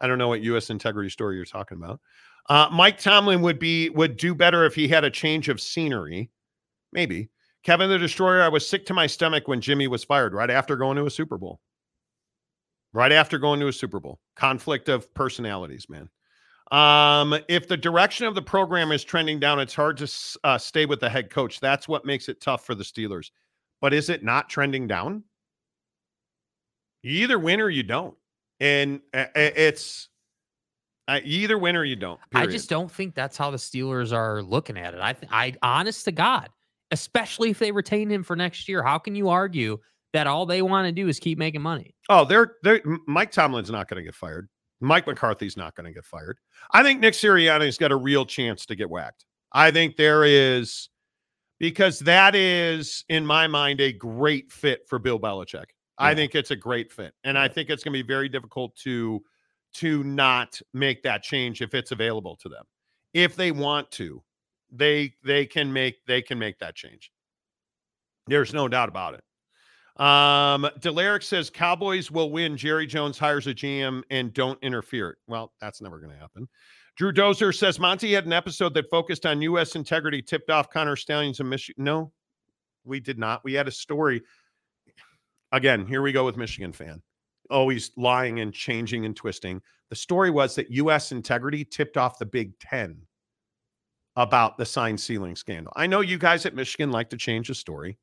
I 0.00 0.06
don't 0.06 0.18
know 0.18 0.28
what 0.28 0.42
U.S. 0.42 0.70
integrity 0.70 1.10
story 1.10 1.36
you're 1.36 1.44
talking 1.44 1.78
about. 1.78 2.00
Uh, 2.48 2.68
Mike 2.72 2.98
Tomlin 2.98 3.40
would 3.40 3.58
be 3.58 3.88
would 3.90 4.16
do 4.16 4.34
better 4.34 4.64
if 4.64 4.74
he 4.74 4.88
had 4.88 5.04
a 5.04 5.10
change 5.10 5.48
of 5.48 5.60
scenery. 5.60 6.30
Maybe. 6.92 7.30
Kevin 7.62 7.88
the 7.88 7.98
Destroyer. 7.98 8.42
I 8.42 8.48
was 8.48 8.68
sick 8.68 8.84
to 8.86 8.94
my 8.94 9.06
stomach 9.06 9.48
when 9.48 9.60
Jimmy 9.60 9.88
was 9.88 10.04
fired 10.04 10.34
right 10.34 10.50
after 10.50 10.76
going 10.76 10.96
to 10.98 11.06
a 11.06 11.10
Super 11.10 11.38
Bowl. 11.38 11.60
Right 12.92 13.10
after 13.12 13.38
going 13.38 13.58
to 13.60 13.68
a 13.68 13.72
Super 13.72 13.98
Bowl. 13.98 14.20
Conflict 14.36 14.88
of 14.88 15.12
personalities, 15.14 15.86
man. 15.88 16.10
Um, 16.70 17.34
if 17.48 17.66
the 17.66 17.76
direction 17.76 18.26
of 18.26 18.34
the 18.34 18.42
program 18.42 18.92
is 18.92 19.04
trending 19.04 19.40
down, 19.40 19.60
it's 19.60 19.74
hard 19.74 19.96
to 19.98 20.38
uh, 20.44 20.58
stay 20.58 20.86
with 20.86 21.00
the 21.00 21.08
head 21.08 21.30
coach. 21.30 21.60
That's 21.60 21.88
what 21.88 22.04
makes 22.04 22.28
it 22.28 22.40
tough 22.40 22.64
for 22.64 22.74
the 22.74 22.84
Steelers. 22.84 23.30
But 23.80 23.94
is 23.94 24.10
it 24.10 24.22
not 24.22 24.48
trending 24.48 24.86
down? 24.86 25.24
You 27.02 27.22
either 27.22 27.38
win 27.38 27.60
or 27.60 27.68
you 27.68 27.82
don't, 27.82 28.16
and 28.60 29.00
uh, 29.12 29.18
uh, 29.18 29.26
it's 29.34 30.08
uh, 31.08 31.20
either 31.24 31.58
win 31.58 31.76
or 31.76 31.84
you 31.84 31.96
don't. 31.96 32.20
I 32.34 32.46
just 32.46 32.70
don't 32.70 32.90
think 32.90 33.14
that's 33.14 33.36
how 33.36 33.50
the 33.50 33.56
Steelers 33.56 34.12
are 34.12 34.42
looking 34.42 34.78
at 34.78 34.94
it. 34.94 35.00
I, 35.00 35.12
th- 35.12 35.30
I, 35.30 35.54
honest 35.62 36.04
to 36.06 36.12
God, 36.12 36.48
especially 36.90 37.50
if 37.50 37.58
they 37.58 37.72
retain 37.72 38.10
him 38.10 38.22
for 38.22 38.36
next 38.36 38.68
year, 38.68 38.82
how 38.82 38.98
can 38.98 39.14
you 39.14 39.28
argue 39.28 39.78
that 40.12 40.26
all 40.26 40.46
they 40.46 40.62
want 40.62 40.86
to 40.86 40.92
do 40.92 41.08
is 41.08 41.18
keep 41.18 41.38
making 41.38 41.60
money? 41.60 41.94
Oh, 42.08 42.24
they're 42.24 42.54
they're 42.62 42.80
Mike 43.06 43.32
Tomlin's 43.32 43.70
not 43.70 43.88
going 43.88 43.98
to 43.98 44.04
get 44.04 44.14
fired. 44.14 44.48
Mike 44.80 45.06
McCarthy's 45.06 45.56
not 45.56 45.74
going 45.74 45.86
to 45.86 45.92
get 45.92 46.04
fired. 46.04 46.38
I 46.72 46.82
think 46.82 47.00
Nick 47.00 47.14
Sirianni's 47.14 47.78
got 47.78 47.92
a 47.92 47.96
real 47.96 48.26
chance 48.26 48.66
to 48.66 48.76
get 48.76 48.90
whacked. 48.90 49.24
I 49.52 49.70
think 49.70 49.96
there 49.96 50.24
is 50.24 50.88
because 51.58 52.00
that 52.00 52.34
is, 52.34 53.04
in 53.08 53.24
my 53.24 53.46
mind, 53.46 53.80
a 53.80 53.92
great 53.92 54.52
fit 54.52 54.86
for 54.88 54.98
Bill 54.98 55.18
Belichick. 55.18 55.66
I 55.98 56.14
think 56.14 56.34
it's 56.34 56.50
a 56.50 56.56
great 56.56 56.92
fit, 56.92 57.14
and 57.24 57.38
I 57.38 57.48
think 57.48 57.70
it's 57.70 57.84
going 57.84 57.92
to 57.92 58.02
be 58.02 58.06
very 58.06 58.28
difficult 58.28 58.74
to 58.78 59.22
to 59.74 60.04
not 60.04 60.60
make 60.72 61.02
that 61.02 61.22
change 61.22 61.60
if 61.60 61.74
it's 61.74 61.92
available 61.92 62.36
to 62.36 62.48
them. 62.48 62.64
If 63.12 63.36
they 63.36 63.52
want 63.52 63.90
to, 63.92 64.22
they 64.70 65.14
they 65.24 65.46
can 65.46 65.72
make 65.72 66.04
they 66.06 66.22
can 66.22 66.38
make 66.38 66.58
that 66.58 66.74
change. 66.74 67.10
There's 68.26 68.52
no 68.54 68.68
doubt 68.68 68.88
about 68.88 69.14
it. 69.14 69.24
Um, 69.96 70.68
Delaric 70.80 71.22
says 71.22 71.50
Cowboys 71.50 72.10
will 72.10 72.30
win. 72.30 72.56
Jerry 72.56 72.86
Jones 72.86 73.18
hires 73.18 73.46
a 73.46 73.54
GM 73.54 74.02
and 74.10 74.32
don't 74.32 74.58
interfere. 74.62 75.18
Well, 75.28 75.52
that's 75.60 75.80
never 75.80 76.00
going 76.00 76.12
to 76.12 76.18
happen. 76.18 76.48
Drew 76.96 77.12
Dozer 77.12 77.54
says 77.54 77.78
Monty 77.78 78.12
had 78.12 78.26
an 78.26 78.32
episode 78.32 78.74
that 78.74 78.90
focused 78.90 79.26
on 79.26 79.42
U.S. 79.42 79.76
integrity, 79.76 80.22
tipped 80.22 80.50
off 80.50 80.70
Connor 80.70 80.96
Stalions 80.96 81.40
and 81.40 81.50
Michigan. 81.50 81.84
No, 81.84 82.12
we 82.84 83.00
did 83.00 83.18
not. 83.18 83.42
We 83.44 83.52
had 83.52 83.68
a 83.68 83.72
story. 83.72 84.22
Again, 85.54 85.86
here 85.86 86.02
we 86.02 86.10
go 86.10 86.24
with 86.24 86.36
Michigan 86.36 86.72
fan. 86.72 87.00
Always 87.48 87.92
lying 87.96 88.40
and 88.40 88.52
changing 88.52 89.06
and 89.06 89.14
twisting. 89.14 89.62
The 89.88 89.94
story 89.94 90.28
was 90.28 90.56
that 90.56 90.68
U.S. 90.72 91.12
integrity 91.12 91.64
tipped 91.64 91.96
off 91.96 92.18
the 92.18 92.26
Big 92.26 92.58
Ten 92.58 92.96
about 94.16 94.58
the 94.58 94.66
sign 94.66 94.98
ceiling 94.98 95.36
scandal. 95.36 95.72
I 95.76 95.86
know 95.86 96.00
you 96.00 96.18
guys 96.18 96.44
at 96.44 96.56
Michigan 96.56 96.90
like 96.90 97.08
to 97.10 97.16
change 97.16 97.46
the 97.46 97.54
story, 97.54 97.98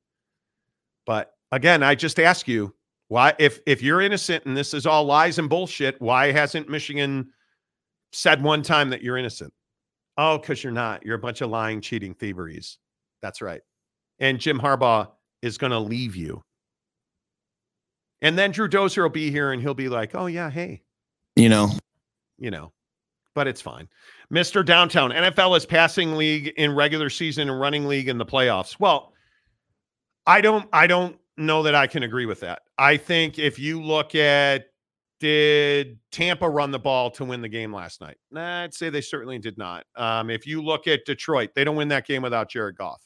but 1.06 1.34
again, 1.52 1.84
I 1.84 1.94
just 1.94 2.22
ask 2.22 2.48
you 2.48 2.74
why, 3.10 3.34
if 3.38 3.60
if 3.66 3.84
you're 3.84 4.00
innocent 4.00 4.46
and 4.46 4.56
this 4.56 4.74
is 4.74 4.86
all 4.86 5.04
lies 5.04 5.38
and 5.38 5.50
bullshit, 5.50 6.00
why 6.00 6.32
hasn't 6.32 6.70
Michigan 6.70 7.32
said 8.14 8.42
one 8.42 8.62
time 8.62 8.90
that 8.92 9.04
you're 9.04 9.18
innocent? 9.18 9.52
Oh, 10.18 10.38
because 10.38 10.64
you're 10.64 10.72
not. 10.72 11.06
You're 11.06 11.16
a 11.16 11.20
bunch 11.20 11.42
of 11.42 11.50
lying, 11.50 11.82
cheating 11.82 12.14
thieveries. 12.14 12.78
That's 13.22 13.42
right. 13.42 13.62
And 14.20 14.40
Jim 14.40 14.58
Harbaugh 14.58 15.10
is 15.42 15.58
going 15.58 15.72
to 15.72 15.80
leave 15.80 16.16
you. 16.16 16.42
And 18.22 18.38
then 18.38 18.52
Drew 18.52 18.70
Dozer 18.70 19.02
will 19.02 19.10
be 19.10 19.32
here 19.32 19.52
and 19.52 19.62
he'll 19.62 19.74
be 19.74 19.90
like, 19.90 20.14
oh, 20.14 20.28
yeah, 20.28 20.50
hey, 20.50 20.84
You 21.36 21.50
know, 21.50 21.72
you 22.38 22.52
know, 22.52 22.72
but 23.34 23.48
it's 23.48 23.62
fine. 23.62 23.88
Mr. 24.32 24.66
Downtown, 24.66 25.12
NFL 25.12 25.58
is 25.58 25.66
passing 25.66 26.16
league 26.16 26.54
in 26.58 26.74
regular 26.76 27.10
season 27.10 27.50
and 27.50 27.60
running 27.60 27.88
league 27.88 28.08
in 28.08 28.18
the 28.18 28.26
playoffs. 28.26 28.80
Well, 28.80 29.14
I 30.26 30.42
don't 30.42 30.68
I 30.72 30.88
don't 30.88 31.18
know 31.38 31.64
that 31.64 31.76
I 31.76 31.88
can 31.88 32.04
agree 32.04 32.26
with 32.26 32.40
that. 32.42 32.62
I 32.78 32.98
think 32.98 33.40
if 33.40 33.58
you 33.58 33.82
look 33.82 34.16
at 34.16 34.66
did 35.20 36.00
Tampa 36.12 36.50
run 36.50 36.72
the 36.72 36.80
ball 36.80 37.12
to 37.12 37.24
win 37.24 37.42
the 37.42 37.50
game 37.50 37.74
last 37.74 38.02
night? 38.02 38.18
Nah, 38.32 38.64
I'd 38.64 38.74
say 38.74 38.90
they 38.90 39.02
certainly 39.02 39.38
did 39.38 39.56
not. 39.58 39.86
Um, 39.96 40.32
if 40.32 40.48
you 40.48 40.64
look 40.64 40.88
at 40.88 41.06
Detroit, 41.06 41.52
they 41.54 41.64
don't 41.64 41.76
win 41.76 41.90
that 41.90 42.08
game 42.08 42.24
without 42.24 42.50
Jared 42.50 42.76
Goff. 42.76 43.02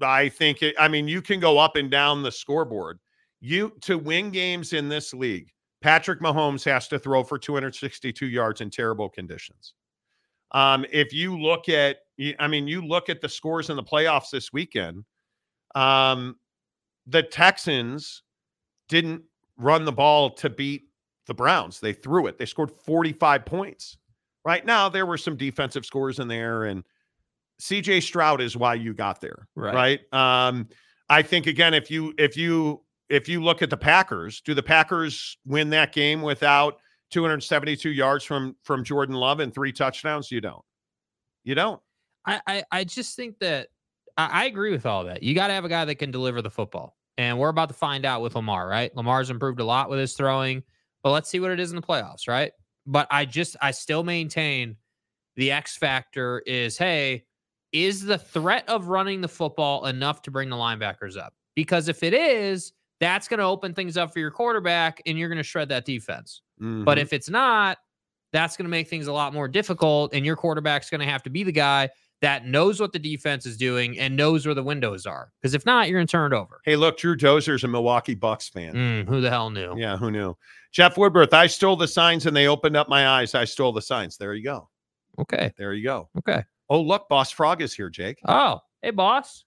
I 0.00 0.28
think 0.28 0.62
it, 0.62 0.74
I 0.78 0.88
mean 0.88 1.08
you 1.08 1.22
can 1.22 1.40
go 1.40 1.58
up 1.58 1.76
and 1.76 1.90
down 1.90 2.22
the 2.22 2.32
scoreboard. 2.32 2.98
You 3.44 3.74
to 3.82 3.98
win 3.98 4.30
games 4.30 4.72
in 4.72 4.88
this 4.88 5.12
league, 5.12 5.52
Patrick 5.82 6.18
Mahomes 6.20 6.64
has 6.64 6.88
to 6.88 6.98
throw 6.98 7.22
for 7.22 7.38
262 7.38 8.26
yards 8.26 8.62
in 8.62 8.70
terrible 8.70 9.10
conditions. 9.10 9.74
Um, 10.52 10.86
if 10.90 11.12
you 11.12 11.38
look 11.38 11.68
at, 11.68 11.98
I 12.38 12.48
mean, 12.48 12.66
you 12.66 12.80
look 12.80 13.10
at 13.10 13.20
the 13.20 13.28
scores 13.28 13.68
in 13.68 13.76
the 13.76 13.82
playoffs 13.82 14.30
this 14.30 14.50
weekend. 14.50 15.04
Um, 15.74 16.36
the 17.06 17.22
Texans 17.22 18.22
didn't 18.88 19.22
run 19.58 19.84
the 19.84 19.92
ball 19.92 20.30
to 20.36 20.48
beat 20.48 20.84
the 21.26 21.34
Browns. 21.34 21.80
They 21.80 21.92
threw 21.92 22.28
it. 22.28 22.38
They 22.38 22.46
scored 22.46 22.70
45 22.70 23.44
points. 23.44 23.98
Right 24.46 24.64
now, 24.64 24.88
there 24.88 25.04
were 25.04 25.18
some 25.18 25.36
defensive 25.36 25.84
scores 25.84 26.18
in 26.18 26.28
there, 26.28 26.64
and 26.64 26.82
CJ 27.60 28.04
Stroud 28.04 28.40
is 28.40 28.56
why 28.56 28.72
you 28.72 28.94
got 28.94 29.20
there. 29.20 29.48
Right. 29.54 30.00
Right. 30.12 30.46
Um, 30.48 30.66
I 31.10 31.20
think 31.20 31.46
again, 31.46 31.74
if 31.74 31.90
you 31.90 32.14
if 32.16 32.36
you 32.38 32.83
if 33.08 33.28
you 33.28 33.42
look 33.42 33.62
at 33.62 33.70
the 33.70 33.76
Packers, 33.76 34.40
do 34.40 34.54
the 34.54 34.62
Packers 34.62 35.38
win 35.44 35.70
that 35.70 35.92
game 35.92 36.22
without 36.22 36.78
272 37.10 37.90
yards 37.90 38.24
from 38.24 38.56
from 38.62 38.84
Jordan 38.84 39.14
Love 39.14 39.40
and 39.40 39.52
three 39.52 39.72
touchdowns? 39.72 40.30
You 40.30 40.40
don't. 40.40 40.64
You 41.44 41.54
don't. 41.54 41.80
I, 42.26 42.40
I, 42.46 42.64
I 42.70 42.84
just 42.84 43.16
think 43.16 43.38
that 43.40 43.68
I, 44.16 44.42
I 44.42 44.44
agree 44.46 44.72
with 44.72 44.86
all 44.86 45.04
that. 45.04 45.22
You 45.22 45.34
got 45.34 45.48
to 45.48 45.52
have 45.52 45.64
a 45.64 45.68
guy 45.68 45.84
that 45.84 45.96
can 45.96 46.10
deliver 46.10 46.42
the 46.42 46.50
football. 46.50 46.96
And 47.16 47.38
we're 47.38 47.48
about 47.48 47.68
to 47.68 47.74
find 47.74 48.04
out 48.04 48.22
with 48.22 48.34
Lamar, 48.34 48.66
right? 48.66 48.94
Lamar's 48.96 49.30
improved 49.30 49.60
a 49.60 49.64
lot 49.64 49.88
with 49.88 50.00
his 50.00 50.14
throwing, 50.14 50.62
but 51.02 51.10
let's 51.12 51.28
see 51.28 51.38
what 51.38 51.50
it 51.50 51.60
is 51.60 51.70
in 51.70 51.76
the 51.76 51.82
playoffs, 51.82 52.26
right? 52.26 52.50
But 52.86 53.06
I 53.10 53.24
just, 53.24 53.56
I 53.62 53.70
still 53.70 54.02
maintain 54.02 54.76
the 55.36 55.52
X 55.52 55.76
factor 55.76 56.42
is 56.46 56.76
hey, 56.76 57.24
is 57.72 58.04
the 58.04 58.18
threat 58.18 58.68
of 58.68 58.88
running 58.88 59.20
the 59.20 59.28
football 59.28 59.86
enough 59.86 60.22
to 60.22 60.30
bring 60.30 60.48
the 60.48 60.56
linebackers 60.56 61.16
up? 61.16 61.34
Because 61.54 61.88
if 61.88 62.02
it 62.02 62.14
is, 62.14 62.72
that's 63.00 63.28
going 63.28 63.38
to 63.38 63.44
open 63.44 63.74
things 63.74 63.96
up 63.96 64.12
for 64.12 64.18
your 64.20 64.30
quarterback 64.30 65.02
and 65.06 65.18
you're 65.18 65.28
going 65.28 65.36
to 65.38 65.42
shred 65.42 65.68
that 65.70 65.84
defense. 65.84 66.42
But 66.58 66.98
Mhm. 66.98 67.00
if 67.02 67.12
it's 67.12 67.28
not, 67.28 67.78
that's 68.32 68.56
going 68.56 68.64
to 68.64 68.70
make 68.70 68.88
things 68.88 69.06
a 69.06 69.12
lot 69.12 69.32
more 69.34 69.48
difficult. 69.48 70.14
And 70.14 70.24
your 70.24 70.36
quarterback's 70.36 70.90
going 70.90 71.00
to 71.00 71.06
have 71.06 71.22
to 71.24 71.30
be 71.30 71.42
the 71.44 71.52
guy 71.52 71.90
that 72.22 72.46
knows 72.46 72.80
what 72.80 72.92
the 72.92 72.98
defense 72.98 73.44
is 73.46 73.56
doing 73.56 73.98
and 73.98 74.16
knows 74.16 74.46
where 74.46 74.54
the 74.54 74.62
windows 74.62 75.04
are. 75.06 75.32
Because 75.40 75.54
if 75.54 75.66
not, 75.66 75.88
you're 75.88 75.98
going 75.98 76.06
to 76.06 76.10
turn 76.10 76.32
it 76.32 76.36
over. 76.36 76.60
hey, 76.64 76.76
look, 76.76 76.96
Drew 76.96 77.16
Dozer's 77.16 77.64
a 77.64 77.68
Milwaukee 77.68 78.14
Bucks 78.14 78.48
fan. 78.48 78.72
Mm, 78.74 79.08
who 79.08 79.20
the 79.20 79.28
hell 79.30 79.50
knew? 79.50 79.74
Yeah, 79.76 79.96
who 79.96 80.10
knew? 80.10 80.36
Jeff 80.72 80.96
Woodworth, 80.96 81.34
I 81.34 81.46
stole 81.48 81.76
the 81.76 81.86
signs 81.88 82.26
and 82.26 82.34
they 82.36 82.46
opened 82.48 82.76
up 82.76 82.88
my 82.88 83.08
eyes. 83.08 83.34
I 83.34 83.44
stole 83.44 83.72
the 83.72 83.82
signs. 83.82 84.16
There 84.16 84.32
you 84.34 84.42
go. 84.44 84.68
Okay. 85.18 85.52
There 85.58 85.74
you 85.74 85.84
go. 85.84 86.08
Okay. 86.18 86.42
Oh, 86.70 86.80
look, 86.80 87.08
Boss 87.08 87.30
Frog 87.30 87.60
is 87.60 87.74
here, 87.74 87.90
Jake. 87.90 88.18
Oh, 88.26 88.60
hey, 88.82 88.90
boss. 88.90 89.44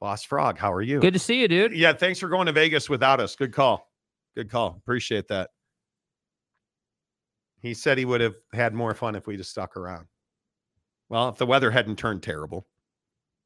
Boss 0.00 0.24
Frog, 0.24 0.58
how 0.58 0.72
are 0.72 0.82
you? 0.82 1.00
Good 1.00 1.14
to 1.14 1.18
see 1.18 1.40
you, 1.40 1.48
dude. 1.48 1.72
Yeah, 1.72 1.92
thanks 1.92 2.18
for 2.18 2.28
going 2.28 2.46
to 2.46 2.52
Vegas 2.52 2.90
without 2.90 3.20
us. 3.20 3.34
Good 3.34 3.52
call. 3.52 3.90
Good 4.34 4.50
call. 4.50 4.76
Appreciate 4.78 5.28
that. 5.28 5.50
He 7.60 7.72
said 7.72 7.96
he 7.96 8.04
would 8.04 8.20
have 8.20 8.34
had 8.52 8.74
more 8.74 8.94
fun 8.94 9.14
if 9.16 9.26
we 9.26 9.36
just 9.36 9.50
stuck 9.50 9.76
around. 9.76 10.06
Well, 11.08 11.28
if 11.30 11.36
the 11.36 11.46
weather 11.46 11.70
hadn't 11.70 11.96
turned 11.96 12.22
terrible, 12.22 12.66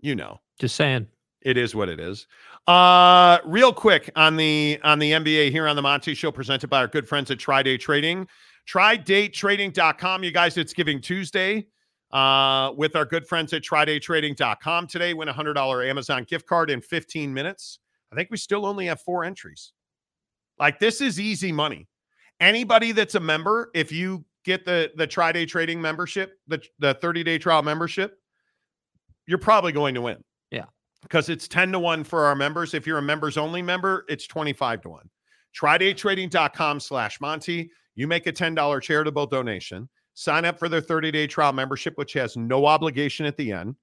you 0.00 0.16
know. 0.16 0.40
Just 0.58 0.74
saying. 0.74 1.06
It 1.42 1.56
is 1.56 1.74
what 1.74 1.88
it 1.88 2.00
is. 2.00 2.26
Uh 2.66 3.38
real 3.46 3.72
quick 3.72 4.10
on 4.14 4.36
the 4.36 4.78
on 4.82 4.98
the 4.98 5.12
NBA 5.12 5.50
here 5.50 5.66
on 5.66 5.76
the 5.76 5.82
Monty 5.82 6.14
Show 6.14 6.30
presented 6.30 6.68
by 6.68 6.78
our 6.78 6.88
good 6.88 7.08
friends 7.08 7.30
at 7.30 7.38
Try-Day 7.38 7.78
Trading. 7.78 8.26
TryDayTrading.com. 8.68 10.22
You 10.22 10.32
guys, 10.32 10.58
it's 10.58 10.74
Giving 10.74 11.00
Tuesday 11.00 11.66
uh 12.12 12.72
with 12.76 12.96
our 12.96 13.04
good 13.04 13.26
friends 13.26 13.52
at 13.52 13.62
TryDayTrading.com 13.62 14.86
today. 14.88 15.14
Win 15.14 15.28
a 15.28 15.32
hundred 15.32 15.54
dollar 15.54 15.82
Amazon 15.84 16.24
gift 16.24 16.46
card 16.46 16.70
in 16.70 16.80
15 16.80 17.32
minutes. 17.32 17.78
I 18.12 18.16
think 18.16 18.30
we 18.30 18.36
still 18.36 18.66
only 18.66 18.86
have 18.86 19.00
four 19.00 19.24
entries. 19.24 19.72
Like 20.58 20.78
this 20.80 21.00
is 21.00 21.20
easy 21.20 21.52
money. 21.52 21.86
Anybody 22.40 22.92
that's 22.92 23.14
a 23.14 23.20
member, 23.20 23.70
if 23.74 23.92
you 23.92 24.24
get 24.44 24.64
the 24.64 24.90
the 24.96 25.06
Try-Day 25.06 25.46
Trading 25.46 25.80
membership, 25.80 26.38
the 26.48 26.60
the 26.78 26.94
30-day 26.96 27.38
trial 27.38 27.62
membership, 27.62 28.18
you're 29.26 29.38
probably 29.38 29.72
going 29.72 29.94
to 29.94 30.00
win 30.00 30.24
Yeah. 30.50 30.64
because 31.02 31.28
it's 31.28 31.46
10 31.46 31.72
to 31.72 31.78
1 31.78 32.02
for 32.04 32.24
our 32.24 32.34
members. 32.34 32.74
If 32.74 32.86
you're 32.86 32.98
a 32.98 33.02
members 33.02 33.36
only 33.36 33.62
member, 33.62 34.04
it's 34.08 34.26
25 34.26 34.80
to 34.82 34.88
1. 34.88 35.10
TryDayTrading.com 35.54 36.80
slash 36.80 37.20
Monty. 37.20 37.70
You 37.94 38.06
make 38.08 38.26
a 38.26 38.32
$10 38.32 38.82
charitable 38.82 39.26
donation. 39.26 39.88
Sign 40.14 40.44
up 40.44 40.58
for 40.58 40.68
their 40.68 40.82
30-day 40.82 41.26
trial 41.26 41.52
membership, 41.52 41.96
which 41.96 42.12
has 42.14 42.36
no 42.36 42.66
obligation 42.66 43.26
at 43.26 43.36
the 43.36 43.52
end. 43.52 43.76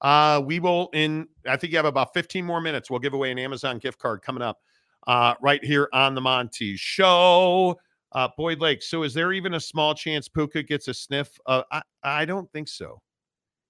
Uh, 0.00 0.42
we 0.44 0.60
will 0.60 0.90
in 0.92 1.26
I 1.48 1.56
think 1.56 1.72
you 1.72 1.78
have 1.78 1.86
about 1.86 2.12
15 2.12 2.44
more 2.44 2.60
minutes. 2.60 2.90
We'll 2.90 3.00
give 3.00 3.14
away 3.14 3.30
an 3.30 3.38
Amazon 3.38 3.78
gift 3.78 3.98
card 3.98 4.22
coming 4.22 4.42
up 4.42 4.58
uh, 5.06 5.34
right 5.40 5.64
here 5.64 5.88
on 5.92 6.14
the 6.14 6.20
Monty 6.20 6.76
Show. 6.76 7.78
Uh, 8.12 8.28
Boyd 8.36 8.60
Lake. 8.60 8.82
So 8.82 9.02
is 9.02 9.12
there 9.12 9.32
even 9.32 9.54
a 9.54 9.60
small 9.60 9.94
chance 9.94 10.28
Puka 10.28 10.62
gets 10.62 10.88
a 10.88 10.94
sniff? 10.94 11.30
Uh, 11.46 11.62
I, 11.72 11.82
I 12.02 12.24
don't 12.24 12.50
think 12.52 12.68
so. 12.68 13.00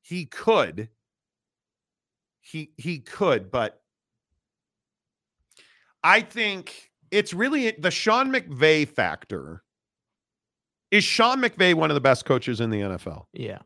He 0.02 0.26
could. 0.26 0.88
He 2.42 2.72
he 2.76 2.98
could, 2.98 3.50
but 3.50 3.80
I 6.02 6.20
think 6.20 6.90
it's 7.10 7.32
really 7.32 7.70
the 7.70 7.90
Sean 7.90 8.30
McVay 8.30 8.86
factor 8.86 9.62
Is 10.94 11.02
Sean 11.02 11.42
McVay 11.42 11.74
one 11.74 11.90
of 11.90 11.94
the 11.96 12.00
best 12.00 12.24
coaches 12.24 12.60
in 12.60 12.70
the 12.70 12.80
NFL? 12.80 13.24
Yeah. 13.32 13.58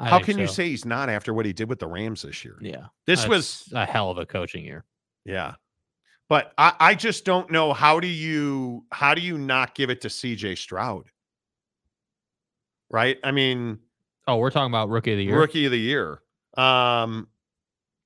I 0.00 0.08
How 0.08 0.18
can 0.18 0.38
you 0.38 0.46
say 0.46 0.70
he's 0.70 0.86
not 0.86 1.10
after 1.10 1.34
what 1.34 1.44
he 1.44 1.52
did 1.52 1.68
with 1.68 1.78
the 1.78 1.86
Rams 1.86 2.22
this 2.22 2.42
year? 2.42 2.56
Yeah. 2.62 2.86
This 3.06 3.20
That's 3.20 3.28
was 3.28 3.68
a 3.74 3.84
hell 3.84 4.10
of 4.10 4.16
a 4.16 4.24
coaching 4.24 4.64
year. 4.64 4.86
Yeah. 5.26 5.56
But 6.30 6.54
I, 6.56 6.72
I 6.80 6.94
just 6.94 7.26
don't 7.26 7.50
know 7.50 7.74
how 7.74 8.00
do 8.00 8.06
you 8.06 8.86
how 8.90 9.12
do 9.12 9.20
you 9.20 9.36
not 9.36 9.74
give 9.74 9.90
it 9.90 10.00
to 10.00 10.08
CJ 10.08 10.56
Stroud? 10.56 11.04
Right? 12.90 13.18
I 13.22 13.30
mean, 13.30 13.78
Oh, 14.26 14.36
we're 14.38 14.50
talking 14.50 14.70
about 14.72 14.88
rookie 14.88 15.12
of 15.12 15.18
the 15.18 15.24
year. 15.24 15.38
rookie 15.38 15.66
of 15.66 15.72
the 15.72 15.78
year. 15.78 16.22
Um 16.56 17.28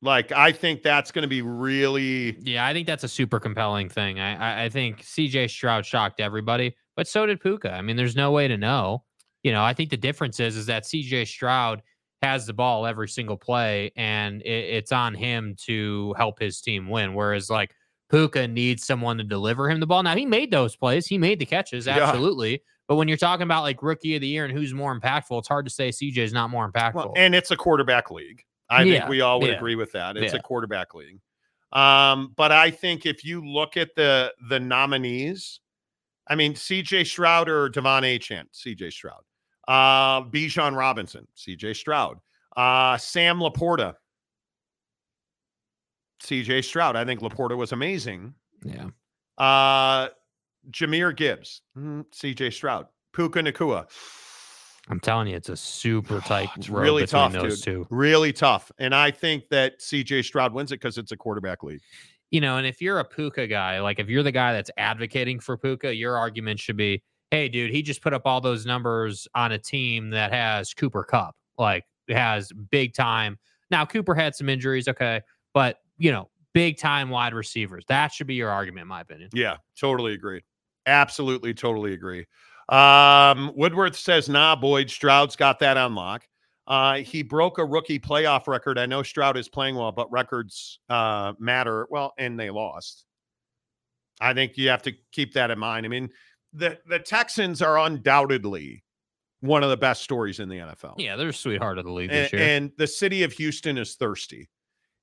like 0.02 0.32
I 0.32 0.50
think 0.50 0.82
that's 0.82 1.12
going 1.12 1.22
to 1.22 1.28
be 1.28 1.42
really 1.42 2.36
Yeah, 2.40 2.66
I 2.66 2.72
think 2.72 2.88
that's 2.88 3.04
a 3.04 3.08
super 3.08 3.38
compelling 3.38 3.88
thing. 3.88 4.18
I, 4.18 4.62
I 4.62 4.64
I 4.64 4.68
think 4.68 5.02
CJ 5.02 5.48
Stroud 5.48 5.86
shocked 5.86 6.20
everybody, 6.20 6.74
but 6.96 7.06
so 7.06 7.26
did 7.26 7.40
Puka. 7.40 7.72
I 7.72 7.82
mean, 7.82 7.96
there's 7.96 8.16
no 8.16 8.32
way 8.32 8.48
to 8.48 8.56
know. 8.56 9.04
You 9.42 9.52
know, 9.52 9.62
I 9.62 9.74
think 9.74 9.90
the 9.90 9.96
difference 9.96 10.40
is 10.40 10.56
is 10.56 10.66
that 10.66 10.84
CJ 10.84 11.28
Stroud 11.28 11.82
has 12.22 12.46
the 12.46 12.52
ball 12.52 12.86
every 12.86 13.08
single 13.08 13.36
play, 13.36 13.92
and 13.96 14.42
it, 14.42 14.48
it's 14.48 14.92
on 14.92 15.14
him 15.14 15.54
to 15.66 16.14
help 16.16 16.40
his 16.40 16.60
team 16.60 16.88
win. 16.88 17.14
Whereas 17.14 17.48
like 17.50 17.74
Puka 18.10 18.48
needs 18.48 18.84
someone 18.84 19.18
to 19.18 19.24
deliver 19.24 19.70
him 19.70 19.80
the 19.80 19.86
ball. 19.86 20.02
Now 20.02 20.16
he 20.16 20.26
made 20.26 20.50
those 20.50 20.76
plays, 20.76 21.06
he 21.06 21.18
made 21.18 21.38
the 21.38 21.46
catches, 21.46 21.86
Yeah. 21.86 21.98
absolutely. 22.02 22.62
But 22.88 22.96
when 22.96 23.08
you're 23.08 23.16
talking 23.16 23.42
about 23.42 23.62
like 23.62 23.82
rookie 23.82 24.14
of 24.14 24.20
the 24.20 24.28
year 24.28 24.44
and 24.44 24.56
who's 24.56 24.72
more 24.72 24.98
impactful, 24.98 25.40
it's 25.40 25.48
hard 25.48 25.66
to 25.66 25.72
say 25.72 25.88
CJ 25.88 26.18
is 26.18 26.32
not 26.32 26.50
more 26.50 26.70
impactful. 26.70 26.94
well, 26.94 27.12
and 27.16 27.34
it's 27.34 27.50
a 27.50 27.56
quarterback 27.56 28.10
league. 28.10 28.42
I 28.68 28.84
think 28.84 29.08
we 29.08 29.20
all 29.20 29.40
would 29.40 29.50
yeah, 29.50 29.56
agree 29.56 29.76
with 29.76 29.92
that. 29.92 30.16
It's 30.16 30.34
a 30.34 30.40
quarterback 30.40 30.94
league. 30.94 31.20
Um, 31.72 32.32
but 32.36 32.52
I 32.52 32.70
think 32.70 33.06
if 33.06 33.24
you 33.24 33.44
look 33.44 33.76
at 33.76 33.94
the 33.96 34.32
the 34.48 34.58
nominees, 34.58 35.60
I 36.28 36.34
mean 36.34 36.54
CJ 36.54 37.06
Stroud 37.06 37.48
or 37.48 37.68
Devon 37.68 38.02
Achane, 38.02 38.44
CJ 38.52 38.92
Stroud. 38.92 39.22
Uh 39.68 40.22
Bijan 40.22 40.76
Robinson, 40.76 41.26
CJ 41.36 41.76
Stroud. 41.76 42.18
Uh 42.56 42.96
Sam 42.98 43.38
Laporta. 43.38 43.94
CJ 46.22 46.64
Stroud. 46.64 46.96
I 46.96 47.04
think 47.04 47.20
Laporta 47.20 47.56
was 47.56 47.72
amazing. 47.72 48.34
yeah. 48.64 48.88
Uh 49.38 50.08
Jahmyr 50.70 51.14
Gibbs, 51.14 51.62
mm, 51.76 52.04
CJ 52.12 52.52
Stroud. 52.52 52.86
Puka 53.12 53.40
Nacua. 53.40 53.86
I'm 54.88 55.00
telling 55.00 55.28
you, 55.28 55.36
it's 55.36 55.48
a 55.48 55.56
super 55.56 56.20
tight 56.26 56.48
It's 56.56 56.68
road 56.68 56.82
really 56.82 57.02
between 57.02 57.22
tough, 57.22 57.32
those 57.32 57.60
dude. 57.60 57.64
two. 57.64 57.86
Really 57.90 58.32
tough. 58.32 58.70
And 58.78 58.94
I 58.94 59.10
think 59.10 59.48
that 59.50 59.80
CJ 59.80 60.24
Stroud 60.24 60.52
wins 60.52 60.72
it 60.72 60.76
because 60.80 60.98
it's 60.98 61.12
a 61.12 61.16
quarterback 61.16 61.62
league. 61.62 61.80
You 62.30 62.40
know, 62.40 62.56
and 62.56 62.66
if 62.66 62.80
you're 62.80 62.98
a 62.98 63.04
Puka 63.04 63.46
guy, 63.46 63.80
like 63.80 63.98
if 63.98 64.08
you're 64.08 64.22
the 64.22 64.32
guy 64.32 64.52
that's 64.52 64.70
advocating 64.76 65.38
for 65.38 65.56
Puka, 65.56 65.94
your 65.94 66.16
argument 66.18 66.58
should 66.58 66.76
be, 66.76 67.02
hey, 67.30 67.48
dude, 67.48 67.70
he 67.70 67.82
just 67.82 68.02
put 68.02 68.12
up 68.12 68.22
all 68.24 68.40
those 68.40 68.66
numbers 68.66 69.28
on 69.34 69.52
a 69.52 69.58
team 69.58 70.10
that 70.10 70.32
has 70.32 70.74
Cooper 70.74 71.04
Kupp, 71.04 71.36
like 71.58 71.84
has 72.08 72.52
big 72.70 72.94
time. 72.94 73.38
Now, 73.70 73.84
Cooper 73.84 74.14
had 74.14 74.34
some 74.34 74.48
injuries, 74.48 74.88
okay, 74.88 75.20
but 75.54 75.78
you 75.98 76.10
know, 76.10 76.28
big 76.52 76.78
time 76.78 77.10
wide 77.10 77.34
receivers. 77.34 77.84
That 77.88 78.12
should 78.12 78.26
be 78.26 78.34
your 78.34 78.50
argument, 78.50 78.82
in 78.82 78.88
my 78.88 79.00
opinion. 79.00 79.30
Yeah, 79.32 79.56
totally 79.78 80.14
agree. 80.14 80.42
Absolutely, 80.86 81.52
totally 81.52 81.92
agree. 81.92 82.26
Um, 82.68 83.52
Woodworth 83.54 83.96
says, 83.96 84.28
nah, 84.28 84.56
Boyd, 84.56 84.90
Stroud's 84.90 85.36
got 85.36 85.58
that 85.60 85.76
on 85.76 85.94
lock. 85.94 86.26
Uh, 86.66 86.96
he 86.96 87.22
broke 87.22 87.58
a 87.58 87.64
rookie 87.64 87.98
playoff 87.98 88.46
record. 88.48 88.78
I 88.78 88.86
know 88.86 89.02
Stroud 89.02 89.36
is 89.36 89.48
playing 89.48 89.76
well, 89.76 89.92
but 89.92 90.10
records 90.10 90.80
uh, 90.88 91.32
matter. 91.38 91.86
Well, 91.90 92.12
and 92.18 92.38
they 92.38 92.50
lost. 92.50 93.04
I 94.20 94.34
think 94.34 94.56
you 94.56 94.68
have 94.70 94.82
to 94.82 94.92
keep 95.12 95.34
that 95.34 95.50
in 95.50 95.58
mind. 95.58 95.86
I 95.86 95.88
mean, 95.88 96.10
the 96.52 96.78
the 96.88 96.98
Texans 96.98 97.62
are 97.62 97.78
undoubtedly 97.78 98.82
one 99.40 99.62
of 99.62 99.70
the 99.70 99.76
best 99.76 100.02
stories 100.02 100.40
in 100.40 100.48
the 100.48 100.56
NFL. 100.56 100.94
Yeah, 100.96 101.16
they're 101.16 101.28
a 101.28 101.32
sweetheart 101.32 101.78
of 101.78 101.84
the 101.84 101.92
league 101.92 102.10
and, 102.10 102.24
this 102.24 102.32
year. 102.32 102.42
and 102.42 102.72
the 102.78 102.86
city 102.86 103.22
of 103.22 103.32
Houston 103.32 103.78
is 103.78 103.94
thirsty. 103.94 104.48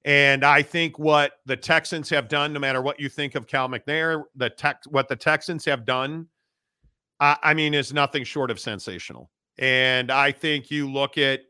And 0.05 0.43
I 0.43 0.61
think 0.61 0.99
what 0.99 1.33
the 1.45 1.55
Texans 1.55 2.09
have 2.09 2.27
done, 2.27 2.51
no 2.51 2.59
matter 2.59 2.81
what 2.81 2.99
you 2.99 3.07
think 3.07 3.35
of 3.35 3.47
Cal 3.47 3.69
McNair, 3.69 4.23
the 4.35 4.49
tech, 4.49 4.81
what 4.89 5.07
the 5.07 5.15
Texans 5.15 5.63
have 5.65 5.85
done, 5.85 6.27
I, 7.19 7.37
I 7.41 7.53
mean, 7.53 7.73
is 7.73 7.93
nothing 7.93 8.25
short 8.25 8.51
of 8.51 8.59
sensational. 8.59 9.31
And 9.57 10.11
I 10.11 10.31
think 10.31 10.69
you 10.69 10.91
look 10.91 11.17
at 11.17 11.41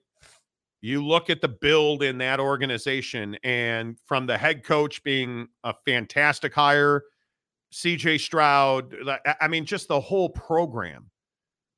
you 0.84 1.04
look 1.04 1.30
at 1.30 1.40
the 1.40 1.48
build 1.48 2.04
in 2.04 2.18
that 2.18 2.42
organization, 2.42 3.38
and 3.46 3.98
from 4.06 4.26
the 4.28 4.38
head 4.38 4.66
coach 4.66 5.02
being 5.04 5.48
a 5.64 5.74
fantastic 5.86 6.54
hire, 6.54 7.04
CJ 7.72 8.20
Stroud, 8.20 8.94
uh, 9.08 9.18
I- 9.26 9.36
I 9.42 9.48
mean, 9.48 9.66
just 9.66 9.88
the 9.88 10.00
whole 10.00 10.30
program. 10.30 11.10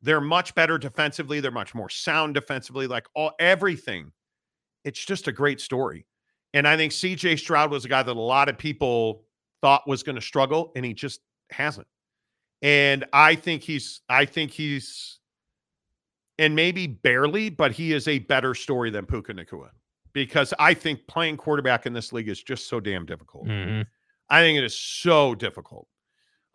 They're 0.02 0.20
much 0.20 0.56
better 0.56 0.80
defensively. 0.80 1.40
They're 1.40 1.52
much 1.52 1.76
more 1.76 1.90
sound 1.90 2.34
defensively. 2.34 2.88
Like 2.88 3.06
all 3.14 3.34
everything, 3.40 4.12
it's 4.84 5.06
just 5.06 5.28
a 5.28 5.32
great 5.32 5.62
story. 5.62 6.08
And 6.56 6.68
I 6.68 6.76
think 6.76 6.92
CJ 6.92 7.36
Stroud 7.38 7.70
was 7.70 7.86
a 7.86 7.90
guy 7.90 8.02
that 8.02 8.16
a 8.16 8.20
lot 8.20 8.50
of 8.50 8.58
people 8.58 9.24
thought 9.62 9.88
was 9.88 10.02
going 10.02 10.16
to 10.16 10.22
struggle, 10.22 10.72
and 10.76 10.84
he 10.84 10.96
just 10.96 11.22
hasn't. 11.52 11.88
And 12.64 13.06
I 13.14 13.36
think 13.36 13.62
he's, 13.62 14.02
I 14.10 14.26
think 14.26 14.50
he's, 14.50 15.20
and 16.40 16.56
maybe 16.56 16.88
barely, 16.88 17.50
but 17.50 17.72
he 17.72 17.94
is 17.94 18.08
a 18.08 18.20
better 18.20 18.54
story 18.54 18.90
than 18.90 19.06
Puka 19.06 19.34
Nacua 19.34 19.70
because 20.14 20.54
I 20.60 20.74
think 20.74 21.06
playing 21.08 21.38
quarterback 21.38 21.86
in 21.86 21.94
this 21.94 22.14
league 22.14 22.30
is 22.30 22.42
just 22.42 22.68
so 22.70 22.80
damn 22.80 23.06
difficult. 23.06 23.46
Mhm. 23.48 23.86
I 24.30 24.42
think 24.42 24.58
it 24.58 24.64
is 24.64 24.78
so 24.78 25.36
difficult. 25.36 25.88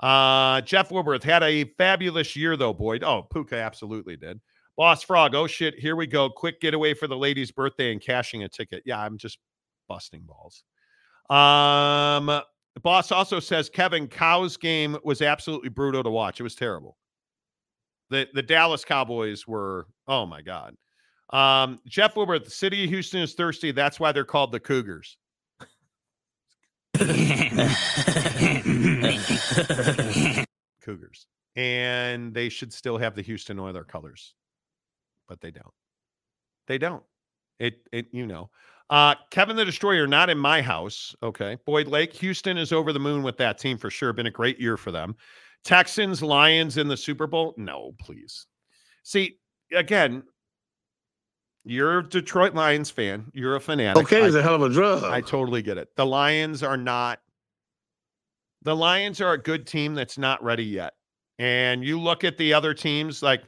Uh, 0.00 0.60
Jeff 0.62 0.90
Woodworth 0.90 1.22
had 1.22 1.42
a 1.42 1.64
fabulous 1.76 2.34
year, 2.34 2.56
though, 2.56 2.72
Boyd. 2.72 3.04
Oh, 3.04 3.22
Puka 3.30 3.56
absolutely 3.56 4.16
did. 4.16 4.40
Boss 4.76 5.02
Frog, 5.02 5.34
oh 5.34 5.46
shit, 5.46 5.74
here 5.78 5.94
we 5.94 6.06
go. 6.06 6.30
Quick 6.30 6.58
getaway 6.60 6.94
for 6.94 7.06
the 7.06 7.16
lady's 7.16 7.50
birthday 7.52 7.92
and 7.92 8.00
cashing 8.00 8.44
a 8.44 8.48
ticket. 8.48 8.82
Yeah, 8.86 8.98
I'm 8.98 9.18
just 9.18 9.38
busting 9.88 10.22
balls. 10.22 10.64
Um, 11.28 12.26
the 12.26 12.80
boss 12.80 13.12
also 13.12 13.40
says 13.40 13.68
Kevin 13.68 14.08
Cow's 14.08 14.56
game 14.56 14.96
was 15.04 15.20
absolutely 15.20 15.68
brutal 15.68 16.02
to 16.02 16.10
watch. 16.10 16.40
It 16.40 16.44
was 16.44 16.54
terrible. 16.54 16.96
The 18.10 18.28
the 18.34 18.42
Dallas 18.42 18.84
Cowboys 18.84 19.46
were, 19.46 19.86
oh 20.08 20.26
my 20.26 20.42
God. 20.42 20.76
Um, 21.30 21.78
Jeff 21.86 22.16
Woodworth, 22.16 22.44
the 22.44 22.50
city 22.50 22.84
of 22.84 22.90
Houston 22.90 23.22
is 23.22 23.34
thirsty. 23.34 23.70
That's 23.70 24.00
why 24.00 24.12
they're 24.12 24.24
called 24.24 24.50
the 24.50 24.60
Cougars. 24.60 25.16
Cougars. 30.82 31.26
And 31.56 32.34
they 32.34 32.48
should 32.48 32.72
still 32.72 32.98
have 32.98 33.14
the 33.14 33.22
Houston 33.22 33.58
Oiler 33.58 33.84
colors, 33.84 34.34
but 35.28 35.40
they 35.40 35.50
don't. 35.50 35.72
They 36.66 36.78
don't. 36.78 37.02
It, 37.58 37.86
it, 37.92 38.06
you 38.12 38.26
know. 38.26 38.50
Uh, 38.88 39.14
Kevin 39.30 39.54
the 39.54 39.64
Destroyer, 39.64 40.06
not 40.06 40.30
in 40.30 40.38
my 40.38 40.62
house. 40.62 41.14
Okay. 41.22 41.56
Boyd 41.64 41.86
Lake, 41.86 42.12
Houston 42.14 42.58
is 42.58 42.72
over 42.72 42.92
the 42.92 42.98
moon 42.98 43.22
with 43.22 43.36
that 43.36 43.58
team 43.58 43.78
for 43.78 43.90
sure. 43.90 44.12
Been 44.12 44.26
a 44.26 44.30
great 44.30 44.60
year 44.60 44.76
for 44.76 44.90
them. 44.90 45.14
Texans, 45.64 46.22
Lions 46.22 46.76
in 46.78 46.88
the 46.88 46.96
Super 46.96 47.26
Bowl. 47.26 47.54
No, 47.56 47.92
please. 48.00 48.46
See, 49.02 49.38
again, 49.72 50.22
you're 51.64 51.98
a 51.98 52.08
Detroit 52.08 52.54
Lions 52.54 52.90
fan. 52.90 53.30
You're 53.34 53.56
a 53.56 53.60
fanatic. 53.60 54.02
Okay, 54.04 54.22
I- 54.22 54.26
it's 54.26 54.34
a 54.36 54.42
hell 54.42 54.54
of 54.54 54.62
a 54.62 54.68
drug. 54.70 55.04
I 55.04 55.20
totally 55.20 55.62
get 55.62 55.78
it. 55.78 55.88
The 55.96 56.06
Lions 56.06 56.62
are 56.62 56.76
not 56.76 57.20
the 58.62 58.76
Lions 58.76 59.22
are 59.22 59.32
a 59.32 59.38
good 59.38 59.66
team 59.66 59.94
that's 59.94 60.18
not 60.18 60.42
ready 60.44 60.64
yet. 60.64 60.92
And 61.38 61.82
you 61.82 61.98
look 61.98 62.24
at 62.24 62.36
the 62.36 62.52
other 62.52 62.74
teams, 62.74 63.22
like, 63.22 63.42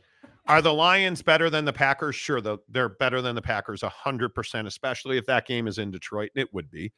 are 0.48 0.62
the 0.62 0.72
Lions 0.72 1.20
better 1.20 1.50
than 1.50 1.66
the 1.66 1.72
Packers? 1.72 2.16
Sure, 2.16 2.40
the, 2.40 2.56
they're 2.70 2.88
better 2.88 3.20
than 3.20 3.34
the 3.34 3.42
Packers 3.42 3.82
100%, 3.82 4.66
especially 4.66 5.18
if 5.18 5.26
that 5.26 5.46
game 5.46 5.66
is 5.68 5.76
in 5.76 5.90
Detroit. 5.90 6.30
It 6.34 6.52
would 6.54 6.70
be. 6.70 6.94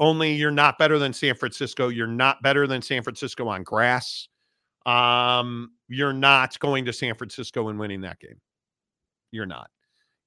Only 0.00 0.32
you're 0.32 0.50
not 0.50 0.78
better 0.78 0.98
than 0.98 1.12
San 1.12 1.34
Francisco. 1.34 1.88
You're 1.88 2.06
not 2.06 2.42
better 2.42 2.66
than 2.66 2.80
San 2.80 3.02
Francisco 3.02 3.46
on 3.46 3.62
grass. 3.62 4.26
Um, 4.86 5.72
you're 5.88 6.12
not 6.12 6.58
going 6.58 6.84
to 6.86 6.92
San 6.92 7.14
Francisco 7.14 7.68
and 7.68 7.78
winning 7.78 8.00
that 8.02 8.18
game. 8.20 8.40
You're 9.32 9.46
not. 9.46 9.70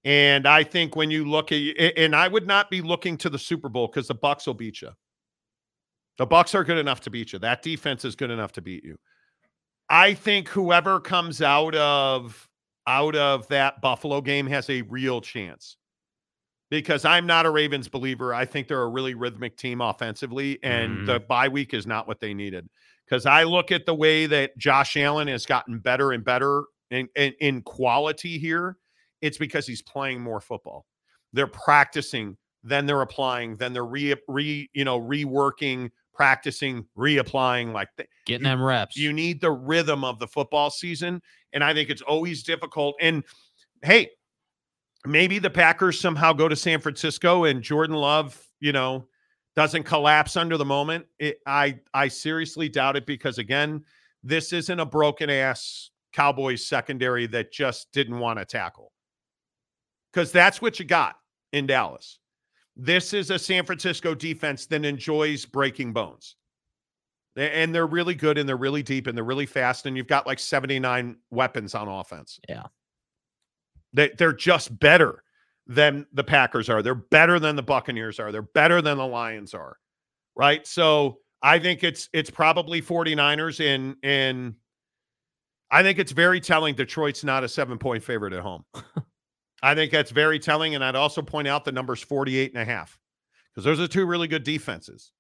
And 0.06 0.48
I 0.48 0.64
think 0.64 0.96
when 0.96 1.10
you 1.10 1.26
look 1.26 1.52
at, 1.52 1.60
and 1.98 2.16
I 2.16 2.28
would 2.28 2.46
not 2.46 2.70
be 2.70 2.82
looking 2.82 3.18
to 3.18 3.30
the 3.30 3.40
Super 3.40 3.70
Bowl 3.70 3.88
because 3.88 4.08
the 4.08 4.16
Bucs 4.16 4.46
will 4.46 4.54
beat 4.54 4.82
you. 4.82 4.90
The 6.18 6.28
Bucs 6.28 6.54
are 6.54 6.64
good 6.64 6.78
enough 6.78 7.02
to 7.02 7.10
beat 7.10 7.34
you. 7.34 7.40
That 7.40 7.62
defense 7.62 8.06
is 8.06 8.16
good 8.16 8.30
enough 8.30 8.52
to 8.54 8.62
beat 8.62 8.84
you. 8.84 8.98
I 9.90 10.14
think 10.14 10.50
whoever 10.50 11.00
comes 11.00 11.42
out 11.42 11.76
of 11.76 12.48
out 12.86 13.16
of 13.16 13.48
that 13.48 13.82
Buffalo 13.82 14.22
game 14.22 14.46
has 14.48 14.70
a 14.70 14.82
real 14.84 15.22
chance. 15.22 15.78
Because 16.70 17.06
I'm 17.06 17.28
not 17.28 17.46
a 17.46 17.52
Ravens 17.52 17.88
believer. 17.88 18.34
I 18.34 18.46
think 18.46 18.68
they're 18.68 18.82
a 18.82 18.90
really 18.90 19.14
rhythmic 19.14 19.58
team 19.58 19.80
offensively, 19.80 20.60
and 20.64 21.08
the 21.08 21.20
bye 21.20 21.48
week 21.48 21.74
is 21.74 21.86
not 21.86 22.08
what 22.08 22.20
they 22.20 22.34
needed. 22.34 22.68
Because 23.06 23.26
I 23.26 23.44
look 23.44 23.72
at 23.72 23.86
the 23.86 23.94
way 23.94 24.26
that 24.28 24.58
Josh 24.58 24.96
Allen 24.98 25.28
has 25.28 25.46
gotten 25.46 25.80
better 25.80 26.12
and 26.14 26.24
better 26.24 26.64
in, 26.90 27.08
in, 27.16 27.34
in 27.40 27.62
quality 27.62 28.38
here. 28.38 28.78
It's 29.22 29.38
because 29.38 29.68
he's 29.68 29.82
playing 29.82 30.22
more 30.22 30.42
football. 30.42 30.86
They're 31.32 31.48
practicing, 31.48 32.38
then 32.64 32.86
they're 32.86 33.02
applying, 33.02 33.58
then 33.58 33.74
they're 33.74 33.86
re, 33.86 34.16
re 34.28 34.70
you 34.74 34.86
know 34.86 35.00
reworking 35.00 35.90
practicing, 36.14 36.86
reapplying, 36.98 37.74
like 37.74 37.90
th- 37.98 38.10
Getting 38.26 38.44
them 38.44 38.62
reps. 38.62 38.96
you 38.96 39.12
need 39.12 39.42
the 39.42 39.52
rhythm 39.52 40.04
of 40.04 40.20
the 40.20 40.28
football 40.28 40.70
season. 40.70 41.22
And 41.54 41.64
I 41.64 41.74
think 41.74 41.90
it's 41.90 42.02
always 42.02 42.44
difficult. 42.44 42.96
And 43.02 43.24
hey, 43.82 44.10
maybe 45.06 45.40
the 45.40 45.50
Packers 45.50 46.00
somehow 46.00 46.34
go 46.34 46.48
to 46.48 46.56
San 46.56 46.80
Francisco 46.80 47.46
and 47.46 47.62
Jordan 47.62 47.96
Love, 47.96 48.42
you 48.60 48.72
know, 48.72 49.08
doesn't 49.56 49.84
collapse 49.84 50.36
under 50.36 50.58
the 50.58 50.66
moment. 50.66 51.06
It, 51.20 51.40
I 51.46 51.80
I 51.94 52.08
seriously 52.08 52.70
doubt 52.70 52.96
it 52.96 53.06
because 53.06 53.38
again, 53.38 53.84
this 54.24 54.54
isn't 54.54 54.80
a 54.80 54.86
broken 54.86 55.30
ass 55.30 55.92
Cowboys 56.14 56.66
secondary 56.66 57.28
that 57.28 57.52
just 57.52 57.92
didn't 57.92 58.20
want 58.20 58.40
to 58.40 58.46
tackle. 58.46 58.92
Because 60.12 60.32
that's 60.32 60.62
what 60.62 60.80
you 60.80 60.86
got 60.86 61.18
in 61.52 61.66
Dallas. 61.66 62.20
This 62.76 63.14
is 63.14 63.30
a 63.30 63.40
San 63.40 63.66
Francisco 63.66 64.16
defense 64.16 64.66
that 64.68 64.86
enjoys 64.86 65.46
breaking 65.46 65.94
bones. 65.94 66.36
And 67.36 67.74
they're 67.74 67.88
really 67.88 68.14
good 68.14 68.38
and 68.38 68.48
they're 68.48 68.56
really 68.56 68.84
deep 68.84 69.08
and 69.08 69.18
they're 69.18 69.24
really 69.24 69.48
fast. 69.48 69.88
And 69.88 69.98
you've 69.98 70.08
got 70.08 70.28
like 70.28 70.38
79 70.38 71.18
weapons 71.32 71.74
on 71.74 71.88
offense. 71.88 72.40
Yeah. 72.48 72.64
They, 73.92 74.12
they're 74.18 74.34
just 74.34 74.80
better 74.80 75.24
than 75.68 76.06
the 76.14 76.24
Packers 76.24 76.70
are. 76.70 76.82
They're 76.82 76.96
better 76.96 77.40
than 77.40 77.56
the 77.56 77.64
Buccaneers 77.64 78.20
are. 78.20 78.32
They're 78.32 78.42
better 78.42 78.82
than 78.82 78.98
the 78.98 79.08
Lions 79.08 79.54
are. 79.54 79.78
Right. 80.36 80.66
So 80.66 81.20
I 81.42 81.60
think 81.60 81.84
it's 81.84 82.10
it's 82.14 82.30
probably 82.30 82.82
49ers 82.82 83.64
and 83.64 83.96
and 84.04 84.56
I 85.72 85.84
think 85.84 86.00
it's 86.00 86.12
very 86.12 86.40
telling 86.40 86.76
Detroit's 86.76 87.24
not 87.24 87.44
a 87.44 87.50
seven 87.50 87.78
point 87.78 88.04
favorite 88.04 88.34
at 88.34 88.42
home. 88.42 88.64
I 89.64 89.76
think 89.76 89.92
that's 89.92 90.12
very 90.12 90.40
telling. 90.40 90.76
And 90.76 90.84
I'd 90.84 90.96
also 90.96 91.22
point 91.22 91.48
out 91.48 91.66
the 91.66 91.72
number's 91.72 92.02
48 92.02 92.54
and 92.54 92.62
a 92.62 92.66
half 92.66 93.00
because 93.50 93.64
those 93.64 93.80
are 93.80 93.88
two 93.88 94.06
really 94.06 94.28
good 94.28 94.44
defenses. 94.44 95.12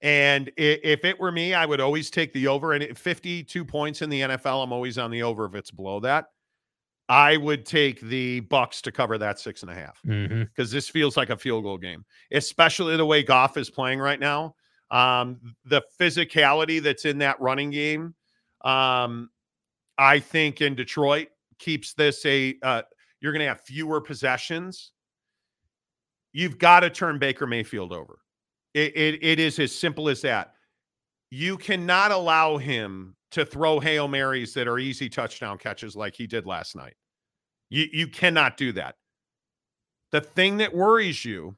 And 0.00 0.50
if 0.56 1.04
it 1.04 1.18
were 1.18 1.32
me, 1.32 1.54
I 1.54 1.66
would 1.66 1.80
always 1.80 2.10
take 2.10 2.32
the 2.32 2.46
over. 2.46 2.72
And 2.72 2.84
at 2.84 2.96
52 2.96 3.64
points 3.64 4.02
in 4.02 4.10
the 4.10 4.20
NFL, 4.20 4.62
I'm 4.62 4.72
always 4.72 4.98
on 4.98 5.10
the 5.10 5.22
over 5.22 5.44
if 5.46 5.54
it's 5.54 5.70
below 5.70 6.00
that. 6.00 6.26
I 7.08 7.36
would 7.38 7.64
take 7.64 8.00
the 8.00 8.42
Bucs 8.42 8.82
to 8.82 8.92
cover 8.92 9.16
that 9.18 9.38
six 9.38 9.62
and 9.62 9.70
a 9.70 9.74
half 9.74 10.00
Mm-hmm. 10.06 10.42
because 10.42 10.70
this 10.70 10.88
feels 10.88 11.16
like 11.16 11.30
a 11.30 11.36
field 11.36 11.64
goal 11.64 11.78
game, 11.78 12.04
especially 12.32 12.96
the 12.96 13.06
way 13.06 13.22
Goff 13.22 13.56
is 13.56 13.70
playing 13.70 13.98
right 13.98 14.20
now. 14.20 14.54
Um, 14.90 15.40
the 15.64 15.82
physicality 16.00 16.82
that's 16.82 17.04
in 17.04 17.18
that 17.18 17.40
running 17.40 17.70
game, 17.70 18.14
um, 18.64 19.30
I 19.96 20.18
think 20.18 20.60
in 20.60 20.74
Detroit 20.74 21.28
keeps 21.58 21.94
this 21.94 22.24
a. 22.26 22.56
Uh, 22.62 22.82
you're 23.20 23.32
going 23.32 23.40
to 23.42 23.48
have 23.48 23.60
fewer 23.62 24.00
possessions. 24.00 24.92
You've 26.32 26.58
got 26.58 26.80
to 26.80 26.90
turn 26.90 27.18
Baker 27.18 27.46
Mayfield 27.46 27.92
over. 27.92 28.18
It, 28.74 28.96
it 28.96 29.24
it 29.24 29.40
is 29.40 29.58
as 29.58 29.74
simple 29.74 30.08
as 30.08 30.20
that. 30.22 30.52
You 31.30 31.56
cannot 31.56 32.10
allow 32.12 32.58
him 32.58 33.16
to 33.32 33.44
throw 33.44 33.78
hail 33.80 34.08
marys 34.08 34.54
that 34.54 34.66
are 34.66 34.78
easy 34.78 35.08
touchdown 35.08 35.58
catches 35.58 35.94
like 35.94 36.14
he 36.14 36.26
did 36.26 36.46
last 36.46 36.74
night. 36.74 36.94
You 37.70 37.86
you 37.92 38.08
cannot 38.08 38.56
do 38.56 38.72
that. 38.72 38.96
The 40.10 40.20
thing 40.20 40.56
that 40.58 40.74
worries 40.74 41.24
you 41.24 41.56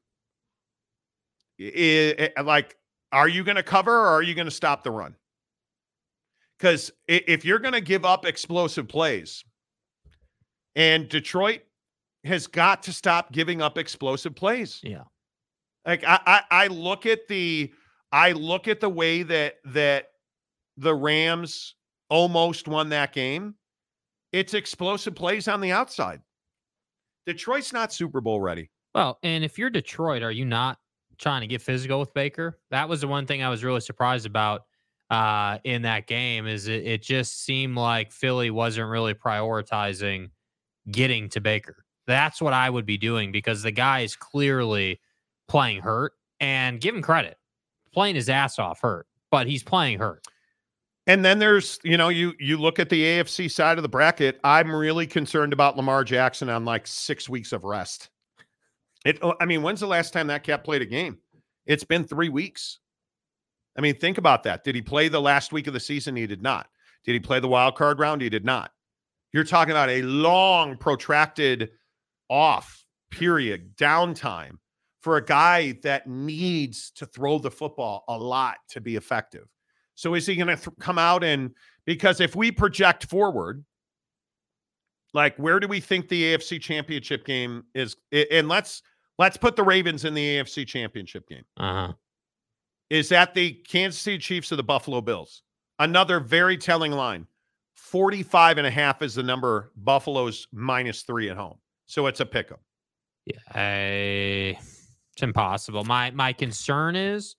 is 1.59 2.31
like, 2.43 2.77
are 3.13 3.29
you 3.29 3.45
going 3.45 3.57
to 3.57 3.63
cover 3.63 3.93
or 3.93 4.09
are 4.09 4.23
you 4.23 4.35
going 4.35 4.47
to 4.47 4.51
stop 4.51 4.83
the 4.83 4.91
run? 4.91 5.15
Because 6.59 6.91
if 7.07 7.45
you're 7.45 7.59
going 7.59 7.75
to 7.75 7.81
give 7.81 8.05
up 8.05 8.27
explosive 8.27 8.89
plays, 8.89 9.45
and 10.77 11.09
Detroit 11.09 11.63
has 12.25 12.47
got 12.47 12.83
to 12.83 12.93
stop 12.93 13.33
giving 13.33 13.63
up 13.63 13.79
explosive 13.79 14.35
plays. 14.35 14.81
Yeah. 14.83 15.05
Like 15.87 16.05
I, 16.05 16.21
I, 16.27 16.43
I 16.51 16.67
look 16.67 17.07
at 17.07 17.29
the, 17.29 17.73
I 18.13 18.33
look 18.33 18.69
at 18.69 18.81
the 18.81 18.91
way 18.91 19.23
that 19.23 19.55
that 19.67 20.10
the 20.81 20.95
Rams 20.95 21.75
almost 22.09 22.67
won 22.67 22.89
that 22.89 23.13
game. 23.13 23.55
It's 24.33 24.55
explosive 24.55 25.15
plays 25.15 25.47
on 25.47 25.61
the 25.61 25.73
outside. 25.73 26.21
Detroit's 27.27 27.73
not 27.73 27.93
Super 27.93 28.21
Bowl 28.21 28.41
ready. 28.41 28.71
Well, 28.95 29.19
and 29.23 29.45
if 29.45 29.59
you're 29.59 29.71
Detroit, 29.71 30.23
are 30.23 30.33
you 30.33 30.45
not 30.45 30.79
trying 31.19 31.43
to 31.43 31.47
get 31.47 31.63
physical 31.63 32.01
with 32.01 32.15
Baker? 32.15 32.59
That 32.71 32.89
was 32.89 33.03
the 33.03 33.09
one 33.09 33.27
thing 33.27 33.43
I 33.43 33.51
was 33.51 33.63
really 33.63 33.81
surprised 33.81 34.27
about 34.27 34.63
uh, 35.11 35.59
in 35.65 35.83
that 35.83 36.07
game. 36.07 36.47
Is 36.47 36.67
it, 36.67 36.87
it 36.87 37.03
just 37.03 37.45
seemed 37.45 37.77
like 37.77 38.11
Philly 38.11 38.51
wasn't 38.51 38.89
really 38.89 39.15
prioritizing 39.15 40.31
getting 40.91 41.29
to 41.31 41.41
Baker. 41.41 41.85
That's 42.07 42.41
what 42.41 42.53
I 42.53 42.71
would 42.71 42.87
be 42.87 42.97
doing 42.97 43.31
because 43.31 43.63
the 43.63 43.71
guy 43.71 44.01
is 44.01 44.17
clearly 44.17 45.01
playing 45.47 45.83
hurt. 45.83 46.13
And 46.43 46.81
give 46.81 46.95
him 46.95 47.03
credit, 47.03 47.37
playing 47.93 48.15
his 48.15 48.31
ass 48.31 48.59
off 48.59 48.81
hurt, 48.81 49.07
but 49.31 49.47
he's 49.47 49.63
playing 49.63 49.99
hurt. 49.99 50.25
And 51.11 51.25
then 51.25 51.41
there's, 51.41 51.81
you 51.83 51.97
know, 51.97 52.09
you 52.09 52.35
you 52.39 52.57
look 52.57 52.79
at 52.79 52.89
the 52.89 53.03
AFC 53.03 53.51
side 53.51 53.79
of 53.79 53.83
the 53.83 53.89
bracket. 53.89 54.39
I'm 54.45 54.73
really 54.73 55.09
concerned 55.09 55.53
about 55.53 55.77
Lamar 55.77 56.05
Jackson 56.05 56.49
on 56.49 56.65
like 56.65 56.87
six 56.87 57.29
weeks 57.29 57.53
of 57.53 57.65
rest. 57.65 58.11
It, 59.05 59.19
oh, 59.21 59.35
I 59.41 59.45
mean, 59.45 59.63
when's 59.63 59.81
the 59.81 59.89
last 59.89 60.13
time 60.13 60.29
that 60.29 60.45
cat 60.45 60.63
played 60.63 60.83
a 60.83 60.87
game? 60.87 61.19
It's 61.67 61.83
been 61.83 62.05
three 62.05 62.29
weeks. 62.29 62.79
I 63.77 63.81
mean, 63.81 63.97
think 63.97 64.19
about 64.19 64.45
that. 64.45 64.63
Did 64.63 64.77
he 64.77 64.83
play 64.83 65.09
the 65.09 65.21
last 65.21 65.53
week 65.53 65.67
of 65.67 65.73
the 65.73 65.81
season? 65.81 66.15
He 66.15 66.29
did 66.29 66.43
not. 66.43 66.69
Did 67.05 67.15
he 67.15 67.21
play 67.21 67.41
the 67.41 67.49
wild 67.49 67.75
card 67.75 67.99
round? 67.99 68.23
He 68.23 68.29
did 68.29 68.45
not. 68.45 68.71
You're 69.33 69.43
talking 69.43 69.73
about 69.73 69.91
a 69.91 70.03
long, 70.03 70.77
protracted 70.77 71.71
off 72.29 72.85
period, 73.11 73.77
downtime 73.77 74.59
for 75.01 75.17
a 75.17 75.25
guy 75.25 75.73
that 75.83 76.07
needs 76.07 76.93
to 76.93 77.07
throw 77.07 77.41
the 77.41 77.51
football 77.51 78.05
a 78.07 78.17
lot 78.17 78.59
to 78.69 78.81
be 78.81 78.95
effective. 78.95 79.49
So 80.01 80.15
is 80.15 80.25
he 80.25 80.35
going 80.35 80.49
to 80.49 80.57
th- 80.57 80.75
come 80.81 80.99
out 80.99 81.23
and 81.23 81.51
because 81.85 82.23
if 82.23 82.35
we 82.35 82.51
project 82.51 83.05
forward, 83.05 83.63
like 85.13 85.37
where 85.37 85.61
do 85.61 85.69
we 85.69 85.79
think 85.79 86.09
the 86.09 86.23
AFC 86.23 86.59
Championship 86.59 87.27
game 87.27 87.65
is? 87.75 87.97
And 88.11 88.49
let's 88.49 88.81
let's 89.19 89.37
put 89.37 89.57
the 89.57 89.63
Ravens 89.63 90.07
in 90.07 90.15
the 90.15 90.39
AFC 90.39 90.67
Championship 90.67 91.29
game. 91.29 91.43
Uh 91.59 91.89
huh. 91.89 91.93
Is 92.89 93.11
that 93.11 93.35
the 93.35 93.53
Kansas 93.53 94.01
City 94.01 94.17
Chiefs 94.17 94.51
or 94.51 94.57
the 94.57 94.63
Buffalo 94.63 95.03
Bills? 95.03 95.43
Another 95.79 96.19
very 96.19 96.57
telling 96.57 96.93
line. 96.93 97.27
45 97.75 98.57
and 98.57 98.67
a 98.67 98.71
half 98.71 99.03
is 99.03 99.17
the 99.17 99.23
number. 99.23 99.71
Buffalo's 99.77 100.49
minus 100.51 101.03
three 101.03 101.29
at 101.29 101.37
home. 101.37 101.59
So 101.85 102.07
it's 102.07 102.21
a 102.21 102.27
pickup. 102.27 102.63
Yeah, 103.27 103.37
I, 103.55 104.59
it's 105.13 105.23
impossible. 105.23 105.85
My 105.85 106.11
my 106.13 106.33
concern 106.33 106.97
is 106.97 107.37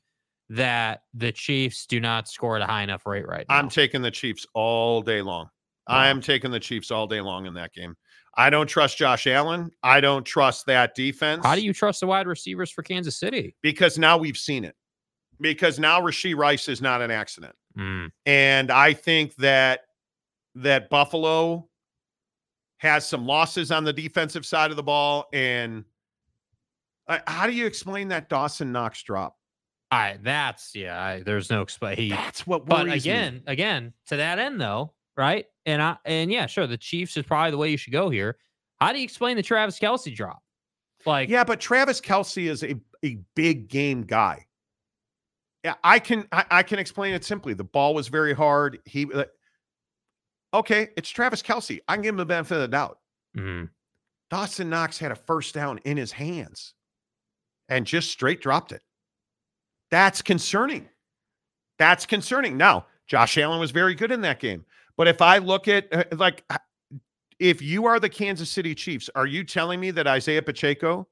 that 0.51 1.03
the 1.13 1.31
Chiefs 1.31 1.85
do 1.85 2.01
not 2.01 2.27
score 2.27 2.57
at 2.57 2.61
a 2.61 2.65
high 2.65 2.83
enough 2.83 3.05
rate 3.05 3.25
right 3.25 3.45
now. 3.47 3.55
I'm 3.55 3.69
taking 3.69 4.01
the 4.01 4.11
Chiefs 4.11 4.45
all 4.53 5.01
day 5.01 5.21
long. 5.21 5.47
I 5.87 6.09
am 6.09 6.21
taking 6.21 6.51
the 6.51 6.59
Chiefs 6.59 6.91
all 6.91 7.07
day 7.07 7.21
long 7.21 7.45
in 7.45 7.53
that 7.53 7.73
game. 7.73 7.95
I 8.35 8.49
don't 8.49 8.67
trust 8.67 8.97
Josh 8.97 9.27
Allen. 9.27 9.71
I 9.81 10.01
don't 10.01 10.25
trust 10.25 10.65
that 10.65 10.93
defense. 10.93 11.45
How 11.45 11.55
do 11.55 11.61
you 11.61 11.73
trust 11.73 12.01
the 12.01 12.07
wide 12.07 12.27
receivers 12.27 12.69
for 12.69 12.83
Kansas 12.83 13.17
City? 13.17 13.55
Because 13.61 13.97
now 13.97 14.17
we've 14.17 14.37
seen 14.37 14.65
it. 14.65 14.75
Because 15.39 15.79
now 15.79 16.01
Rashee 16.01 16.35
Rice 16.35 16.67
is 16.69 16.81
not 16.81 17.01
an 17.01 17.11
accident. 17.11 17.55
Mm. 17.77 18.09
And 18.25 18.71
I 18.71 18.93
think 18.93 19.35
that 19.35 19.81
that 20.55 20.89
Buffalo 20.89 21.67
has 22.77 23.07
some 23.07 23.25
losses 23.25 23.71
on 23.71 23.85
the 23.85 23.93
defensive 23.93 24.45
side 24.45 24.69
of 24.69 24.77
the 24.77 24.83
ball. 24.83 25.27
And 25.31 25.85
uh, 27.07 27.19
how 27.25 27.47
do 27.47 27.53
you 27.53 27.65
explain 27.65 28.09
that 28.09 28.27
Dawson 28.27 28.71
Knox 28.71 29.01
drop? 29.03 29.37
I 29.91 30.17
that's 30.21 30.73
yeah. 30.73 31.01
I, 31.03 31.23
there's 31.23 31.49
no 31.49 31.61
explain. 31.61 32.09
That's 32.09 32.47
what 32.47 32.65
but 32.65 32.87
worries 32.87 33.05
me. 33.05 33.11
again, 33.11 33.43
again, 33.45 33.93
to 34.07 34.17
that 34.17 34.39
end 34.39 34.59
though, 34.59 34.93
right? 35.17 35.45
And 35.65 35.81
I 35.81 35.97
and 36.05 36.31
yeah, 36.31 36.45
sure, 36.47 36.65
the 36.65 36.77
Chiefs 36.77 37.17
is 37.17 37.25
probably 37.25 37.51
the 37.51 37.57
way 37.57 37.69
you 37.69 37.77
should 37.77 37.93
go 37.93 38.09
here. 38.09 38.37
How 38.79 38.93
do 38.93 38.97
you 38.99 39.03
explain 39.03 39.35
the 39.35 39.43
Travis 39.43 39.77
Kelce 39.79 40.15
drop? 40.15 40.41
Like, 41.05 41.29
Yeah, 41.29 41.43
but 41.43 41.59
Travis 41.59 41.99
Kelce 41.99 42.49
is 42.49 42.63
a, 42.63 42.75
a 43.03 43.19
big 43.35 43.67
game 43.67 44.03
guy. 44.03 44.45
Yeah, 45.63 45.75
I 45.83 45.99
can 45.99 46.27
I, 46.31 46.45
I 46.49 46.63
can 46.63 46.79
explain 46.79 47.13
it 47.13 47.25
simply. 47.25 47.53
The 47.53 47.63
ball 47.63 47.93
was 47.93 48.07
very 48.07 48.33
hard. 48.33 48.79
He 48.85 49.07
uh, 49.13 49.25
okay, 50.53 50.89
it's 50.95 51.09
Travis 51.09 51.41
Kelce. 51.41 51.79
I 51.87 51.95
can 51.95 52.01
give 52.01 52.13
him 52.13 52.17
the 52.17 52.25
benefit 52.25 52.55
of 52.55 52.61
the 52.61 52.67
doubt. 52.69 52.99
mhm. 53.37 53.69
Dawson 54.29 54.69
Knox 54.69 54.97
had 54.97 55.11
a 55.11 55.15
first 55.15 55.53
down 55.53 55.79
in 55.79 55.97
his 55.97 56.13
hands 56.13 56.73
and 57.67 57.85
just 57.85 58.09
straight 58.09 58.39
dropped 58.41 58.71
it. 58.71 58.81
That's 59.91 60.21
concerning. 60.21 60.89
That's 61.77 62.05
concerning. 62.05 62.57
Now, 62.57 62.87
Josh 63.07 63.37
Allen 63.37 63.59
was 63.59 63.71
very 63.71 63.93
good 63.93 64.11
in 64.11 64.21
that 64.21 64.39
game. 64.39 64.65
But 64.97 65.07
if 65.07 65.21
I 65.21 65.37
look 65.37 65.67
at 65.67 65.87
uh, 65.93 66.03
like 66.13 66.43
if 67.39 67.61
you 67.61 67.85
are 67.85 67.99
the 67.99 68.09
Kansas 68.09 68.49
City 68.49 68.73
Chiefs, 68.75 69.09
are 69.15 69.25
you 69.25 69.43
telling 69.43 69.79
me 69.79 69.91
that 69.91 70.07
Isaiah 70.07 70.41
Pacheco 70.41 71.07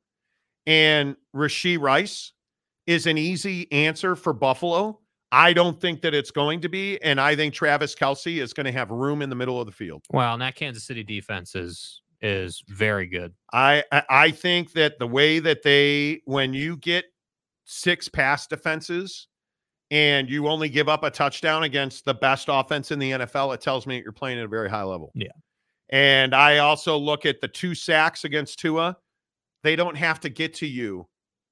and 0.66 1.16
Rashee 1.36 1.80
Rice 1.80 2.34
is 2.88 3.08
an 3.08 3.18
easy 3.18 3.70
answer 3.72 4.16
for 4.16 4.32
Buffalo? 4.32 5.00
I 5.32 5.54
don't 5.54 5.80
think 5.80 6.02
that 6.02 6.14
it's 6.14 6.32
going 6.32 6.62
to 6.62 6.70
be. 6.70 7.02
And 7.04 7.20
I 7.20 7.36
think 7.36 7.54
Travis 7.54 7.96
Kelce 7.96 8.42
is 8.42 8.54
going 8.54 8.66
to 8.66 8.72
have 8.72 8.90
room 8.92 9.22
in 9.22 9.30
the 9.30 9.36
middle 9.36 9.60
of 9.60 9.66
the 9.66 9.72
field. 9.72 10.04
well, 10.12 10.34
and 10.34 10.42
that 10.42 10.56
Kansas 10.56 10.84
City 10.86 11.04
defense 11.04 11.56
is 11.56 12.02
is 12.22 12.64
very 12.68 13.08
good. 13.08 13.34
I 13.54 13.84
I 13.92 14.32
think 14.32 14.74
that 14.74 15.00
the 15.00 15.08
way 15.08 15.40
that 15.40 15.64
they 15.64 16.22
when 16.26 16.54
you 16.54 16.78
get 16.78 17.06
six 17.70 18.10
pass 18.10 18.48
defenses 18.48 19.28
and 19.92 20.30
you 20.30 20.48
only 20.48 20.70
give 20.70 20.90
up 20.90 21.04
a 21.04 21.12
touchdown 21.12 21.64
against 21.64 22.04
the 22.04 22.14
best 22.14 22.48
offense 22.50 22.92
in 22.92 23.00
the 23.00 23.12
NFL, 23.12 23.54
it 23.54 23.62
tells 23.62 23.86
me 23.86 24.02
you're 24.02 24.12
playing 24.12 24.40
at 24.40 24.46
a 24.46 24.48
very 24.48 24.70
high 24.70 24.84
level. 24.84 25.12
Yeah. 25.14 25.28
And 25.90 26.34
I 26.34 26.60
also 26.60 26.98
look 26.98 27.26
at 27.26 27.42
the 27.42 27.48
two 27.48 27.76
sacks 27.76 28.24
against 28.24 28.60
Tua. 28.60 28.98
They 29.64 29.76
don't 29.76 29.98
have 29.98 30.20
to 30.22 30.30
get 30.30 30.54
to 30.56 30.68
you 30.68 31.08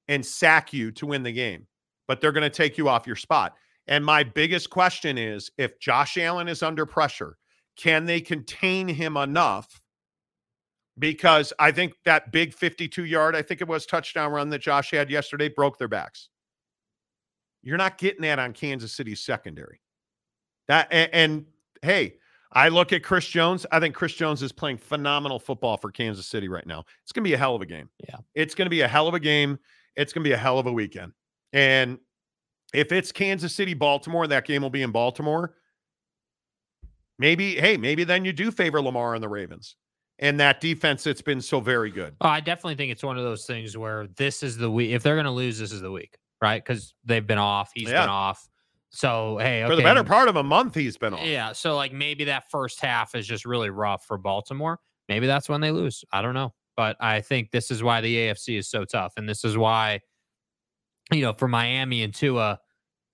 and 0.08 0.24
sack 0.24 0.72
you 0.72 0.90
to 0.92 1.06
win 1.06 1.22
the 1.22 1.32
game, 1.32 1.66
but 2.06 2.20
they're 2.20 2.32
going 2.32 2.42
to 2.42 2.50
take 2.50 2.78
you 2.78 2.88
off 2.88 3.06
your 3.06 3.16
spot. 3.16 3.54
And 3.86 4.04
my 4.04 4.22
biggest 4.22 4.70
question 4.70 5.18
is 5.18 5.50
if 5.56 5.78
Josh 5.80 6.18
Allen 6.18 6.48
is 6.48 6.62
under 6.62 6.86
pressure, 6.86 7.36
can 7.76 8.06
they 8.06 8.20
contain 8.20 8.88
him 8.88 9.16
enough? 9.16 9.80
Because 10.98 11.52
I 11.58 11.70
think 11.70 11.92
that 12.04 12.32
big 12.32 12.52
52 12.52 13.04
yard, 13.04 13.36
I 13.36 13.42
think 13.42 13.60
it 13.60 13.68
was 13.68 13.86
touchdown 13.86 14.32
run 14.32 14.50
that 14.50 14.60
Josh 14.60 14.90
had 14.90 15.10
yesterday, 15.10 15.48
broke 15.48 15.78
their 15.78 15.88
backs. 15.88 16.28
You're 17.62 17.76
not 17.76 17.98
getting 17.98 18.22
that 18.22 18.38
on 18.38 18.52
Kansas 18.52 18.92
City's 18.92 19.20
secondary. 19.20 19.80
That 20.66 20.88
and, 20.90 21.10
and 21.12 21.46
hey, 21.82 22.14
I 22.52 22.68
look 22.68 22.92
at 22.92 23.02
Chris 23.02 23.26
Jones. 23.26 23.66
I 23.70 23.80
think 23.80 23.94
Chris 23.94 24.14
Jones 24.14 24.42
is 24.42 24.52
playing 24.52 24.78
phenomenal 24.78 25.38
football 25.38 25.76
for 25.76 25.90
Kansas 25.90 26.26
City 26.26 26.48
right 26.48 26.66
now. 26.66 26.84
It's 27.02 27.12
going 27.12 27.24
to 27.24 27.28
be 27.28 27.34
a 27.34 27.38
hell 27.38 27.54
of 27.54 27.62
a 27.62 27.66
game. 27.66 27.90
Yeah. 28.08 28.16
It's 28.34 28.54
going 28.54 28.66
to 28.66 28.70
be 28.70 28.80
a 28.80 28.88
hell 28.88 29.06
of 29.06 29.14
a 29.14 29.20
game. 29.20 29.58
It's 29.96 30.12
going 30.12 30.22
to 30.22 30.28
be 30.28 30.32
a 30.32 30.38
hell 30.38 30.58
of 30.58 30.66
a 30.66 30.72
weekend. 30.72 31.12
And 31.52 31.98
if 32.72 32.92
it's 32.92 33.12
Kansas 33.12 33.54
City, 33.54 33.74
Baltimore, 33.74 34.26
that 34.26 34.46
game 34.46 34.62
will 34.62 34.70
be 34.70 34.82
in 34.82 34.92
Baltimore. 34.92 35.54
Maybe, 37.18 37.56
hey, 37.56 37.76
maybe 37.76 38.04
then 38.04 38.24
you 38.24 38.32
do 38.32 38.50
favor 38.50 38.80
Lamar 38.80 39.14
and 39.14 39.22
the 39.22 39.28
Ravens 39.28 39.76
and 40.18 40.38
that 40.40 40.60
defense 40.60 41.04
that's 41.04 41.22
been 41.22 41.40
so 41.40 41.60
very 41.60 41.90
good. 41.90 42.16
Oh, 42.20 42.28
I 42.28 42.40
definitely 42.40 42.74
think 42.74 42.92
it's 42.92 43.02
one 43.02 43.16
of 43.18 43.24
those 43.24 43.46
things 43.46 43.76
where 43.76 44.06
this 44.16 44.42
is 44.42 44.56
the 44.56 44.70
week. 44.70 44.90
If 44.90 45.02
they're 45.02 45.16
going 45.16 45.26
to 45.26 45.30
lose, 45.30 45.58
this 45.58 45.72
is 45.72 45.80
the 45.80 45.92
week, 45.92 46.16
right? 46.42 46.62
Because 46.64 46.94
they've 47.04 47.26
been 47.26 47.38
off. 47.38 47.70
He's 47.74 47.88
Yeah. 47.90 48.02
been 48.02 48.10
off. 48.10 48.48
So 48.90 49.38
hey, 49.38 49.64
For 49.66 49.76
the 49.76 49.82
better 49.82 50.02
part 50.02 50.28
of 50.28 50.36
a 50.36 50.42
month, 50.42 50.74
he's 50.74 50.96
been 50.96 51.12
off. 51.14 51.24
Yeah. 51.24 51.52
So 51.52 51.76
like 51.76 51.92
maybe 51.92 52.24
that 52.24 52.50
first 52.50 52.80
half 52.80 53.14
is 53.14 53.26
just 53.26 53.44
really 53.44 53.70
rough 53.70 54.06
for 54.06 54.16
Baltimore. 54.16 54.80
Maybe 55.08 55.26
that's 55.26 55.48
when 55.48 55.60
they 55.60 55.70
lose. 55.70 56.04
I 56.10 56.22
don't 56.22 56.34
know. 56.34 56.54
But 56.76 56.96
I 57.00 57.20
think 57.20 57.50
this 57.50 57.70
is 57.70 57.82
why 57.82 58.00
the 58.00 58.14
AFC 58.16 58.56
is 58.56 58.68
so 58.68 58.84
tough. 58.84 59.14
And 59.16 59.28
this 59.28 59.44
is 59.44 59.58
why, 59.58 60.00
you 61.10 61.20
know, 61.22 61.32
for 61.32 61.48
Miami 61.48 62.02
and 62.02 62.14
Tua, 62.14 62.60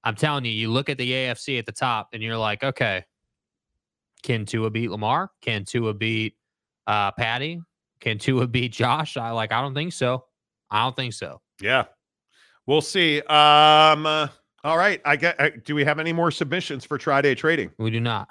I'm 0.04 0.14
telling 0.14 0.44
you, 0.44 0.52
you 0.52 0.70
look 0.70 0.88
at 0.88 0.98
the 0.98 1.10
AFC 1.10 1.58
at 1.58 1.66
the 1.66 1.72
top 1.72 2.10
and 2.12 2.22
you're 2.22 2.36
like, 2.36 2.62
okay, 2.62 3.04
can 4.22 4.44
Tua 4.44 4.70
beat 4.70 4.90
Lamar? 4.90 5.30
Can 5.40 5.64
Tua 5.64 5.94
beat 5.94 6.34
uh 6.86 7.10
Patty? 7.12 7.60
Can 8.00 8.18
Tua 8.18 8.46
beat 8.46 8.72
Josh? 8.72 9.16
I 9.16 9.30
like 9.30 9.52
I 9.52 9.60
don't 9.60 9.74
think 9.74 9.92
so. 9.92 10.24
I 10.70 10.82
don't 10.82 10.96
think 10.96 11.12
so. 11.14 11.40
Yeah. 11.60 11.84
We'll 12.66 12.80
see. 12.80 13.20
Um, 13.22 14.06
uh, 14.06 14.28
all 14.64 14.76
right. 14.78 15.00
I 15.04 15.16
get. 15.16 15.38
Uh, 15.40 15.50
do 15.64 15.74
we 15.74 15.84
have 15.84 15.98
any 15.98 16.12
more 16.12 16.30
submissions 16.30 16.84
for 16.84 16.96
Try 16.98 17.20
Day 17.20 17.34
trading? 17.34 17.70
We 17.78 17.90
do 17.90 18.00
not. 18.00 18.28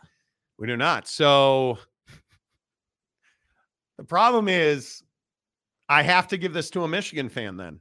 We 0.58 0.68
do 0.68 0.76
not. 0.76 1.08
So 1.08 1.78
the 3.98 4.04
problem 4.04 4.48
is, 4.50 5.04
I 5.90 6.02
have 6.02 6.28
to 6.30 6.38
give 6.38 6.54
this 6.54 6.70
to 6.72 6.84
a 6.84 6.88
Michigan 6.88 7.30
fan. 7.30 7.58
Then 7.58 7.80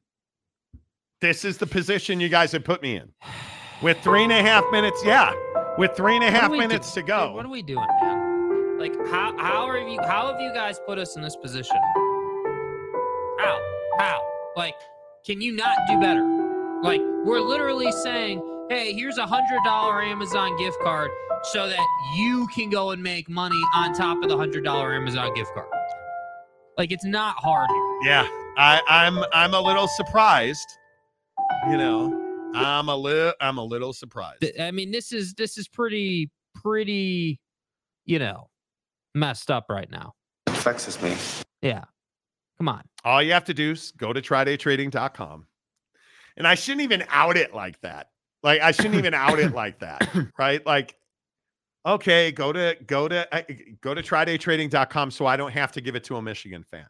this 1.21 1.45
is 1.45 1.57
the 1.59 1.67
position 1.67 2.21
you 2.21 2.29
guys 2.29 2.53
have 2.53 2.65
put 2.65 2.83
me 2.83 2.97
in. 2.97 3.09
With 3.83 3.99
three 4.01 4.23
and 4.23 4.33
a 4.33 4.43
half 4.43 4.65
minutes, 4.71 5.01
yeah, 5.05 5.33
with 5.79 5.97
three 5.97 6.15
and 6.15 6.23
a 6.25 6.31
half 6.31 6.45
and 6.45 6.55
a 6.55 6.57
What 6.57 6.61
half 6.61 6.61
are 6.61 6.61
we 6.61 6.61
do- 6.61 6.69
minutes 6.69 6.93
to 6.93 7.03
go. 7.03 7.33
what 7.33 7.45
are 7.47 7.51
we 7.51 7.63
doing? 7.63 7.87
Like 8.83 8.97
how 9.11 9.39
how 9.39 9.69
are 9.69 9.79
you 9.79 9.97
how 10.03 10.33
have 10.33 10.41
you 10.41 10.53
guys 10.53 10.81
put 10.85 10.99
us 10.99 11.15
in 11.15 11.23
this 11.23 11.37
position? 11.37 11.77
How? 13.39 13.61
How? 13.97 14.21
Like, 14.57 14.75
can 15.25 15.41
you 15.41 15.55
not 15.55 15.77
do 15.89 16.01
better? 16.01 16.25
Like, 16.83 17.01
we're 17.25 17.39
literally 17.39 17.93
saying, 17.93 18.43
hey, 18.71 18.93
here's 18.93 19.19
a 19.19 19.25
hundred 19.25 19.61
dollar 19.65 20.03
Amazon 20.03 20.57
gift 20.57 20.81
card 20.83 21.13
so 21.45 21.69
that 21.69 21.87
you 22.17 22.49
can 22.53 22.71
go 22.71 22.91
and 22.91 23.01
make 23.01 23.29
money 23.29 23.61
on 23.73 23.95
top 23.95 24.21
of 24.21 24.29
the 24.29 24.37
hundred 24.37 24.65
dollar 24.65 24.95
Amazon 24.95 25.33
gift 25.33 25.55
card. 25.55 25.69
Like, 26.77 26.91
it's 26.91 27.05
not 27.05 27.37
hard 27.39 27.71
here. 27.71 28.11
Yeah, 28.11 28.29
I, 28.59 28.83
I'm 28.89 29.23
I'm 29.33 29.55
a 29.55 29.61
little 29.61 29.87
surprised. 29.87 30.67
You 31.71 31.77
know, 31.77 32.53
I'm 32.57 32.89
a 32.89 32.97
little 32.97 33.33
I'm 33.41 33.59
a 33.59 33.65
little 33.65 33.93
surprised. 33.93 34.45
I 34.61 34.73
mean, 34.73 34.91
this 34.91 35.13
is 35.13 35.35
this 35.35 35.57
is 35.57 35.69
pretty 35.69 36.33
pretty, 36.57 37.39
you 38.07 38.19
know, 38.19 38.49
messed 39.15 39.51
up 39.51 39.67
right 39.69 39.91
now. 39.91 40.15
It 40.47 40.55
Vexes 40.55 41.01
me. 41.03 41.17
Yeah. 41.61 41.85
Come 42.59 42.69
on. 42.69 42.83
All 43.05 43.23
you 43.23 43.33
have 43.33 43.45
to 43.47 43.55
do 43.55 43.73
is 43.73 43.93
go 43.93 44.13
to 44.13 44.21
trydaytrading.com. 44.23 45.47
And 46.37 46.47
I 46.47 46.55
shouldn't 46.55 46.83
even 46.83 47.05
out 47.09 47.37
it 47.37 47.55
like 47.55 47.81
that. 47.81 48.09
Like 48.43 48.61
I 48.61 48.73
shouldn't 48.73 48.97
even 48.97 49.15
out 49.15 49.39
it 49.39 49.53
like 49.53 49.81
that, 49.81 50.09
right? 50.39 50.65
Like 50.67 50.97
okay, 51.87 52.33
go 52.33 52.53
to 52.53 52.77
go 52.87 53.09
to 53.09 53.29
go 53.81 53.95
to 53.95 54.03
trydaytrading.com 54.03 55.11
so 55.11 55.27
I 55.27 55.37
don't 55.37 55.53
have 55.53 55.73
to 55.73 55.81
give 55.81 55.95
it 55.95 56.05
to 56.05 56.17
a 56.17 56.23
Michigan 56.23 56.65
fan. 56.71 56.87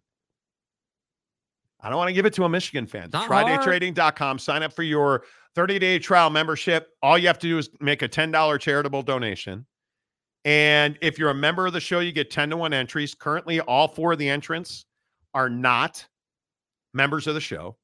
I 1.80 1.88
don't 1.88 1.98
want 1.98 2.08
to 2.08 2.14
give 2.14 2.26
it 2.26 2.34
to 2.34 2.44
a 2.44 2.48
Michigan 2.48 2.86
fan. 2.86 3.10
Not 3.12 3.26
hard. 3.26 3.46
Trydaytrading.com. 3.46 4.38
Sign 4.38 4.62
up 4.62 4.72
for 4.72 4.84
your 4.84 5.24
30-day 5.56 5.98
trial 5.98 6.30
membership. 6.30 6.90
All 7.02 7.18
you 7.18 7.26
have 7.26 7.40
to 7.40 7.48
do 7.48 7.58
is 7.58 7.70
make 7.80 8.02
a 8.02 8.08
$10 8.08 8.60
charitable 8.60 9.02
donation. 9.02 9.66
And 10.44 10.98
if 11.00 11.18
you're 11.18 11.30
a 11.30 11.34
member 11.34 11.66
of 11.66 11.72
the 11.72 11.80
show, 11.80 12.00
you 12.00 12.12
get 12.12 12.30
10 12.30 12.50
to 12.50 12.56
1 12.56 12.72
entries. 12.72 13.14
Currently, 13.14 13.60
all 13.60 13.88
four 13.88 14.12
of 14.12 14.18
the 14.18 14.28
entrants 14.28 14.84
are 15.34 15.48
not 15.48 16.06
members 16.94 17.26
of 17.26 17.34
the 17.34 17.40
show, 17.40 17.76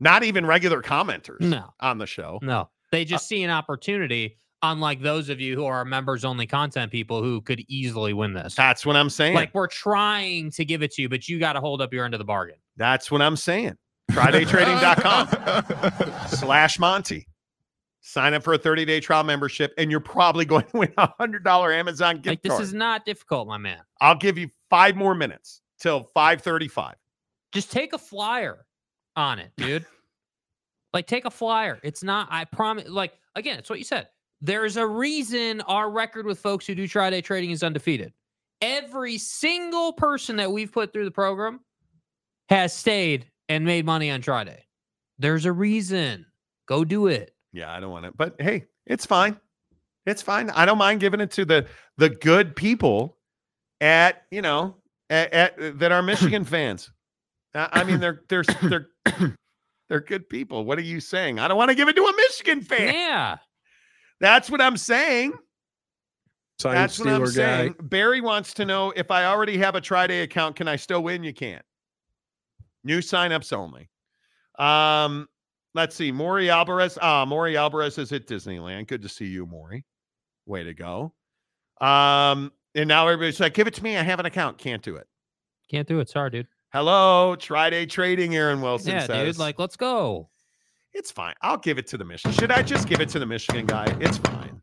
not 0.00 0.22
even 0.22 0.46
regular 0.46 0.80
commenters 0.80 1.40
No. 1.40 1.72
on 1.80 1.98
the 1.98 2.06
show. 2.06 2.38
No, 2.42 2.70
they 2.92 3.02
uh, 3.02 3.06
just 3.06 3.28
see 3.28 3.42
an 3.42 3.50
opportunity, 3.50 4.38
unlike 4.62 5.02
those 5.02 5.28
of 5.28 5.40
you 5.40 5.56
who 5.56 5.64
are 5.66 5.84
members 5.84 6.24
only 6.24 6.46
content 6.46 6.92
people 6.92 7.22
who 7.22 7.40
could 7.40 7.62
easily 7.68 8.12
win 8.12 8.32
this. 8.32 8.54
That's 8.54 8.86
what 8.86 8.96
I'm 8.96 9.10
saying. 9.10 9.34
Like 9.34 9.52
we're 9.52 9.66
trying 9.66 10.50
to 10.52 10.64
give 10.64 10.82
it 10.82 10.92
to 10.92 11.02
you, 11.02 11.08
but 11.08 11.28
you 11.28 11.38
got 11.40 11.54
to 11.54 11.60
hold 11.60 11.82
up 11.82 11.92
your 11.92 12.04
end 12.04 12.14
of 12.14 12.18
the 12.18 12.24
bargain. 12.24 12.56
That's 12.76 13.10
what 13.10 13.20
I'm 13.22 13.36
saying. 13.36 13.74
TryDayTrading.com 14.12 16.28
slash 16.38 16.78
Monty. 16.78 17.26
Sign 18.06 18.34
up 18.34 18.42
for 18.42 18.52
a 18.52 18.58
30 18.58 18.84
day 18.84 19.00
trial 19.00 19.24
membership, 19.24 19.72
and 19.78 19.90
you're 19.90 19.98
probably 19.98 20.44
going 20.44 20.66
to 20.66 20.76
win 20.76 20.92
a 20.98 21.08
$100 21.18 21.74
Amazon 21.74 22.16
gift 22.16 22.26
Like 22.26 22.42
this 22.42 22.50
card. 22.50 22.62
is 22.62 22.74
not 22.74 23.06
difficult, 23.06 23.48
my 23.48 23.56
man. 23.56 23.80
I'll 24.02 24.14
give 24.14 24.36
you 24.36 24.50
five 24.68 24.94
more 24.94 25.14
minutes 25.14 25.62
till 25.80 26.10
535. 26.12 26.96
Just 27.52 27.72
take 27.72 27.94
a 27.94 27.98
flyer 27.98 28.66
on 29.16 29.38
it, 29.38 29.52
dude. 29.56 29.86
like 30.92 31.06
take 31.06 31.24
a 31.24 31.30
flyer. 31.30 31.80
It's 31.82 32.02
not. 32.02 32.28
I 32.30 32.44
promise. 32.44 32.90
Like 32.90 33.14
again, 33.36 33.58
it's 33.58 33.70
what 33.70 33.78
you 33.78 33.86
said. 33.86 34.08
There's 34.42 34.76
a 34.76 34.86
reason 34.86 35.62
our 35.62 35.90
record 35.90 36.26
with 36.26 36.38
folks 36.38 36.66
who 36.66 36.74
do 36.74 36.86
try 36.86 37.08
day 37.08 37.22
trading 37.22 37.52
is 37.52 37.62
undefeated. 37.62 38.12
Every 38.60 39.16
single 39.16 39.94
person 39.94 40.36
that 40.36 40.52
we've 40.52 40.70
put 40.70 40.92
through 40.92 41.06
the 41.06 41.10
program 41.10 41.60
has 42.50 42.74
stayed 42.74 43.30
and 43.48 43.64
made 43.64 43.86
money 43.86 44.10
on 44.10 44.20
try 44.20 44.44
day. 44.44 44.64
There's 45.18 45.46
a 45.46 45.52
reason. 45.52 46.26
Go 46.66 46.84
do 46.84 47.06
it. 47.06 47.33
Yeah, 47.54 47.72
I 47.72 47.78
don't 47.78 47.92
want 47.92 48.04
it, 48.04 48.16
but 48.16 48.34
hey, 48.40 48.64
it's 48.84 49.06
fine. 49.06 49.38
It's 50.06 50.20
fine. 50.20 50.50
I 50.50 50.66
don't 50.66 50.76
mind 50.76 51.00
giving 51.00 51.20
it 51.20 51.30
to 51.32 51.44
the 51.44 51.66
the 51.96 52.10
good 52.10 52.56
people 52.56 53.16
at 53.80 54.24
you 54.30 54.42
know 54.42 54.76
at, 55.08 55.32
at 55.32 55.78
that 55.78 55.92
are 55.92 56.02
Michigan 56.02 56.44
fans. 56.54 56.90
I 57.54 57.68
I 57.72 57.84
mean, 57.84 58.00
they're 58.00 58.22
they're 58.28 58.42
they're 58.62 58.88
they're 59.88 60.00
good 60.00 60.28
people. 60.28 60.64
What 60.64 60.78
are 60.78 60.82
you 60.82 60.98
saying? 60.98 61.38
I 61.38 61.46
don't 61.46 61.56
want 61.56 61.70
to 61.70 61.76
give 61.76 61.88
it 61.88 61.94
to 61.94 62.02
a 62.02 62.16
Michigan 62.16 62.60
fan. 62.60 62.92
Yeah. 62.92 63.36
That's 64.20 64.50
what 64.50 64.60
I'm 64.60 64.76
saying. 64.76 65.34
Sign 66.60 66.74
That's 66.74 66.98
what 66.98 67.08
I'm 67.08 67.24
guy. 67.24 67.30
saying. 67.30 67.74
Barry 67.82 68.20
wants 68.20 68.54
to 68.54 68.64
know 68.64 68.92
if 68.94 69.10
I 69.10 69.26
already 69.26 69.58
have 69.58 69.74
a 69.74 69.80
Tryday 69.80 70.22
account, 70.22 70.56
can 70.56 70.68
I 70.68 70.76
still 70.76 71.02
win? 71.02 71.22
You 71.24 71.34
can't. 71.34 71.64
New 72.84 72.98
signups 72.98 73.52
only. 73.52 73.88
Um, 74.58 75.28
let's 75.74 75.96
see. 75.96 76.12
Maury 76.12 76.50
Alvarez. 76.50 76.98
Ah, 77.00 77.24
Maury 77.24 77.56
Alvarez 77.56 77.98
is 77.98 78.12
at 78.12 78.26
Disneyland. 78.26 78.88
Good 78.88 79.02
to 79.02 79.08
see 79.08 79.26
you, 79.26 79.46
Maury. 79.46 79.84
Way 80.46 80.64
to 80.64 80.74
go. 80.74 81.14
Um, 81.80 82.52
and 82.74 82.88
now 82.88 83.06
everybody's 83.08 83.40
like, 83.40 83.54
give 83.54 83.66
it 83.66 83.74
to 83.74 83.82
me. 83.82 83.96
I 83.96 84.02
have 84.02 84.20
an 84.20 84.26
account. 84.26 84.58
Can't 84.58 84.82
do 84.82 84.96
it. 84.96 85.06
Can't 85.70 85.88
do 85.88 86.00
it. 86.00 86.08
Sorry, 86.08 86.30
dude. 86.30 86.48
Hello, 86.72 87.36
Tryday 87.38 87.88
Trading, 87.88 88.34
Aaron 88.34 88.60
Wilson 88.60 88.92
yeah, 88.92 89.06
says. 89.06 89.36
dude. 89.36 89.38
Like, 89.38 89.58
let's 89.58 89.76
go. 89.76 90.28
It's 90.92 91.10
fine. 91.10 91.34
I'll 91.42 91.56
give 91.56 91.78
it 91.78 91.86
to 91.88 91.96
the 91.96 92.04
Michigan. 92.04 92.36
Should 92.36 92.50
I 92.50 92.62
just 92.62 92.88
give 92.88 93.00
it 93.00 93.08
to 93.10 93.18
the 93.18 93.26
Michigan 93.26 93.66
guy? 93.66 93.86
It's 94.00 94.18
fine. 94.18 94.60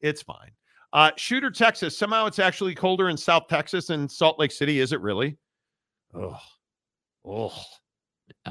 It's 0.00 0.22
fine. 0.22 0.50
Uh, 0.92 1.10
Shooter, 1.16 1.50
Texas. 1.50 1.96
Somehow 1.96 2.26
it's 2.26 2.38
actually 2.38 2.74
colder 2.74 3.08
in 3.08 3.16
South 3.16 3.44
Texas 3.48 3.86
than 3.86 4.08
Salt 4.08 4.38
Lake 4.38 4.52
City. 4.52 4.80
Is 4.80 4.92
it 4.92 5.00
really? 5.00 5.38
Oh, 6.14 6.38
oh, 7.24 7.64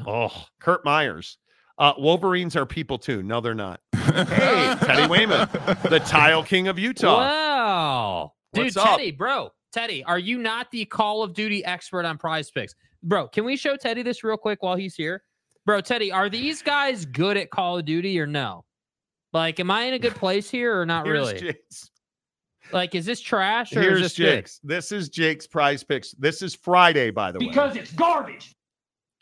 oh. 0.08 0.46
Kurt 0.60 0.84
Myers. 0.84 1.38
Uh, 1.82 1.96
Wolverines 1.98 2.56
are 2.56 2.68
people 2.68 3.00
too. 3.00 3.24
No, 3.24 3.42
they're 3.42 3.56
not. 3.56 3.82
hey, 3.96 4.76
Teddy 4.82 5.08
Wayman, 5.08 5.50
the 5.90 6.00
Tile 6.06 6.44
King 6.44 6.68
of 6.68 6.78
Utah. 6.78 7.18
Wow. 7.18 8.34
Dude, 8.54 8.66
What's 8.66 8.78
up? 8.78 8.98
Teddy, 8.98 9.10
bro. 9.10 9.50
Teddy, 9.74 10.04
are 10.04 10.20
you 10.20 10.38
not 10.38 10.70
the 10.70 10.86
Call 10.86 11.24
of 11.24 11.34
Duty 11.34 11.66
expert 11.66 12.06
on 12.06 12.20
prize 12.20 12.52
picks? 12.52 12.76
Bro, 13.02 13.30
can 13.30 13.46
we 13.46 13.58
show 13.58 13.76
Teddy 13.76 14.04
this 14.04 14.24
real 14.24 14.38
quick 14.38 14.62
while 14.62 14.76
he's 14.76 14.94
here? 14.94 15.24
Bro, 15.66 15.82
Teddy, 15.82 16.12
are 16.12 16.30
these 16.30 16.62
guys 16.62 17.04
good 17.04 17.36
at 17.36 17.50
Call 17.50 17.80
of 17.80 17.86
Duty 17.86 18.20
or 18.20 18.28
no? 18.28 18.64
Like, 19.34 19.60
am 19.60 19.72
I 19.72 19.86
in 19.86 19.96
a 19.96 20.00
good 20.00 20.14
place 20.14 20.52
here 20.52 20.80
or 20.80 20.86
not 20.86 21.06
Here's 21.08 21.18
really? 21.18 21.40
Jake's. 21.40 21.90
Like, 22.72 22.94
is 22.94 23.08
this 23.08 23.22
trash 23.22 23.76
or 23.76 23.82
Here's 23.82 23.96
is 23.96 24.02
this 24.04 24.18
good? 24.18 24.36
Jake's. 24.36 24.60
This 24.64 24.92
is 24.92 25.10
Jake's 25.10 25.48
prize 25.48 25.84
picks. 25.84 26.12
This 26.12 26.44
is 26.44 26.54
Friday, 26.54 27.10
by 27.10 27.32
the 27.32 27.40
way. 27.40 27.48
Because 27.48 27.76
it's 27.76 27.92
garbage. 27.92 28.54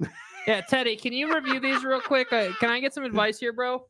Yeah, 0.48 0.62
Teddy, 0.62 0.96
can 0.96 1.14
you 1.14 1.34
review 1.34 1.60
these 1.60 1.84
real 1.84 2.02
quick? 2.02 2.32
Uh, 2.34 2.50
can 2.60 2.70
I 2.70 2.80
get 2.80 2.94
some 2.94 3.04
advice 3.04 3.40
here, 3.40 3.54
bro? 3.54 3.86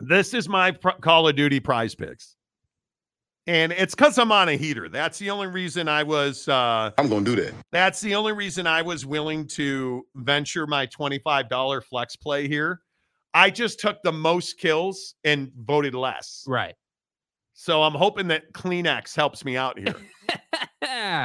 This 0.00 0.34
is 0.34 0.48
my 0.48 0.72
pr- 0.72 0.90
Call 1.00 1.28
of 1.28 1.36
Duty 1.36 1.60
prize 1.60 1.94
picks. 1.94 2.36
And 3.46 3.72
it's 3.72 3.94
because 3.94 4.18
I'm 4.18 4.32
on 4.32 4.48
a 4.48 4.56
heater. 4.56 4.88
That's 4.88 5.18
the 5.18 5.30
only 5.30 5.48
reason 5.48 5.86
I 5.86 6.02
was 6.02 6.48
uh 6.48 6.90
I'm 6.96 7.08
gonna 7.10 7.24
do 7.26 7.36
that. 7.36 7.52
that's 7.72 8.00
the 8.00 8.14
only 8.14 8.32
reason 8.32 8.66
I 8.66 8.80
was 8.80 9.04
willing 9.04 9.46
to 9.48 10.06
venture 10.14 10.66
my 10.66 10.86
$25 10.86 11.84
flex 11.84 12.16
play 12.16 12.48
here. 12.48 12.80
I 13.34 13.50
just 13.50 13.80
took 13.80 14.02
the 14.02 14.12
most 14.12 14.58
kills 14.58 15.14
and 15.24 15.50
voted 15.66 15.94
less. 15.94 16.44
Right. 16.46 16.74
So 17.54 17.82
I'm 17.82 17.94
hoping 17.94 18.26
that 18.28 18.52
Kleenex 18.52 19.14
helps 19.14 19.44
me 19.44 19.56
out 19.56 19.78
here. 19.78 19.94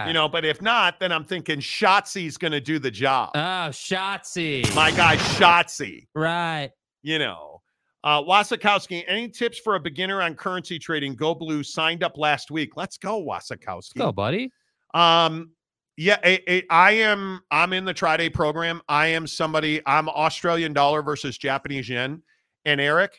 you 0.08 0.14
know, 0.14 0.30
but 0.30 0.46
if 0.46 0.62
not, 0.62 1.00
then 1.00 1.12
I'm 1.12 1.26
thinking 1.26 1.60
Shotzzy's 1.60 2.38
gonna 2.38 2.62
do 2.62 2.78
the 2.80 2.92
job. 2.92 3.32
Oh, 3.34 3.70
Shotzzy. 3.72 4.74
My 4.76 4.92
guy 4.92 5.18
Shotzzy. 5.18 6.08
Right. 6.16 6.72
you 7.02 7.20
know. 7.20 7.62
Uh, 8.02 8.22
Wasakowski, 8.22 9.04
any 9.10 9.28
tips 9.28 9.60
for 9.60 9.76
a 9.76 9.80
beginner 9.80 10.22
on 10.22 10.34
currency 10.34 10.80
trading? 10.80 11.16
Go 11.16 11.36
Blue 11.36 11.64
signed 11.64 12.02
up 12.02 12.18
last 12.18 12.50
week. 12.50 12.78
Let's 12.78 12.98
go, 12.98 13.22
Wasakowski. 13.22 13.98
Go, 13.98 14.14
buddy. 14.14 14.50
Um, 14.94 15.52
yeah, 15.98 16.18
I, 16.24 16.40
I, 16.48 16.64
I 16.70 16.92
am. 16.92 17.42
I'm 17.52 17.74
in 17.74 17.84
the 17.84 17.94
Try-Day 17.94 18.30
program. 18.30 18.82
I 18.88 19.08
am 19.08 19.28
somebody. 19.28 19.82
I'm 19.86 20.08
Australian 20.08 20.72
dollar 20.72 21.02
versus 21.02 21.38
Japanese 21.38 21.90
yen. 21.90 22.24
And 22.64 22.80
Eric, 22.80 23.18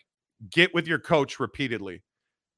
get 0.50 0.72
with 0.72 0.86
your 0.86 0.98
coach 0.98 1.38
repeatedly. 1.38 2.02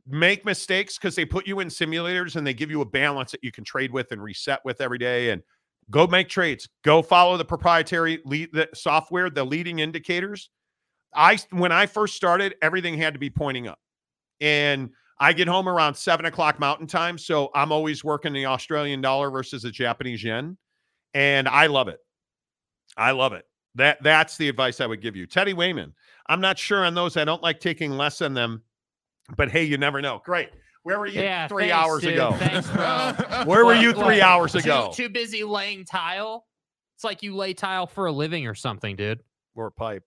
Make 0.07 0.45
mistakes 0.45 0.99
because 0.99 1.15
they 1.15 1.25
put 1.25 1.47
you 1.47 1.61
in 1.61 1.69
simulators 1.69 2.37
and 2.37 2.47
they 2.47 2.55
give 2.55 2.71
you 2.71 2.81
a 2.81 2.85
balance 2.85 3.31
that 3.31 3.45
you 3.45 3.53
can 3.53 3.63
trade 3.63 3.93
with 3.93 4.11
and 4.11 4.23
reset 4.23 4.61
with 4.65 4.81
every 4.81 4.99
day. 4.99 5.31
And 5.31 5.43
go 5.91 6.07
make 6.07 6.29
trades. 6.29 6.69
Go 6.83 7.03
follow 7.03 7.37
the 7.37 7.45
proprietary 7.45 8.21
lead 8.25 8.51
the 8.53 8.69
software, 8.75 9.31
the 9.31 9.45
leading 9.45 9.79
indicators. 9.79 10.51
I 11.15 11.39
when 11.51 11.73
I 11.73 11.87
first 11.87 12.17
started, 12.17 12.55
everything 12.63 12.97
had 12.99 13.13
to 13.13 13.21
be 13.21 13.31
pointing 13.31 13.69
up, 13.69 13.79
and 14.41 14.91
I 15.21 15.33
get 15.33 15.47
home 15.47 15.69
around 15.69 15.95
seven 15.95 16.27
o'clock 16.27 16.59
Mountain 16.59 16.87
Time, 16.87 17.19
so 17.19 17.51
I'm 17.55 17.71
always 17.71 18.03
working 18.03 18.33
the 18.33 18.47
Australian 18.47 19.01
dollar 19.01 19.31
versus 19.31 19.63
the 19.63 19.71
Japanese 19.71 20.25
yen, 20.25 20.57
and 21.15 21.49
I 21.49 21.67
love 21.67 21.89
it. 21.89 22.01
I 22.97 23.13
love 23.13 23.33
it. 23.35 23.45
That 23.75 24.03
that's 24.03 24.37
the 24.37 24.49
advice 24.49 24.81
I 24.81 24.87
would 24.87 25.03
give 25.03 25.17
you, 25.17 25.27
Teddy 25.27 25.55
Wayman. 25.55 25.93
I'm 26.29 26.41
not 26.41 26.59
sure 26.59 26.85
on 26.85 26.95
those. 26.95 27.17
I 27.17 27.25
don't 27.25 27.43
like 27.43 27.61
taking 27.61 27.93
less 27.93 28.23
on 28.23 28.35
them, 28.35 28.63
but 29.37 29.51
hey, 29.51 29.65
you 29.65 29.79
never 29.79 30.01
know. 30.01 30.21
Great. 30.25 30.51
Where 30.85 30.99
were 30.99 31.07
you 31.07 31.21
Yeah. 31.23 31.47
three 31.49 31.69
thanks, 31.69 31.87
hours 31.87 32.03
dude. 32.03 32.15
ago? 32.15 32.33
Thanks, 32.33 32.69
bro. 32.71 33.45
Where 33.47 33.65
were 33.65 33.75
you 33.75 33.93
three 33.93 34.19
what? 34.19 34.21
hours 34.21 34.53
Too- 34.53 34.59
ago? 34.59 34.91
Too, 34.93 35.09
busy 35.09 35.45
laying 35.45 35.85
tile. 35.85 36.45
It's 36.97 37.05
like 37.05 37.23
you 37.23 37.37
lay 37.37 37.55
tile 37.55 37.87
for 37.87 38.07
a 38.07 38.13
living 38.13 38.47
or 38.49 38.55
something, 38.55 38.97
dude. 38.97 39.21
Or 39.55 39.71
pipe. 39.71 40.03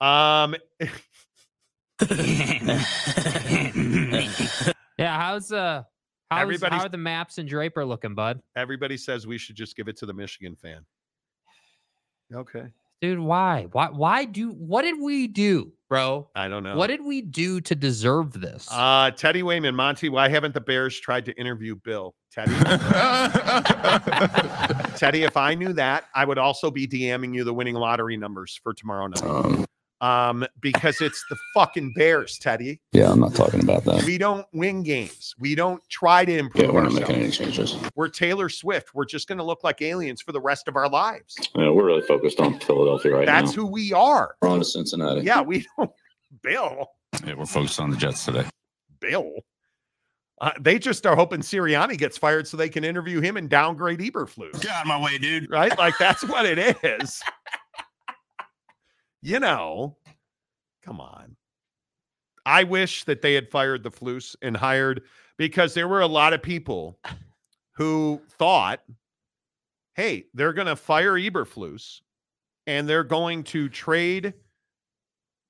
Um, 0.00 0.54
Yeah. 4.98 5.18
How's 5.18 5.50
uh 5.52 5.82
how's, 6.30 6.42
Everybody's- 6.42 6.78
how 6.80 6.86
are 6.86 6.90
the 6.90 6.98
maps 6.98 7.38
and 7.38 7.48
Draper 7.48 7.84
looking, 7.84 8.14
bud? 8.14 8.40
everybody 8.56 8.96
says 8.96 9.26
we 9.26 9.38
should 9.38 9.56
just 9.56 9.76
give 9.76 9.88
it 9.88 9.96
to 9.98 10.06
the 10.06 10.12
Michigan 10.12 10.54
fan. 10.56 10.84
Okay. 12.32 12.66
Dude, 13.00 13.18
why? 13.18 13.66
Why 13.72 13.88
why 13.88 14.26
do 14.26 14.50
what 14.50 14.82
did 14.82 15.00
we 15.00 15.26
do, 15.26 15.72
bro? 15.88 16.28
I 16.34 16.48
don't 16.48 16.62
know. 16.62 16.76
What 16.76 16.88
did 16.88 17.02
we 17.02 17.22
do 17.22 17.58
to 17.62 17.74
deserve 17.74 18.38
this? 18.38 18.68
Uh, 18.70 19.10
Teddy 19.12 19.42
Wayman, 19.42 19.74
Monty, 19.74 20.10
why 20.10 20.28
haven't 20.28 20.52
the 20.52 20.60
Bears 20.60 21.00
tried 21.00 21.24
to 21.24 21.32
interview 21.32 21.76
Bill? 21.76 22.14
Teddy, 22.30 22.52
Teddy, 24.96 25.22
if 25.24 25.36
I 25.36 25.54
knew 25.54 25.72
that, 25.72 26.04
I 26.14 26.26
would 26.26 26.38
also 26.38 26.70
be 26.70 26.86
DMing 26.86 27.34
you 27.34 27.42
the 27.42 27.54
winning 27.54 27.74
lottery 27.74 28.16
numbers 28.18 28.60
for 28.62 28.72
tomorrow 28.74 29.06
night. 29.08 29.24
Um, 29.24 29.64
Um, 30.00 30.46
because 30.60 31.02
it's 31.02 31.22
the 31.28 31.36
fucking 31.52 31.92
Bears, 31.94 32.38
Teddy. 32.38 32.80
yeah, 32.92 33.10
I'm 33.12 33.20
not 33.20 33.34
talking 33.34 33.60
about 33.60 33.84
that. 33.84 34.02
We 34.04 34.16
don't 34.16 34.46
win 34.54 34.82
games. 34.82 35.34
We 35.38 35.54
don't 35.54 35.82
try 35.90 36.24
to 36.24 36.38
improve 36.38 36.64
Yeah, 36.64 36.70
we're 36.72 36.82
not 36.84 36.94
making 36.94 37.16
any 37.16 37.30
changes. 37.30 37.76
We're 37.94 38.08
Taylor 38.08 38.48
Swift. 38.48 38.94
We're 38.94 39.04
just 39.04 39.28
going 39.28 39.38
to 39.38 39.44
look 39.44 39.62
like 39.62 39.82
aliens 39.82 40.22
for 40.22 40.32
the 40.32 40.40
rest 40.40 40.68
of 40.68 40.76
our 40.76 40.88
lives. 40.88 41.34
Yeah, 41.54 41.68
we're 41.68 41.84
really 41.84 42.00
focused 42.00 42.40
on 42.40 42.58
Philadelphia 42.60 43.12
right 43.14 43.26
That's 43.26 43.40
now. 43.42 43.46
That's 43.46 43.54
who 43.54 43.66
we 43.66 43.92
are. 43.92 44.36
We're 44.40 44.48
on 44.48 44.60
to 44.60 44.64
Cincinnati. 44.64 45.20
Yeah, 45.20 45.42
we 45.42 45.66
don't. 45.76 45.90
Bill, 46.42 46.86
Yeah, 47.26 47.34
we're 47.34 47.44
focused 47.44 47.78
on 47.80 47.90
the 47.90 47.96
Jets 47.96 48.24
today. 48.24 48.44
Bill. 49.00 49.32
Uh, 50.40 50.52
they 50.58 50.78
just 50.78 51.04
are 51.06 51.14
hoping 51.14 51.40
Sirianni 51.40 51.98
gets 51.98 52.16
fired 52.16 52.48
so 52.48 52.56
they 52.56 52.70
can 52.70 52.82
interview 52.84 53.20
him 53.20 53.36
and 53.36 53.50
downgrade 53.50 53.98
Eberflus. 53.98 54.58
Get 54.62 54.70
out 54.70 54.82
of 54.82 54.86
my 54.86 54.98
way, 55.02 55.18
dude. 55.18 55.50
right? 55.50 55.76
Like 55.76 55.98
that's 55.98 56.24
what 56.24 56.46
it 56.46 56.58
is. 56.82 57.20
you 59.22 59.40
know, 59.40 59.96
come 60.82 61.00
on. 61.00 61.36
I 62.46 62.64
wish 62.64 63.04
that 63.04 63.22
they 63.22 63.34
had 63.34 63.50
fired 63.50 63.82
the 63.82 63.90
Flus 63.90 64.34
and 64.42 64.56
hired 64.56 65.02
because 65.36 65.74
there 65.74 65.88
were 65.88 66.00
a 66.00 66.06
lot 66.06 66.32
of 66.32 66.42
people 66.42 66.98
who 67.72 68.20
thought, 68.38 68.80
hey, 69.94 70.26
they're 70.34 70.52
going 70.52 70.66
to 70.66 70.76
fire 70.76 71.14
Eberflus 71.14 72.00
and 72.66 72.88
they're 72.88 73.04
going 73.04 73.42
to 73.44 73.68
trade 73.68 74.34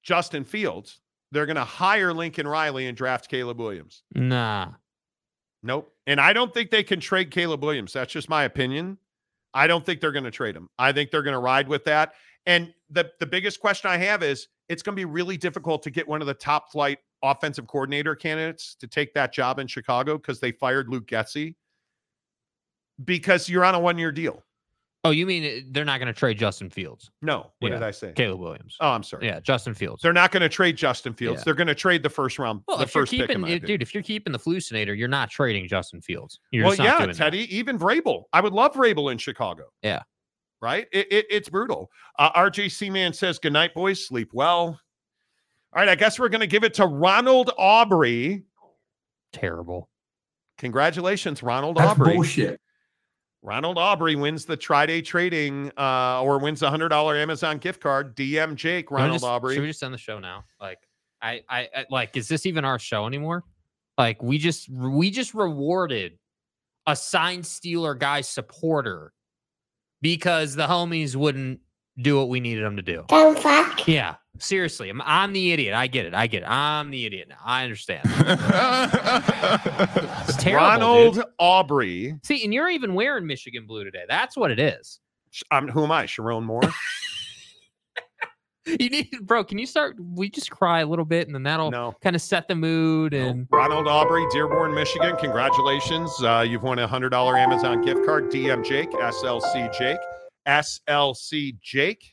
Justin 0.03 0.45
Fields. 0.45 1.01
They're 1.33 1.47
going 1.47 1.57
to 1.57 1.65
hire 1.65 2.13
Lincoln 2.13 2.49
Riley 2.49 2.87
and 2.87 2.97
draft 2.97 3.29
Caleb 3.29 3.59
Williams. 3.59 4.03
nah. 4.15 4.73
Nope. 5.63 5.93
And 6.07 6.19
I 6.19 6.33
don't 6.33 6.55
think 6.55 6.71
they 6.71 6.83
can 6.83 7.01
trade 7.01 7.31
Caleb 7.31 7.63
Williams. 7.63 7.93
That's 7.93 8.13
just 8.13 8.31
my 8.31 8.45
opinion. 8.45 8.97
I 9.53 9.67
don't 9.67 9.85
think 9.85 10.01
they're 10.01 10.11
going 10.11 10.25
to 10.25 10.31
trade 10.31 10.57
him. 10.57 10.71
I 10.79 10.93
think 10.93 11.11
they're 11.11 11.23
going 11.23 11.35
to 11.35 11.41
ride 11.41 11.69
with 11.69 11.85
that. 11.85 12.15
And 12.47 12.73
the 12.91 13.11
the 13.21 13.27
biggest 13.27 13.61
question 13.61 13.91
I 13.91 13.97
have 13.99 14.23
is 14.23 14.49
it's 14.69 14.83
going 14.83 14.95
to 14.95 15.01
be 15.01 15.05
really 15.05 15.37
difficult 15.37 15.83
to 15.83 15.91
get 15.91 16.07
one 16.09 16.21
of 16.21 16.27
the 16.27 16.35
top 16.35 16.71
flight 16.73 16.99
offensive 17.23 17.67
coordinator 17.67 18.15
candidates 18.15 18.75
to 18.77 18.87
take 18.87 19.13
that 19.15 19.33
job 19.33 19.59
in 19.59 19.67
Chicago 19.67 20.17
because 20.17 20.41
they 20.41 20.53
fired 20.53 20.89
Luke 20.89 21.07
Getsy 21.07 21.55
because 23.05 23.49
you're 23.49 23.65
on 23.65 23.75
a 23.75 23.81
one 23.81 23.99
year 23.99 24.13
deal. 24.13 24.43
Oh, 25.03 25.11
you 25.11 25.25
mean 25.25 25.45
uh, 25.45 25.61
they're 25.71 25.87
not 25.87 25.99
going 25.99 26.09
to 26.09 26.13
trade 26.13 26.37
Justin 26.39 26.69
Fields? 26.69 27.11
No. 27.23 27.51
What 27.61 27.71
Yeah. 27.73 27.79
did 27.79 27.83
I 27.85 27.91
say? 27.91 28.13
Caleb 28.15 28.39
Williams. 28.41 28.77
Oh, 28.81 28.91
I'm 28.91 29.03
sorry. 29.03 29.25
Yeah, 29.27 29.41
Justin 29.41 29.73
Fields. 29.73 30.03
They're 30.03 30.13
not 30.13 30.31
going 30.31 30.43
to 30.43 30.49
trade 30.49 30.77
Justin 30.77 31.15
Fields. 31.15 31.41
Yeah. 31.41 31.45
They're 31.47 31.55
going 31.55 31.69
to 31.69 31.75
trade 31.75 32.03
the 32.03 32.11
first 32.11 32.39
round, 32.39 32.61
Well, 32.69 32.77
the 32.77 32.83
if 32.83 32.95
you're 32.95 33.03
first 33.05 33.13
pick. 33.13 33.21
in 33.21 33.27
keeping, 33.29 33.41
my 33.41 33.59
dude, 33.59 33.81
if 33.81 33.95
you're 33.95 34.03
keeping 34.03 34.31
the 34.33 34.39
Flucinator, 34.39 34.95
you're 34.97 35.09
not 35.09 35.31
trading 35.31 35.67
Justin 35.69 36.03
Fields. 36.03 36.39
You're 36.51 36.67
well, 36.67 36.75
yeah, 36.75 36.99
doing 36.99 37.09
that. 37.11 37.17
Teddy, 37.17 37.55
even 37.57 37.79
Vrabel. 37.79 38.25
I 38.35 38.43
would 38.43 38.53
love 38.53 38.75
Vrabel 38.75 39.11
in 39.11 39.17
Chicago. 39.17 39.65
Yeah. 39.83 40.03
Right? 40.63 40.87
It, 40.93 41.11
it- 41.11 41.27
it's 41.31 41.49
brutal. 41.49 41.91
Uh, 42.19 42.31
RJC 42.33 42.91
Man 42.93 43.13
says, 43.13 43.39
Good 43.39 43.53
night, 43.53 43.75
boys. 43.75 44.07
Sleep 44.07 44.31
well. 44.33 44.79
All 45.73 45.77
right. 45.77 45.89
I 45.89 45.95
guess 45.95 46.19
we're 46.19 46.29
going 46.29 46.41
to 46.41 46.47
give 46.47 46.65
it 46.65 46.75
to 46.75 46.87
Ronald 46.87 47.51
Aubrey. 47.57 48.45
Terrible. 49.33 49.89
Congratulations, 50.59 51.43
Ronald 51.43 51.79
Aubrey. 51.79 52.15
bullshit. 52.15 52.61
Ronald 53.43 53.79
Aubrey 53.79 54.17
wins 54.17 54.45
the 54.45 54.57
Try 54.57 54.85
Day 54.85 55.01
trading 55.01 55.73
uh, 55.79 56.21
or 56.23 56.39
wins 56.39 56.63
a 56.63 56.69
$100 56.69 57.17
Amazon 57.23 57.57
gift 57.57 57.81
card. 57.81 58.15
DM 58.15 58.55
Jake, 58.55 58.91
Ronald 58.91 59.15
just- 59.15 59.25
Aubrey. 59.25 59.55
Should 59.55 59.63
we 59.63 59.69
just 59.69 59.83
end 59.83 59.95
the 59.95 59.99
show 59.99 60.19
now? 60.19 60.45
Like, 60.61 60.79
I, 61.23 61.43
I, 61.49 61.69
I, 61.75 61.87
like, 61.91 62.17
is 62.19 62.29
this 62.29 62.45
even 62.45 62.65
our 62.67 62.79
show 62.79 63.07
anymore? 63.07 63.45
Like, 63.97 64.23
we 64.23 64.37
just, 64.37 64.69
we 64.69 65.11
just 65.11 65.33
rewarded 65.33 66.19
a 66.87 66.95
signed 66.97 67.45
Steeler 67.45 67.99
guy 67.99 68.21
supporter 68.21 69.13
because 70.03 70.55
the 70.55 70.67
homies 70.67 71.15
wouldn't 71.17 71.61
do 71.99 72.17
what 72.17 72.29
we 72.29 72.41
needed 72.41 72.65
them 72.65 72.77
to 72.77 72.83
do. 72.83 73.05
Dumb 73.09 73.37
fuck. 73.37 73.87
Yeah, 73.87 74.15
seriously, 74.39 74.89
I'm, 74.91 75.03
I'm 75.03 75.33
the 75.33 75.53
idiot. 75.53 75.75
I 75.75 75.87
get 75.87 76.07
it. 76.07 76.15
I 76.15 76.27
get 76.27 76.43
it. 76.43 76.47
I'm 76.47 76.91
the 76.91 77.05
idiot 77.07 77.29
now. 77.29 77.37
I 77.45 77.65
understand. 77.65 78.03
It's 80.29 80.37
terrible, 80.37 80.67
Ronald 80.67 81.15
dude. 81.15 81.25
Aubrey. 81.39 82.15
See, 82.23 82.45
and 82.45 82.55
you're 82.55 82.69
even 82.69 82.95
wearing 82.95 83.27
Michigan 83.27 83.67
blue 83.67 83.85
today. 83.85 84.05
That's 84.09 84.37
what 84.37 84.51
it 84.51 84.59
is. 84.61 85.01
Sh- 85.31 85.43
Um, 85.51 85.69
who 85.69 85.85
am 85.85 85.91
I? 85.93 86.05
Sherrone 86.07 86.45
Moore? 86.45 86.63
You 88.67 88.91
need, 88.91 89.11
bro. 89.23 89.43
Can 89.43 89.59
you 89.59 89.67
start? 89.67 89.97
We 89.99 90.29
just 90.29 90.51
cry 90.51 90.81
a 90.81 90.87
little 90.87 91.05
bit, 91.05 91.27
and 91.27 91.35
then 91.35 91.43
that'll 91.43 91.71
no. 91.71 91.95
kind 92.03 92.15
of 92.15 92.21
set 92.21 92.47
the 92.47 92.55
mood. 92.55 93.15
And 93.15 93.47
Ronald 93.51 93.89
Aubrey, 93.89 94.27
Dearborn, 94.31 94.75
Michigan. 94.75 95.17
Congratulations. 95.17 96.13
Uh, 96.23 96.45
you've 96.47 96.63
won 96.63 96.79
a 96.79 96.87
$100 96.87 97.39
Amazon 97.39 97.83
gift 97.83 98.05
card. 98.05 98.31
DM 98.31 98.65
Jake, 98.65 98.91
SLC 98.91 99.73
Jake, 99.77 99.99
SLC 100.47 101.59
Jake. 101.61 102.05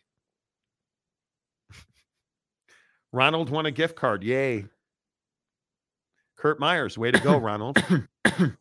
Ronald 3.11 3.49
won 3.49 3.65
a 3.65 3.71
gift 3.71 3.95
card. 3.95 4.23
Yay. 4.23 4.65
Kurt 6.37 6.59
Myers, 6.59 6.97
way 6.97 7.11
to 7.11 7.19
go, 7.19 7.37
Ronald. 7.39 7.77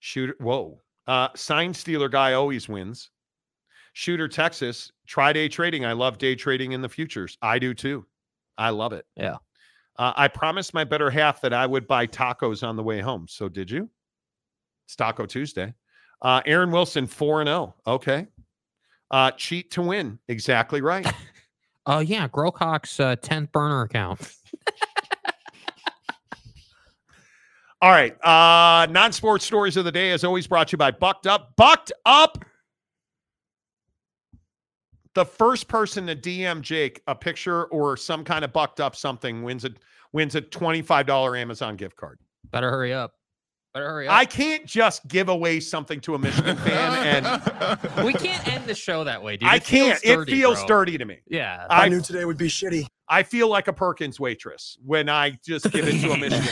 Shooter, 0.00 0.34
whoa. 0.40 0.80
Uh, 1.06 1.28
sign 1.34 1.72
stealer 1.72 2.08
guy 2.08 2.34
always 2.34 2.68
wins. 2.68 3.10
Shooter, 3.92 4.28
Texas. 4.28 4.92
Try 5.06 5.32
day 5.32 5.48
trading. 5.48 5.84
I 5.84 5.92
love 5.92 6.18
day 6.18 6.34
trading 6.34 6.72
in 6.72 6.80
the 6.80 6.88
futures. 6.88 7.36
I 7.42 7.58
do 7.58 7.74
too. 7.74 8.06
I 8.56 8.70
love 8.70 8.92
it. 8.92 9.06
Yeah. 9.16 9.36
Uh, 9.98 10.12
I 10.16 10.28
promised 10.28 10.72
my 10.72 10.84
better 10.84 11.10
half 11.10 11.40
that 11.42 11.52
I 11.52 11.66
would 11.66 11.86
buy 11.86 12.06
tacos 12.06 12.66
on 12.66 12.76
the 12.76 12.82
way 12.82 13.00
home. 13.00 13.26
So 13.28 13.48
did 13.48 13.70
you? 13.70 13.90
It's 14.86 14.96
Taco 14.96 15.26
Tuesday. 15.26 15.74
Uh, 16.22 16.40
Aaron 16.46 16.70
Wilson, 16.70 17.06
4 17.06 17.42
and 17.42 17.48
0. 17.48 17.74
Okay. 17.86 18.26
Uh, 19.10 19.30
cheat 19.32 19.70
to 19.72 19.82
win. 19.82 20.18
Exactly 20.28 20.80
right. 20.80 21.06
Oh 21.84 21.98
yeah, 22.00 22.28
Grokok's 22.28 22.98
uh, 22.98 23.16
10th 23.16 23.52
burner 23.52 23.82
account. 23.82 24.32
All 27.82 27.90
right. 27.90 28.16
Uh, 28.24 28.86
non 28.86 29.10
sports 29.12 29.44
stories 29.44 29.76
of 29.76 29.84
the 29.84 29.90
day, 29.90 30.12
as 30.12 30.22
always, 30.22 30.46
brought 30.46 30.68
to 30.68 30.74
you 30.74 30.78
by 30.78 30.92
Bucked 30.92 31.26
Up. 31.26 31.56
Bucked 31.56 31.90
Up. 32.06 32.44
The 35.14 35.24
first 35.24 35.68
person 35.68 36.06
to 36.06 36.16
DM 36.16 36.62
Jake 36.62 37.02
a 37.06 37.14
picture 37.14 37.64
or 37.66 37.96
some 37.96 38.24
kind 38.24 38.44
of 38.44 38.52
bucked 38.52 38.80
up 38.80 38.96
something 38.96 39.42
wins 39.42 39.64
a 39.64 39.70
wins 40.12 40.34
a 40.34 40.42
$25 40.42 41.38
Amazon 41.40 41.76
gift 41.76 41.96
card. 41.96 42.18
Better 42.50 42.70
hurry 42.70 42.92
up. 42.94 43.12
Better 43.74 43.88
hurry 43.88 44.08
up. 44.08 44.14
I 44.14 44.24
can't 44.26 44.66
just 44.66 45.06
give 45.08 45.28
away 45.30 45.58
something 45.60 46.00
to 46.02 46.14
a 46.14 46.18
Michigan 46.18 46.56
fan 46.58 47.24
and 47.24 48.04
we 48.06 48.12
can't 48.12 48.46
end 48.46 48.66
the 48.66 48.74
show 48.74 49.04
that 49.04 49.22
way, 49.22 49.38
dude. 49.38 49.48
I 49.48 49.56
It 49.56 49.64
feels 49.64 49.88
can't. 50.00 50.02
dirty, 50.02 50.32
it 50.32 50.34
feels 50.34 50.58
bro. 50.60 50.66
dirty 50.68 50.98
to 50.98 51.04
me. 51.06 51.18
Yeah. 51.26 51.66
I, 51.70 51.86
I 51.86 51.88
knew 51.88 52.00
today 52.02 52.24
would 52.26 52.36
be 52.38 52.48
shitty. 52.48 52.86
I 53.08 53.22
feel 53.22 53.48
like 53.48 53.68
a 53.68 53.72
Perkins 53.72 54.20
waitress 54.20 54.76
when 54.84 55.08
I 55.08 55.38
just 55.44 55.70
give 55.72 55.86
it 55.88 56.00
to 56.02 56.12
a 56.12 56.16
Michigan 56.18 56.44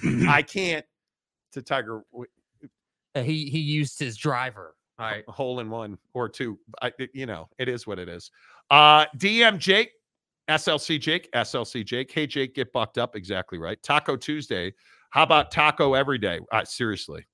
fan. 0.00 0.26
I 0.28 0.42
can't 0.42 0.84
to 1.52 1.62
Tiger 1.62 2.02
He 3.14 3.48
he 3.48 3.58
used 3.60 3.98
his 3.98 4.16
driver. 4.18 4.75
All 4.98 5.06
right. 5.06 5.24
a 5.28 5.32
hole 5.32 5.60
in 5.60 5.68
one 5.70 5.98
or 6.14 6.28
two. 6.28 6.58
I, 6.80 6.92
it- 6.98 7.10
you 7.14 7.26
know, 7.26 7.48
it 7.58 7.68
is 7.68 7.86
what 7.86 7.98
it 7.98 8.08
is. 8.08 8.30
Uh, 8.70 9.04
DM 9.18 9.58
Jake, 9.58 9.92
SLC 10.48 11.00
Jake, 11.00 11.30
SLC 11.32 11.84
Jake. 11.84 12.10
Hey, 12.10 12.26
Jake, 12.26 12.54
get 12.54 12.72
bucked 12.72 12.98
up. 12.98 13.14
Exactly 13.16 13.58
right. 13.58 13.82
Taco 13.82 14.16
Tuesday. 14.16 14.72
How 15.10 15.22
about 15.22 15.50
taco 15.50 15.94
every 15.94 16.18
day? 16.18 16.40
Uh, 16.52 16.64
seriously. 16.64 17.26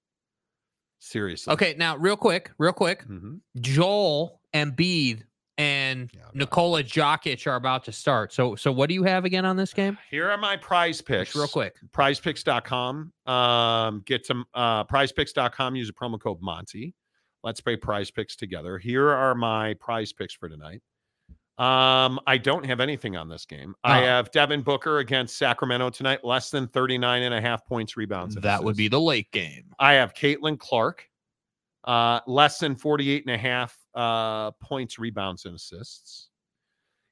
Seriously. 1.00 1.52
Okay, 1.52 1.74
now 1.76 1.97
real 1.97 2.16
quick, 2.16 2.50
real 2.58 2.73
quick. 2.73 3.05
Mhm. 3.08 3.41
Joel 3.60 4.41
Embiid 4.55 5.23
and 5.58 6.10
Nikola 6.32 6.82
Jokic 6.84 7.47
are 7.47 7.57
about 7.57 7.84
to 7.84 7.92
start. 7.92 8.32
So 8.32 8.55
so 8.55 8.70
what 8.70 8.89
do 8.89 8.94
you 8.94 9.02
have 9.02 9.24
again 9.24 9.44
on 9.44 9.57
this 9.57 9.74
game? 9.74 9.99
Here 10.10 10.31
are 10.31 10.39
my 10.39 10.57
prize 10.57 11.00
picks. 11.00 11.31
Just 11.32 11.36
real 11.36 11.49
quick. 11.49 11.76
prizepicks.com. 11.92 13.12
Um, 13.26 14.02
get 14.07 14.24
some 14.26 14.44
uh 14.55 14.84
prizepicks.com, 14.84 15.74
use 15.76 15.89
a 15.89 15.92
promo 15.92 16.20
code 16.20 16.41
Monty. 16.41 16.94
Let's 17.45 17.61
play 17.61 17.77
prize 17.77 18.11
picks 18.11 18.37
together. 18.37 18.79
Here 18.79 19.09
are 19.11 19.35
my 19.35 19.75
prize 19.75 20.12
picks 20.12 20.35
for 20.35 20.49
tonight. 20.49 20.81
Um, 21.59 22.19
I 22.27 22.39
don't 22.39 22.65
have 22.65 22.81
anything 22.81 23.17
on 23.17 23.29
this 23.29 23.45
game. 23.45 23.75
I 23.85 24.03
Oh. 24.03 24.07
have 24.07 24.31
Devin 24.31 24.62
Booker 24.62 24.99
against 24.99 25.37
Sacramento 25.37 25.91
tonight, 25.91 26.25
less 26.25 26.51
than 26.51 26.67
39 26.69 27.23
and 27.23 27.35
a 27.35 27.41
half 27.41 27.65
points, 27.67 27.97
rebounds. 27.97 28.35
That 28.37 28.62
would 28.65 28.77
be 28.77 28.89
the 28.89 29.01
late 29.01 29.31
game. 29.33 29.65
I 29.79 29.93
have 29.95 30.15
Caitlin 30.15 30.59
Clark, 30.59 31.09
uh, 31.85 32.21
less 32.27 32.59
than 32.59 32.75
48 32.75 33.27
and 33.27 33.35
a 33.35 33.39
half 33.39 33.77
uh, 33.95 34.53
points, 34.53 34.99
rebounds, 34.99 35.45
and 35.45 35.55
assists. 35.55 36.31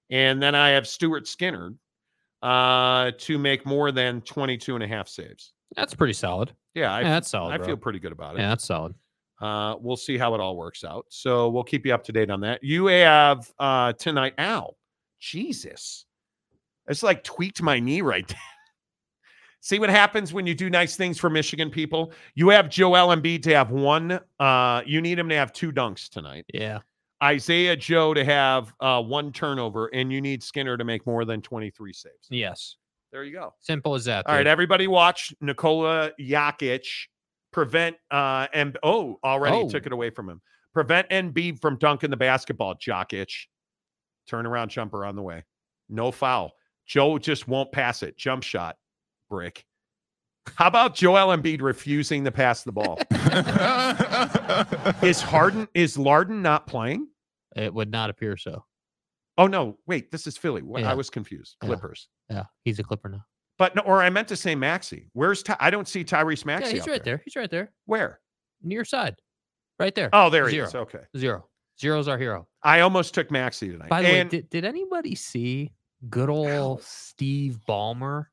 And 0.09 0.43
then 0.43 0.55
I 0.55 0.71
have 0.71 0.89
Stuart 0.89 1.29
Skinner 1.29 1.75
uh, 2.43 3.11
to 3.19 3.39
make 3.39 3.67
more 3.67 3.93
than 3.93 4.23
22 4.23 4.75
and 4.75 4.83
a 4.83 4.89
half 4.89 5.07
saves. 5.07 5.53
That's 5.77 5.95
pretty 5.95 6.15
solid. 6.15 6.53
Yeah, 6.75 6.93
I, 6.93 7.01
Yeah, 7.03 7.11
that's 7.11 7.29
solid. 7.29 7.53
I 7.53 7.59
bro. 7.59 7.67
feel 7.67 7.77
pretty 7.77 7.99
good 7.99 8.13
about 8.13 8.37
it. 8.37 8.41
Yeah, 8.41 8.49
that's 8.49 8.65
solid. 8.65 8.95
Uh, 9.41 9.77
we'll 9.81 9.97
see 9.97 10.19
how 10.19 10.35
it 10.35 10.41
all 10.41 10.57
works 10.57 10.85
out. 10.85 11.07
So 11.09 11.49
we'll 11.49 11.65
keep 11.65 11.87
you 11.87 11.95
up 11.95 12.05
to 12.05 12.13
date 12.13 12.31
on 12.31 12.41
that. 12.43 12.63
You 12.63 12.87
have 12.87 13.51
uh, 13.59 13.95
tonight. 13.95 14.35
Ow, 14.39 14.77
Jesus, 15.19 16.05
it's 16.89 17.03
like 17.03 17.25
tweaked 17.25 17.63
my 17.63 17.81
knee 17.81 18.03
right 18.03 18.27
there. 18.27 18.39
see 19.61 19.79
what 19.79 19.91
happens 19.91 20.33
when 20.33 20.47
you 20.47 20.55
do 20.55 20.69
nice 20.69 20.97
things 20.97 21.19
for 21.19 21.31
Michigan 21.31 21.71
people. 21.71 22.13
You 22.35 22.49
have 22.51 22.69
Joel 22.69 23.15
Embiid 23.15 23.43
to 23.45 23.55
have 23.55 23.71
one. 23.71 24.21
Uh, 24.39 24.83
you 24.85 25.01
need 25.01 25.19
him 25.19 25.29
to 25.29 25.35
have 25.35 25.53
two 25.53 25.73
dunks 25.73 26.09
tonight. 26.09 26.45
Yeah. 26.53 26.81
Isaiah 27.23 27.77
Joe 27.77 28.15
to 28.15 28.25
have 28.25 28.73
uh, 28.81 29.03
one 29.03 29.31
turnover, 29.33 29.89
and 29.89 30.11
you 30.11 30.21
need 30.23 30.43
Skinner 30.43 30.79
to 30.79 30.85
make 30.85 31.07
more 31.07 31.27
than 31.27 31.43
23 31.43 31.93
saves. 31.93 32.15
Yes. 32.31 32.77
There 33.13 33.25
you 33.25 33.33
go. 33.33 33.55
Simple 33.61 33.95
as 33.95 34.05
that. 34.07 34.27
All 34.27 34.35
right, 34.35 34.41
dude. 34.41 34.47
everybody 34.47 34.87
watch 34.87 35.35
Nikola 35.41 36.13
Jokic 36.19 36.87
prevent 37.53 37.97
uh 38.11 38.47
and 38.53 38.79
oh 38.83 39.19
already 39.25 39.57
Oh. 39.57 39.69
took 39.69 39.87
it 39.87 39.93
away 39.93 40.11
from 40.11 40.29
him. 40.29 40.41
Prevent 40.73 41.09
Embiid 41.11 41.61
from 41.61 41.77
dunking 41.77 42.11
the 42.11 42.17
basketball, 42.17 42.75
jock 42.75 43.11
Jokic. 43.11 43.33
Turnaround 44.31 44.69
jumper 44.69 45.05
on 45.05 45.17
the 45.17 45.23
way. 45.23 45.45
No 45.89 46.13
foul. 46.13 46.53
Joe 46.87 47.19
just 47.19 47.49
won't 47.49 47.73
pass 47.73 48.03
it. 48.03 48.17
Jump 48.17 48.43
shot. 48.45 48.77
Brick. 49.29 49.65
How 50.57 50.69
about 50.69 50.95
Joel 50.95 51.37
Embiid 51.37 51.61
refusing 51.61 52.25
to 52.25 52.31
pass 52.33 52.63
the 52.63 52.73
ball? 52.73 52.99
is 55.03 55.21
Harden 55.21 55.69
is 55.75 55.97
Larden 55.97 56.41
not 56.43 56.67
playing? 56.67 57.09
It 57.57 57.73
would 57.75 57.91
not 57.91 58.11
appear 58.11 58.37
so. 58.37 58.65
Oh 59.39 59.47
no, 59.47 59.79
wait, 59.87 60.11
this 60.13 60.27
is 60.27 60.37
Philly. 60.37 60.63
Yeah. 60.77 60.91
I 60.91 60.95
was 60.95 61.11
confused. 61.11 61.57
Yeah. 61.63 61.67
Clippers. 61.69 62.09
Yeah, 62.29 62.45
he's 62.65 62.79
a 62.79 62.83
Clipper 62.83 63.09
now. 63.09 63.25
But 63.61 63.77
no, 63.77 63.83
or 63.83 64.03
I 64.03 64.09
meant 64.09 64.27
to 64.29 64.37
say 64.37 64.55
Maxey. 64.55 65.11
Where's 65.13 65.43
Ty- 65.43 65.59
I 65.61 65.69
don't 65.69 65.87
see 65.87 66.03
Tyrese 66.03 66.47
Maxey. 66.47 66.71
yeah, 66.71 66.77
he's 66.77 66.89
right 66.89 67.05
there. 67.05 67.21
He's 67.27 67.37
right 67.37 67.51
there. 67.51 67.71
Where? 67.85 68.19
Near 68.63 68.87
side. 68.87 69.17
Right 69.79 69.95
there. 69.95 70.09
Oh, 70.15 70.31
there 70.31 70.49
he 70.49 70.61
is. 70.61 70.75
Okay. 70.75 71.01
Zero. 71.15 71.47
Zero's 71.79 72.09
our 72.09 72.17
hero. 72.17 72.49
I 72.63 72.81
almost 72.81 73.13
took 73.13 73.31
Maxey 73.31 73.69
tonight. 73.69 73.91
By 73.91 74.01
the 74.01 74.09
way, 74.09 74.25
did, 74.25 74.49
did 74.49 74.65
anybody 74.65 75.15
see 75.15 75.73
good 76.09 76.31
old 76.31 76.83
Steve 76.83 77.59
Ballmer 77.69 78.29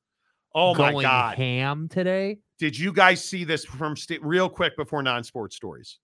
oh 0.55 0.73
my 0.73 0.93
God. 1.01 1.35
ham 1.35 1.89
today? 1.89 2.37
Did 2.57 2.79
you 2.79 2.93
guys 2.93 3.21
see 3.21 3.43
this 3.43 3.65
from 3.65 3.97
St- 3.97 4.23
real 4.23 4.47
quick 4.47 4.77
before 4.77 5.03
non-sports 5.03 5.57
stories? 5.57 5.99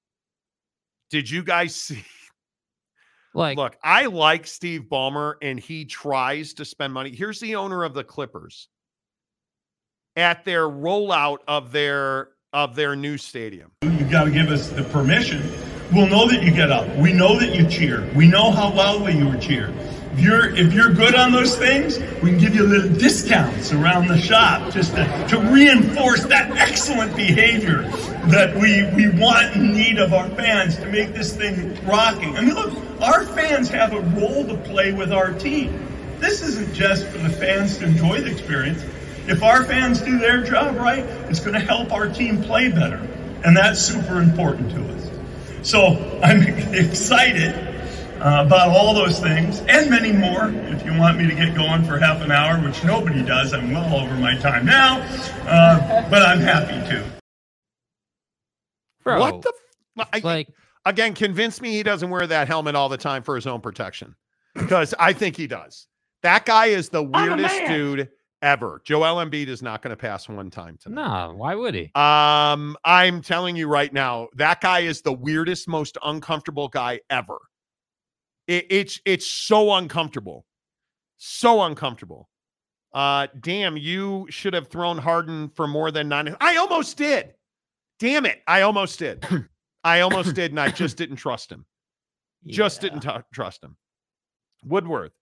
Did 1.09 1.29
you 1.29 1.43
guys 1.43 1.73
see? 1.73 2.03
Like, 3.35 3.57
Look, 3.57 3.77
I 3.83 4.05
like 4.05 4.45
Steve 4.45 4.83
Ballmer 4.91 5.37
and 5.41 5.59
he 5.59 5.85
tries 5.85 6.53
to 6.53 6.63
spend 6.63 6.93
money. 6.93 7.09
Here's 7.09 7.39
the 7.39 7.55
owner 7.55 7.83
of 7.83 7.95
the 7.95 8.03
Clippers 8.03 8.69
at 10.15 10.45
their 10.45 10.67
rollout 10.67 11.39
of 11.47 11.71
their 11.71 12.29
of 12.51 12.75
their 12.75 12.95
new 12.95 13.17
stadium. 13.17 13.71
You 13.81 14.05
got 14.05 14.25
to 14.25 14.31
give 14.31 14.49
us 14.49 14.69
the 14.69 14.83
permission. 14.83 15.41
We'll 15.91 16.07
know 16.07 16.27
that 16.27 16.43
you 16.43 16.51
get 16.51 16.71
up. 16.71 16.87
We 16.97 17.13
know 17.13 17.39
that 17.39 17.55
you 17.55 17.67
cheer. 17.67 18.07
We 18.15 18.27
know 18.27 18.51
how 18.51 18.71
loudly 18.73 19.17
you 19.17 19.35
cheered. 19.37 19.73
If 20.13 20.19
you're 20.19 20.55
if 20.55 20.73
you're 20.73 20.93
good 20.93 21.15
on 21.15 21.31
those 21.31 21.57
things, 21.57 21.99
we 22.21 22.29
can 22.29 22.37
give 22.37 22.55
you 22.55 22.63
little 22.63 22.95
discounts 22.97 23.73
around 23.73 24.07
the 24.07 24.17
shop 24.17 24.71
just 24.71 24.95
to, 24.95 25.27
to 25.29 25.39
reinforce 25.39 26.25
that 26.25 26.51
excellent 26.51 27.15
behavior 27.15 27.81
that 28.27 28.55
we 28.55 28.83
we 28.95 29.09
want 29.19 29.55
and 29.55 29.73
need 29.73 29.97
of 29.97 30.13
our 30.13 30.29
fans 30.29 30.77
to 30.77 30.85
make 30.87 31.13
this 31.13 31.35
thing 31.35 31.73
rocking. 31.85 32.37
I 32.37 32.41
mean, 32.41 32.53
look, 32.53 32.73
our 33.01 33.25
fans 33.25 33.69
have 33.69 33.93
a 33.93 34.01
role 34.01 34.45
to 34.45 34.55
play 34.57 34.93
with 34.93 35.11
our 35.11 35.33
team. 35.33 35.87
This 36.19 36.43
isn't 36.43 36.73
just 36.73 37.07
for 37.07 37.17
the 37.17 37.29
fans 37.29 37.79
to 37.79 37.85
enjoy 37.85 38.21
the 38.21 38.31
experience. 38.31 38.83
If 39.27 39.41
our 39.43 39.63
fans 39.63 40.01
do 40.01 40.17
their 40.19 40.43
job 40.43 40.75
right, 40.75 41.05
it's 41.29 41.39
going 41.39 41.53
to 41.53 41.59
help 41.59 41.91
our 41.93 42.07
team 42.09 42.41
play 42.43 42.69
better. 42.69 42.97
And 43.45 43.55
that's 43.55 43.79
super 43.81 44.21
important 44.21 44.71
to 44.71 44.93
us. 44.93 45.09
So 45.67 46.19
I'm 46.21 46.41
excited 46.73 47.53
uh, 48.19 48.43
about 48.45 48.69
all 48.69 48.93
those 48.93 49.19
things 49.19 49.59
and 49.61 49.89
many 49.89 50.11
more. 50.11 50.49
If 50.73 50.85
you 50.85 50.97
want 50.97 51.17
me 51.17 51.27
to 51.27 51.35
get 51.35 51.55
going 51.55 51.83
for 51.85 51.97
half 51.99 52.21
an 52.21 52.31
hour, 52.31 52.57
which 52.61 52.83
nobody 52.83 53.23
does, 53.23 53.53
I'm 53.53 53.71
well 53.71 53.95
over 53.95 54.15
my 54.15 54.35
time 54.37 54.65
now, 54.65 54.99
uh, 55.47 56.09
but 56.09 56.21
I'm 56.21 56.39
happy 56.39 56.73
to. 56.89 57.03
bro, 59.03 59.19
What 59.19 59.41
the 59.41 59.53
f- 59.99 60.07
I- 60.13 60.19
like 60.23 60.47
again? 60.85 61.13
Convince 61.15 61.61
me 61.61 61.71
he 61.71 61.83
doesn't 61.83 62.09
wear 62.09 62.25
that 62.27 62.47
helmet 62.47 62.75
all 62.75 62.89
the 62.89 62.97
time 62.97 63.23
for 63.23 63.35
his 63.35 63.47
own 63.47 63.61
protection, 63.61 64.15
because 64.53 64.93
I 64.99 65.13
think 65.13 65.35
he 65.37 65.47
does. 65.47 65.87
That 66.23 66.45
guy 66.45 66.67
is 66.67 66.89
the 66.89 67.03
weirdest 67.03 67.55
dude 67.67 68.09
ever. 68.43 68.81
Joel 68.83 69.15
Embiid 69.25 69.47
is 69.47 69.63
not 69.63 69.81
going 69.81 69.89
to 69.89 69.97
pass 69.97 70.29
one 70.29 70.51
time 70.51 70.77
tonight. 70.79 71.01
nah, 71.01 71.31
why 71.33 71.55
would 71.55 71.73
he? 71.73 71.91
Um, 71.95 72.77
I'm 72.83 73.21
telling 73.21 73.55
you 73.55 73.67
right 73.67 73.91
now, 73.91 74.27
that 74.35 74.61
guy 74.61 74.81
is 74.81 75.01
the 75.01 75.13
weirdest, 75.13 75.67
most 75.67 75.97
uncomfortable 76.03 76.67
guy 76.67 76.99
ever. 77.09 77.39
It, 78.47 78.67
it's 78.69 78.99
it's 79.05 79.25
so 79.25 79.73
uncomfortable, 79.73 80.45
so 81.17 81.63
uncomfortable. 81.63 82.29
Uh, 82.93 83.27
damn, 83.39 83.77
you 83.77 84.27
should 84.29 84.53
have 84.53 84.67
thrown 84.67 84.97
Harden 84.97 85.49
for 85.55 85.65
more 85.65 85.89
than 85.89 86.09
nine. 86.09 86.35
I 86.39 86.57
almost 86.57 86.97
did. 86.97 87.33
Damn 87.99 88.25
it, 88.25 88.41
I 88.45 88.61
almost 88.61 88.99
did. 88.99 89.25
I 89.85 90.01
almost 90.01 90.35
did, 90.35 90.51
and 90.51 90.59
I 90.59 90.69
just 90.69 90.97
didn't 90.97 91.15
trust 91.15 91.51
him. 91.51 91.65
Just 92.45 92.81
didn't 92.81 92.99
t- 92.99 93.09
trust 93.33 93.63
him. 93.63 93.77
Woodworth 94.65 95.13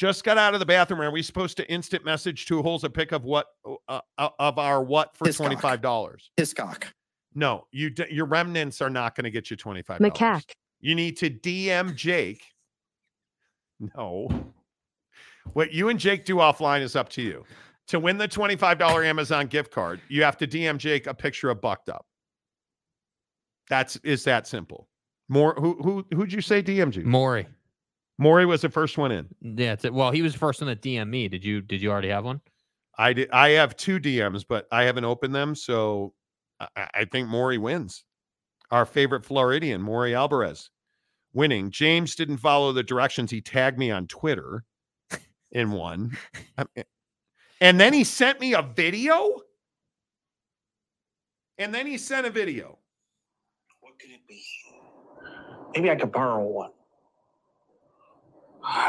just 0.00 0.24
got 0.24 0.38
out 0.38 0.54
of 0.54 0.60
the 0.60 0.66
bathroom. 0.66 1.02
Are 1.02 1.10
we 1.10 1.22
supposed 1.22 1.58
to 1.58 1.70
instant 1.70 2.06
message 2.06 2.46
two 2.46 2.62
holes 2.62 2.84
a 2.84 2.90
pick 2.90 3.12
of 3.12 3.24
what 3.24 3.48
uh, 3.86 4.00
uh, 4.16 4.30
of 4.38 4.58
our 4.58 4.82
what 4.82 5.14
for 5.14 5.30
twenty 5.30 5.56
five 5.56 5.82
dollars? 5.82 6.30
Hiscock. 6.38 6.86
No, 7.34 7.66
you 7.70 7.90
d- 7.90 8.06
your 8.10 8.24
remnants 8.24 8.80
are 8.80 8.88
not 8.88 9.14
going 9.14 9.24
to 9.24 9.30
get 9.30 9.50
you 9.50 9.58
twenty 9.58 9.82
five. 9.82 10.00
Macaque. 10.00 10.52
You 10.80 10.94
need 10.94 11.18
to 11.18 11.28
DM 11.28 11.94
Jake. 11.94 12.42
No, 13.94 14.28
what 15.52 15.72
you 15.72 15.90
and 15.90 16.00
Jake 16.00 16.24
do 16.24 16.36
offline 16.36 16.80
is 16.80 16.96
up 16.96 17.10
to 17.10 17.22
you. 17.22 17.44
To 17.88 17.98
win 17.98 18.18
the 18.18 18.28
$25 18.28 19.04
Amazon 19.04 19.48
gift 19.48 19.72
card, 19.72 20.00
you 20.08 20.22
have 20.22 20.36
to 20.36 20.46
DM 20.46 20.78
Jake 20.78 21.06
a 21.08 21.14
picture 21.14 21.50
of 21.50 21.60
bucked 21.60 21.88
up. 21.88 22.06
That's 23.68 23.96
is 23.96 24.24
that 24.24 24.46
simple. 24.46 24.88
More 25.28 25.54
who 25.54 25.74
who 25.82 26.06
who'd 26.14 26.32
you 26.32 26.40
say 26.40 26.62
DM'd 26.62 26.96
you? 26.96 27.04
Maury. 27.04 27.46
Maury 28.20 28.44
was 28.44 28.60
the 28.60 28.68
first 28.68 28.98
one 28.98 29.10
in. 29.10 29.26
Yeah. 29.40 29.72
It's, 29.72 29.90
well, 29.90 30.10
he 30.10 30.20
was 30.20 30.34
the 30.34 30.38
first 30.38 30.60
one 30.60 30.68
that 30.68 30.82
DM 30.82 31.08
me. 31.08 31.26
Did 31.26 31.42
you? 31.42 31.62
Did 31.62 31.80
you 31.80 31.90
already 31.90 32.10
have 32.10 32.24
one? 32.24 32.40
I 32.98 33.14
did 33.14 33.30
I 33.32 33.50
have 33.50 33.76
two 33.76 33.98
DMs, 33.98 34.44
but 34.46 34.68
I 34.70 34.84
haven't 34.84 35.06
opened 35.06 35.34
them, 35.34 35.54
so 35.54 36.12
I, 36.60 36.88
I 36.94 37.04
think 37.06 37.28
Maury 37.28 37.56
wins. 37.56 38.04
Our 38.70 38.84
favorite 38.84 39.24
Floridian, 39.24 39.80
Maury 39.80 40.14
Alvarez, 40.14 40.68
winning. 41.32 41.70
James 41.70 42.14
didn't 42.14 42.36
follow 42.36 42.72
the 42.72 42.82
directions. 42.82 43.30
He 43.30 43.40
tagged 43.40 43.78
me 43.78 43.90
on 43.90 44.06
Twitter 44.06 44.64
in 45.52 45.72
one. 45.72 46.16
And 47.62 47.80
then 47.80 47.94
he 47.94 48.04
sent 48.04 48.38
me 48.38 48.54
a 48.54 48.62
video. 48.62 49.40
And 51.58 51.74
then 51.74 51.86
he 51.86 51.96
sent 51.96 52.26
a 52.26 52.30
video. 52.30 52.78
What 53.80 53.98
could 53.98 54.10
it 54.10 54.26
be? 54.28 54.42
Maybe 55.74 55.90
I 55.90 55.96
could 55.96 56.12
borrow 56.12 56.44
one. 56.44 56.70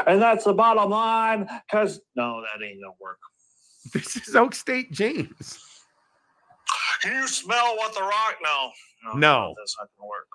And 0.06 0.20
that's 0.20 0.44
the 0.44 0.52
bottom 0.54 0.90
line, 0.90 1.48
because 1.68 2.00
no, 2.16 2.40
that 2.42 2.64
ain't 2.64 2.80
gonna 2.82 2.94
work. 3.00 3.18
This 3.92 4.16
is 4.28 4.36
Oak 4.36 4.54
State 4.54 4.92
James. 4.92 5.58
Can 7.02 7.14
you 7.14 7.26
smell 7.26 7.76
what 7.76 7.92
the 7.94 8.00
rock? 8.00 8.36
No, 8.42 8.70
No. 9.18 9.54
that's 9.58 9.76
not 9.78 9.88
gonna 9.98 10.08
work. 10.08 10.28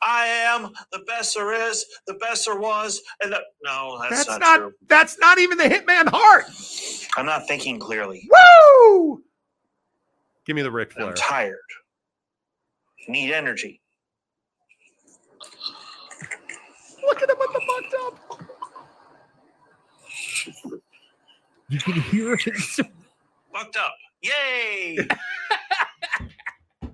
I 0.00 0.26
am 0.26 0.70
the 0.92 1.00
best 1.00 1.34
there 1.34 1.52
is, 1.68 1.84
the 2.06 2.14
best 2.14 2.46
there 2.46 2.58
was, 2.58 3.02
and 3.20 3.32
the 3.32 3.40
no, 3.64 3.98
that's, 4.00 4.24
That's 4.26 4.28
not, 4.28 4.40
not 4.40 4.56
true. 4.58 4.72
that's 4.88 5.18
not 5.18 5.38
even 5.38 5.58
the 5.58 5.64
Hitman 5.64 6.08
Hart. 6.08 6.44
I'm 7.16 7.26
not 7.26 7.48
thinking 7.48 7.80
clearly. 7.80 8.28
Woo! 8.30 9.22
Give 10.46 10.54
me 10.54 10.62
the 10.62 10.70
Ric 10.70 10.92
Flair. 10.92 11.08
I'm 11.08 11.14
tired. 11.14 11.58
Need 13.08 13.32
energy. 13.32 13.79
Look 17.10 17.22
at 17.22 17.30
him 17.30 17.36
with 17.40 17.52
the 17.52 17.60
bucked 17.66 17.94
up. 18.06 18.14
You 21.68 21.78
can 21.80 21.94
hear 21.94 22.34
it. 22.34 22.40
Fucked 23.52 23.76
up. 23.76 23.94
Yay! 24.22 24.98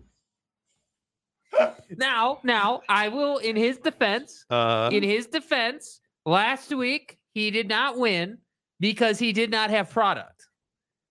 now, 1.97 2.39
now, 2.45 2.81
I 2.89 3.09
will, 3.09 3.39
in 3.39 3.57
his 3.57 3.77
defense, 3.79 4.45
Uh, 4.49 4.89
in 4.93 5.03
his 5.03 5.27
defense, 5.27 6.01
last 6.25 6.75
week 6.75 7.19
he 7.35 7.51
did 7.51 7.69
not 7.69 7.99
win 7.99 8.39
because 8.81 9.19
he 9.19 9.33
did 9.33 9.51
not 9.51 9.69
have 9.71 9.91
product. 9.91 10.49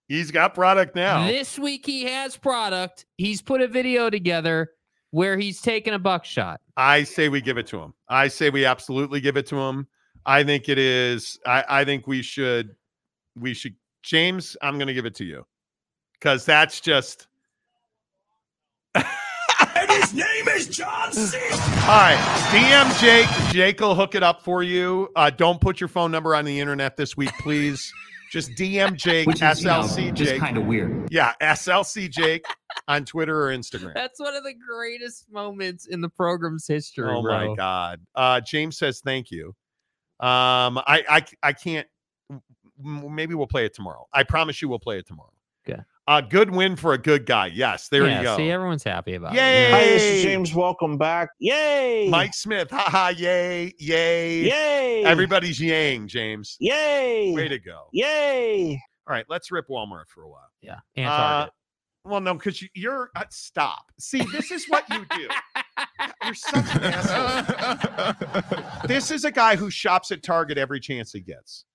he's 0.07 0.31
got 0.31 0.53
product 0.55 0.95
now. 0.95 1.27
This 1.27 1.59
week 1.59 1.85
he 1.85 2.03
has 2.05 2.37
product. 2.37 3.05
He's 3.17 3.41
put 3.41 3.61
a 3.61 3.67
video 3.67 4.09
together 4.09 4.71
where 5.15 5.37
he's 5.37 5.61
taking 5.61 5.93
a 5.93 5.99
buckshot. 5.99 6.59
I 6.75 7.03
say 7.03 7.29
we 7.29 7.39
give 7.39 7.57
it 7.57 7.67
to 7.67 7.79
him. 7.79 7.93
I 8.09 8.27
say 8.27 8.49
we 8.49 8.65
absolutely 8.65 9.21
give 9.21 9.37
it 9.37 9.45
to 9.47 9.55
him. 9.55 9.87
I 10.25 10.43
think 10.43 10.67
it 10.67 10.77
is. 10.77 11.39
I, 11.45 11.63
I 11.69 11.85
think 11.85 12.05
we 12.05 12.21
should. 12.21 12.75
We 13.39 13.53
should. 13.53 13.75
James, 14.03 14.57
I'm 14.61 14.77
going 14.77 14.87
to 14.87 14.93
give 14.93 15.05
it 15.05 15.15
to 15.15 15.23
you 15.23 15.45
because 16.19 16.45
that's 16.45 16.81
just. 16.81 17.27
And 19.77 19.89
his 19.89 20.13
name 20.13 20.47
is 20.49 20.67
John 20.69 21.11
C. 21.11 21.37
All 21.37 21.87
right, 21.87 22.17
DM 22.51 23.01
Jake. 23.01 23.53
Jake 23.53 23.79
will 23.79 23.95
hook 23.95 24.15
it 24.15 24.23
up 24.23 24.41
for 24.41 24.63
you. 24.63 25.09
Uh, 25.15 25.29
don't 25.29 25.59
put 25.59 25.79
your 25.81 25.87
phone 25.87 26.11
number 26.11 26.35
on 26.35 26.45
the 26.45 26.59
internet 26.59 26.97
this 26.97 27.15
week, 27.17 27.31
please. 27.39 27.93
Just 28.35 28.51
DM 28.51 28.97
Jake, 28.97 29.27
Which 29.27 29.41
is, 29.41 29.61
you 29.61 29.67
know, 29.67 29.79
SLC 29.83 30.13
just 30.13 30.31
Jake. 30.31 30.41
kind 30.41 30.57
of 30.57 30.65
weird. 30.65 31.07
Yeah, 31.09 31.31
SLC 31.41 32.09
Jake 32.09 32.45
on 32.89 33.05
Twitter 33.05 33.45
or 33.45 33.55
Instagram. 33.55 33.93
That's 33.93 34.19
one 34.19 34.35
of 34.35 34.43
the 34.43 34.53
greatest 34.53 35.31
moments 35.31 35.85
in 35.85 36.01
the 36.01 36.09
program's 36.09 36.67
history. 36.67 37.07
Oh 37.09 37.21
my 37.21 37.55
god. 37.55 38.01
Uh 38.13 38.41
James 38.41 38.77
says 38.77 38.99
thank 38.99 39.31
you. 39.31 39.55
Um 40.19 40.77
I 40.79 41.05
I 41.09 41.25
I 41.43 41.53
can't 41.53 41.87
maybe 42.77 43.35
we'll 43.35 43.47
play 43.47 43.63
it 43.65 43.73
tomorrow. 43.73 44.05
I 44.13 44.23
promise 44.23 44.61
you 44.61 44.67
we'll 44.67 44.79
play 44.79 44.97
it 44.97 45.07
tomorrow. 45.07 45.31
Okay. 46.07 46.17
A 46.17 46.29
good 46.29 46.51
win 46.51 46.75
for 46.75 46.93
a 46.93 46.97
good 46.99 47.25
guy. 47.25 47.47
Yes, 47.47 47.87
there 47.89 48.05
yeah, 48.05 48.17
you 48.19 48.23
go. 48.23 48.37
See, 48.37 48.51
everyone's 48.51 48.83
happy 48.83 49.15
about 49.15 49.33
Yay! 49.33 49.65
it. 49.65 49.71
Hi, 49.71 49.79
this 49.85 50.03
is 50.03 50.23
James. 50.23 50.53
Welcome 50.53 50.97
back. 50.99 51.29
Yay! 51.39 52.07
Mike 52.09 52.35
Smith. 52.35 52.69
Ha 52.69 52.85
ha 52.87 53.07
yay. 53.09 53.73
Yay. 53.79 54.43
Yay! 54.43 55.03
Everybody's 55.03 55.59
yang, 55.59 56.07
James. 56.07 56.57
Yay! 56.59 57.33
Way 57.33 57.47
to 57.47 57.57
go. 57.57 57.87
Yay! 57.91 58.79
All 59.07 59.13
right, 59.15 59.25
let's 59.29 59.49
rip 59.51 59.67
Walmart 59.67 60.07
for 60.07 60.23
a 60.23 60.29
while. 60.29 60.49
Yeah. 60.61 60.77
And 60.95 61.07
Uh, 61.07 61.17
Target. 61.17 61.53
well, 62.05 62.21
no, 62.21 62.33
because 62.35 62.61
you, 62.61 62.67
you're 62.75 63.09
uh, 63.15 63.23
stop. 63.31 63.91
See, 63.99 64.21
this 64.31 64.51
is 64.51 64.65
what 64.67 64.87
you 64.89 65.05
do. 65.15 65.27
You're 66.23 66.33
such 66.35 66.75
an 66.75 66.83
asshole. 66.83 68.47
this 68.87 69.11
is 69.11 69.25
a 69.25 69.31
guy 69.31 69.55
who 69.55 69.69
shops 69.69 70.11
at 70.11 70.23
Target 70.23 70.57
every 70.57 70.79
chance 70.79 71.11
he 71.11 71.19
gets. 71.19 71.65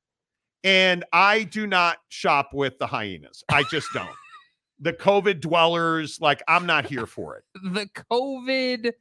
And 0.62 1.04
I 1.12 1.44
do 1.44 1.66
not 1.66 1.98
shop 2.08 2.50
with 2.52 2.78
the 2.78 2.86
hyenas. 2.86 3.42
I 3.48 3.62
just 3.64 3.88
don't. 3.94 4.08
the 4.80 4.92
COVID 4.92 5.40
dwellers, 5.40 6.20
like, 6.20 6.42
I'm 6.48 6.66
not 6.66 6.86
here 6.86 7.06
for 7.06 7.36
it. 7.36 7.44
the 7.54 7.88
COVID 8.12 8.92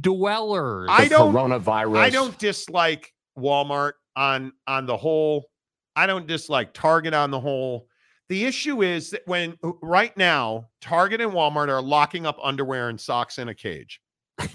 dwellers. 0.00 0.88
I 0.90 1.08
don't 1.08 1.32
coronavirus. 1.32 1.98
I 1.98 2.10
don't 2.10 2.38
dislike 2.38 3.12
Walmart 3.38 3.92
on 4.16 4.52
on 4.66 4.86
the 4.86 4.96
whole. 4.96 5.50
I 5.96 6.06
don't 6.06 6.26
dislike 6.26 6.72
Target 6.74 7.14
on 7.14 7.30
the 7.30 7.40
whole. 7.40 7.88
The 8.28 8.44
issue 8.44 8.82
is 8.82 9.10
that 9.10 9.22
when 9.26 9.56
uh, 9.64 9.72
right 9.82 10.14
now 10.16 10.68
Target 10.80 11.20
and 11.20 11.32
Walmart 11.32 11.68
are 11.68 11.80
locking 11.80 12.26
up 12.26 12.38
underwear 12.42 12.88
and 12.88 13.00
socks 13.00 13.38
in 13.38 13.48
a 13.48 13.54
cage 13.54 14.00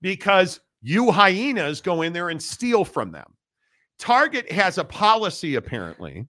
because 0.00 0.60
you 0.80 1.10
hyenas 1.10 1.80
go 1.80 2.02
in 2.02 2.12
there 2.12 2.28
and 2.28 2.42
steal 2.42 2.84
from 2.84 3.10
them. 3.10 3.34
Target 4.02 4.50
has 4.50 4.78
a 4.78 4.84
policy 4.84 5.54
apparently 5.54 6.26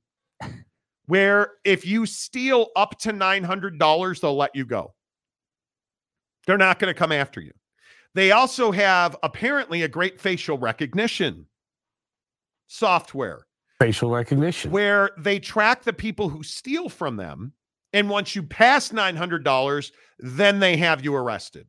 where 1.08 1.54
if 1.66 1.88
you 1.88 2.06
steal 2.06 2.68
up 2.76 3.00
to 3.00 3.12
$900, 3.12 4.22
they'll 4.22 4.36
let 4.36 4.56
you 4.56 4.64
go. 4.64 4.94
They're 6.46 6.60
not 6.60 6.78
going 6.78 6.94
to 6.94 6.98
come 6.98 7.12
after 7.12 7.42
you. 7.42 7.52
They 8.14 8.32
also 8.32 8.72
have 8.72 9.16
apparently 9.24 9.82
a 9.82 9.88
great 9.88 10.22
facial 10.22 10.60
recognition 10.60 11.48
software 12.68 13.48
Facial 13.80 14.12
recognition. 14.12 14.70
where 14.70 15.10
they 15.18 15.40
track 15.40 15.82
the 15.82 15.94
people 15.94 16.30
who 16.30 16.44
steal 16.44 16.90
from 16.90 17.16
them. 17.18 17.54
And 17.92 18.08
once 18.08 18.36
you 18.36 18.44
pass 18.44 18.90
$900, 18.90 19.92
then 20.20 20.60
they 20.60 20.78
have 20.78 21.04
you 21.04 21.16
arrested. 21.16 21.66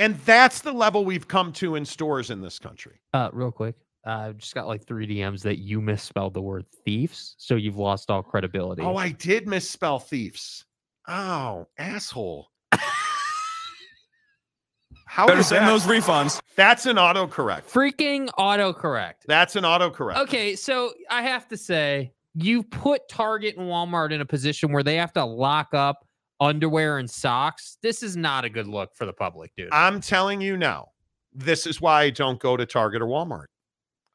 And 0.00 0.16
that's 0.20 0.62
the 0.62 0.72
level 0.72 1.04
we've 1.04 1.28
come 1.28 1.52
to 1.52 1.76
in 1.76 1.84
stores 1.84 2.30
in 2.30 2.40
this 2.40 2.58
country. 2.58 3.02
Uh, 3.12 3.28
real 3.34 3.52
quick, 3.52 3.74
uh, 4.06 4.28
I've 4.28 4.38
just 4.38 4.54
got 4.54 4.66
like 4.66 4.86
three 4.86 5.06
DMs 5.06 5.42
that 5.42 5.58
you 5.58 5.82
misspelled 5.82 6.32
the 6.32 6.40
word 6.40 6.64
thieves, 6.86 7.34
so 7.36 7.54
you've 7.54 7.76
lost 7.76 8.10
all 8.10 8.22
credibility. 8.22 8.80
Oh, 8.80 8.96
I 8.96 9.10
did 9.10 9.46
misspell 9.46 9.98
thieves. 9.98 10.64
Oh, 11.06 11.68
asshole. 11.76 12.48
How 15.06 15.26
Better 15.26 15.42
send 15.42 15.66
that? 15.66 15.70
those 15.70 15.82
refunds. 15.82 16.40
That's 16.56 16.86
an 16.86 16.96
autocorrect. 16.96 17.64
Freaking 17.64 18.30
autocorrect. 18.38 19.26
That's 19.26 19.54
an 19.54 19.64
autocorrect. 19.64 20.16
Okay, 20.20 20.56
so 20.56 20.94
I 21.10 21.22
have 21.24 21.46
to 21.48 21.58
say, 21.58 22.12
you 22.34 22.62
put 22.62 23.06
Target 23.10 23.58
and 23.58 23.66
Walmart 23.66 24.12
in 24.12 24.22
a 24.22 24.26
position 24.26 24.72
where 24.72 24.82
they 24.82 24.96
have 24.96 25.12
to 25.14 25.24
lock 25.26 25.74
up 25.74 26.06
underwear 26.40 26.98
and 26.98 27.08
socks. 27.08 27.78
This 27.82 28.02
is 28.02 28.16
not 28.16 28.44
a 28.44 28.48
good 28.48 28.66
look 28.66 28.94
for 28.94 29.06
the 29.06 29.12
public, 29.12 29.52
dude. 29.56 29.68
I'm 29.72 30.00
telling 30.00 30.40
you 30.40 30.56
now, 30.56 30.88
this 31.32 31.66
is 31.66 31.80
why 31.80 32.02
I 32.02 32.10
don't 32.10 32.40
go 32.40 32.56
to 32.56 32.66
Target 32.66 33.02
or 33.02 33.06
Walmart. 33.06 33.46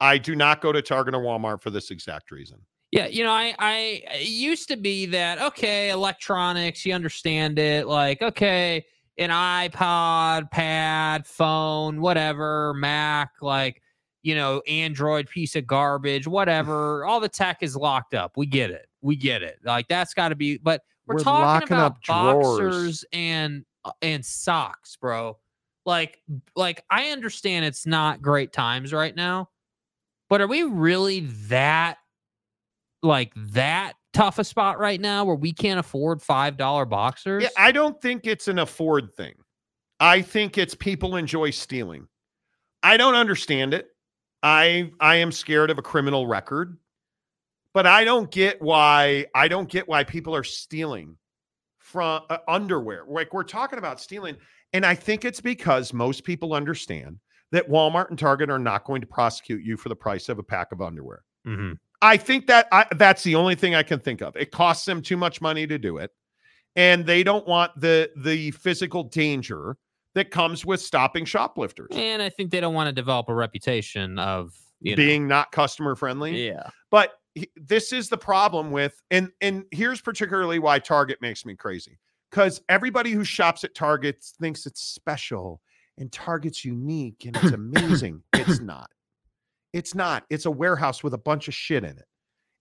I 0.02 0.18
do 0.18 0.36
not 0.36 0.62
go 0.62 0.72
to 0.72 0.82
Target 0.82 1.16
or 1.16 1.22
Walmart 1.22 1.62
for 1.62 1.70
this 1.70 1.92
exact 1.92 2.32
reason. 2.32 2.60
Yeah, 2.92 3.08
you 3.08 3.24
know, 3.24 3.32
I 3.32 3.56
I 3.60 4.04
it 4.14 4.28
used 4.28 4.68
to 4.70 4.78
be 4.78 5.06
that 5.08 5.42
okay, 5.42 5.90
electronics, 5.90 6.86
you 6.86 6.94
understand 6.94 7.60
it, 7.60 7.88
like 7.88 8.22
okay, 8.22 8.86
an 9.18 9.30
iPod, 9.30 10.52
pad, 10.52 11.26
phone, 11.26 12.02
whatever, 12.02 12.74
Mac, 12.76 13.32
like 13.42 13.82
you 14.24 14.34
know, 14.34 14.62
Android 14.68 15.30
piece 15.30 15.56
of 15.56 15.68
garbage, 15.68 16.28
whatever. 16.28 17.06
All 17.06 17.20
the 17.20 17.30
tech 17.30 17.58
is 17.62 17.76
locked 17.76 18.14
up. 18.14 18.38
We 18.38 18.46
get 18.46 18.72
it. 18.72 18.88
We 19.02 19.16
get 19.16 19.44
it. 19.44 19.60
Like 19.64 19.88
that's 19.88 20.14
got 20.14 20.30
to 20.30 20.36
be. 20.36 20.58
But 20.58 20.82
we're, 21.08 21.16
We're 21.16 21.24
talking 21.24 21.68
about 21.78 21.92
up 21.94 22.02
drawers. 22.02 22.60
boxers 22.60 23.06
and 23.14 23.66
uh, 23.84 23.92
and 24.02 24.26
socks, 24.26 24.96
bro. 24.96 25.38
Like 25.86 26.22
like 26.56 26.84
I 26.90 27.10
understand 27.10 27.66
it's 27.66 27.86
not 27.86 28.22
great 28.22 28.52
times 28.52 28.92
right 28.92 29.16
now, 29.16 29.50
but 30.30 30.42
are 30.42 30.48
we 30.48 30.64
really 30.64 31.22
that 31.48 31.98
like 33.04 33.34
that 33.36 33.94
tough 34.14 34.40
a 34.40 34.44
spot 34.44 34.80
right 34.80 35.00
now 35.00 35.26
where 35.26 35.36
we 35.36 35.54
can't 35.54 35.80
afford 35.80 36.22
five 36.22 36.58
dollar 36.58 36.86
boxers? 36.86 37.44
Yeah, 37.44 37.50
I 37.58 37.72
don't 37.72 38.02
think 38.02 38.26
it's 38.26 38.48
an 38.48 38.60
afford 38.60 39.14
thing. 39.16 39.36
I 40.00 40.22
think 40.22 40.58
it's 40.58 40.74
people 40.74 41.16
enjoy 41.16 41.52
stealing. 41.52 42.08
I 42.82 42.98
don't 42.98 43.16
understand 43.16 43.74
it. 43.74 43.90
I 44.42 44.92
I 45.00 45.16
am 45.18 45.32
scared 45.32 45.70
of 45.70 45.78
a 45.78 45.82
criminal 45.82 46.28
record, 46.28 46.78
but 47.76 47.86
I 47.86 48.06
don't 48.06 48.32
get 48.32 48.62
why 48.62 49.26
I 49.36 49.50
don't 49.50 49.70
get 49.70 49.88
why 49.88 50.06
people 50.06 50.34
are 50.34 50.46
stealing 50.46 51.18
from 51.78 52.24
uh, 52.30 52.38
underwear. 52.48 53.04
Like 53.06 53.34
we're 53.34 53.44
talking 53.44 53.78
about 53.78 54.00
stealing, 54.00 54.38
and 54.72 54.86
I 54.86 54.96
think 54.96 55.26
it's 55.26 55.42
because 55.42 55.92
most 55.94 56.24
people 56.24 56.54
understand 56.54 57.20
that 57.52 57.70
Walmart 57.70 58.10
and 58.10 58.18
Target 58.18 58.50
are 58.50 58.58
not 58.58 58.86
going 58.86 59.02
to 59.02 59.08
prosecute 59.08 59.62
you 59.62 59.76
for 59.76 59.90
the 59.90 59.96
price 59.96 60.30
of 60.30 60.40
a 60.40 60.44
pack 60.44 60.72
of 60.72 60.82
underwear. 60.82 61.24
Mm-hmm. 61.46 61.74
I 62.02 62.16
think 62.16 62.48
that 62.48 62.70
I, 62.72 62.86
that's 62.96 63.24
the 63.24 63.36
only 63.36 63.56
thing 63.56 63.76
I 63.76 63.84
can 63.84 64.00
think 64.00 64.22
of. 64.22 64.38
It 64.38 64.52
costs 64.52 64.86
them 64.86 65.02
too 65.02 65.18
much 65.18 65.42
money 65.42 65.68
to 65.68 65.78
do 65.78 65.98
it, 65.98 66.12
and 66.78 67.06
they 67.06 67.24
don't 67.24 67.46
want 67.46 67.74
the 67.76 68.10
the 68.16 68.52
physical 68.52 69.04
danger 69.04 69.76
that 70.14 70.32
comes 70.32 70.66
with 70.66 70.80
stopping 70.80 71.26
shoplifters 71.26 71.90
And 71.92 72.22
I 72.22 72.30
think 72.30 72.52
they 72.52 72.62
don't 72.62 72.74
want 72.74 72.88
to 72.88 72.94
develop 72.94 73.28
a 73.28 73.36
reputation 73.36 74.18
of 74.18 74.54
you 74.80 74.94
know, 74.94 74.96
being 74.96 75.28
not 75.28 75.52
customer 75.52 75.94
friendly. 75.94 76.48
yeah. 76.48 76.70
But 76.90 77.12
this 77.56 77.92
is 77.92 78.10
the 78.10 78.18
problem 78.18 78.72
with 78.72 79.02
and 79.12 79.30
and 79.42 79.66
here's 79.72 80.02
particularly 80.02 80.60
why 80.60 80.80
Target 80.80 81.22
makes 81.22 81.46
me 81.46 81.56
crazy 81.56 82.00
because 82.32 82.62
everybody 82.70 83.12
who 83.12 83.24
shops 83.24 83.64
at 83.64 83.76
Target 83.76 84.24
thinks 84.40 84.66
it's 84.66 84.82
special 84.82 85.62
and 85.98 86.12
Target's 86.12 86.66
unique 86.66 87.26
and 87.26 87.36
it's 87.38 87.52
amazing. 87.54 88.22
it's 88.34 88.60
not. 88.60 88.90
It's 89.74 89.96
not. 89.96 90.24
It's 90.30 90.46
a 90.46 90.52
warehouse 90.52 91.04
with 91.04 91.14
a 91.14 91.18
bunch 91.18 91.48
of 91.48 91.54
shit 91.54 91.84
in 91.84 91.92
it. 91.92 92.06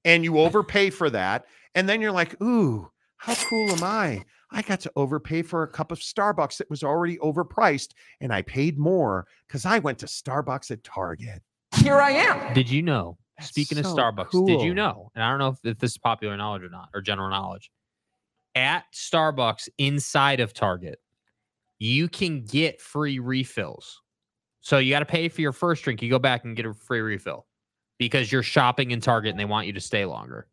And 0.05 0.25
you 0.25 0.39
overpay 0.39 0.91
for 0.91 1.11
that. 1.11 1.47
And 1.75 1.89
then 1.89 2.01
you're 2.01 2.13
like, 2.13 2.41
ooh, 2.43 2.91
how 3.17 3.35
cool 3.35 3.71
am 3.71 3.83
I? 3.83 4.25
I 4.51 4.63
got 4.63 4.81
to 4.81 4.93
overpay 4.97 5.43
for 5.43 5.63
a 5.63 5.69
cup 5.69 5.91
of 5.91 5.99
Starbucks 5.99 6.59
that 6.59 6.71
was 6.71 6.83
already 6.83 7.17
overpriced. 7.19 7.93
And 8.21 8.33
I 8.33 8.43
paid 8.43 8.79
more 8.79 9.27
because 9.49 9.65
I 9.65 9.79
went 9.79 9.99
to 10.01 10.07
Starbucks 10.07 10.71
at 10.71 10.85
Target. 10.85 11.43
Here 11.77 12.01
I 12.01 12.11
am. 12.11 12.55
Did 12.55 12.71
you 12.71 12.83
know? 12.83 13.17
Speaking 13.41 13.79
of 13.79 13.87
so 13.87 13.97
Starbucks, 13.97 14.47
did 14.47 14.63
you 14.63 14.75
know? 14.75 15.11
And 15.15 15.25
I 15.25 15.31
don't 15.31 15.39
know 15.39 15.49
if, 15.49 15.59
if 15.65 15.79
this 15.79 15.93
is 15.93 15.99
popular 15.99 16.37
knowledge 16.37 16.63
or 16.63 16.71
not, 16.71 16.89
or 16.95 17.01
general 17.01 17.31
knowledge. 17.31 17.71
At 18.55 18.85
Starbucks 18.93 19.69
inside 19.79 20.41
of 20.41 20.53
Target, 20.53 21.01
you 21.79 22.09
can 22.09 22.45
get 22.45 22.81
free 22.81 23.19
refills. 23.19 24.01
So 24.61 24.79
you 24.79 24.93
got 24.93 25.01
to 25.01 25.07
pay 25.07 25.29
for 25.29 25.41
your 25.41 25.53
first 25.53 25.83
drink. 25.83 26.01
You 26.01 26.09
go 26.09 26.19
back 26.19 26.45
and 26.45 26.57
get 26.57 26.65
a 26.65 26.73
free 26.73 27.01
refill 27.01 27.47
because 27.99 28.33
you're 28.33 28.43
shopping 28.43 28.93
in 28.93 29.01
Target 29.01 29.31
and 29.31 29.41
they 29.41 29.45
want 29.45 29.67
you 29.67 29.73
to 29.75 29.81
stay 29.81 30.05
longer. 30.05 30.47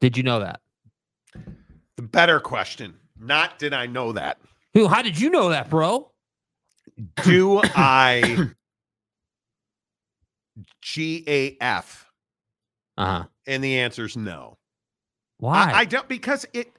Did 0.00 0.16
you 0.16 0.22
know 0.22 0.40
that? 0.40 0.60
The 1.96 2.02
better 2.02 2.40
question, 2.40 2.94
not 3.18 3.58
did 3.58 3.72
I 3.74 3.86
know 3.86 4.12
that? 4.12 4.38
Who? 4.74 4.86
How 4.86 5.02
did 5.02 5.20
you 5.20 5.30
know 5.30 5.48
that, 5.50 5.68
bro? 5.68 6.10
Do 7.22 7.60
I 7.64 8.50
GAF? 10.82 12.04
Uh 12.96 13.06
huh. 13.06 13.24
And 13.46 13.64
the 13.64 13.78
answer 13.78 14.04
is 14.04 14.16
no. 14.16 14.58
Why? 15.38 15.70
I, 15.70 15.78
I 15.80 15.84
don't 15.84 16.08
because 16.08 16.46
it. 16.52 16.72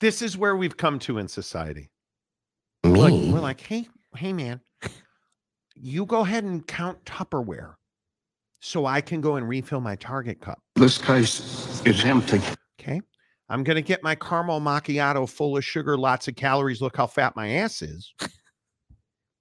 This 0.00 0.20
is 0.22 0.36
where 0.36 0.56
we've 0.56 0.76
come 0.76 0.98
to 1.00 1.18
in 1.18 1.28
society. 1.28 1.90
Like, 2.84 3.12
we're 3.12 3.40
like, 3.40 3.60
hey, 3.60 3.88
hey, 4.14 4.32
man, 4.32 4.60
you 5.74 6.06
go 6.06 6.20
ahead 6.20 6.44
and 6.44 6.66
count 6.66 7.02
Tupperware, 7.04 7.74
so 8.60 8.86
I 8.86 9.00
can 9.00 9.20
go 9.20 9.36
and 9.36 9.48
refill 9.48 9.80
my 9.80 9.96
Target 9.96 10.40
cup. 10.40 10.60
This 10.76 10.98
case 10.98 11.82
is 11.84 12.04
empty. 12.04 12.40
Okay. 12.80 13.00
I'm 13.48 13.64
going 13.64 13.76
to 13.76 13.82
get 13.82 14.02
my 14.02 14.14
caramel 14.14 14.60
macchiato 14.60 15.28
full 15.28 15.56
of 15.56 15.64
sugar, 15.64 15.96
lots 15.96 16.28
of 16.28 16.36
calories. 16.36 16.80
Look 16.82 16.96
how 16.96 17.06
fat 17.06 17.34
my 17.36 17.48
ass 17.48 17.80
is 17.80 18.12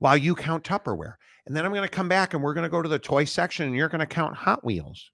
while 0.06 0.16
you 0.16 0.36
count 0.36 0.64
Tupperware. 0.64 1.16
And 1.48 1.58
then 1.58 1.66
I'm 1.66 1.72
going 1.72 1.82
to 1.82 1.90
come 1.90 2.08
back 2.08 2.36
and 2.36 2.44
we're 2.44 2.54
going 2.54 2.62
to 2.64 2.70
go 2.70 2.84
to 2.84 2.88
the 2.88 3.00
toy 3.00 3.26
section 3.26 3.66
and 3.66 3.76
you're 3.76 3.90
going 3.90 4.02
to 4.02 4.06
count 4.06 4.36
Hot 4.36 4.64
Wheels. 4.64 5.10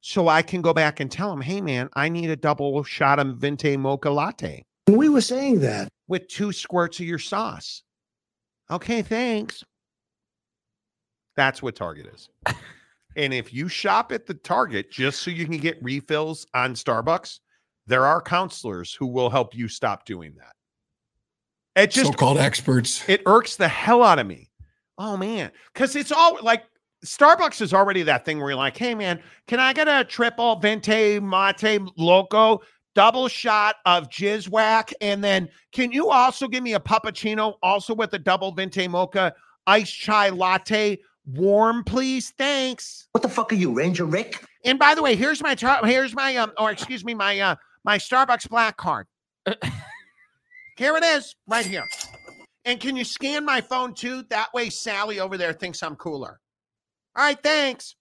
So 0.00 0.26
I 0.26 0.42
can 0.42 0.62
go 0.62 0.74
back 0.74 0.98
and 0.98 1.08
tell 1.08 1.32
him, 1.32 1.40
hey, 1.40 1.60
man, 1.60 1.88
I 1.94 2.08
need 2.08 2.28
a 2.30 2.34
double 2.34 2.82
shot 2.82 3.20
of 3.20 3.36
Venti 3.36 3.76
Mocha 3.76 4.10
Latte 4.10 4.64
We 4.88 5.08
were 5.08 5.20
saying 5.20 5.60
that. 5.60 5.86
with 6.08 6.26
two 6.26 6.50
squirts 6.50 6.98
of 6.98 7.06
your 7.06 7.20
sauce. 7.20 7.84
Okay, 8.68 9.00
thanks. 9.00 9.62
That's 11.36 11.62
what 11.62 11.76
Target 11.76 12.06
is. 12.12 12.28
and 13.16 13.32
if 13.32 13.54
you 13.54 13.68
shop 13.68 14.10
at 14.10 14.26
the 14.26 14.34
Target 14.34 14.90
just 14.90 15.22
so 15.22 15.30
you 15.30 15.44
can 15.46 15.58
get 15.58 15.80
refills 15.80 16.48
on 16.52 16.74
Starbucks, 16.74 17.38
there 17.86 18.04
are 18.04 18.20
counselors 18.20 18.92
who 18.92 19.06
will 19.06 19.30
help 19.30 19.54
you 19.54 19.68
stop 19.68 20.04
doing 20.04 20.34
that. 20.38 20.56
It 21.76 21.90
just 21.90 22.12
So-called 22.12 22.38
experts. 22.38 23.06
it 23.08 23.22
irks 23.26 23.56
the 23.56 23.68
hell 23.68 24.02
out 24.02 24.18
of 24.18 24.26
me. 24.26 24.50
Oh 24.98 25.16
man, 25.16 25.50
because 25.72 25.94
it's 25.94 26.10
all 26.10 26.38
like 26.42 26.64
Starbucks 27.04 27.60
is 27.60 27.74
already 27.74 28.02
that 28.04 28.24
thing 28.24 28.38
where 28.38 28.48
you're 28.50 28.56
like, 28.56 28.76
hey 28.76 28.94
man, 28.94 29.22
can 29.46 29.60
I 29.60 29.72
get 29.74 29.86
a 29.86 30.02
triple 30.02 30.56
venti 30.56 31.20
mate 31.20 31.80
loco, 31.98 32.62
double 32.94 33.28
shot 33.28 33.76
of 33.84 34.08
jizz 34.08 34.48
whack, 34.48 34.92
and 35.02 35.22
then 35.22 35.50
can 35.72 35.92
you 35.92 36.08
also 36.08 36.48
give 36.48 36.62
me 36.62 36.74
a 36.74 36.80
puppuccino 36.80 37.54
also 37.62 37.94
with 37.94 38.14
a 38.14 38.18
double 38.18 38.52
venti 38.52 38.88
mocha 38.88 39.34
iced 39.66 39.94
chai 39.94 40.30
latte, 40.30 40.98
warm, 41.26 41.84
please, 41.84 42.32
thanks. 42.38 43.08
What 43.12 43.20
the 43.22 43.28
fuck 43.28 43.52
are 43.52 43.56
you, 43.56 43.72
Ranger 43.74 44.06
Rick? 44.06 44.42
And 44.64 44.78
by 44.78 44.94
the 44.94 45.02
way, 45.02 45.14
here's 45.14 45.42
my 45.42 45.54
tar- 45.54 45.84
here's 45.84 46.14
my 46.14 46.36
um 46.36 46.52
or 46.58 46.70
excuse 46.70 47.04
me 47.04 47.12
my 47.12 47.38
uh 47.38 47.56
my 47.84 47.98
Starbucks 47.98 48.48
black 48.48 48.78
card. 48.78 49.06
here 50.76 50.96
it 50.96 51.04
is, 51.04 51.34
right 51.46 51.66
here. 51.66 51.86
And 52.64 52.80
can 52.80 52.96
you 52.96 53.04
scan 53.04 53.44
my 53.44 53.60
phone 53.60 53.94
too? 53.94 54.24
That 54.30 54.52
way 54.52 54.70
Sally 54.70 55.20
over 55.20 55.36
there 55.36 55.52
thinks 55.52 55.82
I'm 55.82 55.96
cooler. 55.96 56.40
All 57.16 57.24
right, 57.24 57.40
thanks. 57.42 57.94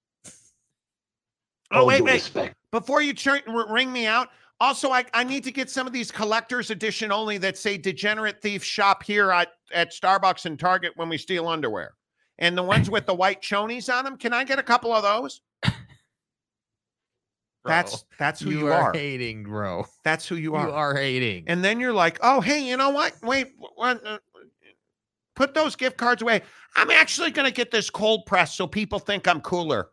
Oh, 1.71 1.81
All 1.81 1.87
wait, 1.87 2.03
wait. 2.03 2.13
respect. 2.13 2.55
Before 2.71 3.01
you 3.01 3.13
turn, 3.13 3.41
ring 3.69 3.91
me 3.91 4.05
out, 4.05 4.29
also, 4.59 4.91
I, 4.91 5.03
I 5.13 5.23
need 5.23 5.43
to 5.43 5.51
get 5.51 5.69
some 5.69 5.85
of 5.85 5.93
these 5.93 6.11
collector's 6.11 6.71
edition 6.71 7.11
only 7.11 7.37
that 7.39 7.57
say 7.57 7.77
degenerate 7.77 8.41
thief 8.41 8.63
shop 8.63 9.03
here 9.03 9.31
at, 9.31 9.49
at 9.73 9.91
Starbucks 9.91 10.45
and 10.45 10.57
Target 10.57 10.93
when 10.95 11.09
we 11.09 11.17
steal 11.17 11.47
underwear. 11.47 11.93
And 12.39 12.57
the 12.57 12.63
ones 12.63 12.89
with 12.89 13.05
the 13.05 13.13
white 13.13 13.41
chonies 13.41 13.93
on 13.93 14.05
them, 14.05 14.17
can 14.17 14.33
I 14.33 14.43
get 14.43 14.59
a 14.59 14.63
couple 14.63 14.93
of 14.93 15.03
those? 15.03 15.41
That's 17.65 18.05
that's 18.17 18.39
who 18.39 18.51
you, 18.51 18.67
are. 18.67 18.93
hating, 18.93 19.43
bro. 19.43 19.85
That's 20.03 20.27
who 20.27 20.35
you 20.35 20.55
are. 20.55 20.67
You 20.67 20.73
are 20.73 20.95
hating. 20.95 21.45
And 21.47 21.63
then 21.63 21.79
you're 21.79 21.93
like, 21.93 22.19
oh, 22.21 22.41
hey, 22.41 22.59
you 22.59 22.77
know 22.77 22.89
what? 22.89 23.13
Wait, 23.23 23.53
what, 23.75 24.05
uh, 24.05 24.19
put 25.35 25.53
those 25.53 25.75
gift 25.75 25.97
cards 25.97 26.21
away. 26.21 26.41
I'm 26.75 26.91
actually 26.91 27.31
going 27.31 27.47
to 27.47 27.53
get 27.53 27.71
this 27.71 27.89
cold 27.89 28.25
press 28.25 28.55
so 28.55 28.67
people 28.67 28.99
think 28.99 29.27
I'm 29.27 29.41
cooler. 29.41 29.89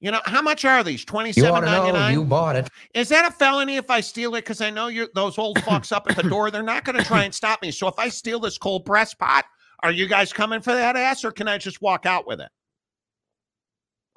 You 0.00 0.10
know, 0.10 0.20
how 0.24 0.40
much 0.40 0.64
are 0.64 0.82
these? 0.82 1.04
Twenty 1.04 1.32
seven 1.32 1.62
ninety 1.62 1.66
nine. 1.66 1.74
You 1.74 1.82
ought 1.82 1.84
seven 1.84 1.92
to 1.92 1.92
know 1.92 1.98
ninety 1.98 1.98
nine. 1.98 2.12
you 2.14 2.24
bought 2.24 2.56
it. 2.56 2.68
Is 2.94 3.10
that 3.10 3.30
a 3.30 3.34
felony 3.34 3.76
if 3.76 3.90
I 3.90 4.00
steal 4.00 4.34
it? 4.34 4.40
Because 4.40 4.62
I 4.62 4.70
know 4.70 4.86
you're 4.86 5.08
those 5.14 5.36
old 5.36 5.58
fucks 5.58 5.92
up 5.92 6.06
at 6.08 6.16
the 6.16 6.22
door. 6.22 6.50
They're 6.50 6.62
not 6.62 6.84
going 6.84 6.96
to 6.96 7.04
try 7.04 7.24
and 7.24 7.34
stop 7.34 7.60
me. 7.60 7.70
So 7.70 7.86
if 7.86 7.98
I 7.98 8.08
steal 8.08 8.40
this 8.40 8.56
cold 8.56 8.86
press 8.86 9.12
pot, 9.12 9.44
are 9.82 9.92
you 9.92 10.08
guys 10.08 10.32
coming 10.32 10.62
for 10.62 10.72
that 10.72 10.96
ass, 10.96 11.22
or 11.22 11.30
can 11.30 11.48
I 11.48 11.58
just 11.58 11.82
walk 11.82 12.06
out 12.06 12.26
with 12.26 12.40
it? 12.40 12.48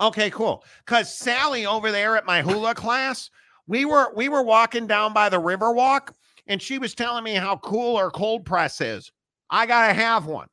Okay, 0.04 0.30
cool. 0.30 0.66
Because 0.86 1.14
Sally 1.14 1.66
over 1.66 1.90
there 1.90 2.18
at 2.18 2.26
my 2.26 2.42
hula 2.42 2.76
class, 2.76 3.30
we 3.68 3.86
were 3.86 4.14
we 4.14 4.28
were 4.28 4.44
walking 4.44 4.86
down 4.86 5.14
by 5.14 5.30
the 5.30 5.40
river 5.40 5.72
walk, 5.72 6.14
and 6.46 6.62
she 6.62 6.78
was 6.78 6.94
telling 6.94 7.24
me 7.24 7.36
how 7.36 7.56
cool 7.58 7.98
her 7.98 8.12
cold 8.12 8.46
press 8.46 8.82
is. 8.82 9.14
I 9.50 9.66
gotta 9.66 9.94
have 9.94 10.26
one. 10.26 10.48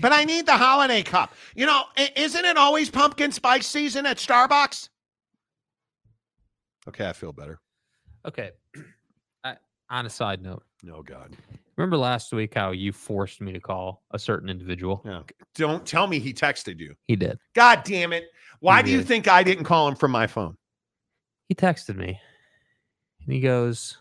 But 0.00 0.12
I 0.12 0.24
need 0.24 0.44
the 0.44 0.56
holiday 0.56 1.04
cup. 1.04 1.32
You 1.54 1.66
know, 1.66 1.84
isn't 2.16 2.44
it 2.44 2.56
always 2.56 2.90
pumpkin 2.90 3.30
spice 3.30 3.68
season 3.68 4.06
at 4.06 4.16
Starbucks? 4.16 4.88
Okay, 6.88 7.08
I 7.08 7.12
feel 7.12 7.32
better. 7.32 7.60
Okay. 8.26 8.50
I, 9.44 9.54
on 9.88 10.06
a 10.06 10.10
side 10.10 10.42
note, 10.42 10.64
No, 10.82 11.00
God. 11.00 11.36
Remember 11.76 11.96
last 11.96 12.32
week 12.32 12.54
how 12.54 12.70
you 12.70 12.92
forced 12.92 13.40
me 13.40 13.52
to 13.52 13.60
call 13.60 14.02
a 14.12 14.18
certain 14.18 14.48
individual? 14.48 15.02
Yeah. 15.04 15.22
Don't 15.54 15.84
tell 15.86 16.06
me 16.06 16.18
he 16.18 16.32
texted 16.32 16.78
you. 16.78 16.94
He 17.06 17.16
did. 17.16 17.38
God 17.54 17.82
damn 17.84 18.12
it. 18.12 18.24
Why 18.60 18.80
do 18.82 18.90
you 18.90 19.02
think 19.02 19.28
I 19.28 19.42
didn't 19.42 19.64
call 19.64 19.88
him 19.88 19.94
from 19.96 20.10
my 20.10 20.26
phone? 20.26 20.56
He 21.48 21.54
texted 21.54 21.96
me 21.96 22.18
and 23.24 23.32
he 23.34 23.40
goes, 23.40 23.98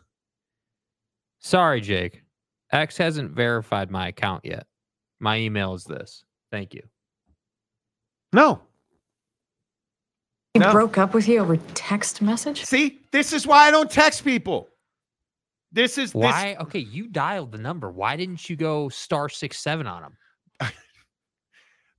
Sorry, 1.39 1.81
Jake. 1.81 2.21
X 2.71 2.97
hasn't 2.97 3.31
verified 3.31 3.91
my 3.91 4.07
account 4.07 4.45
yet. 4.45 4.65
My 5.19 5.37
email 5.37 5.73
is 5.73 5.83
this. 5.83 6.23
Thank 6.51 6.73
you. 6.73 6.83
No. 8.31 8.61
He 10.53 10.59
No. 10.59 10.71
broke 10.71 10.97
up 10.97 11.13
with 11.13 11.27
you 11.27 11.39
over 11.39 11.57
text 11.75 12.21
message? 12.21 12.63
See, 12.63 12.99
this 13.11 13.33
is 13.33 13.45
why 13.45 13.67
I 13.67 13.71
don't 13.71 13.91
text 13.91 14.23
people. 14.23 14.69
This 15.73 15.97
is 15.97 16.11
this- 16.13 16.21
Why? 16.21 16.55
Okay, 16.61 16.79
you 16.79 17.07
dialed 17.07 17.51
the 17.51 17.57
number. 17.57 17.91
Why 17.91 18.15
didn't 18.15 18.49
you 18.49 18.55
go 18.55 18.89
star 18.89 19.27
six 19.27 19.57
seven 19.57 19.87
on 19.87 20.03
him? 20.03 20.17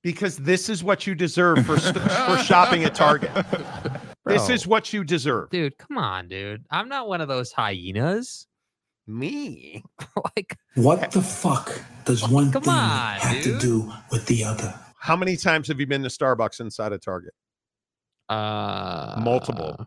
because 0.03 0.37
this 0.37 0.69
is 0.69 0.85
what 0.85 1.07
you 1.07 1.15
deserve 1.15 1.67
for 1.67 1.79
st- 1.79 1.99
for 1.99 2.39
shopping 2.45 2.85
at 2.85 2.95
Target. 2.95 3.31
This 4.27 4.49
is 4.49 4.67
what 4.67 4.91
you 4.91 5.05
deserve. 5.05 5.51
Dude, 5.51 5.77
come 5.77 5.99
on, 5.99 6.29
dude. 6.29 6.65
I'm 6.71 6.89
not 6.89 7.09
one 7.09 7.21
of 7.21 7.29
those 7.29 7.53
hyenas. 7.53 8.47
Me? 9.07 9.85
like 10.35 10.57
What 10.77 11.11
the 11.11 11.21
fuck 11.21 11.79
does 12.07 12.27
one 12.27 12.51
Come 12.51 12.63
thing 12.63 12.73
on, 12.73 13.17
have 13.17 13.43
to 13.43 13.59
do 13.59 13.93
with 14.11 14.25
the 14.25 14.43
other? 14.45 14.73
How 14.99 15.15
many 15.15 15.37
times 15.37 15.69
have 15.69 15.79
you 15.79 15.87
been 15.87 16.03
to 16.05 16.09
Starbucks 16.09 16.61
inside 16.61 16.93
of 16.95 17.03
Target? 17.05 17.35
uh 18.31 19.21
Multiple. 19.23 19.87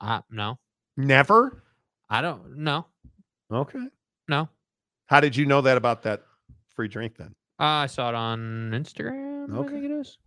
Uh, 0.00 0.22
no. 0.30 0.58
Never? 0.96 1.62
I 2.08 2.20
don't 2.22 2.58
know. 2.58 2.86
Okay. 3.52 3.84
No. 4.28 4.48
How 5.06 5.20
did 5.20 5.36
you 5.36 5.46
know 5.46 5.60
that 5.62 5.76
about 5.76 6.02
that 6.04 6.22
free 6.74 6.88
drink 6.88 7.16
then? 7.16 7.34
Uh, 7.58 7.64
I 7.64 7.86
saw 7.86 8.08
it 8.10 8.14
on 8.14 8.70
Instagram. 8.74 9.52
I 9.52 9.58
Okay. 9.58 9.70
think 9.70 9.84
it 9.84 9.90
is. 9.90 10.18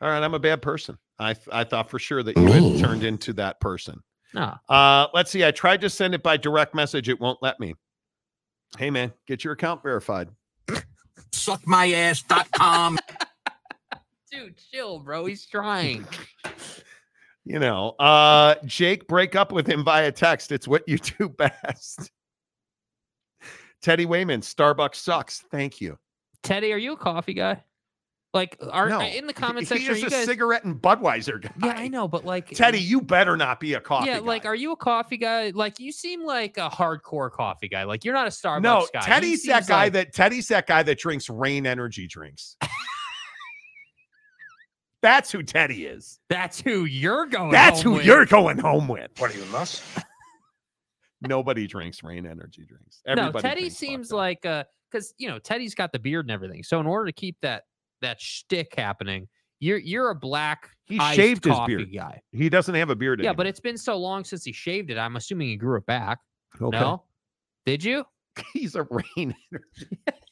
All 0.00 0.08
right, 0.08 0.22
I'm 0.22 0.34
a 0.34 0.38
bad 0.38 0.62
person. 0.62 0.96
I 1.18 1.34
I 1.50 1.64
thought 1.64 1.90
for 1.90 1.98
sure 1.98 2.22
that 2.22 2.36
you 2.36 2.46
had 2.52 2.62
Me? 2.62 2.80
turned 2.80 3.02
into 3.02 3.32
that 3.34 3.60
person. 3.60 4.00
No. 4.34 4.54
Uh, 4.68 5.06
let's 5.14 5.30
see. 5.30 5.44
I 5.44 5.50
tried 5.50 5.80
to 5.80 5.90
send 5.90 6.14
it 6.14 6.22
by 6.22 6.36
direct 6.36 6.74
message. 6.74 7.08
It 7.08 7.18
won't 7.20 7.38
let 7.42 7.58
me. 7.58 7.74
Hey 8.76 8.90
man, 8.90 9.12
get 9.26 9.42
your 9.44 9.54
account 9.54 9.82
verified. 9.82 10.28
Suckmyass.com. 11.32 12.98
Dude, 14.30 14.54
chill, 14.70 14.98
bro. 15.00 15.24
He's 15.24 15.46
trying. 15.46 16.06
You 17.48 17.58
know, 17.58 17.90
uh, 17.98 18.56
Jake, 18.66 19.08
break 19.08 19.34
up 19.34 19.52
with 19.52 19.66
him 19.66 19.82
via 19.82 20.12
text. 20.12 20.52
It's 20.52 20.68
what 20.68 20.82
you 20.86 20.98
do 21.18 21.30
best. 21.30 22.10
Teddy 23.80 24.04
Wayman, 24.04 24.42
Starbucks 24.42 24.96
sucks. 24.96 25.40
Thank 25.50 25.80
you. 25.80 25.98
Teddy, 26.42 26.72
are 26.74 26.78
you 26.78 26.92
a 26.92 26.96
coffee 26.96 27.32
guy? 27.32 27.62
Like, 28.34 28.58
are 28.70 28.90
No, 28.90 29.00
in 29.00 29.26
the 29.26 29.32
comment 29.32 29.60
he 29.60 29.64
section? 29.64 29.88
Are 29.88 29.92
is 29.94 30.02
you 30.02 30.08
a 30.08 30.10
guys? 30.10 30.26
cigarette 30.26 30.64
and 30.64 30.76
Budweiser 30.76 31.40
guy. 31.40 31.50
yeah, 31.64 31.72
I 31.72 31.88
know, 31.88 32.06
but 32.06 32.26
like 32.26 32.50
Teddy, 32.50 32.78
you 32.80 33.00
better 33.00 33.34
not 33.38 33.58
be 33.60 33.72
a 33.72 33.80
coffee. 33.80 34.08
yeah, 34.08 34.18
guy. 34.18 34.26
like, 34.26 34.44
are 34.44 34.54
you 34.54 34.72
a 34.72 34.76
coffee 34.76 35.16
guy? 35.16 35.48
Like, 35.54 35.80
you 35.80 35.90
seem 35.90 36.22
like 36.22 36.58
a 36.58 36.68
hardcore 36.68 37.30
coffee 37.30 37.68
guy. 37.68 37.84
Like, 37.84 38.04
you're 38.04 38.12
not 38.14 38.26
a 38.26 38.30
Starbucks 38.30 38.62
no, 38.62 38.86
guy. 38.92 39.00
He 39.00 39.06
Teddy's 39.06 39.42
that 39.44 39.66
guy 39.66 39.84
like- 39.84 39.92
that 39.94 40.12
Teddy's 40.12 40.48
that 40.48 40.66
guy 40.66 40.82
that 40.82 40.98
drinks 40.98 41.30
Reign 41.30 41.66
energy 41.66 42.06
drinks. 42.06 42.56
That's 45.02 45.30
who 45.30 45.42
Teddy 45.42 45.86
is. 45.86 46.18
That's 46.28 46.60
who 46.60 46.84
you're 46.84 47.26
going. 47.26 47.50
That's 47.52 47.82
home 47.82 47.92
who 47.92 47.96
with. 47.98 48.06
you're 48.06 48.26
going 48.26 48.58
home 48.58 48.88
with. 48.88 49.10
What 49.18 49.34
are 49.34 49.38
you, 49.38 49.44
nuts? 49.52 49.82
Nobody 51.20 51.66
drinks 51.66 52.02
Reign 52.02 52.26
energy 52.26 52.64
drinks. 52.64 53.00
No, 53.06 53.32
Teddy 53.32 53.70
seems 53.70 54.12
like 54.12 54.44
uh, 54.46 54.64
because 54.90 55.12
you 55.18 55.28
know 55.28 55.38
Teddy's 55.38 55.74
got 55.74 55.92
the 55.92 55.98
beard 55.98 56.26
and 56.26 56.30
everything. 56.32 56.62
So 56.62 56.78
in 56.80 56.86
order 56.86 57.06
to 57.06 57.12
keep 57.12 57.36
that 57.42 57.64
that 58.02 58.20
shtick 58.20 58.74
happening, 58.76 59.26
you're 59.58 59.78
you're 59.78 60.10
a 60.10 60.14
black. 60.14 60.70
he 60.84 60.98
iced 60.98 61.16
shaved 61.16 61.44
his 61.44 61.58
beard. 61.66 61.92
guy. 61.92 62.20
He 62.32 62.48
doesn't 62.48 62.74
have 62.74 62.90
a 62.90 62.96
beard 62.96 63.18
Yeah, 63.18 63.30
anymore. 63.30 63.36
but 63.38 63.46
it's 63.48 63.58
been 63.60 63.76
so 63.78 63.96
long 63.96 64.22
since 64.24 64.44
he 64.44 64.52
shaved 64.52 64.90
it. 64.90 64.98
I'm 64.98 65.16
assuming 65.16 65.48
he 65.48 65.56
grew 65.56 65.76
it 65.76 65.86
back. 65.86 66.18
Okay. 66.60 66.78
No, 66.78 67.02
did 67.66 67.82
you? 67.82 68.04
he's 68.52 68.76
a 68.76 68.84
Reign 68.84 69.04
energy. 69.52 69.98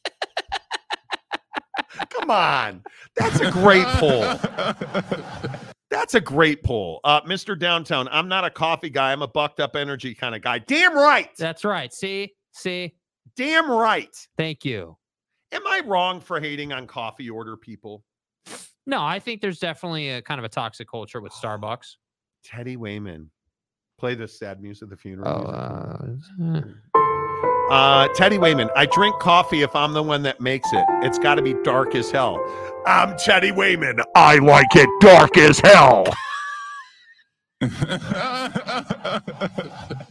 Come 2.26 2.36
on. 2.36 2.82
That's 3.14 3.38
a 3.38 3.52
great 3.52 3.86
poll. 3.86 4.22
That's 5.90 6.14
a 6.14 6.20
great 6.20 6.64
poll. 6.64 6.98
Uh, 7.04 7.20
Mr. 7.20 7.56
Downtown, 7.56 8.08
I'm 8.10 8.26
not 8.26 8.44
a 8.44 8.50
coffee 8.50 8.90
guy. 8.90 9.12
I'm 9.12 9.22
a 9.22 9.28
bucked 9.28 9.60
up 9.60 9.76
energy 9.76 10.12
kind 10.12 10.34
of 10.34 10.42
guy. 10.42 10.58
Damn 10.58 10.96
right. 10.96 11.30
That's 11.38 11.64
right. 11.64 11.94
See, 11.94 12.32
see. 12.50 12.96
Damn 13.36 13.70
right. 13.70 14.10
Thank 14.36 14.64
you. 14.64 14.96
Am 15.52 15.64
I 15.68 15.82
wrong 15.86 16.20
for 16.20 16.40
hating 16.40 16.72
on 16.72 16.88
coffee 16.88 17.30
order 17.30 17.56
people? 17.56 18.02
No, 18.88 19.04
I 19.04 19.20
think 19.20 19.40
there's 19.40 19.60
definitely 19.60 20.10
a 20.10 20.20
kind 20.20 20.40
of 20.40 20.44
a 20.44 20.48
toxic 20.48 20.90
culture 20.90 21.20
with 21.20 21.32
Starbucks. 21.32 21.94
Teddy 22.44 22.76
Wayman. 22.76 23.30
Play 23.98 24.16
the 24.16 24.26
sad 24.26 24.60
music 24.60 24.82
of 24.82 24.90
the 24.90 24.96
funeral. 24.96 25.28
Oh, 25.28 26.16
music. 26.38 26.74
Uh, 27.70 28.06
Teddy 28.14 28.38
Wayman, 28.38 28.70
I 28.76 28.86
drink 28.86 29.18
coffee 29.18 29.62
if 29.62 29.74
I'm 29.74 29.92
the 29.92 30.02
one 30.02 30.22
that 30.22 30.40
makes 30.40 30.72
it. 30.72 30.84
It's 31.02 31.18
got 31.18 31.34
to 31.34 31.42
be 31.42 31.54
dark 31.64 31.96
as 31.96 32.10
hell. 32.12 32.38
I'm 32.86 33.16
Teddy 33.18 33.50
Wayman. 33.50 33.98
I 34.14 34.36
like 34.36 34.68
it 34.76 34.88
dark 35.00 35.36
as 35.36 35.58
hell. 35.58 36.04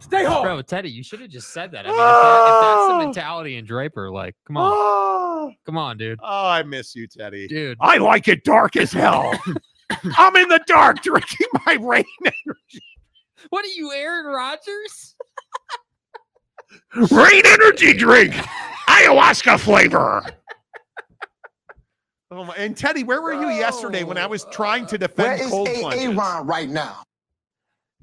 Stay 0.00 0.24
home. 0.24 0.42
bro, 0.42 0.62
Teddy, 0.62 0.90
you 0.90 1.04
should 1.04 1.20
have 1.20 1.30
just 1.30 1.52
said 1.52 1.70
that. 1.72 1.86
I 1.86 1.90
mean, 1.90 2.00
if, 2.00 2.22
that, 2.22 2.48
if 2.48 2.60
that's 2.60 2.86
the 2.88 2.94
Oh. 2.94 2.98
mentality 2.98 3.56
in 3.56 3.64
Draper, 3.64 4.10
like, 4.10 4.34
come 4.46 4.56
on, 4.56 4.72
Oh, 4.74 5.52
come 5.64 5.78
on, 5.78 5.96
dude, 5.98 6.18
oh, 6.22 6.48
I 6.48 6.62
miss 6.64 6.96
you, 6.96 7.06
Teddy. 7.06 7.46
dude. 7.46 7.78
I 7.80 7.98
like 7.98 8.26
it 8.26 8.42
dark 8.42 8.74
as 8.76 8.92
hell. 8.92 9.32
I'm 10.18 10.34
in 10.36 10.48
the 10.48 10.60
dark 10.66 11.02
drinking 11.02 11.46
my 11.66 11.74
Reign 11.74 12.04
energy. 12.24 12.82
What 13.50 13.64
are 13.64 13.68
you, 13.68 13.92
Aaron 13.92 14.26
Rodgers? 14.26 15.14
Reign 16.94 17.42
energy 17.44 17.92
drink. 17.94 18.34
Ayahuasca 18.88 19.58
flavor. 19.60 20.24
Oh 22.32 22.44
my, 22.44 22.54
and 22.54 22.76
Teddy, 22.76 23.02
where 23.02 23.20
were 23.20 23.32
you 23.32 23.48
yesterday 23.48 24.04
when 24.04 24.16
I 24.16 24.24
was 24.24 24.44
trying 24.52 24.86
to 24.86 24.96
defend 24.96 25.40
is 25.40 25.48
cold 25.50 25.66
A- 25.66 25.80
plunges? 25.80 26.16
Aaron 26.16 26.46
right 26.46 26.68
now? 26.68 27.02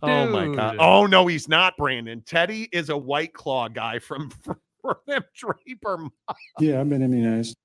Oh 0.02 0.28
my 0.28 0.54
god! 0.54 0.76
Oh 0.80 1.06
no, 1.06 1.28
he's 1.28 1.48
not 1.48 1.78
Brandon. 1.78 2.22
Teddy 2.26 2.68
is 2.74 2.90
a 2.90 2.98
White 2.98 3.32
Claw 3.32 3.70
guy 3.70 4.00
from 4.00 4.30
from 4.82 4.96
them 5.08 5.24
Draper. 5.34 6.10
Yeah, 6.60 6.82
I've 6.82 6.90
been 6.90 7.04
immunized. 7.04 7.56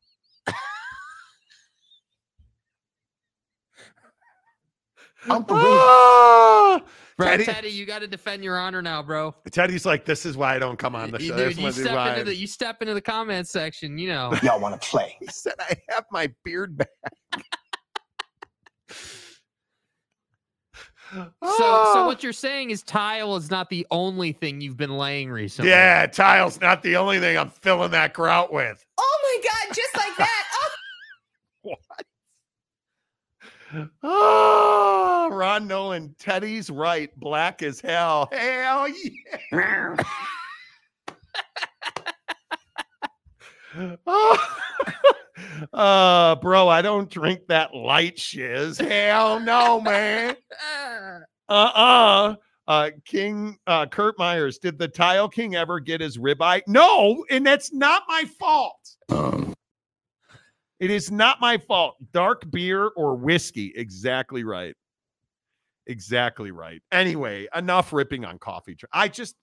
I'm 5.28 5.44
for 5.44 5.54
real. 5.54 5.64
Ah! 5.66 6.82
Bro, 7.18 7.28
Teddy- 7.28 7.44
Teddy, 7.44 7.68
you 7.68 7.84
got 7.86 8.00
to 8.00 8.06
defend 8.06 8.42
your 8.42 8.58
honor 8.58 8.80
now, 8.82 9.02
bro. 9.02 9.34
Teddy's 9.50 9.84
like, 9.84 10.04
this 10.04 10.24
is 10.24 10.36
why 10.36 10.54
I 10.54 10.58
don't 10.58 10.78
come 10.78 10.94
on 10.96 11.10
the 11.10 11.20
You, 11.20 11.28
show. 11.28 11.36
dude, 11.36 11.58
you 11.58 11.72
step 11.72 11.94
why 11.94 12.10
into 12.12 12.24
the 12.24 12.34
you 12.34 12.46
step 12.46 12.80
into 12.82 12.94
the 12.94 13.00
comment 13.02 13.46
section, 13.48 13.98
you 13.98 14.08
know. 14.08 14.32
Y'all 14.42 14.60
want 14.60 14.80
to 14.80 14.88
play? 14.88 15.16
He 15.20 15.26
said, 15.28 15.54
I 15.60 15.76
have 15.90 16.04
my 16.10 16.30
beard 16.44 16.76
back. 16.78 16.88
So, 21.14 21.30
Ah! 21.42 21.90
so 21.92 22.06
what 22.06 22.22
you're 22.22 22.32
saying 22.32 22.70
is 22.70 22.82
tile 22.82 23.36
is 23.36 23.50
not 23.50 23.68
the 23.68 23.86
only 23.90 24.32
thing 24.32 24.62
you've 24.62 24.78
been 24.78 24.96
laying 24.96 25.30
recently. 25.30 25.70
Yeah, 25.70 26.06
tile's 26.06 26.58
not 26.58 26.82
the 26.82 26.96
only 26.96 27.20
thing 27.20 27.36
I'm 27.36 27.50
filling 27.50 27.90
that 27.90 28.14
grout 28.14 28.50
with. 28.50 28.82
Oh 28.96 29.18
my 29.22 29.48
god, 29.50 29.74
just 29.76 29.94
like 29.96 30.16
that. 30.16 30.44
Oh. 31.64 31.74
Oh, 34.02 35.28
Ron 35.32 35.66
Nolan, 35.66 36.14
Teddy's 36.18 36.70
right. 36.70 37.10
Black 37.18 37.62
as 37.62 37.80
hell. 37.80 38.28
Hell 38.32 38.88
yeah. 39.52 39.96
oh. 44.06 44.48
uh, 45.72 46.34
bro, 46.36 46.68
I 46.68 46.82
don't 46.82 47.10
drink 47.10 47.46
that 47.48 47.74
light 47.74 48.18
shiz. 48.18 48.78
Hell 48.78 49.40
no, 49.40 49.80
man. 49.80 50.36
Uh-uh. 51.48 52.36
Uh, 52.68 52.90
King 53.04 53.58
uh, 53.66 53.86
Kurt 53.86 54.18
Myers, 54.18 54.58
did 54.58 54.78
the 54.78 54.88
Tile 54.88 55.28
King 55.28 55.56
ever 55.56 55.80
get 55.80 56.00
his 56.00 56.16
ribeye? 56.16 56.62
No, 56.66 57.24
and 57.28 57.44
that's 57.44 57.72
not 57.72 58.04
my 58.08 58.24
fault. 58.38 58.96
It 60.82 60.90
is 60.90 61.12
not 61.12 61.40
my 61.40 61.58
fault. 61.58 61.94
Dark 62.12 62.50
beer 62.50 62.88
or 62.96 63.14
whiskey. 63.14 63.72
Exactly 63.76 64.42
right. 64.42 64.74
Exactly 65.86 66.50
right. 66.50 66.82
Anyway, 66.90 67.46
enough 67.54 67.92
ripping 67.92 68.24
on 68.24 68.36
coffee. 68.40 68.76
I 68.92 69.06
just 69.06 69.36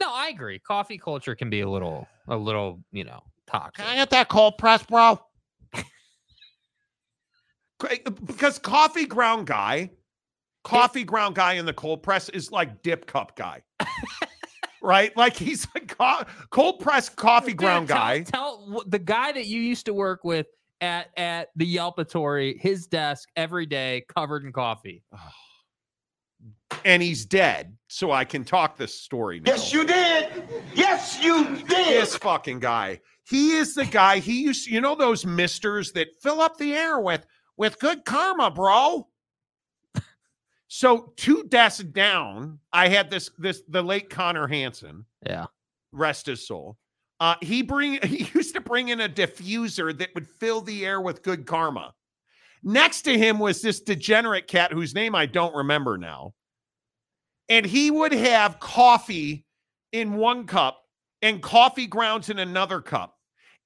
No, 0.00 0.14
I 0.14 0.28
agree. 0.28 0.60
Coffee 0.60 0.96
culture 0.96 1.34
can 1.34 1.50
be 1.50 1.62
a 1.62 1.68
little, 1.68 2.06
a 2.28 2.36
little, 2.36 2.84
you 2.92 3.02
know, 3.02 3.20
toxic. 3.48 3.84
can 3.84 3.92
I 3.92 3.96
get 3.96 4.10
that 4.10 4.28
cold 4.28 4.58
press, 4.58 4.84
bro? 4.84 5.20
Eh, 7.90 7.96
because 8.24 8.60
coffee 8.60 9.06
ground 9.06 9.48
guy, 9.48 9.90
coffee 10.62 11.02
ground 11.02 11.34
guy 11.34 11.54
in 11.54 11.66
the 11.66 11.72
cold 11.72 12.04
press 12.04 12.28
is 12.28 12.52
like 12.52 12.80
dip 12.82 13.06
cup 13.06 13.34
guy. 13.34 13.60
right? 14.82 15.16
Like 15.16 15.36
he's 15.36 15.66
a 15.74 15.80
co- 15.80 16.22
cold 16.50 16.78
press 16.78 17.08
coffee 17.08 17.54
ground 17.54 17.88
tell- 17.88 17.96
guy. 17.96 18.22
Tell, 18.22 18.84
the 18.86 19.00
guy 19.00 19.32
that 19.32 19.46
you 19.46 19.60
used 19.60 19.86
to 19.86 19.94
work 19.94 20.22
with 20.22 20.46
at 20.80 21.10
at 21.16 21.48
the 21.56 21.76
Yelpatory, 21.76 22.60
his 22.60 22.86
desk 22.86 23.28
every 23.36 23.66
day 23.66 24.04
covered 24.14 24.44
in 24.44 24.52
coffee. 24.52 25.02
and 26.84 27.02
he's 27.02 27.24
dead, 27.24 27.76
so 27.88 28.12
I 28.12 28.24
can 28.24 28.44
talk 28.44 28.76
this 28.76 28.94
story 28.94 29.40
now. 29.40 29.52
Yes, 29.52 29.72
you 29.72 29.84
did. 29.84 30.28
Yes, 30.74 31.22
you 31.22 31.56
did. 31.56 31.68
This 31.68 32.16
fucking 32.16 32.60
guy. 32.60 33.00
He 33.28 33.52
is 33.52 33.74
the 33.74 33.84
guy. 33.84 34.18
He 34.18 34.42
used, 34.42 34.66
you 34.66 34.80
know, 34.80 34.94
those 34.94 35.24
misters 35.26 35.92
that 35.92 36.08
fill 36.22 36.40
up 36.40 36.56
the 36.56 36.74
air 36.74 36.98
with 37.00 37.26
with 37.56 37.78
good 37.78 38.04
karma, 38.04 38.50
bro. 38.50 39.06
So 40.72 41.12
two 41.16 41.44
desks 41.48 41.82
down, 41.82 42.60
I 42.72 42.88
had 42.88 43.10
this 43.10 43.28
this 43.38 43.62
the 43.68 43.82
late 43.82 44.08
Connor 44.08 44.46
Hansen, 44.46 45.04
Yeah. 45.26 45.46
rest 45.92 46.26
his 46.26 46.46
soul. 46.46 46.78
Uh, 47.20 47.34
he 47.42 47.62
bring 47.62 48.00
he 48.06 48.28
used 48.34 48.54
to 48.54 48.60
bring 48.60 48.88
in 48.88 49.00
a 49.00 49.08
diffuser 49.08 49.96
that 49.98 50.08
would 50.14 50.26
fill 50.26 50.60
the 50.62 50.84
air 50.86 51.00
with 51.00 51.22
good 51.22 51.46
karma. 51.46 51.92
Next 52.62 53.02
to 53.02 53.16
him 53.16 53.38
was 53.38 53.62
this 53.62 53.80
degenerate 53.80 54.46
cat 54.46 54.72
whose 54.72 54.94
name 54.94 55.14
I 55.14 55.26
don't 55.26 55.54
remember 55.54 55.96
now. 55.96 56.32
and 57.48 57.64
he 57.66 57.90
would 57.90 58.12
have 58.12 58.60
coffee 58.60 59.44
in 59.92 60.14
one 60.14 60.46
cup 60.46 60.82
and 61.22 61.42
coffee 61.42 61.86
grounds 61.86 62.30
in 62.30 62.38
another 62.38 62.80
cup. 62.80 63.16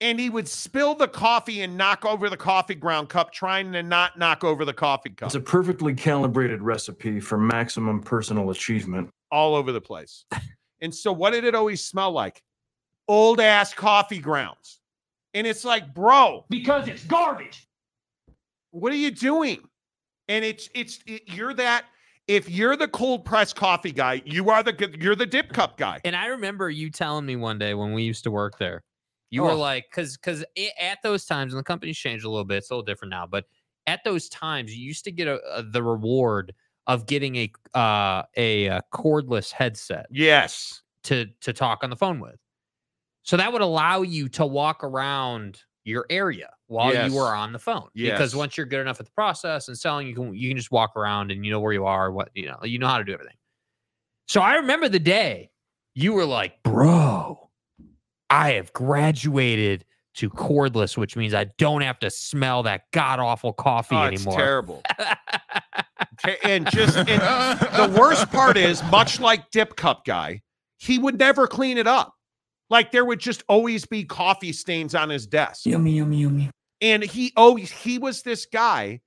And 0.00 0.18
he 0.18 0.28
would 0.30 0.48
spill 0.48 0.94
the 0.94 1.06
coffee 1.06 1.62
and 1.62 1.76
knock 1.76 2.04
over 2.04 2.28
the 2.28 2.36
coffee 2.36 2.74
ground 2.74 3.08
cup, 3.08 3.32
trying 3.32 3.72
to 3.72 3.82
not 3.82 4.18
knock 4.18 4.42
over 4.42 4.64
the 4.64 4.72
coffee 4.72 5.10
cup. 5.10 5.26
It's 5.26 5.34
a 5.34 5.40
perfectly 5.40 5.94
calibrated 5.94 6.62
recipe 6.62 7.20
for 7.20 7.38
maximum 7.38 8.00
personal 8.00 8.50
achievement. 8.50 9.10
all 9.30 9.54
over 9.54 9.70
the 9.72 9.80
place. 9.80 10.24
and 10.80 10.94
so, 10.94 11.12
what 11.12 11.30
did 11.32 11.44
it 11.44 11.54
always 11.54 11.84
smell 11.84 12.10
like? 12.10 12.42
Old 13.08 13.40
ass 13.40 13.74
coffee 13.74 14.18
grounds. 14.18 14.80
And 15.34 15.46
it's 15.46 15.64
like, 15.64 15.92
bro, 15.94 16.44
Because 16.48 16.88
it's 16.88 17.04
garbage. 17.04 17.66
what 18.70 18.92
are 18.92 18.96
you 18.96 19.10
doing? 19.10 19.58
And 20.28 20.44
it's 20.44 20.68
it's 20.74 21.00
it, 21.06 21.22
you're 21.26 21.54
that. 21.54 21.84
If 22.26 22.48
you're 22.48 22.76
the 22.76 22.88
cold 22.88 23.26
press 23.26 23.52
coffee 23.52 23.92
guy, 23.92 24.22
you 24.24 24.48
are 24.48 24.62
the 24.62 24.72
good- 24.72 25.02
you're 25.02 25.14
the 25.16 25.26
dip 25.26 25.52
cup 25.52 25.76
guy. 25.76 26.00
And 26.04 26.16
I 26.16 26.26
remember 26.28 26.70
you 26.70 26.88
telling 26.90 27.26
me 27.26 27.36
one 27.36 27.58
day 27.58 27.74
when 27.74 27.92
we 27.92 28.02
used 28.04 28.24
to 28.24 28.30
work 28.30 28.58
there, 28.58 28.82
you 29.30 29.42
were 29.42 29.50
Oh. 29.50 29.58
like, 29.58 29.84
because 29.90 30.16
because 30.16 30.42
at 30.80 30.98
those 31.02 31.26
times, 31.26 31.52
and 31.52 31.60
the 31.60 31.64
company's 31.64 31.98
changed 31.98 32.24
a 32.24 32.30
little 32.30 32.44
bit, 32.46 32.58
it's 32.58 32.70
a 32.70 32.74
little 32.74 32.84
different 32.84 33.10
now, 33.10 33.26
but 33.26 33.44
at 33.86 34.02
those 34.04 34.30
times, 34.30 34.74
you 34.74 34.82
used 34.82 35.04
to 35.04 35.12
get 35.12 35.28
a, 35.28 35.38
a- 35.58 35.62
the 35.62 35.82
reward 35.82 36.54
of 36.86 37.06
getting 37.06 37.36
a 37.36 37.52
uh, 37.78 38.22
a, 38.38 38.68
uh 38.70 38.80
cordless 38.94 39.50
headset 39.52 40.06
Yes. 40.10 40.80
to 41.02 41.26
to 41.42 41.52
talk 41.52 41.84
on 41.84 41.90
the 41.90 41.96
phone 41.96 42.20
with. 42.20 42.36
So 43.24 43.36
that 43.36 43.52
would 43.52 43.62
allow 43.62 44.02
you 44.02 44.28
to 44.30 44.46
walk 44.46 44.84
around 44.84 45.60
your 45.84 46.06
area 46.08 46.50
while 46.66 46.92
Yes. 46.92 47.10
you 47.10 47.16
were 47.16 47.34
on 47.34 47.52
the 47.52 47.58
phone. 47.58 47.88
Because 47.94 48.34
once 48.36 48.56
you're 48.56 48.66
good 48.66 48.80
enough 48.80 49.00
at 49.00 49.06
the 49.06 49.12
process 49.12 49.68
and 49.68 49.76
selling, 49.78 50.06
you 50.06 50.14
can 50.14 50.34
you 50.34 50.48
can 50.48 50.56
just 50.56 50.70
walk 50.70 50.96
around 50.96 51.30
and 51.30 51.44
you 51.44 51.50
know 51.50 51.60
where 51.60 51.72
you 51.72 51.84
are, 51.86 52.10
what 52.12 52.30
you 52.34 52.46
know, 52.46 52.58
you 52.62 52.78
know 52.78 52.86
how 52.86 52.98
to 52.98 53.04
do 53.04 53.12
everything. 53.12 53.36
So 54.28 54.40
I 54.40 54.54
remember 54.54 54.88
the 54.88 54.98
day 54.98 55.50
you 55.94 56.12
were 56.14 56.24
like, 56.24 56.62
bro, 56.62 57.50
I 58.30 58.52
have 58.52 58.72
graduated 58.72 59.84
to 60.14 60.30
cordless, 60.30 60.96
which 60.96 61.16
means 61.16 61.34
I 61.34 61.44
don't 61.58 61.82
have 61.82 61.98
to 62.00 62.10
smell 62.10 62.62
that 62.62 62.82
god 62.92 63.18
awful 63.20 63.52
coffee 63.52 63.96
Oh, 63.96 64.04
it's 64.04 64.22
anymore. 64.22 64.38
terrible. 64.38 64.82
And 66.44 66.70
just 66.70 66.96
and 66.96 67.06
the 67.08 67.98
worst 67.98 68.30
part 68.30 68.56
is, 68.56 68.82
much 68.84 69.20
like 69.20 69.50
dip 69.50 69.76
cup 69.76 70.04
guy, 70.06 70.40
he 70.78 70.98
would 70.98 71.18
never 71.18 71.46
clean 71.46 71.76
it 71.76 71.86
up. 71.86 72.14
Like 72.70 72.92
there 72.92 73.04
would 73.04 73.20
just 73.20 73.44
always 73.48 73.84
be 73.84 74.04
coffee 74.04 74.52
stains 74.52 74.94
on 74.94 75.10
his 75.10 75.26
desk. 75.26 75.66
Yummy, 75.66 75.92
yummy, 75.92 76.18
yummy. 76.18 76.50
And 76.80 77.02
he 77.02 77.32
always 77.36 77.70
he 77.70 77.98
was 77.98 78.22
this 78.22 78.46
guy, 78.46 79.00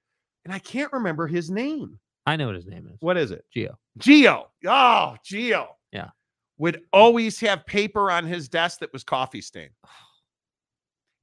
and 0.45 0.53
I 0.53 0.59
can't 0.59 0.91
remember 0.93 1.27
his 1.27 1.49
name. 1.49 1.99
I 2.25 2.35
know 2.35 2.47
what 2.47 2.55
his 2.55 2.67
name 2.67 2.87
is. 2.91 2.97
What 2.99 3.17
is 3.17 3.31
it? 3.31 3.45
Geo. 3.53 3.77
Geo. 3.97 4.49
Oh, 4.65 5.15
Geo. 5.23 5.75
Yeah. 5.93 6.09
Would 6.57 6.81
always 6.91 7.39
have 7.39 7.65
paper 7.65 8.11
on 8.11 8.25
his 8.25 8.49
desk 8.49 8.79
that 8.79 8.91
was 8.93 9.03
coffee 9.03 9.41
stained. 9.41 9.71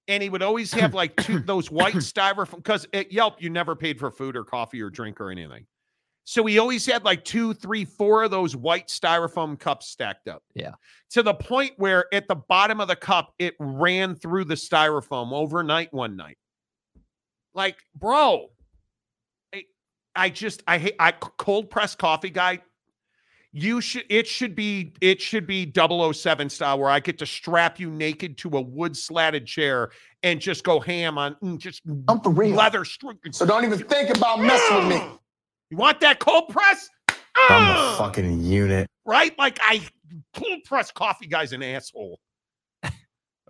And 0.07 0.23
he 0.23 0.29
would 0.29 0.43
always 0.43 0.71
have 0.75 0.93
like 0.93 1.17
two 1.17 1.41
those 1.47 1.71
white 1.71 1.95
styrofoam 1.95 2.57
because 2.57 2.85
at 2.93 3.07
eh, 3.07 3.09
Yelp 3.11 3.41
you 3.41 3.49
never 3.49 3.75
paid 3.75 3.99
for 3.99 4.11
food 4.11 4.37
or 4.37 4.45
coffee 4.45 4.83
or 4.83 4.91
drink 4.91 5.19
or 5.19 5.31
anything. 5.31 5.65
So 6.25 6.45
he 6.47 6.59
always 6.59 6.87
had 6.87 7.05
like 7.05 7.23
two, 7.25 7.53
three, 7.53 7.85
four 7.85 8.25
of 8.25 8.31
those 8.31 8.57
white 8.57 8.89
styrofoam 8.89 9.59
cups 9.59 9.89
stacked 9.89 10.27
up. 10.27 10.43
Yeah. 10.55 10.73
To 11.11 11.23
the 11.23 11.35
point 11.35 11.73
where 11.77 12.07
at 12.15 12.29
the 12.29 12.35
bottom 12.35 12.81
of 12.81 12.89
the 12.89 12.97
cup 12.97 13.35
it 13.39 13.55
ran 13.59 14.17
through 14.17 14.47
the 14.47 14.55
styrofoam 14.55 15.33
overnight 15.33 15.93
one 15.93 16.17
night. 16.17 16.39
Like, 17.53 17.77
bro, 17.95 18.49
I, 19.55 19.65
I 20.17 20.31
just 20.31 20.63
I 20.67 20.79
hate 20.79 20.97
I 20.99 21.13
cold 21.13 21.71
press 21.71 21.95
coffee 21.95 22.31
guy. 22.31 22.61
You 23.53 23.81
should 23.83 24.05
it 24.09 24.27
should 24.27 24.57
be 24.57 24.95
it 25.01 25.21
should 25.21 25.47
be 25.47 25.71
007 25.73 26.49
style 26.49 26.79
where 26.81 26.91
I 26.91 26.99
get 27.01 27.19
to 27.19 27.27
strap 27.27 27.79
you 27.79 27.89
naked 27.91 28.37
to 28.39 28.49
a 28.57 28.61
wood 28.61 28.97
slatted 28.97 29.47
chair 29.47 29.91
and 30.25 30.41
just 30.41 30.65
go 30.65 30.81
ham 30.81 31.19
on 31.19 31.37
mm, 31.37 31.59
just 31.59 31.83
I'm 32.09 32.21
for 32.21 32.31
real. 32.31 32.57
leather 32.57 32.81
stri- 32.81 33.15
So 33.33 33.47
don't 33.47 33.65
even 33.65 33.79
think 33.79 34.11
about 34.17 34.41
messing 34.41 34.77
with 34.79 34.89
me. 34.89 35.03
You 35.75 35.79
want 35.79 35.99
that 36.03 36.21
cold 36.21 36.51
press? 36.51 36.89
I'm 37.09 37.17
Ah! 37.51 37.95
a 37.95 37.99
fucking 37.99 38.45
unit. 38.45 38.89
right? 39.05 39.37
Like 39.37 39.59
I 39.61 39.85
cold 40.33 40.61
press 40.65 40.93
coffee 40.93 41.27
guy's 41.27 41.53
an 41.53 41.65
asshole. 41.65 42.21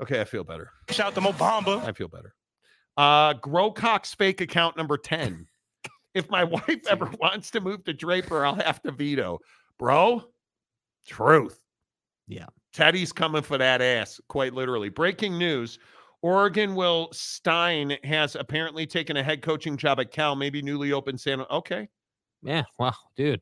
Okay, 0.01 0.23
I 0.23 0.25
feel 0.25 0.43
better. 0.43 0.71
Shout 0.89 1.09
out 1.09 1.15
to 1.17 1.21
Mo 1.21 1.33
Bamba. 1.33 1.85
I 1.85 1.93
feel 1.93 2.09
better. 2.09 2.35
Uh 2.97 3.35
Growcock's 3.35 4.15
fake 4.15 4.41
account 4.41 4.75
number 4.75 4.97
10. 4.97 5.47
if 6.15 6.31
my 6.31 6.45
wife 6.45 6.87
ever 6.89 7.11
wants 7.21 7.51
to 7.51 7.61
move 7.61 7.85
to 7.85 7.93
Draper, 7.93 8.47
I'll 8.47 8.55
have 8.55 8.81
to 8.85 8.91
veto. 8.91 9.39
Bro, 9.79 10.25
truth. 11.07 11.61
Yeah. 12.27 12.47
Teddy's 12.73 13.13
coming 13.13 13.43
for 13.43 13.59
that 13.59 13.83
ass, 13.83 14.19
quite 14.29 14.55
literally. 14.55 14.89
Breaking 14.89 15.37
news. 15.39 15.79
Oregon 16.23 16.75
Will 16.75 17.11
Stein 17.13 17.99
has 18.03 18.35
apparently 18.35 18.87
taken 18.87 19.19
a 19.19 19.23
head 19.23 19.43
coaching 19.43 19.77
job 19.77 20.01
at 20.01 20.11
Cal, 20.11 20.35
maybe 20.35 20.63
newly 20.63 20.91
opened 20.93 21.21
San. 21.21 21.43
Okay, 21.51 21.87
Yeah. 22.45 22.65
Wow, 22.79 22.95
dude. 23.17 23.41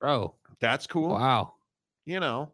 Bro. 0.00 0.34
that's 0.60 0.86
cool. 0.86 1.10
Wow. 1.10 1.54
You 2.04 2.20
know, 2.20 2.52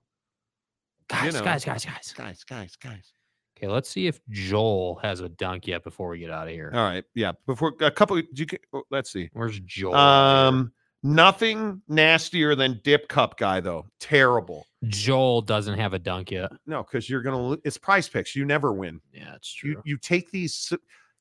Guys, 1.09 1.34
know. 1.34 1.42
guys, 1.42 1.65
guys, 1.65 1.84
guys. 1.84 2.15
guys, 2.17 2.44
guys, 2.44 2.76
guys. 2.76 3.12
Okay, 3.57 3.68
let's 3.68 3.89
see 3.89 4.07
if 4.07 4.20
Joel 4.31 4.99
has 5.02 5.20
a 5.20 5.28
dunk 5.28 5.67
yet 5.67 5.84
before 5.84 6.09
we 6.09 6.18
get 6.18 6.31
out 6.31 6.49
of 6.49 6.55
here. 6.55 6.73
All 6.75 6.83
right, 6.83 7.05
yeah. 7.15 7.33
Before 7.47 7.75
a 7.81 7.91
couple, 7.91 8.18
you 8.18 8.47
can, 8.47 8.59
oh, 8.73 8.83
let's 8.91 9.12
see. 9.12 9.28
Where's 9.34 9.60
Joel? 9.60 9.94
Um, 9.94 10.73
nothing 11.02 11.83
nastier 11.86 12.55
than 12.55 12.81
dip 12.83 13.09
cup 13.09 13.39
guy 13.39 13.60
though. 13.60 13.86
Terrible. 14.01 14.67
Joel 14.84 15.42
doesn't 15.42 15.78
have 15.78 15.92
a 15.92 15.99
dunk 15.99 16.31
yet. 16.31 16.51
No, 16.67 16.83
because 16.83 17.09
you're 17.10 17.23
gonna. 17.23 17.57
It's 17.65 17.76
price 17.78 18.09
picks. 18.09 18.34
You 18.34 18.44
never 18.44 18.73
win. 18.73 19.01
Yeah, 19.12 19.34
it's 19.34 19.52
true. 19.52 19.70
You 19.70 19.83
you 19.84 19.99
take 19.99 20.31
these. 20.31 20.73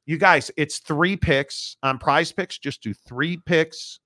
You 0.06 0.18
guys, 0.18 0.50
it's 0.58 0.80
three 0.80 1.16
picks 1.16 1.78
on 1.84 2.00
prize 2.00 2.32
picks. 2.32 2.58
Just 2.58 2.82
do 2.82 2.94
three 2.94 3.38
picks. 3.46 4.00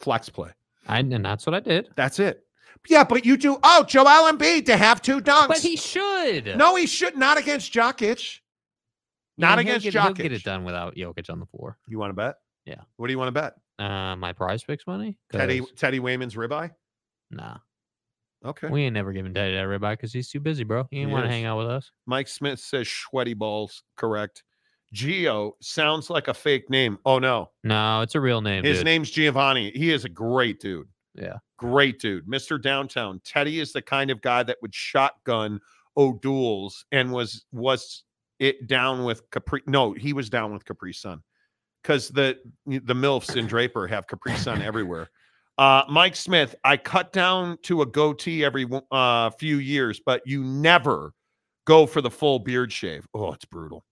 Flex 0.00 0.28
play. 0.28 0.50
I, 0.86 0.98
and 0.98 1.24
that's 1.24 1.46
what 1.46 1.54
I 1.54 1.60
did. 1.60 1.88
That's 1.96 2.18
it. 2.18 2.44
Yeah, 2.88 3.04
but 3.04 3.24
you 3.24 3.36
do. 3.38 3.58
Oh, 3.62 3.84
Joel 3.84 4.30
Embiid 4.30 4.66
to 4.66 4.76
have 4.76 5.00
two 5.00 5.20
dunks. 5.20 5.48
But 5.48 5.58
he 5.60 5.76
should. 5.76 6.56
no, 6.56 6.76
he 6.76 6.86
should 6.86 7.16
not 7.16 7.38
against 7.38 7.72
Jokic. 7.72 8.40
Not 9.38 9.58
he'll 9.58 9.60
against 9.60 9.84
get, 9.84 9.94
he'll 9.94 10.12
get 10.12 10.32
it 10.32 10.44
done 10.44 10.64
without 10.64 10.94
Jokic 10.94 11.30
on 11.30 11.40
the 11.40 11.46
floor. 11.46 11.78
You 11.88 11.98
want 11.98 12.10
to 12.10 12.14
bet? 12.14 12.36
Yeah. 12.66 12.82
What 12.96 13.06
do 13.06 13.12
you 13.12 13.18
want 13.18 13.34
to 13.34 13.40
bet? 13.40 13.54
Uh, 13.78 14.14
my 14.16 14.32
prize 14.32 14.62
picks 14.62 14.86
money? 14.86 15.16
Teddy 15.32 15.60
'Cause- 15.60 15.72
Teddy 15.76 15.98
Wayman's 15.98 16.34
ribeye. 16.34 16.70
Nah. 17.30 17.56
Okay. 18.44 18.68
We 18.68 18.82
ain't 18.82 18.94
never 18.94 19.12
giving 19.12 19.32
Teddy 19.32 19.54
that 19.54 19.60
everybody 19.60 19.96
because 19.96 20.12
he's 20.12 20.28
too 20.28 20.38
busy, 20.40 20.64
bro. 20.64 20.86
He 20.90 21.00
ain't 21.00 21.10
want 21.10 21.24
to 21.24 21.30
hang 21.30 21.46
out 21.46 21.56
with 21.58 21.68
us. 21.68 21.90
Mike 22.06 22.28
Smith 22.28 22.60
says 22.60 22.88
sweaty 22.88 23.32
balls. 23.34 23.82
Correct. 23.96 24.44
Geo 24.94 25.56
sounds 25.60 26.08
like 26.08 26.28
a 26.28 26.34
fake 26.34 26.70
name. 26.70 26.98
Oh 27.04 27.18
no, 27.18 27.50
No, 27.64 28.00
it's 28.00 28.14
a 28.14 28.20
real 28.20 28.40
name. 28.40 28.64
his 28.64 28.78
dude. 28.78 28.84
name's 28.86 29.10
Giovanni. 29.10 29.70
He 29.72 29.92
is 29.92 30.04
a 30.04 30.08
great 30.08 30.60
dude. 30.60 30.88
Yeah. 31.14 31.36
Great 31.58 32.00
dude. 32.00 32.26
Mr. 32.26 32.60
Downtown. 32.60 33.20
Teddy 33.24 33.60
is 33.60 33.72
the 33.72 33.82
kind 33.82 34.10
of 34.10 34.22
guy 34.22 34.42
that 34.44 34.56
would 34.62 34.74
shotgun 34.74 35.60
O'Doul's 35.96 36.84
and 36.92 37.12
was 37.12 37.44
was 37.52 38.04
it 38.38 38.66
down 38.66 39.04
with 39.04 39.28
Capri. 39.30 39.62
No, 39.66 39.92
he 39.92 40.12
was 40.12 40.30
down 40.30 40.52
with 40.52 40.64
Capri 40.64 40.92
Sun. 40.92 41.22
Because 41.82 42.08
the 42.08 42.38
the 42.66 42.94
MILFs 42.94 43.36
in 43.36 43.46
Draper 43.46 43.86
have 43.86 44.06
Capri 44.06 44.34
Sun 44.36 44.62
everywhere. 44.62 45.10
Uh, 45.58 45.84
Mike 45.88 46.16
Smith, 46.16 46.54
I 46.64 46.76
cut 46.76 47.12
down 47.12 47.58
to 47.62 47.82
a 47.82 47.86
goatee 47.86 48.44
every 48.44 48.66
uh, 48.90 49.30
few 49.30 49.58
years, 49.58 50.00
but 50.04 50.20
you 50.26 50.42
never 50.42 51.12
go 51.64 51.86
for 51.86 52.00
the 52.00 52.10
full 52.10 52.38
beard 52.40 52.72
shave. 52.72 53.06
Oh, 53.14 53.32
it's 53.32 53.44
brutal. 53.44 53.84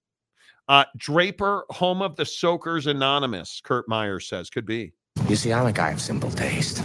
Uh, 0.69 0.85
Draper, 0.97 1.65
home 1.71 2.03
of 2.03 2.17
the 2.17 2.25
Soakers 2.25 2.87
Anonymous, 2.87 3.61
Kurt 3.63 3.89
Meyer 3.89 4.21
says, 4.21 4.49
could 4.49 4.67
be. 4.67 4.93
You 5.29 5.37
see, 5.37 5.53
I'm 5.53 5.67
a 5.67 5.73
guy 5.73 5.91
of 5.91 6.01
simple 6.01 6.31
taste. 6.31 6.83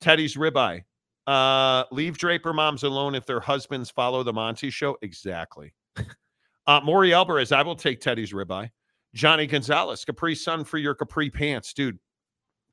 Teddy's 0.00 0.36
ribeye. 0.36 0.82
Uh, 1.26 1.84
leave 1.92 2.16
Draper 2.16 2.52
moms 2.52 2.84
alone 2.84 3.14
if 3.14 3.26
their 3.26 3.40
husbands 3.40 3.90
follow 3.90 4.22
the 4.22 4.32
Monty 4.32 4.70
show. 4.70 4.96
Exactly. 5.02 5.74
uh, 6.66 6.80
Maury 6.82 7.12
Alvarez, 7.12 7.52
I 7.52 7.62
will 7.62 7.76
take 7.76 8.00
Teddy's 8.00 8.32
ribeye. 8.32 8.70
Johnny 9.14 9.46
Gonzalez, 9.46 10.04
Capri 10.04 10.34
Sun 10.34 10.64
for 10.64 10.78
your 10.78 10.94
Capri 10.94 11.30
pants, 11.30 11.72
dude. 11.72 11.98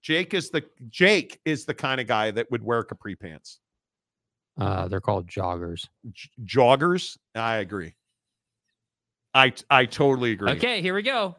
Jake 0.01 0.33
is 0.33 0.49
the 0.51 0.63
Jake 0.89 1.39
is 1.45 1.65
the 1.65 1.73
kind 1.73 1.99
of 1.99 2.07
guy 2.07 2.29
that 2.31 2.49
would 2.51 2.61
wear 2.63 2.83
Capri 2.83 3.15
pants. 3.15 3.59
Uh, 4.57 4.87
they're 4.87 5.01
called 5.01 5.27
joggers. 5.27 5.87
J- 6.11 6.29
joggers, 6.45 7.17
I 7.33 7.57
agree. 7.57 7.95
I 9.35 9.53
I 9.69 9.85
totally 9.85 10.31
agree. 10.31 10.51
Okay, 10.53 10.81
here 10.81 10.95
we 10.95 11.03
go. 11.03 11.35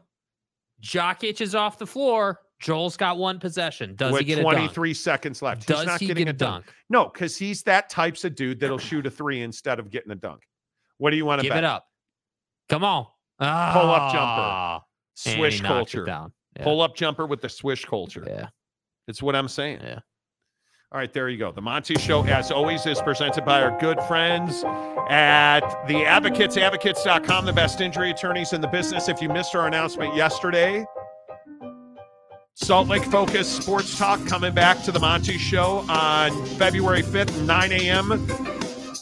Jokic 0.82 1.40
is 1.40 1.54
off 1.54 1.78
the 1.78 1.86
floor. 1.86 2.40
Joel's 2.60 2.96
got 2.96 3.18
one 3.18 3.38
possession. 3.40 3.94
Does 3.96 4.12
With 4.12 4.20
he 4.20 4.26
get 4.26 4.38
a 4.38 4.42
dunk? 4.42 4.54
23 4.56 4.94
seconds 4.94 5.42
left. 5.42 5.66
Does 5.66 5.78
he's 5.80 5.86
not 5.86 6.00
he 6.00 6.06
getting 6.06 6.24
get 6.26 6.30
a 6.34 6.38
dunk. 6.38 6.66
dunk? 6.66 6.76
No, 6.88 7.04
because 7.12 7.36
he's 7.36 7.62
that 7.64 7.90
types 7.90 8.24
of 8.24 8.34
dude 8.34 8.60
that'll 8.60 8.78
shoot 8.78 9.04
a 9.06 9.10
three 9.10 9.42
instead 9.42 9.78
of 9.78 9.90
getting 9.90 10.12
a 10.12 10.14
dunk. 10.14 10.42
What 10.98 11.10
do 11.10 11.16
you 11.16 11.26
want 11.26 11.40
to 11.40 11.42
Give 11.42 11.50
bet? 11.50 11.64
it 11.64 11.66
up. 11.66 11.86
Come 12.68 12.84
on. 12.84 13.06
Oh, 13.40 13.70
Pull 13.72 13.90
up 13.90 14.12
jumper. 14.12 14.20
Ah, 14.20 14.82
Swish 15.14 15.60
culture. 15.60 16.04
down. 16.04 16.32
Yeah. 16.56 16.64
Pull 16.64 16.80
up 16.80 16.96
jumper 16.96 17.26
with 17.26 17.42
the 17.42 17.48
swish 17.50 17.84
culture. 17.84 18.24
Yeah. 18.26 18.48
It's 19.08 19.22
what 19.22 19.36
I'm 19.36 19.48
saying. 19.48 19.80
Yeah. 19.82 19.98
All 20.92 21.00
right, 21.00 21.12
there 21.12 21.28
you 21.28 21.36
go. 21.36 21.50
The 21.50 21.60
Monty 21.60 21.96
Show, 21.96 22.22
as 22.24 22.52
always, 22.52 22.86
is 22.86 23.02
presented 23.02 23.44
by 23.44 23.60
our 23.60 23.76
good 23.80 24.00
friends 24.02 24.62
at 25.10 25.60
the 25.88 26.04
Advocates, 26.04 26.56
advocates.com, 26.56 27.44
the 27.44 27.52
best 27.52 27.80
injury 27.80 28.12
attorneys 28.12 28.52
in 28.52 28.60
the 28.60 28.68
business. 28.68 29.08
If 29.08 29.20
you 29.20 29.28
missed 29.28 29.56
our 29.56 29.66
announcement 29.66 30.14
yesterday, 30.14 30.86
Salt 32.54 32.86
Lake 32.86 33.02
Focus 33.02 33.50
Sports 33.50 33.98
Talk 33.98 34.24
coming 34.26 34.54
back 34.54 34.80
to 34.84 34.92
the 34.92 35.00
Monty 35.00 35.38
Show 35.38 35.84
on 35.88 36.46
February 36.56 37.02
5th, 37.02 37.44
9 37.44 37.72
a.m., 37.72 38.28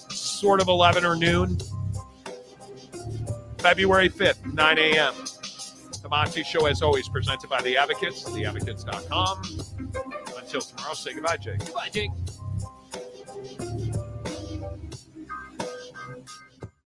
sort 0.09 0.63
of 0.63 0.69
11 0.69 1.05
or 1.05 1.17
noon. 1.17 1.59
February 3.59 4.09
5th, 4.09 4.55
9 4.55 4.79
a.m. 4.79 5.15
The 6.03 6.09
Monty 6.09 6.45
Show, 6.45 6.65
as 6.65 6.81
always, 6.81 7.11
presented 7.11 7.51
by 7.51 7.61
the 7.61 7.77
Advocates, 7.77 8.25
theadvocates.com. 8.25 9.43
Until 10.55 10.69
tomorrow, 10.71 10.91
I'll 10.91 10.95
say 10.95 11.15
goodbye, 11.15 11.37
Jake. 11.37 11.59
Goodbye, 11.59 11.89
Jake. 11.91 12.11